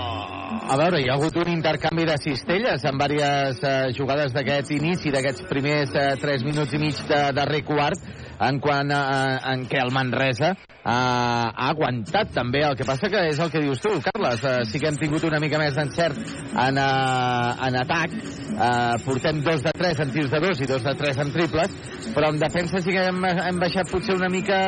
A 0.69 0.77
veure, 0.81 1.01
hi 1.01 1.09
ha 1.09 1.15
hagut 1.17 1.37
un 1.41 1.49
intercanvi 1.53 2.05
de 2.09 2.17
cistelles 2.21 2.85
en 2.89 2.99
diverses 3.01 3.63
eh, 3.65 3.93
jugades 3.97 4.33
d'aquest 4.33 4.73
inici, 4.77 5.13
d'aquests 5.29 5.49
primers 5.51 5.93
eh, 5.93 6.17
3 6.17 6.45
minuts 6.47 6.73
i 6.73 6.81
mig 6.81 6.97
de 7.09 7.21
darrer 7.37 7.61
quart, 7.67 8.01
en, 8.41 8.61
quan, 8.63 8.89
eh, 8.91 9.37
en 9.53 9.67
què 9.69 9.81
el 9.83 9.93
Manresa 9.93 10.55
eh, 10.55 10.89
ha 10.89 11.69
aguantat 11.69 12.33
també. 12.33 12.63
El 12.65 12.77
que 12.79 12.87
passa 12.89 13.11
que 13.13 13.27
és 13.29 13.41
el 13.43 13.51
que 13.53 13.61
dius 13.61 13.83
tu, 13.83 13.93
Carles. 14.07 14.45
Eh, 14.45 14.65
sí 14.71 14.81
que 14.81 14.89
hem 14.89 14.97
tingut 15.01 15.27
una 15.29 15.41
mica 15.43 15.61
més 15.61 15.77
d'encert 15.77 16.17
en, 16.17 16.81
eh, 16.81 17.69
en 17.69 17.79
atac. 17.83 18.15
Eh, 18.15 18.97
portem 19.05 19.43
dos 19.45 19.63
de 19.67 19.75
tres 19.77 20.01
en 20.01 20.15
tirs 20.15 20.33
de 20.33 20.41
dos 20.47 20.63
i 20.65 20.71
dos 20.71 20.87
de 20.87 20.95
tres 20.99 21.21
en 21.21 21.33
triples, 21.35 21.77
però 22.15 22.33
en 22.33 22.41
defensa 22.41 22.81
sí 22.81 22.95
que 22.95 23.05
hem, 23.11 23.21
hem 23.29 23.61
baixat 23.61 23.91
potser 23.93 24.17
una 24.17 24.31
mica 24.33 24.59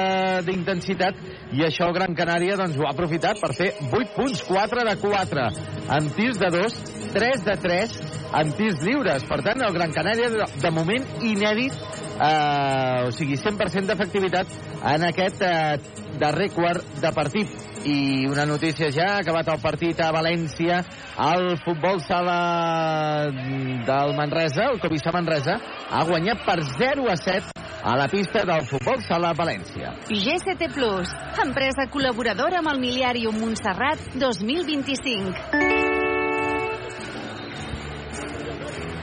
d'intensitat 0.46 1.24
i 1.56 1.64
això 1.66 1.88
el 1.88 1.96
Gran 1.96 2.14
Canària 2.18 2.58
doncs, 2.60 2.76
ho 2.78 2.86
ha 2.86 2.92
aprofitat 2.92 3.40
per 3.40 3.54
fer 3.56 3.72
8 3.88 4.14
punts, 4.14 4.44
4 4.46 4.84
de 4.86 4.96
4 5.00 5.48
en 5.96 6.10
tirs 6.14 6.38
de 6.38 6.52
2, 6.54 6.78
3 7.12 7.44
de 7.44 7.56
3 7.56 7.96
en 8.40 8.52
tirs 8.58 8.82
lliures. 8.84 9.24
Per 9.28 9.40
tant, 9.46 9.62
el 9.66 9.74
Gran 9.74 9.94
Canària, 9.94 10.30
de, 10.30 10.70
moment, 10.74 11.06
inèdit, 11.26 11.74
eh, 12.20 13.08
o 13.08 13.10
sigui, 13.14 13.38
100% 13.40 13.90
d'efectivitat 13.90 14.54
en 14.94 15.08
aquest 15.08 15.42
eh, 15.46 15.80
darrer 16.20 16.50
quart 16.54 16.86
de 17.02 17.12
partit. 17.16 17.58
I 17.80 18.26
una 18.28 18.44
notícia 18.44 18.90
ja, 18.92 19.14
ha 19.14 19.20
acabat 19.22 19.48
el 19.48 19.60
partit 19.62 20.00
a 20.04 20.10
València, 20.12 20.82
el 21.30 21.54
futbol 21.64 22.02
sala 22.04 23.30
del 23.32 24.14
Manresa, 24.18 24.68
el 24.68 24.80
Covisa 24.82 25.14
Manresa, 25.16 25.56
ha 25.88 26.04
guanyat 26.04 26.44
per 26.44 26.60
0 26.76 27.08
a 27.08 27.16
7 27.16 27.56
a 27.82 27.96
la 27.96 28.08
pista 28.12 28.44
del 28.44 28.66
futbol 28.68 29.00
sala 29.08 29.32
València. 29.32 29.94
GCT 30.10 30.68
Plus, 30.74 31.14
empresa 31.40 31.88
col·laboradora 31.92 32.60
amb 32.60 32.74
el 32.74 32.84
Miliàrium 32.84 33.40
Montserrat 33.40 34.12
2025. 34.20 35.89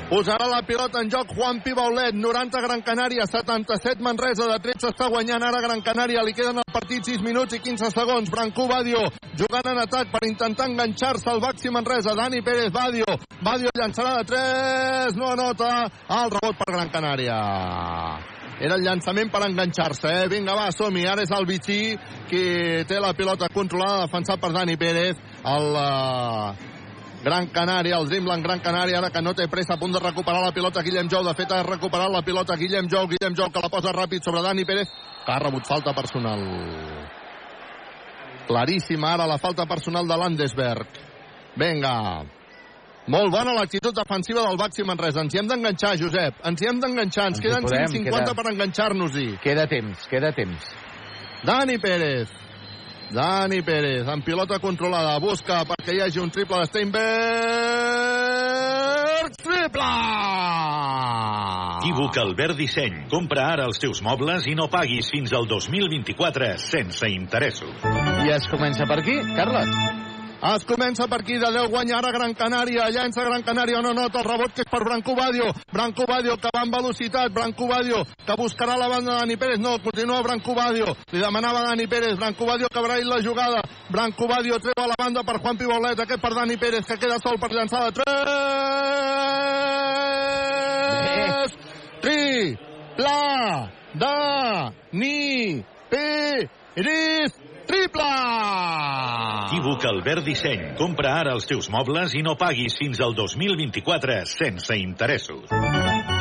Posarà 0.08 0.46
la 0.48 0.62
pilota 0.64 1.02
en 1.04 1.10
joc 1.12 1.34
Juan 1.36 1.58
Pibaulet, 1.60 2.16
90 2.16 2.62
Gran 2.64 2.80
Canària, 2.80 3.26
77 3.28 4.00
Manresa, 4.00 4.46
de 4.48 4.56
13 4.64 4.94
està 4.94 5.10
guanyant 5.12 5.44
ara 5.44 5.60
Gran 5.60 5.82
Canària, 5.84 6.22
li 6.24 6.32
queden 6.32 6.62
al 6.62 6.72
partit 6.72 7.10
6 7.10 7.26
minuts 7.26 7.58
i 7.58 7.60
15 7.60 7.90
segons, 7.92 8.32
Brancú 8.32 8.70
Badio 8.72 9.02
jugant 9.36 9.68
en 9.74 9.82
atac 9.82 10.08
per 10.14 10.22
intentar 10.30 10.70
enganxar-se 10.72 11.28
al 11.28 11.44
Baxi 11.44 11.74
Manresa, 11.76 12.16
Dani 12.16 12.40
Pérez 12.40 12.72
Badio, 12.72 13.18
Badio 13.44 13.74
llançarà 13.76 14.16
de 14.22 14.30
3, 14.32 15.20
no 15.20 15.28
anota, 15.34 15.74
el 16.22 16.32
rebot 16.38 16.56
per 16.56 16.70
Gran 16.72 16.94
Canària. 16.96 17.42
Era 18.64 18.80
el 18.80 18.88
llançament 18.88 19.28
per 19.30 19.44
enganxar-se, 19.44 20.08
eh? 20.24 20.32
Vinga, 20.32 20.56
va, 20.58 20.72
som-hi. 20.74 21.04
Ara 21.06 21.28
és 21.28 21.36
el 21.36 21.46
Vichy 21.46 21.82
qui 22.32 22.42
té 22.90 22.98
la 23.04 23.12
pilota 23.14 23.52
controlada, 23.54 24.08
defensat 24.08 24.40
per 24.42 24.50
Dani 24.56 24.80
Pérez. 24.82 25.20
El 25.46 25.78
uh, 25.78 26.77
Gran 27.24 27.48
Canària, 27.52 27.98
el 27.98 28.08
Dreamland 28.08 28.44
Gran 28.46 28.60
Canària, 28.62 29.00
ara 29.00 29.10
que 29.10 29.22
no 29.22 29.34
té 29.34 29.48
pressa, 29.52 29.74
a 29.74 29.78
punt 29.82 29.92
de 29.94 30.00
recuperar 30.00 30.42
la 30.44 30.52
pilota 30.54 30.84
Guillem 30.86 31.10
Jou, 31.10 31.24
de 31.26 31.34
fet 31.36 31.52
ha 31.52 31.64
recuperat 31.66 32.12
la 32.14 32.22
pilota 32.22 32.56
Guillem 32.56 32.88
Jou, 32.90 33.08
Guillem 33.10 33.36
Jou 33.36 33.50
que 33.52 33.64
la 33.64 33.70
posa 33.74 33.92
ràpid 33.92 34.24
sobre 34.24 34.42
Dani 34.46 34.64
Pérez, 34.66 34.88
que 35.26 35.32
ha 35.34 35.40
rebut 35.40 35.66
falta 35.68 35.94
personal. 35.98 36.40
Claríssima 38.48 39.14
ara 39.14 39.26
la 39.28 39.38
falta 39.38 39.66
personal 39.66 40.08
de 40.08 40.16
Landesberg. 40.18 40.88
Vinga. 41.58 42.24
Molt 43.08 43.32
bona 43.32 43.54
l'actitud 43.56 43.96
defensiva 43.96 44.44
del 44.48 44.58
Baxi 44.60 44.84
Manresa. 44.84 45.22
Ens 45.24 45.34
hi 45.34 45.40
hem 45.40 45.48
d'enganxar, 45.48 45.96
Josep. 46.00 46.42
Ens 46.48 46.62
hi 46.62 46.68
hem 46.70 46.80
d'enganxar. 46.80 47.28
Ens, 47.32 47.38
Ens 47.40 47.44
queden 47.46 47.64
podem, 47.64 47.88
150 47.88 48.24
queda- 48.32 48.36
per 48.36 48.52
enganxar-nos-hi. 48.54 49.38
Queda 49.44 49.66
temps, 49.68 50.08
queda 50.08 50.32
temps. 50.36 50.70
Dani 51.44 51.78
Pérez. 51.80 52.30
Dani 53.12 53.62
Pérez, 53.64 54.08
amb 54.08 54.24
pilota 54.26 54.60
controlada, 54.60 55.20
busca 55.24 55.64
perquè 55.70 55.96
hi 55.96 56.02
hagi 56.04 56.20
un 56.20 56.30
triple 56.34 56.58
de 56.60 56.66
Steinberg. 56.68 57.08
Triple! 59.40 59.88
Equívoc 61.78 62.18
Albert 62.20 62.58
Disseny. 62.60 63.08
Compra 63.08 63.48
ara 63.54 63.64
els 63.70 63.80
teus 63.80 64.02
mobles 64.04 64.44
i 64.52 64.56
no 64.60 64.68
paguis 64.68 65.08
fins 65.14 65.32
al 65.32 65.48
2024 65.48 66.52
sense 66.60 67.08
interessos. 67.14 67.80
I 68.28 68.36
es 68.36 68.48
comença 68.52 68.84
per 68.90 69.00
aquí, 69.00 69.16
Carles. 69.38 70.17
Es 70.38 70.66
comença 70.70 71.08
per 71.10 71.22
aquí, 71.22 71.34
de 71.42 71.50
10 71.50 71.70
guanya 71.72 71.98
ara 71.98 72.12
Gran 72.14 72.34
Canària, 72.38 72.92
llença 72.94 73.24
Gran 73.26 73.42
Canària, 73.42 73.82
no 73.82 73.94
nota 73.98 74.20
el 74.22 74.26
rebot 74.28 74.54
que 74.54 74.62
és 74.62 74.70
per 74.70 74.84
Branco 74.86 75.16
Badio, 75.18 75.50
Branco 75.74 76.06
Badio 76.06 76.38
que 76.38 76.50
va 76.54 76.62
amb 76.62 76.76
velocitat, 76.78 77.32
Branco 77.34 77.66
Badio 77.68 78.04
que 78.06 78.36
buscarà 78.38 78.78
la 78.78 78.88
banda 78.88 79.14
de 79.14 79.18
Dani 79.18 79.36
Pérez, 79.36 79.60
no, 79.60 79.80
continua 79.82 80.22
Branco 80.22 80.54
Badio, 80.54 80.94
li 81.12 81.20
demanava 81.20 81.64
Dani 81.66 81.88
Pérez, 81.88 82.16
Branco 82.20 82.46
Badio 82.46 82.68
que 82.70 82.80
ell 82.80 83.10
la 83.10 83.22
jugada, 83.24 83.62
Branco 83.90 84.28
Badio 84.28 84.60
treu 84.60 84.74
a 84.78 84.88
la 84.88 84.96
banda 85.00 85.24
per 85.24 85.40
Juan 85.42 85.58
Pibolet, 85.58 86.00
aquest 86.00 86.22
per 86.22 86.34
Dani 86.36 86.58
Pérez 86.58 86.86
que 86.86 86.98
queda 86.98 87.18
sol 87.18 87.40
per 87.40 87.52
llançar 87.52 87.86
de 87.86 87.92
3! 87.98 88.06
Tri, 92.02 92.58
pla, 92.96 93.72
da, 93.96 94.72
ni, 94.92 95.66
Pérez, 95.90 97.34
triple! 97.70 98.08
Equívoc 99.48 99.86
Albert 99.86 100.26
Disseny. 100.28 100.74
Compra 100.80 101.14
ara 101.22 101.38
els 101.38 101.48
teus 101.50 101.70
mobles 101.72 102.18
i 102.18 102.24
no 102.26 102.36
paguis 102.40 102.76
fins 102.80 103.00
al 103.04 103.16
2024 103.16 104.22
sense 104.34 104.80
interessos. 104.82 106.17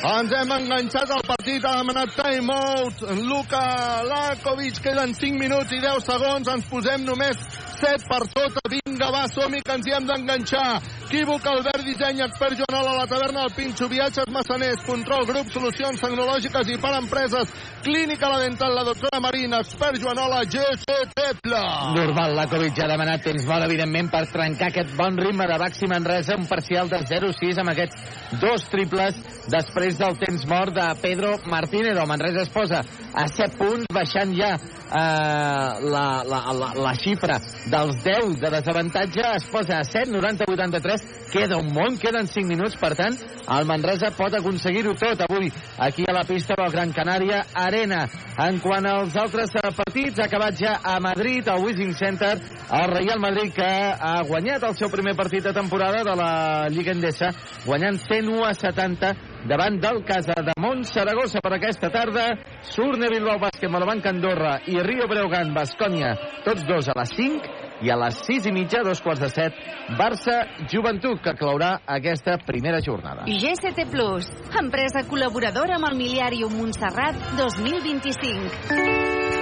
Ens 0.00 0.30
hem 0.32 0.52
enganxat 0.54 1.10
al 1.12 1.20
partit, 1.28 1.64
ha 1.64 1.74
demanat 1.76 2.14
timeout. 2.16 3.02
Luka 3.20 3.60
Lakovic, 4.08 4.80
queden 4.80 5.12
5 5.12 5.36
minuts 5.36 5.74
i 5.76 5.80
10 5.82 6.06
segons, 6.06 6.48
ens 6.48 6.70
posem 6.70 7.04
només 7.04 7.36
7 7.80 8.08
per 8.08 8.22
sota. 8.32 8.64
Vinga, 8.70 9.10
va, 9.12 9.26
som 9.28 9.52
que 9.52 9.76
ens 9.76 9.88
hi 9.88 9.92
hem 9.96 10.08
d'enganxar. 10.08 10.80
Equívoc, 11.10 11.46
Albert 11.50 11.82
Disseny, 11.82 12.20
expert 12.22 12.54
Joanola, 12.54 12.92
la 13.00 13.06
taverna 13.10 13.42
del 13.42 13.54
Pinxo, 13.56 13.88
viatges 13.90 14.28
massaners, 14.30 14.84
control 14.86 15.24
grup, 15.26 15.48
solucions 15.50 15.98
tecnològiques 15.98 16.70
i 16.70 16.76
per 16.78 16.92
empreses, 17.00 17.50
clínica 17.82 18.30
la 18.30 18.38
dental, 18.44 18.76
la 18.78 18.84
doctora 18.86 19.18
Marina, 19.24 19.58
expert 19.64 19.98
Joanola, 19.98 20.44
GCT 20.46 21.40
Pla. 21.42 21.64
Normal, 21.96 22.36
la 22.38 22.46
Covid 22.52 22.76
ja 22.78 22.86
ha 22.86 22.92
demanat 22.92 23.24
temps 23.26 23.48
mort, 23.48 23.66
evidentment, 23.66 24.12
per 24.12 24.22
trencar 24.30 24.70
aquest 24.70 24.94
bon 24.94 25.18
ritme 25.18 25.48
de 25.50 25.58
Baxi 25.64 25.90
Manresa, 25.90 26.38
un 26.38 26.46
parcial 26.46 26.92
de 26.92 27.02
0-6 27.10 27.58
amb 27.58 27.74
aquests 27.74 28.38
dos 28.44 28.68
triples 28.70 29.18
després 29.50 29.89
del 29.98 30.18
temps 30.18 30.46
mort 30.46 30.74
de 30.74 30.86
Pedro 31.00 31.38
Martínez. 31.46 31.96
El 31.96 32.06
Manresa 32.06 32.42
es 32.42 32.48
posa 32.48 32.82
a 33.14 33.26
7 33.28 33.56
punts, 33.58 33.86
baixant 33.92 34.34
ja 34.36 34.54
eh, 34.54 35.88
la, 35.90 36.04
la, 36.26 36.40
la, 36.52 36.68
la 36.74 36.92
xifra 36.98 37.38
dels 37.70 38.02
10 38.04 38.38
de 38.42 38.50
desavantatge, 38.54 39.24
es 39.36 39.46
posa 39.50 39.80
a 39.80 39.84
7, 39.84 40.10
90-83, 40.12 41.06
queda 41.32 41.58
un 41.58 41.72
món, 41.74 41.98
queden 41.98 42.28
5 42.28 42.46
minuts, 42.48 42.76
per 42.80 42.92
tant, 42.98 43.16
el 43.50 43.66
Manresa 43.66 44.12
pot 44.16 44.34
aconseguir-ho 44.38 44.94
tot 44.98 45.24
avui 45.26 45.50
aquí 45.78 46.04
a 46.08 46.14
la 46.14 46.24
pista 46.26 46.54
del 46.58 46.70
Gran 46.74 46.92
Canària 46.92 47.44
Arena. 47.54 48.04
En 48.40 48.60
quant 48.62 48.86
als 48.86 49.16
altres 49.20 49.54
eh, 49.58 49.72
partits, 49.76 50.20
acabat 50.22 50.58
ja 50.58 50.76
a 50.82 50.98
Madrid, 51.02 51.48
al 51.48 51.64
Wishing 51.64 51.94
Center, 51.98 52.36
el 52.36 52.86
Real 52.94 53.20
Madrid 53.22 53.54
que 53.54 53.66
ha 53.66 54.20
guanyat 54.26 54.68
el 54.68 54.78
seu 54.78 54.90
primer 54.92 55.16
partit 55.18 55.44
de 55.44 55.56
temporada 55.56 56.04
de 56.06 56.14
la 56.16 56.32
Lliga 56.70 56.94
Endesa, 56.94 57.32
guanyant 57.66 57.98
101 58.06 58.46
a 58.46 58.54
70 58.54 59.29
davant 59.48 59.78
del 59.80 60.02
Casa 60.04 60.36
de 60.44 60.52
Mont 60.60 60.84
Saragossa 60.84 61.40
per 61.40 61.54
aquesta 61.56 61.90
tarda. 61.90 62.26
Surne 62.62 63.08
Bilbao 63.12 63.38
Bàsquet, 63.40 63.70
Malabanca 63.70 64.10
Andorra 64.10 64.58
i 64.66 64.76
Rio 64.84 65.08
Breugan 65.08 65.54
Bascònia, 65.54 66.14
tots 66.44 66.66
dos 66.68 66.90
a 66.90 66.96
les 67.00 67.14
5 67.16 67.56
i 67.80 67.90
a 67.90 67.96
les 67.96 68.20
6 68.26 68.50
i 68.50 68.52
mitja, 68.52 68.84
dos 68.84 69.00
quarts 69.00 69.22
de 69.24 69.30
7, 69.32 69.96
Barça 69.98 70.42
Joventut, 70.68 71.22
que 71.24 71.36
clourà 71.38 71.78
aquesta 71.86 72.36
primera 72.46 72.82
jornada. 72.84 73.24
GCT 73.24 73.88
Plus, 73.90 74.28
empresa 74.60 75.06
col·laboradora 75.08 75.80
amb 75.80 75.90
el 75.90 76.00
Miliàrium 76.04 76.58
Montserrat 76.60 77.16
2025. 77.40 79.39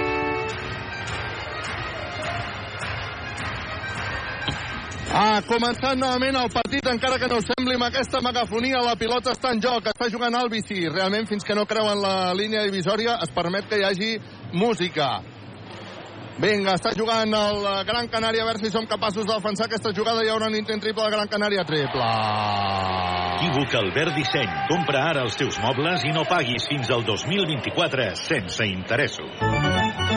Ha 5.09 5.41
començat 5.41 5.97
novament 5.97 6.35
el 6.37 6.51
partit, 6.53 6.85
encara 6.85 7.17
que 7.17 7.27
no 7.31 7.39
sembli 7.41 7.73
amb 7.79 7.87
aquesta 7.87 8.21
megafonia. 8.21 8.83
La 8.85 8.95
pilota 8.99 9.33
està 9.33 9.55
en 9.55 9.61
joc, 9.63 9.89
està 9.89 10.09
jugant 10.13 10.37
el 10.37 10.51
bici. 10.53 10.83
Realment, 10.85 11.25
fins 11.29 11.45
que 11.45 11.57
no 11.57 11.65
creuen 11.65 11.97
la 12.03 12.31
línia 12.37 12.61
divisòria, 12.67 13.17
es 13.25 13.33
permet 13.33 13.65
que 13.69 13.79
hi 13.81 13.87
hagi 13.87 14.11
música. 14.53 15.09
Vinga, 16.39 16.77
està 16.77 16.93
jugant 16.95 17.33
el 17.35 17.65
Gran 17.89 18.07
Canària, 18.07 18.45
a 18.45 18.51
veure 18.51 18.61
si 18.61 18.71
som 18.71 18.85
capaços 18.87 19.25
de 19.25 19.33
defensar 19.33 19.65
aquesta 19.67 19.91
jugada. 19.97 20.23
Hi 20.23 20.29
haurà 20.31 20.47
un 20.47 20.55
intent 20.61 20.79
triple 20.85 21.03
de 21.03 21.17
Gran 21.17 21.33
Canària, 21.33 21.65
triple. 21.67 22.05
Equívoc 23.39 23.75
Albert 23.81 24.15
Disseny. 24.15 24.49
Compra 24.69 25.03
ara 25.09 25.25
els 25.25 25.37
teus 25.39 25.57
mobles 25.63 26.05
i 26.05 26.13
no 26.15 26.25
paguis 26.29 26.69
fins 26.69 26.91
al 26.91 27.05
2024 27.07 28.11
sense 28.19 28.67
interessos. 28.67 30.08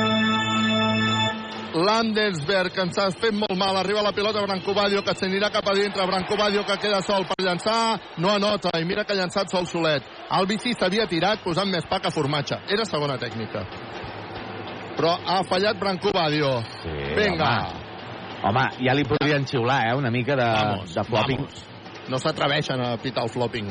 Landesberg, 1.75 2.73
que 2.75 2.83
ens 2.85 2.99
ha 3.01 3.09
fet 3.15 3.35
molt 3.37 3.57
mal. 3.59 3.77
Arriba 3.81 4.03
la 4.05 4.13
pilota 4.13 4.43
Branco 4.45 4.75
Badio, 4.77 5.03
que 5.03 5.15
s'anirà 5.17 5.51
cap 5.51 5.69
a 5.69 5.75
dintre. 5.75 6.07
Branco 6.07 6.37
Badio, 6.37 6.65
que 6.69 6.77
queda 6.79 7.01
sol 7.03 7.25
per 7.29 7.39
llançar. 7.45 7.99
No 8.19 8.31
anota, 8.35 8.75
i 8.79 8.85
mira 8.85 9.05
que 9.05 9.15
ha 9.15 9.21
llançat 9.21 9.51
sol 9.51 9.67
solet. 9.67 10.05
El 10.39 10.47
bici 10.47 10.75
s'havia 10.75 11.07
tirat 11.09 11.43
posant 11.45 11.71
més 11.71 11.87
pa 11.89 12.01
que 12.01 12.13
formatge. 12.13 12.61
Era 12.69 12.85
segona 12.89 13.17
tècnica. 13.19 13.65
Però 14.97 15.17
ha 15.25 15.41
fallat 15.49 15.79
Branco 15.81 16.13
Badio. 16.13 16.59
Sí, 16.83 16.93
Vinga. 17.17 17.53
Home. 18.43 18.51
home, 18.51 18.69
ja 18.85 18.95
li 18.95 19.05
podrien 19.09 19.47
xiular, 19.49 19.87
eh? 19.89 19.97
Una 19.97 20.11
mica 20.11 20.37
de, 20.37 20.45
Vamos, 20.45 20.95
de 20.95 21.05
flopping. 21.05 21.47
Vamos. 21.47 21.65
No 22.11 22.19
s'atreveixen 22.19 22.81
a 22.83 22.97
pitar 23.01 23.25
el 23.25 23.31
flopping. 23.31 23.71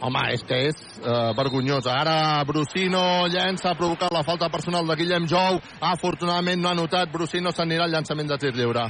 Home, 0.00 0.20
és 0.34 0.42
que 0.44 0.56
és 0.68 0.80
uh, 1.00 1.32
vergonyosa. 1.36 1.94
Ara 1.96 2.44
Brusino 2.44 3.26
llença, 3.32 3.70
ha 3.70 3.78
provocat 3.78 4.12
la 4.12 4.24
falta 4.26 4.50
personal 4.52 4.84
de 4.86 4.96
Guillem 4.98 5.28
Jou. 5.30 5.60
Afortunadament 5.80 6.60
no 6.60 6.68
ha 6.68 6.76
notat. 6.76 7.08
Brusino 7.12 7.52
s'anirà 7.52 7.86
al 7.86 7.94
llançament 7.96 8.28
de 8.28 8.36
tir 8.42 8.52
lliure. 8.56 8.84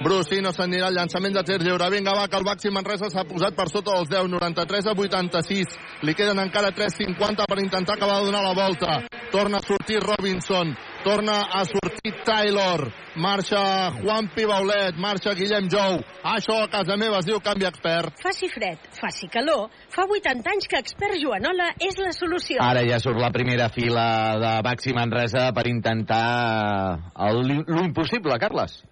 Brusino 0.00 0.52
s'anirà 0.54 0.86
al 0.88 0.94
llançament 0.96 1.34
de 1.34 1.42
tir 1.44 1.58
lliure. 1.60 1.90
Vinga, 1.90 2.14
va, 2.16 2.28
que 2.30 2.38
el 2.38 2.46
Baxi 2.46 2.70
Manresa 2.72 3.10
s'ha 3.10 3.26
posat 3.28 3.58
per 3.58 3.66
sota 3.68 3.98
dels 3.98 4.08
10, 4.08 4.30
93 4.32 4.86
a 4.86 4.94
86. 4.94 5.74
Li 6.06 6.14
queden 6.14 6.38
encara 6.40 6.70
3.50 6.70 7.50
per 7.50 7.58
intentar 7.60 7.98
acabar 7.98 8.20
de 8.20 8.30
donar 8.30 8.46
la 8.46 8.54
volta. 8.54 9.02
Torna 9.34 9.58
a 9.58 9.66
sortir 9.66 10.00
Robinson. 10.06 10.72
Torna 11.04 11.44
a 11.52 11.64
sortir 11.64 12.12
Taylor. 12.24 12.92
Marxa 13.16 13.90
Juan 14.02 14.28
Pibaulet. 14.34 14.94
Marxa 14.98 15.32
Guillem 15.34 15.68
Jou. 15.72 15.96
Això 16.22 16.58
a 16.62 16.68
casa 16.68 16.96
meva 17.00 17.18
es 17.18 17.26
diu 17.26 17.40
canvi 17.40 17.64
expert. 17.66 18.12
Faci 18.22 18.48
fred, 18.52 18.78
faci 19.00 19.26
calor. 19.32 19.70
Fa 19.90 20.04
80 20.04 20.50
anys 20.52 20.68
que 20.68 20.78
Expert 20.78 21.16
Joanola 21.22 21.70
és 21.80 21.96
la 21.98 22.12
solució. 22.12 22.60
Ara 22.60 22.84
ja 22.86 23.00
surt 23.00 23.18
la 23.18 23.30
primera 23.32 23.70
fila 23.72 24.06
de 24.38 24.52
Baxi 24.62 24.92
Manresa 24.92 25.50
per 25.56 25.66
intentar 25.68 26.98
el- 27.16 27.64
lo 27.66 27.82
impossible, 27.84 28.38
Carles. 28.38 28.82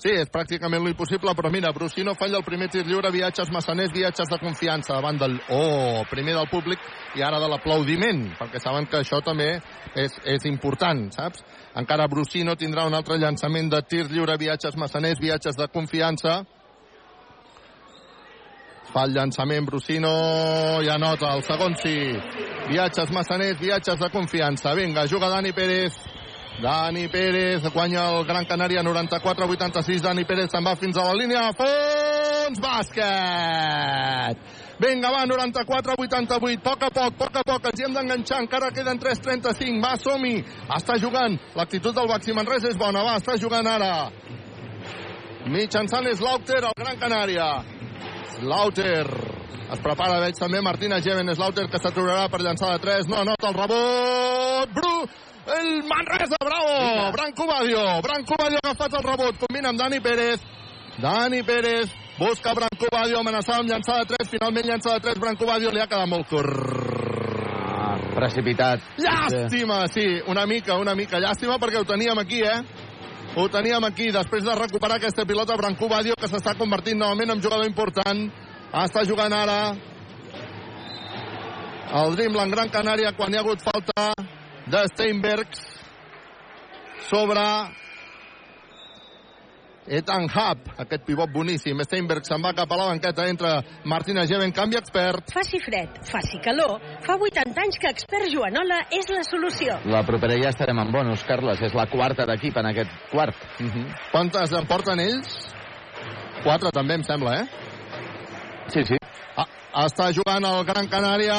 Sí, 0.00 0.14
és 0.16 0.30
pràcticament 0.32 0.80
l'impossible, 0.80 1.34
però 1.36 1.50
mira, 1.52 1.74
Brusino 1.76 2.14
falla 2.16 2.38
el 2.38 2.44
primer 2.46 2.70
tir 2.72 2.86
lliure, 2.86 3.10
viatges 3.12 3.50
massaners, 3.52 3.90
viatges 3.92 4.30
de 4.32 4.38
confiança 4.40 4.94
davant 4.94 5.18
del... 5.20 5.34
Oh, 5.52 6.00
primer 6.08 6.38
del 6.38 6.48
públic 6.48 6.80
i 7.18 7.24
ara 7.26 7.36
de 7.42 7.50
l'aplaudiment, 7.52 8.22
perquè 8.38 8.62
saben 8.64 8.88
que 8.88 9.02
això 9.02 9.18
també 9.20 9.50
és, 9.92 10.14
és 10.24 10.46
important, 10.48 11.02
saps? 11.12 11.44
Encara 11.76 12.08
Brusino 12.08 12.54
tindrà 12.56 12.86
un 12.88 12.96
altre 12.96 13.18
llançament 13.20 13.68
de 13.74 13.82
tir 13.90 14.06
lliure, 14.08 14.38
viatges 14.40 14.78
massaners, 14.80 15.20
viatges 15.20 15.58
de 15.60 15.68
confiança. 15.68 16.38
Fa 18.94 19.04
el 19.04 19.12
llançament 19.18 19.68
Brusino 19.68 20.14
i 20.80 20.88
anota 20.88 21.34
el 21.36 21.44
segon 21.44 21.76
sí. 21.78 21.98
Viatges 22.70 23.12
massaners, 23.12 23.60
viatges 23.60 24.00
de 24.00 24.08
confiança. 24.16 24.72
Vinga, 24.80 25.04
juga 25.12 25.28
Dani 25.28 25.52
Pérez. 25.52 26.00
Dani 26.58 27.08
Pérez 27.08 27.62
guanya 27.72 28.10
el 28.10 28.24
Gran 28.26 28.44
Canària 28.44 28.82
94-86. 28.82 30.02
Dani 30.02 30.24
Pérez 30.24 30.50
se'n 30.50 30.64
va 30.66 30.74
fins 30.76 30.96
a 30.98 31.04
la 31.06 31.14
línia 31.16 31.52
fons. 31.56 32.60
Bàsquet! 32.60 34.36
Vinga, 34.80 35.10
va, 35.12 35.24
94-88. 35.28 36.60
Poc 36.64 36.82
a 36.82 36.90
poc, 36.90 37.16
poc 37.16 37.36
a 37.36 37.42
poc. 37.44 37.70
Ens 37.70 37.80
hi 37.80 37.84
hem 37.86 37.96
d'enganxar. 37.96 38.42
Encara 38.44 38.70
queden 38.76 39.00
3-35. 39.00 39.80
Va, 39.84 39.94
som-hi. 40.00 40.36
Està 40.76 40.98
jugant. 41.00 41.38
L'actitud 41.56 41.96
del 41.96 42.08
Baxi 42.08 42.32
Manresa 42.36 42.68
és 42.72 42.80
bona. 42.80 43.04
Va, 43.04 43.16
està 43.20 43.36
jugant 43.40 43.66
ara. 43.68 44.10
Mitjançant 45.48 46.08
Slaughter, 46.16 46.60
el 46.64 46.76
Gran 46.76 47.00
Canària. 47.00 47.50
Slaughter. 48.36 49.06
Es 49.70 49.80
prepara, 49.84 50.20
veig 50.20 50.36
també 50.36 50.60
Martina 50.60 51.00
Geven. 51.00 51.32
Slaughter 51.34 51.68
que 51.70 51.78
s'aturarà 51.80 52.28
per 52.28 52.40
llançar 52.42 52.72
de 52.74 52.84
3. 52.84 53.08
No 53.08 53.20
anota 53.20 53.48
el 53.48 53.60
rebot. 53.60 54.72
Bru. 54.76 54.96
El 55.46 55.82
Manresa, 55.84 56.36
bravo! 56.38 57.12
Branco 57.12 57.46
Badio. 57.46 58.02
Branco 58.02 58.34
Badio 58.36 58.58
ha 58.62 58.70
agafat 58.70 58.94
el 58.94 59.02
rebot. 59.02 59.38
Combina 59.38 59.70
amb 59.70 59.78
Dani 59.78 60.00
Pérez. 60.00 60.40
Dani 61.00 61.42
Pérez 61.42 61.88
busca 62.18 62.52
Branco 62.54 62.90
Badio, 62.92 63.20
amenaçava 63.20 63.60
amb 63.60 63.70
llançar 63.70 64.02
de 64.02 64.14
3. 64.16 64.28
Finalment 64.28 64.66
llança 64.66 64.94
de 64.94 65.00
3. 65.08 65.18
Branco 65.18 65.46
Badio 65.46 65.72
li 65.72 65.80
ha 65.80 65.88
quedat 65.88 66.08
molt 66.08 66.28
curt. 66.28 66.78
Precipitat. 68.14 68.84
Llàstima, 69.00 69.86
sí, 69.88 70.04
una 70.28 70.44
mica, 70.46 70.76
una 70.76 70.94
mica. 70.94 71.18
Llàstima 71.18 71.56
perquè 71.58 71.80
ho 71.80 71.88
teníem 71.88 72.18
aquí, 72.18 72.42
eh? 72.44 72.60
Ho 73.36 73.46
teníem 73.48 73.84
aquí, 73.86 74.10
després 74.10 74.44
de 74.44 74.54
recuperar 74.58 74.98
aquesta 74.98 75.24
pilota 75.24 75.56
Branco 75.56 75.88
Badio, 75.88 76.16
que 76.18 76.28
s'està 76.28 76.56
convertint 76.58 76.98
novament 76.98 77.30
en 77.30 77.42
jugador 77.42 77.66
important. 77.66 78.26
Està 78.70 79.06
jugant 79.06 79.32
ara 79.32 79.72
el 82.00 82.14
Dreamland 82.14 82.54
Gran 82.54 82.68
Canària 82.70 83.14
quan 83.16 83.32
hi 83.32 83.38
ha 83.38 83.40
hagut 83.42 83.62
falta 83.64 84.10
de 84.70 84.86
Steinbergs 84.88 85.60
sobre 87.08 87.42
Ethan 89.90 90.28
Hub, 90.30 90.68
aquest 90.78 91.02
pivot 91.06 91.32
boníssim. 91.34 91.80
Steinberg 91.82 92.26
se'n 92.28 92.42
va 92.44 92.52
cap 92.54 92.70
a 92.70 92.78
la 92.78 92.86
banqueta, 92.92 93.26
entra 93.26 93.56
Martina 93.90 94.26
Geven, 94.30 94.52
canvi 94.54 94.78
expert. 94.78 95.32
Faci 95.34 95.58
fred, 95.64 95.98
faci 96.06 96.38
calor. 96.44 96.76
Fa 97.06 97.16
80 97.18 97.64
anys 97.64 97.80
que 97.82 97.90
Expert 97.90 98.30
Joanola 98.30 98.84
és 98.94 99.10
la 99.10 99.24
solució. 99.26 99.80
La 99.90 100.04
propera 100.06 100.38
ja 100.38 100.54
estarem 100.54 100.78
en 100.84 100.94
bonus, 100.94 101.26
Carles. 101.26 101.64
És 101.66 101.74
la 101.74 101.88
quarta 101.90 102.28
d'equip 102.30 102.62
en 102.62 102.70
aquest 102.70 102.94
quart. 103.10 103.34
Uh 103.58 103.66
-huh. 103.66 103.86
Quantes 104.12 104.52
en 104.52 104.66
porten 104.66 105.00
ells? 105.00 105.50
Quatre 106.44 106.70
també, 106.70 106.94
em 106.94 107.02
sembla, 107.02 107.40
eh? 107.42 107.46
Sí, 108.68 108.84
sí. 108.84 108.99
Està 109.70 110.08
jugant 110.10 110.42
el 110.42 110.64
Gran 110.66 110.88
Canària, 110.90 111.36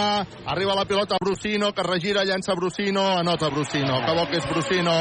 arriba 0.47 0.75
la 0.77 0.85
pilota 0.87 1.17
Brusino, 1.19 1.73
que 1.75 1.83
regira, 1.83 2.23
llença 2.23 2.55
Brusino, 2.55 3.03
anota 3.19 3.49
Brusino, 3.51 3.99
que 4.05 4.13
bo 4.15 4.25
que 4.31 4.39
és 4.39 4.47
Brusino, 4.47 4.93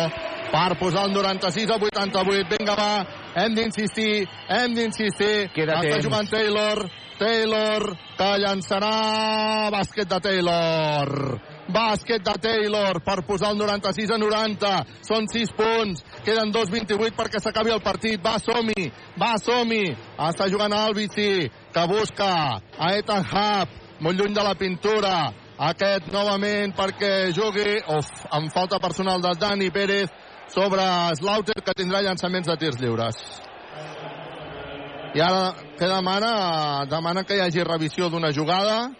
per 0.50 0.78
posar 0.80 1.04
el 1.06 1.14
96 1.14 1.70
a 1.70 1.76
88, 1.78 2.56
vinga 2.58 2.74
va, 2.74 2.90
hem 3.38 3.54
d'insistir, 3.54 4.26
hem 4.48 4.74
d'insistir, 4.74 5.46
Queda 5.54 5.78
està 5.78 5.94
temps. 5.94 6.08
jugant 6.08 6.30
Taylor, 6.30 6.82
Taylor, 7.20 7.86
que 8.18 8.28
llançarà 8.42 9.70
bàsquet 9.70 10.08
de 10.10 10.20
Taylor. 10.24 11.40
Bàsquet 11.70 12.24
de 12.26 12.32
Taylor 12.42 12.98
per 13.06 13.20
posar 13.28 13.52
el 13.52 13.58
96 13.60 14.10
a 14.10 14.16
90. 14.18 14.70
Són 15.06 15.28
6 15.30 15.52
punts. 15.54 16.00
Queden 16.26 16.50
2.28 16.50 17.14
perquè 17.14 17.38
s'acabi 17.38 17.70
el 17.70 17.82
partit. 17.84 18.18
Va, 18.24 18.40
som-hi. 18.42 18.88
Va, 19.20 19.36
som-hi. 19.38 19.92
Està 20.18 20.48
jugant 20.50 20.74
Albici, 20.74 21.46
que 21.72 21.86
busca 21.86 22.30
a 22.78 22.90
Ethan 22.96 23.24
Hub, 23.24 23.68
molt 24.00 24.18
lluny 24.18 24.34
de 24.34 24.42
la 24.44 24.54
pintura. 24.54 25.32
Aquest 25.60 26.06
novament 26.12 26.72
perquè 26.74 27.30
jugui, 27.36 27.82
uf, 27.96 28.08
amb 28.32 28.50
falta 28.52 28.78
personal 28.80 29.20
de 29.20 29.34
Dani 29.38 29.70
Pérez 29.70 30.08
sobre 30.48 30.82
Slaughter, 31.18 31.62
que 31.62 31.74
tindrà 31.76 32.00
llançaments 32.02 32.48
de 32.48 32.56
tirs 32.56 32.80
lliures. 32.80 33.18
I 35.14 35.20
ara 35.20 35.50
què 35.78 35.88
demana? 35.90 36.84
Demana 36.90 37.24
que 37.26 37.36
hi 37.36 37.40
hagi 37.44 37.64
revisió 37.66 38.08
d'una 38.10 38.30
jugada. 38.32 38.90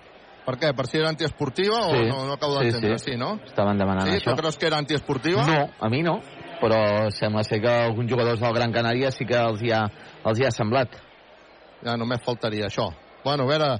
Per 0.44 0.56
què? 0.58 0.72
Per 0.74 0.86
si 0.88 0.98
era 0.98 1.08
antiesportiva 1.12 1.84
o 1.86 1.90
Sí. 1.94 2.06
no, 2.08 2.24
no 2.26 2.32
acabo 2.32 2.58
Sí, 2.58 2.64
d'entendre? 2.70 2.98
sí. 2.98 3.12
Sí, 3.12 3.16
no? 3.16 3.38
Estaven 3.44 3.78
demanant 3.78 4.08
Sí, 4.08 4.16
això. 4.16 4.30
tu 4.30 4.36
creus 4.36 4.58
que 4.58 4.66
era 4.66 4.78
antiesportiva? 4.78 5.44
No, 5.46 5.68
a 5.78 5.88
mi 5.88 6.02
no, 6.02 6.20
però 6.60 7.10
sembla 7.10 7.44
ser 7.44 7.60
que 7.60 7.68
alguns 7.68 8.10
jugadors 8.10 8.40
del 8.40 8.52
Gran 8.54 8.72
Canària 8.72 9.10
sí 9.12 9.24
que 9.24 9.36
els 9.36 9.62
hi 9.62 9.70
ha, 9.70 9.84
els 10.24 10.40
hi 10.40 10.44
ha 10.46 10.50
semblat. 10.50 10.88
Ja 11.84 11.96
només 11.96 12.22
faltaria 12.24 12.68
això. 12.68 12.90
Bueno, 13.24 13.44
a 13.44 13.50
veure, 13.50 13.70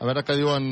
a 0.00 0.08
veure 0.08 0.22
què 0.24 0.36
diuen 0.38 0.64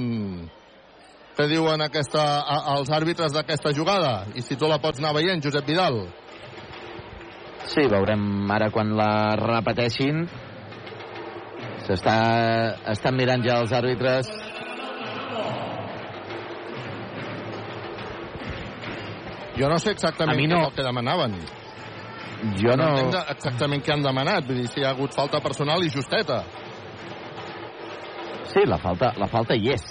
què 1.39 1.47
diuen 1.47 1.85
aquesta, 1.85 2.23
a, 2.43 2.56
els 2.77 2.90
àrbitres 2.90 3.35
d'aquesta 3.35 3.70
jugada 3.77 4.27
i 4.35 4.43
si 4.43 4.56
tu 4.59 4.66
la 4.66 4.81
pots 4.82 4.98
anar 4.98 5.12
veient, 5.15 5.43
Josep 5.44 5.69
Vidal. 5.69 6.01
Sí, 7.69 7.85
veurem 7.86 8.51
ara 8.51 8.70
quan 8.74 8.94
la 8.98 9.36
repeteixin. 9.39 10.24
S'està 11.86 12.15
estan 12.93 13.16
mirant 13.16 13.44
ja 13.44 13.60
els 13.62 13.73
àrbitres. 13.77 14.32
Jo 19.59 19.69
no 19.69 19.78
sé 19.82 19.93
exactament 19.94 20.39
què 20.39 20.48
no. 20.51 20.60
és 20.62 20.70
el 20.70 20.74
que 20.77 20.86
demanaven. 20.86 21.39
Jo 22.60 22.74
no... 22.78 22.89
entenc 22.94 23.15
de- 23.15 23.24
exactament 23.35 23.82
què 23.85 23.94
han 23.94 24.05
demanat. 24.06 24.47
Vull 24.47 24.60
dir, 24.62 24.69
si 24.70 24.81
hi 24.82 24.86
ha 24.86 24.93
hagut 24.94 25.15
falta 25.15 25.40
personal 25.44 25.82
i 25.85 25.90
justeta. 25.94 26.43
Sí, 28.52 28.64
la 28.66 28.78
falta, 28.78 29.12
la 29.16 29.28
falta 29.28 29.54
hi 29.56 29.70
és. 29.74 29.84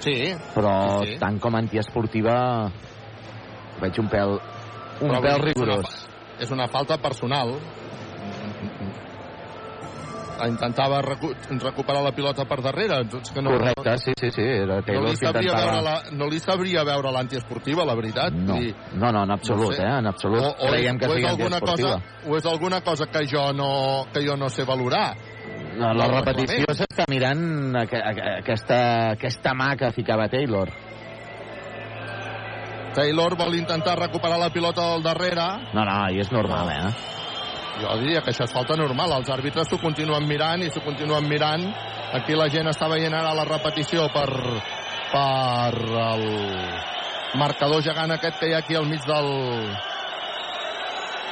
Sí. 0.00 0.16
Però 0.54 0.74
Sí, 1.04 1.12
sí. 1.14 1.18
tant 1.22 1.38
com 1.40 1.54
antiesportiva 1.56 2.36
veig 3.80 3.98
un 4.02 4.08
pèl 4.12 4.36
un 4.36 5.08
Però 5.10 5.20
pèl 5.20 5.40
dir, 5.42 5.52
és 5.54 5.56
una 5.56 5.74
rigorós. 5.76 6.06
És 6.40 6.50
una 6.52 6.66
falta 6.68 6.98
personal. 6.98 7.54
Intentava 10.36 10.98
recu 11.00 11.30
recuperar 11.62 12.02
la 12.04 12.10
pilota 12.12 12.44
per 12.44 12.58
darrere. 12.60 12.98
És 13.22 13.30
que 13.32 13.40
no, 13.40 13.54
Correcte, 13.54 13.94
sí, 14.02 14.12
sí, 14.20 14.30
sí. 14.34 14.42
Era 14.44 14.76
No 14.82 14.84
Taylor 14.84 15.06
li, 15.08 15.14
que 15.16 15.24
sabria 15.24 15.52
intentava... 15.54 15.70
veure 15.70 15.82
la, 15.86 15.94
no 16.12 16.26
li 16.28 16.40
sabria 16.44 16.82
veure 16.84 17.12
l'antiesportiva, 17.14 17.86
la 17.88 17.94
veritat. 17.96 18.34
No, 18.36 18.58
dir, 18.60 18.74
no, 19.00 19.12
no, 19.16 19.22
en 19.24 19.32
absolut, 19.32 19.70
no 19.70 19.78
sé. 19.78 19.82
eh? 19.86 19.94
En 20.02 20.06
absolut. 20.10 20.42
o, 20.44 20.50
o, 20.50 20.68
Creiem 20.68 20.98
que 21.00 21.06
o 21.08 21.14
és 21.14 21.16
sigui 21.22 21.30
alguna 21.30 21.56
antiesportiva. 21.56 21.94
cosa, 22.02 22.28
o 22.28 22.36
és 22.36 22.46
alguna 22.52 22.80
cosa 22.84 23.06
que 23.06 23.24
jo 23.32 23.46
no, 23.56 23.70
que 24.12 24.26
jo 24.28 24.36
no 24.36 24.50
sé 24.52 24.64
valorar. 24.68 25.14
No, 25.76 25.92
la 25.94 26.06
repetició 26.08 26.64
s'està 26.74 27.04
mirant 27.08 27.76
aqu 27.76 27.96
aqu- 28.00 28.28
aquesta, 28.40 28.78
aquesta 29.16 29.52
mà 29.54 29.76
que 29.76 29.90
ficava 29.92 30.28
Taylor. 30.32 30.70
Taylor 32.96 33.36
vol 33.36 33.54
intentar 33.58 33.98
recuperar 33.98 34.38
la 34.40 34.48
pilota 34.50 34.86
del 34.92 35.02
darrere. 35.04 35.46
No, 35.74 35.84
no, 35.84 35.96
i 36.10 36.20
és 36.22 36.30
normal, 36.32 36.70
eh? 36.72 36.94
Jo 37.82 37.92
diria 38.00 38.22
que 38.24 38.30
això 38.32 38.46
és 38.46 38.52
falta 38.56 38.74
normal. 38.76 39.12
Els 39.18 39.28
àrbitres 39.28 39.68
s'ho 39.68 39.76
continuen 39.82 40.24
mirant 40.26 40.62
i 40.64 40.70
s'ho 40.70 40.80
continuen 40.80 41.28
mirant. 41.28 41.66
Aquí 42.16 42.32
la 42.38 42.48
gent 42.48 42.70
està 42.70 42.88
veient 42.88 43.12
ara 43.12 43.34
la 43.36 43.44
repetició 43.44 44.06
per, 44.14 44.30
per 45.12 45.74
el 45.76 46.24
marcador 47.36 47.82
gegant 47.84 48.14
aquest 48.16 48.38
que 48.40 48.48
hi 48.48 48.54
ha 48.54 48.62
aquí 48.64 48.74
al 48.80 48.86
mig 48.88 49.04
del 49.04 49.28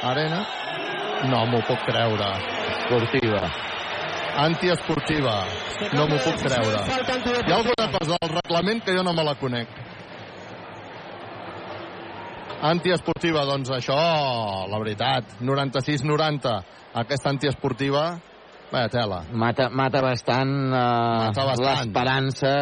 arena. 0.05 0.43
No 1.31 1.45
m'ho 1.49 1.63
puc 1.65 1.81
creure. 1.87 2.29
Esportiva. 2.75 3.41
Antiesportiva. 4.35 5.35
No 5.95 6.05
m'ho 6.09 6.19
puc 6.19 6.41
creure. 6.43 6.83
Hi 6.83 7.51
ha 7.51 7.57
alguna 7.57 7.87
cosa 7.93 8.17
al 8.19 8.31
reglament 8.35 8.83
que 8.83 8.95
jo 8.97 9.03
no 9.03 9.13
me 9.15 9.23
la 9.23 9.35
conec. 9.39 9.67
Antiesportiva, 12.65 13.43
doncs 13.45 13.71
això, 13.71 13.97
la 14.71 14.79
veritat, 14.81 15.35
96-90. 15.41 16.55
Aquesta 16.95 17.29
antiesportiva, 17.29 18.05
vaya 18.71 18.89
tela. 18.89 19.21
Mata, 19.31 19.69
mata 19.69 20.01
bastant, 20.01 20.55
uh, 20.71 21.31
bastant. 21.35 21.61
l'esperança 21.61 22.55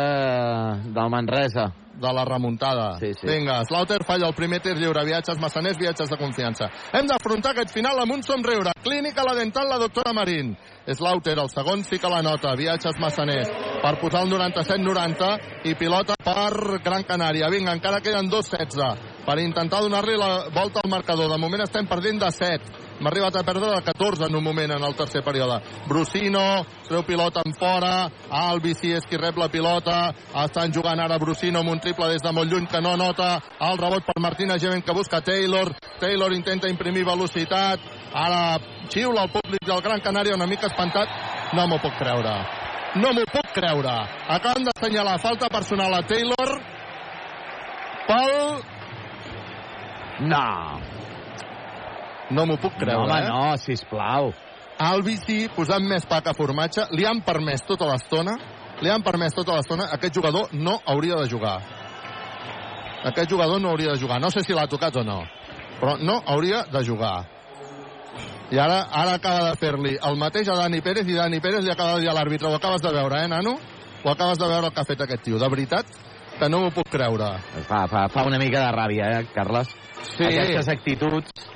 del 0.84 1.10
Manresa. 1.14 1.72
De 2.04 2.14
la 2.14 2.26
remuntada. 2.28 2.98
Sí, 3.00 3.14
sí. 3.14 3.28
Vinga, 3.28 3.64
Slaughter 3.64 4.04
falla 4.04 4.28
el 4.28 4.36
primer 4.36 4.60
tir 4.62 4.76
lliure. 4.78 5.06
Viatges 5.08 5.40
massaners, 5.40 5.80
viatges 5.80 6.12
de 6.12 6.20
confiança. 6.20 6.70
Hem 6.92 7.08
d'afrontar 7.08 7.54
aquest 7.54 7.74
final 7.74 8.00
amb 8.04 8.18
un 8.18 8.24
somriure. 8.24 8.76
Clínica 8.84 9.24
La 9.24 9.36
Dental, 9.40 9.70
la 9.70 9.80
doctora 9.80 10.14
Marín. 10.14 10.54
Slaughter, 10.86 11.38
el 11.40 11.50
segon, 11.50 11.84
sí 11.88 12.00
que 12.00 12.12
la 12.12 12.22
nota. 12.22 12.54
Viatges 12.60 13.00
massaners 13.00 13.50
per 13.84 13.96
posar 14.02 14.26
el 14.28 14.32
97-90 14.36 15.32
i 15.72 15.76
pilota 15.80 16.20
per 16.20 16.82
Gran 16.84 17.08
Canària. 17.08 17.50
Vinga, 17.52 17.76
encara 17.80 18.04
queden 18.04 18.30
2-16 18.32 19.24
per 19.24 19.40
intentar 19.40 19.82
donar-li 19.84 20.18
la 20.20 20.50
volta 20.54 20.84
al 20.84 20.92
marcador. 20.92 21.32
De 21.32 21.40
moment 21.40 21.64
estem 21.64 21.88
perdent 21.88 22.20
de 22.20 22.32
7. 22.32 22.83
Hem 23.00 23.08
arribat 23.10 23.36
a 23.36 23.44
perdre 23.44 23.72
de 23.72 23.82
14 23.82 24.28
en 24.28 24.36
un 24.36 24.44
moment 24.44 24.72
en 24.72 24.84
el 24.84 24.96
tercer 24.96 25.24
període. 25.24 25.60
Brusino, 25.88 26.64
treu 26.88 27.04
pilota 27.04 27.42
en 27.46 27.56
fora, 27.58 28.10
Albici 28.30 28.94
és 28.94 29.06
qui 29.10 29.18
rep 29.18 29.38
la 29.42 29.50
pilota, 29.50 30.14
estan 30.44 30.74
jugant 30.74 31.02
ara 31.02 31.18
Brusino 31.20 31.60
amb 31.64 31.74
un 31.74 31.82
triple 31.84 32.12
des 32.12 32.22
de 32.24 32.32
molt 32.32 32.52
lluny 32.52 32.68
que 32.70 32.82
no 32.82 32.96
nota, 32.98 33.36
el 33.60 33.78
rebot 33.82 34.06
per 34.06 34.20
Martina 34.22 34.60
Gemen 34.60 34.84
que 34.86 34.94
busca 34.96 35.22
Taylor, 35.22 35.74
Taylor 36.00 36.34
intenta 36.34 36.70
imprimir 36.70 37.06
velocitat, 37.06 37.80
ara 38.14 38.60
xiula 38.90 39.26
el 39.26 39.34
públic 39.34 39.66
del 39.66 39.82
Gran 39.82 40.02
Canària 40.02 40.36
una 40.38 40.48
mica 40.48 40.70
espantat, 40.70 41.10
no 41.54 41.68
m'ho 41.68 41.82
puc 41.82 41.98
creure. 41.98 42.36
No 42.96 43.10
m'ho 43.10 43.26
puc 43.26 43.54
creure. 43.56 43.94
Acaben 44.30 44.68
d'assenyalar 44.68 45.18
falta 45.22 45.50
personal 45.50 45.94
a 45.98 46.04
Taylor 46.06 46.58
pel... 48.08 48.62
No. 50.30 50.44
No 52.34 52.48
m'ho 52.50 52.58
puc 52.62 52.76
creure, 52.80 53.06
no, 53.08 53.14
home, 53.14 53.22
eh? 53.22 53.30
no, 53.30 53.58
sisplau. 53.62 54.32
Albici 54.84 55.46
posant 55.54 55.86
més 55.86 56.06
pa 56.10 56.22
que 56.26 56.34
formatge, 56.36 56.88
li 56.98 57.06
han 57.06 57.22
permès 57.26 57.62
tota 57.68 57.88
l'estona, 57.92 58.36
li 58.82 58.90
han 58.90 59.06
permès 59.06 59.36
tota 59.38 59.56
l'estona, 59.58 59.88
aquest 59.94 60.18
jugador 60.18 60.54
no 60.54 60.80
hauria 60.90 61.20
de 61.22 61.30
jugar. 61.30 61.60
Aquest 63.04 63.30
jugador 63.30 63.62
no 63.62 63.70
hauria 63.70 63.94
de 63.94 64.00
jugar. 64.00 64.20
No 64.22 64.32
sé 64.32 64.44
si 64.44 64.56
l'ha 64.56 64.66
tocat 64.72 64.98
o 64.98 65.04
no, 65.06 65.22
però 65.80 65.98
no 66.00 66.22
hauria 66.26 66.64
de 66.72 66.84
jugar. 66.88 67.18
I 68.54 68.60
ara 68.60 68.84
ara 68.92 69.16
acaba 69.18 69.50
de 69.50 69.58
fer-li 69.58 69.94
el 70.10 70.18
mateix 70.20 70.50
a 70.52 70.56
Dani 70.60 70.82
Pérez 70.86 71.08
i 71.10 71.16
Dani 71.18 71.40
Pérez 71.42 71.64
li 71.66 71.72
acaba 71.72 71.96
de 71.96 72.04
dir 72.04 72.10
a 72.12 72.14
l'àrbitre 72.14 72.50
ho 72.50 72.58
acabes 72.58 72.84
de 72.84 72.92
veure, 72.94 73.24
eh, 73.24 73.28
nano? 73.28 73.56
Ho 74.04 74.12
acabes 74.12 74.38
de 74.38 74.48
veure 74.48 74.68
el 74.68 74.74
que 74.74 74.82
ha 74.82 74.90
fet 74.90 75.02
aquest 75.02 75.24
tio. 75.26 75.40
De 75.40 75.50
veritat 75.50 75.90
que 76.38 76.50
no 76.50 76.60
m'ho 76.62 76.72
puc 76.76 76.90
creure. 76.92 77.32
Fa, 77.70 77.86
fa, 77.88 78.08
fa 78.12 78.26
una 78.28 78.38
mica 78.42 78.62
de 78.62 78.72
ràbia, 78.76 79.10
eh, 79.20 79.26
Carles? 79.34 79.74
Sí. 80.18 80.28
Aquestes 80.28 80.70
actituds... 80.76 81.50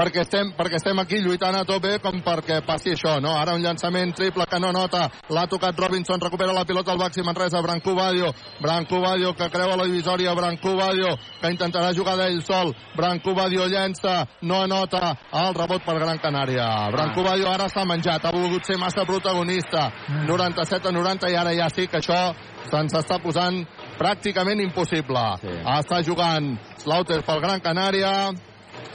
perquè 0.00 0.22
estem, 0.24 0.52
perquè 0.56 0.78
estem 0.78 0.98
aquí 1.02 1.18
lluitant 1.20 1.58
a 1.58 1.64
tope 1.68 1.98
com 2.00 2.22
perquè 2.24 2.60
passi 2.64 2.94
això, 2.94 3.18
no? 3.20 3.34
Ara 3.36 3.52
un 3.58 3.64
llançament 3.64 4.14
triple 4.16 4.46
que 4.48 4.60
no 4.62 4.70
nota, 4.72 5.02
l'ha 5.28 5.44
tocat 5.50 5.76
Robinson, 5.76 6.20
recupera 6.22 6.54
la 6.56 6.64
pilota 6.64 6.94
al 6.94 7.00
Baxi 7.00 7.24
Manresa, 7.26 7.60
Branco 7.60 7.94
Badio, 7.94 8.32
Branco 8.62 9.00
Badio 9.04 9.34
que 9.36 9.50
creua 9.52 9.76
la 9.76 9.84
divisòria, 9.84 10.34
Branco 10.34 10.74
Badio 10.78 11.12
que 11.40 11.52
intentarà 11.52 11.92
jugar 11.92 12.16
d'ell 12.16 12.40
sol, 12.46 12.72
Branco 12.96 13.34
Badio 13.36 13.68
llença, 13.68 14.24
no 14.42 14.62
anota, 14.64 15.12
el 15.42 15.54
rebot 15.54 15.84
per 15.84 15.98
Gran 16.00 16.22
Canària. 16.22 16.70
Branco 16.96 17.24
Badio 17.26 17.52
ara 17.52 17.68
s'ha 17.68 17.84
menjat, 17.84 18.24
ha 18.24 18.32
volgut 18.32 18.64
ser 18.64 18.78
massa 18.80 19.04
protagonista, 19.04 19.90
97 20.26 20.88
a 20.88 20.96
90 20.96 21.28
i 21.28 21.36
ara 21.36 21.52
ja 21.56 21.68
sí 21.68 21.86
que 21.86 22.00
això 22.00 22.30
se'ns 22.70 22.94
està 22.96 23.18
posant 23.20 23.64
pràcticament 23.98 24.62
impossible. 24.64 25.24
Sí. 25.42 25.56
Està 25.76 26.00
jugant 26.06 26.54
Slaughter 26.80 27.20
pel 27.26 27.42
Gran 27.44 27.60
Canària, 27.60 28.30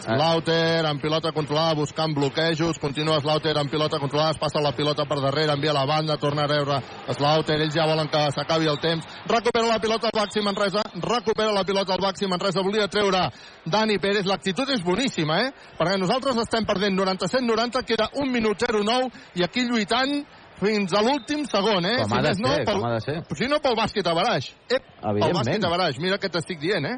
Slaughter 0.05 0.85
amb 0.85 1.01
pilota 1.01 1.31
controlada 1.33 1.75
buscant 1.79 2.13
bloquejos, 2.13 2.79
continua 2.79 3.19
Slaughter 3.23 3.55
amb 3.57 3.71
pilota 3.71 3.99
controlada, 3.99 4.35
es 4.35 4.41
passa 4.41 4.61
la 4.61 4.73
pilota 4.77 5.05
per 5.09 5.19
darrere, 5.23 5.55
envia 5.55 5.73
la 5.73 5.85
banda, 5.89 6.17
torna 6.21 6.45
a 6.45 6.51
rebre 6.51 6.79
Slaughter, 7.09 7.57
ells 7.61 7.75
ja 7.75 7.87
volen 7.89 8.09
que 8.11 8.21
s'acabi 8.35 8.69
el 8.69 8.79
temps, 8.83 9.07
recupera 9.25 9.67
la 9.67 9.79
pilota 9.81 10.11
al 10.11 10.19
Baxi 10.19 10.43
Manresa, 10.45 10.83
recupera 11.01 11.51
la 11.55 11.65
pilota 11.65 11.93
al 11.95 12.03
Baxi 12.03 12.29
Manresa, 12.29 12.61
volia 12.61 12.87
treure 12.87 13.25
Dani 13.65 13.97
Pérez, 13.99 14.25
l'actitud 14.29 14.69
és 14.69 14.83
boníssima, 14.85 15.41
eh? 15.47 15.51
Perquè 15.79 15.97
nosaltres 15.99 16.37
estem 16.45 16.65
perdent 16.69 16.97
97-90, 16.97 17.85
queda 17.87 18.09
1 18.13 18.31
minut 18.31 18.61
09 18.61 19.09
i 19.39 19.45
aquí 19.45 19.65
lluitant 19.65 20.21
fins 20.59 20.93
a 20.95 21.01
l'últim 21.03 21.43
segon, 21.49 21.85
eh? 21.89 21.97
Com 22.03 22.15
ha 22.15 22.21
de 22.23 22.31
més 22.31 22.39
no, 22.39 22.53
ser, 22.53 22.63
pel, 22.63 22.79
com 22.79 22.87
ha 22.87 22.93
de 22.95 23.03
ser. 23.03 23.17
Si 23.41 23.49
no, 23.51 23.59
pel 23.63 23.75
bàsquet 23.77 24.07
a 24.07 24.15
baraix. 24.15 24.53
Ep, 24.69 24.87
pel 25.01 25.35
bàsquet 25.35 25.67
a 25.67 25.71
baraix. 25.73 25.99
Mira 26.03 26.19
què 26.21 26.31
t'estic 26.31 26.61
dient, 26.61 26.87
eh? 26.87 26.97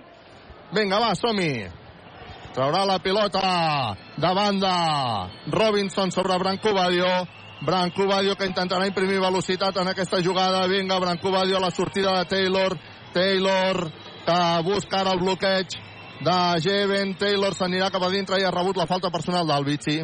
Vinga, 0.76 1.00
va, 1.02 1.14
som-hi. 1.18 1.87
Traurà 2.54 2.86
la 2.86 3.00
pilota 3.00 3.96
de 4.18 4.34
banda 4.34 5.30
Robinson 5.48 6.12
sobre 6.12 6.38
Branco 6.38 6.74
Badio. 6.74 7.28
Branco 7.62 8.06
Badio 8.08 8.36
que 8.36 8.46
intentarà 8.46 8.88
imprimir 8.88 9.20
velocitat 9.22 9.78
en 9.78 9.88
aquesta 9.88 10.22
jugada. 10.24 10.68
Vinga, 10.68 11.00
Branco 11.00 11.32
Badio 11.32 11.58
a 11.58 11.66
la 11.68 11.72
sortida 11.72 12.18
de 12.18 12.26
Taylor. 12.26 12.78
Taylor 13.14 13.92
que 14.26 14.40
busca 14.64 15.02
ara 15.02 15.14
el 15.14 15.20
bloqueig 15.20 15.68
de 16.22 16.38
Jeven. 16.62 17.16
Taylor 17.18 17.56
s'anirà 17.56 17.92
cap 17.92 18.04
a 18.04 18.10
dintre 18.14 18.40
i 18.42 18.46
ha 18.46 18.52
rebut 18.52 18.78
la 18.78 18.88
falta 18.88 19.10
personal 19.10 19.48
d'Albici. 19.48 20.02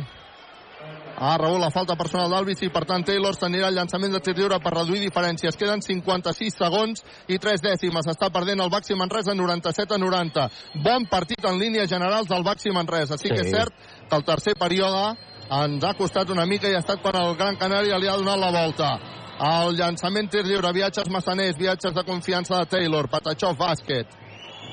Ha 1.16 1.38
rebut 1.38 1.59
la 1.61 1.69
falta 1.69 1.95
personal 1.95 2.32
d'Albici, 2.32 2.69
per 2.74 2.83
tant 2.90 3.03
Taylor 3.06 3.35
s'anirà 3.38 3.67
al 3.69 3.75
llançament 3.77 4.11
de 4.16 4.19
tir 4.19 4.33
lliure 4.35 4.58
per 4.59 4.74
reduir 4.74 5.00
diferències. 5.03 5.56
Queden 5.56 5.82
56 5.85 6.58
segons 6.58 7.03
i 7.27 7.38
3 7.38 7.61
dècimes. 7.61 8.08
Està 8.09 8.32
perdent 8.33 8.59
el 8.64 8.72
Baxi 8.74 8.98
Manresa 8.98 9.35
97 9.38 9.93
a 9.93 10.00
90. 10.01 10.48
Bon 10.83 11.06
partit 11.06 11.45
en 11.45 11.59
línies 11.61 11.90
generals 11.90 12.27
del 12.27 12.43
Baxi 12.43 12.72
Manresa. 12.72 13.17
Sí, 13.17 13.30
Sí. 13.30 13.35
que 13.35 13.42
és 13.42 13.51
cert 13.51 13.74
que 14.09 14.16
el 14.16 14.24
tercer 14.24 14.56
període 14.56 15.16
ens 15.51 15.83
ha 15.83 15.93
costat 15.93 16.30
una 16.30 16.45
mica 16.45 16.67
i 16.67 16.74
ha 16.74 16.80
estat 16.80 17.01
quan 17.01 17.16
el 17.16 17.35
Gran 17.35 17.58
Canària 17.58 18.00
li 18.00 18.08
ha 18.08 18.17
donat 18.17 18.40
la 18.40 18.51
volta. 18.51 19.00
El 19.40 19.75
llançament 19.75 20.30
tir 20.30 20.43
lliure, 20.45 20.72
viatges 20.74 21.09
massaners, 21.09 21.58
viatges 21.58 21.93
de 21.93 22.03
confiança 22.03 22.58
de 22.58 22.66
Taylor, 22.66 23.09
Patachov, 23.09 23.58
bàsquet. 23.58 24.08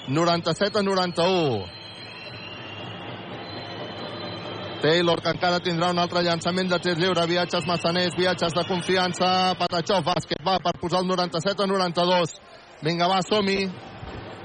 97 0.08 0.78
a 0.78 0.82
91. 0.82 1.79
Taylor, 4.80 5.20
que 5.20 5.32
encara 5.34 5.60
tindrà 5.60 5.90
un 5.92 5.98
altre 6.00 6.22
llançament 6.24 6.70
de 6.70 6.78
tir 6.80 6.96
lliure, 6.96 7.26
viatges 7.28 7.66
massaners, 7.68 8.16
viatges 8.16 8.54
de 8.56 8.64
confiança, 8.68 9.28
Patachov, 9.60 10.06
bàsquet, 10.06 10.40
va 10.46 10.56
per 10.64 10.72
posar 10.80 11.02
el 11.04 11.10
97 11.10 11.64
a 11.64 11.68
92. 11.68 12.34
Vinga, 12.82 13.08
va, 13.10 13.20
som-hi. 13.20 13.68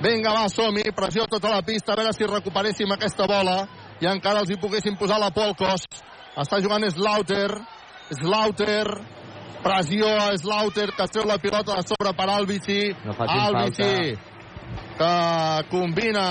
Vinga, 0.03 0.33
va, 0.35 0.49
som-hi. 0.51 0.91
Pressió 0.95 1.23
a 1.23 1.31
tota 1.31 1.53
la 1.53 1.61
pista, 1.63 1.93
a 1.93 1.99
veure 2.01 2.11
si 2.13 2.27
recuperéssim 2.27 2.91
aquesta 2.91 3.27
bola 3.31 3.61
i 4.03 4.09
encara 4.11 4.43
els 4.43 4.51
hi 4.51 4.59
poguéssim 4.59 4.97
posar 4.99 5.21
la 5.23 5.31
Polcos. 5.31 5.87
Està 6.35 6.59
jugant 6.59 6.83
Slaughter. 6.91 7.51
Slaughter. 8.11 8.89
Pressió 9.63 10.09
a 10.19 10.33
Slaughter, 10.37 10.91
que 10.97 11.07
treu 11.09 11.23
la 11.25 11.39
pilota 11.41 11.79
de 11.79 11.87
sobre 11.87 12.11
per 12.13 12.27
Albici. 12.29 12.81
No 13.05 13.15
Albici, 13.17 14.17
que 14.99 15.13
combina 15.71 16.27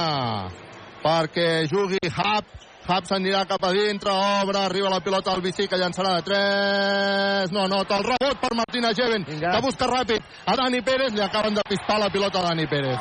perquè 1.02 1.64
jugui 1.72 1.98
Hub. 2.12 2.52
Hub 2.84 3.06
s'anirà 3.08 3.46
cap 3.48 3.62
a 3.64 3.70
dintre, 3.72 4.12
obre, 4.12 4.58
arriba 4.60 4.90
la 4.92 5.00
pilota 5.00 5.32
al 5.32 5.40
bici 5.40 5.64
que 5.68 5.78
llançarà 5.80 6.18
de 6.18 6.24
3. 6.26 7.52
No, 7.56 7.64
no, 7.66 7.80
el 7.80 8.04
rebot 8.04 8.42
per 8.42 8.50
Martina 8.58 8.92
Jeven, 8.92 9.24
que 9.24 9.60
busca 9.64 9.88
ràpid 9.88 10.20
a 10.44 10.56
Dani 10.60 10.82
Pérez, 10.84 11.14
li 11.16 11.22
acaben 11.24 11.56
de 11.56 11.64
pispar 11.68 11.96
la 12.02 12.10
pilota 12.12 12.42
a 12.42 12.50
Dani 12.50 12.66
Pérez. 12.68 13.00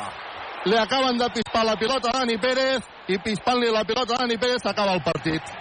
Li 0.64 0.78
acaben 0.80 1.20
de 1.20 1.28
pispar 1.34 1.66
la 1.68 1.76
pilota 1.76 2.08
a 2.08 2.22
Dani 2.22 2.38
Pérez 2.40 2.88
i 3.12 3.18
pispant-li 3.20 3.68
la 3.68 3.84
pilota 3.84 4.16
a 4.16 4.22
Dani 4.24 4.38
Pérez 4.40 4.64
s'acaba 4.64 4.96
el 4.96 5.04
partit. 5.04 5.52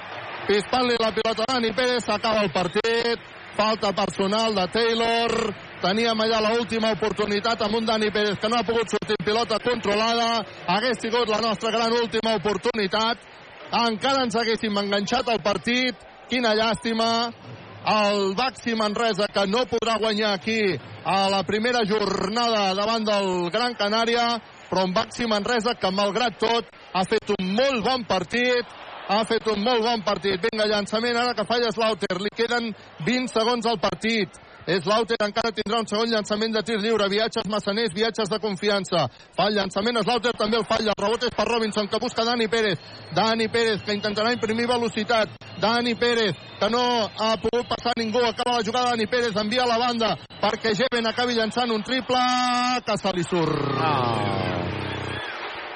Pispant-li 0.48 0.96
la 1.04 1.12
pilota 1.12 1.44
a 1.44 1.54
Dani 1.58 1.74
Pérez 1.76 2.08
s'acaba 2.08 2.48
el 2.48 2.52
partit. 2.56 3.32
Falta 3.58 3.92
personal 3.94 4.56
de 4.56 4.64
Taylor. 4.72 5.36
Teníem 5.84 6.24
allà 6.24 6.40
l'última 6.42 6.94
oportunitat 6.96 7.62
amb 7.62 7.76
un 7.76 7.86
Dani 7.86 8.10
Pérez 8.10 8.40
que 8.40 8.48
no 8.50 8.56
ha 8.58 8.64
pogut 8.64 8.90
sortir 8.90 9.20
pilota 9.26 9.60
controlada. 9.60 10.40
Hagués 10.66 11.04
sigut 11.04 11.28
la 11.28 11.44
nostra 11.44 11.76
gran 11.76 11.92
última 11.92 12.38
oportunitat. 12.40 13.33
Encara 13.74 14.22
ens 14.28 14.36
haguéssim 14.38 14.76
enganxat 14.78 15.30
al 15.34 15.40
partit. 15.42 15.98
Quina 16.30 16.54
llàstima. 16.54 17.32
El 17.84 18.36
Baxi 18.38 18.78
Manresa 18.80 19.26
que 19.28 19.44
no 19.50 19.66
podrà 19.68 19.98
guanyar 20.00 20.36
aquí 20.38 20.78
a 21.04 21.28
la 21.28 21.42
primera 21.44 21.82
jornada 21.84 22.70
davant 22.78 23.04
del 23.04 23.50
Gran 23.52 23.74
Canària, 23.76 24.38
però 24.70 24.86
un 24.88 24.94
Baxi 24.96 25.28
Manresa 25.28 25.74
que 25.76 25.92
malgrat 25.92 26.38
tot 26.40 26.70
ha 26.94 27.04
fet 27.04 27.34
un 27.36 27.50
molt 27.58 27.84
bon 27.84 28.06
partit, 28.08 28.64
ha 29.10 29.20
fet 29.28 29.50
un 29.52 29.60
molt 29.66 29.84
bon 29.84 30.06
partit. 30.06 30.40
Vinga, 30.46 30.70
llançament 30.70 31.18
ara 31.18 31.34
que 31.36 31.44
falla 31.50 31.74
Slaughter. 31.74 32.22
Li 32.22 32.32
queden 32.38 32.72
20 33.04 33.34
segons 33.34 33.68
al 33.68 33.82
partit. 33.82 34.30
Slaughter 34.64 35.18
encara 35.20 35.52
tindrà 35.52 35.82
un 35.84 35.88
segon 35.88 36.12
llançament 36.12 36.54
de 36.56 36.62
tir 36.64 36.78
lliure. 36.80 37.10
Viatges 37.12 37.48
massaners, 37.52 37.94
viatges 37.94 38.30
de 38.32 38.40
confiança. 38.40 39.08
Fa 39.36 39.50
el 39.50 39.58
llançament, 39.60 40.00
Slaughter 40.04 40.32
també 40.40 40.58
el 40.58 40.68
falla. 40.70 40.94
El 40.96 41.04
rebot 41.04 41.24
és 41.28 41.36
per 41.36 41.48
Robinson, 41.50 41.88
que 41.88 42.00
busca 42.00 42.24
Dani 42.24 42.48
Pérez. 42.48 42.80
Dani 43.14 43.50
Pérez, 43.52 43.84
que 43.84 43.96
intentarà 43.96 44.32
imprimir 44.34 44.68
velocitat. 44.68 45.36
Dani 45.60 45.96
Pérez, 45.96 46.38
que 46.60 46.70
no 46.70 46.84
ha 47.04 47.36
pogut 47.44 47.68
passar 47.68 47.94
ningú. 47.98 48.24
Acaba 48.24 48.58
la 48.58 48.64
jugada 48.64 48.92
Dani 48.92 49.08
Pérez, 49.08 49.36
envia 49.36 49.64
a 49.64 49.68
la 49.68 49.78
banda 49.78 50.16
perquè 50.44 50.74
Jeven 50.76 51.08
acabi 51.08 51.38
llançant 51.38 51.72
un 51.72 51.84
triple 51.84 52.20
que 52.86 52.98
se 53.00 53.12
li 53.16 53.24
surt. 53.24 53.62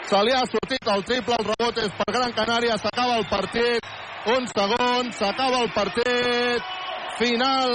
Se 0.07 0.19
li 0.23 0.31
ha 0.31 0.43
sortit 0.47 0.87
el 0.87 1.03
triple, 1.03 1.35
el 1.35 1.47
rebot 1.51 1.79
és 1.83 1.91
per 1.95 2.07
Gran 2.15 2.31
Canària, 2.35 2.77
s'acaba 2.79 3.17
el 3.19 3.27
partit. 3.27 3.87
Un 4.31 4.47
segon, 4.51 5.11
s'acaba 5.15 5.63
el 5.63 5.71
partit. 5.75 6.86
Final 7.17 7.71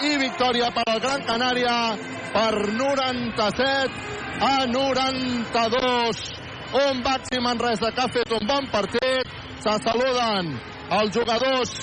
i 0.00 0.14
victòria 0.16 0.70
per 0.72 0.84
al 0.88 1.00
Gran 1.04 1.24
Canària 1.28 1.74
per 2.32 2.52
97 2.72 3.98
a 4.40 4.64
92. 4.64 6.22
Un 6.80 7.02
Baxi 7.04 7.40
Manresa 7.44 7.90
que 7.92 8.00
ha 8.00 8.08
fet 8.14 8.32
un 8.32 8.46
bon 8.48 8.70
partit. 8.72 9.28
Se 9.60 9.74
saluden 9.84 10.54
els 11.00 11.12
jugadors 11.12 11.74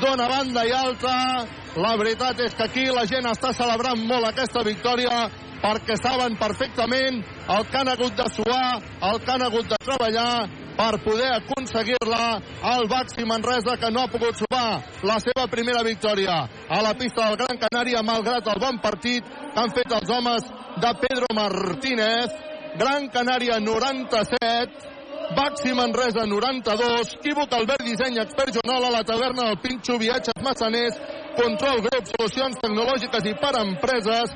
d'una 0.00 0.30
banda 0.32 0.64
i 0.64 0.72
altra. 0.72 1.44
La 1.76 1.92
veritat 2.00 2.40
és 2.40 2.56
que 2.56 2.64
aquí 2.70 2.86
la 2.88 3.04
gent 3.04 3.28
està 3.28 3.52
celebrant 3.52 4.00
molt 4.08 4.30
aquesta 4.30 4.64
victòria 4.64 5.26
perquè 5.60 5.96
saben 6.00 6.36
perfectament 6.40 7.20
el 7.56 7.66
que 7.68 7.78
han 7.80 7.92
hagut 7.92 8.16
de 8.16 8.26
suar, 8.32 8.80
el 9.10 9.20
que 9.20 9.32
han 9.32 9.44
hagut 9.46 9.68
de 9.68 9.78
treballar 9.84 10.48
per 10.80 11.00
poder 11.04 11.30
aconseguir-la 11.36 12.26
al 12.72 12.86
Baxi 12.88 13.24
Manresa 13.28 13.76
que 13.76 13.90
no 13.90 14.04
ha 14.04 14.12
pogut 14.12 14.38
sumar 14.38 14.80
la 15.04 15.18
seva 15.20 15.46
primera 15.52 15.82
victòria 15.84 16.38
a 16.68 16.80
la 16.82 16.94
pista 16.96 17.28
del 17.28 17.36
Gran 17.42 17.60
Canària 17.60 18.02
malgrat 18.02 18.48
el 18.48 18.62
bon 18.62 18.78
partit 18.80 19.24
que 19.24 19.60
han 19.60 19.74
fet 19.76 19.92
els 19.98 20.10
homes 20.10 20.46
de 20.80 20.94
Pedro 21.02 21.28
Martínez. 21.36 22.32
Gran 22.80 23.08
Canària 23.10 23.58
97 23.60 24.90
Baxi 25.30 25.72
Manresa 25.74 26.24
92, 26.26 27.18
Quívoc 27.22 27.52
Albert 27.54 27.84
Disseny, 27.86 28.18
Expert 28.18 28.56
Joanola, 28.56 28.90
La 28.90 29.04
Taverna 29.04 29.44
del 29.46 29.58
Pinxo, 29.62 29.96
Viatges 29.98 30.42
Massaners, 30.42 30.96
Control 31.36 31.82
Grup, 31.86 32.08
Solucions 32.10 32.58
Tecnològiques 32.58 33.28
i 33.30 33.34
per 33.38 33.52
Empreses, 33.60 34.34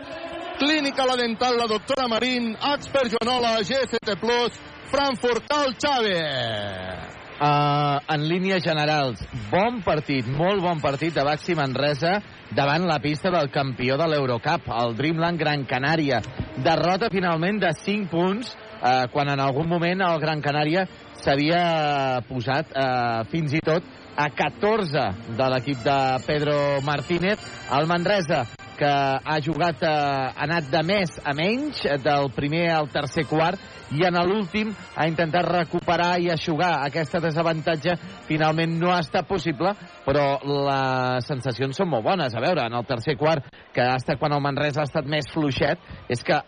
Clínica 0.59 1.05
La 1.05 1.17
Dental, 1.17 1.57
la 1.57 1.67
doctora 1.67 2.07
Marín, 2.07 2.57
Expert 2.75 3.11
Joanola, 3.11 3.59
GST 3.59 4.17
Plus, 4.21 4.53
Frankfurt, 4.91 5.45
Cal 5.49 5.75
Xave. 5.77 7.15
Uh, 7.35 7.99
en 8.15 8.29
línies 8.29 8.63
generals, 8.63 9.19
bon 9.51 9.81
partit, 9.83 10.27
molt 10.31 10.63
bon 10.63 10.79
partit 10.79 11.11
de 11.17 11.25
Baxi 11.27 11.57
Manresa 11.59 12.21
davant 12.55 12.87
la 12.87 13.01
pista 13.03 13.33
del 13.35 13.51
campió 13.51 13.99
de 13.99 14.07
l'Eurocup, 14.07 14.71
el 14.71 14.95
Dreamland 14.95 15.41
Gran 15.41 15.67
Canària. 15.67 16.23
Derrota 16.63 17.11
finalment 17.11 17.59
de 17.59 17.75
5 17.75 18.07
punts, 18.13 18.55
uh, 18.55 19.11
quan 19.11 19.35
en 19.35 19.43
algun 19.43 19.67
moment 19.69 20.07
el 20.07 20.23
Gran 20.23 20.41
Canària 20.45 20.87
s'havia 21.19 22.23
posat 22.29 22.71
uh, 22.71 23.25
fins 23.33 23.59
i 23.59 23.65
tot 23.65 23.83
a 24.15 24.31
14 24.31 25.35
de 25.35 25.51
l'equip 25.51 25.83
de 25.83 25.99
Pedro 26.29 26.59
Martínez. 26.87 27.43
El 27.75 27.91
Manresa, 27.91 28.45
que 28.79 28.91
ha 28.91 29.39
jugat, 29.41 29.83
eh, 29.83 29.89
ha 29.89 30.45
anat 30.47 30.71
de 30.71 30.83
més 30.83 31.19
a 31.25 31.35
menys, 31.35 31.85
eh, 31.85 31.99
del 31.99 32.31
primer 32.35 32.71
al 32.71 32.89
tercer 32.89 33.27
quart, 33.27 33.61
i 33.93 34.05
en 34.07 34.17
l'últim 34.27 34.73
ha 34.97 35.07
intentat 35.07 35.47
recuperar 35.47 36.19
i 36.21 36.31
aixugar 36.31 36.85
aquesta 36.87 37.21
desavantatge. 37.21 37.97
Finalment 38.27 38.79
no 38.81 38.91
ha 38.91 39.01
estat 39.01 39.29
possible, 39.29 39.75
però 40.07 40.41
les 40.43 41.27
sensacions 41.27 41.77
són 41.77 41.89
molt 41.89 42.05
bones. 42.05 42.35
A 42.35 42.41
veure, 42.41 42.67
en 42.67 42.75
el 42.75 42.87
tercer 42.87 43.17
quart, 43.17 43.47
que 43.73 43.83
ha 43.83 43.97
estat 43.97 44.19
quan 44.19 44.33
el 44.33 44.43
Manresa 44.43 44.83
ha 44.83 44.89
estat 44.89 45.07
més 45.07 45.31
fluixet, 45.33 45.79
és 46.09 46.23
que 46.25 46.41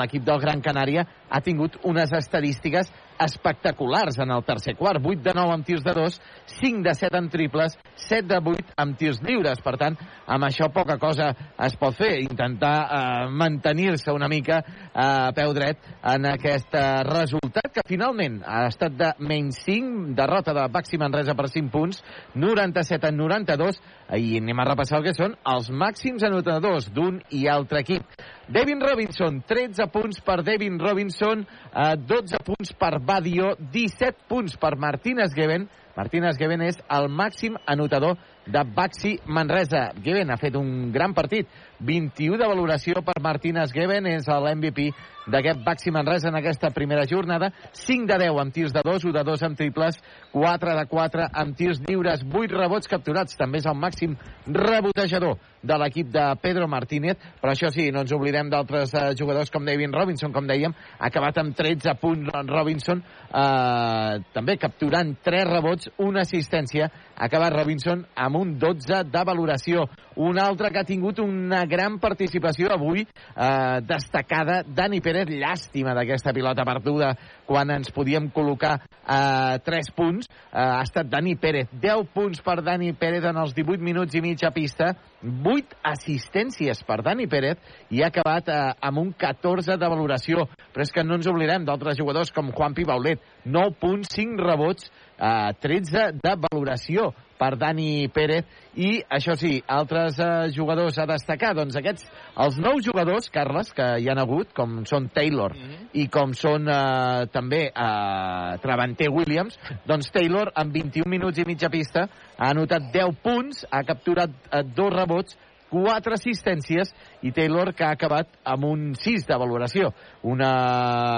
l'equip 0.00 0.24
del 0.24 0.40
Gran 0.40 0.60
Canària 0.60 1.06
ha 1.28 1.40
tingut 1.40 1.76
unes 1.84 2.12
estadístiques 2.16 2.90
espectaculars 3.20 4.18
en 4.18 4.30
el 4.30 4.44
tercer 4.44 4.76
quart. 4.76 5.02
8 5.04 5.22
de 5.22 5.34
9 5.36 5.54
amb 5.54 5.66
tirs 5.66 5.84
de 5.84 5.94
2, 5.96 6.20
5 6.60 6.82
de 6.88 6.94
7 6.94 7.18
amb 7.18 7.32
triples, 7.32 7.76
7 8.08 8.26
de 8.28 8.40
8 8.40 8.74
amb 8.76 8.98
tirs 8.98 9.20
lliures. 9.22 9.60
Per 9.64 9.76
tant, 9.80 9.98
amb 10.26 10.48
això 10.48 10.70
poca 10.72 10.98
cosa 10.98 11.30
es 11.66 11.76
pot 11.80 11.96
fer. 11.96 12.12
Intentar 12.24 12.74
eh, 12.80 13.28
mantenir-se 13.30 14.12
una 14.12 14.28
mica 14.28 14.60
eh, 14.64 14.90
a 15.00 15.32
peu 15.36 15.54
dret 15.56 15.78
en 16.14 16.26
aquest 16.32 16.74
eh, 16.74 16.86
resultat, 17.08 17.70
que 17.74 17.86
finalment 17.86 18.40
ha 18.46 18.64
estat 18.70 18.96
de 18.98 19.12
menys 19.20 19.62
5, 19.66 20.14
derrota 20.18 20.54
de 20.56 20.66
Baxi 20.72 20.98
Manresa 21.00 21.36
per 21.38 21.48
5 21.50 21.70
punts, 21.72 22.02
97 22.34 23.08
a 23.08 23.14
92, 23.14 23.80
i 24.18 24.38
anem 24.40 24.58
a 24.58 24.66
repassar 24.66 24.98
el 24.98 25.06
que 25.06 25.14
són 25.14 25.36
els 25.46 25.70
màxims 25.70 26.24
anotadors 26.26 26.88
d'un 26.94 27.20
i 27.36 27.46
altre 27.48 27.84
equip. 27.84 28.06
Devin 28.50 28.80
Robinson, 28.82 29.42
13 29.46 29.86
punts 29.92 30.22
per 30.26 30.40
Devin 30.46 30.78
Robinson, 30.82 31.46
eh, 31.70 31.96
12 31.96 32.42
punts 32.46 32.72
per 32.72 32.98
Badio, 32.98 33.54
17 33.72 34.26
punts 34.28 34.56
per 34.56 34.76
Martínez 34.76 35.34
Geben, 35.34 35.68
Martínez 35.96 36.38
Geben 36.38 36.62
és 36.62 36.78
el 36.88 37.08
màxim 37.12 37.56
anotador 37.66 38.16
de 38.46 38.62
Baxi 38.76 39.18
Manresa. 39.26 39.90
Geben 40.02 40.30
ha 40.30 40.38
fet 40.40 40.56
un 40.56 40.90
gran 40.92 41.14
partit. 41.14 41.48
21 41.80 42.38
de 42.38 42.48
valoració 42.48 43.02
per 43.04 43.18
Martínez 43.22 43.72
Geben, 43.74 44.06
és 44.06 44.28
l'MVP 44.28 44.90
d'aquest 45.30 45.62
Baxi 45.64 45.92
Manresa 45.94 46.28
en 46.28 46.38
aquesta 46.38 46.70
primera 46.74 47.06
jornada. 47.08 47.52
5 47.72 48.06
de 48.10 48.18
10 48.26 48.40
amb 48.40 48.54
tirs 48.54 48.74
de 48.74 48.82
2, 48.84 49.06
1 49.10 49.16
de 49.18 49.24
2 49.24 49.46
amb 49.48 49.58
triples, 49.58 50.00
4 50.32 50.76
de 50.78 50.86
4 50.90 51.28
amb 51.42 51.56
tirs 51.56 51.80
lliures, 51.86 52.24
8 52.26 52.56
rebots 52.56 52.90
capturats. 52.90 53.38
També 53.38 53.62
és 53.62 53.68
el 53.70 53.78
màxim 53.78 54.16
rebotejador 54.46 55.38
de 55.62 55.76
l'equip 55.76 56.08
de 56.12 56.24
Pedro 56.40 56.66
Martínez, 56.68 57.18
però 57.40 57.52
això 57.52 57.70
sí, 57.72 57.90
no 57.92 58.04
ens 58.04 58.12
oblidem 58.16 58.50
d'altres 58.50 58.94
eh, 58.94 59.04
jugadors 59.18 59.52
com 59.52 59.64
David 59.66 59.94
Robinson, 59.94 60.32
com 60.32 60.48
dèiem, 60.48 60.72
ha 60.72 61.10
acabat 61.10 61.40
amb 61.42 61.56
13 61.56 61.94
punts 62.00 62.32
Robinson, 62.48 63.02
eh, 63.28 64.20
també 64.32 64.56
capturant 64.60 65.12
3 65.24 65.48
rebots, 65.50 65.90
una 65.98 66.24
assistència, 66.24 66.88
ha 67.16 67.28
acabat 67.28 67.52
Robinson 67.52 68.06
amb 68.16 68.40
un 68.40 68.56
12 68.58 69.04
de 69.12 69.24
valoració. 69.28 69.84
Un 70.20 70.36
altre 70.36 70.68
que 70.68 70.82
ha 70.82 70.84
tingut 70.84 71.16
una 71.22 71.62
gran 71.64 71.94
participació 71.98 72.68
avui, 72.74 73.06
eh, 73.06 73.80
destacada, 73.88 74.58
Dani 74.68 74.98
Pérez, 75.00 75.30
llàstima 75.32 75.94
d'aquesta 75.96 76.34
pilota 76.36 76.66
perduda 76.68 77.14
quan 77.46 77.70
ens 77.72 77.88
podíem 77.88 78.26
col·locar 78.28 78.74
eh, 78.84 79.56
3 79.64 79.88
punts, 79.96 80.28
eh, 80.28 80.58
ha 80.60 80.82
estat 80.82 81.08
Dani 81.08 81.36
Pérez. 81.40 81.70
10 81.72 82.04
punts 82.12 82.42
per 82.44 82.58
Dani 82.60 82.92
Pérez 82.92 83.24
en 83.24 83.40
els 83.40 83.54
18 83.56 83.80
minuts 83.80 84.14
i 84.14 84.20
mig 84.20 84.44
a 84.44 84.52
pista, 84.52 84.90
8 85.24 85.80
assistències 85.88 86.84
per 86.84 87.00
Dani 87.06 87.24
Pérez 87.26 87.56
i 87.88 88.02
ha 88.02 88.12
acabat 88.12 88.52
eh, 88.52 88.60
amb 88.90 89.00
un 89.00 89.14
14 89.16 89.78
de 89.80 89.88
valoració. 89.88 90.44
Però 90.74 90.84
és 90.84 90.92
que 90.92 91.06
no 91.06 91.16
ens 91.16 91.32
oblidem 91.32 91.64
d'altres 91.64 91.96
jugadors 91.96 92.28
com 92.30 92.52
Juan 92.52 92.76
Pibaulet, 92.76 93.24
9 93.48 93.72
punts, 93.80 94.12
5 94.20 94.36
rebots, 94.36 94.92
eh, 95.16 95.56
13 95.64 96.20
de 96.20 96.36
valoració 96.44 97.08
per 97.40 97.56
Dani 97.60 98.08
Pérez 98.12 98.44
i, 98.76 99.00
això 99.10 99.34
sí, 99.38 99.56
altres 99.66 100.18
eh, 100.20 100.50
jugadors 100.54 100.98
a 101.00 101.06
destacar, 101.10 101.54
doncs 101.58 101.78
aquests, 101.80 102.06
els 102.44 102.58
nous 102.62 102.84
jugadors, 102.86 103.30
Carles, 103.32 103.72
que 103.74 103.86
hi 103.98 104.08
han 104.12 104.20
hagut, 104.22 104.52
com 104.56 104.82
són 104.86 105.08
Taylor 105.14 105.56
mm 105.56 105.68
-hmm. 105.70 105.88
i 106.02 106.06
com 106.08 106.34
són 106.34 106.68
eh, 106.68 107.26
també 107.32 107.62
eh, 107.66 108.58
Travanter 108.62 109.10
Williams, 109.10 109.58
doncs 109.86 110.10
Taylor 110.10 110.52
amb 110.54 110.72
21 110.72 111.08
minuts 111.08 111.38
i 111.38 111.44
mitja 111.46 111.70
pista 111.70 112.08
ha 112.36 112.50
anotat 112.50 112.92
10 112.92 113.16
punts, 113.22 113.66
ha 113.70 113.82
capturat 113.82 114.30
eh, 114.30 114.62
dos 114.62 114.92
rebots, 114.92 115.36
quatre 115.70 116.16
assistències 116.18 116.90
i 117.22 117.32
Taylor 117.32 117.72
que 117.76 117.86
ha 117.86 117.94
acabat 117.94 118.34
amb 118.44 118.66
un 118.66 118.82
6 118.98 119.26
de 119.28 119.38
valoració. 119.38 119.92
Una 120.26 120.50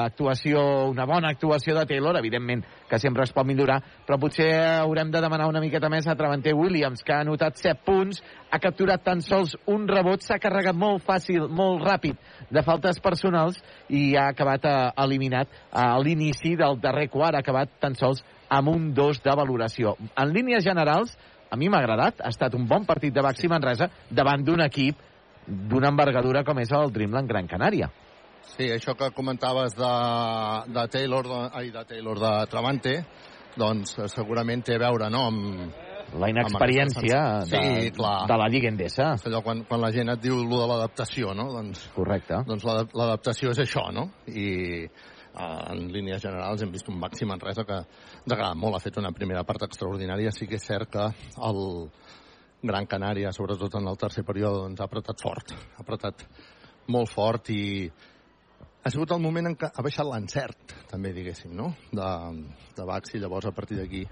actuació, 0.05 0.63
una 0.91 1.07
bona 1.09 1.33
actuació 1.33 1.75
de 1.79 1.87
Taylor, 1.89 2.19
evidentment 2.21 2.65
que 2.89 3.01
sempre 3.01 3.25
es 3.25 3.33
pot 3.33 3.49
millorar, 3.49 3.81
però 4.07 4.19
potser 4.21 4.51
haurem 4.83 5.11
de 5.11 5.23
demanar 5.25 5.49
una 5.49 5.63
miqueta 5.65 5.89
més 5.93 6.07
a 6.07 6.17
Travanter 6.19 6.55
Williams, 6.55 7.03
que 7.03 7.15
ha 7.17 7.23
anotat 7.25 7.57
7 7.61 7.81
punts, 7.87 8.21
ha 8.53 8.61
capturat 8.61 9.03
tan 9.03 9.25
sols 9.25 9.57
un 9.73 9.89
rebot, 9.89 10.23
s'ha 10.23 10.41
carregat 10.43 10.77
molt 10.77 11.03
fàcil, 11.07 11.49
molt 11.49 11.83
ràpid 11.87 12.21
de 12.53 12.63
faltes 12.67 13.01
personals 13.01 13.59
i 13.89 14.13
ha 14.17 14.29
acabat 14.35 14.69
eh, 14.69 14.77
eliminat 15.03 15.49
a 15.73 15.97
l'inici 16.03 16.55
del 16.61 16.79
darrer 16.83 17.09
quart, 17.11 17.37
ha 17.37 17.43
acabat 17.43 17.81
tan 17.81 17.97
sols 17.97 18.23
amb 18.53 18.69
un 18.69 18.91
2 18.93 19.23
de 19.25 19.35
valoració. 19.39 19.95
En 20.13 20.33
línies 20.35 20.65
generals, 20.65 21.17
a 21.53 21.57
mi 21.61 21.69
m'ha 21.69 21.83
agradat, 21.85 22.23
ha 22.25 22.31
estat 22.33 22.55
un 22.57 22.65
bon 22.69 22.87
partit 22.89 23.13
de 23.13 23.25
Baxi 23.25 23.51
Manresa 23.53 23.91
davant 24.11 24.45
d'un 24.45 24.65
equip 24.65 24.97
d'una 25.47 25.91
envergadura 25.93 26.45
com 26.49 26.59
és 26.63 26.73
el 26.73 26.93
Dreamland 26.95 27.29
Gran 27.29 27.51
Canària. 27.51 27.91
Sí, 28.57 28.71
això 28.73 28.97
que 28.99 29.11
comentaves 29.15 29.77
de, 29.79 29.93
de 30.73 30.87
Taylor, 30.91 31.29
de, 31.29 31.41
ai, 31.61 31.71
de 31.75 31.85
Taylor, 31.89 32.19
de 32.19 32.33
Travante, 32.51 32.95
doncs 33.59 33.99
eh, 33.99 34.09
segurament 34.11 34.65
té 34.65 34.79
a 34.79 34.83
veure, 34.89 35.11
no?, 35.13 35.27
amb, 35.31 35.81
la 36.19 36.29
inexperiència 36.29 37.21
sí, 37.49 37.57
de, 37.57 37.91
clar. 37.97 38.27
de 38.29 38.37
la 38.37 38.49
Lliga 38.53 38.69
Endesa. 38.69 39.13
És 39.17 39.23
allò 39.31 39.41
quan, 39.45 39.63
quan 39.69 39.81
la 39.81 39.89
gent 39.95 40.13
et 40.13 40.21
diu 40.21 40.43
lo 40.45 40.59
de 40.61 40.67
l'adaptació, 40.69 41.33
no? 41.37 41.47
Doncs, 41.55 41.87
Correcte. 41.95 42.43
doncs 42.49 42.67
l'adap- 42.69 42.93
l'adaptació 42.99 43.55
és 43.55 43.63
això, 43.63 43.87
no? 43.95 44.09
I 44.29 44.49
eh, 44.85 44.91
en 45.73 45.87
línies 45.95 46.21
generals 46.21 46.63
hem 46.63 46.73
vist 46.75 46.91
un 46.93 46.99
màxim 47.01 47.31
Manresa 47.33 47.65
que 47.65 47.79
de 48.25 48.36
molt 48.55 48.76
ha 48.76 48.83
fet 48.83 48.99
una 49.01 49.12
primera 49.12 49.42
part 49.44 49.65
extraordinària. 49.67 50.31
Sí 50.31 50.47
que 50.47 50.57
és 50.60 50.67
cert 50.67 50.91
que 50.92 51.09
el 51.49 51.62
Gran 52.62 52.86
Canària, 52.86 53.33
sobretot 53.34 53.75
en 53.81 53.89
el 53.91 53.99
tercer 53.99 54.23
període, 54.25 54.62
doncs, 54.68 54.81
ha 54.81 54.86
apretat 54.86 55.23
fort. 55.23 55.55
Ha 55.76 55.83
apretat 55.83 56.23
molt 56.94 57.10
fort 57.10 57.51
i 57.51 57.91
ha 58.83 58.91
sigut 58.91 59.10
el 59.15 59.23
moment 59.23 59.51
en 59.51 59.57
què 59.59 59.70
ha 59.70 59.83
baixat 59.83 60.07
l'encert, 60.07 60.75
també 60.91 61.12
diguéssim, 61.15 61.52
no? 61.55 61.73
De, 61.91 62.09
de 62.76 62.86
Baxi, 62.86 63.18
llavors 63.23 63.47
a 63.51 63.55
partir 63.55 63.78
d'aquí 63.78 64.02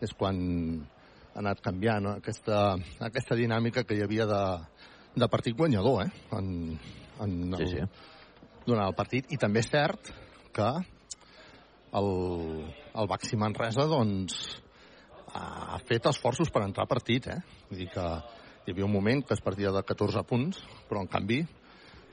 és 0.00 0.14
quan 0.18 0.38
ha 1.34 1.38
anat 1.42 1.60
canviant 1.62 2.02
no? 2.02 2.14
aquesta, 2.18 2.74
aquesta 3.06 3.36
dinàmica 3.38 3.84
que 3.86 3.98
hi 3.98 4.02
havia 4.02 4.26
de, 4.26 4.42
de 5.14 5.28
partit 5.30 5.56
guanyador, 5.56 6.06
eh? 6.06 6.10
En, 6.38 6.48
en 7.20 7.36
el, 7.54 7.60
Sí, 7.60 7.68
sí. 7.76 7.84
durant 8.66 8.86
el 8.86 8.96
partit. 8.98 9.30
I 9.30 9.38
també 9.38 9.62
és 9.62 9.70
cert 9.70 10.10
que 10.56 10.70
el, 12.00 12.10
el 12.94 13.08
Baxi 13.10 13.38
Manresa, 13.38 13.86
doncs, 13.90 14.40
ha 15.34 15.78
fet 15.86 16.08
esforços 16.10 16.50
per 16.50 16.64
entrar 16.66 16.86
a 16.86 16.90
partit, 16.90 17.28
eh? 17.30 17.38
Vull 17.70 17.84
dir 17.84 17.88
que 17.92 18.06
hi 18.66 18.74
havia 18.74 18.86
un 18.86 18.92
moment 18.92 19.22
que 19.26 19.34
es 19.36 19.42
partia 19.44 19.72
de 19.74 19.82
14 19.86 20.24
punts, 20.28 20.62
però 20.88 21.02
en 21.04 21.10
canvi 21.10 21.40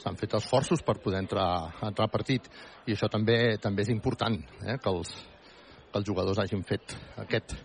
s'han 0.01 0.17
fet 0.19 0.35
esforços 0.37 0.83
per 0.85 0.99
poder 1.01 1.23
entrar, 1.23 1.47
entrar 1.81 2.07
a 2.07 2.13
partit. 2.13 2.45
I 2.85 2.93
això 2.93 3.09
també 3.11 3.57
també 3.61 3.85
és 3.85 3.91
important, 3.93 4.37
eh? 4.63 4.77
que, 4.77 4.93
els, 4.93 5.13
que 5.91 5.99
els 5.99 6.07
jugadors 6.07 6.39
hagin 6.43 6.61
fet 6.67 6.93
aquest, 7.23 7.55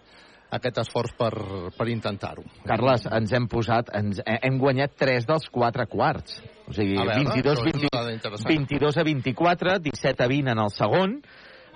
aquest 0.56 0.80
esforç 0.84 1.14
per, 1.18 1.32
per 1.76 1.88
intentar-ho. 1.92 2.44
Carles, 2.68 3.06
ens 3.20 3.36
hem 3.36 3.48
posat, 3.52 3.92
ens, 3.98 4.22
eh, 4.24 4.38
hem 4.48 4.58
guanyat 4.60 4.96
3 5.00 5.28
dels 5.28 5.48
4 5.52 5.88
quarts. 5.92 6.40
O 6.66 6.74
sigui, 6.76 6.96
A 6.96 7.06
veure, 7.06 7.22
22, 7.28 7.52
això 7.52 7.68
és 7.68 7.78
20, 7.78 7.86
una 7.86 8.00
dada 8.00 8.16
interessant. 8.16 8.52
22 8.52 8.98
a 8.98 9.06
24, 9.08 9.78
17 9.90 10.24
a 10.24 10.30
20 10.32 10.54
en 10.56 10.64
el 10.64 10.72
segon, 10.74 11.18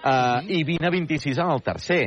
eh, 0.05 0.61
i 0.61 0.63
20 0.65 0.87
a 0.87 0.95
26 0.95 1.39
en 1.39 1.53
el 1.57 1.63
tercer. 1.63 2.05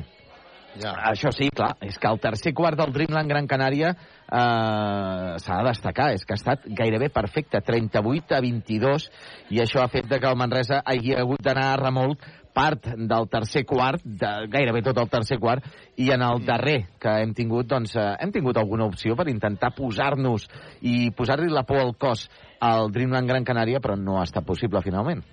Ja. 0.77 0.91
Això 1.09 1.31
sí, 1.33 1.49
clar, 1.49 1.71
és 1.81 1.97
que 1.97 2.07
el 2.07 2.19
tercer 2.21 2.53
quart 2.53 2.77
del 2.77 2.93
Dreamland 2.93 3.31
Gran 3.31 3.47
Canària 3.49 3.89
eh, 3.89 5.37
s'ha 5.41 5.57
de 5.57 5.65
destacar, 5.65 6.11
és 6.13 6.25
que 6.25 6.35
ha 6.35 6.39
estat 6.39 6.67
gairebé 6.77 7.09
perfecte, 7.09 7.61
38 7.65 8.37
a 8.37 8.41
22, 8.45 9.07
i 9.55 9.63
això 9.63 9.81
ha 9.81 9.89
fet 9.89 10.07
de 10.09 10.19
que 10.21 10.29
el 10.29 10.37
Manresa 10.37 10.83
hagi 10.85 11.15
hagut 11.17 11.41
d'anar 11.43 11.71
a 11.71 11.79
remolc 11.81 12.27
part 12.53 12.85
del 12.97 13.27
tercer 13.31 13.63
quart, 13.65 14.03
de, 14.03 14.29
gairebé 14.51 14.83
tot 14.85 15.01
el 15.01 15.09
tercer 15.09 15.39
quart, 15.41 15.65
i 15.97 16.11
en 16.13 16.21
el 16.25 16.45
darrer 16.45 16.79
que 17.01 17.17
hem 17.23 17.33
tingut, 17.33 17.69
doncs, 17.69 17.95
eh, 17.97 18.13
hem 18.21 18.33
tingut 18.35 18.57
alguna 18.61 18.87
opció 18.89 19.17
per 19.17 19.29
intentar 19.31 19.73
posar-nos 19.77 20.47
i 20.81 21.09
posar-li 21.17 21.49
la 21.49 21.65
por 21.65 21.81
al 21.81 21.95
cos 21.97 22.27
al 22.59 22.91
Dreamland 22.93 23.29
Gran 23.29 23.47
Canària, 23.47 23.81
però 23.81 23.97
no 23.97 24.19
ha 24.19 24.27
estat 24.27 24.45
possible 24.45 24.83
finalment. 24.85 25.23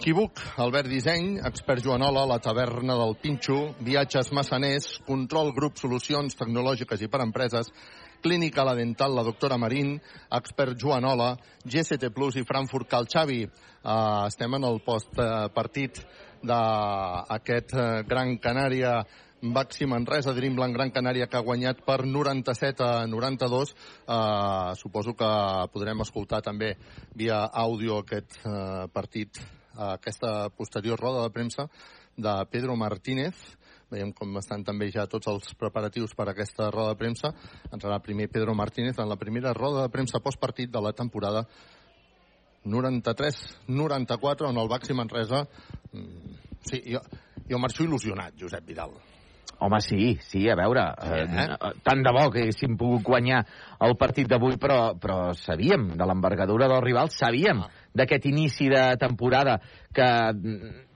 Equívoc, 0.00 0.40
Albert 0.56 0.88
Disseny, 0.88 1.34
expert 1.44 1.84
Joanola, 1.84 2.22
la 2.24 2.38
taverna 2.40 2.94
del 2.96 3.18
Pinxo, 3.20 3.74
viatges 3.84 4.30
massaners, 4.32 4.86
control 5.04 5.52
grup 5.52 5.76
solucions 5.76 6.38
tecnològiques 6.40 7.02
i 7.04 7.08
per 7.12 7.20
empreses, 7.20 7.68
clínica 8.24 8.64
la 8.64 8.72
dental, 8.78 9.12
la 9.12 9.26
doctora 9.26 9.58
Marín, 9.60 9.98
expert 10.38 10.80
Joanola, 10.80 11.34
GST 11.66 12.08
Plus 12.16 12.40
i 12.40 12.46
Frankfurt 12.48 12.88
Cal 12.88 13.10
Xavi. 13.12 13.42
Uh, 13.44 14.24
estem 14.24 14.56
en 14.56 14.64
el 14.70 14.80
post-partit 14.88 16.00
d'aquest 16.48 17.76
uh, 17.76 18.00
Gran 18.08 18.38
Canària 18.40 19.02
Baxi 19.42 19.84
Manresa, 19.84 20.32
Dreamland 20.32 20.80
Gran 20.80 20.96
Canària, 20.96 21.28
que 21.28 21.36
ha 21.36 21.44
guanyat 21.44 21.84
per 21.84 22.06
97 22.08 22.88
a 22.88 23.06
92. 23.06 23.76
Uh, 24.08 24.72
suposo 24.80 25.12
que 25.12 25.30
podrem 25.76 26.08
escoltar 26.08 26.40
també 26.40 26.78
via 27.12 27.44
àudio 27.52 28.00
aquest 28.00 28.40
uh, 28.46 28.88
partit, 28.88 29.44
uh, 29.80 29.94
aquesta 29.96 30.50
posterior 30.52 31.00
roda 31.00 31.24
de 31.24 31.32
premsa 31.32 31.66
de 32.16 32.36
Pedro 32.52 32.76
Martínez. 32.76 33.34
Veiem 33.90 34.12
com 34.14 34.36
estan 34.38 34.62
també 34.62 34.90
ja 34.92 35.08
tots 35.10 35.26
els 35.32 35.54
preparatius 35.58 36.12
per 36.14 36.28
a 36.28 36.34
aquesta 36.36 36.68
roda 36.70 36.92
de 36.92 37.00
premsa. 37.00 37.32
Entrarà 37.72 37.98
primer 38.04 38.28
Pedro 38.30 38.54
Martínez 38.54 39.00
en 39.00 39.08
la 39.08 39.18
primera 39.18 39.54
roda 39.56 39.82
de 39.82 39.90
premsa 39.90 40.20
postpartit 40.22 40.70
de 40.70 40.80
la 40.84 40.92
temporada 40.92 41.46
93-94, 42.64 44.52
on 44.52 44.58
el 44.60 44.68
Baxi 44.68 44.94
Manresa... 44.94 45.48
mm, 45.92 46.50
Sí, 46.60 46.82
jo, 46.84 47.00
jo 47.48 47.58
marxo 47.58 47.86
il·lusionat, 47.86 48.36
Josep 48.36 48.66
Vidal. 48.68 48.92
Home, 49.60 49.80
sí, 49.84 50.14
sí, 50.24 50.46
a 50.48 50.56
veure, 50.56 50.86
eh, 51.04 51.24
eh? 51.28 51.72
tant 51.84 52.00
de 52.04 52.12
bo 52.16 52.30
que 52.32 52.46
haguéssim 52.46 52.78
pogut 52.80 53.04
guanyar 53.04 53.42
el 53.84 53.96
partit 54.00 54.28
d'avui, 54.30 54.56
però, 54.60 54.94
però 54.96 55.34
sabíem 55.36 55.90
de 56.00 56.06
l'envergadura 56.08 56.68
del 56.70 56.80
rival, 56.80 57.12
sabíem 57.12 57.60
d'aquest 57.92 58.30
inici 58.30 58.70
de 58.72 58.84
temporada 58.96 59.58
que 59.92 60.08
mm, 60.32 60.86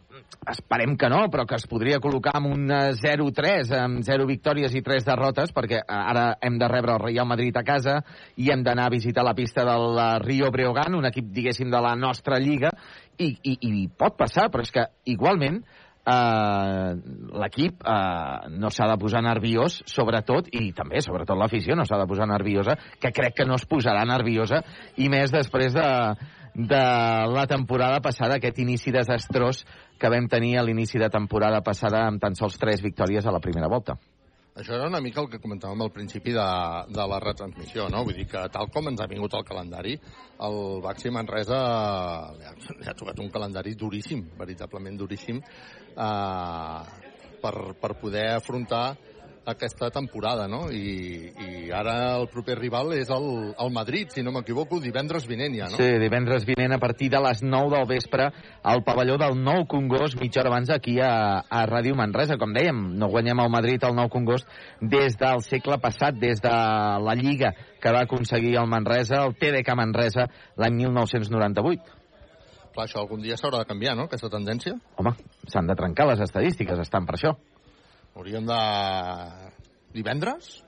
esperem 0.51 0.97
que 0.97 1.09
no, 1.09 1.25
però 1.33 1.44
que 1.49 1.57
es 1.57 1.67
podria 1.68 2.01
col·locar 2.02 2.34
amb 2.39 2.51
un 2.52 2.73
eh, 2.73 2.94
0-3, 3.01 3.73
amb 3.78 4.02
0 4.05 4.26
victòries 4.28 4.75
i 4.76 4.83
3 4.84 5.07
derrotes, 5.07 5.52
perquè 5.57 5.81
eh, 5.81 5.84
ara 5.94 6.26
hem 6.41 6.59
de 6.60 6.68
rebre 6.70 6.97
el 6.97 7.02
Real 7.05 7.28
Madrid 7.28 7.57
a 7.57 7.65
casa 7.67 8.01
i 8.36 8.51
hem 8.52 8.65
d'anar 8.65 8.89
a 8.89 8.94
visitar 8.94 9.25
la 9.26 9.36
pista 9.36 9.65
del 9.68 9.99
eh, 9.99 10.10
Rio 10.25 10.51
Breogán, 10.55 10.97
un 10.99 11.09
equip, 11.09 11.31
diguéssim, 11.34 11.70
de 11.73 11.81
la 11.84 11.94
nostra 11.97 12.41
lliga, 12.41 12.73
i, 13.18 13.31
i, 13.43 13.57
i 13.60 13.89
pot 13.89 14.17
passar, 14.18 14.49
però 14.51 14.65
és 14.65 14.73
que 14.75 14.89
igualment 15.10 15.62
eh, 16.07 16.94
l'equip 17.41 17.83
eh, 17.83 18.50
no 18.60 18.70
s'ha 18.70 18.89
de 18.91 18.99
posar 19.00 19.23
nerviós, 19.24 19.81
sobretot, 19.91 20.50
i 20.52 20.70
també, 20.76 21.02
sobretot 21.05 21.39
l'afició, 21.41 21.76
no 21.76 21.86
s'ha 21.89 22.00
de 22.00 22.08
posar 22.10 22.28
nerviosa, 22.31 22.76
que 23.00 23.12
crec 23.12 23.41
que 23.41 23.49
no 23.49 23.58
es 23.58 23.66
posarà 23.68 24.05
nerviosa, 24.08 24.62
i 25.00 25.10
més 25.12 25.34
després 25.34 25.74
de, 25.76 25.91
de 26.55 26.84
la 27.34 27.47
temporada 27.50 28.00
passada, 28.05 28.39
aquest 28.39 28.60
inici 28.62 28.94
desastrós 28.94 29.65
que 29.99 30.10
vam 30.10 30.28
tenir 30.31 30.58
a 30.58 30.66
l'inici 30.66 31.00
de 31.00 31.10
temporada 31.10 31.62
passada 31.66 32.07
amb 32.08 32.23
tan 32.23 32.36
sols 32.39 32.58
tres 32.60 32.84
victòries 32.84 33.26
a 33.26 33.34
la 33.34 33.42
primera 33.42 33.70
volta. 33.70 33.99
Això 34.55 34.76
era 34.76 34.86
una 34.86 35.00
mica 35.02 35.18
el 35.18 35.26
que 35.31 35.41
comentàvem 35.42 35.81
al 35.83 35.91
principi 35.91 36.31
de, 36.34 36.47
de 36.94 37.05
la 37.10 37.16
retransmissió, 37.23 37.89
no? 37.91 38.05
Vull 38.07 38.15
dir 38.20 38.28
que 38.31 38.42
tal 38.55 38.68
com 38.74 38.86
ens 38.86 39.00
ha 39.02 39.08
vingut 39.10 39.34
el 39.34 39.42
calendari, 39.49 39.97
el 40.47 40.58
Baxi 40.84 41.10
Manresa 41.10 41.58
li 42.36 42.47
ha, 42.47 42.52
li 42.55 42.86
ha 42.86 42.94
tocat 42.94 43.18
un 43.24 43.33
calendari 43.34 43.74
duríssim, 43.81 44.23
veritablement 44.39 45.00
duríssim, 45.00 45.41
eh, 45.42 47.10
per, 47.42 47.55
per 47.83 47.92
poder 47.99 48.28
afrontar 48.36 48.84
aquesta 49.47 49.91
temporada, 49.91 50.47
no? 50.49 50.67
I, 50.73 51.31
i 51.31 51.71
ara 51.75 52.17
el 52.19 52.27
proper 52.33 52.57
rival 52.59 52.95
és 52.97 53.11
el, 53.13 53.27
el 53.61 53.73
Madrid, 53.75 54.13
si 54.15 54.25
no 54.25 54.33
m'equivoco, 54.35 54.81
divendres 54.81 55.27
vinent 55.29 55.57
ja, 55.57 55.69
no? 55.71 55.79
Sí, 55.79 55.89
divendres 56.01 56.47
vinent 56.49 56.77
a 56.77 56.81
partir 56.83 57.11
de 57.13 57.21
les 57.25 57.43
9 57.45 57.73
del 57.77 57.89
vespre 57.91 58.31
al 58.63 58.85
pavelló 58.87 59.19
del 59.21 59.37
Nou 59.41 59.67
Congost, 59.71 60.19
mitja 60.21 60.43
hora 60.43 60.55
abans 60.55 60.73
aquí 60.73 60.97
a, 61.01 61.45
a 61.45 61.65
Ràdio 61.71 61.97
Manresa. 61.99 62.39
Com 62.41 62.55
dèiem, 62.57 62.81
no 62.99 63.11
guanyem 63.13 63.45
el 63.45 63.53
Madrid 63.53 63.85
al 63.85 63.97
Nou 63.97 64.09
Congost 64.13 64.49
des 64.81 65.19
del 65.21 65.45
segle 65.47 65.79
passat, 65.83 66.17
des 66.21 66.41
de 66.45 66.55
la 67.05 67.19
Lliga 67.19 67.53
que 67.81 67.93
va 67.93 68.07
aconseguir 68.09 68.57
el 68.57 68.71
Manresa, 68.71 69.21
el 69.27 69.37
TDK 69.37 69.77
Manresa, 69.77 70.29
l'any 70.57 70.81
1998. 70.87 72.01
Clar, 72.75 72.89
això 72.89 73.05
algun 73.05 73.21
dia 73.23 73.37
s'haurà 73.39 73.61
de 73.61 73.69
canviar, 73.71 73.93
no?, 73.95 74.09
aquesta 74.09 74.33
tendència. 74.33 74.75
Home, 74.99 75.13
s'han 75.47 75.69
de 75.71 75.77
trencar 75.79 76.09
les 76.11 76.25
estadístiques, 76.25 76.81
estan 76.83 77.07
per 77.07 77.15
això. 77.21 77.37
Hauríem 78.15 78.47
de... 78.47 78.60
Divendres? 79.94 80.62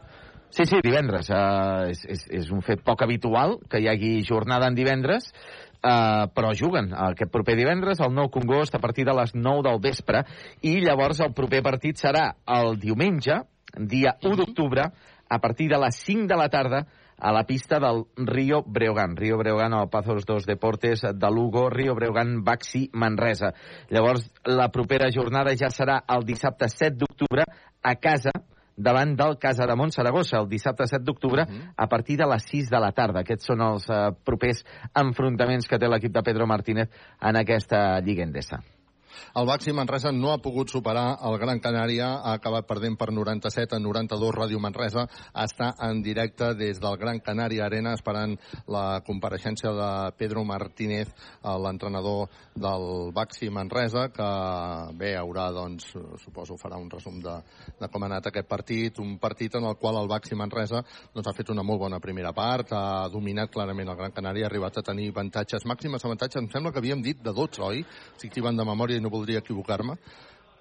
Sí, 0.51 0.65
sí, 0.67 0.81
divendres. 0.83 1.29
Uh, 1.31 1.87
és, 1.93 2.01
és, 2.11 2.25
és 2.41 2.51
un 2.55 2.63
fet 2.65 2.83
poc 2.83 3.05
habitual 3.07 3.57
que 3.71 3.79
hi 3.83 3.87
hagi 3.91 4.11
jornada 4.27 4.67
en 4.71 4.75
divendres, 4.75 5.29
uh, 5.79 6.27
però 6.35 6.51
juguen 6.59 6.91
aquest 7.09 7.31
proper 7.31 7.55
divendres 7.59 8.03
al 8.03 8.15
Nou 8.15 8.33
Congost 8.35 8.75
a 8.75 8.83
partir 8.83 9.07
de 9.07 9.15
les 9.15 9.35
9 9.35 9.63
del 9.69 9.79
vespre 9.85 10.25
i 10.67 10.79
llavors 10.83 11.23
el 11.23 11.35
proper 11.39 11.63
partit 11.67 12.03
serà 12.03 12.33
el 12.59 12.81
diumenge, 12.83 13.39
dia 13.95 14.17
1 14.23 14.41
d'octubre, 14.43 14.91
a 15.27 15.39
partir 15.43 15.69
de 15.71 15.79
les 15.83 16.03
5 16.03 16.27
de 16.31 16.39
la 16.43 16.51
tarda, 16.51 16.83
a 17.19 17.33
la 17.33 17.45
pista 17.45 17.79
del 17.79 18.05
Río 18.17 18.63
Breogán. 18.67 19.17
Río 19.17 19.39
Breogán 19.39 19.75
al 19.75 19.89
Pazos 19.89 20.25
dos 20.25 20.45
Deportes 20.45 21.03
de 21.03 21.31
Lugo, 21.31 21.71
Río 21.71 21.95
Breogán, 21.95 22.45
Baxi, 22.45 22.91
Manresa. 22.93 23.55
Llavors, 23.89 24.31
la 24.45 24.71
propera 24.71 25.09
jornada 25.13 25.57
ja 25.57 25.71
serà 25.71 26.03
el 26.09 26.27
dissabte 26.27 26.69
7 26.69 26.97
d'octubre 26.97 27.45
a 27.83 27.95
casa, 27.97 28.31
davant 28.77 29.17
del 29.17 29.39
Casa 29.39 29.67
de 29.67 29.77
Montsaragossa, 29.77 30.39
el 30.39 30.49
dissabte 30.49 30.87
7 30.87 31.03
d'octubre, 31.05 31.43
uh 31.43 31.49
-huh. 31.49 31.73
a 31.77 31.87
partir 31.89 32.19
de 32.19 32.27
les 32.27 32.43
6 32.43 32.69
de 32.69 32.81
la 32.81 32.93
tarda. 32.93 33.21
Aquests 33.21 33.47
són 33.47 33.61
els 33.61 33.89
uh, 33.89 34.13
propers 34.25 34.65
enfrontaments 34.95 35.67
que 35.67 35.79
té 35.79 35.89
l'equip 35.89 36.13
de 36.13 36.23
Pedro 36.23 36.47
Martínez 36.47 36.89
en 37.21 37.37
aquesta 37.37 38.01
Lliga 38.01 38.23
Endesa. 38.23 38.63
El 39.37 39.47
Baxi 39.47 39.73
Manresa 39.73 40.13
no 40.13 40.33
ha 40.33 40.39
pogut 40.43 40.71
superar 40.73 41.19
el 41.29 41.39
Gran 41.39 41.61
Canària, 41.61 42.09
ha 42.23 42.37
acabat 42.39 42.67
perdent 42.69 42.97
per 42.99 43.11
97 43.13 43.77
a 43.77 43.81
92. 43.83 44.35
Ràdio 44.37 44.61
Manresa 44.63 45.07
està 45.33 45.73
en 45.89 46.03
directe 46.03 46.53
des 46.59 46.81
del 46.81 46.97
Gran 47.01 47.21
Canària 47.21 47.67
Arena 47.67 47.95
esperant 47.97 48.37
la 48.73 49.01
compareixença 49.07 49.73
de 49.77 49.91
Pedro 50.17 50.45
Martínez, 50.45 51.13
l'entrenador 51.43 52.31
del 52.55 53.13
Baxi 53.13 53.51
Manresa, 53.51 54.09
que 54.15 54.29
bé, 54.97 55.15
haurà, 55.17 55.51
doncs, 55.53 55.93
suposo, 56.23 56.57
farà 56.61 56.81
un 56.81 56.91
resum 56.91 57.21
de, 57.23 57.37
de 57.81 57.91
com 57.93 58.03
ha 58.03 58.11
anat 58.11 58.31
aquest 58.31 58.49
partit, 58.49 59.01
un 59.03 59.19
partit 59.23 59.55
en 59.61 59.69
el 59.69 59.77
qual 59.81 60.01
el 60.01 60.11
Baxi 60.11 60.39
Manresa 60.39 60.83
doncs, 61.15 61.27
ha 61.27 61.37
fet 61.37 61.53
una 61.53 61.65
molt 61.67 61.83
bona 61.85 62.01
primera 62.01 62.33
part, 62.37 62.73
ha 62.73 63.09
dominat 63.13 63.53
clarament 63.53 63.93
el 63.93 64.01
Gran 64.01 64.15
Canària, 64.17 64.47
ha 64.47 64.51
arribat 64.51 64.81
a 64.81 64.87
tenir 64.87 65.11
avantatges, 65.13 65.67
màximes 65.69 66.05
avantatges, 66.05 66.43
em 66.43 66.51
sembla 66.53 66.73
que 66.73 66.83
havíem 66.83 67.05
dit 67.05 67.23
de 67.23 67.33
12, 67.33 67.63
oi? 67.67 67.85
Si 68.17 68.31
van 68.45 68.57
de 68.57 68.67
memòria 68.69 69.01
i 69.01 69.03
no 69.03 69.06
voldria 69.13 69.43
equivocar-me, 69.43 69.97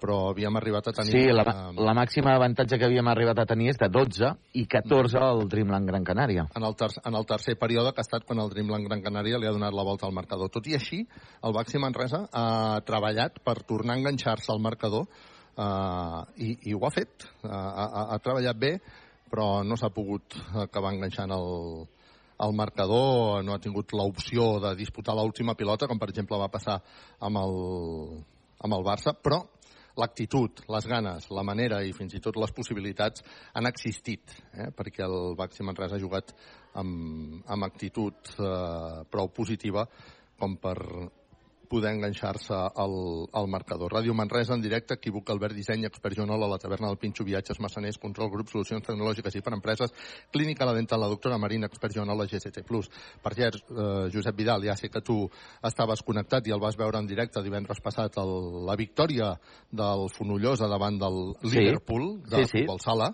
però 0.00 0.16
havíem 0.30 0.56
arribat 0.58 0.90
a 0.90 0.94
tenir... 0.96 1.12
Sí, 1.14 1.22
la, 1.32 1.44
la 1.72 1.94
màxima 1.96 2.34
avantatge 2.36 2.78
que 2.78 2.88
havíem 2.88 3.08
arribat 3.10 3.40
a 3.42 3.46
tenir 3.48 3.70
és 3.72 3.80
de 3.80 3.88
12 3.92 4.32
i 4.60 4.66
14 4.70 5.22
al 5.22 5.46
Dreamland 5.52 5.88
Gran 5.88 6.04
Canària. 6.04 6.46
En 6.58 6.66
el, 6.68 6.76
ter 6.76 6.90
en 7.02 7.16
el 7.16 7.26
tercer 7.28 7.56
període 7.60 7.94
que 7.94 8.02
ha 8.02 8.06
estat 8.06 8.26
quan 8.28 8.42
el 8.42 8.52
Dreamland 8.52 8.88
Gran 8.88 9.02
Canària 9.04 9.40
li 9.40 9.48
ha 9.48 9.54
donat 9.56 9.74
la 9.76 9.86
volta 9.86 10.06
al 10.08 10.14
marcador. 10.16 10.52
Tot 10.52 10.68
i 10.68 10.76
així, 10.78 11.02
el 11.42 11.56
Baxi 11.56 11.80
Manresa 11.82 12.26
ha 12.32 12.82
treballat 12.86 13.40
per 13.44 13.58
tornar 13.64 13.96
a 13.96 14.02
enganxar-se 14.02 14.52
al 14.52 14.62
marcador 14.62 15.08
uh, 15.08 16.22
i, 16.36 16.52
i 16.70 16.76
ho 16.76 16.84
ha 16.86 16.92
fet. 16.94 17.28
Uh, 17.42 17.50
ha, 17.50 18.06
ha 18.14 18.22
treballat 18.22 18.60
bé, 18.60 18.76
però 19.30 19.64
no 19.66 19.78
s'ha 19.80 19.92
pogut 19.94 20.36
acabar 20.66 20.94
enganxant 20.94 21.32
el, 21.34 21.86
el 22.44 22.52
marcador 22.54 23.42
no 23.44 23.54
ha 23.54 23.62
tingut 23.62 23.94
l'opció 23.96 24.56
de 24.62 24.74
disputar 24.78 25.16
l'última 25.16 25.56
pilota, 25.56 25.88
com 25.88 25.98
per 25.98 26.10
exemple 26.12 26.38
va 26.38 26.52
passar 26.52 26.78
amb 27.24 27.40
el, 27.40 27.56
amb 28.64 28.76
el 28.76 28.84
Barça, 28.86 29.14
però 29.16 29.42
l'actitud, 29.96 30.60
les 30.68 30.86
ganes, 30.88 31.30
la 31.32 31.44
manera 31.46 31.80
i 31.84 31.94
fins 31.96 32.14
i 32.16 32.20
tot 32.22 32.36
les 32.36 32.52
possibilitats 32.52 33.24
han 33.56 33.68
existit, 33.68 34.34
eh? 34.52 34.68
perquè 34.76 35.04
el 35.06 35.34
Baxi 35.38 35.64
Manresa 35.64 35.96
ha 35.96 36.02
jugat 36.02 36.34
amb, 36.76 37.40
amb 37.48 37.64
actitud 37.64 38.34
eh, 38.36 39.04
prou 39.10 39.32
positiva 39.32 39.86
com 40.36 40.58
per 40.60 40.76
poder 41.68 41.92
enganxar-se 41.94 42.54
al, 42.54 42.94
al 43.32 43.48
marcador. 43.48 43.92
Ràdio 43.92 44.14
Manresa 44.14 44.54
en 44.54 44.62
directe, 44.62 44.94
equívoc 44.94 45.30
Albert 45.30 45.54
Disseny, 45.54 45.84
expert 45.86 46.16
Jonol, 46.16 46.42
a 46.44 46.48
la 46.48 46.58
taverna 46.58 46.88
del 46.88 46.98
Pinxo, 46.98 47.24
viatges, 47.24 47.60
massaners, 47.60 47.98
control, 47.98 48.30
grup, 48.30 48.48
solucions 48.52 48.84
tecnològiques 48.86 49.34
i 49.36 49.42
per 49.42 49.54
empreses, 49.56 49.92
clínica 50.32 50.64
la 50.68 50.74
dental, 50.74 51.00
la 51.00 51.08
doctora 51.12 51.38
Marina, 51.38 51.66
expert 51.70 51.94
Jonol, 51.96 52.18
la 52.18 52.26
GCT+. 52.26 52.62
Per 53.22 53.34
cert, 53.34 53.60
eh, 53.70 54.10
Josep 54.12 54.36
Vidal, 54.36 54.64
ja 54.64 54.76
sé 54.76 54.88
que 54.90 55.00
tu 55.02 55.18
estaves 55.62 56.02
connectat 56.02 56.46
i 56.46 56.52
el 56.54 56.60
vas 56.60 56.76
veure 56.76 56.98
en 56.98 57.06
directe 57.06 57.42
divendres 57.42 57.80
passat, 57.80 58.16
el, 58.22 58.64
la 58.66 58.76
victòria 58.76 59.34
del 59.70 60.08
Fonollosa 60.14 60.68
davant 60.68 60.98
del 60.98 61.34
Sí. 61.42 61.58
Liverpool, 61.58 62.22
de 62.22 62.44
Sí, 62.44 62.50
sí. 62.50 62.58
futbol 62.62 62.80
sala. 62.80 63.12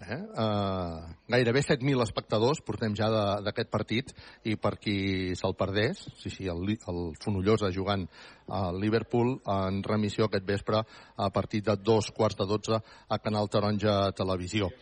Eh? 0.00 0.18
Uh, 0.34 1.04
gairebé 1.28 1.60
7.000 1.60 2.02
espectadors 2.02 2.62
portem 2.64 2.94
ja 2.96 3.10
d'aquest 3.44 3.68
partit 3.70 4.14
i 4.48 4.56
per 4.56 4.74
qui 4.80 5.36
se'l 5.38 5.54
perdés, 5.58 6.06
sí, 6.18 6.32
sí, 6.32 6.48
el, 6.48 6.64
el 6.74 7.02
Fonollosa 7.20 7.70
jugant 7.74 8.06
al 8.48 8.80
Liverpool 8.80 9.36
en 9.46 9.82
remissió 9.84 10.26
aquest 10.26 10.48
vespre 10.48 10.80
a 10.82 11.30
partir 11.30 11.62
de 11.68 11.76
dos 11.76 12.10
quarts 12.10 12.40
de 12.40 12.48
12 12.48 12.80
a 13.08 13.20
Canal 13.22 13.52
Taronja 13.52 14.10
Televisió. 14.16 14.72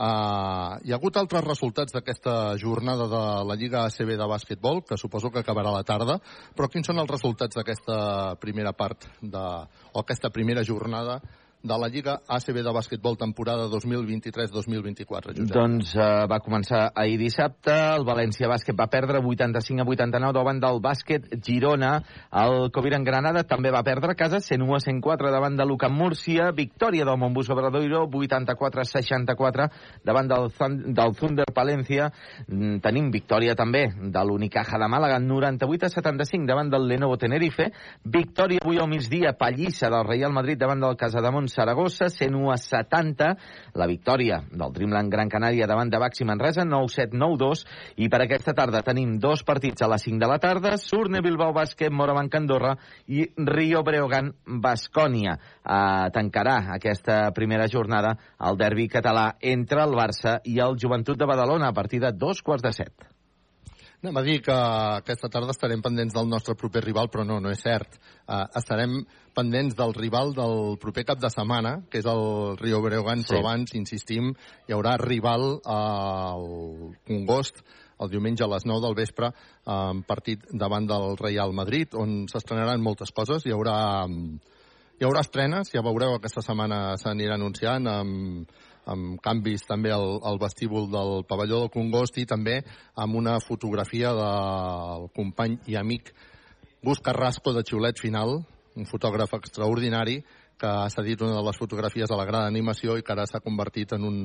Uh, 0.00 0.78
hi 0.80 0.94
ha 0.94 0.96
hagut 0.96 1.18
altres 1.20 1.44
resultats 1.44 1.92
d'aquesta 1.92 2.56
jornada 2.56 3.04
de 3.10 3.20
la 3.44 3.56
Lliga 3.58 3.82
ACB 3.84 4.14
de 4.16 4.28
bàsquetbol, 4.30 4.80
que 4.88 4.96
suposo 4.96 5.28
que 5.28 5.42
acabarà 5.42 5.68
a 5.74 5.80
la 5.82 5.84
tarda, 5.84 6.16
però 6.56 6.70
quins 6.72 6.88
són 6.88 7.02
els 7.02 7.10
resultats 7.10 7.58
d'aquesta 7.58 8.38
primera 8.40 8.72
part, 8.72 9.04
de, 9.20 9.44
o 9.92 10.00
aquesta 10.00 10.30
primera 10.32 10.64
jornada 10.64 11.18
de 11.62 11.78
la 11.78 11.88
Lliga 11.88 12.20
ACB 12.28 12.62
de 12.64 12.72
bàsquetbol 12.72 13.18
temporada 13.20 13.68
2023-2024, 13.72 15.34
Josep? 15.36 15.54
Doncs 15.54 15.94
uh, 15.98 16.26
va 16.30 16.40
començar 16.44 16.90
ahir 16.94 17.18
dissabte, 17.20 17.74
el 17.96 18.06
València 18.08 18.48
Bàsquet 18.50 18.78
va 18.78 18.88
perdre 18.92 19.20
85 19.20 19.84
a 19.84 19.88
89 19.88 20.38
davant 20.38 20.62
del 20.62 20.80
bàsquet 20.80 21.28
Girona, 21.44 21.92
el 22.44 22.70
Coviran 22.72 23.04
Granada 23.04 23.44
també 23.44 23.72
va 23.74 23.84
perdre 23.86 24.14
a 24.14 24.18
casa 24.18 24.40
101 24.40 24.78
a 24.78 24.82
104 24.86 25.34
davant 25.34 25.58
de 25.58 25.66
Lucan 25.66 25.92
Múrcia, 25.92 26.50
victòria 26.56 27.04
del 27.04 27.18
Montbus 27.20 27.50
Obradoiro 27.50 28.06
84 28.06 28.80
a 28.80 28.88
64 28.94 29.68
davant 30.04 30.30
del, 30.30 30.48
del 30.94 31.16
Thunder 31.18 31.50
Palencia, 31.54 32.10
Mm, 32.48 32.80
tenim 32.82 33.10
victòria 33.12 33.54
també 33.58 33.84
de 33.94 34.22
l'Unicaja 34.26 34.78
de 34.80 34.88
Màlaga 34.90 35.18
98 35.22 35.86
a 35.86 35.92
75 35.92 36.48
davant 36.48 36.70
del 36.72 36.86
Lenovo 36.88 37.16
Tenerife, 37.20 37.70
victòria 38.04 38.60
avui 38.62 38.80
al 38.80 38.88
migdia 38.90 39.32
pallissa 39.38 39.90
del 39.92 40.06
Real 40.08 40.32
Madrid 40.32 40.58
davant 40.58 40.80
del 40.82 40.96
Casademont 40.96 41.49
Saragossa, 41.50 42.08
101 42.08 42.52
a 42.52 42.56
70, 42.56 43.28
la 43.74 43.88
victòria 43.90 44.40
del 44.50 44.72
Dreamland 44.72 45.12
Gran 45.12 45.28
Canària 45.32 45.68
davant 45.68 45.90
de 45.92 46.00
Baxi 46.00 46.24
Manresa, 46.24 46.64
9-7, 46.64 47.18
9-2, 47.18 47.64
i 48.00 48.08
per 48.08 48.22
aquesta 48.24 48.54
tarda 48.56 48.84
tenim 48.86 49.18
dos 49.20 49.44
partits 49.44 49.82
a 49.82 49.90
les 49.92 50.06
5 50.08 50.22
de 50.22 50.30
la 50.30 50.38
tarda, 50.42 50.76
Surne 50.80 51.20
Bilbao 51.20 51.52
Bàsquet, 51.56 51.92
Morabanc 51.92 52.34
Andorra 52.40 52.76
i 53.06 53.26
Rio 53.36 53.84
Breogán 53.86 54.32
Bascònia. 54.64 55.36
Eh, 55.60 56.08
tancarà 56.16 56.58
aquesta 56.78 57.22
primera 57.36 57.68
jornada 57.68 58.16
el 58.48 58.58
derbi 58.60 58.88
català 58.88 59.32
entre 59.40 59.84
el 59.84 59.96
Barça 59.98 60.38
i 60.44 60.60
el 60.64 60.78
Joventut 60.80 61.18
de 61.18 61.28
Badalona 61.28 61.70
a 61.70 61.76
partir 61.76 62.00
de 62.00 62.12
dos 62.12 62.42
quarts 62.42 62.64
de 62.64 62.76
set. 62.82 63.10
Anem 64.00 64.16
a 64.16 64.22
dir 64.24 64.38
que 64.40 64.54
aquesta 64.54 65.28
tarda 65.28 65.52
estarem 65.52 65.82
pendents 65.84 66.14
del 66.16 66.28
nostre 66.28 66.54
proper 66.56 66.80
rival, 66.86 67.10
però 67.12 67.20
no, 67.28 67.36
no 67.36 67.50
és 67.52 67.60
cert. 67.60 67.98
Uh, 68.24 68.46
estarem 68.56 68.94
pendents 69.36 69.76
del 69.76 69.92
rival 69.92 70.32
del 70.32 70.78
proper 70.80 71.04
cap 71.10 71.20
de 71.20 71.28
setmana, 71.28 71.74
que 71.92 72.00
és 72.00 72.08
el 72.08 72.56
Rio 72.56 72.80
Breogán, 72.80 73.20
Sí. 73.20 73.28
però 73.28 73.42
abans, 73.44 73.74
insistim, 73.76 74.30
hi 74.66 74.72
haurà 74.72 74.96
rival 74.96 75.60
al 75.68 76.46
Congost 77.04 77.60
el 78.00 78.08
diumenge 78.08 78.42
a 78.42 78.48
les 78.48 78.64
9 78.64 78.80
del 78.86 78.96
vespre 78.96 79.28
en 79.68 80.00
partit 80.08 80.48
davant 80.48 80.88
del 80.88 81.18
Real 81.20 81.52
Madrid, 81.52 81.92
on 81.92 82.24
s'estrenaran 82.32 82.80
moltes 82.80 83.12
coses. 83.12 83.44
Hi 83.44 83.52
haurà, 83.52 84.06
mm, 84.08 84.40
Hi 85.00 85.06
haurà 85.08 85.22
estrenes, 85.24 85.70
ja 85.72 85.80
veureu, 85.80 86.12
aquesta 86.12 86.42
setmana 86.44 86.92
s'anirà 87.00 87.38
anunciant 87.38 87.86
amb, 87.88 88.50
amb 88.90 89.20
canvis 89.22 89.64
també 89.68 89.92
al, 89.94 90.18
al 90.26 90.40
vestíbul 90.42 90.90
del 90.90 91.24
pavelló 91.28 91.62
del 91.62 91.72
Congost 91.74 92.18
i 92.18 92.26
també 92.26 92.60
amb 92.94 93.16
una 93.20 93.38
fotografia 93.44 94.12
del 94.16 95.08
company 95.16 95.58
i 95.70 95.78
amic 95.80 96.12
Gus 96.82 97.02
Carrasco 97.04 97.52
de 97.52 97.64
Xiulet 97.66 98.00
Final, 98.00 98.38
un 98.76 98.86
fotògraf 98.88 99.34
extraordinari 99.36 100.20
que 100.60 100.68
ha 100.68 100.88
cedit 100.92 101.20
una 101.24 101.36
de 101.38 101.44
les 101.44 101.56
fotografies 101.56 102.10
a 102.10 102.16
la 102.16 102.26
gran 102.28 102.46
animació 102.46 102.96
i 102.96 103.04
que 103.04 103.12
ara 103.12 103.26
s'ha 103.28 103.40
convertit 103.44 103.94
en 103.96 104.04
un, 104.04 104.18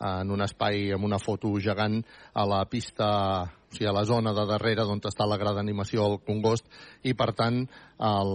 en 0.00 0.30
un 0.32 0.44
espai 0.44 0.92
amb 0.96 1.04
una 1.04 1.20
foto 1.20 1.52
gegant 1.60 2.00
a 2.32 2.44
la 2.48 2.62
pista, 2.70 3.08
o 3.44 3.74
sigui, 3.74 3.88
a 3.88 3.96
la 3.96 4.04
zona 4.08 4.32
de 4.36 4.46
darrere 4.48 4.86
d'on 4.88 5.02
està 5.04 5.28
la 5.28 5.40
gran 5.40 5.60
animació 5.60 6.04
al 6.04 6.20
Congost 6.24 6.68
i, 7.02 7.12
per 7.12 7.32
tant, 7.36 7.64
el, 8.12 8.32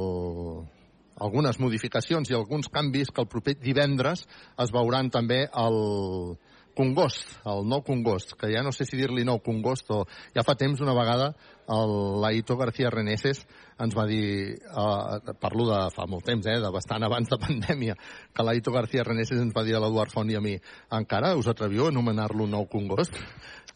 algunes 1.19 1.59
modificacions 1.59 2.29
i 2.29 2.37
alguns 2.37 2.69
canvis 2.73 3.11
que 3.13 3.21
el 3.23 3.29
proper 3.31 3.57
divendres 3.59 4.25
es 4.57 4.71
veuran 4.75 5.11
també 5.13 5.45
al 5.51 6.37
Congost, 6.79 7.33
el 7.49 7.65
nou 7.67 7.81
Congost, 7.83 8.37
que 8.39 8.47
ja 8.53 8.61
no 8.63 8.71
sé 8.71 8.85
si 8.87 8.95
dir-li 8.95 9.25
nou 9.27 9.41
Congost 9.43 9.89
o 9.91 10.05
ja 10.35 10.45
fa 10.47 10.55
temps 10.55 10.79
una 10.79 10.95
vegada 10.95 11.33
Laito 11.67 12.55
García 12.57 12.89
Reneses 12.89 13.43
ens 13.83 13.95
va 13.95 14.05
dir, 14.09 14.57
eh, 14.59 15.35
parlo 15.39 15.67
de 15.69 15.79
fa 15.95 16.05
molt 16.09 16.25
temps, 16.27 16.45
eh, 16.45 16.59
de 16.59 16.71
bastant 16.73 17.03
abans 17.03 17.29
de 17.29 17.37
pandèmia, 17.39 17.95
que 18.33 18.43
l'Aito 18.43 18.73
García 18.75 19.05
Reneses 19.07 19.39
ens 19.39 19.55
va 19.55 19.63
dir 19.63 19.75
a 19.75 19.83
l'Eduard 19.83 20.11
Font 20.11 20.29
i 20.29 20.35
a 20.35 20.43
mi, 20.43 20.57
encara 20.91 21.35
us 21.39 21.47
atreviu 21.47 21.87
a 21.87 21.93
anomenar-lo 21.93 22.47
nou 22.47 22.67
Congost? 22.67 23.15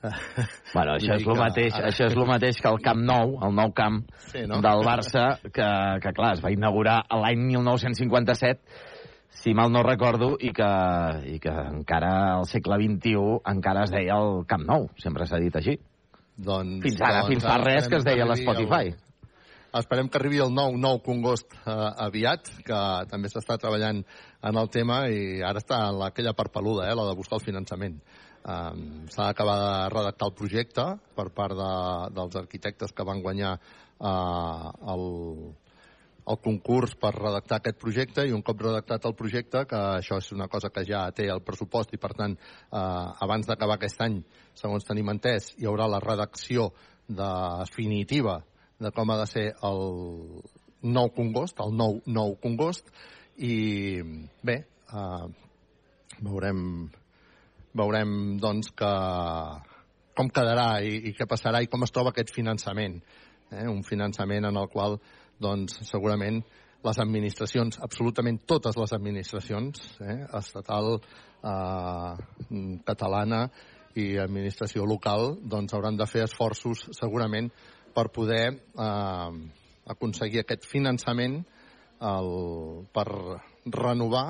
Bueno, 0.73 0.97
això 0.97 1.13
és, 1.15 1.23
el 1.23 1.37
mateix, 1.39 1.75
ara... 1.77 1.87
això 1.87 2.09
és 2.09 2.15
el 2.17 2.25
mateix 2.27 2.57
que 2.59 2.67
el 2.67 2.81
Camp 2.83 3.05
Nou, 3.07 3.37
el 3.47 3.53
nou 3.55 3.71
camp 3.71 4.01
sí, 4.25 4.41
no? 4.49 4.57
del 4.59 4.83
Barça, 4.83 5.37
que, 5.45 5.67
que 6.03 6.11
clar, 6.17 6.33
es 6.35 6.41
va 6.43 6.51
inaugurar 6.51 6.97
l'any 7.21 7.45
1957, 7.53 8.59
si 9.43 9.53
mal 9.55 9.71
no 9.71 9.79
recordo, 9.87 10.33
i 10.43 10.51
que, 10.51 10.69
i 11.31 11.37
que 11.39 11.55
encara 11.69 12.11
al 12.33 12.43
segle 12.51 12.81
XXI 12.83 13.39
encara 13.53 13.87
es 13.87 13.95
deia 13.95 14.19
el 14.19 14.43
Camp 14.49 14.67
Nou, 14.67 14.89
sempre 14.99 15.29
s'ha 15.29 15.39
dit 15.39 15.55
així. 15.55 15.77
Doncs, 16.35 16.81
fins 16.83 16.99
ara, 16.99 17.23
doncs, 17.23 17.31
fins 17.31 17.47
fa 17.47 17.57
res 17.63 17.87
que 17.87 18.01
es 18.01 18.07
deia 18.07 18.27
l'Spotify. 18.27 18.91
El... 18.91 19.12
Esperem 19.73 20.05
que 20.05 20.19
arribi 20.19 20.37
el 20.37 20.51
nou 20.53 20.75
nou 20.77 20.99
Congost 21.01 21.55
eh, 21.55 21.71
aviat, 22.05 22.51
que 22.67 22.81
també 23.09 23.31
s'està 23.31 23.55
treballant 23.57 24.03
en 24.45 24.59
el 24.61 24.69
tema 24.69 24.99
i 25.09 25.41
ara 25.41 25.63
està 25.63 25.79
en 25.89 26.03
aquella 26.05 26.35
part 26.37 26.53
peluda, 26.53 26.85
eh, 26.85 26.93
la 26.93 27.07
de 27.09 27.15
buscar 27.17 27.39
el 27.39 27.45
finançament. 27.47 27.95
Um, 28.43 29.07
S'ha 29.09 29.31
d'acabar 29.31 29.55
de 29.61 29.71
redactar 29.95 30.27
el 30.29 30.35
projecte 30.37 30.85
per 31.17 31.29
part 31.33 31.57
de, 31.57 31.71
dels 32.13 32.37
arquitectes 32.43 32.93
que 32.93 33.05
van 33.07 33.23
guanyar 33.23 33.55
uh, 33.55 34.69
el, 34.93 35.05
el 36.29 36.41
concurs 36.43 36.93
per 36.99 37.15
redactar 37.15 37.61
aquest 37.61 37.81
projecte 37.81 38.27
i 38.27 38.35
un 38.35 38.45
cop 38.45 38.61
redactat 38.67 39.09
el 39.09 39.17
projecte, 39.17 39.65
que 39.65 39.81
això 39.97 40.21
és 40.21 40.31
una 40.37 40.51
cosa 40.53 40.69
que 40.75 40.85
ja 40.85 41.07
té 41.17 41.31
el 41.33 41.41
pressupost 41.41 41.95
i 41.95 42.01
per 42.03 42.13
tant 42.13 42.37
eh, 42.37 42.79
abans 43.25 43.47
d'acabar 43.49 43.79
aquest 43.79 44.05
any, 44.05 44.21
segons 44.53 44.85
tenim 44.87 45.09
entès, 45.11 45.53
hi 45.57 45.67
haurà 45.67 45.89
la 45.89 46.03
redacció 46.03 46.69
definitiva 47.07 48.41
de 48.83 48.91
com 48.95 49.11
ha 49.11 49.19
de 49.21 49.27
ser 49.31 49.45
el 49.63 49.83
nou 50.83 51.11
Congost, 51.15 51.59
el 51.63 51.75
nou 51.79 51.99
nou 52.05 52.35
Congost, 52.43 52.89
i 53.37 54.01
bé, 54.45 54.57
eh, 54.93 55.27
veurem, 56.21 56.63
veurem 57.73 58.17
doncs 58.43 58.73
que 58.77 58.93
com 60.13 60.29
quedarà 60.29 60.81
i, 60.85 60.99
i 61.09 61.13
què 61.17 61.27
passarà 61.29 61.63
i 61.63 61.69
com 61.71 61.85
es 61.85 61.93
troba 61.93 62.13
aquest 62.13 62.33
finançament. 62.35 62.99
Eh? 63.49 63.65
Un 63.69 63.81
finançament 63.87 64.45
en 64.49 64.59
el 64.59 64.69
qual 64.73 64.99
doncs, 65.41 65.79
segurament 65.89 66.43
les 66.83 66.99
administracions, 66.99 67.79
absolutament 67.81 68.41
totes 68.49 68.77
les 68.77 68.93
administracions, 68.95 69.85
eh, 70.03 70.19
estatal, 70.39 70.97
eh, 71.43 72.13
catalana 72.85 73.45
i 73.95 74.17
administració 74.19 74.85
local, 74.89 75.37
doncs 75.41 75.73
hauran 75.73 75.97
de 75.97 76.07
fer 76.09 76.25
esforços 76.25 76.89
segurament 76.97 77.49
per 77.93 78.09
poder 78.13 78.45
eh, 78.53 79.33
aconseguir 79.93 80.43
aquest 80.43 80.65
finançament 80.69 81.41
el, 82.03 82.31
per 82.93 83.07
renovar 83.65 84.25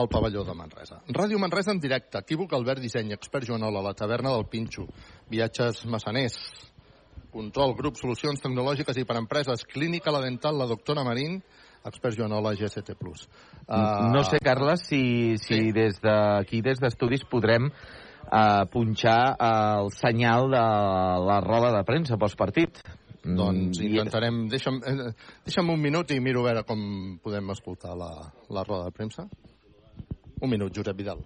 el 0.00 0.08
pavelló 0.08 0.44
de 0.48 0.54
Manresa. 0.56 1.02
Ràdio 1.12 1.38
Manresa 1.40 1.72
en 1.74 1.80
directe, 1.80 2.20
equívoc 2.22 2.54
Albert 2.56 2.80
Disseny, 2.80 3.12
expert 3.12 3.48
Joanola, 3.48 3.82
la 3.84 3.96
taverna 3.96 4.32
del 4.32 4.46
Pinxo, 4.48 4.86
viatges 5.28 5.84
massaners, 5.84 6.38
control, 7.32 7.74
grup, 7.76 7.98
solucions 8.00 8.40
tecnològiques 8.40 8.96
i 9.00 9.04
per 9.08 9.18
empreses, 9.20 9.66
clínica, 9.68 10.12
la 10.12 10.22
dental, 10.24 10.56
la 10.60 10.68
doctora 10.70 11.04
Marín, 11.04 11.40
expert 11.84 12.16
Joanola, 12.16 12.54
GST+. 12.56 12.94
Uh, 12.94 14.08
no 14.12 14.22
sé, 14.24 14.40
Carles, 14.44 14.86
si, 14.88 15.36
si 15.40 15.58
sí? 15.58 15.72
des 15.76 16.00
d'aquí, 16.00 16.62
des 16.64 16.80
d'estudis, 16.80 17.26
podrem 17.28 17.70
uh, 18.26 18.64
punxar 18.72 19.36
el 19.38 19.92
senyal 19.96 20.50
de 20.52 20.64
la 21.28 21.38
roda 21.44 21.72
de 21.76 21.84
premsa 21.88 22.18
postpartit. 22.20 22.82
Doncs 23.22 23.78
mm, 23.78 23.86
intentarem... 23.86 24.42
Deixa'm, 24.50 24.80
eh, 24.82 25.12
deixa'm 25.46 25.70
un 25.70 25.80
minut 25.80 26.10
i 26.10 26.18
miro 26.20 26.42
a 26.42 26.50
veure 26.50 26.64
com 26.66 26.80
podem 27.22 27.54
escoltar 27.54 27.94
la, 27.98 28.10
la 28.50 28.64
roda 28.66 28.90
de 28.90 28.96
premsa. 28.96 29.28
Un 30.42 30.50
minut, 30.50 30.74
Josep 30.74 30.98
Vidal. 30.98 31.22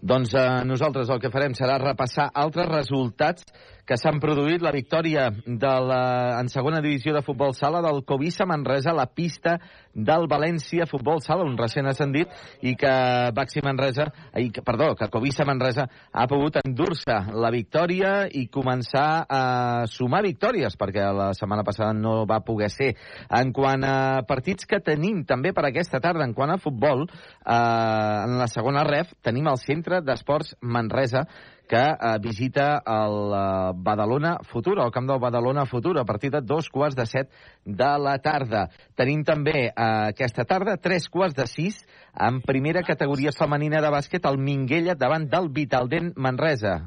Doncs 0.00 0.32
eh, 0.38 0.44
nosaltres 0.64 1.10
el 1.12 1.18
que 1.20 1.32
farem 1.32 1.52
serà 1.58 1.74
repassar 1.82 2.30
altres 2.42 2.70
resultats 2.70 3.44
que 3.86 3.98
s'han 4.00 4.20
produït 4.22 4.62
la 4.62 4.74
victòria 4.74 5.28
de 5.46 5.74
la, 5.90 6.02
en 6.40 6.48
segona 6.52 6.82
divisió 6.84 7.14
de 7.16 7.24
futbol 7.26 7.54
sala 7.56 7.82
del 7.84 8.04
Covisa 8.04 8.46
Manresa 8.46 8.92
a 8.92 8.98
la 9.00 9.06
pista 9.06 9.58
del 9.94 10.28
València 10.30 10.86
Futbol 10.86 11.20
Sala, 11.22 11.44
un 11.44 11.56
recent 11.58 11.88
ascendit, 11.90 12.30
i 12.62 12.76
que 12.78 12.92
Baxi 13.34 13.62
Manresa, 13.64 14.06
ai, 14.32 14.50
perdó, 14.64 14.92
que 14.98 15.10
Covisa 15.10 15.44
Manresa 15.46 15.86
ha 16.12 16.26
pogut 16.30 16.60
endur-se 16.62 17.16
la 17.34 17.50
victòria 17.50 18.28
i 18.30 18.46
començar 18.52 19.24
a 19.26 19.42
sumar 19.90 20.22
victòries, 20.26 20.76
perquè 20.78 21.08
la 21.14 21.30
setmana 21.34 21.66
passada 21.66 21.92
no 21.96 22.24
va 22.30 22.40
poder 22.46 22.70
ser. 22.70 22.92
En 23.40 23.52
quant 23.56 23.84
a 23.86 24.22
partits 24.28 24.68
que 24.70 24.82
tenim 24.84 25.24
també 25.26 25.54
per 25.56 25.66
aquesta 25.66 26.00
tarda, 26.00 26.24
en 26.24 26.34
quant 26.34 26.54
a 26.54 26.60
futbol, 26.62 27.06
eh, 27.06 27.54
en 27.54 28.38
la 28.38 28.48
segona 28.50 28.86
ref 28.86 29.14
tenim 29.22 29.50
el 29.50 29.58
Centre 29.58 30.00
d'Esports 30.06 30.54
Manresa, 30.62 31.26
que 31.70 31.76
eh, 31.78 32.18
visita 32.20 32.82
el 32.84 33.32
eh, 33.32 33.72
Badalona 33.76 34.38
Futur, 34.42 34.80
el 34.82 34.90
camp 34.90 35.06
del 35.06 35.20
Badalona 35.22 35.66
Futur, 35.66 35.96
a 36.00 36.04
partir 36.04 36.32
de 36.32 36.40
dos 36.42 36.68
quarts 36.68 36.96
de 36.98 37.06
set 37.06 37.30
de 37.64 37.90
la 38.02 38.16
tarda. 38.18 38.64
Tenim 38.98 39.22
també 39.24 39.68
eh, 39.68 39.74
aquesta 40.10 40.44
tarda 40.44 40.80
tres 40.82 41.06
quarts 41.08 41.38
de 41.38 41.46
sis 41.46 41.78
en 42.18 42.40
primera 42.42 42.82
categoria 42.82 43.30
femenina 43.36 43.78
de 43.84 43.92
bàsquet 43.94 44.26
el 44.26 44.40
Minguella 44.42 44.98
davant 44.98 45.28
del 45.30 45.46
Vitaldent 45.54 46.16
Manresa. 46.18 46.80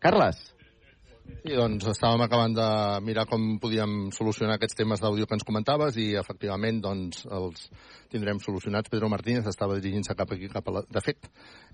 Carles. 0.00 0.40
Sí, 1.40 1.54
doncs 1.56 1.86
estàvem 1.88 2.20
acabant 2.24 2.52
de 2.56 2.66
mirar 3.06 3.24
com 3.28 3.44
podíem 3.62 4.10
solucionar 4.12 4.58
aquests 4.58 4.76
temes 4.76 5.00
d'àudio 5.00 5.24
que 5.28 5.36
ens 5.38 5.46
comentaves 5.46 5.96
i 6.00 6.10
efectivament 6.20 6.82
doncs 6.84 7.22
els 7.38 7.62
tindrem 8.12 8.40
solucionats. 8.44 8.90
Pedro 8.92 9.08
Martínez 9.08 9.48
estava 9.48 9.78
dirigint-se 9.78 10.16
cap 10.18 10.34
aquí, 10.34 10.50
cap 10.52 10.68
a 10.68 10.74
la... 10.76 10.82
de 10.84 11.02
fet, 11.04 11.30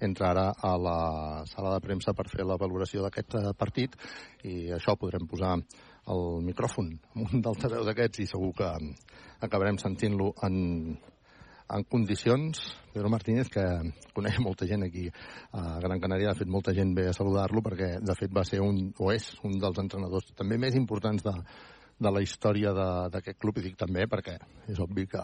entra 0.08 0.31
ara 0.31 0.47
a 0.55 0.76
la 0.78 0.99
sala 1.50 1.75
de 1.75 1.83
premsa 1.83 2.15
per 2.15 2.28
fer 2.31 2.47
la 2.47 2.58
valoració 2.60 3.02
d'aquest 3.02 3.39
eh, 3.41 3.52
partit 3.58 3.99
i 4.44 4.70
això 4.76 4.94
podrem 5.00 5.26
posar 5.26 5.57
el 5.57 6.25
micròfon 6.47 6.92
amb 7.16 7.26
un 7.26 7.42
d'altaveu 7.42 7.86
d'aquests 7.89 8.23
i 8.23 8.31
segur 8.31 8.52
que 8.60 8.70
acabarem 9.47 9.81
sentint-lo 9.83 10.31
en, 10.47 10.57
en 11.69 11.85
condicions. 11.85 12.61
Pedro 12.93 13.11
Martínez, 13.12 13.49
que 13.53 13.62
coneix 14.15 14.39
molta 14.41 14.67
gent 14.69 14.86
aquí 14.86 15.07
a 15.53 15.78
Gran 15.83 16.01
Canària, 16.01 16.33
de 16.33 16.41
fet 16.41 16.51
molta 16.51 16.75
gent 16.77 16.95
ve 16.97 17.09
a 17.11 17.17
saludar-lo 17.17 17.62
perquè 17.65 17.97
de 18.01 18.17
fet 18.19 18.33
va 18.33 18.45
ser 18.49 18.62
un, 18.65 18.86
o 18.99 19.11
és 19.12 19.33
un 19.45 19.59
dels 19.61 19.81
entrenadors 19.83 20.33
també 20.39 20.59
més 20.59 20.78
importants 20.78 21.27
de, 21.27 21.35
de 21.99 22.12
la 22.12 22.23
història 22.25 22.73
d'aquest 23.12 23.41
club, 23.41 23.59
i 23.59 23.69
dic 23.69 23.77
també 23.81 24.07
perquè 24.09 24.39
és 24.73 24.81
obvi 24.81 25.07
que 25.11 25.23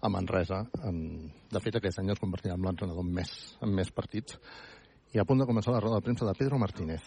a 0.00 0.08
Manresa, 0.08 0.62
en, 0.88 1.30
de 1.52 1.60
fet 1.60 1.76
aquest 1.76 2.00
any 2.00 2.10
es 2.14 2.20
convertirà 2.20 2.56
en 2.56 2.64
l'entrenador 2.64 3.04
més, 3.04 3.32
amb 3.60 3.76
més 3.76 3.90
partits. 3.92 4.38
I 5.12 5.20
a 5.20 5.26
punt 5.26 5.42
de 5.42 5.46
començar 5.48 5.74
la 5.74 5.82
roda 5.82 5.98
de 5.98 6.06
premsa 6.06 6.24
de 6.24 6.34
Pedro 6.38 6.58
Martínez. 6.58 7.04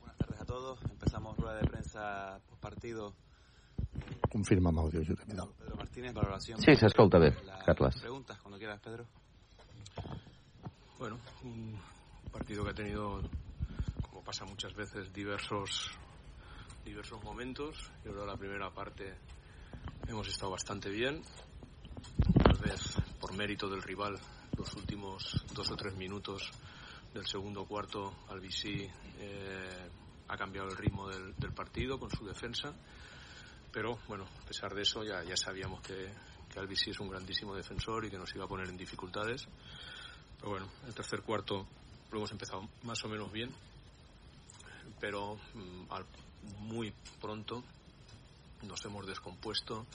Buenas 0.00 0.16
tardes 0.18 0.40
a 0.40 0.46
todos. 0.48 0.82
Empezamos 0.90 1.36
rueda 1.36 1.60
de 1.60 1.68
prensa 1.68 2.40
post 2.48 2.60
partido 2.60 3.12
Confirma 4.30 4.68
amb 4.68 4.80
àudio, 4.80 5.00
Vidal. 5.00 5.48
Pedro 5.58 5.76
Martínez, 5.76 6.12
valoración. 6.12 6.60
Sí, 6.60 6.74
s'escolta 6.76 7.18
bé, 7.18 7.32
Carles. 7.64 7.96
Preguntas, 8.00 8.38
cuando 8.40 8.58
quieras, 8.58 8.80
Pedro. 8.80 9.06
Bueno, 10.98 11.18
un 11.44 11.78
partido 12.32 12.64
que 12.64 12.70
ha 12.70 12.74
tenido, 12.74 13.22
como 14.02 14.22
pasa 14.22 14.44
muchas 14.44 14.74
veces, 14.74 15.12
diversos, 15.12 15.90
diversos 16.84 17.22
momentos. 17.22 17.90
Yo 18.04 18.12
creo 18.12 18.24
que 18.24 18.30
la 18.30 18.36
primera 18.36 18.70
parte 18.70 19.14
hemos 20.06 20.28
estado 20.28 20.52
bastante 20.52 20.90
bien. 20.90 21.22
Tal 22.42 22.58
vez 22.58 22.96
por 23.20 23.34
mérito 23.34 23.68
del 23.68 23.82
rival, 23.82 24.18
los 24.56 24.74
últimos 24.74 25.44
dos 25.54 25.70
o 25.70 25.76
tres 25.76 25.96
minutos 25.96 26.50
del 27.14 27.26
segundo 27.26 27.64
cuarto, 27.64 28.12
Albisi 28.28 28.88
eh, 29.18 29.88
ha 30.28 30.36
cambiado 30.36 30.68
el 30.68 30.76
ritmo 30.76 31.08
del, 31.08 31.34
del 31.36 31.52
partido 31.52 31.98
con 31.98 32.10
su 32.10 32.26
defensa 32.26 32.74
pero 33.72 33.98
bueno, 34.08 34.24
a 34.24 34.46
pesar 34.46 34.74
de 34.74 34.82
eso 34.82 35.04
ya, 35.04 35.22
ya 35.24 35.36
sabíamos 35.36 35.80
que, 35.82 36.12
que 36.52 36.58
Albi 36.58 36.76
sí 36.76 36.90
es 36.90 37.00
un 37.00 37.08
grandísimo 37.10 37.54
defensor 37.54 38.04
y 38.04 38.10
que 38.10 38.18
nos 38.18 38.34
iba 38.34 38.44
a 38.44 38.48
poner 38.48 38.68
en 38.68 38.76
dificultades. 38.76 39.46
Pero 40.38 40.50
bueno, 40.50 40.68
el 40.86 40.94
tercer 40.94 41.22
cuarto 41.22 41.66
lo 42.10 42.18
hemos 42.18 42.30
empezado 42.32 42.68
más 42.82 43.02
o 43.04 43.08
menos 43.08 43.30
bien, 43.32 43.50
pero 45.00 45.36
mm, 45.54 45.90
al- 45.92 46.06
muy 46.60 46.92
pronto 47.20 47.64
nos 48.62 48.84
hemos 48.84 49.06
descompuesto 49.06 49.86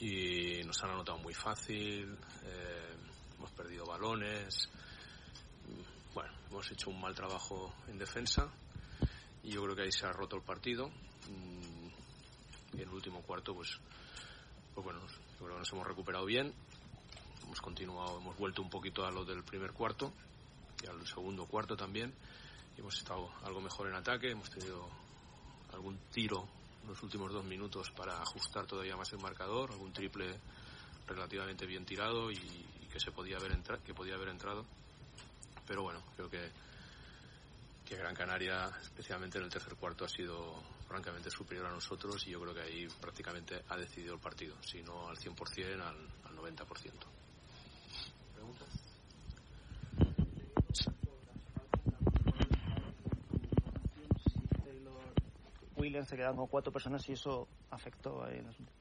y 0.00 0.62
nos 0.64 0.82
han 0.82 0.90
anotado 0.90 1.18
muy 1.18 1.34
fácil, 1.34 2.16
eh, 2.44 2.94
hemos 3.36 3.50
perdido 3.52 3.86
balones, 3.86 4.68
mm, 5.66 6.14
bueno, 6.14 6.32
hemos 6.50 6.70
hecho 6.70 6.90
un 6.90 7.00
mal 7.00 7.14
trabajo 7.14 7.72
en 7.88 7.98
defensa 7.98 8.48
y 9.42 9.50
yo 9.52 9.62
creo 9.62 9.76
que 9.76 9.82
ahí 9.82 9.92
se 9.92 10.06
ha 10.06 10.12
roto 10.12 10.36
el 10.36 10.42
partido. 10.42 10.90
Y 12.72 12.82
en 12.82 12.88
el 12.88 12.94
último 12.94 13.22
cuarto, 13.22 13.54
pues, 13.54 13.78
pues 14.74 14.84
bueno, 14.84 15.00
yo 15.00 15.44
creo 15.44 15.54
que 15.54 15.58
nos 15.60 15.72
hemos 15.72 15.86
recuperado 15.86 16.24
bien, 16.24 16.52
hemos 17.42 17.60
continuado, 17.60 18.18
hemos 18.18 18.36
vuelto 18.36 18.62
un 18.62 18.70
poquito 18.70 19.04
a 19.04 19.10
lo 19.10 19.24
del 19.24 19.42
primer 19.42 19.72
cuarto 19.72 20.12
y 20.82 20.86
al 20.86 21.06
segundo 21.06 21.46
cuarto 21.46 21.76
también. 21.76 22.12
Y 22.76 22.80
hemos 22.80 22.96
estado 22.96 23.30
algo 23.44 23.60
mejor 23.60 23.88
en 23.88 23.94
ataque, 23.94 24.30
hemos 24.30 24.50
tenido 24.50 24.88
algún 25.72 25.98
tiro 26.12 26.46
en 26.82 26.88
los 26.88 27.02
últimos 27.02 27.32
dos 27.32 27.44
minutos 27.44 27.90
para 27.90 28.20
ajustar 28.20 28.66
todavía 28.66 28.96
más 28.96 29.12
el 29.12 29.18
marcador, 29.18 29.72
algún 29.72 29.92
triple 29.92 30.38
relativamente 31.06 31.66
bien 31.66 31.84
tirado 31.84 32.30
y, 32.30 32.36
y 32.36 32.88
que 32.92 33.00
se 33.00 33.10
podía 33.10 33.36
haber 33.36 33.58
que 33.84 33.94
podía 33.94 34.14
haber 34.14 34.28
entrado. 34.28 34.64
Pero 35.66 35.82
bueno, 35.82 36.02
creo 36.16 36.30
que 36.30 36.50
que 37.88 37.96
Gran 37.96 38.14
Canaria, 38.14 38.68
especialmente 38.82 39.38
en 39.38 39.44
el 39.44 39.50
tercer 39.50 39.74
cuarto, 39.76 40.04
ha 40.04 40.08
sido 40.08 40.62
francamente 40.86 41.30
superior 41.30 41.66
a 41.66 41.70
nosotros 41.70 42.26
y 42.26 42.30
yo 42.30 42.40
creo 42.40 42.54
que 42.54 42.60
ahí 42.60 42.88
prácticamente 43.00 43.62
ha 43.68 43.76
decidido 43.76 44.14
el 44.14 44.20
partido, 44.20 44.54
si 44.62 44.82
no 44.82 45.08
al 45.08 45.16
100%, 45.16 45.72
al, 45.74 45.96
al 46.24 46.36
90%. 46.36 46.66
¿Preguntas? 48.34 48.68
Williams 55.78 56.08
se 56.08 56.16
quedaron 56.16 56.36
con 56.36 56.48
cuatro 56.48 56.72
personas 56.72 57.08
y 57.08 57.12
eso 57.12 57.48
afectó 57.70 58.24
ahí 58.24 58.38
en 58.38 58.44
el 58.44 58.50
asunto. 58.50 58.72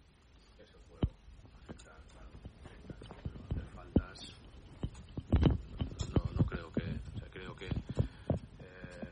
faltas 3.76 4.34
no, 6.10 6.32
no 6.34 6.46
creo 6.46 6.72
que 6.74 6.82
o 6.82 7.20
sea, 7.20 7.30
creo 7.30 7.56
que 7.56 7.68
eh, 7.68 9.12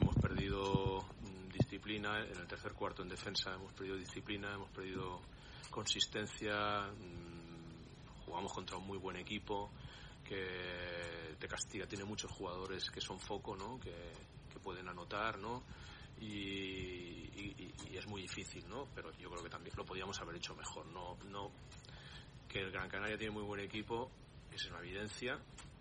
hemos 0.00 0.16
perdido 0.16 1.04
mm, 1.22 1.52
disciplina 1.82 2.20
en 2.20 2.38
el 2.38 2.46
tercer 2.46 2.72
cuarto 2.74 3.02
en 3.02 3.08
defensa 3.08 3.52
hemos 3.54 3.72
perdido 3.72 3.96
disciplina 3.96 4.54
hemos 4.54 4.70
perdido 4.70 5.20
consistencia 5.70 6.86
mm, 6.92 8.20
jugamos 8.24 8.52
contra 8.52 8.76
un 8.76 8.86
muy 8.86 8.98
buen 8.98 9.16
equipo 9.16 9.70
que 10.24 11.34
te 11.40 11.48
castiga 11.48 11.86
tiene 11.86 12.04
muchos 12.04 12.30
jugadores 12.30 12.88
que 12.90 13.00
son 13.00 13.18
foco 13.18 13.56
no 13.56 13.80
que, 13.80 14.12
que 14.52 14.60
pueden 14.60 14.88
anotar 14.88 15.38
no 15.38 15.64
y, 16.20 16.26
y- 16.26 17.74
y- 17.90 17.96
es 17.96 18.06
muy 18.06 18.22
difícil 18.22 18.68
no 18.68 18.86
pero 18.94 19.10
yo 19.18 19.28
creo 19.30 19.42
que 19.42 19.50
también 19.50 19.74
lo 19.76 19.84
podíamos 19.84 20.20
haber 20.20 20.36
hecho 20.36 20.54
mejor 20.54 20.86
no 20.86 21.16
no 21.30 21.50
que 22.48 22.60
el 22.60 22.70
Gran 22.70 22.88
Canaria 22.88 23.16
tiene 23.18 23.32
muy 23.32 23.42
buen 23.44 23.60
equipo, 23.60 24.10
es 24.52 24.66
una 24.66 24.80
evidencia, 24.80 25.38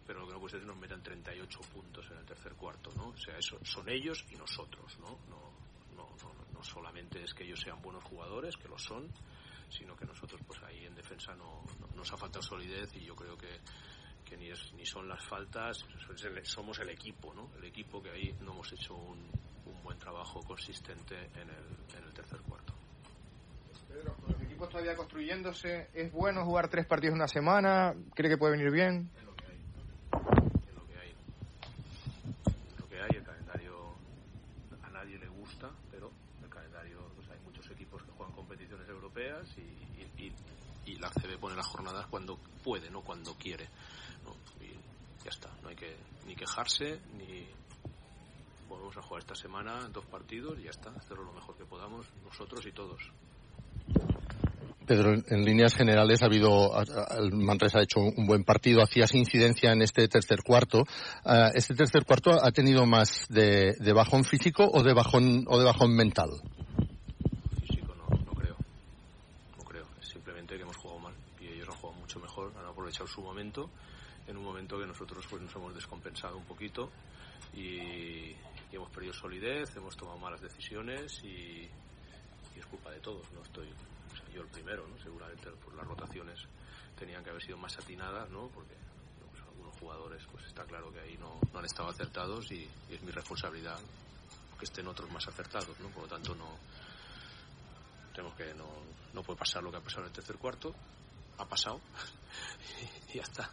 pero 0.07 0.21
lo 0.21 0.27
que 0.27 0.31
no 0.31 0.39
puede 0.39 0.51
ser 0.51 0.59
es 0.61 0.65
que 0.65 0.71
nos 0.71 0.79
metan 0.79 1.03
38 1.03 1.59
puntos 1.73 2.09
en 2.11 2.17
el 2.19 2.25
tercer 2.25 2.53
cuarto, 2.53 2.89
¿no? 2.95 3.09
O 3.09 3.17
sea, 3.17 3.37
eso 3.37 3.59
son 3.65 3.89
ellos 3.89 4.23
y 4.31 4.35
nosotros, 4.37 4.97
¿no? 4.99 5.19
No, 5.27 5.50
no, 6.23 6.33
no, 6.33 6.51
no 6.53 6.63
solamente 6.63 7.23
es 7.23 7.33
que 7.33 7.43
ellos 7.43 7.59
sean 7.59 7.81
buenos 7.81 8.03
jugadores, 8.03 8.55
que 8.57 8.67
lo 8.67 8.77
son, 8.77 9.07
sino 9.69 9.95
que 9.95 10.05
nosotros, 10.05 10.41
pues 10.45 10.61
ahí 10.63 10.85
en 10.85 10.95
defensa 10.95 11.33
no, 11.35 11.63
no- 11.79 11.87
nos 11.95 12.11
ha 12.11 12.17
faltado 12.17 12.41
solidez 12.43 12.93
y 12.95 13.05
yo 13.05 13.15
creo 13.15 13.37
que, 13.37 13.59
que 14.25 14.37
ni, 14.37 14.49
es, 14.49 14.73
ni 14.73 14.85
son 14.85 15.07
las 15.07 15.23
faltas, 15.25 15.77
es 16.13 16.23
el- 16.23 16.45
somos 16.45 16.79
el 16.79 16.89
equipo, 16.89 17.33
¿no? 17.33 17.49
El 17.57 17.65
equipo 17.65 18.01
que 18.01 18.11
ahí 18.11 18.35
no 18.41 18.51
hemos 18.53 18.71
hecho 18.73 18.95
un, 18.95 19.19
un 19.65 19.83
buen 19.83 19.97
trabajo 19.97 20.41
consistente 20.41 21.15
en 21.35 21.49
el, 21.49 21.97
en 21.97 22.03
el 22.03 22.13
tercer 22.13 22.39
cuarto. 22.41 22.73
Pedro, 23.87 24.13
con 24.15 24.31
los 24.33 24.41
equipos 24.41 24.69
todavía 24.69 24.95
construyéndose, 24.95 25.89
¿es 25.93 26.11
bueno 26.11 26.45
jugar 26.45 26.69
tres 26.69 26.85
partidos 26.85 27.13
en 27.13 27.19
una 27.19 27.27
semana? 27.27 27.93
¿Cree 28.15 28.29
que 28.29 28.37
puede 28.37 28.53
venir 28.57 28.71
bien 28.71 29.09
que 30.87 30.97
hay. 30.97 31.13
Lo 32.79 32.87
que 32.87 33.01
hay, 33.01 33.09
el 33.17 33.23
calendario 33.23 33.95
a 34.83 34.89
nadie 34.89 35.17
le 35.17 35.27
gusta, 35.27 35.69
pero 35.89 36.11
el 36.43 36.49
calendario, 36.49 36.99
pues 37.15 37.29
hay 37.29 37.39
muchos 37.39 37.69
equipos 37.71 38.01
que 38.03 38.11
juegan 38.11 38.33
competiciones 38.35 38.87
europeas 39.15 39.47
y, 39.57 40.23
y- 40.23 40.31
y- 40.91 40.95
la 40.97 41.09
CB 41.09 41.37
pone 41.39 41.55
las 41.55 41.67
jornadas 41.67 42.05
cuando 42.09 42.37
puede, 42.63 42.89
no 42.89 43.01
cuando 43.01 43.33
quiere. 43.35 43.65
Y 44.61 44.73
ya 45.23 45.29
está, 45.29 45.49
no 45.63 45.69
hay 45.69 45.75
que 45.75 45.95
ni 46.27 46.35
quejarse 46.35 46.99
ni 47.17 47.45
volvemos 48.69 48.95
a 48.97 49.01
jugar 49.01 49.21
esta 49.21 49.35
semana 49.35 49.89
dos 49.91 50.05
partidos 50.05 50.57
y 50.59 50.63
ya 50.63 50.69
está, 50.69 50.91
hacerlo 50.91 51.23
lo 51.23 51.33
mejor 51.33 51.55
que 51.57 51.65
podamos 51.65 52.05
nosotros 52.25 52.65
y 52.65 52.71
todos. 52.71 53.01
Pedro, 54.85 55.13
en 55.13 55.45
líneas 55.45 55.73
generales 55.75 56.21
ha 56.21 56.25
habido, 56.25 56.75
ha- 56.75 56.81
ha- 56.81 57.17
el 57.17 57.31
Manresa 57.33 57.79
ha 57.79 57.83
hecho 57.83 57.99
un 58.01 58.25
buen 58.27 58.43
partido, 58.43 58.81
hacías 58.81 59.13
incidencia 59.15 59.71
en 59.71 59.81
este 59.81 60.07
tercer 60.07 60.41
cuarto. 60.43 60.83
Ah, 61.23 61.49
¿Este 61.53 61.75
tercer 61.75 62.03
cuarto 62.05 62.31
ha 62.43 62.51
tenido 62.51 62.85
más 62.85 63.25
de, 63.29 63.73
de 63.79 63.93
bajón 63.93 64.23
físico 64.25 64.69
o 64.71 64.83
de 64.83 64.93
bajón, 64.93 65.45
o 65.47 65.57
de 65.59 65.65
bajón 65.65 65.95
mental? 65.95 66.29
no 68.25 68.33
creo. 68.33 68.55
No 69.57 69.63
creo. 69.63 69.85
Es 70.01 70.07
simplemente 70.09 70.55
que 70.57 70.63
hemos 70.63 70.75
jugado 70.77 70.99
mal. 70.99 71.13
Y 71.39 71.47
ellos 71.47 71.69
han 71.69 71.75
jugado 71.75 71.99
mucho 71.99 72.19
mejor, 72.19 72.51
han 72.57 72.65
aprovechado 72.91 73.07
su 73.07 73.21
momento, 73.21 73.69
en 74.27 74.37
un 74.37 74.43
momento 74.43 74.77
que 74.77 74.85
nosotros 74.85 75.25
pues 75.29 75.41
nos 75.41 75.55
hemos 75.55 75.73
descompensado 75.73 76.37
un 76.37 76.43
poquito 76.43 76.91
y, 77.53 78.35
y 78.35 78.35
hemos 78.73 78.89
perdido 78.89 79.13
solidez, 79.13 79.75
hemos 79.75 79.95
tomado 79.95 80.17
malas 80.17 80.41
decisiones 80.41 81.23
y, 81.23 81.69
y 82.55 82.59
es 82.59 82.65
culpa 82.65 82.91
de 82.91 82.99
todos. 82.99 83.25
No 83.31 83.41
estoy, 83.41 83.67
o 83.67 84.15
sea, 84.15 84.27
yo 84.33 84.41
el 84.41 84.47
primero, 84.47 84.87
¿no? 84.87 84.97
Seguramente 85.01 85.49
por 85.63 85.73
las 85.75 85.87
rotaciones 85.87 86.39
tenían 86.99 87.23
que 87.23 87.29
haber 87.29 87.41
sido 87.41 87.57
más 87.57 87.77
atinadas, 87.77 88.29
¿no? 88.29 88.49
Porque 88.49 88.75
pues, 89.31 89.41
algunos 89.43 89.75
jugadores, 89.77 90.21
pues 90.31 90.45
está 90.45 90.65
claro 90.65 90.91
que 90.91 90.99
ahí 90.99 91.17
no, 91.17 91.39
no 91.53 91.59
han 91.59 91.65
estado 91.65 91.89
acertados 91.89 92.51
y, 92.51 92.67
y 92.89 92.93
es 92.93 93.01
mi 93.03 93.11
responsabilidad 93.11 93.79
que 94.59 94.65
estén 94.65 94.87
otros 94.87 95.09
más 95.11 95.27
acertados, 95.27 95.79
¿no? 95.79 95.87
Por 95.89 96.03
lo 96.03 96.09
tanto, 96.09 96.35
no, 96.35 96.57
tenemos 98.13 98.35
que 98.35 98.53
no, 98.53 98.67
no 99.13 99.23
puede 99.23 99.39
pasar 99.39 99.63
lo 99.63 99.71
que 99.71 99.77
ha 99.77 99.81
pasado 99.81 100.01
en 100.01 100.07
el 100.07 100.13
tercer 100.13 100.37
cuarto 100.37 100.75
ha 101.41 101.47
pasado 101.49 101.79
y 103.13 103.17
ya 103.17 103.23
está 103.23 103.49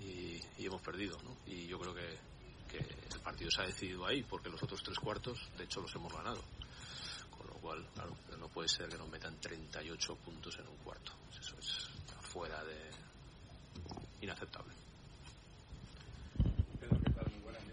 y, 0.00 0.40
hemos 0.64 0.80
perdido 0.82 1.16
¿no? 1.22 1.36
y 1.46 1.66
yo 1.66 1.78
creo 1.78 1.94
que, 1.94 2.18
que 2.70 2.78
el 2.78 3.20
partido 3.20 3.50
se 3.50 3.62
ha 3.62 3.66
decidido 3.66 4.06
ahí 4.06 4.22
porque 4.22 4.48
los 4.50 4.62
otros 4.62 4.82
tres 4.82 4.98
cuartos 4.98 5.48
de 5.58 5.64
hecho 5.64 5.80
los 5.80 5.94
hemos 5.94 6.12
ganado 6.12 6.42
con 7.36 7.46
lo 7.48 7.54
cual 7.54 7.86
claro 7.94 8.14
no 8.38 8.48
puede 8.48 8.68
ser 8.68 8.88
que 8.88 8.96
nos 8.98 9.08
metan 9.08 9.34
38 9.40 10.14
puntos 10.16 10.58
en 10.58 10.68
un 10.68 10.76
cuarto 10.84 11.12
eso 11.40 11.56
es 11.58 11.88
fuera 12.20 12.62
de 12.64 12.90
inaceptable 14.20 14.74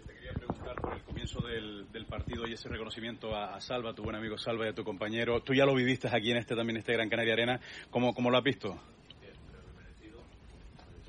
quería 0.06 0.32
preguntar 0.32 0.74
por 0.80 0.92
el 0.94 1.02
comienzo 1.02 1.40
del, 1.42 1.86
partido 2.08 2.46
y 2.46 2.54
ese 2.54 2.68
reconocimiento 2.68 3.34
a, 3.34 3.54
a 3.54 3.60
Salva, 3.60 3.92
tu 3.94 4.02
buen 4.02 4.16
amigo 4.16 4.38
Salva 4.38 4.64
y 4.66 4.70
a 4.70 4.74
tu 4.74 4.82
compañero. 4.82 5.42
Tú 5.42 5.52
ya 5.52 5.66
lo 5.66 5.74
viviste 5.74 6.08
aquí 6.08 6.30
en 6.30 6.38
este 6.38 6.56
también, 6.56 6.78
este 6.78 6.92
Gran 6.94 7.08
Canaria 7.10 7.34
Arena. 7.34 7.60
¿Cómo, 7.90 8.14
cómo 8.14 8.30
lo 8.30 8.38
has 8.38 8.44
visto? 8.44 8.78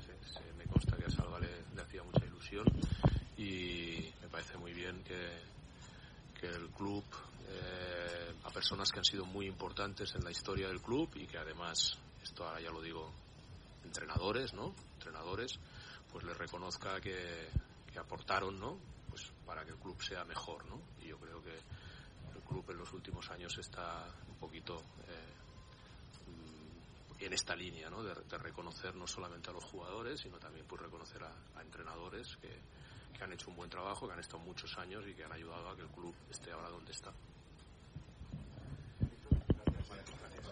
Se- 0.04 0.32
se- 0.32 0.52
me 0.58 0.64
consta 0.66 0.96
que 0.96 1.06
a 1.06 1.10
Salva 1.10 1.40
le, 1.40 1.48
le 1.74 1.82
hacía 1.82 2.02
mucha 2.02 2.24
ilusión 2.26 2.66
y 3.38 4.10
me 4.20 4.28
parece 4.28 4.58
muy 4.58 4.72
bien 4.74 5.02
que, 5.04 5.16
que 6.40 6.46
el 6.46 6.70
club, 6.70 7.04
eh, 7.48 8.34
a 8.44 8.50
personas 8.50 8.90
que 8.90 8.98
han 8.98 9.04
sido 9.04 9.26
muy 9.26 9.46
importantes 9.46 10.14
en 10.14 10.24
la 10.24 10.30
historia 10.30 10.68
del 10.68 10.80
club 10.80 11.10
y 11.14 11.26
que 11.26 11.36
además, 11.36 11.98
esto 12.22 12.46
ahora 12.46 12.62
ya 12.62 12.70
lo 12.70 12.80
digo, 12.80 13.12
entrenadores, 13.84 14.54
¿no? 14.54 14.74
Entrenadores, 14.94 15.58
pues 16.10 16.24
les 16.24 16.36
reconozca 16.38 16.98
que, 16.98 17.50
que 17.92 17.98
aportaron, 17.98 18.58
¿no? 18.58 18.78
Pues 19.10 19.30
para 19.44 19.64
que 19.64 19.72
el 19.72 19.76
club 19.76 20.02
sea 20.02 20.24
mejor, 20.24 20.64
¿no? 20.64 20.80
Y 21.02 21.08
yo 21.08 21.18
creo 21.18 21.42
que 21.42 21.52
el 21.52 22.42
club 22.48 22.64
en 22.70 22.78
los 22.78 22.90
últimos 22.94 23.30
años 23.30 23.58
está 23.58 24.06
un 24.26 24.36
poquito 24.36 24.78
eh, 25.08 25.34
en 27.26 27.32
esta 27.34 27.54
línea, 27.54 27.90
¿no? 27.90 28.02
De, 28.02 28.14
de 28.14 28.38
reconocer 28.38 28.94
no 28.94 29.06
solamente 29.06 29.50
a 29.50 29.52
los 29.52 29.64
jugadores, 29.64 30.20
sino 30.20 30.38
también 30.38 30.64
pues 30.66 30.80
reconocer 30.80 31.22
a, 31.22 31.34
a 31.58 31.60
entrenadores 31.60 32.34
que, 32.38 32.48
que 33.20 33.24
han 33.24 33.32
hecho 33.34 33.50
un 33.50 33.56
buen 33.56 33.68
trabajo, 33.68 34.06
que 34.06 34.14
han 34.14 34.20
estado 34.20 34.38
muchos 34.38 34.78
años 34.78 35.04
y 35.06 35.12
que 35.12 35.22
han 35.22 35.32
ayudado 35.32 35.68
a 35.68 35.76
que 35.76 35.82
el 35.82 35.88
club 35.88 36.14
esté 36.30 36.52
ahora 36.52 36.70
donde 36.70 36.90
está. 36.90 37.12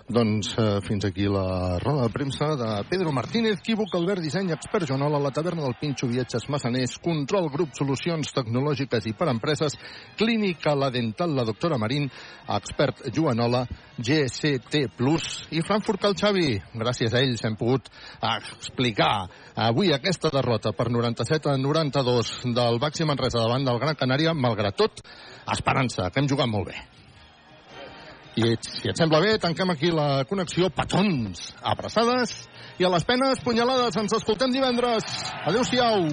Doncs 0.08 0.54
eh, 0.56 0.80
fins 0.80 1.04
aquí 1.04 1.26
la 1.28 1.78
roda 1.78 2.06
de 2.06 2.08
premsa 2.08 2.56
de 2.56 2.84
Pedro 2.88 3.12
Martínez, 3.12 3.60
Quívoc, 3.60 3.92
Albert 3.92 4.22
Disseny, 4.24 4.50
Expert 4.54 4.86
Joanola, 4.88 5.18
la 5.20 5.30
taverna 5.30 5.60
del 5.62 5.76
Pinxo, 5.78 6.06
Viatges 6.08 6.48
Massaners, 6.48 6.96
Control 7.04 7.50
Grup, 7.52 7.74
Solucions 7.76 8.32
Tecnològiques 8.32 9.04
i 9.04 9.12
per 9.12 9.28
Empreses, 9.28 9.76
Clínica 10.16 10.72
La 10.72 10.88
Dental, 10.88 11.36
la 11.36 11.44
doctora 11.44 11.76
Marín, 11.76 12.08
Expert 12.56 13.04
Joanola, 13.12 13.66
GCT 14.00 14.86
Plus 14.96 15.44
i 15.52 15.60
Frankfurt 15.60 16.00
Cal 16.00 16.16
Xavi. 16.16 16.56
Gràcies 16.72 17.12
a 17.12 17.20
ells 17.20 17.44
hem 17.44 17.60
pogut 17.60 17.92
explicar 18.32 19.26
avui 19.68 19.92
aquesta 19.92 20.32
derrota 20.32 20.72
per 20.72 20.88
97 20.88 21.52
a 21.52 21.60
92 21.60 22.38
del 22.56 22.80
Baxi 22.80 23.04
Manresa 23.04 23.44
davant 23.44 23.68
del 23.68 23.84
Gran 23.84 24.00
Canària, 24.00 24.32
malgrat 24.32 24.80
tot, 24.80 25.04
esperança, 25.52 26.08
que 26.08 26.24
hem 26.24 26.32
jugat 26.32 26.48
molt 26.48 26.72
bé. 26.72 26.80
I 28.38 28.54
si 28.62 28.86
et 28.86 28.98
sembla 28.98 29.18
bé, 29.18 29.32
tanquem 29.42 29.72
aquí 29.72 29.90
la 29.90 30.22
connexió. 30.30 30.68
Petons, 30.70 31.48
abraçades 31.72 32.36
i 32.78 32.86
a 32.86 32.90
les 32.92 33.06
penes, 33.08 33.42
punyalades. 33.42 33.98
Ens 33.98 34.14
escoltem 34.14 34.54
divendres. 34.54 35.08
Adéu-siau. 35.42 36.06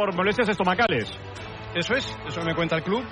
Por 0.00 0.16
molestias 0.16 0.48
estomacales. 0.48 1.10
Eso 1.74 1.94
es, 1.94 2.16
eso 2.26 2.40
me 2.42 2.54
cuenta 2.54 2.76
el 2.76 2.82
club. 2.82 3.04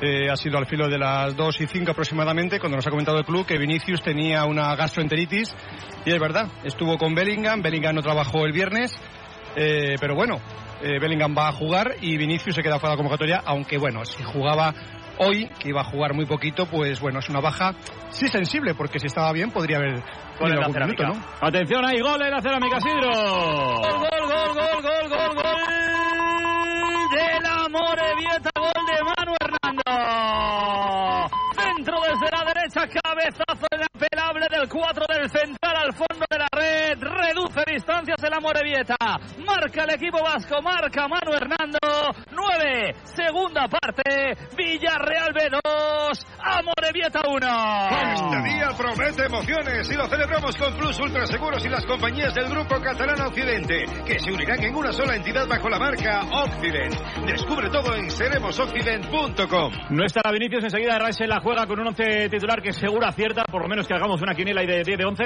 Eh, 0.00 0.30
ha 0.30 0.36
sido 0.36 0.56
al 0.56 0.64
filo 0.64 0.88
de 0.88 0.96
las 0.96 1.36
2 1.36 1.60
y 1.60 1.66
5 1.66 1.90
aproximadamente 1.90 2.58
cuando 2.58 2.76
nos 2.76 2.86
ha 2.86 2.90
comentado 2.90 3.18
el 3.18 3.26
club 3.26 3.44
que 3.44 3.58
Vinicius 3.58 4.00
tenía 4.00 4.46
una 4.46 4.74
gastroenteritis 4.74 5.54
y 6.06 6.10
es 6.10 6.18
verdad, 6.18 6.48
estuvo 6.64 6.96
con 6.96 7.14
Bellingham, 7.14 7.60
Bellingham 7.60 7.94
no 7.96 8.00
trabajó 8.00 8.46
el 8.46 8.52
viernes, 8.52 8.98
eh, 9.54 9.96
pero 10.00 10.14
bueno, 10.14 10.40
eh, 10.80 10.98
Bellingham 10.98 11.34
va 11.36 11.48
a 11.48 11.52
jugar 11.52 11.96
y 12.00 12.16
Vinicius 12.16 12.54
se 12.54 12.62
queda 12.62 12.78
fuera 12.78 12.92
de 12.92 12.96
la 12.96 13.02
convocatoria, 13.02 13.42
aunque 13.44 13.76
bueno, 13.76 14.06
si 14.06 14.22
jugaba 14.22 14.72
hoy, 15.18 15.50
que 15.58 15.68
iba 15.68 15.82
a 15.82 15.84
jugar 15.84 16.14
muy 16.14 16.24
poquito, 16.24 16.64
pues 16.64 16.98
bueno, 17.00 17.18
es 17.18 17.28
una 17.28 17.40
baja 17.40 17.74
sí 18.08 18.28
sensible, 18.28 18.74
porque 18.74 18.98
si 18.98 19.08
estaba 19.08 19.30
bien 19.34 19.50
podría 19.50 19.76
haber 19.76 20.02
Gol 20.40 20.52
en 20.52 20.60
la 20.60 20.68
minuto. 20.68 21.02
¿no? 21.02 21.22
Atención, 21.42 21.84
hay 21.84 22.00
gol 22.00 22.22
en 22.22 22.30
la 22.30 22.40
cerámica, 22.40 22.80
Sidro. 22.80 23.10
Gol, 23.10 23.98
gol, 23.98 24.26
gol, 24.26 24.54
gol, 24.54 24.82
gol, 24.82 25.08
gol, 25.10 25.34
gol 25.34 25.79
de 27.70 27.78
la 27.78 27.78
Morevieta, 27.78 28.50
gol 28.56 28.72
de 28.86 29.02
Manu 29.04 29.34
Hernando. 29.40 29.82
Centro 31.54 32.00
desde 32.00 32.28
la 32.30 32.44
derecha, 32.52 32.88
cabezazo 33.02 33.66
inapelable 34.30 34.46
del 34.50 34.68
4 34.68 35.04
del 35.08 35.30
central 35.30 35.76
al 35.76 35.92
fondo 35.92 36.24
de 36.30 36.38
la 36.38 36.48
red. 36.52 36.98
Reduce 37.00 37.62
distancias 37.66 38.16
en 38.22 38.30
la 38.30 38.40
Morevieta. 38.40 38.96
Marca 39.44 39.84
el 39.84 39.94
equipo 39.94 40.22
vasco, 40.22 40.60
marca 40.62 41.08
Manu 41.08 41.32
Hernando. 41.32 41.78
9, 42.30 42.94
segunda 43.04 43.66
parte. 43.68 44.36
Villarreal 44.56 45.32
B2, 45.34 46.26
Amorebieta 46.38 47.20
1. 47.28 47.46
Este 48.12 48.42
día 48.42 48.70
promete 48.76 49.24
emociones 49.24 49.90
y 49.90 49.94
lo 49.94 50.06
celebramos 50.08 50.56
con 50.56 50.76
Plus 50.76 50.98
Ultra 51.00 51.26
Seguros 51.26 51.64
y 51.64 51.68
las 51.68 51.84
compañías 51.86 52.34
del 52.34 52.48
Grupo 52.48 52.80
Catalán 52.80 53.20
Occidente, 53.22 53.84
que 54.06 54.18
se 54.18 54.32
unirán 54.32 54.62
en 54.62 54.74
una 54.74 54.92
sola 54.92 55.16
entidad 55.16 55.46
bajo 55.48 55.68
la 55.68 55.78
marca 55.78 56.20
Occident. 56.30 56.94
Descubre 57.26 57.70
todo 57.70 57.94
en 57.94 58.10
seremosoccident.com. 58.10 59.72
No 59.90 60.04
estará 60.04 60.30
Vinicius, 60.32 60.64
enseguida 60.64 60.98
Rice 60.98 61.26
la 61.26 61.40
juega 61.40 61.66
con 61.66 61.80
un 61.80 61.88
11 61.88 62.28
titular 62.28 62.62
que 62.62 62.72
seguro 62.72 63.06
acierta, 63.06 63.42
por 63.44 63.62
lo 63.62 63.68
menos 63.68 63.86
que 63.86 63.94
hagamos 63.94 64.19
una 64.22 64.34
quiniela 64.34 64.62
y 64.62 64.66
de 64.66 64.82
10 64.84 64.98
de 64.98 65.04
11. 65.04 65.24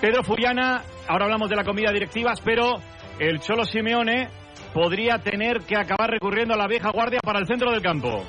Pedro 0.00 0.22
Furiana, 0.22 0.82
ahora 1.08 1.24
hablamos 1.24 1.48
de 1.48 1.56
la 1.56 1.64
comida 1.64 1.92
directivas, 1.92 2.40
pero 2.40 2.80
el 3.18 3.40
Cholo 3.40 3.64
Simeone 3.64 4.28
podría 4.72 5.18
tener 5.18 5.60
que 5.60 5.76
acabar 5.76 6.10
recurriendo 6.10 6.54
a 6.54 6.56
la 6.56 6.66
vieja 6.66 6.90
guardia 6.90 7.20
para 7.22 7.38
el 7.38 7.46
centro 7.46 7.70
del 7.70 7.80
campo. 7.82 8.24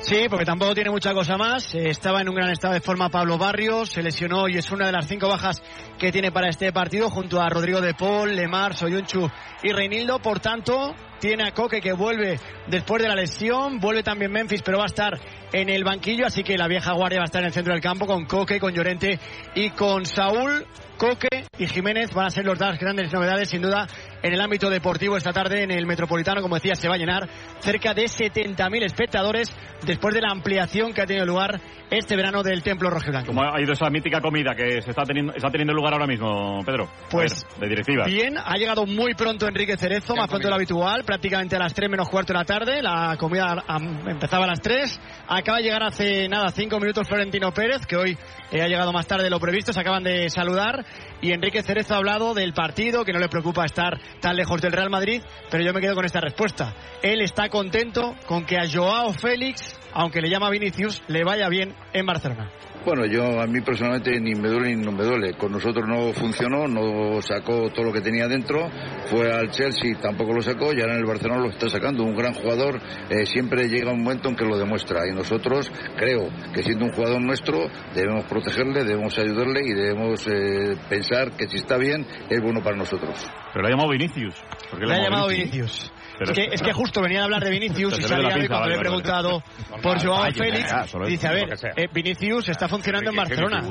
Sí, 0.00 0.26
porque 0.30 0.46
tampoco 0.46 0.74
tiene 0.74 0.90
mucha 0.90 1.12
cosa 1.12 1.36
más. 1.36 1.74
Eh, 1.74 1.90
Estaba 1.90 2.22
en 2.22 2.28
un 2.28 2.34
gran 2.34 2.50
estado 2.50 2.72
de 2.72 2.80
forma 2.80 3.10
Pablo 3.10 3.36
Barrios, 3.36 3.90
se 3.90 4.02
lesionó 4.02 4.48
y 4.48 4.56
es 4.56 4.70
una 4.72 4.86
de 4.86 4.92
las 4.92 5.06
cinco 5.06 5.28
bajas 5.28 5.62
que 5.98 6.10
tiene 6.10 6.32
para 6.32 6.48
este 6.48 6.72
partido 6.72 7.10
junto 7.10 7.40
a 7.40 7.50
Rodrigo 7.50 7.80
de 7.80 7.92
Paul, 7.94 8.34
Lemar, 8.34 8.74
Soyunchu 8.74 9.30
y 9.62 9.72
Reinildo. 9.72 10.18
Por 10.18 10.40
tanto, 10.40 10.94
tiene 11.20 11.44
a 11.46 11.52
Coque 11.52 11.80
que 11.80 11.92
vuelve 11.92 12.40
después 12.66 13.02
de 13.02 13.08
la 13.08 13.14
lesión, 13.14 13.78
vuelve 13.78 14.02
también 14.02 14.32
Memphis, 14.32 14.62
pero 14.62 14.78
va 14.78 14.84
a 14.84 14.86
estar 14.86 15.20
en 15.52 15.68
el 15.68 15.84
banquillo, 15.84 16.26
así 16.26 16.42
que 16.42 16.56
la 16.56 16.66
vieja 16.66 16.92
guardia 16.92 17.18
va 17.18 17.24
a 17.24 17.26
estar 17.26 17.42
en 17.42 17.48
el 17.48 17.52
centro 17.52 17.74
del 17.74 17.82
campo 17.82 18.06
con 18.06 18.24
Coque, 18.24 18.58
con 18.58 18.72
Llorente 18.72 19.20
y 19.54 19.70
con 19.70 20.06
Saúl. 20.06 20.66
Coque 20.96 21.44
y 21.58 21.66
Jiménez 21.66 22.12
van 22.14 22.26
a 22.26 22.30
ser 22.30 22.44
los 22.46 22.58
dos 22.58 22.78
grandes 22.78 23.12
novedades, 23.12 23.50
sin 23.50 23.62
duda, 23.62 23.86
en 24.22 24.32
el 24.32 24.40
ámbito 24.40 24.70
deportivo 24.70 25.16
esta 25.16 25.32
tarde 25.32 25.62
en 25.62 25.70
el 25.70 25.86
Metropolitano. 25.86 26.42
Como 26.42 26.56
decía, 26.56 26.74
se 26.74 26.88
va 26.88 26.94
a 26.94 26.98
llenar 26.98 27.28
cerca 27.60 27.94
de 27.94 28.04
70.000 28.04 28.84
espectadores 28.84 29.54
después 29.84 30.14
de 30.14 30.20
la 30.20 30.30
ampliación 30.30 30.92
que 30.92 31.02
ha 31.02 31.06
tenido 31.06 31.26
lugar 31.26 31.60
este 31.90 32.16
verano 32.16 32.42
del 32.42 32.62
Templo 32.62 32.88
Rojiblanco. 32.88 33.28
Como 33.28 33.42
ha 33.42 33.60
ido 33.60 33.72
esa 33.72 33.90
mítica 33.90 34.20
comida 34.20 34.54
que 34.54 34.80
se 34.80 34.90
está 34.90 35.02
teniendo, 35.02 35.32
está 35.32 35.50
teniendo 35.50 35.74
lugar 35.74 35.92
ahora 35.92 36.06
mismo, 36.06 36.62
Pedro. 36.64 36.88
Pues, 37.10 37.44
ver, 37.58 37.60
de 37.60 37.68
directivas. 37.68 38.06
Bien, 38.06 38.36
ha 38.38 38.56
llegado 38.56 38.86
muy 38.86 39.14
pronto 39.14 39.48
Enrique 39.48 39.76
Cerezo, 39.76 40.14
más 40.14 40.28
pronto 40.28 40.46
de 40.46 40.50
lo 40.50 40.56
habitual, 40.56 41.02
prácticamente 41.04 41.56
a 41.56 41.58
las 41.58 41.74
3 41.74 41.90
menos 41.90 42.08
cuarto 42.08 42.32
de 42.32 42.38
la 42.38 42.44
tarde. 42.44 42.82
La 42.82 43.16
comida 43.18 43.64
empezaba 44.06 44.44
a 44.44 44.48
las 44.48 44.60
3. 44.60 45.00
Acaba 45.28 45.58
de 45.58 45.64
llegar 45.64 45.82
hace 45.82 46.28
nada, 46.28 46.50
5 46.50 46.78
minutos 46.78 47.08
Florentino 47.08 47.52
Pérez, 47.52 47.86
que 47.86 47.96
hoy 47.96 48.16
eh, 48.52 48.62
ha 48.62 48.68
llegado 48.68 48.92
más 48.92 49.06
tarde 49.06 49.24
de 49.24 49.30
lo 49.30 49.40
previsto. 49.40 49.72
Se 49.72 49.80
acaban 49.80 50.04
de 50.04 50.30
saludar. 50.30 50.84
Y 51.22 51.32
Enrique 51.32 51.62
Cerezo 51.62 51.94
ha 51.94 51.98
hablado 51.98 52.34
del 52.34 52.54
partido, 52.54 53.04
que 53.04 53.12
no 53.12 53.18
le 53.18 53.28
preocupa 53.28 53.64
estar 53.64 53.98
tan 54.20 54.36
lejos 54.36 54.60
del 54.60 54.72
Real 54.72 54.90
Madrid, 54.90 55.22
pero 55.50 55.62
yo 55.62 55.72
me 55.72 55.80
quedo 55.80 55.94
con 55.94 56.04
esta 56.04 56.20
respuesta. 56.20 56.74
Él 57.02 57.20
está 57.20 57.48
contento 57.48 58.14
con 58.26 58.46
que 58.46 58.56
a 58.56 58.68
Joao 58.70 59.12
Félix, 59.12 59.78
aunque 59.92 60.20
le 60.20 60.30
llama 60.30 60.50
Vinicius, 60.50 61.02
le 61.08 61.24
vaya 61.24 61.48
bien 61.48 61.74
en 61.92 62.06
Barcelona. 62.06 62.50
Bueno, 62.84 63.04
yo 63.04 63.40
a 63.40 63.46
mí 63.46 63.60
personalmente 63.60 64.18
ni 64.20 64.34
me 64.34 64.48
duele 64.48 64.74
ni 64.74 64.82
no 64.82 64.90
me 64.90 65.04
duele. 65.04 65.34
Con 65.34 65.52
nosotros 65.52 65.86
no 65.86 66.12
funcionó, 66.14 66.66
no 66.66 67.20
sacó 67.20 67.68
todo 67.70 67.84
lo 67.84 67.92
que 67.92 68.00
tenía 68.00 68.26
dentro. 68.26 68.70
Fue 69.10 69.30
al 69.30 69.50
Chelsea, 69.50 69.98
tampoco 70.00 70.32
lo 70.32 70.40
sacó 70.40 70.72
y 70.72 70.80
ahora 70.80 70.94
en 70.94 71.00
el 71.00 71.06
Barcelona 71.06 71.42
lo 71.42 71.50
está 71.50 71.68
sacando. 71.68 72.04
Un 72.04 72.16
gran 72.16 72.32
jugador 72.32 72.80
eh, 73.10 73.26
siempre 73.26 73.68
llega 73.68 73.92
un 73.92 74.02
momento 74.02 74.30
en 74.30 74.36
que 74.36 74.46
lo 74.46 74.56
demuestra 74.56 75.06
y 75.06 75.14
nosotros 75.14 75.70
creo 75.96 76.30
que 76.54 76.62
siendo 76.62 76.86
un 76.86 76.92
jugador 76.92 77.20
nuestro 77.20 77.68
debemos 77.94 78.24
protegerle, 78.24 78.84
debemos 78.84 79.18
ayudarle 79.18 79.60
y 79.62 79.74
debemos 79.74 80.26
eh, 80.26 80.76
pensar 80.88 81.32
que 81.32 81.48
si 81.48 81.56
está 81.56 81.76
bien 81.76 82.06
es 82.30 82.40
bueno 82.40 82.62
para 82.62 82.76
nosotros. 82.76 83.30
Pero 83.52 83.62
le 83.62 83.68
ha 83.68 83.70
llamado 83.72 83.90
Vinicius. 83.90 84.34
¿Por 84.70 84.80
qué 84.80 84.86
Le 84.86 84.94
ha 84.94 85.02
llamado 85.02 85.10
llamado 85.10 85.28
Vinicius. 85.28 85.92
Pero 86.20 86.32
es, 86.32 86.38
que, 86.38 86.54
es- 86.54 86.62
que 86.62 86.72
justo 86.72 87.00
venía 87.00 87.22
a 87.22 87.24
hablar 87.24 87.42
de 87.42 87.50
Vinicius 87.50 87.98
y 87.98 88.02
salía 88.02 88.28
pinza, 88.34 88.48
cuando 88.48 88.60
vale, 88.60 88.72
le 88.74 88.76
he 88.76 88.80
preguntado 88.80 89.42
por 89.82 90.04
Joao 90.04 90.30
Félix. 90.32 90.74
Dice, 91.06 91.26
a 91.28 91.32
ver, 91.32 91.48
eh, 91.76 91.88
Vinicius 91.92 92.48
está 92.50 92.68
funcionando 92.68 93.10
en 93.10 93.16
Barcelona. 93.16 93.62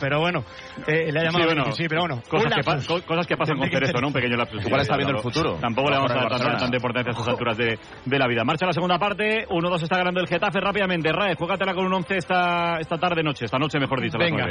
Pero 0.00 0.18
bueno, 0.20 0.44
eh, 0.86 1.12
le 1.12 1.20
ha 1.20 1.24
llamado 1.24 1.38
Sí, 1.44 1.46
bueno, 1.46 1.62
Vinicius, 1.62 1.76
sí, 1.76 1.84
pero 1.88 2.00
bueno. 2.02 2.22
Cosas 2.28 2.52
que, 2.54 2.62
pa- 2.64 3.02
cosas 3.06 3.26
que 3.26 3.36
pasan 3.36 3.58
con 3.58 3.70
Cerezo, 3.70 4.00
¿no? 4.00 4.08
Un 4.08 4.12
pequeño 4.12 4.36
lapsus. 4.36 4.66
Igual 4.66 4.80
está 4.80 4.96
viendo 4.96 5.16
el 5.16 5.22
Tampoco- 5.22 5.32
futuro. 5.34 5.58
Tampoco 5.60 5.90
le 5.90 5.96
vamos 5.96 6.10
a 6.10 6.14
dar 6.14 6.58
tanta, 6.58 6.76
importancia 6.76 7.10
a 7.10 7.12
estas 7.12 7.28
alturas 7.28 7.56
de, 7.56 7.78
de 8.04 8.18
la 8.18 8.26
vida. 8.26 8.42
Marcha 8.44 8.66
la 8.66 8.72
segunda 8.72 8.98
parte, 8.98 9.46
1-2 9.48 9.82
está 9.82 9.96
ganando 9.98 10.20
el 10.20 10.26
Getafe 10.26 10.60
rápidamente. 10.60 11.12
Rae, 11.12 11.36
juégatela 11.36 11.72
con 11.74 11.86
un 11.86 11.92
11 11.94 12.16
esta, 12.16 12.78
esta 12.80 12.98
tarde-noche, 12.98 13.44
esta 13.44 13.58
noche 13.58 13.78
mejor 13.78 14.00
dicho, 14.00 14.18
Venga. 14.18 14.48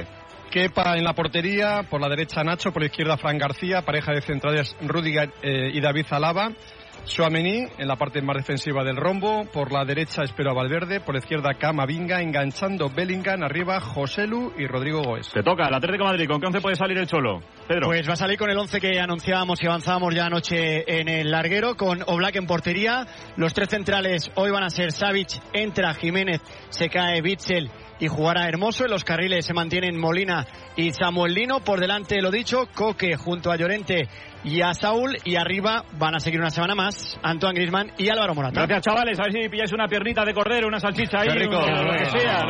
Kepa 0.50 0.98
en 0.98 1.04
la 1.04 1.14
portería, 1.14 1.84
por 1.90 2.02
la 2.02 2.10
derecha 2.10 2.44
Nacho, 2.44 2.72
por 2.72 2.82
la 2.82 2.88
izquierda 2.88 3.18
Fran 3.18 3.38
García, 3.38 3.82
pareja 3.84 4.12
de 4.14 4.22
centrales 4.22 4.76
Rudiger 4.82 5.30
eh, 5.42 5.72
y 5.74 5.80
David 5.80 6.06
Alaba. 6.12 6.50
Suamení 7.04 7.66
en 7.78 7.88
la 7.88 7.96
parte 7.96 8.22
más 8.22 8.38
defensiva 8.38 8.84
del 8.84 8.96
rombo. 8.96 9.46
Por 9.52 9.72
la 9.72 9.84
derecha 9.84 10.24
espero 10.24 10.52
a 10.52 10.54
Valverde. 10.54 11.00
Por 11.00 11.16
la 11.16 11.20
izquierda 11.20 11.56
Camavinga. 11.56 12.22
Enganchando 12.22 12.90
Bellingham. 12.90 13.44
Arriba 13.44 13.82
Joselu 13.82 14.54
y 14.58 14.68
Rodrigo 14.68 15.02
Goes. 15.02 15.32
Te 15.32 15.42
toca 15.42 15.68
el 15.68 15.74
Atlético 15.74 16.06
de 16.06 16.12
Madrid. 16.12 16.28
¿Con 16.28 16.40
qué 16.40 16.48
once 16.48 16.62
puede 16.62 16.76
salir 16.76 16.98
el 16.98 17.08
Cholo? 17.08 17.42
Pedro. 17.68 17.88
Pues 17.88 18.08
va 18.08 18.14
a 18.14 18.18
salir 18.18 18.38
con 18.38 18.50
el 18.50 18.58
11 18.58 18.80
que 18.80 19.00
anunciábamos 19.00 19.62
y 19.64 19.68
avanzábamos 19.68 20.14
ya 20.14 20.28
anoche 20.28 21.00
en 21.00 21.10
el 21.10 21.32
larguero, 21.32 21.76
con 21.76 22.04
Oblak 22.06 22.36
en 22.36 22.46
portería. 22.46 23.08
Los 23.36 23.54
tres 23.54 23.70
centrales 23.70 24.32
hoy 24.36 24.52
van 24.52 24.64
a 24.64 24.70
ser 24.70 24.92
Savic, 24.92 25.30
entra 25.54 25.94
Jiménez, 25.94 26.42
se 26.70 26.90
cae 26.90 27.22
Bitzel 27.22 27.72
y 28.00 28.08
jugará 28.08 28.48
Hermoso. 28.48 28.86
En 28.86 28.92
los 28.92 29.04
carriles 29.04 29.46
se 29.46 29.54
mantienen 29.54 29.98
Molina 29.98 30.46
y 30.76 30.92
Samuel 30.92 31.34
Lino. 31.34 31.62
Por 31.62 31.80
delante, 31.80 32.22
lo 32.22 32.32
dicho, 32.32 32.68
Coque 32.74 33.16
junto 33.16 33.52
a 33.52 33.56
Llorente 33.56 34.10
y 34.44 34.62
a 34.62 34.74
Saúl. 34.74 35.18
Y 35.24 35.36
arriba 35.36 35.84
van 35.98 36.16
a 36.16 36.20
seguir 36.20 36.40
una 36.40 36.50
semana 36.50 36.76
más 36.76 37.18
Antoine 37.24 37.60
Grisman 37.60 37.92
y 37.98 38.10
Álvaro 38.10 38.34
Morata. 38.36 38.62
Gracias, 38.66 38.82
chavales. 38.84 39.20
A 39.20 39.24
ver 39.24 39.34
si 39.34 39.50
pilláis 39.50 39.72
una 39.74 39.88
piernita 39.88 40.24
de 40.26 40.34
cordero, 40.34 40.68
una 40.68 40.80
salchicha 40.80 41.20
ahí, 41.22 41.28
Qué 41.30 41.36
rico. 41.36 41.58
un- 41.58 41.86
lo 41.86 41.92
que 41.94 42.06
sea. 42.06 42.46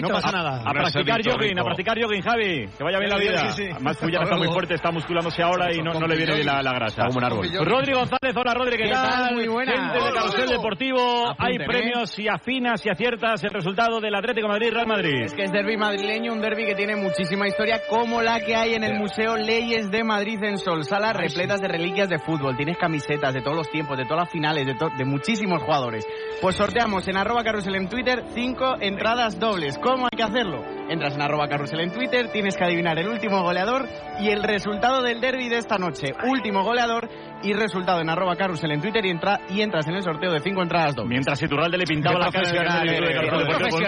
No 0.00 0.08
pasa 0.08 0.30
nada. 0.32 0.62
A 0.64 0.72
practicar 0.72 1.20
jogging, 1.24 1.58
a 1.58 1.64
practicar 1.64 2.00
jogging, 2.00 2.22
Javi. 2.22 2.66
Que 2.76 2.84
vaya 2.84 2.98
bien 2.98 3.10
la 3.10 3.18
vida. 3.18 3.40
Además, 3.74 3.96
Puyana 3.98 4.24
está 4.24 4.36
muy 4.36 4.48
fuerte, 4.48 4.74
está 4.74 4.90
musculándose 4.90 5.42
ahora 5.42 5.72
y 5.72 5.78
no, 5.82 5.92
no 5.94 6.06
le 6.06 6.16
viene 6.16 6.34
bien 6.34 6.46
la, 6.46 6.62
la 6.62 6.72
grasa. 6.72 7.06
Como 7.06 7.18
un 7.18 7.24
árbol. 7.24 7.48
Rodri 7.64 7.92
González, 7.92 8.34
hola 8.36 8.54
Rodri, 8.54 8.76
¿qué, 8.76 8.84
¿Qué 8.84 8.90
tal? 8.90 9.34
Muy 9.34 9.48
buenas. 9.48 9.74
Gente 9.74 10.04
de 10.04 10.10
Rodrigo. 10.20 10.52
Deportivo, 10.54 11.26
hay 11.38 11.56
Apunten, 11.56 11.60
¿eh? 11.62 11.66
premios 11.66 12.10
si 12.10 12.28
afinas 12.28 12.84
y 12.86 12.90
aciertas 12.90 13.42
el 13.44 13.50
resultado 13.50 14.00
del 14.00 14.14
Atlético 14.14 14.48
Madrid-Real 14.48 14.86
Madrid. 14.86 15.22
Es 15.24 15.34
que 15.34 15.44
es 15.44 15.52
derby 15.52 15.76
madrileño, 15.76 16.32
un 16.32 16.40
derby 16.40 16.66
que 16.66 16.74
tiene 16.74 16.96
muchísima 16.96 17.48
historia, 17.48 17.80
como 17.88 18.22
la 18.22 18.40
que 18.40 18.54
hay 18.54 18.74
en 18.74 18.84
el 18.84 18.94
Museo 18.98 19.36
Leyes 19.36 19.90
de 19.90 20.03
Madrid 20.06 20.42
en 20.44 20.58
Sol. 20.58 20.84
Salas 20.84 21.14
repletas 21.16 21.60
de 21.60 21.68
reliquias 21.68 22.08
de 22.08 22.18
fútbol. 22.18 22.56
Tienes 22.56 22.76
camisetas 22.78 23.34
de 23.34 23.40
todos 23.40 23.56
los 23.56 23.70
tiempos, 23.70 23.96
de 23.96 24.04
todas 24.04 24.24
las 24.24 24.30
finales, 24.30 24.66
de, 24.66 25.04
muchísimos 25.04 25.62
jugadores. 25.62 26.06
Pues 26.40 26.56
sorteamos 26.56 27.06
en 27.08 27.16
arroba 27.16 27.42
carrusel 27.42 27.76
en 27.76 27.88
Twitter 27.88 28.24
cinco 28.34 28.76
entradas 28.80 29.38
dobles. 29.38 29.78
¿Cómo 29.78 30.04
hay 30.04 30.16
que 30.16 30.22
hacerlo? 30.22 30.64
Entras 30.88 31.14
en 31.14 31.22
arroba 31.22 31.48
carrusel 31.48 31.80
en 31.80 31.92
Twitter, 31.92 32.30
tienes 32.30 32.56
que 32.56 32.64
adivinar 32.64 32.98
el 32.98 33.08
último 33.08 33.42
goleador 33.42 33.88
y 34.20 34.28
el 34.28 34.42
resultado 34.42 35.02
del 35.02 35.20
derby 35.20 35.48
de 35.48 35.58
esta 35.58 35.78
noche. 35.78 36.12
Último 36.28 36.62
goleador 36.62 37.08
y 37.44 37.52
resultado 37.52 38.00
en 38.00 38.10
arroba 38.10 38.36
carrusel 38.36 38.72
en 38.72 38.80
Twitter 38.80 39.04
y, 39.06 39.10
entra, 39.10 39.40
y 39.48 39.60
entras 39.60 39.86
en 39.86 39.94
el 39.94 40.02
sorteo 40.02 40.32
de 40.32 40.40
cinco 40.40 40.62
entradas 40.62 40.94
dobles. 40.94 41.10
Mientras 41.10 41.40
Iturralde 41.42 41.78
le 41.78 41.84
pintaba 41.84 42.18
la 42.18 42.30
cara 42.30 42.82
de 42.82 43.00
Deportivo 43.00 43.78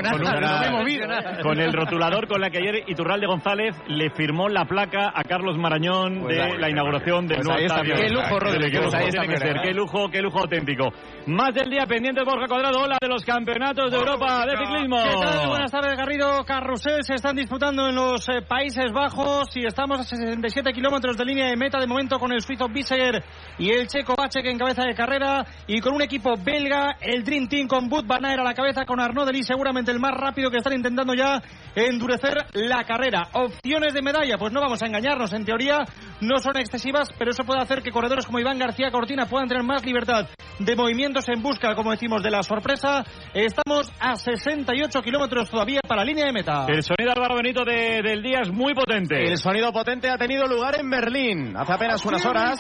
con- 1.43 1.61
el 1.61 1.73
rotulador 1.73 2.29
con 2.29 2.41
la 2.41 2.51
que 2.51 2.59
ayer 2.59 2.83
Iturralde 2.87 3.27
González 3.27 3.75
le 3.89 4.11
firmó 4.11 4.49
la 4.49 4.65
placa 4.65 5.11
a 5.15 5.23
Carlos 5.25 5.57
Marañón 5.59 6.21
Pues 6.23 6.37
de 6.37 6.43
ahí- 6.43 6.59
la 6.59 6.71
inauguración 6.71 7.27
del 7.27 7.39
pues 7.39 7.49
nuevo 7.49 7.63
estadio. 7.63 7.95
Qué 7.95 8.09
lujo, 8.11 8.39
Rodri, 8.39 8.71
Qué 8.71 9.73
lujo 9.75 10.09
qué 10.11 10.23
lujo, 10.23 10.39
auténtico. 10.41 10.93
Más 11.27 11.55
del 11.55 11.71
día 11.71 11.87
pendiente 11.87 12.23
Borja 12.25 12.47
Cuadrado, 12.47 12.81
hola 12.83 12.99
de 13.01 13.09
los 13.09 13.25
campeonatos 13.25 13.91
de 13.91 13.97
Europa 13.97 14.45
de 14.47 14.57
ciclismo. 14.57 14.97
¿Qué 15.03 15.27
tal? 15.27 15.49
Buenas 15.49 15.71
tardes, 15.71 15.97
Garrido. 15.97 16.45
Carrusel 16.45 17.03
se 17.03 17.15
están 17.15 17.37
disputando 17.37 17.89
en 17.89 17.95
los 17.95 18.29
eh, 18.29 18.43
Países 18.47 18.93
Bajos 18.93 19.57
y 19.57 19.67
estamos 19.67 20.01
a 20.01 20.05
67 20.05 20.73
kilómetros 20.73 21.17
de 21.17 21.25
línea 21.25 21.47
de 21.47 21.57
meta 21.57 21.79
de 21.81 21.87
momento 21.87 22.19
con 22.19 22.33
el 22.33 22.41
suizo 22.41 22.69
Biseguer 22.69 23.23
y 23.59 23.71
el 23.71 23.87
checo 23.89 24.15
Bachek 24.17 24.47
en 24.47 24.59
cabeza 24.59 24.83
de 24.85 24.95
carrera 24.95 25.45
y 25.67 25.81
con 25.81 25.95
un 25.95 26.03
equipo 26.03 26.35
belga, 26.37 26.97
el 27.01 27.25
Dream 27.25 27.49
Team 27.49 27.69
con 27.69 27.89
Bud 27.89 28.05
Van 28.07 28.25
a 28.25 28.37
la 28.37 28.55
cabeza 28.55 28.85
con 28.85 29.01
Arnaud 29.01 29.27
Delis 29.27 29.47
seguramente 29.47 29.91
el 29.91 29.99
más 30.01 30.13
rápido 30.15 30.51
que 30.51 30.59
están 30.59 30.75
intentando 30.75 31.15
ya 31.15 31.43
endurecer 31.75 32.47
la 32.55 32.85
carrera. 32.85 33.29
Opciones 33.33 33.95
de 33.95 34.03
medalla, 34.03 34.37
pues 34.39 34.53
no 34.53 34.61
vamos 34.61 34.83
a 34.83 34.87
engañarnos, 34.87 35.33
en 35.33 35.45
teoría 35.45 35.85
no 36.21 36.39
son 36.39 36.57
excesivas, 36.57 37.11
pero 37.19 37.31
eso 37.31 37.45
puede 37.45 37.61
hacer 37.61 37.83
que 37.83 37.91
corredores 37.91 38.27
como 38.27 38.39
Iván 38.39 38.59
García 38.59 38.91
Cortina 38.91 39.27
puedan 39.27 39.49
tener 39.49 39.63
más 39.63 39.85
libertad 39.85 40.27
de 40.59 40.75
movimientos 40.77 41.29
en 41.29 41.43
busca, 41.43 41.75
como 41.75 41.91
decimos, 41.91 42.23
de 42.23 42.31
la 42.31 42.43
sorpresa. 42.43 43.05
Estamos 43.35 43.93
a 44.01 44.17
68 44.17 45.03
kilómetros 45.03 45.51
todavía 45.51 45.81
para 45.87 46.03
la 46.03 46.07
línea 46.07 46.25
de 46.27 46.33
meta. 46.33 46.65
El 46.69 46.83
sonido 46.83 47.13
Álvaro 47.15 47.37
Benito 47.37 47.65
de- 47.65 48.01
del 48.03 48.23
día 48.23 48.41
es 48.43 48.51
muy 48.51 48.73
potente. 48.75 49.23
El 49.29 49.37
sonido 49.37 49.73
potente 49.73 50.09
ha 50.09 50.17
tenido 50.17 50.47
lugar 50.47 50.79
en 50.81 50.89
Berlín 50.89 51.55
hace 51.57 51.73
apenas 51.73 52.05
unas 52.07 52.25
horas. 52.25 52.59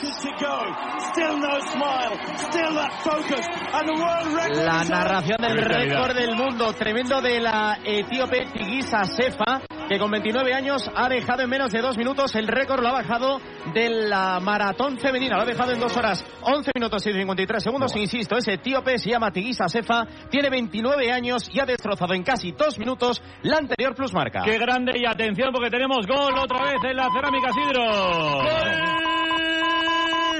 La 4.55 4.85
narración 4.85 5.39
del 5.39 5.59
récord 5.59 6.15
del 6.15 6.35
mundo 6.35 6.73
tremendo 6.73 7.20
de 7.20 7.41
la 7.41 7.78
etíope 7.85 8.47
Tigisa 8.53 9.05
Sefa, 9.05 9.61
que 9.89 9.99
con 9.99 10.11
29 10.11 10.55
años 10.55 10.91
ha 10.95 11.09
dejado 11.09 11.43
en 11.43 11.51
menos 11.51 11.73
de 11.73 11.81
dos 11.81 11.97
minutos 11.97 12.35
el 12.35 12.49
récord, 12.49 12.83
lo 12.83 12.89
ha 12.89 12.93
bajado 12.93 13.41
de 13.73 13.89
la 14.09 14.41
maratón 14.41 14.99
femenina, 14.99 15.36
lo 15.36 15.43
ha 15.43 15.47
dejado 15.47 15.73
en 15.73 15.81
dos 15.81 15.97
horas 15.97 16.25
11 16.43 16.70
minutos 16.75 17.07
y 17.07 17.12
53 17.12 17.62
segundos. 17.62 17.97
Insisto, 17.97 18.36
ese 18.36 18.55
etíope 18.55 18.99
se 18.99 19.11
llama 19.11 19.31
Tigisa 19.31 19.69
Sefa, 19.69 20.07
tiene 20.31 20.51
29 20.51 21.12
años 21.12 21.49
y 21.53 21.61
ha 21.61 21.65
destrozado 21.65 22.15
en 22.15 22.23
casi 22.23 22.53
dos 22.53 22.78
minutos 22.78 23.23
la 23.43 23.59
anterior 23.59 23.95
plusmarca. 23.95 24.43
Qué 24.45 24.59
grande 24.59 24.99
y 24.99 25.07
atención 25.07 25.51
porque 25.53 25.70
tenemos 25.70 26.07
gol 26.07 26.35
otra 26.39 26.65
vez 26.65 26.83
en 26.85 26.97
la 26.97 27.09
Cerámica 27.12 27.49
Sidro. 27.53 27.85
Gol 28.43 29.07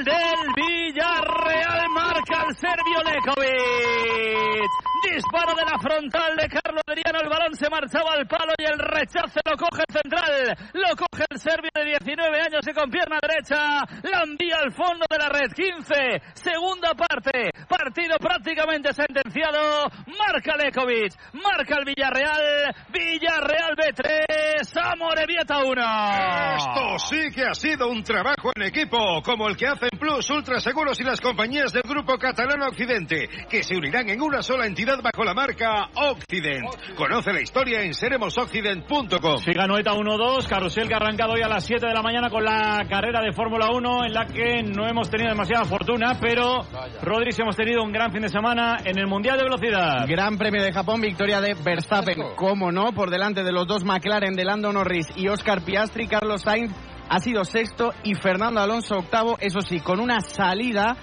del 0.05 0.53
Villarreal 0.55 1.89
marca 1.91 2.45
el 2.49 2.57
serbio 2.57 3.03
Lekovic. 3.05 4.96
Disparo 5.03 5.55
de 5.55 5.65
la 5.65 5.79
frontal 5.79 6.37
de 6.37 6.49
Carlos 6.49 6.83
Adriano. 6.87 7.21
El 7.21 7.29
balón 7.29 7.55
se 7.55 7.69
marchaba 7.69 8.13
al 8.15 8.27
palo 8.27 8.53
y 8.59 8.65
el 8.65 8.79
rechace 8.79 9.41
lo 9.45 9.57
coge 9.57 9.83
el 9.87 9.95
central. 9.95 10.57
Lo 10.73 10.97
coge 10.97 11.25
el 11.29 11.39
serbio 11.39 11.71
de 11.75 11.85
19 11.85 12.41
años 12.41 12.67
y 12.67 12.73
con 12.73 12.91
pierna 12.91 13.19
derecha 13.21 13.85
la 14.03 14.23
envía 14.23 14.57
al 14.57 14.73
fondo 14.73 15.05
de 15.09 15.19
la 15.19 15.29
red. 15.29 15.53
15. 15.53 15.95
Segunda 16.35 16.95
parte. 16.95 17.51
Partido 17.69 18.17
prácticamente 18.19 18.93
sentenciado. 18.93 19.89
Marca 20.19 20.57
Lekovic. 20.57 21.13
Marca 21.35 21.77
el 21.79 21.85
Villarreal. 21.85 22.75
Villarreal 22.89 23.77
B3. 23.77 24.81
Amorebieta 24.83 25.63
1. 25.65 26.57
Esto 26.57 26.99
sí 26.99 27.31
que 27.35 27.45
ha 27.45 27.55
sido 27.55 27.89
un 27.89 28.03
trabajo 28.03 28.51
en 28.55 28.63
equipo, 28.63 29.23
como 29.23 29.49
el 29.49 29.57
que 29.57 29.67
hacen 29.67 29.91
Plus 29.99 30.31
Ultra 30.31 30.59
Seguros 30.61 30.99
y 31.01 31.05
las 31.05 31.21
compañías 31.21 31.73
del 31.73 31.83
Grupo 31.83 32.19
Catalán 32.19 32.63
Occidente, 32.63 33.29
que 33.49 33.63
se 33.63 33.77
unirán 33.77 34.09
en 34.09 34.21
una 34.21 34.43
sola 34.43 34.67
entidad 34.67 34.86
bajo 35.03 35.25
la 35.25 35.35
marca 35.35 35.89
Occident. 35.95 36.65
Conoce 36.97 37.33
la 37.33 37.41
historia 37.41 37.83
en 37.83 37.93
seremosoccident.com. 37.93 39.39
Siga 39.39 39.67
Noeta 39.67 39.93
1-2, 39.93 40.47
Carusel 40.47 40.87
que 40.87 40.95
ha 40.95 40.99
arrancado 40.99 41.33
hoy 41.33 41.43
a 41.43 41.49
las 41.49 41.65
7 41.67 41.87
de 41.87 41.93
la 41.93 42.03
mañana 42.03 42.31
con 42.31 42.45
la 42.45 42.87
carrera 42.89 43.21
de 43.21 43.33
Fórmula 43.33 43.71
1 43.73 44.05
en 44.07 44.13
la 44.13 44.27
que 44.27 44.63
no 44.63 44.87
hemos 44.87 45.11
tenido 45.11 45.31
demasiada 45.31 45.65
fortuna, 45.65 46.17
pero 46.21 46.61
Rodri 47.03 47.33
sí 47.33 47.43
hemos 47.43 47.57
tenido 47.57 47.83
un 47.83 47.91
gran 47.91 48.13
fin 48.13 48.23
de 48.23 48.29
semana 48.29 48.77
en 48.85 48.97
el 48.99 49.09
Mundial 49.09 49.39
de 49.39 49.45
Velocidad. 49.45 50.07
Gran 50.07 50.39
premio 50.39 50.63
de 50.63 50.73
Japón, 50.73 51.01
victoria 51.01 51.41
de 51.41 51.55
Verstappen, 51.55 52.35
cómo 52.37 52.71
no, 52.71 52.93
por 52.93 53.11
delante 53.11 53.43
de 53.43 53.53
los 53.53 53.67
dos 53.67 53.85
McLaren 53.85 54.35
de 54.35 54.45
Lando 54.45 54.73
Norris 54.73 55.09
y 55.17 55.27
Oscar 55.29 55.63
Piastri, 55.63 56.07
Carlos 56.07 56.43
Sainz 56.43 56.73
ha 57.09 57.21
sido 57.21 57.45
sexto 57.45 57.93
y 58.03 58.15
Fernando 58.15 58.61
Alonso 58.61 58.97
octavo, 58.97 59.37
eso 59.41 59.61
sí, 59.61 59.81
con 59.81 60.01
una 60.01 60.21
salida 60.21 60.97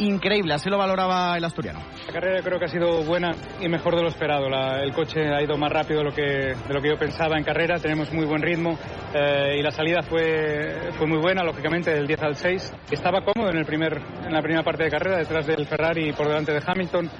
increíble, 0.00 0.54
así 0.54 0.68
lo 0.68 0.78
valoraba 0.78 1.36
el 1.36 1.44
asturiano. 1.44 1.80
La 2.06 2.12
carrera 2.12 2.42
creo 2.42 2.58
que 2.58 2.64
ha 2.64 2.68
sido 2.68 3.02
buena 3.04 3.30
y 3.60 3.68
mejor 3.68 3.94
de 3.96 4.02
lo 4.02 4.08
esperado. 4.08 4.48
La- 4.48 4.82
el 4.82 4.92
coche 4.92 5.28
ha 5.32 5.42
ido 5.42 5.56
más 5.56 5.70
rápido 5.70 6.00
de 6.00 6.04
lo 6.04 6.12
que, 6.12 6.22
de 6.22 6.74
lo 6.74 6.80
que 6.80 6.88
yo 6.88 6.98
pensaba 6.98 7.36
en 7.38 7.44
carrera. 7.44 7.78
Tenemos 7.78 8.12
muy 8.12 8.24
buen 8.26 8.42
ritmo 8.42 8.78
eh, 9.14 9.56
y 9.58 9.62
la 9.62 9.70
salida 9.70 10.02
fue, 10.02 10.90
fue 10.98 11.06
muy 11.06 11.18
buena, 11.18 11.42
lógicamente, 11.44 11.92
del 11.92 12.06
10 12.06 12.22
al 12.22 12.36
6. 12.36 12.72
Estaba 12.90 13.20
cómodo 13.24 13.50
en, 13.50 13.58
el 13.58 13.64
primer, 13.66 14.00
en 14.26 14.32
la 14.32 14.42
primera 14.42 14.62
parte 14.62 14.84
de 14.84 14.90
carrera, 14.90 15.18
detrás 15.18 15.46
del 15.46 15.66
Ferrari 15.66 16.08
y 16.08 16.12
por 16.12 16.26
delante 16.26 16.52
de 16.52 16.62
Hamilton. 16.66 17.10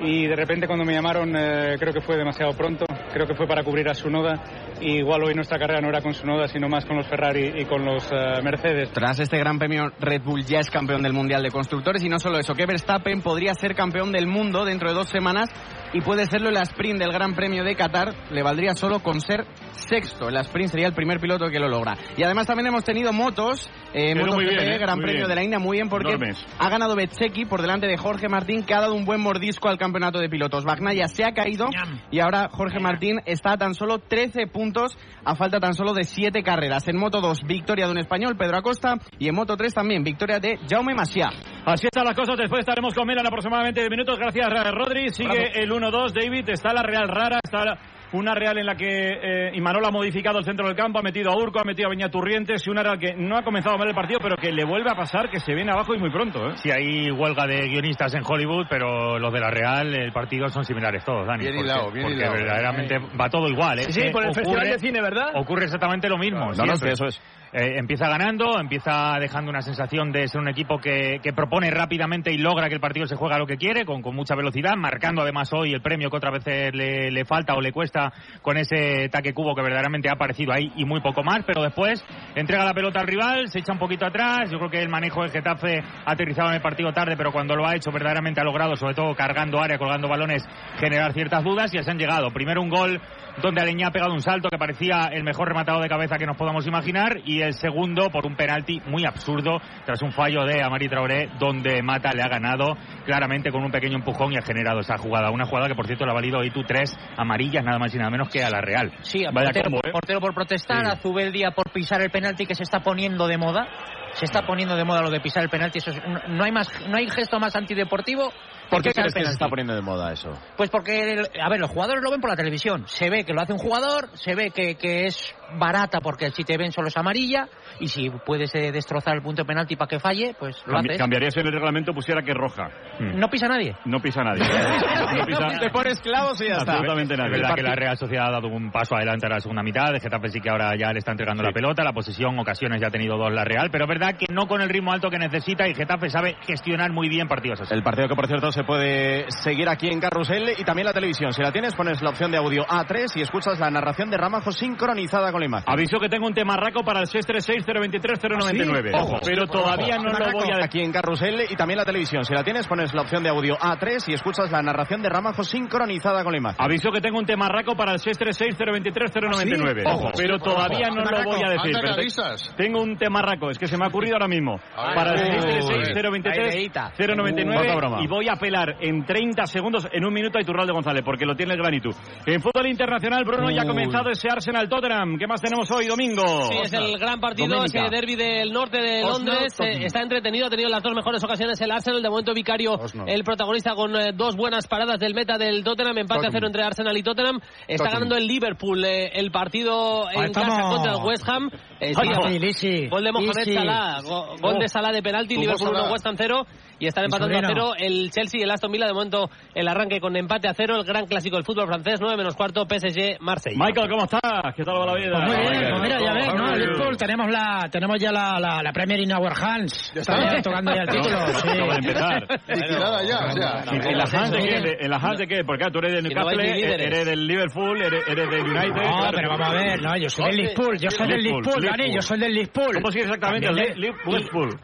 Y 0.00 0.26
de 0.26 0.36
repente 0.36 0.66
cuando 0.66 0.84
me 0.84 0.92
llamaron 0.92 1.34
eh, 1.36 1.76
creo 1.78 1.92
que 1.92 2.00
fue 2.00 2.16
demasiado 2.16 2.52
pronto, 2.52 2.84
creo 3.12 3.26
que 3.26 3.34
fue 3.34 3.46
para 3.46 3.64
cubrir 3.64 3.88
a 3.88 3.94
Sunoda. 3.94 4.34
Y 4.80 4.98
igual 4.98 5.24
hoy 5.24 5.34
nuestra 5.34 5.58
carrera 5.58 5.80
no 5.80 5.88
era 5.88 6.00
con 6.00 6.14
Sunoda 6.14 6.46
sino 6.46 6.68
más 6.68 6.84
con 6.84 6.96
los 6.96 7.06
Ferrari 7.06 7.52
y 7.56 7.64
con 7.64 7.84
los 7.84 8.10
eh, 8.12 8.42
Mercedes. 8.42 8.90
Tras 8.92 9.18
este 9.18 9.38
gran 9.38 9.58
premio, 9.58 9.90
Red 9.98 10.22
Bull 10.22 10.44
ya 10.44 10.60
es 10.60 10.70
campeón 10.70 11.02
del 11.02 11.12
Mundial 11.12 11.42
de 11.42 11.50
Constructores. 11.50 12.02
Y 12.04 12.08
no 12.08 12.18
solo 12.18 12.38
eso, 12.38 12.54
que 12.54 12.66
Verstappen 12.66 13.22
podría 13.22 13.54
ser 13.54 13.74
campeón 13.74 14.12
del 14.12 14.26
mundo 14.26 14.64
dentro 14.64 14.88
de 14.88 14.94
dos 14.94 15.08
semanas 15.08 15.48
y 15.92 16.00
puede 16.00 16.26
serlo 16.26 16.48
en 16.48 16.54
la 16.54 16.62
sprint 16.62 16.98
del 16.98 17.12
Gran 17.12 17.34
Premio 17.34 17.64
de 17.64 17.74
Qatar, 17.74 18.14
le 18.30 18.42
valdría 18.42 18.74
solo 18.74 19.00
con 19.00 19.20
ser 19.20 19.46
sexto. 19.72 20.28
En 20.28 20.34
la 20.34 20.40
sprint 20.40 20.70
sería 20.70 20.86
el 20.86 20.94
primer 20.94 21.18
piloto 21.20 21.48
que 21.48 21.58
lo 21.58 21.68
logra. 21.68 21.96
Y 22.16 22.22
además 22.22 22.46
también 22.46 22.66
hemos 22.66 22.84
tenido 22.84 23.12
motos, 23.12 23.70
eh, 23.94 24.14
muy 24.14 24.44
bien, 24.44 24.58
¿eh? 24.60 24.78
Gran 24.78 24.96
Muy 24.96 25.04
Premio 25.04 25.20
bien. 25.26 25.28
de 25.28 25.34
la 25.34 25.42
India, 25.44 25.58
muy 25.58 25.78
bien 25.78 25.88
porque 25.88 26.12
Enormes. 26.12 26.44
ha 26.58 26.68
ganado 26.68 26.94
Bezzecchi 26.94 27.44
por 27.46 27.62
delante 27.62 27.86
de 27.86 27.96
Jorge 27.96 28.28
Martín, 28.28 28.64
que 28.64 28.74
ha 28.74 28.80
dado 28.80 28.94
un 28.94 29.04
buen 29.04 29.20
mordisco 29.20 29.68
al 29.68 29.78
campeonato 29.78 30.18
de 30.18 30.28
pilotos. 30.28 30.64
Bagnaya 30.64 31.08
se 31.08 31.24
ha 31.24 31.32
caído 31.32 31.66
y 32.10 32.20
ahora 32.20 32.48
Jorge 32.50 32.80
Martín 32.80 33.20
está 33.24 33.52
a 33.52 33.56
tan 33.56 33.74
solo 33.74 33.98
13 33.98 34.46
puntos 34.46 34.96
a 35.24 35.34
falta 35.34 35.58
tan 35.60 35.74
solo 35.74 35.94
de 35.94 36.04
7 36.04 36.42
carreras. 36.42 36.86
En 36.88 36.96
Moto 36.98 37.20
2, 37.20 37.42
victoria 37.46 37.86
de 37.86 37.92
un 37.92 37.98
español, 37.98 38.36
Pedro 38.36 38.58
Acosta, 38.58 38.96
y 39.18 39.28
en 39.28 39.34
Moto 39.34 39.56
3 39.56 39.74
también, 39.74 40.02
victoria 40.02 40.38
de 40.38 40.58
Jaume 40.68 40.94
Masia. 40.94 41.30
Así 41.64 41.86
están 41.86 42.04
las 42.04 42.14
cosas, 42.14 42.36
después 42.38 42.60
estaremos 42.60 42.94
con 42.94 43.06
Mela 43.06 43.20
en 43.20 43.26
aproximadamente 43.26 43.80
10 43.80 43.90
minutos. 43.90 44.18
Gracias, 44.18 44.46
Rodri. 44.72 45.10
Sigue 45.10 45.28
Bravo. 45.28 45.50
el 45.54 45.70
1-2, 45.70 46.12
David. 46.12 46.48
Está 46.48 46.72
la 46.72 46.82
Real 46.82 47.08
Rara, 47.08 47.38
está 47.42 47.78
una 48.12 48.34
Real 48.34 48.56
en 48.56 48.64
la 48.64 48.74
que 48.74 48.86
eh, 48.88 49.50
Imanol 49.52 49.84
ha 49.84 49.90
modificado 49.90 50.38
el 50.38 50.44
centro 50.46 50.66
del 50.66 50.74
campo, 50.74 50.98
ha 50.98 51.02
metido 51.02 51.30
a 51.30 51.36
Urco, 51.36 51.60
ha 51.60 51.64
metido 51.64 51.88
a 51.88 51.90
Beñaturrientes 51.90 52.66
y 52.66 52.70
una 52.70 52.82
Real 52.82 52.98
que 52.98 53.14
no 53.14 53.36
ha 53.36 53.42
comenzado 53.42 53.76
mal 53.76 53.86
el 53.86 53.94
partido, 53.94 54.18
pero 54.22 54.36
que 54.36 54.50
le 54.50 54.64
vuelve 54.64 54.90
a 54.90 54.94
pasar 54.94 55.28
que 55.28 55.38
se 55.40 55.52
viene 55.54 55.72
abajo 55.72 55.94
y 55.94 55.98
muy 55.98 56.10
pronto. 56.10 56.48
¿eh? 56.48 56.52
Sí, 56.56 56.70
hay 56.70 57.10
huelga 57.10 57.46
de 57.46 57.68
guionistas 57.68 58.14
en 58.14 58.22
Hollywood, 58.26 58.64
pero 58.70 59.18
los 59.18 59.30
de 59.30 59.40
la 59.40 59.50
Real, 59.50 59.94
el 59.94 60.10
partido 60.12 60.48
son 60.48 60.64
similares 60.64 61.04
todos, 61.04 61.26
Dani. 61.26 61.40
Bien 61.44 61.56
porque, 61.56 61.68
hilado, 61.70 61.90
bien 61.92 62.04
porque 62.06 62.16
hilado. 62.16 62.32
verdaderamente 62.32 62.98
va 63.20 63.28
todo 63.28 63.46
igual. 63.46 63.78
¿eh? 63.80 63.92
Sí, 63.92 64.00
Que 64.00 64.10
por 64.10 64.22
el 64.22 64.30
ocurre- 64.30 64.34
Festival 64.42 64.70
de 64.70 64.78
Cine, 64.78 65.02
¿verdad? 65.02 65.30
Ocurre 65.34 65.64
exactamente 65.64 66.08
lo 66.08 66.16
mismo. 66.16 66.38
No, 66.56 66.64
no, 66.64 66.78
que 66.78 66.88
eso 66.92 67.04
es. 67.04 67.20
Eh, 67.52 67.78
empieza 67.78 68.08
ganando, 68.08 68.60
empieza 68.60 69.16
dejando 69.18 69.50
una 69.50 69.62
sensación 69.62 70.12
de 70.12 70.28
ser 70.28 70.40
un 70.40 70.48
equipo 70.48 70.78
que, 70.78 71.20
propone 71.34 71.70
rápidamente 71.70 72.32
y 72.32 72.38
logra 72.38 72.68
que 72.68 72.74
el 72.74 72.80
partido 72.80 73.06
se 73.06 73.14
juega 73.14 73.38
lo 73.38 73.46
que 73.46 73.56
quiere, 73.56 73.84
con, 73.84 74.02
con 74.02 74.14
mucha 74.14 74.34
velocidad, 74.34 74.74
marcando 74.76 75.22
además 75.22 75.52
hoy 75.52 75.72
el 75.72 75.80
premio 75.80 76.10
que 76.10 76.16
otras 76.16 76.32
veces 76.44 76.74
le, 76.74 77.10
le 77.10 77.24
falta 77.24 77.54
o 77.54 77.60
le 77.60 77.70
cuesta 77.70 78.12
con 78.42 78.56
ese 78.56 79.08
taque 79.08 79.32
cubo 79.32 79.54
que 79.54 79.62
verdaderamente 79.62 80.08
ha 80.08 80.12
aparecido 80.12 80.52
ahí 80.52 80.72
y 80.76 80.84
muy 80.84 81.00
poco 81.00 81.22
más, 81.22 81.44
pero 81.46 81.62
después 81.62 82.04
entrega 82.34 82.64
la 82.64 82.74
pelota 82.74 83.00
al 83.00 83.06
rival, 83.06 83.48
se 83.48 83.60
echa 83.60 83.72
un 83.72 83.78
poquito 83.78 84.04
atrás, 84.04 84.50
yo 84.50 84.58
creo 84.58 84.70
que 84.70 84.82
el 84.82 84.88
manejo 84.88 85.22
del 85.22 85.30
Getafe 85.30 85.78
ha 85.78 86.12
aterrizado 86.12 86.48
en 86.48 86.56
el 86.56 86.62
partido 86.62 86.92
tarde, 86.92 87.16
pero 87.16 87.30
cuando 87.30 87.54
lo 87.54 87.66
ha 87.66 87.76
hecho 87.76 87.92
verdaderamente 87.92 88.40
ha 88.40 88.44
logrado, 88.44 88.76
sobre 88.76 88.94
todo 88.94 89.14
cargando 89.14 89.60
área, 89.60 89.78
colgando 89.78 90.08
balones, 90.08 90.44
generar 90.78 91.12
ciertas 91.12 91.44
dudas 91.44 91.72
y 91.72 91.78
así 91.78 91.90
han 91.90 91.98
llegado. 91.98 92.30
Primero 92.30 92.62
un 92.62 92.68
gol 92.68 93.00
donde 93.42 93.60
Aleñá 93.60 93.88
ha 93.88 93.92
pegado 93.92 94.12
un 94.12 94.22
salto 94.22 94.48
que 94.48 94.58
parecía 94.58 95.08
el 95.12 95.22
mejor 95.22 95.48
rematado 95.48 95.80
de 95.80 95.88
cabeza 95.88 96.16
que 96.16 96.26
nos 96.26 96.36
podamos 96.36 96.66
imaginar 96.66 97.18
y 97.24 97.37
el 97.46 97.54
segundo 97.54 98.08
por 98.10 98.26
un 98.26 98.36
penalti 98.36 98.80
muy 98.86 99.04
absurdo 99.04 99.58
tras 99.84 100.02
un 100.02 100.12
fallo 100.12 100.44
de 100.44 100.62
Amari 100.62 100.88
Traoré 100.88 101.30
donde 101.38 101.82
Mata 101.82 102.12
le 102.12 102.22
ha 102.22 102.28
ganado 102.28 102.76
claramente 103.04 103.50
con 103.50 103.64
un 103.64 103.70
pequeño 103.70 103.96
empujón 103.96 104.32
y 104.32 104.36
ha 104.36 104.42
generado 104.42 104.80
esa 104.80 104.96
jugada. 104.98 105.30
Una 105.30 105.46
jugada 105.46 105.68
que 105.68 105.74
por 105.74 105.86
cierto 105.86 106.04
le 106.04 106.10
ha 106.12 106.14
valido 106.14 106.38
hoy 106.38 106.50
tú 106.50 106.62
tres 106.64 106.96
amarillas 107.16 107.64
nada 107.64 107.78
más 107.78 107.94
y 107.94 107.98
nada 107.98 108.10
menos 108.10 108.28
que 108.28 108.42
a 108.42 108.50
la 108.50 108.60
Real. 108.60 108.92
Sí, 109.02 109.24
a 109.24 109.30
Vaya 109.30 109.46
portero, 109.46 109.64
combo, 109.70 109.80
¿eh? 109.84 109.92
portero 109.92 110.20
por 110.20 110.34
protestar, 110.34 110.84
Sí. 110.84 110.90
a 110.92 110.96
Zubeldia 110.96 111.50
por 111.52 111.70
pisar 111.72 112.00
el 112.02 112.10
penalti 112.10 112.46
que 112.46 112.54
se 112.54 112.62
está 112.62 112.80
poniendo 112.80 113.26
de 113.26 113.38
moda. 113.38 113.68
Se 114.14 114.24
está 114.24 114.46
poniendo 114.46 114.74
de 114.74 114.84
moda 114.84 115.02
lo 115.02 115.10
de 115.10 115.20
pisar 115.20 115.42
el 115.42 115.50
penalti. 115.50 115.78
Eso 115.78 115.90
es 115.90 116.00
no 116.28 116.42
hay 116.44 116.50
más, 116.50 116.68
no 116.88 116.96
hay 116.96 117.08
gesto 117.10 117.38
más 117.38 117.54
antideportivo. 117.54 118.32
¿Por 118.70 118.82
qué 118.82 118.88
el 118.90 118.94
crees 118.94 119.14
que 119.14 119.24
se 119.24 119.30
está 119.32 119.48
poniendo 119.48 119.74
de 119.74 119.80
moda 119.82 120.12
eso? 120.12 120.30
Pues 120.56 120.70
porque, 120.70 121.12
el- 121.12 121.28
a 121.40 121.48
ver, 121.48 121.60
los 121.60 121.70
jugadores 121.70 122.02
lo 122.02 122.10
ven 122.10 122.20
por 122.20 122.30
la 122.30 122.36
televisión. 122.36 122.84
Se 122.86 123.08
ve 123.10 123.24
que 123.24 123.32
lo 123.32 123.40
hace 123.40 123.52
un 123.52 123.58
jugador, 123.58 124.08
se 124.14 124.34
ve 124.34 124.50
que, 124.50 124.74
que 124.76 125.06
es 125.06 125.34
barata 125.58 126.00
porque 126.00 126.30
si 126.30 126.44
te 126.44 126.56
ven 126.58 126.72
solo 126.72 126.88
es 126.88 126.96
amarilla 126.96 127.48
y 127.80 127.88
si 127.88 128.10
puedes 128.10 128.54
eh, 128.54 128.70
destrozar 128.70 129.14
el 129.16 129.22
punto 129.22 129.42
de 129.42 129.46
penalti 129.46 129.76
para 129.76 129.88
que 129.88 129.98
falle, 129.98 130.34
pues 130.38 130.62
lo 130.66 130.74
Cambi- 130.74 130.88
haces. 130.90 130.98
cambiaría 130.98 131.30
si 131.30 131.40
en 131.40 131.46
el 131.46 131.52
reglamento 131.54 131.94
pusiera 131.94 132.22
que 132.22 132.32
es 132.32 132.36
roja. 132.36 132.68
No 133.00 133.28
pisa 133.28 133.48
nadie. 133.48 133.74
No 133.86 134.00
pisa 134.00 134.22
nadie. 134.22 134.42
No 135.18 135.24
pisa 135.26 135.48
Te 135.60 135.70
pones 135.70 135.98
clavos 136.00 136.40
y 136.42 136.48
ya 136.48 136.56
está. 136.58 136.72
absolutamente 136.72 137.14
Es 137.14 137.18
nadie. 137.20 137.30
verdad 137.32 137.54
que 137.54 137.62
la 137.62 137.74
Real 137.74 137.96
Sociedad 137.96 138.26
ha 138.28 138.30
dado 138.32 138.48
un 138.48 138.70
paso 138.70 138.94
adelante 138.96 139.26
a 139.26 139.30
la 139.30 139.40
segunda 139.40 139.62
mitad. 139.62 139.92
De 139.92 140.00
Getafe 140.00 140.28
sí 140.28 140.40
que 140.40 140.50
ahora 140.50 140.76
ya 140.76 140.92
le 140.92 140.98
está 140.98 141.12
entregando 141.12 141.42
la 141.42 141.52
pelota. 141.52 141.82
La 141.82 141.92
posesión, 141.92 142.38
ocasiones 142.38 142.80
ya 142.80 142.88
ha 142.88 142.90
tenido 142.90 143.16
dos 143.16 143.32
la 143.32 143.44
Real. 143.44 143.68
Pero 143.70 143.84
es 143.84 143.88
verdad 143.88 144.16
que 144.18 144.26
no 144.32 144.46
con 144.46 144.60
el 144.60 144.68
ritmo 144.68 144.92
alto 144.92 145.08
que 145.10 145.18
necesita 145.18 145.66
y 145.68 145.74
Getafe 145.74 146.10
sabe 146.10 146.36
gestionar 146.46 146.92
muy 146.92 147.08
bien 147.08 147.26
partidos 147.28 147.60
así. 147.62 147.72
El 147.74 147.82
partido 147.82 148.08
que, 148.08 148.14
por 148.14 148.26
cierto, 148.26 148.52
se 148.58 148.64
puede 148.64 149.30
seguir 149.30 149.68
aquí 149.68 149.86
en 149.86 150.00
Carrusel 150.00 150.52
y 150.58 150.64
también 150.64 150.86
la 150.86 150.92
televisión. 150.92 151.32
Si 151.32 151.40
la 151.42 151.52
tienes, 151.52 151.76
pones 151.76 152.02
la 152.02 152.10
opción 152.10 152.32
de 152.32 152.38
audio 152.38 152.66
A3 152.66 153.06
y 153.14 153.20
escuchas 153.20 153.60
la 153.60 153.70
narración 153.70 154.10
de 154.10 154.16
Ramajo 154.16 154.50
sincronizada 154.50 155.30
con 155.30 155.38
la 155.40 155.46
imagen. 155.46 155.72
Aviso 155.72 156.00
que 156.00 156.08
tengo 156.08 156.26
un 156.26 156.34
temarraco 156.34 156.82
para 156.82 156.98
el 156.98 157.06
636-023-099. 157.06 158.90
¿Ah, 158.92 158.98
Sí, 158.98 159.04
Ojo, 159.04 159.20
pero 159.24 159.46
todavía 159.46 159.96
no 159.98 160.10
lo 160.10 160.32
voy 160.32 160.50
a 160.50 160.56
decir. 160.56 160.64
Aquí 160.64 160.80
en 160.80 160.90
Carrusel 160.90 161.44
y 161.48 161.54
también 161.54 161.78
la 161.78 161.84
televisión. 161.84 162.24
Si 162.24 162.34
la 162.34 162.42
tienes, 162.42 162.66
pones 162.66 162.92
la 162.94 163.02
opción 163.02 163.22
de 163.22 163.28
audio 163.28 163.56
A3 163.58 164.08
y 164.08 164.14
escuchas 164.14 164.50
la 164.50 164.60
narración 164.60 165.02
de 165.02 165.08
Ramajo 165.08 165.44
sincronizada 165.44 166.24
con 166.24 166.32
la 166.32 166.38
imagen. 166.38 166.56
Aviso 166.60 166.90
que 166.90 167.00
tengo 167.00 167.20
un 167.20 167.26
temarraco 167.26 167.76
para 167.76 167.92
el 167.92 168.00
636-023-099. 168.00 169.82
¿Ah, 169.86 169.90
sí? 169.90 169.94
Ojo, 169.94 170.10
pero 170.16 170.34
Ojo, 170.34 170.44
todavía 170.44 170.88
no 170.88 171.04
lo 171.04 171.24
voy 171.24 171.42
a 171.44 171.50
decir. 171.50 171.76
Pero 171.80 171.94
te-. 171.94 172.56
Tengo 172.56 172.82
un 172.82 172.96
temarraco, 172.96 173.50
es 173.50 173.58
que 173.58 173.68
se 173.68 173.76
me 173.78 173.84
ha 173.84 173.88
ocurrido 173.88 174.14
ahora 174.16 174.26
mismo. 174.26 174.58
Ay, 174.76 174.94
para 174.96 175.12
el 175.14 175.44
uy. 175.44 175.52
636-023-099 175.94 177.54
Poca 177.54 177.76
broma. 177.76 178.02
y 178.02 178.08
voy 178.08 178.28
a 178.28 178.34
apelar 178.48 178.76
en 178.80 179.04
30 179.04 179.46
segundos, 179.46 179.86
en 179.92 180.04
un 180.04 180.12
minuto 180.12 180.38
a 180.38 180.42
Iturralde 180.42 180.72
González, 180.72 181.02
porque 181.04 181.26
lo 181.26 181.34
tiene 181.36 181.52
el 181.52 181.58
granitud. 181.58 181.94
En 182.26 182.40
fútbol 182.40 182.66
internacional, 182.66 183.24
Bruno, 183.24 183.50
ya 183.50 183.62
ha 183.62 183.64
Uy. 183.64 183.68
comenzado 183.70 184.10
ese 184.10 184.28
Arsenal-Tottenham. 184.30 185.18
¿Qué 185.18 185.26
más 185.26 185.40
tenemos 185.42 185.70
hoy, 185.70 185.86
domingo? 185.86 186.22
Sí, 186.50 186.58
es 186.64 186.72
el 186.72 186.98
gran 186.98 187.20
partido, 187.20 187.48
Doménica. 187.48 187.86
ese 187.86 187.90
derby 187.94 188.16
del 188.16 188.52
norte 188.52 188.78
de 188.78 189.02
Londres. 189.02 189.54
Tottenham. 189.54 189.82
eh, 189.82 189.86
está 189.86 190.00
entretenido, 190.02 190.46
ha 190.46 190.50
tenido 190.50 190.68
las 190.70 190.82
dos 190.82 190.94
mejores 190.94 191.22
ocasiones 191.22 191.60
el 191.60 191.70
Arsenal. 191.70 192.02
De 192.02 192.08
momento, 192.08 192.32
Vicario, 192.34 192.78
el 193.06 193.24
protagonista, 193.24 193.74
con 193.74 193.94
eh, 193.96 194.12
dos 194.14 194.34
buenas 194.36 194.66
paradas 194.66 194.98
del 194.98 195.14
meta 195.14 195.36
del 195.36 195.62
Tottenham. 195.62 195.98
Empate 195.98 196.20
a 196.26 196.30
Tottenham. 196.30 196.32
cero 196.32 196.46
entre 196.46 196.62
Arsenal 196.62 196.96
y 196.96 197.02
Tottenham. 197.02 197.40
Está 197.66 197.84
Tottenham. 197.84 197.92
ganando 197.94 198.16
el 198.16 198.26
Liverpool 198.26 198.84
eh, 198.84 199.10
el 199.14 199.30
partido 199.30 200.08
en 200.10 200.20
Ahí 200.20 200.32
casa 200.32 200.48
estamos. 200.48 200.74
contra 200.74 200.92
el 200.92 201.04
West 201.04 201.28
Ham. 201.28 201.50
Eh, 201.80 201.94
sí, 201.94 202.00
Easy, 202.08 202.46
easy, 202.46 202.88
Gol 202.88 203.04
de 203.04 203.12
Mohamed 203.12 203.38
easy. 203.38 203.54
Salah, 203.54 204.00
go- 204.02 204.36
gol 204.40 204.56
Oh. 204.56 204.58
de 204.58 204.68
Salah 204.68 204.90
de 204.92 205.02
penalti, 205.02 205.36
Liverpool 205.36 205.68
1, 205.68 205.78
Salah. 205.78 205.92
West 205.92 206.06
Ham 206.06 206.14
0 206.16 206.46
y 206.80 206.86
están 206.86 207.04
empatando 207.04 207.36
a 207.38 207.42
cero 207.46 207.72
el 207.76 208.10
Chelsea 208.10 208.37
y 208.38 208.42
el 208.42 208.50
Aston 208.50 208.72
Villa. 208.72 208.86
De 208.86 208.92
momento 208.92 209.28
el 209.54 209.68
arranque 209.68 210.00
con 210.00 210.16
empate 210.16 210.48
a 210.48 210.54
cero, 210.54 210.76
el 210.76 210.84
gran 210.84 211.06
clásico 211.06 211.36
del 211.36 211.44
fútbol 211.44 211.66
francés, 211.66 212.00
9 212.00 212.16
menos 212.16 212.34
cuarto, 212.36 212.64
PSG, 212.64 213.20
Marsella. 213.20 213.56
Michael, 213.58 213.88
¿cómo 213.90 214.04
estás? 214.04 214.54
¿Qué 214.56 214.64
tal 214.64 214.76
va 214.80 214.86
la 214.86 214.94
vida? 214.94 215.24
Pues 215.26 215.38
muy 215.38 215.50
bien, 215.58 215.70
pues 215.70 215.82
mira, 215.82 215.98
ya 216.00 216.12
ves, 216.14 216.34
¿no? 216.34 216.54
Liverpool, 216.56 216.96
tenemos, 216.96 217.30
la, 217.30 217.68
tenemos 217.70 217.96
ya 218.00 218.12
la, 218.12 218.38
la, 218.40 218.62
la 218.62 218.72
Premier 218.72 219.00
in 219.00 219.12
our 219.12 219.32
hands. 219.32 219.92
Estamos 219.94 220.24
ya 220.32 220.42
tocando 220.42 220.74
ya 220.74 220.82
el 220.82 220.88
título. 220.88 221.18
No, 221.20 221.26
sí. 221.28 221.48
acaba 221.48 221.72
de 221.74 221.78
empezar. 221.78 222.22
Liquidada 222.48 223.02
ya, 223.04 223.18
o 223.26 223.32
sea. 223.32 223.64
¿Y 223.72 223.88
en 223.92 223.98
las 223.98 224.14
hands 224.14 224.30
de 224.30 224.38
qué? 224.38 224.60
De- 224.60 224.76
¿En 224.80 224.90
las 224.90 225.02
hands 225.04 225.18
de 225.18 225.26
qué? 225.26 225.44
Porque 225.44 225.64
tú 225.70 225.78
eres 225.78 225.92
vais 225.92 226.04
Newcastle, 226.04 226.54
líderes. 226.54 226.86
eres 226.86 227.06
del 227.06 227.26
Liverpool, 227.26 227.82
eres, 227.82 228.04
eres 228.08 228.30
del 228.30 228.42
United. 228.42 228.68
No, 228.68 228.98
claro. 228.98 229.12
pero 229.14 229.28
vamos 229.30 229.48
a 229.48 229.52
ver, 229.52 229.82
no, 229.82 229.96
yo 229.96 230.08
soy 230.10 230.24
del 230.26 230.36
Liverpool, 230.36 230.78
yo 230.78 230.90
soy 230.90 231.08
del 231.08 231.22
Liverpool, 231.22 231.62
Dani, 231.64 231.94
yo 231.94 232.02
soy 232.02 232.18
del 232.18 232.32
Liverpool. 232.32 232.74
¿Cómo 232.74 232.90
sigue 232.90 233.04
exactamente? 233.04 233.48
Liverpool. 233.76 234.58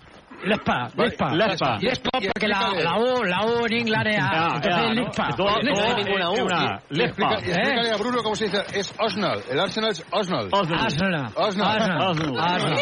Lespa, 0.45 0.89
Lespa. 0.97 1.31
Lespa. 1.35 1.79
Lespa, 1.81 2.11
porque 2.13 2.49
la, 2.49 2.71
la 2.83 2.99
U, 2.99 3.25
la 3.25 3.45
U 3.47 3.67
en 3.67 3.73
inglés 3.73 4.03
es 4.07 4.19
A, 4.21 4.57
entonces 4.57 4.73
es 4.77 4.77
¿no? 4.89 4.93
Lespa. 4.95 5.29
Todo- 5.37 5.59
Lespa. 5.63 5.85
todo 5.85 6.35
es 6.35 6.41
una 6.43 6.81
Y 6.91 6.97
Lespa. 6.97 7.35
explícale 7.35 7.91
a 7.91 7.97
Bruno 7.97 8.19
cómo 8.23 8.35
se 8.35 8.45
dice. 8.45 8.59
Es 8.75 8.95
Osnal. 8.99 9.41
El 9.51 9.61
Arsenal 9.61 9.91
es 9.91 10.05
Osnal. 10.11 10.49
Osnal. 10.53 10.81
Arsenal. 10.81 11.33
Osnal. 11.37 11.69
Arsenal. 11.69 12.39
Arsenal. 12.39 12.79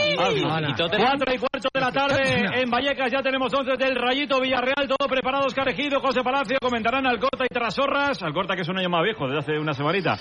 Y 0.68 0.74
Cuatro 1.02 1.34
y 1.34 1.38
cuarto 1.38 1.68
de 1.74 1.80
la 1.80 1.92
tarde 1.92 2.60
en 2.62 2.70
Vallecas 2.70 3.10
ya 3.12 3.22
tenemos 3.22 3.52
11 3.52 3.72
del 3.76 3.94
Rayito 3.96 4.40
Villarreal, 4.40 4.88
todo 4.88 5.08
preparados, 5.08 5.54
Carejido, 5.54 6.00
José 6.00 6.22
Palacio, 6.22 6.56
comentarán 6.60 7.06
Alcorta 7.06 7.44
y 7.44 7.54
Trasorras, 7.54 8.22
Alcorta 8.22 8.54
que 8.54 8.62
es 8.62 8.68
un 8.68 8.78
año 8.78 8.88
más 8.88 9.02
viejo, 9.02 9.26
desde 9.26 9.38
hace 9.40 9.58
una 9.58 9.72
semanita. 9.72 10.16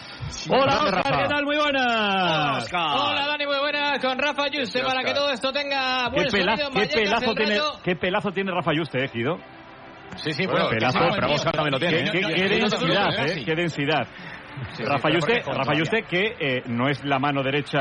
Hola 0.49 0.73
Oscar, 0.77 0.93
Rafa. 1.03 1.21
¿qué 1.23 1.27
tal? 1.27 1.45
Muy 1.45 1.57
buenas. 1.57 2.69
Hola 2.73 3.27
Dani, 3.27 3.45
muy 3.45 3.59
buenas, 3.59 3.99
con 3.99 4.17
Rafa 4.17 4.47
Yuste 4.51 4.81
para 4.83 5.03
que 5.03 5.13
todo 5.13 5.29
esto 5.31 5.51
tenga 5.51 6.09
¿Qué, 6.09 6.15
buen 6.15 6.29
sonido 6.29 6.67
en 6.67 6.73
Vallecas, 6.73 7.23
pelazo 7.35 7.61
tiene. 7.71 7.83
¿Qué 7.83 7.95
pelazo 7.95 8.31
tiene 8.31 8.51
Rafa 8.51 8.71
Yuste, 8.73 9.03
eh, 9.03 9.09
Guido? 9.13 9.37
Sí, 10.17 10.33
sí, 10.33 10.45
Bueno, 10.45 10.65
bueno, 10.65 10.69
pelazo, 10.69 10.99
casi 10.99 11.11
pero 11.15 11.21
como 11.27 11.35
Oscar 11.35 11.53
también 11.53 11.71
lo 11.71 11.79
tiene. 11.79 11.97
Qué, 11.97 12.03
¿eh? 12.03 12.11
qué- 12.11 12.21
Yo- 12.21 12.27
qué 12.27 12.35
yo- 12.35 12.47
yo- 12.47 12.49
densidad, 12.69 13.09
yo- 13.17 13.23
eh, 13.33 13.43
qué 13.45 13.55
densidad. 13.55 14.07
Rafa 14.79 15.73
Yuste 15.73 16.03
que 16.03 16.35
eh, 16.39 16.63
no 16.67 16.89
es 16.89 17.03
la 17.05 17.17
mano 17.19 17.41
derecha 17.41 17.79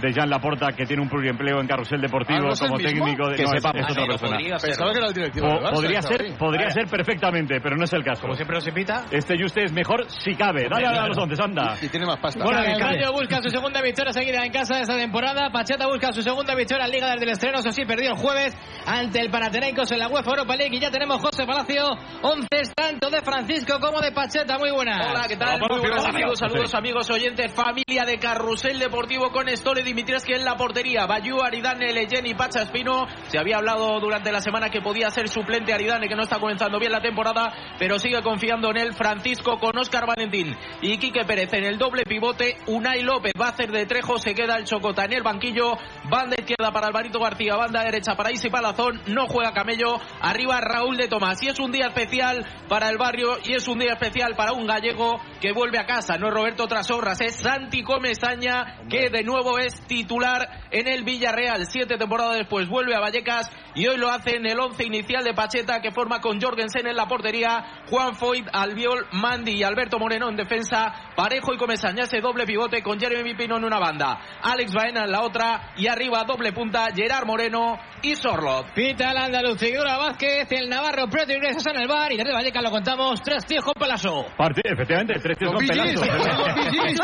de 0.00 0.12
Jean 0.12 0.28
Laporta 0.30 0.72
que 0.72 0.84
tiene 0.86 1.02
un 1.02 1.08
pluriempleo 1.08 1.60
en 1.60 1.66
carrusel 1.66 2.00
deportivo 2.00 2.38
Ah, 2.40 2.46
¿no 2.46 2.52
es 2.52 2.60
el 2.60 2.66
como 2.68 2.78
técnico 2.80 3.28
de 3.28 3.36
Que 3.36 3.42
no, 3.44 3.52
es- 3.54 3.64
otra 3.64 3.72
persona. 3.72 4.36
podría 4.36 4.58
ser. 4.58 4.68
Pensaba 4.70 4.92
que 4.92 4.98
era 4.98 5.06
el 5.08 5.14
directivo. 5.14 5.46
Po- 5.48 5.54
del 5.54 5.62
Barça, 5.64 5.72
podría 5.74 6.02
ser, 6.02 6.36
podría 6.38 6.70
ser 6.70 6.86
perfectamente, 6.88 7.60
pero 7.60 7.76
no 7.76 7.84
es 7.84 7.92
el 7.92 8.02
caso. 8.04 8.22
Como 8.22 8.34
siempre 8.34 8.56
nos 8.56 8.66
invita. 8.66 9.04
Este 9.10 9.36
Yuste 9.38 9.64
es 9.64 9.72
mejor 9.72 10.04
si 10.08 10.34
cabe. 10.34 10.68
Dale 10.68 10.86
a 10.86 11.06
los 11.06 11.16
once, 11.18 11.40
anda. 11.42 11.76
Y 11.80 11.88
tiene 11.88 12.06
más 12.06 12.18
pasta. 12.18 12.42
Bueno, 12.42 12.60
el. 12.62 12.80
Rayo 12.80 13.12
busca 13.12 13.40
su 13.42 13.48
segunda 13.50 13.80
victoria 13.82 14.12
seguida 14.12 14.44
en 14.44 14.52
casa 14.52 14.76
de 14.76 14.82
esta 14.82 14.96
temporada. 14.96 15.50
Pacheta 15.50 15.86
busca 15.86 16.12
su 16.12 16.22
segunda 16.22 16.54
victoria 16.54 16.86
en 16.86 16.90
Liga 16.90 17.10
desde 17.10 17.24
el 17.24 17.30
estreno. 17.30 17.58
Eso 17.60 17.70
sí, 17.70 17.84
perdió 17.84 18.10
el 18.10 18.16
jueves 18.16 18.54
ante 18.86 19.20
el 19.20 19.30
Panathinaikos 19.30 19.90
en 19.92 19.98
la 20.00 20.08
UEFA 20.08 20.30
Europa 20.30 20.56
League. 20.56 20.76
Y 20.76 20.80
ya 20.80 20.90
tenemos 20.90 21.20
José 21.20 21.46
Palacio. 21.46 21.84
11 22.22 22.48
tanto 22.74 23.10
de 23.10 23.20
Francisco 23.22 23.78
como 23.80 24.00
de 24.00 24.10
Pacheta. 24.12 24.58
Muy 24.58 24.70
buenas. 24.72 25.06
Hola, 25.08 25.26
¿qué 25.28 25.36
tal? 25.36 25.60
Muy 25.60 25.78
buenos 25.80 26.04
amigos, 26.04 26.38
saludos 26.38 26.74
amigos 26.74 27.08
oyentes, 27.10 27.52
familia 27.54 28.04
de 28.04 28.18
Carrusel 28.18 28.78
Deportivo 28.78 29.30
con 29.30 29.48
Stole 29.48 29.83
Dimitrievski 29.84 30.34
en 30.34 30.44
la 30.44 30.56
portería, 30.56 31.06
Bayú, 31.06 31.40
Aridane, 31.40 31.92
Leyen 31.92 32.26
y 32.26 32.34
Pacha 32.34 32.62
Espino. 32.62 33.06
Se 33.28 33.38
había 33.38 33.56
hablado 33.56 33.98
durante 34.00 34.30
la 34.30 34.40
semana 34.40 34.68
que 34.68 34.82
podía 34.82 35.10
ser 35.10 35.28
suplente 35.28 35.72
Aridane, 35.72 36.08
que 36.08 36.14
no 36.14 36.24
está 36.24 36.38
comenzando 36.38 36.78
bien 36.78 36.92
la 36.92 37.00
temporada, 37.00 37.52
pero 37.78 37.98
sigue 37.98 38.22
confiando 38.22 38.70
en 38.70 38.76
él 38.76 38.92
Francisco 38.94 39.58
con 39.58 39.78
Óscar 39.78 40.06
Valentín 40.06 40.54
y 40.82 40.98
Quique 40.98 41.24
Pérez 41.24 41.52
en 41.54 41.64
el 41.64 41.78
doble 41.78 42.02
pivote. 42.04 42.58
Unai 42.66 43.02
López 43.02 43.32
va 43.40 43.46
a 43.46 43.50
hacer 43.50 43.70
de 43.70 43.86
Trejo, 43.86 44.18
se 44.18 44.34
queda 44.34 44.56
el 44.56 44.64
Chocota 44.64 45.04
en 45.06 45.14
el 45.14 45.22
banquillo, 45.22 45.78
banda 46.10 46.36
izquierda 46.38 46.70
para 46.72 46.88
Alvarito 46.88 47.18
García, 47.18 47.56
banda 47.56 47.82
derecha 47.82 48.14
para 48.14 48.30
Isi 48.30 48.50
Palazón, 48.50 49.00
no 49.06 49.26
juega 49.26 49.52
Camello, 49.52 49.98
arriba 50.20 50.60
Raúl 50.60 50.98
de 50.98 51.08
Tomás. 51.08 51.42
Y 51.42 51.48
es 51.48 51.58
un 51.58 51.72
día 51.72 51.86
especial 51.86 52.44
para 52.68 52.90
el 52.90 52.98
barrio 52.98 53.38
y 53.42 53.54
es 53.54 53.66
un 53.68 53.78
día 53.78 53.94
especial 53.94 54.34
para 54.36 54.52
un 54.52 54.66
gallego 54.66 55.18
que 55.40 55.52
vuelve 55.52 55.78
a 55.78 55.86
casa 55.86 55.94
casa. 55.94 56.18
No 56.18 56.28
es 56.28 56.34
Roberto 56.34 56.66
Trasorras, 56.66 57.20
es 57.20 57.36
Santi 57.36 57.82
Comesaña, 57.84 58.80
que 58.90 59.08
de 59.10 59.22
nuevo 59.22 59.58
es 59.58 59.73
titular 59.86 60.48
en 60.70 60.88
el 60.88 61.04
Villarreal. 61.04 61.66
Siete 61.66 61.96
temporadas 61.96 62.36
después 62.38 62.68
vuelve 62.68 62.94
a 62.94 63.00
Vallecas 63.00 63.50
y 63.74 63.86
hoy 63.86 63.96
lo 63.96 64.10
hace 64.10 64.36
en 64.36 64.46
el 64.46 64.58
once 64.58 64.84
inicial 64.84 65.24
de 65.24 65.34
Pacheta, 65.34 65.80
que 65.80 65.90
forma 65.90 66.20
con 66.20 66.40
Jorgensen 66.40 66.86
en 66.86 66.96
la 66.96 67.06
portería, 67.06 67.82
Juan 67.90 68.14
Foyt, 68.14 68.46
Albiol, 68.52 69.06
Mandi 69.12 69.52
y 69.52 69.62
Alberto 69.62 69.98
Moreno 69.98 70.28
en 70.28 70.36
defensa, 70.36 71.12
Parejo 71.16 71.52
y 71.54 71.58
Comesaña 71.58 72.04
ese 72.04 72.20
doble 72.20 72.44
pivote 72.46 72.82
con 72.82 72.98
Jeremy 72.98 73.34
Pino 73.34 73.56
en 73.56 73.64
una 73.64 73.78
banda, 73.78 74.18
Alex 74.42 74.72
Baena 74.72 75.04
en 75.04 75.10
la 75.12 75.22
otra 75.22 75.72
y 75.76 75.86
arriba 75.86 76.24
doble 76.24 76.52
punta 76.52 76.88
Gerard 76.94 77.26
Moreno 77.26 77.78
y 78.02 78.14
Sorlot. 78.14 78.72
Pita 78.74 79.10
el 79.10 79.16
andaluz, 79.16 79.58
Figueroa 79.58 79.96
Vázquez, 79.96 80.46
el 80.52 80.68
Navarro, 80.68 81.08
Preto 81.08 81.32
ingresas 81.32 81.66
en 81.66 81.80
el 81.80 81.88
bar 81.88 82.12
y 82.12 82.16
desde 82.16 82.32
Vallecas 82.32 82.62
lo 82.62 82.70
contamos, 82.70 83.20
tres 83.22 83.44
tíos 83.46 83.64
con 83.64 83.74
pelazo. 83.74 84.26
Parti- 84.36 84.60
efectivamente, 84.64 85.14
tres 85.20 85.38
tíos 85.38 85.52
con 85.52 85.66
pelazo. 85.66 86.02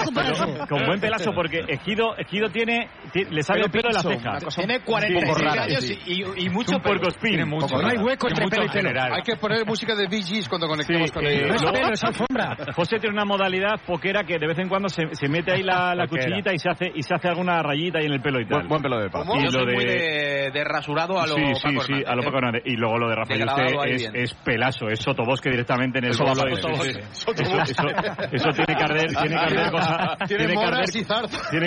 Con 0.04 0.14
pelazo. 0.14 0.46
Con 0.68 0.86
buen 0.86 1.00
pelazo, 1.00 1.32
porque 1.34 1.58
Ejido, 1.68 2.16
Ejido 2.18 2.48
tiene, 2.50 2.59
ti- 3.12 3.24
le 3.30 3.42
sale 3.42 3.62
el 3.62 3.70
pelo 3.70 3.88
de 3.88 3.94
la 3.94 4.02
ceja. 4.02 4.38
Tiene 4.56 4.80
46 4.80 5.56
años 5.56 5.90
y, 6.06 6.12
y, 6.12 6.46
y 6.46 6.50
mucho. 6.50 6.72
Tiene 7.20 7.44
mucho. 7.44 7.76
No 7.76 7.88
hay 7.88 7.98
hueco 7.98 8.28
entre 8.28 8.46
pelo 8.48 8.62
y 8.62 8.66
en 8.66 8.72
pelo. 8.72 8.88
general. 8.88 9.12
Hay 9.14 9.22
que 9.22 9.36
poner 9.36 9.64
música 9.66 9.94
de 9.94 10.08
Gees 10.08 10.48
cuando 10.48 10.66
conectemos 10.68 11.08
Sí, 11.08 11.14
con 11.14 11.26
eh, 11.26 11.34
ellos. 11.44 11.62
luego- 11.62 12.72
José 12.74 12.98
tiene 12.98 13.14
una 13.14 13.24
modalidad 13.24 13.80
poquera 13.86 14.24
que 14.24 14.38
de 14.38 14.46
vez 14.46 14.58
en 14.58 14.68
cuando 14.68 14.88
se, 14.88 15.14
se 15.14 15.28
mete 15.28 15.52
ahí 15.52 15.62
la, 15.62 15.94
cuchillita 16.08 16.52
y 16.52 16.58
se 16.58 16.70
hace 16.70 16.86
y 16.94 17.02
se 17.02 17.14
hace 17.14 17.28
alguna 17.28 17.62
rayita 17.62 17.98
ahí 17.98 18.06
en 18.06 18.12
el 18.12 18.20
pelo 18.20 18.40
y 18.40 18.46
tal. 18.46 18.66
Buen 18.68 18.82
pelo 18.82 19.00
de 19.00 19.10
pavo. 19.10 19.36
Y 19.36 19.50
lo 19.50 19.64
de, 19.64 20.50
de, 20.52 20.64
rasurado 20.64 21.20
a 21.20 21.26
lo 21.26 21.34
sí, 21.34 21.42
sí, 21.54 21.62
Paco 21.62 21.80
sí, 21.82 21.94
a 22.06 22.14
lo. 22.14 22.22
Paco 22.22 22.38
Hernández. 22.38 22.62
Y 22.66 22.76
luego 22.76 22.98
lo 22.98 23.08
de 23.08 23.16
Rafael 23.16 23.48
ahí 23.48 24.06
es, 24.14 24.34
pelazo, 24.34 24.88
es 24.88 25.00
sotobosque 25.00 25.50
directamente 25.50 25.98
en 25.98 26.04
el 26.06 26.10
Eso 26.10 26.24
bolo. 26.24 26.46
Eso, 26.46 26.68
tiene 28.52 28.74
que 28.76 28.84
arder, 28.84 29.06
tiene 29.08 29.28
que 29.28 29.36
arder 29.36 29.70
cosa, 29.80 30.16
Tiene 30.26 30.46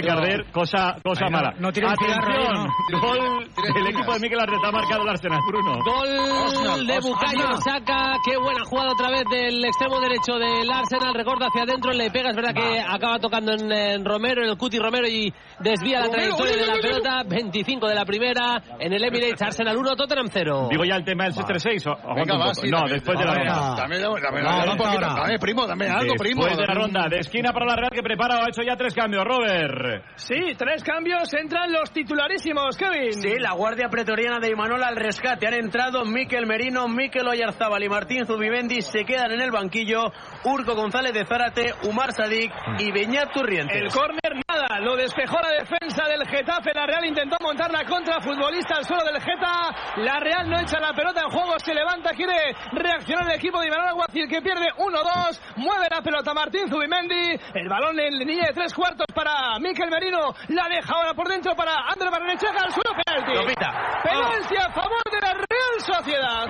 que 0.01 0.09
arder- 0.09 0.45
y 0.45 0.82
cosa, 1.03 1.25
no- 1.25 1.31
mala. 1.31 1.53
no 1.59 1.71
tiene 1.71 1.89
Atención, 1.89 2.67
¿no? 2.91 3.01
gol 3.01 3.49
del 3.73 3.87
equipo 3.87 4.13
de 4.13 4.19
Mikel 4.19 4.39
Arteta 4.39 4.67
ha 4.67 4.71
marcado 4.71 5.03
el 5.03 5.09
Arsenal, 5.09 5.39
Bruno. 5.47 5.73
Gol 5.83 6.87
de 6.87 6.97
Osasuna. 6.97 7.57
Saka, 7.57 8.13
qué 8.25 8.37
buena 8.37 8.63
jugada 8.65 8.91
otra 8.91 9.09
vez 9.09 9.23
del 9.31 9.63
extremo 9.65 9.99
derecho 9.99 10.33
del 10.37 10.69
Arsenal, 10.71 11.13
recorta 11.13 11.45
hacia 11.47 11.63
adentro, 11.63 11.91
le 11.91 12.09
pega, 12.11 12.29
es 12.29 12.35
verdad 12.35 12.53
que 12.53 12.79
acaba 12.81 13.19
tocando 13.19 13.53
en, 13.53 13.71
en 13.71 14.05
Romero, 14.05 14.43
en 14.43 14.49
el 14.49 14.57
Cuti 14.57 14.79
Romero 14.79 15.07
y 15.07 15.33
desvía 15.59 16.01
la 16.01 16.09
trayectoria 16.09 16.55
de 16.57 16.67
la 16.67 16.73
pelota, 16.75 17.23
25 17.27 17.87
de 17.87 17.95
la 17.95 18.05
primera, 18.05 18.61
en 18.79 18.93
el 18.93 19.03
Emirates 19.03 19.41
Arsenal 19.41 19.77
1, 19.77 19.95
Tottenham 19.95 20.27
0. 20.31 20.67
Digo 20.69 20.83
ya 20.85 20.95
el 20.95 21.03
tema 21.03 21.25
del 21.25 21.33
636 21.33 21.87
o 21.87 21.91
aguanta 21.91 22.21
Venga, 22.21 22.33
un 22.35 22.39
va, 22.41 22.45
poco? 22.45 22.61
sí, 22.61 22.69
No, 22.69 22.81
después 22.87 23.19
de 23.19 23.25
la 23.25 23.33
ronda. 23.35 23.75
Dame, 23.77 23.97
dame, 23.99 25.39
primo, 25.39 25.67
dame 25.67 25.89
algo, 25.89 26.13
primo. 26.15 26.43
Después 26.45 26.57
de 26.57 26.73
la 26.73 26.73
ronda 26.79 27.07
de 27.09 27.19
esquina 27.19 27.51
para 27.51 27.65
la 27.65 27.75
Real 27.75 27.91
que 27.91 28.01
prepara 28.01 28.43
ha 28.45 28.49
hecho 28.49 28.61
ya 28.63 28.75
tres 28.75 28.93
cambios, 28.93 29.23
Robert. 29.25 30.03
Sí, 30.15 30.35
tres 30.57 30.72
cambios, 30.81 31.31
entran 31.33 31.71
los 31.71 31.91
titularísimos, 31.91 32.77
Kevin. 32.77 33.13
Sí, 33.13 33.37
la 33.37 33.53
guardia 33.53 33.89
pretoriana 33.89 34.39
de 34.39 34.49
Imanol 34.49 34.81
al 34.81 34.95
rescate. 34.95 35.45
Han 35.45 35.53
entrado 35.53 36.05
Miquel 36.05 36.47
Merino, 36.47 36.87
Miquel 36.87 37.27
Oyarzábal 37.27 37.83
y 37.83 37.89
Martín 37.89 38.25
Zubimendi. 38.25 38.81
Se 38.81 39.03
quedan 39.03 39.31
en 39.33 39.41
el 39.41 39.51
banquillo 39.51 40.11
Urco 40.45 40.73
González 40.73 41.13
de 41.13 41.25
Zárate, 41.25 41.73
Umar 41.83 42.13
Sadik 42.13 42.51
y 42.79 42.91
Beñat 42.91 43.31
Turrientes. 43.33 43.75
El 43.75 43.91
córner 43.91 44.41
nada, 44.47 44.79
lo 44.79 44.95
despejó 44.95 45.37
la 45.41 45.49
defensa 45.49 46.07
del 46.07 46.25
Getafe. 46.27 46.73
La 46.73 46.87
Real 46.87 47.05
intentó 47.05 47.37
montar 47.41 47.69
la 47.71 47.83
contra 47.83 48.21
futbolista 48.21 48.77
al 48.77 48.85
suelo 48.85 49.03
del 49.03 49.21
Geta. 49.21 49.75
La 49.97 50.19
Real 50.19 50.49
no 50.49 50.59
echa 50.59 50.79
la 50.79 50.93
pelota 50.93 51.21
en 51.21 51.29
juego, 51.29 51.59
se 51.59 51.73
levanta, 51.73 52.11
quiere 52.11 52.55
reaccionar 52.71 53.29
el 53.29 53.35
equipo 53.35 53.59
de 53.59 53.67
Imanol 53.67 53.87
Alguacil 53.89 54.27
que 54.29 54.41
pierde 54.41 54.71
1-2. 54.77 55.41
Mueve 55.57 55.87
la 55.91 56.01
pelota 56.01 56.33
Martín 56.33 56.69
Zubimendi. 56.69 57.37
El 57.53 57.67
balón 57.67 57.99
en 57.99 58.17
línea 58.17 58.47
de 58.47 58.53
tres 58.53 58.73
cuartos 58.73 59.07
para 59.13 59.59
Miquel 59.59 59.89
Merino. 59.89 60.33
La 60.47 60.62
deja 60.69 60.93
ahora 60.93 61.13
por 61.13 61.27
dentro 61.27 61.55
para 61.55 61.73
André 61.87 62.09
Barrenechea 62.09 62.51
al 62.51 62.71
suelo 62.71 62.91
penalti. 63.03 63.33
Lo 63.33 63.45
pita. 63.45 64.01
Penalti 64.03 64.55
a 64.57 64.69
favor 64.71 65.03
de 65.11 65.21
la 65.21 65.33
Real 65.33 65.75
Sociedad. 65.79 66.47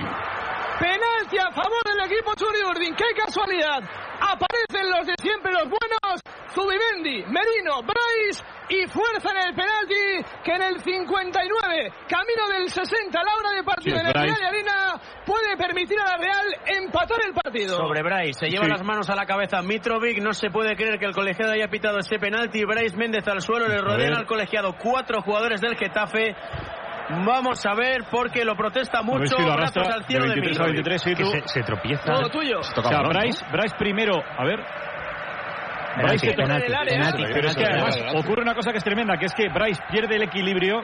Penalti 0.78 1.38
a 1.38 1.50
favor 1.52 1.82
del 1.84 2.00
equipo 2.10 2.34
Churi 2.34 2.62
Urdin. 2.64 2.94
¡Qué 2.94 3.14
casualidad! 3.16 3.82
Aparecen 4.20 4.90
los 4.90 5.06
de 5.06 5.14
siempre, 5.20 5.52
los 5.52 5.68
buenos. 5.68 6.20
Zubimendi, 6.54 7.24
Merino, 7.26 7.82
Bryce 8.14 8.44
y 8.70 8.86
fuerza 8.88 9.30
en 9.30 9.48
el 9.48 9.54
penalti 9.54 10.32
que 10.44 10.52
en 10.52 10.62
el 10.62 10.80
59, 10.80 11.92
camino 12.08 12.48
del 12.58 12.68
60, 12.68 13.18
a 13.20 13.22
la 13.24 13.34
hora 13.36 13.50
de 13.56 13.62
partido 13.62 13.96
Sí, 13.96 14.00
en 14.00 14.06
el 14.06 14.12
Bryce. 14.12 14.26
Real 14.26 14.40
de 14.40 14.46
Arena, 14.46 15.00
puede 15.26 15.56
permitir 15.56 15.98
a 16.00 16.04
la 16.04 16.16
Real 16.16 16.46
empatar 16.82 17.18
el 17.26 17.32
partido. 17.34 17.76
Sobre 17.76 18.02
Bryce, 18.02 18.32
se 18.40 18.48
lleva 18.48 18.64
Sí. 18.64 18.70
las 18.70 18.82
manos 18.82 19.10
a 19.10 19.14
la 19.16 19.26
cabeza 19.26 19.60
Mitrovic, 19.62 20.22
no 20.22 20.32
se 20.32 20.50
puede 20.50 20.76
creer 20.76 20.98
que 20.98 21.04
el 21.06 21.14
colegiado 21.14 21.52
haya 21.52 21.68
pitado 21.68 21.98
ese 21.98 22.18
penalti, 22.18 22.64
Bryce 22.64 22.96
Méndez 22.96 23.26
al 23.28 23.40
suelo, 23.42 23.68
le 23.68 23.78
rodean 23.80 24.14
al 24.14 24.26
colegiado 24.26 24.74
cuatro 24.82 25.20
jugadores 25.22 25.60
del 25.60 25.76
Getafe. 25.76 26.34
Vamos 27.26 27.64
a 27.66 27.74
ver 27.74 28.04
porque 28.10 28.46
lo 28.46 28.56
protesta 28.56 29.02
mucho, 29.02 29.26
si 29.36 29.42
lo 29.42 29.52
brazos 29.54 29.76
arrastra 29.76 29.94
al 29.94 30.00
de 30.00 30.06
cielo 30.06 30.24
de 30.24 30.30
23 30.40 30.58
a 30.60 30.64
Mitrovic. 30.64 30.84
23, 30.86 31.02
sí, 31.02 31.14
tú. 31.14 31.30
Se, 31.48 31.48
se 31.48 31.62
tropieza. 31.62 32.02
Todo 32.14 32.30
tuyo. 32.30 32.60
O 32.60 32.62
sea, 32.62 33.02
Bryce, 33.02 33.44
Bryce 33.52 33.76
primero, 33.78 34.14
a 34.16 34.44
ver. 34.44 34.60
Penalti, 35.96 36.26
que- 36.28 36.34
penalti, 36.34 36.66
en 36.66 36.72
el 36.72 36.74
área. 36.78 36.92
penalti. 36.92 37.22
Pero 37.32 37.48
es 37.48 37.56
que 37.56 37.64
además 37.64 37.98
ocurre 38.14 38.42
una 38.42 38.54
cosa 38.54 38.70
que 38.72 38.78
es 38.78 38.84
tremenda, 38.84 39.16
que 39.16 39.26
es 39.26 39.34
que 39.34 39.48
Bryce 39.48 39.82
pierde 39.90 40.16
el 40.16 40.22
equilibrio, 40.22 40.82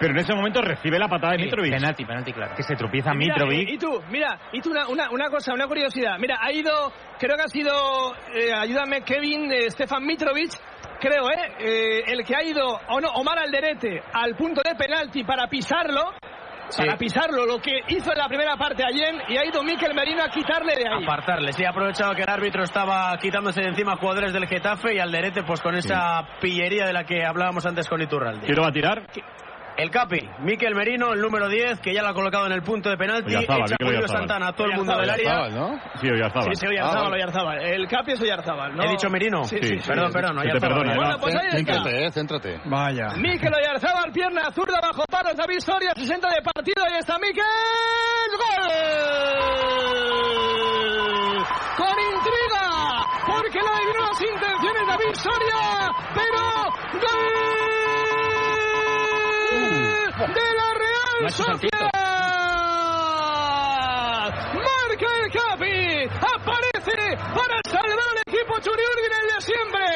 pero 0.00 0.12
en 0.12 0.18
ese 0.18 0.34
momento 0.34 0.60
recibe 0.62 0.98
la 0.98 1.08
patada 1.08 1.32
de 1.32 1.38
Sí, 1.38 1.44
Mitrovic. 1.44 1.72
Penalti, 1.72 2.04
penalti, 2.04 2.32
claro. 2.32 2.54
Que 2.56 2.62
se 2.62 2.76
tropieza 2.76 3.12
Mira, 3.14 3.34
Mitrovic. 3.34 3.68
Y, 3.68 3.74
y 3.74 3.78
tú, 3.78 4.00
mira, 4.10 4.38
y 4.52 4.60
tú 4.60 4.70
una, 4.70 4.86
una, 4.88 5.10
una 5.10 5.28
cosa, 5.28 5.52
una 5.54 5.66
curiosidad. 5.66 6.16
Mira, 6.18 6.38
ha 6.40 6.52
ido, 6.52 6.92
creo 7.18 7.36
que 7.36 7.42
ha 7.42 7.48
sido, 7.48 8.14
eh, 8.34 8.52
ayúdame 8.56 9.02
Kevin, 9.02 9.50
eh, 9.52 9.70
Stefan 9.70 10.04
Mitrovic, 10.06 10.52
creo, 11.00 11.30
¿eh? 11.30 11.52
Eh, 11.58 12.02
El 12.06 12.24
que 12.24 12.34
ha 12.36 12.42
ido, 12.44 12.64
o 12.88 13.00
no, 13.00 13.08
Omar 13.10 13.38
Alderete, 13.38 14.02
al 14.12 14.34
punto 14.36 14.62
de 14.64 14.74
penalti 14.76 15.24
para 15.24 15.48
pisarlo. 15.48 16.12
Para 16.76 16.96
pisarlo, 16.96 17.46
lo 17.46 17.58
que 17.60 17.80
hizo 17.88 18.12
en 18.12 18.18
la 18.18 18.28
primera 18.28 18.56
parte 18.56 18.84
ayer, 18.84 19.14
y 19.28 19.36
ha 19.36 19.44
ido 19.44 19.62
Miquel 19.62 19.94
Merino 19.94 20.22
a 20.22 20.28
quitarle 20.28 20.74
de 20.74 20.88
ahí. 20.88 21.04
Apartarle, 21.04 21.52
sí, 21.52 21.64
ha 21.64 21.70
aprovechado 21.70 22.14
que 22.14 22.22
el 22.22 22.30
árbitro 22.30 22.62
estaba 22.62 23.16
quitándose 23.18 23.62
de 23.62 23.68
encima 23.68 23.96
jugadores 23.96 24.32
del 24.32 24.46
Getafe 24.46 24.94
y 24.94 24.98
Alderete 24.98 25.42
pues 25.42 25.60
con 25.60 25.74
esa 25.74 26.26
pillería 26.40 26.86
de 26.86 26.92
la 26.92 27.04
que 27.04 27.24
hablábamos 27.24 27.64
antes 27.66 27.88
con 27.88 28.00
Iturralde. 28.02 28.46
¿Quién 28.46 28.56
lo 28.56 28.62
va 28.62 28.68
a 28.68 28.72
tirar? 28.72 29.06
El 29.78 29.90
Capi, 29.92 30.18
Miquel 30.40 30.74
Merino, 30.74 31.12
el 31.12 31.20
número 31.20 31.48
10, 31.48 31.78
que 31.78 31.94
ya 31.94 32.02
lo 32.02 32.08
ha 32.08 32.12
colocado 32.12 32.46
en 32.46 32.52
el 32.52 32.62
punto 32.62 32.90
de 32.90 32.96
penalti. 32.96 33.28
Oyarzabal, 33.30 33.62
Echa 33.62 33.76
Julio 33.78 33.98
Oyarzabal. 33.98 34.18
Santana 34.28 34.48
a 34.48 34.52
todo 34.52 34.66
el 34.66 34.72
mundo 34.76 34.98
del 34.98 35.08
área. 35.08 35.40
Oyarzabal, 35.40 35.54
¿no? 35.54 35.80
Sí, 36.00 36.10
Oyarzabal. 36.10 36.44
Sí, 36.44 36.50
sí, 36.56 36.66
Ah, 36.80 36.90
vale. 36.96 37.14
Oyarzábal. 37.14 37.58
El 37.62 37.86
Capi 37.86 38.12
es 38.12 38.20
Oyarzábal, 38.20 38.76
¿no? 38.76 38.82
He 38.82 38.88
dicho 38.88 39.08
Merino. 39.08 39.44
Sí, 39.44 39.56
Sí, 39.62 39.78
sí. 39.78 39.86
Perdón, 39.86 40.10
perdón, 40.12 40.34
Se 40.34 40.40
te 40.42 40.48
Oyarzabal. 40.48 40.74
perdona, 40.78 40.96
Bueno, 40.96 41.12
¿no? 41.12 41.18
pues 41.20 41.34
ahí 41.36 41.46
está. 41.46 41.56
Céntrate, 41.74 42.06
eh, 42.06 42.10
céntrate. 42.10 42.60
Vaya. 42.64 43.06
Mikel 43.18 43.54
Oyarzábal, 43.54 44.10
pierna 44.10 44.50
zurda 44.50 44.80
bajo 44.82 45.04
palos, 45.08 45.36
David 45.36 45.60
Soria, 45.60 45.92
60 45.94 46.28
de 46.28 46.42
partido, 46.42 46.82
ahí 46.84 46.98
está 46.98 47.16
Mikel, 47.20 47.44
¡gol! 49.78 51.44
Con 51.76 51.96
intriga, 52.02 52.66
porque 53.28 53.58
no 53.60 53.68
adivinó 53.74 54.00
las 54.10 54.20
intenciones 54.22 54.86
David 54.88 55.14
Soria, 55.14 55.88
pero 56.14 56.40
¡gol! 56.98 57.87
De 60.18 60.26
la 60.26 60.74
Real. 60.74 61.30
Sociedad. 61.30 61.92
Marca 64.52 65.08
el 65.22 65.30
Capi, 65.30 66.10
aparece 66.10 66.98
para 67.38 67.60
salvar 67.70 68.08
al 68.10 68.18
equipo 68.26 68.58
Churiurdin, 68.58 69.14
el 69.14 69.26
de 69.30 69.40
siempre, 69.40 69.86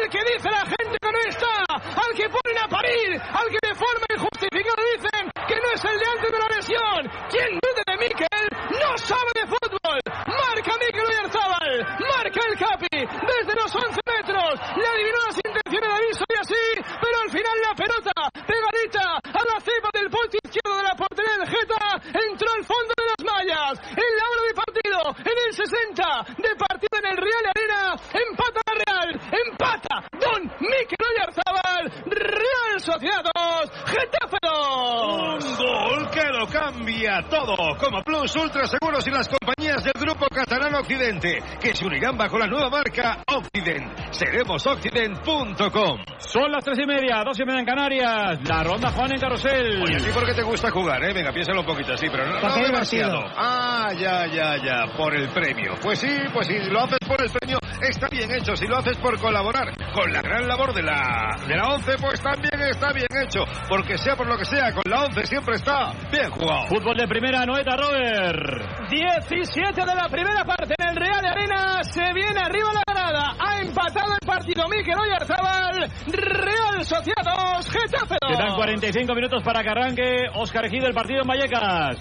el 0.00 0.08
que 0.08 0.20
dice 0.32 0.48
la 0.50 0.64
gente 0.64 0.96
que 0.96 1.12
no 1.12 1.18
está, 1.28 1.64
al 1.68 2.12
que 2.16 2.24
ponen 2.24 2.58
a 2.64 2.68
parir, 2.68 3.20
al 3.20 3.48
que 3.50 3.58
de 3.68 3.74
forma 3.74 4.06
injustificada 4.16 4.82
dicen 4.96 5.30
que 5.46 5.56
no 5.60 5.68
es 5.74 5.84
el 5.84 5.98
de 5.98 6.06
antes 6.06 6.32
de 6.32 6.38
la 6.38 6.48
lesión. 6.56 7.00
¿Quién 7.28 7.60
dude 7.60 7.82
de 7.86 7.96
Miquel? 8.00 8.48
No 8.80 8.96
sabe 8.96 9.30
de 9.34 9.46
fútbol. 9.46 10.00
Marca 10.08 10.72
Miquel 10.80 11.04
Oyarzábal, 11.04 11.84
marca 12.00 12.40
el 12.48 12.56
Capi 12.56 12.96
desde 12.96 13.54
los 13.54 13.74
11 13.76 14.00
metros. 14.08 14.56
Le 14.76 14.86
adivinó 14.88 15.18
las 15.28 15.36
intenciones 15.36 15.84
de 15.84 15.94
David 15.94 16.14
y 16.36 16.38
así, 16.38 16.64
pero 17.00 17.16
al 17.24 17.30
final 17.30 17.56
la 17.62 17.74
pelota 17.74 18.12
pegadita 18.46 19.16
a 19.24 19.42
la 19.48 19.60
cepa 19.60 19.88
del 19.94 20.10
poste 20.10 20.38
izquierdo 20.44 20.76
de 20.76 20.82
la 20.82 20.94
portería 20.94 21.38
del 21.38 21.48
Geta 21.48 21.96
entró 22.12 22.48
al 22.52 22.64
fondo 22.64 22.92
de 22.96 23.06
las 23.06 23.24
mallas. 23.24 23.80
En 23.90 24.10
la 24.16 24.24
hora 24.28 24.42
de 24.46 24.54
partido, 24.54 25.00
en 25.24 25.36
el 25.46 25.52
60 25.54 26.26
de 26.36 26.56
partido 26.56 26.94
en 27.00 27.06
el 27.06 27.16
Real 27.16 27.46
Arena, 27.56 27.96
empata 28.12 28.60
la 28.66 28.74
Real, 28.84 29.08
empata 29.32 30.04
Don 30.20 30.42
Miquel 30.60 31.06
Oyarzábal, 31.16 31.92
Real 32.06 32.80
Sociedad 32.80 33.24
2, 33.34 33.70
Getafe 33.86 34.38
2. 34.42 35.44
Un 35.44 35.56
gol 35.56 36.10
que 36.10 36.24
lo 36.24 36.46
cambia 36.48 37.22
todo. 37.30 37.56
Como 37.78 38.02
Plus 38.02 38.36
Ultra 38.36 38.66
Seguros 38.66 39.06
y 39.06 39.10
las 39.10 39.28
compañías 39.28 39.82
del 39.84 39.94
Grupo 39.94 40.26
Catalán 40.28 40.74
Occidente, 40.74 41.42
que 41.60 41.74
se 41.74 41.86
unirán 41.86 42.16
bajo 42.16 42.38
la 42.38 42.46
nueva 42.46 42.68
marca 42.68 43.22
Occident. 43.26 44.12
Seremosoccident.com. 44.12 46.04
Son 46.26 46.50
las 46.50 46.64
tres 46.64 46.78
y 46.80 46.86
media, 46.86 47.22
dos 47.24 47.38
y 47.38 47.44
media 47.44 47.60
en 47.60 47.66
Canarias. 47.66 48.40
La 48.48 48.64
ronda 48.64 48.90
Juan 48.90 49.12
en 49.12 49.20
Carrusel. 49.20 49.80
Oye, 49.82 49.96
¿a 49.96 49.98
ti 49.98 50.10
por 50.12 50.26
qué 50.26 50.34
te 50.34 50.42
gusta 50.42 50.70
jugar, 50.70 51.02
eh? 51.04 51.14
Venga, 51.14 51.32
piénsalo 51.32 51.60
un 51.60 51.66
poquito 51.66 51.92
así, 51.92 52.08
pero 52.10 52.26
no, 52.26 52.40
Porque 52.40 52.60
no 52.60 52.66
demasiado. 52.66 53.22
Ah, 53.36 53.92
ya, 53.96 54.26
ya, 54.26 54.56
ya, 54.56 54.96
por 54.96 55.14
el 55.14 55.28
premio. 55.28 55.74
Pues 55.80 56.00
sí, 56.00 56.16
pues 56.32 56.48
sí, 56.48 56.58
lo 56.68 56.80
haces 56.80 56.98
por 57.06 57.22
el 57.22 57.30
premio, 57.30 57.58
está 57.80 58.08
bien 58.08 58.28
hecho. 58.32 58.56
Si 58.56 58.66
lo 58.66 58.76
haces 58.76 58.96
por 58.98 59.18
colaborar 59.20 59.72
con 59.94 60.12
la 60.12 60.20
gran 60.20 60.48
labor 60.48 60.74
de 60.74 60.82
la, 60.82 61.36
de 61.46 61.56
la 61.56 61.68
ONCE, 61.68 61.96
pues 62.00 62.20
también 62.20 62.60
está 62.70 62.92
bien 62.92 63.06
hecho. 63.24 63.44
Porque 63.68 63.96
sea 63.96 64.16
por 64.16 64.26
lo 64.26 64.36
que 64.36 64.44
sea, 64.44 64.72
con 64.72 64.82
la 64.90 65.04
ONCE 65.04 65.26
siempre 65.26 65.54
está 65.54 65.92
bien 66.10 66.28
jugado. 66.30 66.66
Fútbol 66.66 66.96
de 66.96 67.06
primera, 67.06 67.46
Noeta 67.46 67.76
Robert. 67.76 68.88
17 68.90 69.80
de 69.80 69.94
la 69.94 70.08
primera 70.08 70.44
parte 70.44 70.74
en 70.76 70.88
el 70.88 70.96
Real 70.96 71.22
de 71.22 71.28
Arena. 71.28 71.84
Se 71.84 72.12
viene 72.12 72.40
arriba 72.40 72.70
la 72.74 72.92
grada. 72.92 73.36
Ha 73.38 73.60
empatado 73.60 74.12
el 74.20 74.26
partido 74.26 74.64
Mikel 74.68 74.98
Oyarzabal. 74.98 75.90
Real 76.16 76.84
Sociedad 76.84 77.22
2, 77.24 77.70
Getafe 77.70 78.16
2. 78.20 78.36
Quedan 78.36 78.54
45 78.54 79.14
minutos 79.14 79.42
para 79.42 79.62
que 79.62 79.68
arranque 79.68 80.26
Oscar 80.34 80.66
Ejido 80.66 80.86
el 80.86 80.94
partido 80.94 81.22
en 81.22 81.28
Vallecas. 81.28 81.98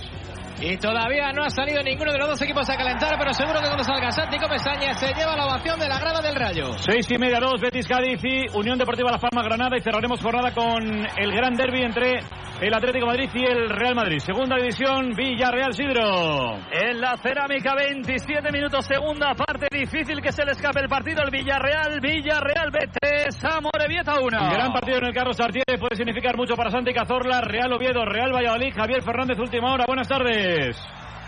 Y 0.61 0.77
todavía 0.77 1.33
no 1.33 1.43
ha 1.43 1.49
salido 1.49 1.83
ninguno 1.83 2.13
de 2.13 2.17
los 2.17 2.29
dos 2.29 2.41
equipos 2.41 2.69
a 2.69 2.77
calentar, 2.77 3.17
pero 3.19 3.33
seguro 3.33 3.59
que 3.59 3.65
cuando 3.65 3.83
salga 3.83 4.09
Santi 4.11 4.37
Comesaña 4.37 4.93
se 4.93 5.13
lleva 5.13 5.35
la 5.35 5.45
ovación 5.45 5.77
de 5.79 5.89
la 5.89 5.99
grada 5.99 6.21
del 6.21 6.35
Rayo. 6.35 6.77
Seis 6.77 7.11
y 7.11 7.17
media, 7.17 7.39
dos, 7.41 7.59
Betis 7.59 7.87
Cádiz 7.87 8.21
y 8.23 8.45
Unión 8.57 8.77
Deportiva 8.77 9.11
Las 9.11 9.21
Palmas 9.21 9.45
Granada 9.45 9.77
y 9.77 9.81
cerraremos 9.81 10.21
jornada 10.21 10.53
con 10.53 10.81
el 10.81 11.31
gran 11.33 11.55
derby 11.55 11.83
entre 11.83 12.19
el 12.61 12.74
Atlético 12.74 13.06
de 13.06 13.11
Madrid 13.11 13.30
y 13.34 13.45
el 13.45 13.69
Real 13.69 13.95
Madrid. 13.95 14.19
Segunda 14.19 14.56
división, 14.56 15.11
Villarreal 15.16 15.74
Sidro. 15.74 16.58
En 16.72 17.01
la 17.01 17.17
cerámica, 17.17 17.75
27 17.75 18.51
minutos, 18.51 18.85
segunda 18.85 19.34
parte. 19.34 19.67
Difícil 19.72 20.22
que 20.22 20.32
se 20.32 20.45
le 20.45 20.51
escape 20.51 20.80
el 20.82 20.88
partido. 20.88 21.24
El 21.24 21.32
Villarreal, 21.32 22.00
Villarreal 22.00 22.72
B3, 22.72 23.58
Amorebieta 23.58 24.19
1. 24.19 24.38
Gran 24.51 24.72
partido 24.72 24.98
en 25.00 25.06
el 25.06 25.14
Carlos 25.14 25.38
Sartier 25.38 25.80
puede 25.80 25.95
significar 25.95 26.38
mucho 26.38 26.56
para 26.56 26.72
Santi 26.72 26.93
Cazorla, 26.93 27.42
Real 27.42 27.72
Oviedo, 27.74 28.06
Real 28.06 28.34
Valladolid, 28.34 28.74
Javier 28.74 29.03
Fernández, 29.03 29.38
última 29.40 29.74
hora. 29.74 29.85
Buenas 29.88 30.08
tardes. 30.08 30.77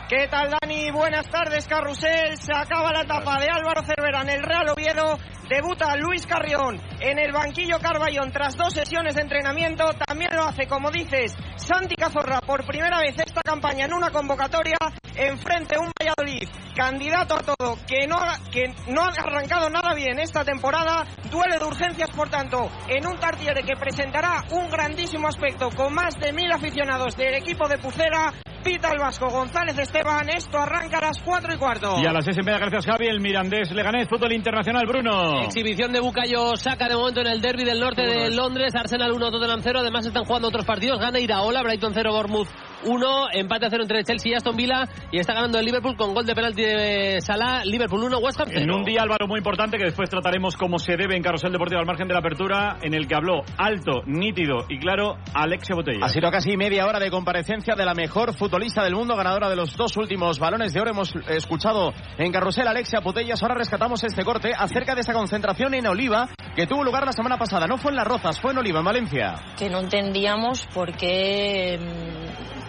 ¿Qué 0.09 0.25
tal, 0.29 0.49
Dani? 0.49 0.89
Buenas 0.89 1.29
tardes, 1.29 1.67
Carrusel. 1.67 2.37
Se 2.37 2.53
acaba 2.53 2.93
la 2.93 3.01
etapa 3.01 3.41
de 3.41 3.49
Álvaro 3.49 3.83
Cervera 3.83 4.21
en 4.21 4.29
el 4.29 4.41
Real 4.41 4.69
Oviedo. 4.69 5.19
Debuta 5.49 5.97
Luis 5.97 6.25
Carrión 6.25 6.79
en 7.01 7.19
el 7.19 7.33
banquillo 7.33 7.77
Carballón 7.79 8.31
tras 8.31 8.55
dos 8.55 8.71
sesiones 8.71 9.15
de 9.15 9.23
entrenamiento. 9.23 9.83
También 10.07 10.29
lo 10.33 10.43
hace, 10.43 10.65
como 10.65 10.91
dices, 10.91 11.35
Santi 11.57 11.95
Cazorra 11.95 12.39
por 12.39 12.65
primera 12.65 13.01
vez 13.01 13.15
esta 13.19 13.41
campaña 13.41 13.83
en 13.83 13.93
una 13.93 14.09
convocatoria. 14.09 14.77
Enfrente 15.13 15.77
un 15.77 15.91
Valladolid 15.99 16.47
candidato 16.73 17.35
a 17.35 17.39
todo, 17.39 17.77
que 17.85 18.07
no, 18.07 18.15
ha, 18.15 18.37
que 18.49 18.73
no 18.87 19.03
ha 19.03 19.09
arrancado 19.09 19.69
nada 19.69 19.93
bien 19.93 20.19
esta 20.19 20.45
temporada. 20.45 21.05
Duele 21.29 21.59
de 21.59 21.65
urgencias, 21.65 22.11
por 22.11 22.29
tanto, 22.29 22.69
en 22.87 23.05
un 23.05 23.19
Tartiere 23.19 23.61
que 23.63 23.75
presentará 23.75 24.45
un 24.51 24.69
grandísimo 24.69 25.27
aspecto 25.27 25.69
con 25.71 25.93
más 25.93 26.17
de 26.17 26.31
mil 26.31 26.49
aficionados 26.49 27.17
del 27.17 27.35
equipo 27.35 27.67
de 27.67 27.77
Pucera. 27.77 28.31
Pita 28.67 28.91
el 28.91 28.99
Vasco 28.99 29.29
González 29.29 29.79
Esteban. 29.79 30.27
Esto 30.27 30.57
arranca 30.57 30.97
a 30.97 31.01
las 31.05 31.21
4 31.21 31.53
y 31.53 31.57
cuarto. 31.57 32.01
Y 32.01 32.05
a 32.05 32.11
las 32.11 32.25
seis 32.25 32.35
y 32.37 32.43
media, 32.43 32.59
gracias 32.59 32.85
Javi, 32.85 33.07
el 33.07 33.21
Mirandés 33.21 33.71
Leganés, 33.71 34.09
fútbol 34.09 34.33
internacional, 34.33 34.85
Bruno. 34.85 35.41
Exhibición 35.43 35.93
de 35.93 36.01
Bucayo 36.01 36.57
saca 36.57 36.89
de 36.89 36.95
momento 36.97 37.21
en 37.21 37.27
el 37.27 37.39
derby 37.39 37.63
del 37.63 37.79
norte 37.79 38.01
de 38.01 38.29
Londres. 38.29 38.75
Arsenal 38.75 39.13
1, 39.13 39.31
Tottenham 39.31 39.61
0. 39.63 39.79
Además 39.79 40.05
están 40.05 40.25
jugando 40.25 40.49
otros 40.49 40.65
partidos. 40.65 40.99
Gana 40.99 41.17
Iraola, 41.17 41.63
Brighton 41.63 41.93
0, 41.93 42.11
Bournemouth 42.11 42.49
1. 42.83 43.27
Empate 43.33 43.65
a 43.65 43.69
0 43.69 43.83
entre 43.83 44.03
Chelsea 44.03 44.31
y 44.31 44.35
Aston 44.35 44.55
Villa. 44.55 44.87
Y 45.11 45.19
está 45.19 45.33
ganando 45.33 45.59
el 45.59 45.65
Liverpool 45.65 45.95
con 45.95 46.13
gol 46.13 46.25
de 46.25 46.35
penalti 46.35 46.63
de 46.63 47.21
Salah. 47.21 47.63
Liverpool 47.65 48.03
1, 48.03 48.17
West 48.19 48.39
Ham 48.39 48.47
0. 48.49 48.61
En 48.61 48.71
un 48.71 48.83
día, 48.83 49.01
Álvaro, 49.01 49.27
muy 49.27 49.39
importante 49.39 49.77
que 49.77 49.85
después 49.85 50.09
trataremos 50.09 50.55
como 50.55 50.79
se 50.79 50.95
debe 50.95 51.15
en 51.15 51.23
Carrusel 51.23 51.51
Deportivo 51.51 51.79
al 51.79 51.85
margen 51.85 52.07
de 52.07 52.13
la 52.13 52.19
apertura, 52.19 52.77
en 52.81 52.93
el 52.93 53.07
que 53.07 53.15
habló 53.15 53.43
alto, 53.57 54.03
nítido 54.05 54.65
y 54.69 54.79
claro 54.79 55.17
Alexia 55.33 55.75
Botella. 55.75 56.05
Ha 56.05 56.09
sido 56.09 56.29
casi 56.31 56.57
media 56.57 56.85
hora 56.85 56.99
de 56.99 57.09
comparecencia 57.09 57.75
de 57.75 57.85
la 57.85 57.93
mejor 57.93 58.35
futbolista 58.35 58.83
del 58.83 58.95
mundo, 58.95 59.15
ganadora 59.15 59.49
de 59.49 59.55
los 59.55 59.75
dos 59.75 59.95
últimos 59.97 60.39
balones 60.39 60.73
de 60.73 60.81
oro. 60.81 60.91
Hemos 60.91 61.13
escuchado 61.29 61.93
en 62.17 62.31
Carrusel 62.31 62.67
Alexia 62.67 62.99
Botellas. 62.99 63.41
Ahora 63.41 63.55
rescatamos 63.55 64.03
este 64.03 64.23
corte 64.23 64.51
acerca 64.57 64.95
de 64.95 65.01
esa 65.01 65.13
concentración 65.13 65.73
en 65.73 65.87
Oliva 65.87 66.29
que 66.55 66.67
tuvo 66.67 66.83
lugar 66.83 67.05
la 67.05 67.13
semana 67.13 67.37
pasada. 67.37 67.67
No 67.67 67.77
fue 67.77 67.91
en 67.91 67.97
Las 67.97 68.07
Rozas, 68.07 68.39
fue 68.39 68.51
en 68.51 68.57
Oliva, 68.57 68.79
en 68.79 68.85
Valencia. 68.85 69.35
Que 69.57 69.69
no 69.69 69.79
entendíamos 69.79 70.65
por 70.73 70.95
qué 70.95 71.79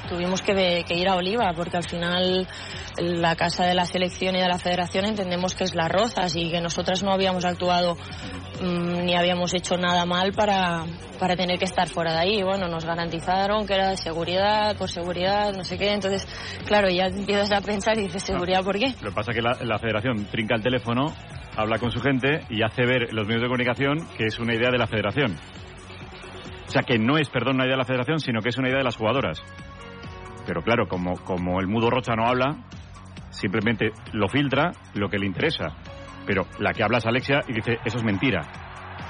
tuvimos 0.08 0.42
que, 0.42 0.84
que, 0.86 0.94
ir 0.94 1.08
a 1.08 1.16
Oliva, 1.16 1.52
porque 1.54 1.76
al 1.76 1.88
final 1.88 2.46
la 2.98 3.36
casa 3.36 3.64
de 3.64 3.74
la 3.74 3.84
selección 3.84 4.34
y 4.36 4.40
de 4.40 4.48
la 4.48 4.58
federación 4.58 5.04
entendemos 5.04 5.54
que 5.54 5.64
es 5.64 5.74
Las 5.74 5.90
Rozas 5.90 6.34
y 6.36 6.50
que 6.50 6.60
nosotras 6.60 7.02
no 7.02 7.12
habíamos 7.12 7.44
actuado 7.44 7.96
mmm, 8.60 9.04
ni 9.04 9.14
habíamos 9.14 9.54
hecho 9.54 9.76
nada 9.76 10.04
mal 10.04 10.32
para, 10.32 10.84
para 11.18 11.36
tener 11.36 11.58
que 11.58 11.64
estar 11.64 11.88
fuera 11.88 12.12
de 12.12 12.18
ahí. 12.18 12.42
Bueno, 12.42 12.68
nos 12.68 12.84
garantizaron 12.84 13.66
que 13.66 13.74
era 13.74 13.90
de 13.90 13.96
seguridad, 13.96 14.76
por 14.76 14.90
seguridad, 14.90 15.52
no 15.54 15.64
sé 15.64 15.78
qué. 15.78 15.92
Entonces, 15.92 16.26
claro, 16.66 16.88
ya 16.88 17.06
empiezas 17.06 17.52
a 17.52 17.60
pensar 17.60 17.98
y 17.98 18.02
dices, 18.02 18.22
¿seguridad 18.22 18.64
por 18.64 18.78
qué? 18.78 18.94
Lo 19.02 19.10
que 19.10 19.14
pasa 19.14 19.32
es 19.32 19.36
que 19.36 19.42
la, 19.42 19.56
la 19.62 19.78
federación 19.78 20.26
trinca 20.26 20.54
el 20.54 20.62
teléfono, 20.62 21.14
habla 21.56 21.78
con 21.78 21.90
su 21.90 22.00
gente 22.00 22.40
y 22.50 22.62
hace 22.62 22.86
ver 22.86 23.12
los 23.12 23.26
medios 23.26 23.42
de 23.42 23.48
comunicación 23.48 24.06
que 24.16 24.26
es 24.26 24.38
una 24.38 24.54
idea 24.54 24.70
de 24.70 24.78
la 24.78 24.86
federación. 24.86 25.36
O 26.68 26.70
sea, 26.70 26.82
que 26.82 26.98
no 26.98 27.16
es, 27.16 27.30
perdón, 27.30 27.56
una 27.56 27.64
idea 27.64 27.76
de 27.76 27.78
la 27.78 27.86
federación, 27.86 28.20
sino 28.20 28.40
que 28.40 28.50
es 28.50 28.58
una 28.58 28.68
idea 28.68 28.78
de 28.78 28.84
las 28.84 28.96
jugadoras. 28.96 29.42
Pero 30.48 30.62
claro, 30.62 30.88
como, 30.88 31.12
como 31.24 31.60
el 31.60 31.66
mudo 31.66 31.90
Rocha 31.90 32.14
no 32.16 32.26
habla, 32.26 32.56
simplemente 33.28 33.90
lo 34.14 34.28
filtra 34.28 34.72
lo 34.94 35.10
que 35.10 35.18
le 35.18 35.26
interesa. 35.26 35.76
Pero 36.26 36.46
la 36.58 36.72
que 36.72 36.82
habla 36.82 36.96
es 36.98 37.06
Alexia 37.06 37.42
y 37.46 37.52
dice, 37.52 37.76
eso 37.84 37.98
es 37.98 38.02
mentira. 38.02 38.40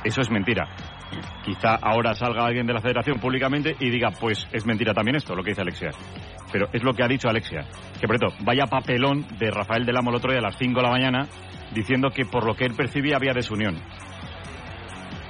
Eso 0.03 0.21
es 0.21 0.31
mentira. 0.33 0.67
Quizá 1.45 1.77
ahora 1.77 2.17
salga 2.17 2.45
alguien 2.45 2.67
de 2.67 2.73
la 2.73 2.81
federación 2.81 3.21
públicamente 3.21 3.77
y 3.79 3.89
diga, 3.89 4.11
pues 4.19 4.49
es 4.51 4.67
mentira 4.67 4.93
también 4.93 5.15
esto, 5.15 5.37
lo 5.37 5.45
que 5.45 5.51
dice 5.51 5.63
Alexia. 5.63 5.91
Pero 6.51 6.67
es 6.73 6.83
lo 6.83 6.93
que 6.93 7.05
ha 7.05 7.09
dicho 7.09 7.29
Alexia. 7.29 7.61
Que 8.01 8.09
por 8.09 8.19
cierto, 8.19 8.37
vaya 8.45 8.65
papelón 8.67 9.25
de 9.39 9.53
Rafael 9.53 9.87
del 9.87 9.97
Amo 9.97 10.11
el 10.11 10.17
otro 10.17 10.33
día 10.33 10.41
a 10.41 10.49
las 10.49 10.59
5 10.59 10.75
de 10.75 10.83
la 10.83 10.91
mañana 10.91 11.29
diciendo 11.73 12.11
que 12.11 12.25
por 12.25 12.45
lo 12.45 12.55
que 12.55 12.65
él 12.65 12.75
percibía 12.75 13.15
había 13.15 13.33
desunión. 13.33 13.81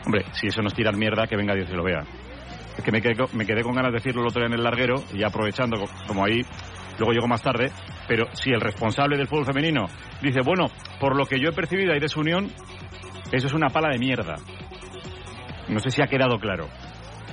Hombre, 0.07 0.25
si 0.33 0.47
eso 0.47 0.63
nos 0.63 0.73
tira 0.73 0.91
mierda, 0.93 1.27
que 1.27 1.37
venga 1.37 1.55
Dios 1.55 1.69
y 1.71 1.77
lo 1.77 1.85
vea. 1.85 2.03
Es 2.79 2.85
que 2.85 2.93
me 2.93 3.03
quedé, 3.03 3.63
con 3.63 3.75
ganas 3.75 3.91
de 3.91 3.99
decirlo 3.99 4.23
el 4.23 4.29
otro 4.29 4.41
día 4.41 4.47
en 4.47 4.55
el 4.55 4.63
larguero 4.63 5.03
y 5.13 5.25
aprovechando, 5.25 5.85
como 6.07 6.25
ahí 6.25 6.43
luego 6.97 7.13
llegó 7.13 7.27
más 7.27 7.43
tarde, 7.43 7.73
pero 8.07 8.27
si 8.35 8.51
el 8.51 8.61
responsable 8.61 9.17
del 9.17 9.27
fútbol 9.27 9.47
femenino 9.47 9.87
dice, 10.23 10.41
bueno, 10.45 10.67
por 11.01 11.17
lo 11.17 11.27
que 11.27 11.41
yo 11.41 11.49
he 11.49 11.53
percibido 11.53 11.93
hay 11.93 11.99
desunión, 11.99 12.51
eso 13.33 13.47
es 13.49 13.53
una 13.53 13.69
pala 13.69 13.91
de 13.91 13.99
mierda. 13.99 14.37
No 15.69 15.81
sé 15.81 15.91
si 15.91 16.03
ha 16.03 16.07
quedado 16.07 16.39
claro. 16.39 16.69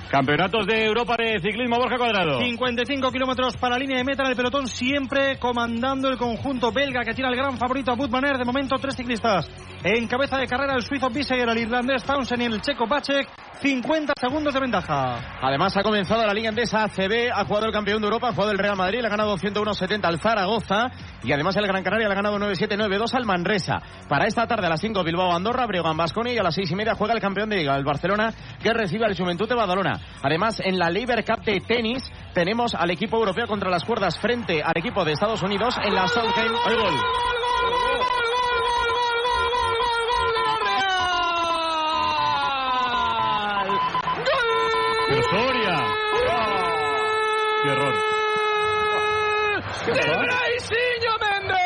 Campeonatos 0.09 0.67
de 0.67 0.85
Europa 0.85 1.15
de 1.17 1.39
ciclismo, 1.39 1.77
Borja 1.77 1.97
Cuadrado. 1.97 2.39
55 2.39 3.11
kilómetros 3.11 3.57
para 3.57 3.75
la 3.75 3.79
línea 3.79 3.97
de 3.97 4.03
meta 4.03 4.23
en 4.23 4.29
el 4.29 4.35
pelotón, 4.35 4.67
siempre 4.67 5.37
comandando 5.39 6.09
el 6.09 6.17
conjunto 6.17 6.71
belga 6.71 7.03
que 7.03 7.13
tiene 7.13 7.29
al 7.29 7.35
gran 7.35 7.57
favorito 7.57 7.91
a 7.91 7.95
Budmaner. 7.95 8.37
De 8.37 8.45
momento, 8.45 8.75
tres 8.77 8.95
ciclistas. 8.95 9.49
En 9.83 10.07
cabeza 10.07 10.37
de 10.37 10.47
carrera, 10.47 10.75
el 10.75 10.83
suizo 10.83 11.09
Biseguer, 11.09 11.49
el 11.49 11.57
irlandés 11.57 12.03
Townsend 12.03 12.41
y 12.41 12.45
el 12.45 12.61
checo 12.61 12.87
Bacek. 12.87 13.27
50 13.61 14.13
segundos 14.19 14.53
de 14.53 14.59
ventaja. 14.59 15.37
Además, 15.41 15.75
ha 15.77 15.83
comenzado 15.83 16.25
la 16.25 16.33
Liga 16.33 16.49
Endesa 16.49 16.83
ACB. 16.83 17.31
Ha 17.33 17.45
jugado 17.45 17.65
el 17.67 17.71
campeón 17.71 18.01
de 18.01 18.07
Europa, 18.07 18.29
ha 18.29 18.33
jugado 18.33 18.51
el 18.51 18.57
Real 18.57 18.75
Madrid, 18.75 18.99
le 18.99 19.07
ha 19.07 19.09
ganado 19.09 19.35
101-70 19.37 20.05
al 20.05 20.19
Zaragoza. 20.19 20.91
Y 21.23 21.31
además, 21.31 21.55
el 21.55 21.65
Gran 21.65 21.83
Canaria 21.83 22.07
le 22.07 22.13
ha 22.13 22.15
ganado 22.15 22.37
9-7-9-2 22.37 23.13
al 23.13 23.25
Manresa. 23.25 23.81
Para 24.09 24.27
esta 24.27 24.45
tarde, 24.45 24.67
a 24.67 24.69
las 24.69 24.81
5, 24.81 25.03
Bilbao 25.03 25.33
Andorra, 25.33 25.65
Breogán 25.65 25.97
Basconi. 25.97 26.33
Y 26.33 26.37
a 26.37 26.43
las 26.43 26.55
6 26.55 26.71
y 26.71 26.75
media 26.75 26.95
juega 26.95 27.13
el 27.13 27.21
campeón 27.21 27.49
de 27.49 27.57
Liga, 27.57 27.75
el 27.75 27.83
Barcelona, 27.83 28.33
que 28.61 28.73
recibe 28.73 29.05
al 29.05 29.17
Juventud 29.17 29.47
de 29.47 29.55
Badalona. 29.55 29.94
Además, 30.21 30.59
en 30.63 30.77
la 30.79 30.89
Lever 30.89 31.23
Cup 31.25 31.43
de 31.43 31.59
tenis, 31.61 32.03
tenemos 32.33 32.75
al 32.75 32.91
equipo 32.91 33.17
europeo 33.17 33.47
contra 33.47 33.69
las 33.69 33.83
cuerdas 33.83 34.19
frente 34.19 34.61
al 34.63 34.73
equipo 34.75 35.03
de 35.05 35.13
Estados 35.13 35.41
Unidos 35.43 35.75
en 35.83 35.95
la 35.95 36.07
Southgate. 36.07 36.51
¡Hay 36.65 36.75
gol! 36.75 36.93
¡Pero 45.07 45.23
Soria! 45.23 45.77
¡Qué 47.63 47.69
error! 47.69 47.93
¡De 49.85 49.91
Braisiño 49.93 51.13
Méndez! 51.21 51.65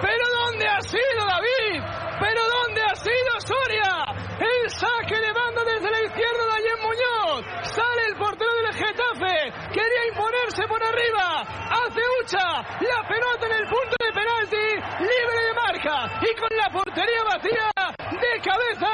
¿Pero 0.00 0.24
dónde 0.30 0.66
ha 0.68 0.80
sido 0.80 1.26
David? 1.26 1.82
¿Pero 2.20 2.40
dónde 2.48 2.82
ha 2.82 2.94
sido 2.94 3.40
Soria? 3.40 4.04
El 4.38 4.70
saque 4.70 5.18
de 5.18 5.32
banda 5.32 5.64
desde 5.64 5.90
la 5.90 6.00
izquierda 6.02 6.44
de 6.46 6.52
Allen 6.54 6.80
Muñoz. 6.82 7.44
Sale 7.74 8.02
el 8.08 8.16
portero 8.16 8.52
del 8.62 8.72
Getafe. 8.74 9.52
Quería 9.74 10.06
imponerse 10.12 10.62
por 10.68 10.82
arriba. 10.82 11.42
Hace 11.42 12.00
Ucha. 12.22 12.62
La 12.78 13.02
pelota 13.08 13.46
en 13.46 13.52
el 13.52 13.66
punto 13.66 13.96
de 13.98 14.12
penalti. 14.12 14.66
Libre 15.02 15.40
de 15.46 15.54
marca. 15.54 16.17
Y 16.30 16.34
con 16.36 16.48
la 16.56 16.68
portería 16.70 17.24
vacía. 17.24 17.70
De 18.10 18.40
cabeza. 18.42 18.90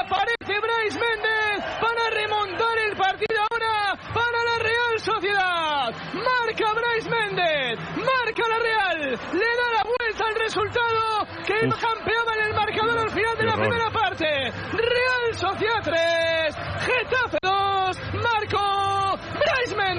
Aparece 0.00 0.60
Bryce 0.60 0.98
Méndez. 1.00 1.64
Para 1.80 2.10
remontar 2.10 2.78
el 2.90 2.96
partido 2.96 3.40
ahora. 3.50 3.96
Para 4.14 4.38
la 4.44 4.58
Real 4.62 5.00
Sociedad. 5.00 5.92
Marca 6.14 6.72
Bryce 6.74 7.10
Méndez. 7.10 7.78
Marca 7.96 8.48
la 8.48 8.58
Real. 8.58 9.10
Le 9.32 9.48
da 9.60 9.68
la 9.76 9.82
vuelta 9.84 10.24
al 10.26 10.34
resultado. 10.36 11.26
Que 11.46 11.66
Uf. 11.66 11.80
campeaba 11.80 12.34
en 12.34 12.46
el 12.46 12.54
marcador 12.54 12.98
al 12.98 13.10
final 13.10 13.36
de 13.38 13.44
la 13.44 13.54
primera 13.56 13.90
parte. 13.90 14.26
Real 14.72 15.34
Sociedad 15.34 15.82
3. 15.82 16.56
Getafe 16.86 17.38
2. 17.42 17.96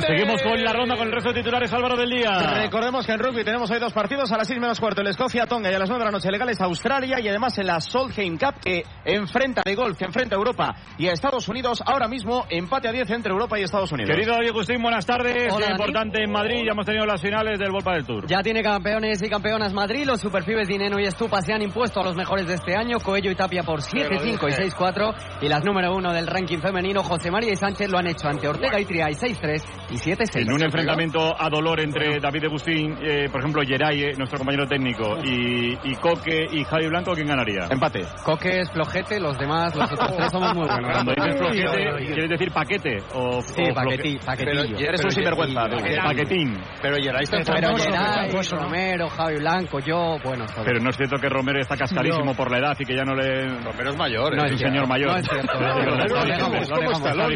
Seguimos 0.10 0.42
con 0.42 0.64
la 0.64 0.74
ronda 0.74 0.98
con 0.98 1.06
el 1.06 1.14
resto 1.14 1.30
de 1.30 1.36
titulares 1.36 1.72
Álvaro 1.72 1.96
del 1.96 2.10
día. 2.10 2.32
Recordemos 2.64 3.06
que 3.06 3.12
en 3.12 3.20
rugby 3.20 3.44
tenemos 3.44 3.70
hoy 3.70 3.78
dos 3.78 3.94
partidos 3.94 4.32
a 4.32 4.38
las 4.38 4.48
6 4.48 4.60
menos 4.60 4.80
cuarto 4.80 5.02
el 5.02 5.08
Escocia 5.08 5.46
Tonga 5.46 5.72
y 5.72 5.76
a 5.76 5.78
las 5.78 5.88
9 5.88 6.04
de 6.04 6.06
la 6.06 6.12
noche 6.12 6.32
legales 6.32 6.60
Australia 6.62 7.20
y 7.20 7.28
además 7.28 7.56
en 7.60 7.68
la 7.68 7.80
Solheim 7.80 8.40
Cup 8.40 8.56
que 8.60 8.82
enfrenta 9.06 9.62
de 9.64 9.76
golf, 9.76 10.00
que 10.00 10.06
enfrenta 10.06 10.36
a 10.36 10.40
Europa 10.40 10.76
y 10.98 11.08
a 11.08 11.12
Estados 11.12 11.48
Unidos 11.48 11.84
ahora 11.86 12.08
mismo 12.08 12.44
empate 12.50 12.88
a 12.88 12.92
10 12.92 13.08
entre 13.12 13.32
Europa 13.32 13.60
y 13.60 13.62
Estados 13.62 13.92
Unidos. 13.92 14.10
Querido 14.10 14.34
David 14.34 14.50
Agustín, 14.50 14.82
buenas 14.82 15.06
tardes. 15.06 15.54
Hola, 15.54 15.70
importante 15.70 16.24
en 16.24 16.32
Madrid. 16.32 16.64
Ya 16.66 16.72
hemos 16.72 16.88
tenido 16.88 17.06
las 17.06 17.22
finales 17.22 17.60
del 17.60 17.70
Volpa 17.70 17.94
del 17.94 18.08
Tour. 18.08 18.26
Ya 18.26 18.42
tiene 18.42 18.64
campeones 18.64 19.22
y 19.22 19.30
campeonas 19.30 19.74
Madrid. 19.74 20.08
Los 20.08 20.22
superpibes 20.22 20.68
Dineno 20.68 21.00
y 21.00 21.04
Estupa 21.04 21.44
se 21.44 21.54
han 21.54 21.62
impuesto 21.62 22.00
a 22.00 22.04
los 22.04 22.16
mejores 22.16 22.48
de 22.48 22.56
este 22.56 22.76
año. 22.76 22.98
Coello 23.00 23.30
y 23.30 23.36
Tapia 23.36 23.62
por 23.62 23.82
7-5 23.82 24.50
y 24.50 24.70
6-4. 24.72 25.42
Y 25.44 25.50
las 25.50 25.64
número 25.64 25.94
uno 25.94 26.12
del 26.12 26.26
ranking 26.26 26.58
femenino, 26.58 27.04
José 27.04 27.30
María 27.30 27.52
y 27.52 27.56
Sánchez, 27.56 27.92
lo 27.92 28.00
han 28.00 28.08
hecho 28.08 28.28
ante 28.28 28.48
Ortega 28.48 28.80
y 28.80 28.86
Triay 28.86 29.14
6-3 29.14 29.64
y 29.92 29.99
7-6. 30.00 30.42
En 30.42 30.52
un 30.54 30.64
enfrentamiento 30.64 31.36
a 31.40 31.50
dolor 31.50 31.80
entre 31.80 32.20
David 32.20 32.46
Agustín, 32.46 32.98
eh, 33.02 33.28
por 33.32 33.42
ejemplo, 33.42 33.62
Geray, 33.66 34.04
eh, 34.04 34.14
nuestro 34.18 34.38
compañero 34.40 34.68
técnico, 34.68 35.18
y, 35.24 35.78
y 35.84 35.96
Coque 35.96 36.46
y 36.52 36.64
Javi 36.64 36.88
Blanco, 36.88 37.14
¿quién 37.14 37.28
ganaría? 37.28 37.68
Empate. 37.70 38.06
Coque 38.24 38.62
es 38.62 38.72
flojete, 38.72 39.20
los 39.20 39.38
demás, 39.38 39.76
los 39.76 39.92
otros 39.92 40.16
tres 40.18 40.32
somos 40.32 40.54
muy 40.56 40.68
buenos. 40.68 40.92
Cuando 40.92 41.14
dices 41.14 41.36
flojete, 41.38 42.06
¿quieres 42.06 42.30
decir 42.30 42.52
paquete? 42.52 42.98
O, 43.14 43.42
Sí, 43.42 43.64
o 43.70 43.74
paquetí, 43.74 44.18
floje- 44.18 44.26
paquetillo. 44.26 44.76
Pero 44.78 44.90
eres 44.90 45.04
un 45.06 45.12
sinvergüenza. 45.12 45.62
Paquetín. 46.04 46.58
Pero 46.82 46.96
Geray 46.96 47.24
está 47.24 47.38
Pero 47.54 47.76
Geray, 47.78 48.32
Romero, 48.52 49.10
Javi 49.10 49.36
Blanco, 49.38 49.80
yo, 49.80 50.18
bueno. 50.24 50.46
Pero 50.66 50.80
no 50.80 50.90
es 50.90 50.98
cierto 50.98 51.18
que 51.18 51.30
Romero 51.30 51.60
está 51.60 51.76
cascarísimo 51.78 52.36
por 52.36 52.52
la 52.52 52.58
edad 52.60 52.78
y 52.80 52.86
que 52.86 52.96
ya 52.96 53.04
no 53.04 53.16
le... 53.16 53.48
Romero 53.64 53.90
es 53.92 53.98
mayor, 53.98 54.36
No 54.36 54.44
¿eh? 54.44 54.48
es 54.48 54.52
un 54.54 54.60
señor 54.60 54.88
mayor. 54.88 55.12
No 55.12 55.18
es 55.18 55.28
cierto. 55.28 55.54
Es 55.54 55.60
verdad, 55.60 55.76
Romero 55.76 56.06
está 56.06 56.20
lo 56.20 56.26
dejamos, 56.26 56.70
¿eh? 56.70 56.74
porque 56.80 57.00
Cada 57.00 57.16
lo 57.16 57.28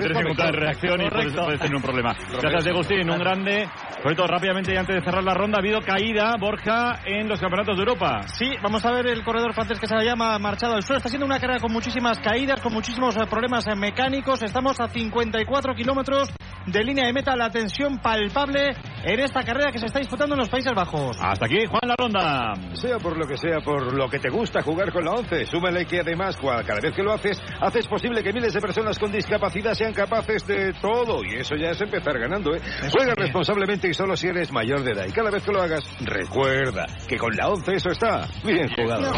tienes 0.00 0.10
es 0.10 0.18
que 0.18 0.24
contar 0.24 0.46
en 0.48 0.60
reacción 0.60 1.00
y 1.02 1.10
puedes 1.10 1.60
tener 1.60 1.76
un 1.76 1.82
problema. 1.82 1.95
Gracias 2.02 2.64
de 2.64 2.70
Agustín, 2.70 3.10
un 3.10 3.18
grande. 3.18 3.68
Sobre 4.02 4.14
todo 4.14 4.26
rápidamente 4.26 4.72
y 4.72 4.76
antes 4.76 4.96
de 4.96 5.02
cerrar 5.02 5.24
la 5.24 5.34
ronda, 5.34 5.58
ha 5.58 5.60
habido 5.60 5.80
caída, 5.80 6.34
Borja, 6.38 7.00
en 7.04 7.28
los 7.28 7.40
campeonatos 7.40 7.76
de 7.76 7.82
Europa. 7.82 8.22
Sí, 8.38 8.52
vamos 8.62 8.84
a 8.84 8.92
ver 8.92 9.06
el 9.06 9.24
corredor 9.24 9.52
francés 9.52 9.80
que 9.80 9.86
se 9.86 9.96
llama 10.04 10.38
marchado 10.38 10.74
al 10.74 10.82
suelo. 10.82 10.98
Está 10.98 11.08
siendo 11.08 11.26
una 11.26 11.40
carrera 11.40 11.60
con 11.60 11.72
muchísimas 11.72 12.18
caídas, 12.18 12.60
con 12.60 12.72
muchísimos 12.72 13.16
eh, 13.16 13.26
problemas 13.28 13.66
eh, 13.66 13.74
mecánicos. 13.74 14.42
Estamos 14.42 14.78
a 14.80 14.88
54 14.88 15.74
kilómetros 15.74 16.30
de 16.66 16.84
línea 16.84 17.06
de 17.06 17.12
meta. 17.12 17.34
La 17.36 17.50
tensión 17.50 17.98
palpable 17.98 18.70
en 19.04 19.20
esta 19.20 19.42
carrera 19.42 19.72
que 19.72 19.78
se 19.78 19.86
está 19.86 19.98
disputando 19.98 20.34
en 20.34 20.40
los 20.40 20.48
Países 20.48 20.72
Bajos. 20.74 21.16
Hasta 21.20 21.46
aquí, 21.46 21.64
Juan, 21.66 21.80
la 21.84 21.94
ronda. 21.96 22.54
Sea 22.74 22.98
por 22.98 23.16
lo 23.16 23.26
que 23.26 23.36
sea, 23.36 23.60
por 23.60 23.94
lo 23.94 24.08
que 24.08 24.18
te 24.18 24.28
gusta 24.28 24.62
jugar 24.62 24.92
con 24.92 25.04
la 25.04 25.12
11, 25.12 25.46
súmale 25.46 25.84
que 25.86 26.00
además 26.00 26.36
cada 26.36 26.80
vez 26.80 26.94
que 26.94 27.02
lo 27.02 27.12
haces, 27.12 27.40
haces 27.60 27.86
posible 27.86 28.22
que 28.22 28.32
miles 28.32 28.52
de 28.52 28.60
personas 28.60 28.98
con 28.98 29.10
discapacidad 29.10 29.74
sean 29.74 29.92
capaces 29.92 30.46
de 30.46 30.72
todo. 30.74 31.24
Y 31.24 31.36
eso 31.36 31.56
ya 31.56 31.70
es 31.70 31.80
empezar 31.86 32.18
ganando, 32.18 32.54
¿eh? 32.54 32.60
Juega 32.92 33.14
responsablemente 33.14 33.88
y 33.88 33.94
solo 33.94 34.16
si 34.16 34.28
eres 34.28 34.52
mayor 34.52 34.82
de 34.82 34.92
edad. 34.92 35.06
Y 35.08 35.12
cada 35.12 35.30
vez 35.30 35.42
que 35.42 35.52
lo 35.52 35.62
hagas, 35.62 35.84
recuerda 36.00 36.86
que 37.08 37.16
con 37.16 37.34
la 37.34 37.48
11 37.48 37.74
eso 37.74 37.90
está 37.90 38.28
bien 38.44 38.68
jugado. 38.68 39.10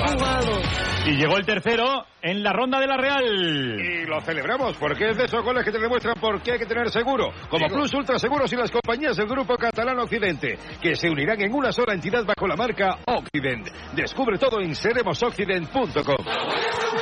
Y 1.06 1.16
llegó 1.16 1.36
el 1.36 1.47
tercero 1.47 2.05
en 2.22 2.42
la 2.42 2.52
ronda 2.52 2.80
de 2.80 2.86
la 2.86 2.97
Real. 2.97 3.24
Y 3.80 4.06
lo 4.06 4.20
celebramos 4.20 4.76
porque 4.76 5.10
es 5.10 5.16
de 5.16 5.24
esos 5.24 5.42
goles 5.44 5.64
que 5.64 5.70
te 5.72 5.78
demuestran 5.78 6.14
por 6.20 6.40
qué 6.42 6.52
hay 6.52 6.58
que 6.58 6.66
tener 6.66 6.88
seguro. 6.90 7.28
Como 7.48 7.66
Plus 7.68 7.92
Ultra 7.94 8.18
Seguros 8.18 8.52
y 8.52 8.56
las 8.56 8.70
compañías 8.70 9.16
del 9.16 9.26
Grupo 9.28 9.56
Catalán 9.56 9.98
Occidente, 9.98 10.58
que 10.82 10.94
se 10.94 11.08
unirán 11.10 11.40
en 11.40 11.55
una 11.55 11.72
sola 11.72 11.94
entidad 11.94 12.24
bajo 12.24 12.47
la 12.47 12.56
marca 12.56 12.98
Occident. 13.06 13.68
Descubre 13.94 14.38
todo 14.38 14.60
en 14.60 14.74
seremosoccident.com. 14.74 16.16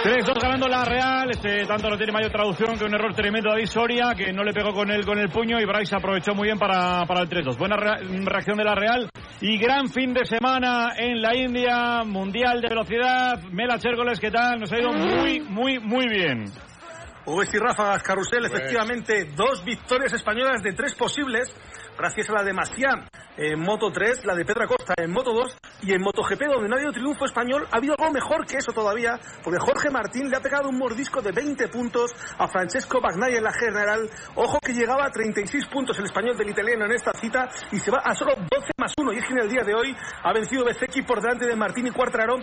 3-2 0.05 0.41
ganando 0.43 0.69
la 0.69 0.85
Real. 0.85 1.31
Este 1.31 1.65
tanto 1.67 1.89
no 1.89 1.97
tiene 1.97 2.12
mayor 2.12 2.31
traducción 2.31 2.78
que 2.78 2.85
un 2.85 2.95
error 2.95 3.15
tremendo 3.15 3.55
de 3.55 3.67
Soria, 3.67 4.12
que 4.17 4.33
no 4.33 4.43
le 4.45 4.53
pegó 4.53 4.73
con 4.73 4.91
él 4.91 5.05
con 5.05 5.19
el 5.19 5.28
puño 5.28 5.59
y 5.61 5.65
Bryce 5.65 5.97
aprovechó 5.97 6.35
muy 6.35 6.47
bien 6.49 6.59
para, 6.59 7.05
para 7.07 7.20
el 7.23 7.28
3-2. 7.28 7.57
Buena 7.59 7.77
rea- 7.77 7.99
reacción 8.25 8.57
de 8.59 8.65
la 8.65 8.75
Real 8.75 9.09
y 9.41 9.59
gran 9.59 9.89
fin 9.89 10.15
de 10.15 10.25
semana 10.25 10.93
en 10.97 11.20
la 11.20 11.36
India, 11.36 12.03
Mundial 12.05 12.61
de 12.61 12.69
Velocidad. 12.69 13.43
Mela 13.51 13.78
Chérgoles, 13.78 14.19
¿qué 14.20 14.31
tal? 14.31 14.61
Nos 14.61 14.73
ha 14.73 14.78
ido 14.78 14.93
muy, 14.93 15.06
muy, 15.07 15.78
muy 15.81 16.09
bien. 16.09 16.51
Ubes 17.26 17.52
y 17.52 17.59
ráfagas, 17.59 18.02
carrusel, 18.02 18.44
efectivamente, 18.47 19.25
dos 19.35 19.65
victorias 19.65 20.12
españolas 20.12 20.62
de 20.62 20.73
tres 20.75 20.94
posibles, 20.94 21.52
gracias 21.97 22.31
a 22.31 22.34
la 22.34 22.42
de 22.42 22.52
Maciá 22.52 23.08
en 23.36 23.60
Moto 23.60 23.91
3, 23.91 24.25
la 24.25 24.34
de 24.34 24.44
Pedro 24.44 24.65
Acosta 24.65 24.94
en 24.97 25.10
Moto 25.10 25.33
2 25.33 25.58
y 25.83 25.92
en 25.92 26.00
MotoGP, 26.00 26.41
donde 26.47 26.68
no 26.68 26.75
ha 26.75 26.78
habido 26.78 26.92
triunfo 26.92 27.26
español, 27.26 27.66
ha 27.70 27.76
habido 27.76 27.94
algo 27.99 28.12
mejor 28.12 28.47
que 28.47 28.57
eso 28.57 28.73
todavía, 28.73 29.18
porque 29.44 29.58
Jorge 29.60 29.91
Martín 29.91 30.31
le 30.31 30.36
ha 30.36 30.41
pegado 30.41 30.68
un 30.68 30.78
mordisco 30.78 31.20
de 31.20 31.33
20 31.33 31.68
puntos 31.68 32.15
a 32.39 32.49
Francesco 32.49 33.00
Bagnaia 33.00 33.39
en 33.39 33.44
la 33.44 33.52
general. 33.52 34.08
Ojo 34.34 34.58
que 34.65 34.73
llegaba 34.73 35.05
a 35.05 35.10
36 35.10 35.66
puntos 35.66 35.99
el 35.99 36.07
español 36.07 36.36
del 36.36 36.49
italiano 36.49 36.86
en 36.86 36.92
esta 36.92 37.12
cita 37.12 37.49
y 37.73 37.78
se 37.78 37.91
va 37.91 37.99
a 37.99 38.15
solo 38.15 38.34
12 38.36 38.73
más 38.78 38.92
1. 38.97 39.12
Y 39.12 39.18
es 39.18 39.25
que 39.26 39.33
en 39.33 39.41
el 39.41 39.50
día 39.50 39.62
de 39.62 39.75
hoy 39.75 39.94
ha 40.23 40.33
vencido 40.33 40.65
Bezzecchi 40.65 41.02
por 41.02 41.20
delante 41.20 41.47
de 41.47 41.57
Martín 41.57 41.86
y 41.86 41.91
Cuartararo. 41.91 42.39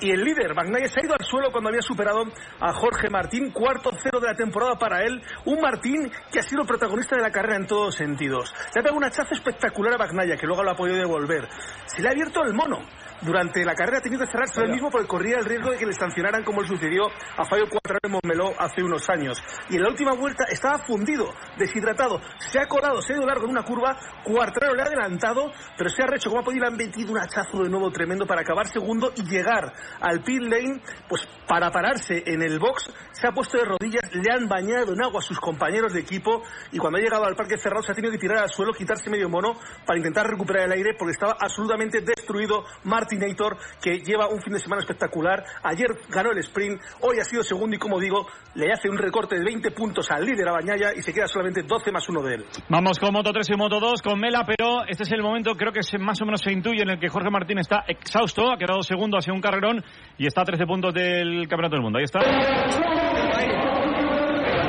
Y 0.00 0.10
el 0.10 0.24
líder, 0.24 0.54
Bagnaia, 0.54 0.88
se 0.88 1.00
ha 1.00 1.04
ido 1.04 1.14
al 1.14 1.24
suelo 1.26 1.50
cuando 1.50 1.68
había 1.68 1.82
superado 1.82 2.24
a 2.60 2.72
Jorge 2.72 3.10
Martín, 3.10 3.50
cuarto 3.50 3.90
cero 4.02 4.20
de 4.20 4.28
la 4.28 4.34
temporada 4.34 4.76
para 4.78 5.02
él. 5.02 5.20
Un 5.44 5.60
Martín 5.60 6.10
que 6.32 6.40
ha 6.40 6.42
sido 6.42 6.64
protagonista 6.64 7.16
de 7.16 7.22
la 7.22 7.30
carrera 7.30 7.56
en 7.56 7.66
todos 7.66 7.94
sentidos. 7.94 8.54
Pegado 8.98 9.04
un 9.04 9.04
hachazo 9.04 9.34
espectacular 9.34 9.94
a 9.94 9.96
Bagnaia, 9.96 10.36
que 10.36 10.46
luego 10.46 10.62
lo 10.62 10.70
ha 10.70 10.76
podido 10.76 10.96
devolver. 10.96 11.48
Se 11.86 12.02
le 12.02 12.08
ha 12.08 12.10
abierto 12.10 12.42
el 12.42 12.52
mono. 12.52 12.80
Durante 13.20 13.64
la 13.64 13.74
carrera 13.74 13.98
ha 13.98 14.00
tenido 14.00 14.24
que 14.24 14.30
cerrarse 14.30 14.62
él 14.62 14.70
mismo 14.70 14.90
porque 14.90 15.08
corría 15.08 15.38
el 15.38 15.44
riesgo 15.44 15.70
de 15.70 15.76
que 15.76 15.86
le 15.86 15.92
sancionaran 15.92 16.44
como 16.44 16.62
le 16.62 16.68
sucedió 16.68 17.06
a 17.36 17.44
Fabio 17.44 17.68
Cuatraro 17.68 17.98
en 18.02 18.12
Montmeló 18.12 18.52
hace 18.58 18.82
unos 18.82 19.08
años. 19.10 19.42
Y 19.68 19.76
en 19.76 19.82
la 19.82 19.88
última 19.88 20.12
vuelta 20.12 20.44
estaba 20.44 20.78
fundido, 20.86 21.34
deshidratado, 21.56 22.20
se 22.38 22.60
ha 22.60 22.66
colado, 22.66 23.02
se 23.02 23.12
ha 23.12 23.16
ido 23.16 23.26
largo 23.26 23.44
en 23.44 23.50
una 23.50 23.64
curva, 23.64 23.96
Cuartraro 24.22 24.74
le 24.74 24.82
ha 24.82 24.86
adelantado, 24.86 25.50
pero 25.76 25.90
se 25.90 26.02
ha 26.02 26.06
recho 26.06 26.30
como 26.30 26.42
ha 26.42 26.44
podido, 26.44 26.62
le 26.62 26.68
han 26.68 26.76
metido 26.76 27.12
un 27.12 27.18
hachazo 27.18 27.62
de 27.62 27.68
nuevo 27.68 27.90
tremendo 27.90 28.26
para 28.26 28.42
acabar 28.42 28.66
segundo 28.68 29.12
y 29.16 29.22
llegar 29.24 29.72
al 30.00 30.20
pit 30.22 30.42
lane, 30.42 30.80
pues 31.08 31.26
para 31.48 31.70
pararse 31.70 32.22
en 32.24 32.42
el 32.42 32.58
box, 32.58 32.92
se 33.12 33.26
ha 33.26 33.32
puesto 33.32 33.58
de 33.58 33.64
rodillas, 33.64 34.12
le 34.12 34.30
han 34.30 34.46
bañado 34.48 34.92
en 34.92 35.02
agua 35.02 35.20
a 35.20 35.22
sus 35.22 35.40
compañeros 35.40 35.92
de 35.92 36.00
equipo 36.00 36.42
y 36.70 36.78
cuando 36.78 36.98
ha 36.98 37.02
llegado 37.02 37.24
al 37.24 37.34
parque 37.34 37.56
cerrado 37.58 37.82
se 37.82 37.92
ha 37.92 37.94
tenido 37.94 38.12
que 38.12 38.18
tirar 38.18 38.38
al 38.38 38.50
suelo, 38.50 38.72
quitarse 38.72 39.10
medio 39.10 39.28
mono 39.28 39.54
para 39.84 39.98
intentar 39.98 40.26
recuperar 40.26 40.66
el 40.66 40.72
aire 40.72 40.94
porque 40.96 41.12
estaba 41.12 41.36
absolutamente 41.40 42.00
destruido 42.00 42.64
Martinator, 43.08 43.56
que 43.80 44.00
lleva 44.00 44.28
un 44.28 44.40
fin 44.42 44.52
de 44.52 44.60
semana 44.60 44.80
espectacular. 44.80 45.42
Ayer 45.62 45.88
ganó 46.10 46.30
el 46.32 46.38
sprint, 46.38 46.80
hoy 47.00 47.18
ha 47.20 47.24
sido 47.24 47.42
segundo 47.42 47.74
y 47.76 47.78
como 47.78 47.98
digo, 47.98 48.26
le 48.54 48.70
hace 48.72 48.88
un 48.88 48.98
recorte 48.98 49.38
de 49.38 49.44
20 49.44 49.70
puntos 49.70 50.10
al 50.10 50.24
líder 50.24 50.48
a 50.48 50.52
Bañaya 50.52 50.92
y 50.94 51.02
se 51.02 51.12
queda 51.12 51.26
solamente 51.26 51.62
12 51.62 51.90
más 51.90 52.08
uno 52.08 52.22
de 52.22 52.34
él. 52.36 52.44
Vamos 52.68 52.98
con 52.98 53.12
Moto 53.12 53.32
3 53.32 53.48
y 53.50 53.56
Moto 53.56 53.80
2 53.80 54.02
con 54.02 54.20
Mela, 54.20 54.44
pero 54.44 54.84
este 54.86 55.04
es 55.04 55.12
el 55.12 55.22
momento, 55.22 55.54
creo 55.54 55.72
que 55.72 55.80
más 55.98 56.20
o 56.20 56.26
menos 56.26 56.42
se 56.42 56.52
intuye, 56.52 56.82
en 56.82 56.90
el 56.90 57.00
que 57.00 57.08
Jorge 57.08 57.30
Martín 57.30 57.58
está 57.58 57.84
exhausto, 57.88 58.52
ha 58.52 58.58
quedado 58.58 58.82
segundo, 58.82 59.16
ha 59.16 59.22
sido 59.22 59.34
un 59.34 59.40
carrerón 59.40 59.82
y 60.18 60.26
está 60.26 60.42
a 60.42 60.44
13 60.44 60.66
puntos 60.66 60.92
del 60.92 61.48
Campeonato 61.48 61.76
del 61.76 61.82
Mundo. 61.82 61.98
Ahí 61.98 62.04
está. 62.04 62.20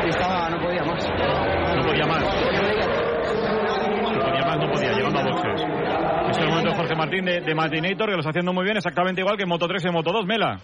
Estaba, 0.07 0.49
no 0.49 0.59
podía 0.59 0.83
más. 0.83 1.07
No 1.09 1.83
podía 1.83 2.05
más. 2.05 2.23
No 4.01 4.19
podía 4.19 4.45
más, 4.45 4.57
no 4.57 4.71
podía, 4.71 4.91
llegando 4.93 5.19
a 5.19 5.23
boxes. 6.29 6.37
Es 6.37 6.43
el 6.43 6.49
momento 6.49 6.69
de 6.71 6.75
Jorge 6.75 6.95
Martín 6.95 7.25
de, 7.25 7.41
de 7.41 7.55
Martinator, 7.55 8.09
que 8.09 8.13
lo 8.13 8.19
está 8.19 8.29
haciendo 8.29 8.53
muy 8.53 8.63
bien, 8.63 8.77
exactamente 8.77 9.21
igual 9.21 9.37
que 9.37 9.43
en 9.43 9.49
Moto 9.49 9.67
3 9.67 9.85
y 9.85 9.89
Moto 9.89 10.11
2, 10.11 10.25
Mela. 10.25 10.59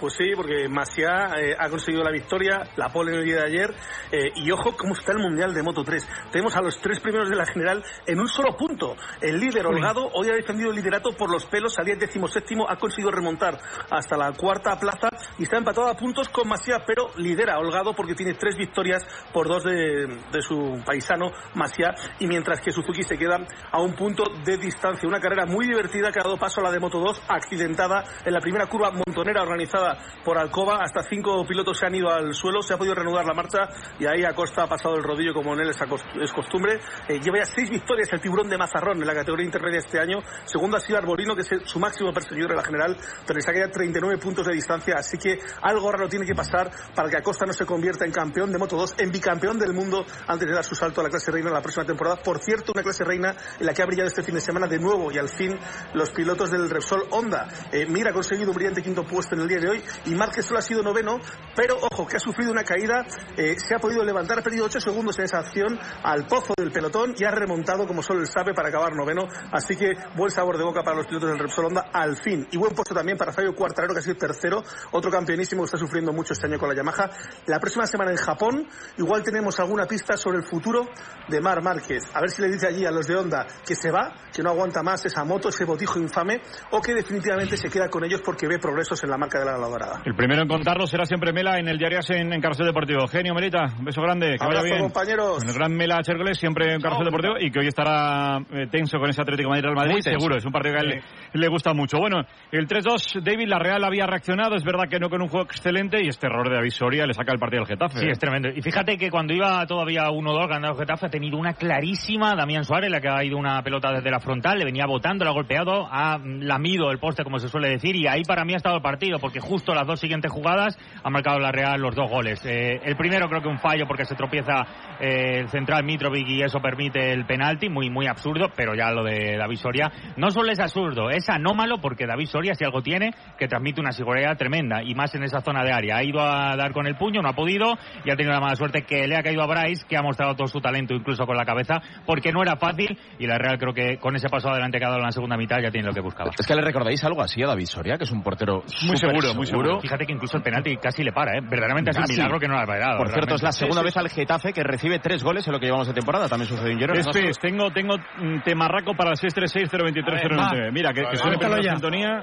Pues 0.00 0.14
sí, 0.14 0.30
porque 0.36 0.68
Masia 0.68 1.30
eh, 1.36 1.56
ha 1.58 1.68
conseguido 1.68 2.04
la 2.04 2.12
victoria, 2.12 2.62
la 2.76 2.88
pole 2.88 3.12
en 3.12 3.18
el 3.18 3.24
día 3.24 3.36
de 3.36 3.46
ayer. 3.46 3.74
eh, 4.12 4.30
y 4.36 4.50
ojo 4.50 4.76
cómo 4.76 4.94
está 4.94 5.12
el 5.12 5.18
Mundial 5.18 5.52
de 5.52 5.62
Moto 5.62 5.82
3. 5.82 6.06
Tenemos 6.30 6.56
a 6.56 6.62
los 6.62 6.80
tres 6.80 7.00
primeros 7.00 7.28
de 7.28 7.36
la 7.36 7.44
general 7.46 7.84
en 8.06 8.20
un 8.20 8.28
solo 8.28 8.56
punto. 8.56 8.96
El 9.20 9.40
líder 9.40 9.66
Holgado 9.66 10.08
hoy 10.14 10.28
ha 10.30 10.34
defendido 10.34 10.70
el 10.70 10.76
liderato 10.76 11.10
por 11.12 11.30
los 11.30 11.44
pelos, 11.46 11.74
salía 11.74 11.94
el 11.94 12.00
decimoséptimo, 12.00 12.68
ha 12.68 12.76
conseguido 12.76 13.10
remontar 13.10 13.58
hasta 13.90 14.16
la 14.16 14.32
cuarta 14.32 14.78
plaza 14.78 15.08
y 15.38 15.42
está 15.42 15.56
empatado 15.56 15.88
a 15.88 15.94
puntos 15.94 16.28
con 16.28 16.48
Masia, 16.48 16.84
pero 16.86 17.10
lidera 17.16 17.58
Holgado 17.58 17.94
porque 17.94 18.14
tiene 18.14 18.34
tres 18.34 18.56
victorias 18.56 19.02
por 19.32 19.48
dos 19.48 19.64
de, 19.64 20.06
de 20.30 20.42
su 20.42 20.80
paisano 20.84 21.32
Masia. 21.54 21.94
Y 22.20 22.26
mientras 22.26 22.60
que 22.60 22.70
Suzuki 22.70 23.02
se 23.02 23.18
queda 23.18 23.38
a 23.70 23.80
un 23.80 23.94
punto 23.94 24.24
de 24.44 24.56
distancia. 24.56 25.08
Una 25.08 25.20
carrera 25.20 25.44
muy 25.46 25.66
divertida 25.66 26.12
que 26.12 26.20
ha 26.20 26.24
dado 26.24 26.36
paso 26.36 26.60
a 26.60 26.64
la 26.64 26.70
de 26.70 26.78
Moto 26.78 26.98
2, 27.00 27.22
accidentada 27.28 28.04
en 28.24 28.32
la 28.32 28.40
primera 28.40 28.66
curva 28.66 28.90
montonera 28.90 29.42
organizada 29.42 29.87
por 30.24 30.38
Alcoba. 30.38 30.78
Hasta 30.82 31.02
cinco 31.02 31.44
pilotos 31.46 31.78
se 31.78 31.86
han 31.86 31.94
ido 31.94 32.10
al 32.10 32.34
suelo, 32.34 32.62
se 32.62 32.74
ha 32.74 32.78
podido 32.78 32.94
reanudar 32.94 33.24
la 33.24 33.34
marcha 33.34 33.68
y 33.98 34.06
ahí 34.06 34.24
Acosta 34.24 34.64
ha 34.64 34.66
pasado 34.66 34.96
el 34.96 35.02
rodillo 35.02 35.32
como 35.32 35.54
en 35.54 35.60
él 35.60 35.70
es, 35.70 36.32
costumbre. 36.32 36.80
Eh, 37.08 37.20
lleva 37.20 37.38
ya 37.38 37.46
seis 37.46 37.70
victorias 37.70 38.12
el 38.12 38.20
tiburón 38.20 38.48
de 38.48 38.58
Mazarrón 38.58 39.00
en 39.00 39.06
la 39.06 39.14
categoría 39.14 39.46
intermedia 39.46 39.78
este 39.78 40.00
año. 40.00 40.18
Segundo 40.44 40.76
ha 40.76 40.80
sido 40.80 40.98
Arbolino, 40.98 41.34
que 41.34 41.42
es 41.42 41.48
su 41.64 41.78
máximo 41.78 42.12
perseguidor 42.12 42.50
en 42.50 42.56
la 42.56 42.64
general, 42.64 42.96
pero 43.26 43.36
le 43.36 43.42
saca 43.42 43.58
ya 43.58 43.70
39 43.70 44.18
puntos 44.18 44.46
de 44.46 44.54
distancia. 44.54 44.96
Así 44.98 45.18
que 45.18 45.38
algo 45.62 45.90
raro 45.90 46.08
tiene 46.08 46.26
que 46.26 46.34
pasar 46.34 46.70
para 46.94 47.08
que 47.08 47.16
Acosta 47.16 47.46
no 47.46 47.52
se 47.52 47.64
convierta 47.64 48.04
en 48.04 48.12
campeón 48.12 48.52
de 48.52 48.58
Moto 48.58 48.76
2, 48.76 48.94
en 48.98 49.10
bicampeón 49.10 49.58
del 49.58 49.72
mundo 49.72 50.04
antes 50.26 50.48
de 50.48 50.54
dar 50.54 50.64
su 50.64 50.74
salto 50.74 51.00
a 51.00 51.04
la 51.04 51.10
clase 51.10 51.30
reina 51.30 51.50
la 51.50 51.62
próxima 51.62 51.84
temporada. 51.84 52.16
Por 52.16 52.38
cierto, 52.38 52.72
una 52.72 52.82
clase 52.82 53.04
reina 53.04 53.34
en 53.58 53.66
la 53.66 53.74
que 53.74 53.82
ha 53.82 53.86
brillado 53.86 54.08
este 54.08 54.22
fin 54.22 54.34
de 54.34 54.40
semana 54.40 54.66
de 54.66 54.78
nuevo 54.78 55.10
y 55.12 55.18
al 55.18 55.28
fin 55.28 55.58
los 55.94 56.10
pilotos 56.10 56.50
del 56.50 56.68
Repsol 56.68 57.06
Honda. 57.10 57.48
Eh, 57.72 57.86
Mira 57.88 58.10
ha 58.10 58.12
conseguido 58.12 58.50
un 58.50 58.56
brillante 58.56 58.82
quinto 58.82 59.04
puesto 59.04 59.34
en 59.34 59.42
el 59.42 59.48
día 59.48 59.58
de 59.58 59.68
hoy. 59.68 59.77
Y 60.04 60.14
Márquez 60.14 60.46
solo 60.46 60.58
ha 60.58 60.62
sido 60.62 60.82
noveno, 60.82 61.18
pero 61.54 61.76
ojo, 61.90 62.06
que 62.06 62.16
ha 62.16 62.20
sufrido 62.20 62.52
una 62.52 62.64
caída, 62.64 63.04
eh, 63.36 63.56
se 63.58 63.74
ha 63.74 63.78
podido 63.78 64.04
levantar, 64.04 64.38
ha 64.38 64.42
perdido 64.42 64.66
8 64.66 64.80
segundos 64.80 65.18
en 65.18 65.24
esa 65.24 65.38
acción 65.38 65.78
al 66.02 66.26
pozo 66.26 66.54
del 66.56 66.70
pelotón 66.70 67.14
y 67.16 67.24
ha 67.24 67.30
remontado 67.30 67.86
como 67.86 68.02
solo 68.02 68.20
él 68.20 68.26
sabe 68.26 68.54
para 68.54 68.68
acabar 68.68 68.94
noveno, 68.94 69.26
así 69.52 69.76
que 69.76 69.92
buen 70.16 70.30
sabor 70.30 70.56
de 70.58 70.64
boca 70.64 70.82
para 70.82 70.96
los 70.96 71.06
pilotos 71.06 71.30
del 71.30 71.38
Repsol 71.38 71.66
Honda 71.66 71.90
al 71.92 72.16
fin. 72.16 72.46
Y 72.50 72.56
buen 72.56 72.74
puesto 72.74 72.94
también 72.94 73.18
para 73.18 73.32
Fabio 73.32 73.54
Quartararo, 73.54 73.94
que 73.94 74.00
ha 74.00 74.02
sido 74.02 74.16
tercero, 74.16 74.62
otro 74.92 75.10
campeonísimo 75.10 75.62
que 75.62 75.66
está 75.66 75.78
sufriendo 75.78 76.12
mucho 76.12 76.32
este 76.32 76.46
año 76.46 76.58
con 76.58 76.68
la 76.68 76.74
Yamaha. 76.74 77.10
La 77.46 77.58
próxima 77.58 77.86
semana 77.86 78.10
en 78.10 78.16
Japón, 78.16 78.68
igual 78.96 79.22
tenemos 79.22 79.58
alguna 79.60 79.86
pista 79.86 80.16
sobre 80.16 80.38
el 80.38 80.44
futuro 80.44 80.88
de 81.28 81.40
Mar 81.40 81.62
Márquez. 81.62 82.04
A 82.14 82.20
ver 82.20 82.30
si 82.30 82.42
le 82.42 82.48
dice 82.48 82.66
allí 82.66 82.84
a 82.84 82.90
los 82.90 83.06
de 83.06 83.16
Honda 83.16 83.46
que 83.64 83.74
se 83.74 83.90
va, 83.90 84.14
que 84.32 84.42
no 84.42 84.50
aguanta 84.50 84.82
más 84.82 85.04
esa 85.04 85.24
moto, 85.24 85.48
ese 85.48 85.64
botijo 85.64 85.98
infame, 85.98 86.40
o 86.72 86.80
que 86.80 86.94
definitivamente 86.94 87.56
se 87.56 87.68
queda 87.68 87.88
con 87.88 88.04
ellos 88.04 88.20
porque 88.24 88.46
ve 88.46 88.58
progresos 88.58 89.02
en 89.04 89.10
la 89.10 89.16
marca 89.16 89.38
de 89.38 89.44
la 89.46 89.58
El 90.04 90.14
primero 90.14 90.42
en 90.42 90.48
contarlo 90.48 90.86
será 90.86 91.04
siempre 91.04 91.32
Mela 91.32 91.58
en 91.58 91.68
el 91.68 91.78
diario 91.78 91.98
en, 92.08 92.32
en 92.32 92.40
Carrusel 92.40 92.66
Deportivo. 92.66 93.06
Genio, 93.06 93.34
Melita, 93.34 93.66
un 93.78 93.84
beso 93.84 94.00
grande, 94.02 94.36
que 94.38 94.44
Abrazo, 94.44 94.62
vaya 94.62 94.74
bien. 94.74 94.82
compañeros. 94.82 95.38
Con 95.38 95.48
el 95.48 95.54
gran 95.54 95.72
Mela 95.72 96.02
Chércoles, 96.02 96.38
siempre 96.38 96.72
en 96.72 96.80
Carrusel 96.80 97.06
Deportivo, 97.06 97.34
y 97.38 97.50
que 97.50 97.60
hoy 97.60 97.68
estará 97.68 98.38
eh, 98.52 98.66
tenso 98.70 98.98
con 98.98 99.10
ese 99.10 99.22
Atlético 99.22 99.52
de 99.54 99.62
Madrid 99.74 100.00
seguro, 100.00 100.36
es 100.36 100.44
un 100.44 100.52
partido 100.52 100.74
que 100.74 100.80
a 100.80 100.82
él 100.84 101.02
le 101.32 101.48
gusta 101.48 101.72
mucho. 101.74 101.98
Bueno, 101.98 102.22
el 102.52 102.66
3-2, 102.66 103.22
David, 103.22 103.48
la 103.48 103.58
Real 103.58 103.84
había 103.84 104.06
reaccionado, 104.06 104.54
es 104.56 104.64
verdad 104.64 104.88
que 104.88 104.98
no 104.98 105.10
con 105.10 105.22
un 105.22 105.28
juego 105.28 105.46
excelente, 105.46 105.98
y 106.02 106.08
este 106.08 106.26
error 106.26 106.48
de 106.48 106.56
David 106.56 106.72
le 107.06 107.14
saca 107.14 107.32
el 107.32 107.38
partido 107.38 107.62
al 107.62 107.68
Getafe. 107.68 107.98
Sí, 107.98 108.06
¿eh? 108.06 108.12
es 108.12 108.18
tremendo. 108.18 108.48
Y 108.48 108.62
fíjate 108.62 108.96
que 108.96 109.10
cuando 109.10 109.34
iba 109.34 109.66
todavía 109.66 110.04
1-2 110.08 110.48
ganando 110.48 110.72
el 110.72 110.78
Getafe 110.78 111.06
ha 111.06 111.10
tenido 111.10 111.36
una 111.38 111.54
clarísima 111.54 112.34
Damián 112.34 112.64
Suárez, 112.64 112.90
la 112.90 113.00
que 113.00 113.08
ha 113.08 113.24
ido 113.24 113.36
una 113.36 113.62
pelota 113.62 113.92
desde 113.92 114.10
la 114.10 114.20
frontal, 114.20 114.58
le 114.58 114.64
venía 114.64 114.86
botando, 114.86 115.24
la 115.24 115.30
ha 115.30 115.34
golpeado, 115.34 115.86
ha 115.90 116.18
lamido 116.18 116.90
el 116.90 116.98
poste, 116.98 117.24
como 117.24 117.38
se 117.38 117.48
suele 117.48 117.68
decir, 117.68 117.96
y 117.96 118.06
ahí 118.06 118.22
para 118.22 118.44
mí 118.44 118.54
ha 118.54 118.56
estado 118.56 118.76
el 118.76 118.82
partido, 118.82 119.18
porque 119.18 119.40
justo 119.40 119.57
las 119.66 119.86
dos 119.86 120.00
siguientes 120.00 120.30
jugadas 120.32 120.78
ha 121.02 121.10
marcado 121.10 121.38
la 121.38 121.52
Real 121.52 121.80
los 121.80 121.94
dos 121.94 122.10
goles. 122.10 122.44
Eh, 122.44 122.80
el 122.84 122.96
primero 122.96 123.28
creo 123.28 123.42
que 123.42 123.48
un 123.48 123.58
fallo 123.58 123.86
porque 123.86 124.04
se 124.04 124.14
tropieza 124.14 124.66
eh, 125.00 125.40
el 125.40 125.48
central 125.48 125.84
Mitrovic 125.84 126.28
y 126.28 126.42
eso 126.42 126.60
permite 126.60 127.12
el 127.12 127.26
penalti, 127.26 127.68
muy 127.68 127.90
muy 127.90 128.06
absurdo, 128.06 128.50
pero 128.54 128.74
ya 128.74 128.90
lo 128.90 129.04
de 129.04 129.36
David 129.36 129.56
Soria 129.56 129.90
no 130.16 130.30
solo 130.30 130.50
es 130.50 130.60
absurdo, 130.60 131.10
es 131.10 131.28
anómalo 131.28 131.78
porque 131.80 132.06
David 132.06 132.26
Soria 132.26 132.54
si 132.54 132.64
algo 132.64 132.82
tiene 132.82 133.12
que 133.38 133.48
transmite 133.48 133.80
una 133.80 133.92
seguridad 133.92 134.36
tremenda 134.36 134.82
y 134.82 134.94
más 134.94 135.14
en 135.14 135.22
esa 135.22 135.40
zona 135.40 135.64
de 135.64 135.72
área. 135.72 135.96
Ha 135.96 136.04
ido 136.04 136.20
a 136.20 136.56
dar 136.56 136.72
con 136.72 136.86
el 136.86 136.96
puño, 136.96 137.22
no 137.22 137.28
ha 137.28 137.34
podido 137.34 137.74
y 138.04 138.10
ha 138.10 138.16
tenido 138.16 138.32
la 138.32 138.40
mala 138.40 138.56
suerte 138.56 138.82
que 138.82 139.06
le 139.06 139.16
ha 139.16 139.22
caído 139.22 139.42
a 139.42 139.46
Bryce, 139.46 139.84
que 139.88 139.96
ha 139.96 140.02
mostrado 140.02 140.34
todo 140.34 140.48
su 140.48 140.60
talento 140.60 140.94
incluso 140.94 141.26
con 141.26 141.36
la 141.36 141.44
cabeza, 141.44 141.80
porque 142.06 142.32
no 142.32 142.42
era 142.42 142.56
fácil 142.56 142.98
y 143.18 143.26
la 143.26 143.38
Real 143.38 143.58
creo 143.58 143.74
que 143.74 143.98
con 143.98 144.16
ese 144.16 144.28
paso 144.28 144.48
adelante 144.48 144.78
que 144.78 144.84
ha 144.84 144.88
dado 144.88 145.00
en 145.00 145.06
la 145.06 145.12
segunda 145.12 145.36
mitad 145.36 145.58
ya 145.62 145.70
tiene 145.70 145.86
lo 145.86 145.94
que 145.94 146.00
buscaba. 146.00 146.30
Es 146.38 146.46
que 146.46 146.54
le 146.54 146.62
recordáis 146.62 147.02
algo 147.04 147.22
así 147.22 147.42
a 147.42 147.46
David 147.46 147.66
Soria, 147.66 147.96
que 147.96 148.04
es 148.04 148.10
un 148.10 148.22
portero 148.22 148.62
Muy 148.86 148.96
seguro, 148.96 149.34
muy 149.34 149.46
seguro. 149.50 149.80
Fíjate 149.80 150.06
que 150.06 150.12
incluso 150.12 150.36
el 150.36 150.42
penalti 150.42 150.76
casi 150.76 151.02
le 151.02 151.12
para, 151.12 151.32
¿eh? 151.36 151.40
Verdaderamente 151.42 151.90
es 151.90 151.96
un 151.96 152.02
Casi. 152.02 152.14
milagro 152.14 152.38
que 152.38 152.48
no 152.48 152.54
lo 152.54 152.60
ha 152.60 152.66
parado. 152.66 152.98
Por 152.98 153.08
cierto, 153.12 153.34
es 153.34 153.42
la 153.42 153.50
realmente. 153.50 153.58
segunda 153.58 153.82
vez 153.82 153.96
al 153.96 154.08
Getafe 154.08 154.52
que 154.52 154.62
recibe 154.62 154.98
tres 154.98 155.22
goles 155.22 155.46
en 155.46 155.52
lo 155.52 155.58
que 155.60 155.66
llevamos 155.66 155.86
de 155.88 155.94
temporada. 155.94 156.28
También 156.28 156.48
sucedió 156.48 156.72
en 156.72 156.78
Girona. 156.78 157.00
Este 157.00 157.28
es, 157.28 157.38
tengo, 157.38 157.70
tengo 157.70 157.96
mm, 157.96 158.42
temarraco 158.44 158.94
para 158.94 159.10
el 159.10 159.16
636-023-099. 159.16 160.72
Mira, 160.72 160.92
que, 160.92 161.02
que 161.02 161.16
suene 161.16 161.36
la 161.48 161.62
ya. 161.62 161.72
sintonía. 161.72 162.20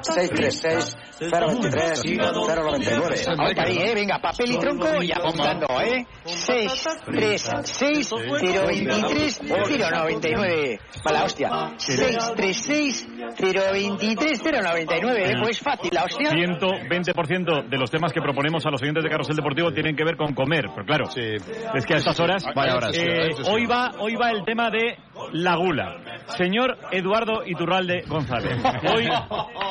636 0.00 0.96
023 1.20 2.02
099. 2.04 3.16
Ahora 3.38 3.62
ahí, 3.64 3.78
eh, 3.78 3.94
venga, 3.94 4.18
papel 4.18 4.52
y 4.52 4.58
tronco 4.58 5.02
y 5.02 5.12
apuntando, 5.12 5.66
¿eh? 5.80 6.06
636 6.24 8.10
023 8.10 9.42
099. 9.42 10.80
Mala 11.04 11.24
hostia. 11.24 11.50
636 11.76 13.08
023 13.38 14.42
099. 14.42 15.30
Eh, 15.30 15.34
pues 15.42 15.58
fácil 15.60 15.93
la 15.94 16.04
hostia. 16.04 16.30
120% 16.30 17.68
de 17.68 17.78
los 17.78 17.90
temas 17.90 18.12
que 18.12 18.20
proponemos 18.20 18.64
a 18.66 18.70
los 18.70 18.82
oyentes 18.82 19.02
de 19.02 19.10
Carrusel 19.10 19.36
Deportivo 19.36 19.72
tienen 19.72 19.96
que 19.96 20.04
ver 20.04 20.16
con 20.16 20.34
comer, 20.34 20.66
pero 20.74 20.86
claro, 20.86 21.04
es 21.08 21.86
que 21.86 21.94
a 21.94 21.96
estas 21.96 22.18
horas, 22.20 22.44
Vaya 22.54 22.76
horas, 22.76 22.96
eh, 22.98 23.30
hoy 23.46 23.66
va 23.66 23.92
hoy 23.98 24.14
va 24.16 24.30
el 24.30 24.44
tema 24.44 24.70
de 24.70 24.96
la 25.32 25.56
gula. 25.56 25.96
Señor 26.26 26.76
Eduardo 26.90 27.44
Iturralde 27.46 28.02
González, 28.06 28.58
hoy, 28.94 29.08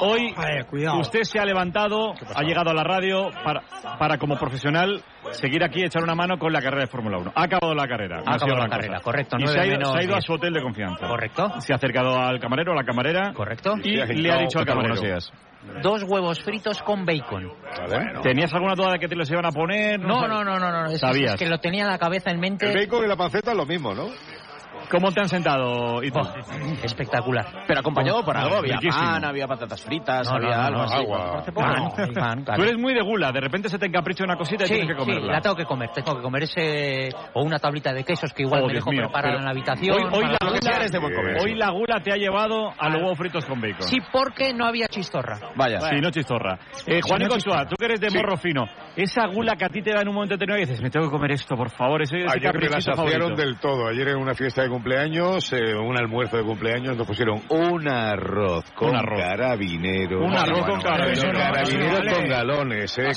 hoy 0.01 0.33
usted 0.99 1.23
se 1.23 1.39
ha 1.39 1.45
levantado, 1.45 2.13
ha 2.35 2.43
llegado 2.43 2.71
a 2.71 2.73
la 2.73 2.83
radio 2.83 3.29
para, 3.43 3.61
para 3.97 4.17
como 4.17 4.37
profesional 4.37 5.03
seguir 5.31 5.63
aquí 5.63 5.83
echar 5.83 6.03
una 6.03 6.15
mano 6.15 6.37
con 6.37 6.51
la 6.53 6.61
carrera 6.61 6.83
de 6.83 6.87
Fórmula 6.87 7.17
1. 7.17 7.33
Ha 7.35 7.43
acabado 7.43 7.73
la 7.73 7.87
carrera. 7.87 8.21
Ha 8.25 8.35
acabado 8.35 8.59
la 8.59 8.69
carrera, 8.69 8.95
cosa. 8.95 9.03
correcto, 9.03 9.37
Y 9.39 9.47
se 9.47 9.59
ha, 9.59 9.65
ido, 9.65 9.77
menos 9.77 9.91
se 9.91 9.99
ha 9.99 10.03
ido 10.03 10.15
a 10.15 10.21
su 10.21 10.33
hotel 10.33 10.53
de 10.53 10.61
confianza. 10.61 11.07
Correcto. 11.07 11.59
Se 11.59 11.73
ha 11.73 11.77
acercado 11.77 12.17
al 12.17 12.39
camarero, 12.39 12.73
a 12.73 12.75
la 12.75 12.83
camarera. 12.83 13.33
Correcto. 13.33 13.75
Y 13.83 13.95
le 13.95 14.31
ha 14.31 14.37
dicho 14.37 14.59
al 14.59 14.65
camarero. 14.65 14.95
Dos 15.81 16.03
huevos 16.03 16.39
fritos 16.41 16.81
con 16.81 17.05
bacon. 17.05 17.51
¿Tenías 18.21 18.53
alguna 18.53 18.75
duda 18.75 18.93
de 18.93 18.99
que 18.99 19.07
te 19.07 19.15
los 19.15 19.29
iban 19.29 19.45
a 19.45 19.51
poner? 19.51 19.99
No, 19.99 20.27
no, 20.27 20.43
no, 20.43 20.59
no, 20.59 20.71
no. 20.71 20.85
Es, 20.91 20.99
Sabías. 20.99 21.33
es 21.33 21.39
que 21.39 21.47
lo 21.47 21.59
tenía 21.59 21.83
en 21.83 21.89
la 21.89 21.97
cabeza 21.97 22.31
en 22.31 22.39
mente. 22.39 22.69
El 22.69 22.77
bacon 22.77 23.05
y 23.05 23.07
la 23.07 23.15
panceta 23.15 23.51
es 23.51 23.57
lo 23.57 23.65
mismo, 23.65 23.93
¿no? 23.93 24.07
¿Cómo 24.93 25.11
te 25.11 25.21
han 25.21 25.27
sentado, 25.27 26.03
Itu? 26.03 26.19
espectacular. 26.83 27.63
Pero 27.67 27.79
acompañado 27.79 28.23
por 28.23 28.37
algo. 28.37 28.57
Había 28.57 28.75
Riquísimo. 28.77 29.03
pan, 29.03 29.25
había 29.25 29.47
patatas 29.47 29.83
fritas, 29.83 30.29
No, 30.29 30.35
había 30.37 30.55
no, 30.57 30.63
algo 30.63 30.77
no, 30.77 30.83
así. 30.83 30.95
agua. 30.95 31.43
Pan, 32.13 32.43
pan, 32.45 32.55
Tú 32.55 32.61
eres 32.63 32.77
muy 32.77 32.93
de 32.93 33.01
gula, 33.01 33.31
de 33.31 33.41
repente 33.41 33.69
se 33.69 33.77
te 33.79 33.87
encapricha 33.87 34.23
una 34.23 34.35
cosita 34.37 34.63
y 34.65 34.67
Sí, 34.67 34.73
tienes 34.75 34.89
que 34.89 34.93
sí, 34.93 34.99
comerla. 35.09 35.33
la 35.33 35.41
tengo 35.41 35.55
que 35.55 35.65
comer, 35.65 35.89
tengo 35.93 36.15
que 36.15 36.21
comer 36.21 36.43
ese 36.43 37.09
o 37.33 37.43
una 37.43 37.57
tablita 37.59 37.91
de 37.93 38.03
quesos 38.03 38.31
que 38.33 38.43
igual 38.43 38.63
Oh, 38.63 38.67
me 38.67 38.73
dejo 38.73 38.91
mío, 38.91 39.01
preparar 39.03 39.35
en 39.35 39.43
la 39.45 39.51
habitación. 39.51 39.95
Hoy, 39.95 40.03
hoy 40.13 40.23
la 40.25 40.37
gula, 40.49 41.39
hoy 41.43 41.55
la 41.55 41.69
gula 41.71 41.99
te 42.03 42.11
ha 42.11 42.15
llevado 42.15 42.71
a 42.77 42.89
los 42.89 43.01
huevos 43.01 43.17
fritos 43.17 43.45
con 43.45 43.59
bacon. 43.59 43.81
Sí, 43.87 43.97
porque 44.11 44.53
no 44.53 44.65
había 44.65 44.87
chistorra. 44.87 45.39
Vaya. 45.55 45.79
Sí, 45.81 45.95
no 46.01 46.11
chistorra. 46.11 46.59
Eh, 46.85 47.01
Juanico 47.01 47.35
Ochoa, 47.35 47.65
tú 47.65 47.75
que 47.77 47.85
eres 47.85 47.99
de 47.99 48.09
Sí. 48.09 48.17
morro 48.17 48.37
fino, 48.37 48.65
esa 48.95 49.25
gula 49.27 49.55
que 49.55 49.65
a 49.65 49.69
ti 49.69 49.81
te 49.81 49.91
da 49.91 50.01
en 50.01 50.07
un 50.09 50.15
momento 50.15 50.35
determinado 50.35 50.61
y 50.61 50.65
dices, 50.65 50.81
me 50.81 50.89
tengo 50.89 51.07
que 51.07 51.11
comer 51.11 51.31
esto, 51.31 51.55
por 51.55 51.69
favor, 51.71 52.01
ese, 52.01 52.17
ese 52.17 52.37
Ayer 52.37 52.53
me 52.55 52.69
la 52.69 52.79
saciaron 52.81 52.97
favorito. 53.29 53.35
del 53.41 53.57
todo. 53.59 53.87
Ayer 53.87 54.09
en 54.09 54.17
una 54.17 54.33
fiesta 54.35 54.61
de 54.61 54.69
cumpleaños, 54.69 54.82
eh, 54.87 55.75
un 55.75 55.97
almuerzo 55.97 56.37
de 56.37 56.43
cumpleaños, 56.43 56.97
nos 56.97 57.07
pusieron 57.07 57.41
un 57.49 57.87
arroz 57.87 58.65
con 58.75 58.89
Un 58.89 58.95
arroz. 58.97 59.19
carabinero. 59.19 60.23
Un 60.25 60.35
arroz 60.35 60.65
con 60.65 60.81
carabinero. 60.81 61.31
Carabinero 61.31 61.97
Vale. 61.97 62.11
con 62.13 62.27
galones. 62.27 62.97
eh. 62.97 63.11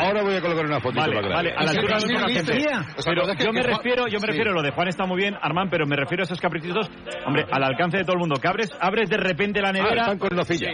Ahora, 0.00 0.22
voy 0.22 0.34
a 0.36 0.40
colocar 0.40 0.64
una 0.66 0.80
fotito 0.80 1.00
Vale, 1.02 1.14
para 1.14 1.28
la 1.42 1.50
a 1.50 1.64
la 1.64 1.70
altura 1.70 1.98
de 1.98 2.06
nuestra 2.06 2.28
gente. 2.28 2.52
¿Os 2.96 3.04
Pero 3.04 3.20
acordáis 3.22 3.38
que- 3.38 3.44
yo 3.44 3.52
me 3.52 3.62
refiero, 3.62 4.06
yo 4.08 4.14
me 4.14 4.20
Sí. 4.20 4.26
refiero, 4.26 4.52
lo 4.52 4.62
de 4.62 4.70
Juan 4.72 4.88
está 4.88 5.06
muy 5.06 5.16
bien, 5.18 5.34
Armán, 5.40 5.68
pero 5.70 5.86
me 5.86 5.96
refiero 5.96 6.22
a 6.22 6.24
esos 6.24 6.40
caprichitos, 6.40 6.90
hombre, 7.26 7.44
al 7.50 7.62
alcance 7.62 7.98
de 7.98 8.04
todo 8.04 8.14
el 8.14 8.20
mundo. 8.20 8.36
Que 8.40 8.48
abres, 8.48 8.70
abres 8.80 9.08
de 9.08 9.16
repente 9.16 9.60
la 9.60 9.72
nevera. 9.72 10.02
están 10.02 10.18
con 10.18 10.36
nocilla. 10.36 10.70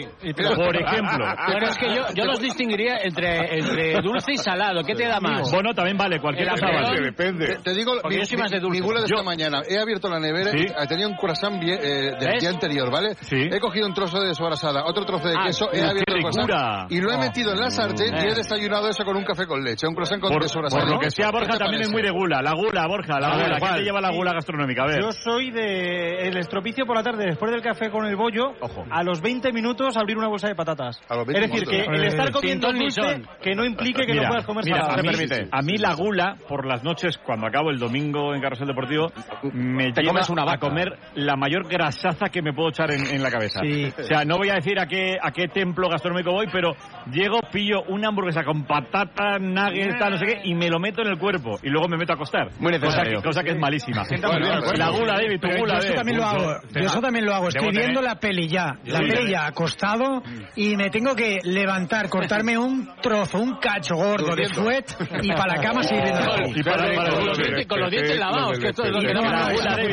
Por 0.57 0.77
ejemplo. 0.77 1.27
Bueno, 1.52 1.67
es 1.67 1.77
que 1.78 1.94
yo, 1.94 2.02
yo 2.15 2.25
los 2.25 2.41
distinguiría 2.41 2.97
entre, 3.02 3.59
entre 3.59 4.01
dulce 4.02 4.33
y 4.33 4.36
salado. 4.39 4.83
¿Qué 4.85 4.94
te 4.94 5.07
da 5.07 5.20
más? 5.20 5.51
Bueno, 5.52 5.75
también 5.75 5.97
vale, 5.99 6.19
cualquier 6.20 6.49
cosa 6.49 6.67
vale. 6.67 7.01
Depende. 7.02 7.59
Te, 7.62 7.75
digo, 7.75 7.94
mi, 8.09 8.17
yo 8.17 8.25
soy 8.25 8.39
más 8.39 8.51
de 8.51 8.61
dulce. 8.61 8.81
mi 8.81 8.86
de 8.89 8.94
Yo- 9.01 9.17
esta 9.17 9.23
mañana. 9.23 9.62
He 9.69 9.78
abierto 9.78 10.09
la 10.12 10.20
nevera 10.20 10.50
Sí. 10.52 10.66
y 10.66 10.86
tenía 10.86 11.07
un 11.08 11.15
croissant 11.16 11.58
bien, 11.60 11.78
eh, 11.82 12.12
del 12.18 12.28
¿Ves? 12.32 12.41
día 12.41 12.50
anterior, 12.50 12.91
¿vale? 12.91 13.15
Sí. 13.23 13.36
He 13.50 13.58
cogido 13.60 13.86
un 13.86 13.94
trozo 13.94 14.20
de 14.20 14.34
sobrasada, 14.34 14.84
otro 14.86 15.05
trozo 15.05 15.28
de 15.28 15.34
Ah, 15.36 15.44
queso, 15.47 15.68
he 15.73 15.76
qué 15.76 15.82
abierto 15.82 16.15
el 16.15 16.20
croissant 16.23 16.91
y 16.91 17.00
lo 17.00 17.10
he 17.12 17.16
Oh. 17.16 17.18
metido 17.18 17.52
en 17.52 17.60
la 17.60 17.70
sartén 17.70 18.15
y 18.15 18.18
Eh. 18.18 18.28
he 18.31 18.34
desayunado 18.34 18.89
eso 18.89 19.05
con 19.05 19.16
un 19.16 19.24
café 19.24 19.47
con 19.47 19.62
leche, 19.65 19.86
un 19.86 19.94
croissant 19.94 20.20
con 20.20 20.32
Por, 20.32 20.49
sobrasada. 20.49 20.82
por 20.84 20.92
lo 20.94 20.99
que 21.00 21.10
sea, 21.10 21.31
Borja 21.31 21.47
¿Qué 21.47 21.52
te 21.52 21.58
también 21.58 21.82
es 21.82 21.91
muy 21.91 22.02
de 22.02 22.10
gula. 22.10 22.42
La 22.42 22.52
gula, 22.52 22.86
Borja, 22.86 23.18
la 23.20 23.28
A 23.28 23.36
ver, 23.36 23.44
gula. 23.47 23.55
¿Qué 23.57 23.60
¿cuál? 23.60 23.74
te 23.76 23.82
lleva 23.82 24.00
la 24.00 24.10
gula 24.12 24.32
gastronómica? 24.32 24.82
A 24.82 24.86
ver. 24.86 25.00
Yo 25.00 25.12
soy 25.12 25.50
de 25.50 26.28
el 26.28 26.36
estropicio 26.36 26.84
por 26.86 26.97
la 26.97 27.02
tarde, 27.02 27.24
después 27.26 27.50
del 27.50 27.62
café 27.62 27.91
con 27.91 28.07
el 28.07 28.16
bollo, 28.16 28.52
a 28.91 29.02
los 29.02 29.20
20 29.20 29.52
minutos 29.52 29.97
abrir 29.97 30.16
una 30.18 30.28
bolsa 30.28 30.49
de 30.49 30.55
patatas. 30.55 31.00
A 31.08 31.16
los 31.16 31.28
Es 31.28 31.34
20 31.34 31.49
decir, 31.49 31.68
que 31.68 31.76
minutos. 31.82 31.99
el 32.00 32.05
estar 32.07 32.28
Eh, 32.28 32.32
comiendo 32.32 32.66
ton 32.68 32.76
ni 32.78 32.84
dulce 32.86 33.23
que 33.42 33.55
no 33.55 33.65
implique 33.65 34.02
que 34.07 34.12
Mira, 34.12 34.23
no 34.24 34.28
puedas 34.28 34.44
comer 34.47 34.65
mira, 34.65 34.86
a, 34.86 34.97
mí, 35.02 35.49
a 35.50 35.62
mí 35.62 35.76
la 35.78 35.94
gula, 35.94 36.36
por 36.49 36.66
las 36.66 36.82
noches, 36.84 37.18
cuando 37.18 37.47
acabo 37.47 37.70
el 37.70 37.78
domingo 37.78 38.34
en 38.34 38.41
Carrusel 38.41 38.66
Deportivo, 38.66 39.12
me 39.52 39.92
Te 40.02 40.08
comes 40.08 40.28
una 40.31 40.42
a 40.42 40.47
vaca. 40.47 40.58
comer 40.60 40.98
la 41.14 41.36
mayor 41.36 41.68
grasaza 41.68 42.28
que 42.28 42.42
me 42.42 42.52
puedo 42.52 42.68
echar 42.70 42.90
en, 42.90 43.06
en 43.06 43.22
la 43.22 43.31
cabeza. 43.31 43.60
Sí. 43.62 43.92
O 43.98 44.02
sea, 44.05 44.24
no 44.24 44.36
voy 44.39 44.50
a 44.50 44.55
decir 44.55 44.78
a 44.78 44.86
qué, 44.86 45.16
a 45.20 45.31
qué 45.32 45.48
templo 45.48 45.89
gastronómico 45.89 46.32
voy, 46.32 46.47
pero 46.52 46.74
llego, 47.10 47.40
pillo 47.52 47.82
una 47.89 48.08
hamburguesa 48.08 48.44
con 48.44 48.64
patata, 48.64 49.39
nuggets, 49.39 49.97
no 50.10 50.18
sé 50.18 50.26
qué, 50.26 50.40
y 50.44 50.55
me 50.55 50.68
lo 50.68 50.78
meto 50.78 51.02
en 51.02 51.08
el 51.08 51.18
cuerpo. 51.18 51.58
Y 51.62 51.68
luego 51.68 51.89
me 51.89 51.97
meto 51.97 52.12
a 52.12 52.16
acostar. 52.16 52.48
Muy 52.58 52.78
cosa, 52.78 53.02
que, 53.02 53.14
cosa 53.22 53.42
que 53.42 53.50
es 53.50 53.58
malísima. 53.58 54.02
El 54.10 54.20
cuerpo. 54.20 54.72
la 54.76 54.89
gula, 54.90 55.14
David, 55.14 55.40
tu 55.40 55.48
gula. 55.58 55.74
yo 55.74 55.86
eso 55.86 55.94
también 55.94 56.16
lo 56.18 56.24
hago. 56.24 56.52
Yo 56.74 56.81
eso 56.86 57.00
también 57.00 57.26
lo 57.26 57.34
hago. 57.34 57.48
Estoy 57.48 57.70
viendo 57.70 58.02
la 58.02 58.16
peli 58.16 58.48
ya, 58.48 58.76
la 58.84 58.98
Sí. 58.98 59.05
peli 59.08 59.31
ya 59.32 59.47
acostado 59.47 60.22
y 60.56 60.76
me 60.76 60.90
tengo 60.90 61.14
que 61.14 61.39
levantar, 61.44 62.08
cortarme 62.08 62.56
un 62.58 62.90
trozo, 63.02 63.39
un 63.39 63.56
cacho 63.58 63.94
gordo 63.94 64.34
de 64.34 64.48
fuet 64.48 64.84
y 65.22 65.28
para 65.32 65.56
la 65.56 65.62
cama 65.62 65.82
seguir. 65.82 66.02
Y 66.55 66.62
para, 66.62 66.94
para 66.94 67.10
Con 67.14 67.26
los 67.26 67.39
dientes- 67.39 67.66
con 67.66 67.81
los 67.81 67.90
dientes 67.90 68.18
lavados, 68.18 68.58
que 68.58 68.68
esto 68.68 68.84
es 68.84 68.90
lo 68.90 69.00
que 69.00 69.14
no 69.14 69.22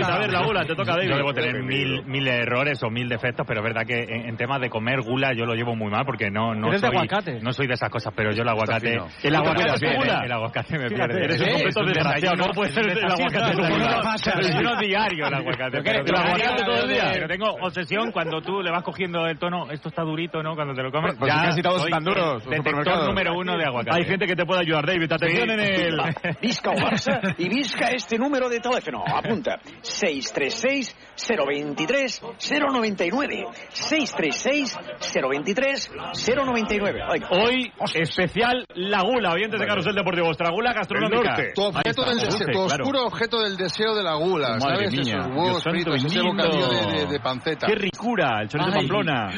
David, 0.02 0.16
a 0.16 0.20
ver, 0.20 0.32
la 0.34 0.46
gula, 0.46 0.66
te 0.66 0.76
toca 0.76 0.94
David. 0.94 1.10
Yo 1.10 1.16
debo 1.18 1.34
tener 1.34 1.64
mil, 1.64 2.04
mil 2.06 2.28
errores 2.28 2.82
o 2.84 2.90
mil 2.90 3.08
defectos, 3.10 3.46
pero 3.48 3.62
es 3.62 3.64
verdad 3.64 3.86
que 3.86 4.04
en, 4.04 4.30
en 4.30 4.38
temas 4.38 4.60
de 4.62 4.70
comer 4.70 5.02
gula 5.02 5.34
yo 5.34 5.46
lo 5.46 5.54
llevo 5.56 5.76
muy 5.76 5.90
mal 5.90 6.06
porque 6.06 6.30
no, 6.30 6.54
no, 6.54 6.68
Eres 6.70 6.82
de 6.82 6.88
soy, 6.88 6.96
aguacate. 6.98 7.40
no 7.42 7.54
soy 7.54 7.68
de 7.68 7.74
esas 7.74 7.90
cosas, 7.90 8.14
pero 8.16 8.32
yo 8.32 8.44
el 8.44 8.50
aguacate... 8.50 8.98
¿El 9.24 9.36
aguacate 9.36 9.86
es 9.86 9.98
gula? 9.98 10.22
El 10.24 10.32
aguacate 10.32 10.78
me 10.78 10.90
Fíjate, 10.90 11.14
pierde. 11.14 11.26
eres 11.26 11.42
un 11.42 11.52
completo 11.52 11.84
desgraciado, 11.86 12.36
no 12.36 12.46
puede 12.54 12.72
ser 12.72 12.90
el 12.90 13.06
aguacate 13.12 13.56
gula. 13.56 14.16
Desayuno 14.40 14.80
diario 14.80 15.28
el 15.28 15.34
aguacate. 15.34 15.72
¿Pero 15.72 15.84
qué 15.84 15.90
eres, 15.90 16.02
pero 16.06 16.18
el 16.18 16.26
aguacate 16.26 16.64
todo 16.64 16.84
el 16.84 16.90
día? 16.90 17.10
Pero 17.14 17.28
tengo 17.28 17.46
obsesión 17.62 18.12
cuando 18.12 18.42
tú 18.42 18.62
le 18.62 18.72
vas 18.72 18.84
cogiendo 18.84 19.26
el 19.28 19.38
tono, 19.38 19.70
esto 19.72 19.90
está 19.90 20.04
durito, 20.04 20.42
¿no? 20.44 20.56
Cuando 20.56 20.74
te 20.74 20.84
lo 20.84 20.92
comes. 20.92 21.16
Pues 21.18 21.32
casi 21.34 21.62
todos 21.62 21.82
soy 21.82 21.92
están 21.92 22.04
duros, 22.04 22.46
Detector 22.46 23.08
número 23.08 23.34
uno 23.38 23.58
de 23.58 23.66
aguacate. 23.66 23.98
Hay 23.98 24.06
gente 24.06 24.26
que 24.26 24.36
te 24.36 24.46
puede 24.46 24.62
ayudar, 24.62 24.86
David. 24.86 25.12
Atención 25.12 25.50
en 25.52 25.60
el... 25.60 25.98
Visca 26.42 26.72
o 26.72 26.76
Barça 26.76 27.36
y 27.38 27.50
visca 27.50 27.90
este 27.92 28.18
número 28.18 28.50
de 28.50 28.60
teléfono. 28.60 29.04
Apunta. 29.06 29.60
636 29.90 30.96
023 31.28 32.22
099. 32.40 33.46
636 33.70 34.78
023 35.14 35.92
099. 36.36 37.02
Oiga. 37.10 37.28
Hoy, 37.32 37.72
especial 37.96 38.66
la 38.76 39.02
gula, 39.02 39.32
oyentes 39.34 39.60
de 39.60 39.66
Carrusel 39.68 39.96
Deportivo, 39.96 40.28
vuestra 40.28 40.50
gula 40.52 40.74
gastronómica. 40.74 41.36
Tu 41.54 41.62
objeto 41.64 42.04
del 42.06 42.20
deseo, 42.20 42.48
tu 42.52 42.60
oscuro 42.62 43.06
objeto 43.06 43.42
del 43.42 43.58
deseo 43.58 43.96
de 43.96 44.04
la 44.04 44.16
gula, 44.16 44.58
Madre 44.60 44.88
¿sabes? 44.90 44.92
mía, 44.92 45.18
Esos 45.20 45.36
huevos 45.36 45.64
fritos, 45.64 46.06
ese 46.06 46.22
bocadillo 46.22 46.68
de, 46.70 46.98
de- 47.00 47.06
de 47.08 47.20
panceta. 47.20 47.68
Qué 47.68 47.76
ricura, 47.76 48.42
el 48.42 48.48
chorizo. 48.50 48.72
Pamplona, 48.72 49.30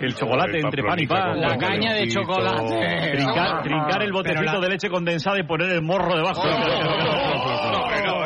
el 0.00 0.14
chocolate 0.14 0.58
entre 0.60 0.82
pan 0.82 0.98
y 1.00 1.06
pan. 1.06 1.40
La 1.40 1.56
caña 1.56 1.94
de 1.94 2.08
chocolate. 2.08 3.10
Trincar, 3.12 3.48
Ah. 3.50 3.60
trincar 3.62 4.02
el 4.02 4.12
botecito 4.12 4.52
la- 4.52 4.60
de 4.60 4.68
leche 4.68 4.88
condensada 4.90 5.38
y 5.38 5.42
poner 5.44 5.70
el 5.70 5.82
morro 5.82 6.16
debajo. 6.16 6.42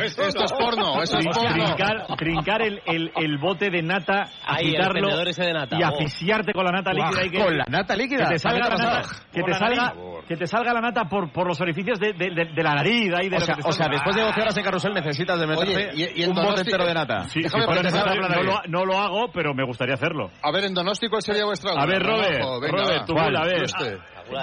Esto, 0.05 0.23
esto 0.23 0.45
es 0.45 0.53
porno, 0.53 1.03
esto 1.03 1.19
es 1.19 1.27
porno. 1.27 1.53
Trincar, 1.55 2.07
trincar 2.17 2.63
el, 2.63 2.81
el, 2.87 3.13
el 3.17 3.39
bote 3.39 3.71
de 3.71 3.83
nata, 3.83 4.25
Ahí, 4.47 4.69
el 4.69 4.77
agitarlo 4.77 5.09
tenedor 5.09 5.29
ese 5.29 5.45
de 5.45 5.53
nata. 5.53 5.77
y 5.79 5.83
asfixiarte 5.83 6.53
con 6.53 6.65
la 6.65 6.71
nata 6.73 6.93
líquida. 6.93 7.25
y 7.25 7.31
que- 7.31 7.39
¿con 7.45 7.57
la 7.59 7.65
nata 7.69 7.97
líquida? 7.97 8.27
Que 8.29 8.35
te 8.35 8.39
salga 8.39 8.69
la 8.69 8.77
¿Qué 8.77 8.83
me 8.83 8.85
nata, 8.85 9.09
que 9.33 9.41
Por 9.41 9.45
te 9.47 9.51
la 9.51 9.59
salga, 9.59 9.83
nariz. 9.83 10.25
que 10.29 10.37
te 10.37 10.47
salga 10.47 10.73
la 10.75 10.81
nata 10.81 11.05
por, 11.09 11.33
por 11.33 11.47
los 11.49 11.61
orificios 11.61 11.99
de, 11.99 12.13
de, 12.13 12.31
de- 12.31 12.53
de 12.55 12.63
la 12.63 12.75
nariz. 12.75 13.13
Ahí 13.15 13.29
de 13.29 13.37
O 13.37 13.41
lo 13.41 13.47
sea, 13.47 13.57
o 13.65 13.73
sea, 13.73 13.89
después 13.89 14.15
de 14.17 14.23
12 14.23 14.41
horas 14.41 14.57
en 14.57 14.65
carrusel 14.65 14.93
necesitas 14.95 15.39
de 15.41 15.47
meterte 15.47 15.91
Oye, 15.91 15.91
y- 16.15 16.21
y 16.21 16.23
en 16.25 16.31
un 16.31 16.37
bote 16.37 16.61
entero 16.61 16.87
de 16.87 16.95
nata. 16.95 17.25
Sí, 17.29 17.41
no, 17.41 18.43
lo, 18.43 18.61
no 18.69 18.85
lo 18.85 18.99
hago, 18.99 19.33
pero 19.33 19.55
me 19.55 19.65
gustaría 19.65 19.95
hacerlo. 19.95 20.31
A 20.43 20.51
ver, 20.51 20.65
en 20.65 20.75
Donosti, 20.75 21.09
¿cuál 21.09 21.23
sería 21.23 21.45
vuestra 21.45 21.73
A 21.73 21.87
ver? 21.87 22.03
Robert, 22.03 22.43
Robert, 22.43 23.09
gula, 23.09 23.41
a 23.41 23.45
ver. 23.45 23.65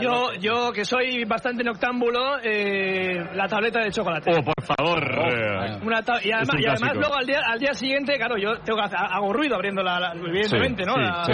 Yo, 0.01 0.33
yo 0.39 0.71
que 0.71 0.85
soy 0.85 1.23
bastante 1.25 1.63
noctámbulo, 1.63 2.37
eh, 2.43 3.17
la 3.33 3.47
tableta 3.47 3.79
de 3.83 3.91
chocolate. 3.91 4.31
Oh, 4.31 4.43
por 4.43 4.63
favor. 4.63 5.01
Una 5.83 6.01
ta- 6.03 6.19
y 6.23 6.31
además, 6.31 6.55
un 6.55 6.61
y 6.61 6.65
además 6.67 6.95
luego 6.95 7.15
al 7.15 7.25
día, 7.25 7.39
al 7.45 7.59
día 7.59 7.73
siguiente, 7.73 8.15
claro, 8.17 8.37
yo 8.37 8.53
tengo 8.63 8.77
que 8.79 8.85
hacer, 8.85 8.99
hago 8.99 9.33
ruido 9.33 9.55
abriendo 9.55 9.81
la, 9.83 9.99
la- 9.99 10.13
evidentemente, 10.13 10.83
Sí, 10.83 10.89
¿no? 10.89 10.93
sí, 10.95 11.01
La- 11.01 11.23
sí. 11.25 11.31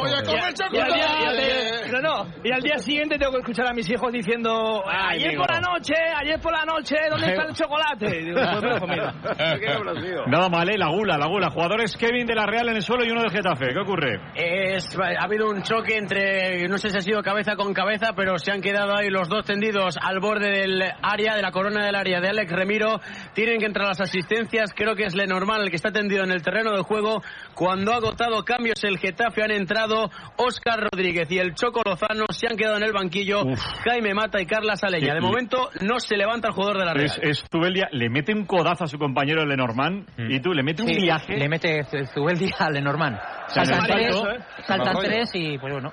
Voy 0.00 0.12
a 0.12 0.22
comer 0.22 0.52
día- 0.72 1.90
No, 1.92 2.00
no. 2.00 2.26
Y 2.42 2.52
al 2.52 2.60
día 2.62 2.78
siguiente 2.78 3.18
tengo 3.18 3.32
que 3.32 3.38
escuchar 3.38 3.66
a 3.68 3.72
mis 3.72 3.88
hijos 3.90 4.10
diciendo, 4.12 4.82
Ay, 4.86 5.16
ayer 5.18 5.28
amigo. 5.28 5.42
por 5.44 5.54
la 5.54 5.60
noche, 5.60 5.94
ayer 6.16 6.40
por 6.40 6.52
la 6.52 6.64
noche, 6.64 6.96
¿dónde 7.10 7.26
está 7.28 7.42
el 7.44 7.54
chocolate? 7.54 8.06
Digo, 8.22 8.40
pues. 8.80 10.26
Nada 10.26 10.48
mal, 10.48 10.68
¿eh? 10.68 10.78
La 10.78 10.88
gula, 10.88 11.16
la 11.18 11.26
gula. 11.26 11.50
Jugadores 11.50 11.96
Kevin 11.96 12.26
de 12.26 12.34
la 12.34 12.46
Real 12.46 12.68
en 12.68 12.76
el 12.76 12.82
suelo 12.82 13.04
y 13.04 13.10
uno 13.10 13.20
del 13.22 13.30
Getafe. 13.30 13.68
¿Qué 13.72 13.78
ocurre? 13.80 14.20
Es- 14.34 14.96
ha 14.98 15.24
habido 15.24 15.48
un 15.50 15.62
choque 15.62 15.96
entre, 15.96 16.66
no 16.68 16.78
sé 16.78 16.90
si 16.90 16.98
ha 16.98 17.00
sido 17.00 17.22
cabeza 17.26 17.56
con 17.56 17.74
cabeza, 17.74 18.12
pero 18.14 18.38
se 18.38 18.52
han 18.52 18.60
quedado 18.60 18.96
ahí 18.96 19.10
los 19.10 19.28
dos 19.28 19.44
tendidos 19.44 19.96
al 20.00 20.20
borde 20.20 20.48
del 20.48 20.80
área, 21.02 21.34
de 21.34 21.42
la 21.42 21.50
corona 21.50 21.84
del 21.84 21.96
área 21.96 22.20
de 22.20 22.28
Alex 22.28 22.52
Remiro. 22.52 23.00
Tienen 23.34 23.58
que 23.58 23.66
entrar 23.66 23.88
las 23.88 24.00
asistencias. 24.00 24.72
Creo 24.72 24.94
que 24.94 25.06
es 25.06 25.14
Lenormand 25.16 25.64
el 25.64 25.70
que 25.70 25.76
está 25.76 25.90
tendido 25.90 26.22
en 26.22 26.30
el 26.30 26.42
terreno 26.42 26.70
del 26.70 26.82
juego. 26.82 27.24
Cuando 27.54 27.92
ha 27.92 27.96
agotado 27.96 28.44
cambios 28.44 28.84
el 28.84 28.98
Getafe 28.98 29.42
han 29.42 29.50
entrado 29.50 30.08
Óscar 30.36 30.88
Rodríguez 30.88 31.28
y 31.32 31.38
el 31.38 31.54
Choco 31.54 31.82
Lozano. 31.84 32.26
Se 32.30 32.46
han 32.46 32.56
quedado 32.56 32.76
en 32.76 32.84
el 32.84 32.92
banquillo 32.92 33.42
Jaime 33.84 34.14
Mata 34.14 34.40
y 34.40 34.46
Carla 34.46 34.76
Saleña. 34.76 35.14
De 35.14 35.20
momento 35.20 35.70
no 35.80 35.98
se 35.98 36.16
levanta 36.16 36.46
el 36.48 36.54
jugador 36.54 36.78
de 36.78 36.84
la 36.84 36.94
Real. 36.94 37.06
Es, 37.06 37.18
es 37.20 37.44
Zubeldia, 37.50 37.88
le 37.90 38.08
mete 38.08 38.32
un 38.32 38.46
codazo 38.46 38.84
a 38.84 38.86
su 38.86 38.98
compañero 38.98 39.44
Lenormand 39.44 40.06
y 40.16 40.38
tú 40.38 40.52
le 40.52 40.62
mete 40.62 40.82
un 40.82 40.88
Sí, 40.88 41.02
viaje. 41.02 41.36
Le 41.36 41.48
mete 41.48 41.82
Zubeldia 42.14 42.54
a 42.60 42.70
Lenormand. 42.70 43.18
Saltan 43.48 43.80
tres, 43.84 44.14
¿eh? 44.14 44.44
saltan 44.64 44.96
tres 45.02 45.30
y 45.34 45.58
pues 45.58 45.72
bueno. 45.72 45.92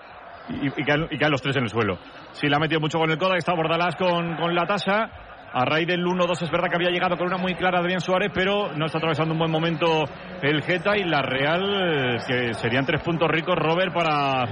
Y, 0.50 0.68
y 0.68 0.86
caen, 0.86 1.08
y 1.10 1.18
los 1.18 1.42
tres 1.42 1.56
en 1.58 1.64
el 1.64 1.70
suelo. 1.70 1.98
Sí, 2.32 2.48
le 2.48 2.56
ha 2.56 2.60
metido 2.60 2.80
mucho 2.80 2.98
con 2.98 3.10
el 3.10 3.18
coda, 3.18 3.38
está 3.38 3.54
Bordalás 3.54 3.96
con, 3.96 4.36
con 4.36 4.54
la 4.54 4.66
tasa. 4.66 5.10
A 5.56 5.66
raíz 5.66 5.88
del 5.88 6.04
1-2 6.04 6.42
es 6.42 6.50
verdad 6.50 6.68
que 6.68 6.78
había 6.78 6.90
llegado 6.90 7.16
con 7.16 7.28
una 7.28 7.38
muy 7.38 7.54
clara 7.54 7.80
Adrián 7.80 8.02
Suárez, 8.02 8.32
pero 8.34 8.74
no 8.76 8.88
está 8.88 8.98
atravesando 8.98 9.34
un 9.34 9.40
buen 9.40 9.52
momento 9.52 10.04
el 10.42 10.64
Geta 10.64 10.98
y 10.98 11.04
la 11.04 11.22
Real, 11.22 12.18
que 12.28 12.56
serían 12.56 12.88
tres 12.88 13.02
puntos 13.04 13.30
ricos, 13.30 13.56
Robert, 13.56 13.94
para 13.94 14.48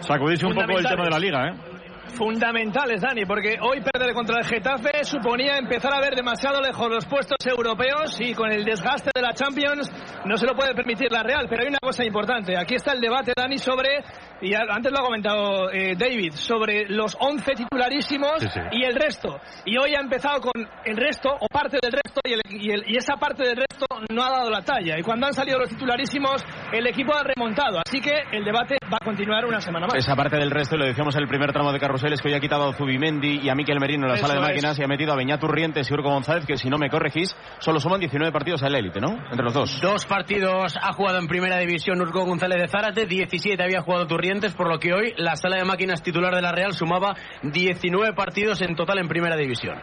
sacudirse 0.00 0.46
un 0.46 0.54
poco 0.54 0.78
el 0.78 0.84
tema 0.84 1.04
de 1.04 1.10
la 1.10 1.18
liga, 1.18 1.48
¿eh? 1.48 1.70
fundamentales, 2.10 3.00
Dani, 3.00 3.24
porque 3.24 3.56
hoy 3.60 3.80
perder 3.80 4.12
contra 4.14 4.38
el 4.40 4.44
Getafe 4.44 5.04
suponía 5.04 5.56
empezar 5.56 5.94
a 5.94 6.00
ver 6.00 6.14
demasiado 6.14 6.60
lejos 6.60 6.90
los 6.90 7.06
puestos 7.06 7.38
europeos 7.46 8.20
y 8.20 8.34
con 8.34 8.52
el 8.52 8.64
desgaste 8.64 9.10
de 9.14 9.22
la 9.22 9.32
Champions 9.32 9.90
no 10.24 10.36
se 10.36 10.46
lo 10.46 10.54
puede 10.54 10.74
permitir 10.74 11.10
la 11.10 11.22
Real. 11.22 11.46
Pero 11.48 11.62
hay 11.62 11.68
una 11.68 11.78
cosa 11.80 12.04
importante, 12.04 12.56
aquí 12.58 12.74
está 12.74 12.92
el 12.92 13.00
debate, 13.00 13.32
Dani, 13.34 13.58
sobre, 13.58 14.02
y 14.42 14.54
a- 14.54 14.64
antes 14.70 14.90
lo 14.92 14.98
ha 14.98 15.02
comentado 15.02 15.70
eh, 15.70 15.94
David, 15.96 16.32
sobre 16.34 16.88
los 16.88 17.16
11 17.20 17.52
titularísimos 17.54 18.32
Sí, 18.40 18.48
sí. 18.52 18.60
y 18.72 18.84
el 18.84 18.94
resto. 18.94 19.38
Y 19.64 19.76
hoy 19.78 19.94
ha 19.94 20.00
empezado 20.00 20.40
con 20.40 20.52
el 20.84 20.96
resto, 20.96 21.30
o 21.38 21.46
parte 21.48 21.78
del 21.82 21.92
resto, 21.92 22.20
y, 22.24 22.32
el- 22.32 22.40
y 22.62 22.70
el- 22.70 22.84
y 22.86 22.96
esa 22.96 23.16
parte 23.16 23.44
del 23.44 23.56
resto 23.56 23.86
no 24.10 24.22
ha 24.24 24.30
dado 24.30 24.50
la 24.50 24.62
talla. 24.62 24.98
Y 24.98 25.02
cuando 25.02 25.26
han 25.26 25.34
salido 25.34 25.58
los 25.58 25.68
titularísimos, 25.68 26.44
el 26.72 26.86
equipo 26.86 27.14
ha 27.14 27.22
remontado. 27.22 27.80
Así 27.86 28.00
que 28.00 28.12
el 28.32 28.44
debate 28.44 28.76
va 28.92 28.98
a 29.00 29.04
continuar 29.04 29.44
una 29.44 29.60
semana 29.60 29.86
más. 29.86 29.94
Esa 29.96 30.16
parte 30.16 30.36
del 30.36 30.50
resto, 30.50 30.76
lo 30.76 30.86
decíamos 30.86 31.14
en 31.16 31.22
el 31.22 31.28
primer 31.28 31.52
tramo 31.52 31.72
de 31.72 31.78
Carrusel, 31.78 32.12
es 32.12 32.20
que 32.20 32.28
hoy 32.28 32.34
ha 32.34 32.40
quitado 32.40 32.68
a 32.70 32.74
Zubimendi 32.74 33.40
y 33.42 33.48
a 33.48 33.54
Miquel 33.54 33.78
Merino 33.80 34.04
en 34.06 34.12
la 34.12 34.14
Eso 34.18 34.26
sala 34.26 34.40
de 34.40 34.46
es. 34.46 34.48
máquinas 34.54 34.78
y 34.78 34.82
ha 34.82 34.86
metido 34.88 35.12
a 35.12 35.16
Beñat 35.16 35.42
Urrientes 35.44 35.90
y 35.90 35.94
Urco 35.94 36.10
González, 36.10 36.46
que 36.46 36.56
si 36.56 36.68
no 36.68 36.78
me 36.78 36.88
corregís, 36.90 37.34
solo 37.58 37.80
suman 37.80 38.00
19 38.00 38.32
partidos 38.32 38.62
al 38.62 38.74
élite, 38.74 39.00
¿no? 39.00 39.08
Entre 39.30 39.44
los 39.44 39.54
dos. 39.54 39.80
Dos 39.80 40.06
partidos 40.06 40.76
ha 40.80 40.92
jugado 40.92 41.18
en 41.18 41.26
primera 41.28 41.58
división 41.58 42.00
Urco 42.00 42.24
González 42.24 42.58
de 42.60 42.68
Zárate, 42.68 43.06
17 43.06 43.62
había 43.62 43.80
jugado 43.82 44.06
Turrientes, 44.06 44.29
por 44.30 44.68
lo 44.68 44.78
que 44.78 44.92
hoy 44.92 45.12
la 45.16 45.34
sala 45.34 45.56
de 45.56 45.64
máquinas 45.64 46.02
titular 46.02 46.32
de 46.32 46.40
la 46.40 46.52
Real 46.52 46.72
sumaba 46.72 47.16
19 47.42 48.14
partidos 48.14 48.62
en 48.62 48.76
total 48.76 48.98
en 48.98 49.08
primera 49.08 49.36
división. 49.36 49.76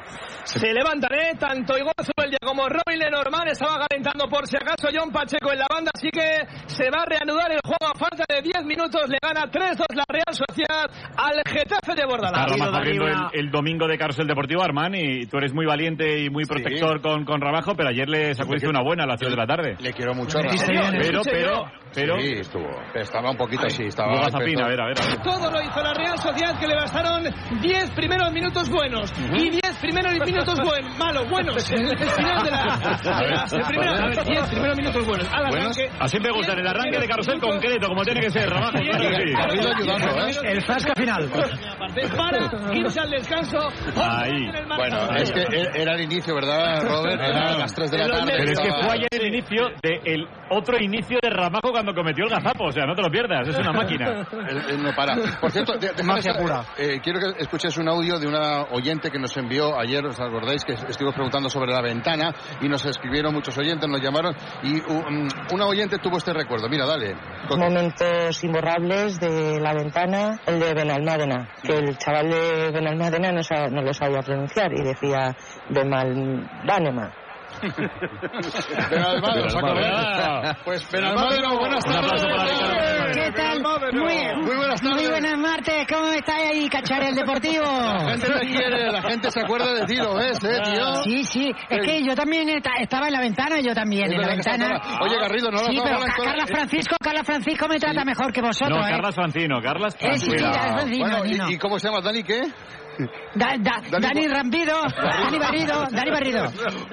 Se 0.45 0.73
levantan, 0.73 1.11
¿eh? 1.13 1.33
Tanto 1.37 1.77
Igor 1.77 1.91
Zubeldia 2.01 2.37
como 2.41 2.67
Robin 2.69 2.97
Lenormand 2.99 3.49
estaban 3.49 3.85
calentando 3.85 4.29
por 4.29 4.47
si 4.47 4.55
acaso 4.55 4.87
John 4.93 5.11
Pacheco 5.11 5.51
en 5.51 5.59
la 5.59 5.67
banda, 5.69 5.91
así 5.93 6.09
que 6.09 6.47
se 6.67 6.89
va 6.89 7.03
a 7.03 7.05
reanudar 7.05 7.51
el 7.51 7.59
juego 7.61 7.93
a 7.93 7.97
falta 7.97 8.23
de 8.29 8.41
10 8.41 8.63
minutos. 8.63 9.01
Le 9.09 9.17
gana 9.21 9.51
3-2 9.51 9.83
la 9.93 10.05
Real 10.07 10.31
Sociedad 10.31 10.89
al 11.17 11.41
Getafe 11.45 11.93
de 11.95 12.05
Bordalás. 12.05 12.47
El, 12.85 13.45
el 13.45 13.51
domingo 13.51 13.85
de 13.87 13.97
Carrusel 13.97 14.27
Deportivo, 14.27 14.63
Armán, 14.63 14.95
y 14.95 15.25
tú 15.25 15.37
eres 15.37 15.53
muy 15.53 15.65
valiente 15.65 16.23
y 16.23 16.29
muy 16.29 16.45
protector 16.45 17.01
con, 17.01 17.25
con 17.25 17.41
Rabajo, 17.41 17.75
pero 17.75 17.89
ayer 17.89 18.07
le 18.07 18.33
sacudiste 18.33 18.69
una 18.69 18.81
buena 18.81 19.03
a 19.03 19.07
las 19.07 19.19
3 19.19 19.31
de 19.31 19.37
la 19.37 19.45
tarde. 19.45 19.75
Le 19.79 19.91
quiero 19.91 20.13
mucho, 20.15 20.39
Rabajo. 20.39 20.63
pero, 20.99 21.21
pero, 21.23 21.65
pero... 21.93 22.19
Sí, 22.19 22.33
estuvo. 22.39 22.69
Estaba 22.93 23.31
un 23.31 23.37
poquito 23.37 23.65
así, 23.65 23.83
estaba... 23.85 24.15
Gazapín, 24.21 24.61
a 24.61 24.67
ver, 24.67 24.81
a 24.81 24.85
ver. 24.87 25.01
a 25.01 25.05
ver. 25.07 25.17
Todo 25.23 25.51
lo 25.51 25.61
hizo 25.61 25.81
la 25.81 25.93
Real 25.93 26.17
Sociedad 26.19 26.59
que 26.59 26.67
le 26.67 26.75
bastaron 26.75 27.23
10 27.61 27.91
primeros 27.91 28.31
minutos 28.31 28.69
buenos 28.69 29.11
y 29.19 29.49
10 29.49 29.61
primeros 29.81 30.13
minutos 30.25 30.59
buen, 30.63 30.97
malos, 30.97 31.29
buenos. 31.29 31.71
El, 31.71 31.87
el 31.91 32.09
final 32.09 32.43
de 32.43 32.51
la. 32.51 32.57
de 32.57 33.27
la- 33.29 33.45
el 33.51 33.63
primero- 33.65 33.91
a 33.93 34.05
ver, 34.07 34.23
10 34.25 34.49
primeros 34.49 34.77
minutos 34.77 35.05
buenos. 35.05 35.27
Al 35.33 35.45
arranque. 35.45 35.89
Así 35.99 36.19
me 36.19 36.31
gusta, 36.31 36.53
en 36.53 36.59
el 36.59 36.67
arranque 36.67 36.99
de 36.99 37.07
Carrusel 37.07 37.39
concreto, 37.39 37.87
como 37.87 38.03
tiene 38.03 38.21
que 38.21 38.29
ser, 38.29 38.49
Rabajo. 38.49 38.77
claro 38.79 39.09
que 39.09 39.27
sí. 39.27 39.33
Ayudando, 39.35 40.27
¿eh? 40.27 40.31
El 40.51 40.61
zasca 40.63 40.93
final. 40.95 41.29
Para 42.15 42.75
irse 42.75 42.99
al 42.99 43.09
descanso. 43.09 43.57
Ahí. 43.95 44.49
Bueno, 44.75 45.09
es 45.17 45.31
que 45.31 45.41
e- 45.41 45.81
era 45.81 45.93
el 45.95 46.01
inicio, 46.01 46.35
¿verdad, 46.35 46.81
Robert? 46.83 47.21
Era 47.21 47.49
a 47.55 47.57
las 47.57 47.73
3 47.73 47.91
de 47.91 47.97
la 47.97 48.07
tarde. 48.09 48.33
Pero 48.37 48.51
es 48.51 48.59
que 48.59 48.69
fue 48.69 48.91
ayer 48.93 49.07
el 49.11 49.27
inicio 49.27 49.69
del 49.81 50.27
otro 50.49 50.77
inicio 50.79 51.17
de 51.21 51.29
Ramajo 51.29 51.71
cuando 51.77 51.93
cometió 51.93 52.25
el 52.25 52.31
gazapo, 52.31 52.65
o 52.65 52.71
sea, 52.71 52.85
no 52.87 52.95
te 52.95 53.03
lo 53.03 53.09
pierdas, 53.11 53.47
es 53.47 53.57
una 53.57 53.71
máquina. 53.71 54.25
Él, 54.49 54.61
él 54.69 54.83
no 54.83 54.93
para. 54.95 55.15
Por 55.39 55.51
cierto, 55.51 55.73
Magia 56.03 56.33
pura. 56.33 56.63
eh, 56.77 56.99
quiero 57.03 57.19
que 57.19 57.41
escuches 57.43 57.77
un 57.77 57.87
audio 57.87 58.17
de 58.17 58.27
una 58.27 58.63
oyente 58.71 59.11
que 59.11 59.19
nos 59.19 59.35
envió 59.37 59.79
ayer, 59.79 60.03
¿os 60.05 60.19
acordáis? 60.19 60.65
Que 60.65 60.73
estuvimos 60.73 61.13
preguntando 61.13 61.49
sobre 61.49 61.71
la 61.71 61.81
ventana 61.81 62.33
y 62.61 62.67
nos 62.67 62.83
escribieron 62.85 63.33
muchos 63.33 63.55
oyentes, 63.57 63.87
nos 63.87 64.01
llamaron 64.01 64.35
y 64.63 64.79
um, 64.91 65.27
una 65.53 65.67
oyente 65.67 65.99
tuvo 65.99 66.17
este 66.17 66.33
recuerdo. 66.33 66.67
Mira, 66.67 66.85
dale. 66.85 67.15
Momentos 67.55 68.43
imborrables 68.43 69.19
de 69.19 69.59
la 69.59 69.73
ventana, 69.73 70.39
el 70.47 70.59
de 70.59 70.73
Benalmádena, 70.73 71.49
que 71.63 71.73
el 71.73 71.97
chaval 71.97 72.29
de 72.29 72.71
Benalmádena 72.71 73.31
no, 73.31 73.41
no 73.69 73.81
lo 73.83 73.93
sabía 73.93 74.19
pronunciar 74.21 74.73
y 74.73 74.81
decía 74.81 75.35
Benalmádena. 75.69 77.26
Benalmádeno, 78.89 79.49
¿se 79.49 79.57
acuerdan? 79.57 80.57
Pues 80.63 80.91
Benalmádeno, 80.91 81.57
buenas 81.59 81.83
tardes. 81.85 82.23
¿Qué 83.13 83.31
tal? 83.31 83.61
Muy, 83.93 84.43
Muy 84.43 84.55
buenas 84.55 84.81
tardes. 84.81 84.95
Muy 85.01 85.07
buenas 85.07 85.37
martes, 85.37 85.87
¿cómo 85.91 86.07
estáis 86.09 86.51
ahí, 86.51 86.69
Cacharel 86.69 87.15
Deportivo? 87.15 87.63
La 87.65 88.09
gente 88.11 88.27
te 88.27 88.39
quiere, 88.47 88.91
la 88.91 89.01
gente 89.01 89.31
se 89.31 89.39
acuerda 89.41 89.73
de 89.73 89.85
ti, 89.85 89.95
lo 89.97 90.15
ves, 90.15 90.37
¿eh, 90.43 90.59
tío? 90.63 90.95
Sí, 91.03 91.23
sí, 91.23 91.51
es 91.69 91.85
que 91.85 92.03
yo 92.03 92.15
también 92.15 92.49
esta- 92.49 92.75
estaba 92.79 93.07
en 93.07 93.13
la 93.13 93.19
ventana, 93.21 93.59
yo 93.59 93.73
también, 93.73 94.11
en 94.11 94.21
la 94.21 94.27
ventana. 94.27 94.81
Oye, 95.01 95.17
Garrido, 95.19 95.49
no 95.51 95.61
lo 95.61 95.67
Sí, 95.67 95.79
pero 95.83 95.95
hablado 95.95 96.05
Ca- 96.05 96.15
con- 96.15 96.25
Carla 96.25 96.45
Francisco, 96.47 96.95
Carla 97.01 97.23
Francisco 97.23 97.67
me 97.67 97.79
trata 97.79 98.05
mejor 98.05 98.31
que 98.33 98.41
vosotros, 98.41 98.77
No, 98.77 98.87
¿eh? 98.87 98.91
Carlas 98.91 99.15
Francino, 99.15 99.61
Carlas 99.61 99.95
Eh, 99.99 100.17
sí, 100.17 100.29
Francino. 100.31 100.97
Bueno, 100.99 101.23
Nino. 101.23 101.49
¿y, 101.49 101.53
y 101.53 101.57
cómo 101.57 101.79
se 101.79 101.87
llama? 101.87 102.01
¿Dani 102.01 102.23
qué? 102.23 102.41
Da- 103.35 103.57
da- 103.59 103.81
Dani 103.99 104.27
Rambido, 104.27 104.81
Dani 104.83 105.37
Barrido, 105.39 105.85
Dani 105.91 106.11
Barrido. 106.11 106.45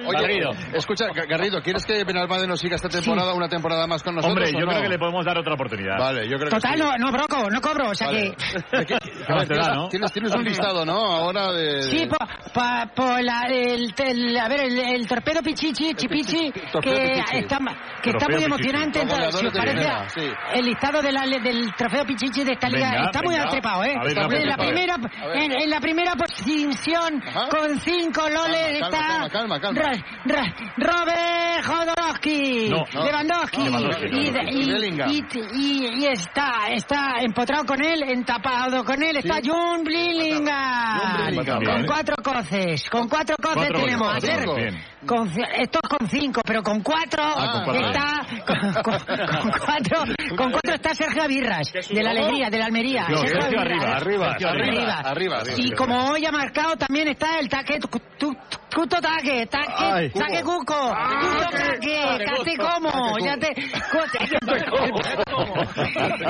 Oye, 0.07 0.21
Garrido. 0.21 0.51
escucha, 0.73 1.05
Ga- 1.07 1.27
Garrido, 1.27 1.61
¿quieres 1.61 1.85
que 1.85 2.03
Benalmádeno 2.03 2.55
siga 2.55 2.75
esta 2.75 2.89
temporada, 2.89 3.33
una 3.33 3.47
temporada 3.49 3.87
más 3.87 4.03
con 4.03 4.15
nosotros 4.15 4.37
Hombre, 4.49 4.51
yo 4.59 4.65
no? 4.65 4.71
creo 4.71 4.81
que 4.83 4.89
le 4.89 4.99
podemos 4.99 5.25
dar 5.25 5.37
otra 5.37 5.53
oportunidad. 5.55 5.97
Vale, 5.97 6.27
yo 6.29 6.37
creo 6.37 6.49
Total, 6.49 6.71
que 6.73 6.77
sí. 6.77 6.83
no, 6.83 6.97
no 6.97 7.11
broco, 7.11 7.49
no 7.49 7.61
cobro, 7.61 7.89
o 7.89 7.95
sea 7.95 8.07
Vale. 8.07 8.35
que... 8.71 8.77
¿De 8.77 8.85
qué- 8.85 8.97
¿Qué 8.99 9.45
te 9.47 9.55
da, 9.55 9.73
no? 9.73 9.87
Tienes, 9.89 10.11
tienes 10.11 10.35
un 10.35 10.43
listado, 10.43 10.85
¿no? 10.85 10.93
Ahora 10.93 11.51
de... 11.51 11.81
Sí, 11.83 12.07
por, 12.07 13.23
la, 13.23 13.47
el, 13.49 13.93
el- 13.97 14.37
a 14.37 14.47
ver, 14.47 14.59
el, 14.61 14.79
el 14.79 15.07
torpedo 15.07 15.41
Pichichi, 15.41 15.93
Chipichi, 15.95 16.51
que 16.81 17.23
está, 17.39 17.59
ma- 17.59 17.75
que 18.03 18.11
está 18.11 18.27
muy 18.29 18.43
emocionante. 18.43 19.01
Entonces, 19.01 19.35
si 19.39 19.47
os 19.47 19.53
parece, 19.53 19.89
sí. 20.09 20.27
el 20.53 20.65
listado 20.65 21.01
de 21.01 21.11
la- 21.11 21.25
del 21.25 21.73
trofeo 21.75 22.05
Pichichi 22.05 22.43
de 22.43 22.53
esta 22.53 22.69
liga 22.69 22.91
Venga, 22.91 23.05
está 23.05 23.21
muy 23.23 23.35
atrepado, 23.35 23.83
¿eh? 23.83 23.95
Ver, 24.03 24.45
la 24.45 24.57
primera, 24.57 24.95
en 25.33 25.69
la 25.69 25.79
primera 25.79 25.94
posición, 26.03 27.21
Ajá. 27.25 27.47
con 27.49 27.79
cinco 27.79 28.27
loles, 28.29 28.79
Calma, 28.79 28.97
calma, 28.97 29.25
está 29.25 29.29
calma, 29.29 29.59
calma, 29.59 29.81
Ra- 29.81 30.03
Ra- 30.25 30.55
Robert 30.77 31.65
Jodorowsky, 31.65 32.69
No, 32.69 32.83
no. 32.93 33.05
Lewandowski, 33.05 33.61
y, 33.61 33.65
Lewandowski. 33.69 34.05
y- 34.05 34.65
Bellingham. 34.71 35.09
y- 35.11 35.25
y- 35.53 35.87
y 36.03 36.05
está, 36.07 36.69
está 36.71 37.13
empotrado 37.21 37.65
con 37.65 37.83
él, 37.83 38.03
entapado 38.03 38.83
con 38.83 39.01
él, 39.01 39.17
está 39.17 39.35
Brillingham. 39.35 39.55
John 39.55 39.83
Brillingham, 39.83 41.63
Con 41.63 41.85
cuatro 41.85 42.15
coces, 42.23 42.89
con 42.89 43.07
cuatro 43.09 43.35
coces 43.41 43.55
Cuatro 43.55 43.79
tenemos 43.79 44.21
bien. 44.55 44.83
Con, 45.05 45.29
ci- 45.29 45.45
esto 45.57 45.79
es 45.83 45.89
con 45.89 46.09
cinco, 46.09 46.41
pero 46.45 46.63
con 46.63 46.81
cuatro 46.81 47.23
Ah, 47.23 47.63
con 47.63 47.63
cuatro. 47.65 47.87
está 47.87 48.83
con, 48.83 48.83
con- 48.83 49.41
con 49.41 49.51
cuatro 49.65 50.03
con 50.35 50.51
cuatro 50.51 50.73
está 50.73 50.93
Sergio 50.95 51.23
Avirras 51.23 51.71
de 51.71 52.03
la 52.03 52.11
alegría 52.11 52.49
de 52.49 52.57
la 52.57 52.65
Almería. 52.65 53.07
No, 53.09 53.17
Sergio 53.17 53.43
Avirras. 53.61 53.65
arriba, 53.65 53.95
arriba, 53.95 54.31
Sergio 54.31 54.49
arriba, 54.49 54.93
arriba, 54.99 55.37
arriba. 55.39 55.57
Y 55.57 55.71
como 55.71 56.09
hoy 56.09 56.25
ha 56.25 56.31
marcado 56.31 56.75
también 56.75 57.07
está 57.09 57.37
el 57.39 57.47
taque 57.49 57.79
tu- 57.79 57.99
tu- 58.17 58.35
Cuto 58.75 58.99
taque, 58.99 59.47
taque, 59.47 60.09
taque 60.09 60.43
cuco, 60.43 60.65
cuco 60.65 61.49
taque, 61.49 62.25
taque 62.25 62.57
como, 62.57 63.17
ya 63.19 63.37
te, 63.37 63.51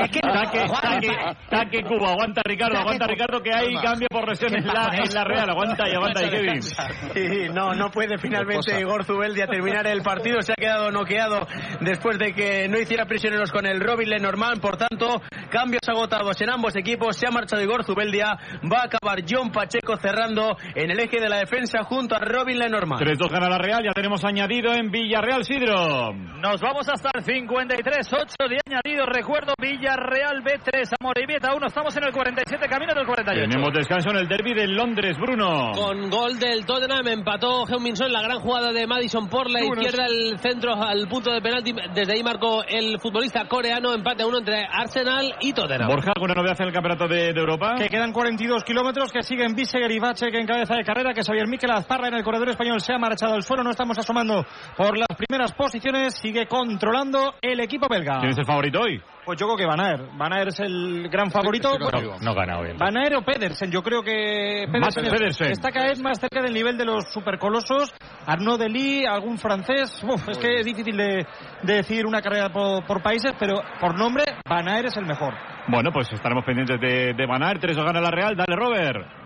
es 0.01 0.11
que 0.11 0.19
Taque, 0.19 0.65
taque, 0.81 1.09
taque 1.49 1.83
Cuba, 1.83 2.11
aguanta 2.11 2.41
Ricardo, 2.45 2.77
aguanta 2.77 3.07
Ricardo 3.07 3.41
que 3.41 3.53
hay 3.53 3.73
cambio 3.75 4.07
por 4.09 4.27
lesión 4.27 4.55
en 4.55 4.67
la, 4.67 4.91
en 4.93 5.13
la 5.13 5.23
Real, 5.23 5.49
aguanta 5.49 5.89
y 5.89 5.95
aguanta 5.95 6.23
y 6.23 6.29
Kevin. 6.29 6.61
Sí, 6.61 7.49
no, 7.53 7.73
no 7.73 7.89
puede 7.89 8.17
finalmente. 8.17 8.79
Igor 8.79 9.03
Zubeldia 9.05 9.47
terminar 9.47 9.87
el 9.87 10.01
partido. 10.01 10.41
Se 10.41 10.51
ha 10.51 10.55
quedado 10.55 10.91
noqueado 10.91 11.47
después 11.81 12.17
de 12.19 12.33
que 12.33 12.67
no 12.67 12.79
hiciera 12.79 13.05
prisioneros 13.05 13.51
con 13.51 13.65
el 13.65 13.79
Robin 13.79 14.09
Lenormand. 14.09 14.61
Por 14.61 14.77
tanto, 14.77 15.21
cambios 15.49 15.81
agotados 15.87 16.39
en 16.41 16.49
ambos 16.49 16.75
equipos. 16.75 17.15
Se 17.17 17.27
ha 17.27 17.31
marchado 17.31 17.61
Igor 17.61 17.83
Zubeldia. 17.83 18.37
Va 18.71 18.81
a 18.81 18.85
acabar 18.85 19.23
John 19.27 19.51
Pacheco 19.51 19.97
cerrando 19.97 20.57
en 20.75 20.91
el 20.91 20.99
eje 20.99 21.19
de 21.19 21.29
la 21.29 21.37
defensa 21.37 21.83
junto 21.83 22.15
a 22.15 22.19
Robin 22.35 22.59
Lenormand. 22.59 23.01
3-2 23.01 23.31
gana 23.31 23.47
la 23.47 23.57
Real, 23.57 23.81
ya 23.81 23.93
tenemos 23.93 24.23
añadido 24.25 24.73
en 24.73 24.91
Villarreal 24.91 25.45
Sidro. 25.45 26.11
Nos 26.13 26.59
vamos 26.59 26.87
hasta 26.89 27.11
el 27.13 27.23
53, 27.23 28.11
8 28.11 28.35
de 28.49 28.59
añadido. 28.67 29.05
Recuerdo 29.05 29.53
Villarreal 29.57 30.43
B3, 30.43 30.95
Amorebieta 30.99 31.55
1. 31.55 31.67
Estamos 31.67 31.95
en 31.95 32.03
el 32.03 32.11
47, 32.11 32.67
camino 32.67 32.93
del 32.93 33.05
48. 33.05 33.49
Tenemos 33.49 33.73
descanso 33.73 34.09
en 34.09 34.17
el 34.17 34.27
derby 34.27 34.53
de 34.53 34.67
Londres, 34.67 35.17
Bruno. 35.17 35.71
Con 35.73 36.09
gol 36.09 36.37
del 36.37 36.65
Tottenham 36.65 37.07
empató 37.07 37.65
Heung-Min-Son 37.67 38.11
la 38.11 38.21
gran 38.21 38.39
jugada 38.39 38.73
de 38.73 38.85
Madison 38.85 39.29
por 39.29 39.49
la 39.49 39.63
izquierda, 39.63 40.05
el 40.05 40.37
centro 40.39 40.73
al 40.75 41.07
punto 41.07 41.31
de 41.31 41.39
penalti. 41.39 41.73
Desde 41.93 42.15
ahí 42.15 42.23
marcó 42.23 42.65
el 42.67 42.99
futbolista 42.99 43.47
coreano 43.47 43.93
empate 43.93 44.23
a 44.23 44.27
uno 44.27 44.39
entre 44.39 44.65
Arsenal 44.69 45.35
y 45.39 45.53
Tottenham. 45.53 45.87
Borja, 45.87 46.11
¿alguna 46.13 46.33
novedad 46.33 46.57
en 46.59 46.67
el 46.67 46.73
campeonato 46.73 47.07
de, 47.07 47.31
de 47.31 47.39
Europa? 47.39 47.75
Que 47.77 47.87
quedan 47.87 48.11
42 48.11 48.65
kilómetros, 48.65 49.13
que 49.13 49.23
siguen 49.23 49.55
Biseguer 49.55 49.89
y 49.89 49.99
Bachek 49.99 50.35
en 50.35 50.45
cabeza 50.45 50.75
de 50.75 50.83
carrera, 50.83 51.13
que 51.13 51.23
Xavier 51.23 51.47
Miquel 51.47 51.71
Azparra 51.71 52.09
en 52.09 52.15
el 52.15 52.24
corredor 52.25 52.49
español 52.49 52.81
se 52.81 52.91
ha 52.93 52.97
marchado 52.97 53.35
al 53.35 53.43
suelo. 53.43 53.63
No 53.63 53.71
estamos 53.71 53.97
asomando 53.97 54.43
por 54.75 54.97
las 54.97 55.07
primeras 55.17 55.53
posiciones. 55.53 56.15
Sigue 56.21 56.47
controlando 56.47 57.35
el 57.41 57.61
equipo 57.61 57.87
belga. 57.87 58.19
¿Quién 58.19 58.31
es 58.31 58.37
el 58.37 58.45
favorito 58.45 58.81
hoy? 58.81 59.01
Pues 59.23 59.39
yo 59.39 59.47
creo 59.47 59.57
que 59.57 59.65
Van 59.65 59.79
Aert. 59.79 60.17
Van 60.17 60.33
Aert 60.33 60.49
es 60.49 60.59
el 60.59 61.09
gran 61.09 61.31
favorito. 61.31 61.77
No, 61.79 62.17
no 62.21 62.33
gana 62.35 62.59
hoy. 62.59 62.73
Van 62.77 62.95
Aert 62.95 63.15
o 63.15 63.21
Pedersen. 63.23 63.71
Yo 63.71 63.81
creo 63.81 64.03
que 64.03 64.67
Pedersen, 64.71 65.03
Pedersen. 65.05 65.51
está 65.51 65.71
cada 65.71 65.87
vez 65.87 66.01
más 66.01 66.19
cerca 66.19 66.41
del 66.41 66.53
nivel 66.53 66.77
de 66.77 66.85
los 66.85 67.11
supercolosos. 67.11 67.93
Arnaud 68.27 68.59
Delis, 68.59 69.07
algún 69.07 69.37
francés. 69.39 70.03
Uf, 70.03 70.29
es 70.29 70.37
que 70.37 70.59
es 70.59 70.65
difícil 70.65 70.95
de, 70.95 71.25
de 71.63 71.73
decir 71.73 72.05
una 72.05 72.21
carrera 72.21 72.49
por, 72.49 72.85
por 72.85 73.01
países, 73.01 73.33
pero 73.39 73.61
por 73.79 73.97
nombre, 73.97 74.25
Van 74.47 74.67
Aert 74.67 74.87
es 74.87 74.97
el 74.97 75.05
mejor. 75.05 75.33
Bueno, 75.67 75.89
pues 75.91 76.11
estaremos 76.13 76.45
pendientes 76.45 76.79
de, 76.79 77.13
de 77.13 77.25
Banar. 77.25 77.57
3 77.59 77.75
gana 77.77 77.99
la 77.99 78.11
Real. 78.11 78.35
Dale, 78.35 78.55
Robert. 78.55 79.24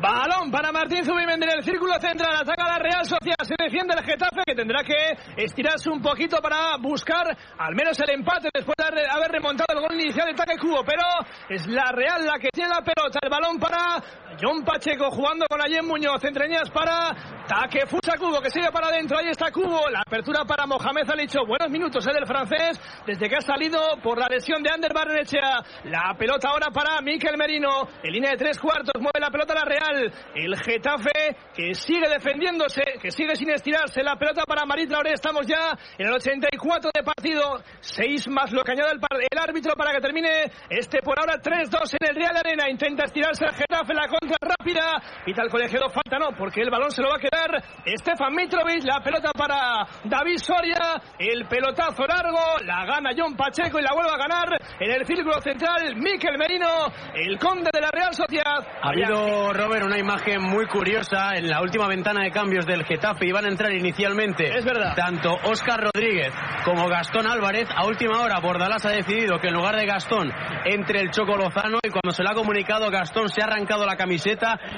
Balón 0.00 0.50
para 0.50 0.72
Martín 0.72 1.04
Zubimendi 1.04 1.46
en 1.46 1.58
el 1.58 1.64
círculo 1.64 1.92
central. 2.00 2.34
Ataca 2.40 2.64
la 2.66 2.78
Real 2.78 3.04
Sociedad. 3.04 3.36
Se 3.42 3.54
defiende 3.58 3.94
el 3.94 4.04
Getafe 4.04 4.42
que 4.46 4.54
tendrá 4.54 4.82
que 4.82 4.94
estirarse 5.36 5.90
un 5.90 6.00
poquito 6.00 6.38
para 6.40 6.76
buscar 6.78 7.36
al 7.58 7.74
menos 7.74 7.98
el 8.00 8.10
empate 8.10 8.48
después 8.54 8.74
de 8.78 8.84
haber- 9.08 9.30
remontado 9.30 9.78
el 9.78 9.80
gol 9.86 10.00
inicial 10.00 10.26
de 10.28 10.34
Taque 10.34 10.56
Cubo. 10.58 10.82
Pero 10.84 11.02
es 11.48 11.66
la 11.66 11.92
Real 11.92 12.24
la 12.24 12.38
que 12.38 12.48
tiene 12.52 12.70
la 12.70 12.80
pelota. 12.82 13.18
El 13.22 13.30
balón 13.30 13.58
para 13.58 14.02
John 14.40 14.64
Pacheco 14.64 15.10
jugando 15.10 15.44
con 15.48 15.60
Allen 15.60 15.86
Muñoz. 15.86 16.24
Entreñas 16.24 16.70
para 16.70 17.44
Taque 17.46 17.84
Fusa 17.86 18.16
Cubo 18.16 18.40
que 18.40 18.48
sigue 18.48 18.70
para 18.72 18.88
adentro. 18.88 19.18
Ahí 19.18 19.28
está 19.28 19.50
Cubo. 19.50 19.90
La 19.90 20.00
apertura 20.00 20.44
para 20.44 20.66
Mohamed 20.66 21.10
Alicho. 21.10 21.44
Buenos 21.46 21.68
minutos 21.68 22.06
el 22.06 22.14
del 22.14 22.26
francés 22.26 22.80
desde 23.06 23.28
que 23.28 23.36
ha 23.36 23.40
salido 23.42 23.78
por 24.02 24.18
la 24.18 24.28
lesión 24.28 24.62
de 24.62 24.70
Ander 24.70 24.94
Barrenechea. 24.94 25.60
La 25.84 26.14
pelota 26.18 26.48
ahora 26.48 26.68
para 26.72 27.02
Miquel 27.02 27.36
Merino. 27.36 27.86
En 28.02 28.12
línea 28.12 28.30
de 28.30 28.38
tres 28.38 28.58
cuartos 28.58 28.94
mueve 28.96 29.20
la 29.20 29.30
pelota 29.30 29.54
la 29.54 29.64
Real. 29.64 30.10
El 30.34 30.56
Getafe 30.56 31.36
que 31.54 31.74
sigue 31.74 32.08
defendiéndose, 32.08 32.82
que 33.02 33.10
sigue 33.10 33.36
sin 33.36 33.50
estirarse. 33.50 34.02
La 34.02 34.16
pelota 34.16 34.44
para 34.44 34.64
Marit 34.64 34.88
Traoré. 34.88 35.12
Estamos 35.12 35.46
ya 35.46 35.76
en 35.98 36.06
el 36.06 36.14
84 36.14 36.90
de 36.94 37.02
partido. 37.02 37.60
Seis 37.80 38.26
más 38.28 38.50
lo 38.52 38.64
que 38.64 38.72
añade 38.72 38.92
el, 38.92 39.00
el 39.30 39.38
árbitro 39.38 39.74
para 39.74 39.92
que 39.92 40.00
termine 40.00 40.50
este 40.70 41.02
por 41.02 41.18
ahora 41.18 41.34
3-2 41.34 41.96
en 42.00 42.08
el 42.08 42.16
Real 42.16 42.36
Arena. 42.38 42.70
Intenta 42.70 43.04
estirarse 43.04 43.44
el 43.44 43.52
Getafe. 43.52 43.92
La 43.92 44.08
contra 44.08 44.29
rápida. 44.40 45.00
Pita 45.24 45.42
el 45.42 45.50
colegiado. 45.50 45.88
Falta 45.90 46.18
no, 46.18 46.36
porque 46.36 46.62
el 46.62 46.70
balón 46.70 46.90
se 46.90 47.02
lo 47.02 47.08
va 47.08 47.16
a 47.16 47.18
quedar 47.18 47.62
Stefan 47.98 48.34
Mitrovic. 48.34 48.84
La 48.84 49.00
pelota 49.02 49.32
para 49.32 49.86
David 50.04 50.38
Soria. 50.38 51.00
El 51.18 51.46
pelotazo 51.46 52.06
largo. 52.06 52.38
La 52.64 52.84
gana 52.84 53.10
John 53.16 53.36
Pacheco 53.36 53.78
y 53.78 53.82
la 53.82 53.92
vuelve 53.92 54.10
a 54.10 54.16
ganar 54.16 54.48
en 54.78 54.90
el 54.90 55.06
círculo 55.06 55.40
central. 55.40 55.96
Miquel 55.96 56.38
Merino, 56.38 56.68
el 57.14 57.38
conde 57.38 57.70
de 57.72 57.80
la 57.80 57.90
Real 57.90 58.14
Sociedad. 58.14 58.66
Ha 58.82 58.88
habido, 58.88 59.52
Robert, 59.52 59.84
una 59.84 59.98
imagen 59.98 60.42
muy 60.42 60.66
curiosa 60.66 61.34
en 61.36 61.48
la 61.48 61.60
última 61.62 61.86
ventana 61.88 62.22
de 62.22 62.30
cambios 62.30 62.66
del 62.66 62.84
Getafe. 62.84 63.26
Iban 63.26 63.44
a 63.44 63.48
entrar 63.48 63.72
inicialmente 63.72 64.56
Es 64.56 64.64
verdad. 64.64 64.94
tanto 64.94 65.34
Óscar 65.44 65.80
Rodríguez 65.80 66.32
como 66.64 66.88
Gastón 66.88 67.26
Álvarez. 67.26 67.68
A 67.74 67.86
última 67.86 68.20
hora, 68.20 68.38
Bordalás 68.40 68.84
ha 68.86 68.90
decidido 68.90 69.38
que 69.38 69.48
en 69.48 69.54
lugar 69.54 69.76
de 69.76 69.86
Gastón 69.86 70.32
entre 70.64 71.00
el 71.00 71.10
Choco 71.10 71.36
Lozano 71.36 71.78
y 71.82 71.90
cuando 71.90 72.10
se 72.12 72.22
le 72.22 72.30
ha 72.30 72.34
comunicado, 72.34 72.90
Gastón 72.90 73.28
se 73.28 73.42
ha 73.42 73.46
arrancado 73.46 73.86
la 73.86 73.96
camiseta, 73.96 74.19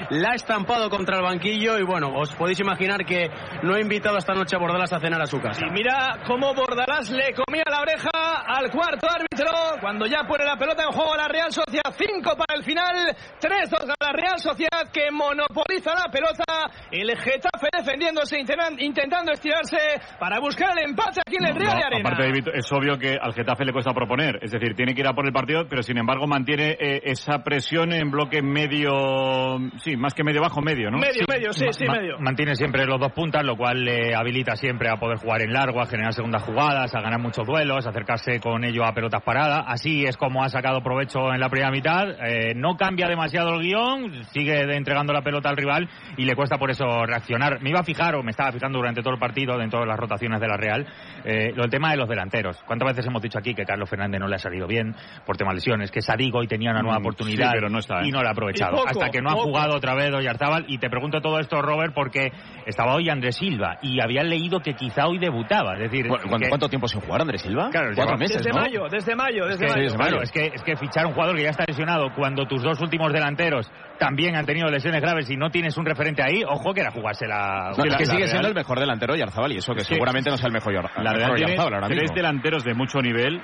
la 0.09 0.31
ha 0.31 0.35
estampado 0.35 0.89
contra 0.89 1.17
el 1.17 1.23
banquillo 1.23 1.77
y 1.77 1.83
bueno, 1.83 2.11
os 2.15 2.33
podéis 2.35 2.59
imaginar 2.59 3.05
que 3.05 3.29
no 3.63 3.75
ha 3.75 3.81
invitado 3.81 4.17
esta 4.17 4.33
noche 4.33 4.55
a 4.55 4.59
Bordalás 4.59 4.93
a 4.93 4.99
cenar 4.99 5.21
a 5.21 5.25
su 5.25 5.39
casa. 5.39 5.65
Y 5.65 5.71
mira 5.71 6.19
cómo 6.25 6.53
Bordalás 6.53 7.09
le 7.09 7.33
comía 7.33 7.63
la 7.69 7.81
oreja 7.81 8.09
al 8.47 8.69
cuarto 8.71 9.07
árbitro 9.09 9.51
cuando 9.81 10.05
ya 10.05 10.23
pone 10.27 10.45
la 10.45 10.55
pelota 10.57 10.83
en 10.83 10.89
juego 10.91 11.15
la 11.15 11.27
Real 11.27 11.51
Sociedad. 11.51 11.83
5 11.95 12.35
para 12.37 12.55
el 12.57 12.63
final, 12.63 13.15
3-2 13.39 13.93
a 13.99 14.05
la 14.05 14.11
Real 14.13 14.39
Sociedad 14.39 14.89
que 14.91 15.11
monopoliza 15.11 15.93
la 15.95 16.11
pelota. 16.11 16.43
El 16.91 17.09
Getafe 17.17 17.67
defendiéndose, 17.77 18.39
intentan- 18.39 18.79
intentando 18.79 19.31
estirarse 19.31 19.77
para 20.19 20.39
buscar 20.39 20.77
el 20.77 20.85
empate 20.89 21.21
aquí 21.25 21.35
en 21.37 21.45
el 21.45 21.55
Real 21.55 21.73
No, 21.73 21.77
de 21.79 21.83
Arena. 21.85 22.09
aparte, 22.09 22.23
David, 22.23 22.47
es 22.53 22.71
obvio 22.71 22.97
que 22.97 23.17
al 23.21 23.33
Getafe 23.33 23.65
le 23.65 23.73
cuesta 23.73 23.93
proponer. 23.93 24.39
Es 24.41 24.51
decir, 24.51 24.75
tiene 24.75 24.93
que 24.93 25.01
ir 25.01 25.07
a 25.07 25.13
por 25.13 25.25
el 25.25 25.33
partido, 25.33 25.67
pero 25.67 25.83
sin 25.83 25.97
embargo 25.97 26.27
mantiene 26.27 26.77
eh, 26.79 27.01
esa 27.05 27.43
presión 27.43 27.91
en 27.93 28.09
bloque 28.11 28.41
medio. 28.41 29.57
Sí, 29.77 29.95
más 29.97 30.13
que 30.13 30.23
medio 30.23 30.41
bajo, 30.41 30.61
medio, 30.61 30.89
¿no? 30.91 30.97
Medio, 30.97 31.25
medio, 31.27 31.53
sí, 31.53 31.65
sí, 31.71 31.85
medio. 31.85 32.17
Mantiene 32.19 32.55
siempre 32.55 32.85
los 32.85 32.99
dos 32.99 33.11
puntas, 33.11 33.43
lo 33.43 33.55
cual 33.55 33.83
le 33.83 34.15
habilita 34.15 34.55
siempre 34.55 34.89
a 34.89 34.95
poder 34.97 35.17
jugar 35.17 35.41
en 35.41 35.51
largo, 35.53 35.81
a 35.81 35.85
generar 35.85 36.13
segundas 36.13 36.43
jugadas, 36.43 36.93
a 36.95 37.01
ganar 37.01 37.19
muchos 37.19 37.45
duelos, 37.45 37.85
a 37.85 37.89
acercarse 37.89 38.22
con 38.41 38.63
ello 38.63 38.85
a 38.85 38.93
pelotas 38.93 39.21
parada. 39.23 39.61
Así 39.67 40.05
es 40.05 40.17
como 40.17 40.43
ha 40.43 40.49
sacado 40.49 40.81
provecho 40.81 41.33
en 41.33 41.39
la 41.39 41.49
primera 41.49 41.71
mitad. 41.71 42.09
Eh, 42.25 42.53
no 42.55 42.75
cambia 42.77 43.07
demasiado 43.07 43.55
el 43.55 43.61
guion, 43.61 44.23
sigue 44.31 44.65
de- 44.65 44.75
entregando 44.77 45.13
la 45.13 45.21
pelota 45.21 45.49
al 45.49 45.57
rival 45.57 45.89
y 46.17 46.25
le 46.25 46.35
cuesta 46.35 46.57
por 46.57 46.71
eso 46.71 47.05
reaccionar. 47.05 47.61
Me 47.61 47.69
iba 47.69 47.79
a 47.79 47.83
fijar, 47.83 48.15
o 48.15 48.23
me 48.23 48.31
estaba 48.31 48.51
fijando 48.51 48.77
durante 48.79 49.01
todo 49.01 49.13
el 49.13 49.19
partido, 49.19 49.57
dentro 49.57 49.79
de 49.81 49.85
las 49.87 49.97
rotaciones 49.99 50.39
de 50.39 50.47
la 50.47 50.57
Real, 50.57 50.85
eh, 51.25 51.51
lo- 51.55 51.63
el 51.65 51.69
tema 51.69 51.91
de 51.91 51.97
los 51.97 52.07
delanteros. 52.07 52.57
¿Cuántas 52.65 52.87
veces 52.89 53.05
hemos 53.07 53.21
dicho 53.21 53.37
aquí 53.39 53.53
que 53.53 53.65
Carlos 53.65 53.89
Fernández 53.89 54.19
no 54.19 54.27
le 54.27 54.35
ha 54.35 54.39
salido 54.39 54.67
bien 54.67 54.95
por 55.25 55.37
tema 55.37 55.51
de 55.51 55.55
lesiones? 55.55 55.91
Que 55.91 56.01
Sadigo 56.01 56.39
hoy 56.39 56.47
tenía 56.47 56.71
una 56.71 56.81
nueva 56.81 56.99
Mm, 56.99 57.01
oportunidad 57.01 57.47
sí, 57.49 57.55
pero 57.55 57.69
no 57.69 57.79
está, 57.79 58.01
¿eh? 58.01 58.07
y 58.07 58.11
no 58.11 58.21
la 58.23 58.29
ha 58.29 58.31
aprovechado. 58.31 58.77
Poco, 58.77 58.89
Hasta 58.89 59.09
que 59.09 59.21
no 59.21 59.29
ha 59.29 59.33
jugado 59.35 59.75
otra 59.75 59.93
vez 59.95 60.13
Oyarzábal. 60.13 60.65
Y 60.67 60.77
te 60.77 60.89
pregunto 60.89 61.19
todo 61.21 61.39
esto, 61.39 61.61
Robert, 61.61 61.93
porque 61.93 62.31
estaba 62.65 62.95
hoy 62.95 63.09
Andrés 63.09 63.35
Silva 63.35 63.77
y 63.81 63.99
había 64.01 64.23
leído 64.23 64.59
que 64.61 64.73
quizá 64.73 65.07
hoy 65.07 65.17
debutaba. 65.19 65.73
Es 65.75 65.79
decir, 65.91 66.07
¿Cu- 66.07 66.15
cuánto- 66.27 66.37
que- 66.39 66.49
¿Cuánto 66.49 66.69
tiempo 66.69 66.87
sin 66.87 67.01
jugar 67.01 67.21
Andrés 67.21 67.41
Silva? 67.41 67.69
Claro, 67.71 67.93
Cuatro 68.05 68.15
lleva- 68.15 68.17
meses, 68.19 68.37
Desde 68.43 68.49
¿no? 68.51 68.61
mayo, 68.61 68.87
desde 68.89 69.15
mayo, 69.15 69.43
es 69.47 69.59
desde 69.59 69.73
que, 69.73 69.81
mayo. 69.81 69.95
claro, 69.95 70.21
es 70.21 70.31
que, 70.31 70.45
es 70.53 70.63
que 70.63 70.75
fichar 70.75 71.05
a 71.05 71.07
un 71.07 71.13
jugador 71.13 71.35
que 71.35 71.43
ya 71.43 71.49
está 71.49 71.63
lesionado 71.67 72.13
cuando 72.15 72.45
tus 72.45 72.61
dos 72.61 72.79
últimos 72.81 73.11
delanteros 73.13 73.71
también 73.99 74.35
han 74.35 74.45
tenido 74.45 74.67
lesiones 74.69 75.01
graves 75.01 75.29
y 75.29 75.37
no 75.37 75.49
tienes 75.49 75.77
un 75.77 75.85
referente 75.85 76.21
ahí, 76.23 76.43
ojo 76.47 76.73
que 76.73 76.81
era 76.81 76.91
jugarse 76.91 77.27
la. 77.27 77.71
No, 77.77 77.83
es 77.83 77.91
la- 77.91 77.97
que 77.97 78.05
la 78.05 78.11
sigue 78.11 78.17
Real- 78.19 78.29
siendo 78.29 78.47
el 78.49 78.55
mejor 78.55 78.79
delantero 78.79 79.15
Yarzabal 79.15 79.51
y 79.51 79.57
eso 79.57 79.73
que 79.73 79.81
Es 79.81 79.87
que 79.87 79.93
seguramente 79.95 80.29
no 80.29 80.37
sea 80.37 80.47
el 80.47 80.53
mejor, 80.53 80.73
La 80.73 81.13
mejor 81.13 81.15
Real 81.15 81.35
tiene 81.35 81.95
tres 81.95 82.11
delanteros 82.13 82.63
de 82.63 82.73
mucho 82.73 82.99
nivel, 83.01 83.41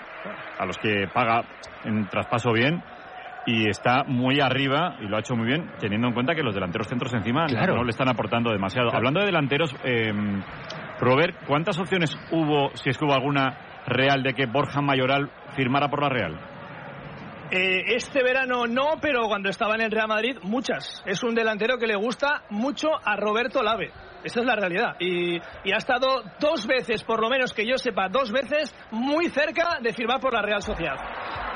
a 0.57 0.65
los 0.65 0.77
que 0.77 1.07
paga 1.13 1.43
en 1.85 2.07
traspaso 2.09 2.51
bien, 2.51 2.83
y 3.45 3.69
está 3.69 4.03
muy 4.05 4.41
arriba, 4.41 4.97
y 4.99 5.07
lo 5.07 5.15
ha 5.17 5.19
hecho 5.21 5.35
muy 5.35 5.47
bien, 5.47 5.71
teniendo 5.79 6.07
en 6.07 6.13
cuenta 6.13 6.35
que 6.35 6.43
los 6.43 6.53
delanteros 6.53 6.87
centros 6.87 7.13
encima 7.13 7.45
Claro. 7.47 7.75
no, 7.77 7.83
le 7.83 7.89
están 7.91 8.09
aportando 8.09 8.51
demasiado. 8.51 8.93
Hablando 8.93 9.21
de 9.21 9.27
delanteros, 9.27 9.73
eh, 9.83 10.11
Robert, 10.99 11.35
¿cuántas 11.47 11.79
opciones 11.79 12.15
hubo, 12.31 12.71
si 12.75 12.89
es 12.89 12.97
que 12.97 13.05
hubo 13.05 13.13
alguna 13.13 13.57
real, 13.85 14.23
de 14.23 14.33
que 14.33 14.45
Borja 14.45 14.81
Mayoral 14.81 15.29
firmara 15.55 15.89
por 15.89 16.01
la 16.01 16.09
Real? 16.09 16.39
Eh, 17.51 17.95
este 17.95 18.21
verano 18.21 18.67
no, 18.67 18.99
pero 19.01 19.27
cuando 19.27 19.49
estaba 19.49 19.75
en 19.75 19.81
el 19.81 19.91
Real 19.91 20.07
Madrid, 20.07 20.37
muchas. 20.43 21.01
Es 21.05 21.23
un 21.23 21.33
delantero 21.33 21.77
que 21.77 21.87
le 21.87 21.95
gusta 21.95 22.43
mucho 22.49 22.89
a 23.03 23.15
Roberto 23.15 23.63
Lave. 23.63 23.91
Esa 24.23 24.39
es 24.39 24.45
la 24.45 24.55
realidad. 24.55 24.95
Y, 24.99 25.37
y 25.37 25.71
ha 25.73 25.77
estado 25.77 26.23
dos 26.39 26.65
veces, 26.67 27.03
por 27.03 27.21
lo 27.21 27.29
menos 27.29 27.53
que 27.53 27.65
yo 27.65 27.77
sepa, 27.77 28.07
dos 28.09 28.31
veces 28.31 28.73
muy 28.91 29.29
cerca 29.29 29.79
de 29.81 29.93
firmar 29.93 30.19
por 30.19 30.33
la 30.33 30.41
Real 30.41 30.61
Sociedad. 30.61 30.95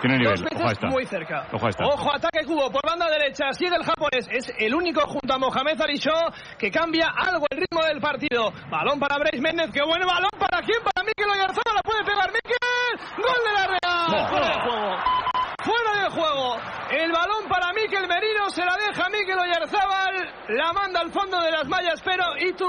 Tiene 0.03 0.17
nivel, 0.17 0.35
Dos 0.35 0.43
veces 0.43 0.89
muy 0.89 1.05
cerca. 1.05 1.47
Ojo 1.53 2.13
ataque 2.13 2.45
cubo 2.45 2.69
por 2.69 2.81
banda 2.85 3.09
derecha. 3.09 3.53
Sigue 3.53 3.73
el 3.73 3.85
japonés. 3.85 4.27
Es 4.29 4.51
el 4.59 4.75
único 4.75 4.99
junto 5.07 5.33
a 5.33 5.37
Mohamed 5.37 5.79
Ali 5.79 5.97
Shaw 5.97 6.29
que 6.59 6.69
cambia 6.69 7.07
algo 7.15 7.45
el 7.49 7.59
ritmo 7.59 7.85
del 7.85 8.01
partido. 8.01 8.51
Balón 8.69 8.99
para 8.99 9.17
Brais 9.17 9.41
Méndez. 9.41 9.71
Qué 9.71 9.81
buen 9.81 10.01
balón. 10.05 10.29
¿Para 10.37 10.61
quién? 10.61 10.79
Para 10.83 11.05
Mikel 11.07 11.29
Oyarzabal. 11.29 11.75
La 11.75 11.81
puede 11.83 12.03
pegar 12.03 12.29
Mikel. 12.33 13.15
Gol 13.15 13.39
de 13.45 13.53
la 13.53 13.67
Real. 13.67 14.11
De 14.11 14.27
juego. 14.27 15.32
Fuera 15.63 16.03
de 16.03 16.09
juego. 16.09 16.57
El 16.91 17.11
balón 17.11 17.47
para 17.49 17.71
Mikel 17.73 18.07
Merino. 18.07 18.49
Se 18.49 18.63
la 18.65 18.75
deja 18.75 19.09
Mikel 19.09 19.37
Oyarzábal. 19.39 20.29
La 20.49 20.73
manda 20.73 20.99
al 21.01 21.11
fondo 21.11 21.39
de 21.41 21.51
las 21.51 21.67
mallas. 21.67 22.01
Pero 22.03 22.23
Itu 22.37 22.67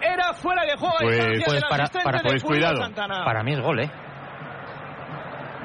era 0.00 0.32
fuera 0.34 0.64
de 0.64 0.76
juego. 0.76 0.96
Pues- 1.00 1.42
pues 1.44 1.64
para- 1.68 1.86
para- 1.88 2.18
de 2.18 2.28
pues 2.30 2.42
cuidado. 2.44 2.76
Santana. 2.82 3.24
Para 3.24 3.42
mí 3.42 3.52
es 3.54 3.60
gol, 3.60 3.80
¿eh? 3.80 3.90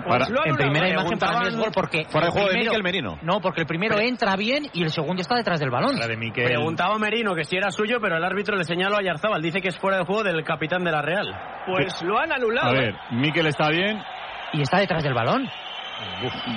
Para- 0.07 0.27
lo 0.29 0.41
ha 0.41 0.47
en 0.47 0.55
primera 0.55 0.89
imagen 0.89 1.19
para 1.19 1.39
mí 1.41 1.47
es 1.49 1.55
gol 1.55 1.69
porque 1.71 2.05
Fuera 2.05 2.25
de 2.27 2.31
juego 2.33 2.49
de 2.49 2.57
Mikel 2.57 2.81
Merino. 2.83 3.19
No, 3.21 3.39
porque 3.39 3.61
el 3.61 3.67
primero 3.67 3.99
entra 3.99 4.35
bien 4.35 4.63
y 4.73 4.81
el 4.81 4.89
segundo 4.89 5.21
está 5.21 5.35
detrás 5.35 5.59
del 5.59 5.69
balón. 5.69 5.99
La 5.99 6.07
de 6.07 6.17
Miquel. 6.17 6.45
Preguntaba 6.45 6.97
Merino 6.97 7.35
que 7.35 7.43
si 7.43 7.55
era 7.57 7.69
suyo, 7.69 7.99
pero 8.01 8.17
el 8.17 8.23
árbitro 8.23 8.55
le 8.57 8.63
señaló 8.63 8.97
a 8.97 9.03
Yarzábal. 9.03 9.41
Dice 9.43 9.61
que 9.61 9.67
es 9.67 9.77
fuera 9.77 9.97
de 9.99 10.05
juego 10.05 10.23
del 10.23 10.43
capitán 10.43 10.83
de 10.83 10.91
la 10.91 11.03
Real. 11.03 11.27
Pues 11.67 12.01
lo 12.01 12.17
han 12.17 12.31
anulado. 12.31 12.69
A 12.69 12.73
ver, 12.73 12.95
Miquel 13.11 13.45
está 13.45 13.69
bien. 13.69 14.01
Y 14.53 14.61
está 14.63 14.79
detrás 14.79 15.03
del 15.03 15.13
balón. 15.13 15.47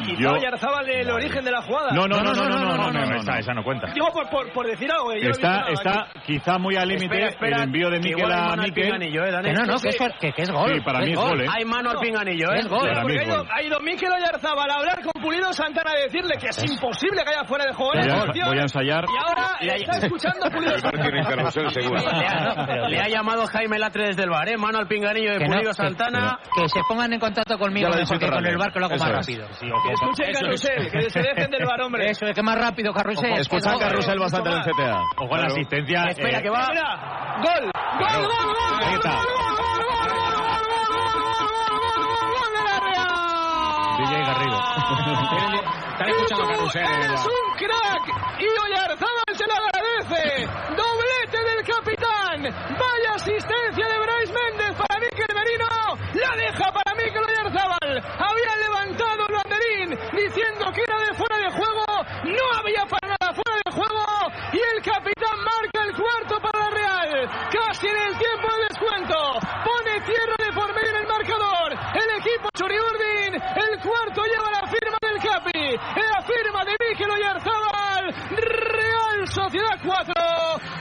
Quitó 0.04 0.32
Oyarzabal 0.32 0.88
el 0.88 1.10
origen 1.10 1.44
de 1.44 1.50
la 1.50 1.62
jugada. 1.62 1.90
No, 1.92 2.06
no, 2.06 2.20
no, 2.20 2.32
no, 2.32 2.48
no, 2.48 2.90
no, 2.90 3.38
esa 3.38 3.54
no 3.54 3.62
cuenta. 3.62 3.88
Digo 3.92 4.08
por 4.52 4.66
decir 4.66 4.90
algo. 4.90 5.12
Está 5.12 5.66
está 5.68 6.06
quizá 6.26 6.58
muy 6.58 6.76
al 6.76 6.88
límite 6.88 7.36
el 7.40 7.60
envío 7.60 7.90
de 7.90 8.00
Miquel 8.00 8.30
a 8.30 8.56
Miquel. 8.56 8.92
No, 9.54 9.66
no, 9.66 9.78
que 9.78 9.88
es 9.88 9.98
gol. 9.98 10.12
Sí, 10.20 10.80
para 10.84 11.00
mí 11.00 11.12
es 11.12 11.18
gol, 11.18 11.40
¿eh? 11.42 11.46
Hay 11.50 11.64
mano 11.64 11.90
al 11.90 11.98
pinganillo, 11.98 12.52
¿eh? 12.52 12.60
Es 12.60 12.68
gol. 12.68 12.88
Ha 12.90 13.62
ido 13.62 13.80
Miquel 13.80 14.12
Oyarzabal 14.12 14.70
a 14.70 14.74
hablar 14.74 15.00
con 15.02 15.12
Pulido 15.22 15.52
Santana 15.52 15.92
a 15.92 16.02
decirle 16.02 16.36
que 16.38 16.48
es 16.48 16.64
imposible 16.64 17.22
que 17.24 17.30
haya 17.30 17.44
fuera 17.44 17.64
de 17.64 17.72
juego. 17.72 17.92
Voy 17.94 18.58
a 18.58 18.62
ensayar. 18.62 19.04
Y 19.04 19.16
ahora 19.18 19.56
está 19.60 20.06
escuchando 20.06 20.50
Pulido 20.50 20.78
Santana. 20.78 22.88
Le 22.88 23.00
ha 23.00 23.08
llamado 23.08 23.46
Jaime 23.46 23.78
Latre 23.78 24.08
desde 24.08 24.24
el 24.24 24.30
bar, 24.30 24.48
¿eh? 24.48 24.56
Mano 24.56 24.78
al 24.78 24.86
pinganillo 24.86 25.38
de 25.38 25.46
Pulido 25.46 25.72
Santana. 25.72 26.38
Que 26.54 26.68
se 26.68 26.80
pongan 26.88 27.12
en 27.12 27.20
contacto 27.20 27.58
conmigo, 27.58 27.88
porque 28.08 28.28
con 28.30 28.46
el 28.46 28.56
barco 28.56 28.78
lo 28.78 28.86
hago 28.86 28.96
más 28.96 29.12
rápido 29.12 29.33
rápido. 29.36 29.58
Sí, 29.58 29.66
ojo, 29.70 29.82
Que 29.86 29.92
escuchen 29.94 30.28
eso 30.30 30.38
es- 30.38 30.40
Carrusel, 30.42 30.90
que 30.90 31.10
se 31.10 31.20
dejen 31.20 31.50
del 31.50 31.64
bar, 31.66 31.80
hombre. 31.82 32.10
Eso 32.10 32.26
es 32.26 32.34
que 32.34 32.42
más 32.42 32.58
rápido, 32.58 32.92
Carrusel. 32.92 33.32
Escuchan 33.38 33.74
Es 33.74 33.78
gol. 33.80 33.88
Carrusel 33.88 34.18
bastante 34.18 34.50
en 34.50 34.56
el 34.56 34.62
CTA. 34.62 35.00
Ojo 35.18 35.34
a 35.34 35.38
la 35.38 35.46
asistencia. 35.46 36.04
Espera, 36.08 36.38
eh, 36.38 36.42
que 36.42 36.50
va. 36.50 36.68
Mira, 36.70 37.38
gol, 37.42 37.70
gol, 37.98 38.08
gol, 38.08 38.26
gol, 38.26 38.44
gol, 38.44 38.54
gol, 38.54 38.84
gol, 38.84 39.74
gol, 39.74 39.84
gol, 39.84 40.54
gol, 40.64 41.78
gol, 41.80 42.02
gol, 42.04 42.32
gol 42.34 42.50
de 42.54 42.62
la 42.64 42.76
Real. 42.80 43.98
DJ 43.98 44.14
Garrido. 44.24 44.58
Están 45.94 46.08
escuchando 46.08 46.44
Carrusel, 46.48 46.82
Eres 46.84 47.24
un 47.26 47.46
crack 47.56 48.04
y 48.40 48.46
Oyarzábal 48.64 49.30
se 49.34 49.46
lo 49.46 49.54
agradece. 49.54 50.46
Doblete 50.74 51.38
del 51.38 51.60
capitán. 51.64 52.42
Vaya 52.42 53.10
asistencia 53.14 53.86
de 53.86 53.98
Bryce 53.98 54.32
Méndez 54.34 54.72
para 54.76 55.00
Mikel 55.00 55.32
Merino. 55.34 55.70
La 56.14 56.36
deja 56.36 56.72
para 56.72 56.94
Mikel 56.96 57.22
Oyarzábal. 57.22 57.94
Levantado 57.94 58.73
diciendo 60.12 60.70
que 60.72 60.82
era 60.82 60.98
de 61.00 61.14
fuera 61.14 61.36
de 61.38 61.50
juego. 61.50 61.84
No 62.24 62.44
había 62.58 62.84
para 62.86 63.16
nada 63.16 63.34
fuera 63.34 63.60
de 63.64 63.72
juego. 63.72 64.04
Y 64.52 64.58
el 64.58 64.82
capitán 64.82 65.38
marca 65.38 65.78
el 65.84 65.92
cuarto 65.94 66.40
para 66.40 66.58
la 66.64 66.70
Real. 66.70 67.30
Casi 67.50 67.86
en 67.86 67.96
el 67.96 68.18
tiempo 68.18 68.48
de 68.54 68.60
descuento. 68.68 69.16
Pone 69.64 70.00
tierra 70.06 70.36
de 70.38 70.52
por 70.52 70.74
medio 70.74 70.90
en 70.90 70.96
el 70.96 71.06
marcador. 71.06 71.72
El 71.72 72.08
equipo 72.20 72.48
Churiurdin. 72.56 73.34
El 73.34 73.80
cuarto 73.80 74.22
lleva 74.24 74.50
la 74.50 74.66
firma 74.68 74.98
del 75.00 75.18
Capi. 75.22 75.76
La 75.76 76.22
firma 76.22 76.64
de 76.64 76.74
Mikel 76.80 77.10
Oyarzábal. 77.10 78.14
Real 78.30 79.28
Sociedad 79.28 79.78
4. 79.82 80.14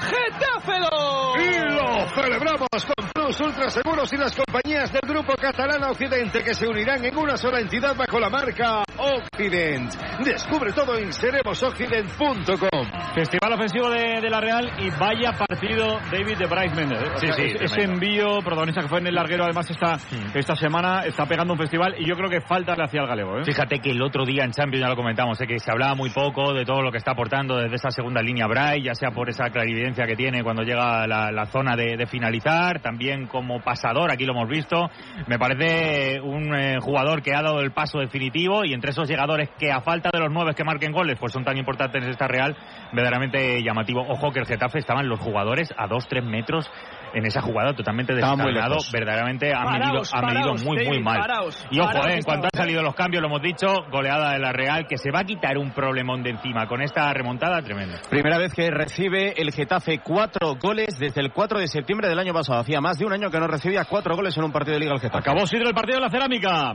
Getafe 0.09 0.80
2. 0.80 1.40
Y 1.40 1.59
lo 1.74 2.08
celebramos 2.09 2.92
Plus 3.24 3.40
Ultra 3.40 3.69
Seguros 3.69 4.11
y 4.11 4.18
las 4.18 4.35
compañías 4.35 4.92
del 4.92 5.02
Grupo 5.08 5.34
Catalana 5.40 5.92
Occidente 5.92 6.43
que 6.43 6.53
se 6.53 6.68
unirán 6.68 7.06
en 7.06 7.16
una 7.18 7.38
sola 7.38 7.61
entidad 7.61 7.95
bajo 7.95 8.19
la 8.19 8.30
marca 8.30 8.84
Occident. 8.98 9.93
Descubre 10.26 10.74
todo 10.74 10.98
en 10.98 11.14
seremosoccident.com. 11.14 12.85
Festival 13.16 13.53
ofensivo 13.53 13.90
de, 13.90 14.19
de 14.19 14.30
la 14.30 14.42
Real 14.42 14.69
y 14.80 14.90
vaya 14.90 15.32
partido 15.32 16.00
David 16.11 16.38
de 16.38 16.45
Bryce 16.48 16.76
Méndez. 16.76 17.00
¿eh? 17.02 17.11
O 17.16 17.18
Sí, 17.19 17.26
sea, 17.27 17.35
sí, 17.35 17.42
es- 17.43 17.61
ese 17.61 17.84
envío 17.84 18.40
protagonista 18.43 18.82
que 18.82 18.88
fue 18.90 19.00
en 19.00 19.08
el 19.08 19.16
larguero 19.16 19.45
además 19.45 19.69
esta, 19.72 19.98
esta 20.34 20.56
semana 20.58 21.06
está 21.06 21.26
pegando 21.26 21.53
un 21.53 21.60
festival 21.60 21.95
y 21.98 22.06
yo 22.08 22.16
creo 22.16 22.30
que 22.30 22.42
falta 22.42 22.76
le 22.76 22.84
hacia 22.84 23.02
el 23.02 23.08
galego. 23.08 23.40
¿eh? 23.40 23.43
Fíjate 23.45 23.80
que 23.80 23.92
el 23.92 24.02
otro 24.02 24.26
día 24.26 24.43
en 24.43 24.52
Champions 24.52 24.82
ya 24.84 24.90
lo 24.90 24.98
comentamos, 24.98 25.40
¿eh? 25.40 25.48
que 25.48 25.60
se 25.60 25.72
hablaba 25.72 25.95
muy 25.95 26.10
poco 26.10 26.53
de 26.53 26.66
todo 26.66 26.82
lo 26.82 26.92
que 26.92 26.98
está 26.98 27.11
aportando 27.11 27.56
desde 27.58 27.76
esa 27.76 27.90
segunda 27.90 28.22
línea 28.22 28.48
Bray, 28.48 28.84
ya 28.84 28.95
sea 28.95 29.11
por 29.11 29.30
esa 29.30 29.50
clarividencia 29.50 30.06
que 30.06 30.16
tiene 30.18 30.43
cuando 30.43 30.64
llega 30.64 31.03
a 31.03 31.08
la, 31.08 31.32
la 31.32 31.45
zona 31.45 31.77
de, 31.77 31.95
de 31.95 32.06
finalizar, 32.06 32.82
también 32.82 33.12
como 33.27 33.61
pasador, 33.61 34.11
aquí 34.11 34.25
lo 34.25 34.33
hemos 34.33 34.50
visto. 34.50 34.90
Me 35.27 35.40
parece 35.40 36.19
un 36.22 36.53
eh, 36.56 36.80
jugador 36.82 37.22
que 37.22 37.33
ha 37.35 37.42
dado 37.42 37.59
el 37.61 37.72
paso 37.72 38.00
definitivo 38.00 38.66
y 38.66 38.74
entre 38.74 38.92
esos 38.92 39.08
llegadores 39.08 39.50
que 39.58 39.72
a 39.72 39.82
falta 39.82 40.09
de 40.11 40.19
los 40.19 40.32
nueve 40.32 40.53
que 40.56 40.64
marquen 40.64 40.92
goles, 40.92 41.17
pues 41.19 41.33
son 41.33 41.43
tan 41.43 41.58
importantes 41.58 42.06
esta 42.06 42.27
Real, 42.27 42.56
verdaderamente 42.92 43.61
llamativo. 43.64 44.01
Ojo 44.08 44.32
que 44.32 44.40
el 44.40 44.45
Getafe 44.45 44.80
estaban 44.80 45.08
los 45.08 45.19
jugadores 45.19 45.74
a 45.77 45.88
dos, 45.88 46.08
tres 46.08 46.24
metros 46.24 46.69
en 47.14 47.25
esa 47.25 47.42
jugada 47.42 47.74
totalmente 47.74 48.14
lejos. 48.14 48.92
verdaderamente 48.92 49.53
ha 49.53 49.64
Paraos, 49.64 49.74
medido, 49.74 50.01
ha 50.11 50.22
medido 50.22 50.42
paraos, 50.42 50.64
muy, 50.64 50.85
muy 50.85 51.03
mal. 51.03 51.19
paraos, 51.19 51.67
y 51.72 51.80
ojo, 51.80 51.88
paraos, 51.88 52.08
eh, 52.08 52.16
en 52.16 52.24
cuanto 52.24 52.48
han 52.51 52.58
salido 52.58 52.82
los 52.82 52.95
cambios, 52.95 53.22
lo 53.22 53.27
hemos 53.27 53.42
dicho, 53.42 53.67
goleada 53.92 54.33
de 54.33 54.40
la 54.40 54.51
Real, 54.51 54.85
que 54.88 54.98
se 54.98 55.11
va 55.11 55.19
a 55.19 55.24
quitar 55.24 55.58
un 55.58 55.72
problemón 55.72 56.24
de 56.24 56.32
encima 56.32 56.67
con 56.67 56.82
esta 56.82 57.14
remontada 57.14 57.61
tremenda. 57.61 58.00
Primera 58.09 58.38
vez 58.38 58.53
que 58.53 58.69
recibe 58.72 59.33
el 59.42 59.51
Getafe 59.51 60.00
cuatro 60.00 60.56
goles 60.56 60.98
desde 61.00 61.22
el 61.22 61.32
4 61.32 61.59
de 61.59 61.67
septiembre 61.67 62.08
del 62.08 62.19
año 62.19 62.33
pasado. 62.33 62.59
Hacía 62.59 62.82
más 62.82 62.98
de 62.98 63.06
un 63.06 63.14
año 63.14 63.30
que 63.30 63.40
no 63.40 63.48
recibía 63.48 63.85
cuatro 63.85 64.16
goles 64.16 64.35
en 64.38 64.43
un 64.43 64.51
partido 64.51 64.74
de 64.74 64.80
Liga 64.80 64.93
el 64.93 65.00
Getafe. 65.00 65.19
Acabó 65.19 65.45
Sidro 65.45 65.67
el 65.67 65.75
partido 65.75 66.00
de 66.00 66.06
la 66.06 66.09
cerámica. 66.09 66.74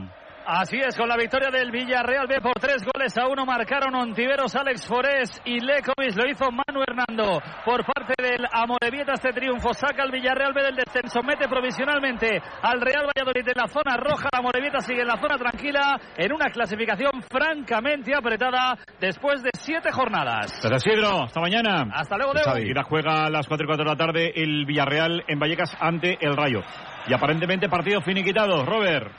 Así 0.51 0.77
es, 0.77 0.97
con 0.97 1.07
la 1.07 1.15
victoria 1.15 1.51
del 1.51 1.69
Villarreal 1.69 2.25
B 2.25 2.41
por 2.41 2.57
tres 2.59 2.83
goles 2.83 3.15
a 3.19 3.27
uno 3.27 3.45
marcaron 3.45 3.93
Ontiveros, 3.93 4.55
Alex 4.55 4.83
Forés 4.87 5.29
y 5.45 5.59
Lecovis. 5.59 6.15
Lo 6.15 6.27
hizo 6.27 6.49
Manu 6.49 6.81
Hernando 6.81 7.39
por 7.63 7.85
parte 7.85 8.15
del 8.17 8.47
Amorebieta. 8.51 9.13
Este 9.13 9.31
triunfo 9.31 9.75
saca 9.75 10.01
al 10.01 10.11
Villarreal 10.11 10.51
B 10.51 10.63
del 10.63 10.75
descenso, 10.75 11.21
mete 11.21 11.47
provisionalmente 11.47 12.41
al 12.63 12.81
Real 12.81 13.05
Valladolid 13.05 13.47
en 13.47 13.57
la 13.61 13.67
zona 13.67 13.95
roja. 13.95 14.27
La 14.33 14.39
Amorebieta 14.39 14.79
sigue 14.79 15.01
en 15.01 15.07
la 15.09 15.21
zona 15.21 15.37
tranquila 15.37 16.01
en 16.17 16.33
una 16.33 16.49
clasificación 16.49 17.21
francamente 17.29 18.15
apretada 18.15 18.75
después 18.99 19.43
de 19.43 19.51
siete 19.53 19.91
jornadas. 19.91 20.51
Gracias, 20.63 20.81
Sidro. 20.81 21.25
Hasta 21.25 21.41
mañana. 21.41 21.85
Hasta 21.93 22.17
luego, 22.17 22.33
Leo. 22.33 22.57
Y 22.57 22.73
la 22.73 22.81
juega 22.81 23.25
a 23.25 23.29
las 23.29 23.47
4 23.47 23.65
y 23.65 23.67
4 23.67 23.85
de 23.85 23.91
la 23.91 23.95
tarde 23.95 24.33
el 24.35 24.65
Villarreal 24.65 25.25
en 25.27 25.37
Vallecas 25.37 25.77
ante 25.79 26.17
el 26.19 26.35
Rayo. 26.35 26.61
Y 27.07 27.13
aparentemente 27.13 27.69
partido 27.69 28.01
finiquitado. 28.01 28.65
Robert. 28.65 29.13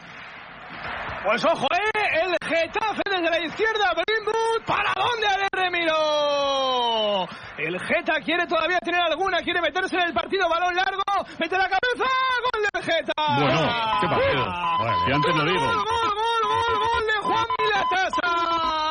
Pues 1.24 1.44
ojo, 1.44 1.66
¿eh? 1.70 1.90
El 2.22 2.36
Getafe 2.48 3.02
desde 3.10 3.30
la 3.30 3.40
izquierda, 3.44 3.92
Greenwood. 4.06 4.62
¿Para 4.66 4.92
dónde, 4.96 5.26
Ale 5.26 5.48
Remiro? 5.52 7.28
El 7.58 7.78
Geta 7.78 8.14
quiere 8.24 8.46
todavía 8.46 8.78
tener 8.78 9.00
alguna, 9.02 9.38
quiere 9.42 9.60
meterse 9.60 9.96
en 9.96 10.02
el 10.08 10.14
partido, 10.14 10.48
balón 10.48 10.74
largo, 10.74 11.02
mete 11.38 11.58
la 11.58 11.68
cabeza, 11.68 12.10
gol 12.42 12.62
del 12.72 12.82
Geta. 12.82 13.12
Bueno, 13.38 13.60
qué 14.00 14.08
partido. 14.08 14.44
Si 15.04 15.12
antes 15.12 15.36
lo 15.36 15.44
digo. 15.44 15.60
Gol, 15.60 15.76
gol, 15.76 16.10
gol, 16.14 16.42
gol, 16.48 16.78
gol 16.78 17.06
de 17.06 17.16
Juan 17.22 17.46
Milatasa. 17.60 18.89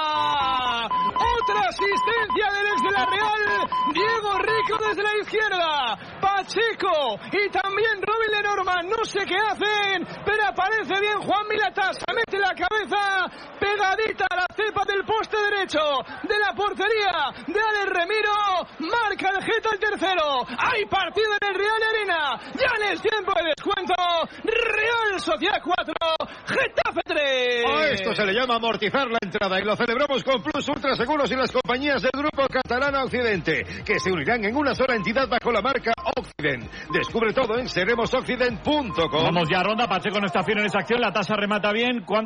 Asistencia 1.68 2.52
del 2.52 2.68
ex 2.68 2.82
de 2.84 2.92
la 2.92 3.06
Real, 3.06 3.70
Diego 3.94 4.38
Rico 4.40 4.78
desde 4.88 5.04
la 5.04 5.18
izquierda. 5.22 5.98
Pacheco 6.22 7.20
y 7.32 7.50
también 7.50 8.02
Robin 8.02 8.32
Lenormand, 8.32 8.90
no 8.90 9.04
sé 9.06 9.20
qué 9.26 9.36
hacen, 9.38 10.08
pero 10.26 10.48
aparece 10.48 11.00
bien 11.00 11.20
Juan 11.22 11.48
Milatasa, 11.48 12.06
mete 12.14 12.38
la 12.38 12.54
cabeza 12.54 13.30
pegadita 13.60 14.26
a 14.30 14.36
la 14.36 14.48
cepa 14.56 14.84
del 14.86 15.04
poste 15.04 15.38
derecho 15.38 15.80
de 16.24 16.40
la 16.40 16.54
portería 16.56 17.32
de 17.48 17.60
Ale 17.60 17.86
Remiro, 17.88 18.68
marca 18.80 19.30
el 19.36 19.44
Geta 19.44 19.70
el 19.74 19.80
tercero. 19.80 20.46
Hay 20.48 20.86
partido 20.86 21.32
en 21.42 21.50
el 21.50 21.56
Real 21.56 21.84
Arena, 21.84 22.40
ya 22.56 22.72
en 22.78 22.92
el 22.92 23.02
tiempo 23.02 23.34
de 23.36 23.54
descuento, 23.56 23.96
Real 24.44 25.20
Sociedad 25.20 25.62
4, 25.64 25.94
Getafe 26.48 27.02
3. 27.06 27.66
A 27.66 27.88
esto 27.90 28.16
se 28.16 28.26
le 28.26 28.34
llama 28.34 28.56
amortizar 28.56 29.08
la 29.08 29.20
entrada 29.22 29.60
y 29.60 29.64
lo 29.64 29.76
celebramos 29.76 30.24
con 30.24 30.42
Plus 30.42 30.68
Ultra 30.70 30.96
Seguros 30.96 31.30
y 31.32 31.36
las 31.36 31.49
compañías 31.52 32.02
del 32.02 32.12
Grupo 32.14 32.48
Catalana 32.48 33.04
Occidente, 33.04 33.66
que 33.86 34.00
se 34.00 34.12
unirán 34.12 34.44
en 34.44 34.56
una 34.56 34.76
sola 34.76 34.96
entidad 34.96 35.28
bajo 35.28 35.52
la 35.52 35.62
marca 35.62 35.94
Occident. 36.16 36.70
Descubre 36.92 37.34
todo 37.34 37.58
en 37.58 37.70
seremosoccident.com. 37.70 39.24
Vamos 39.24 39.48
ya 39.50 39.64
ronda. 39.64 39.88
Pacheco 39.88 40.20
no 40.20 40.28
está 40.28 40.44
en 40.48 40.66
esa 40.66 40.80
acción. 40.80 41.00
La 41.02 41.12
tasa 41.12 41.36
remata 41.36 41.72
bien. 41.72 42.04
¿Cuánto 42.06 42.20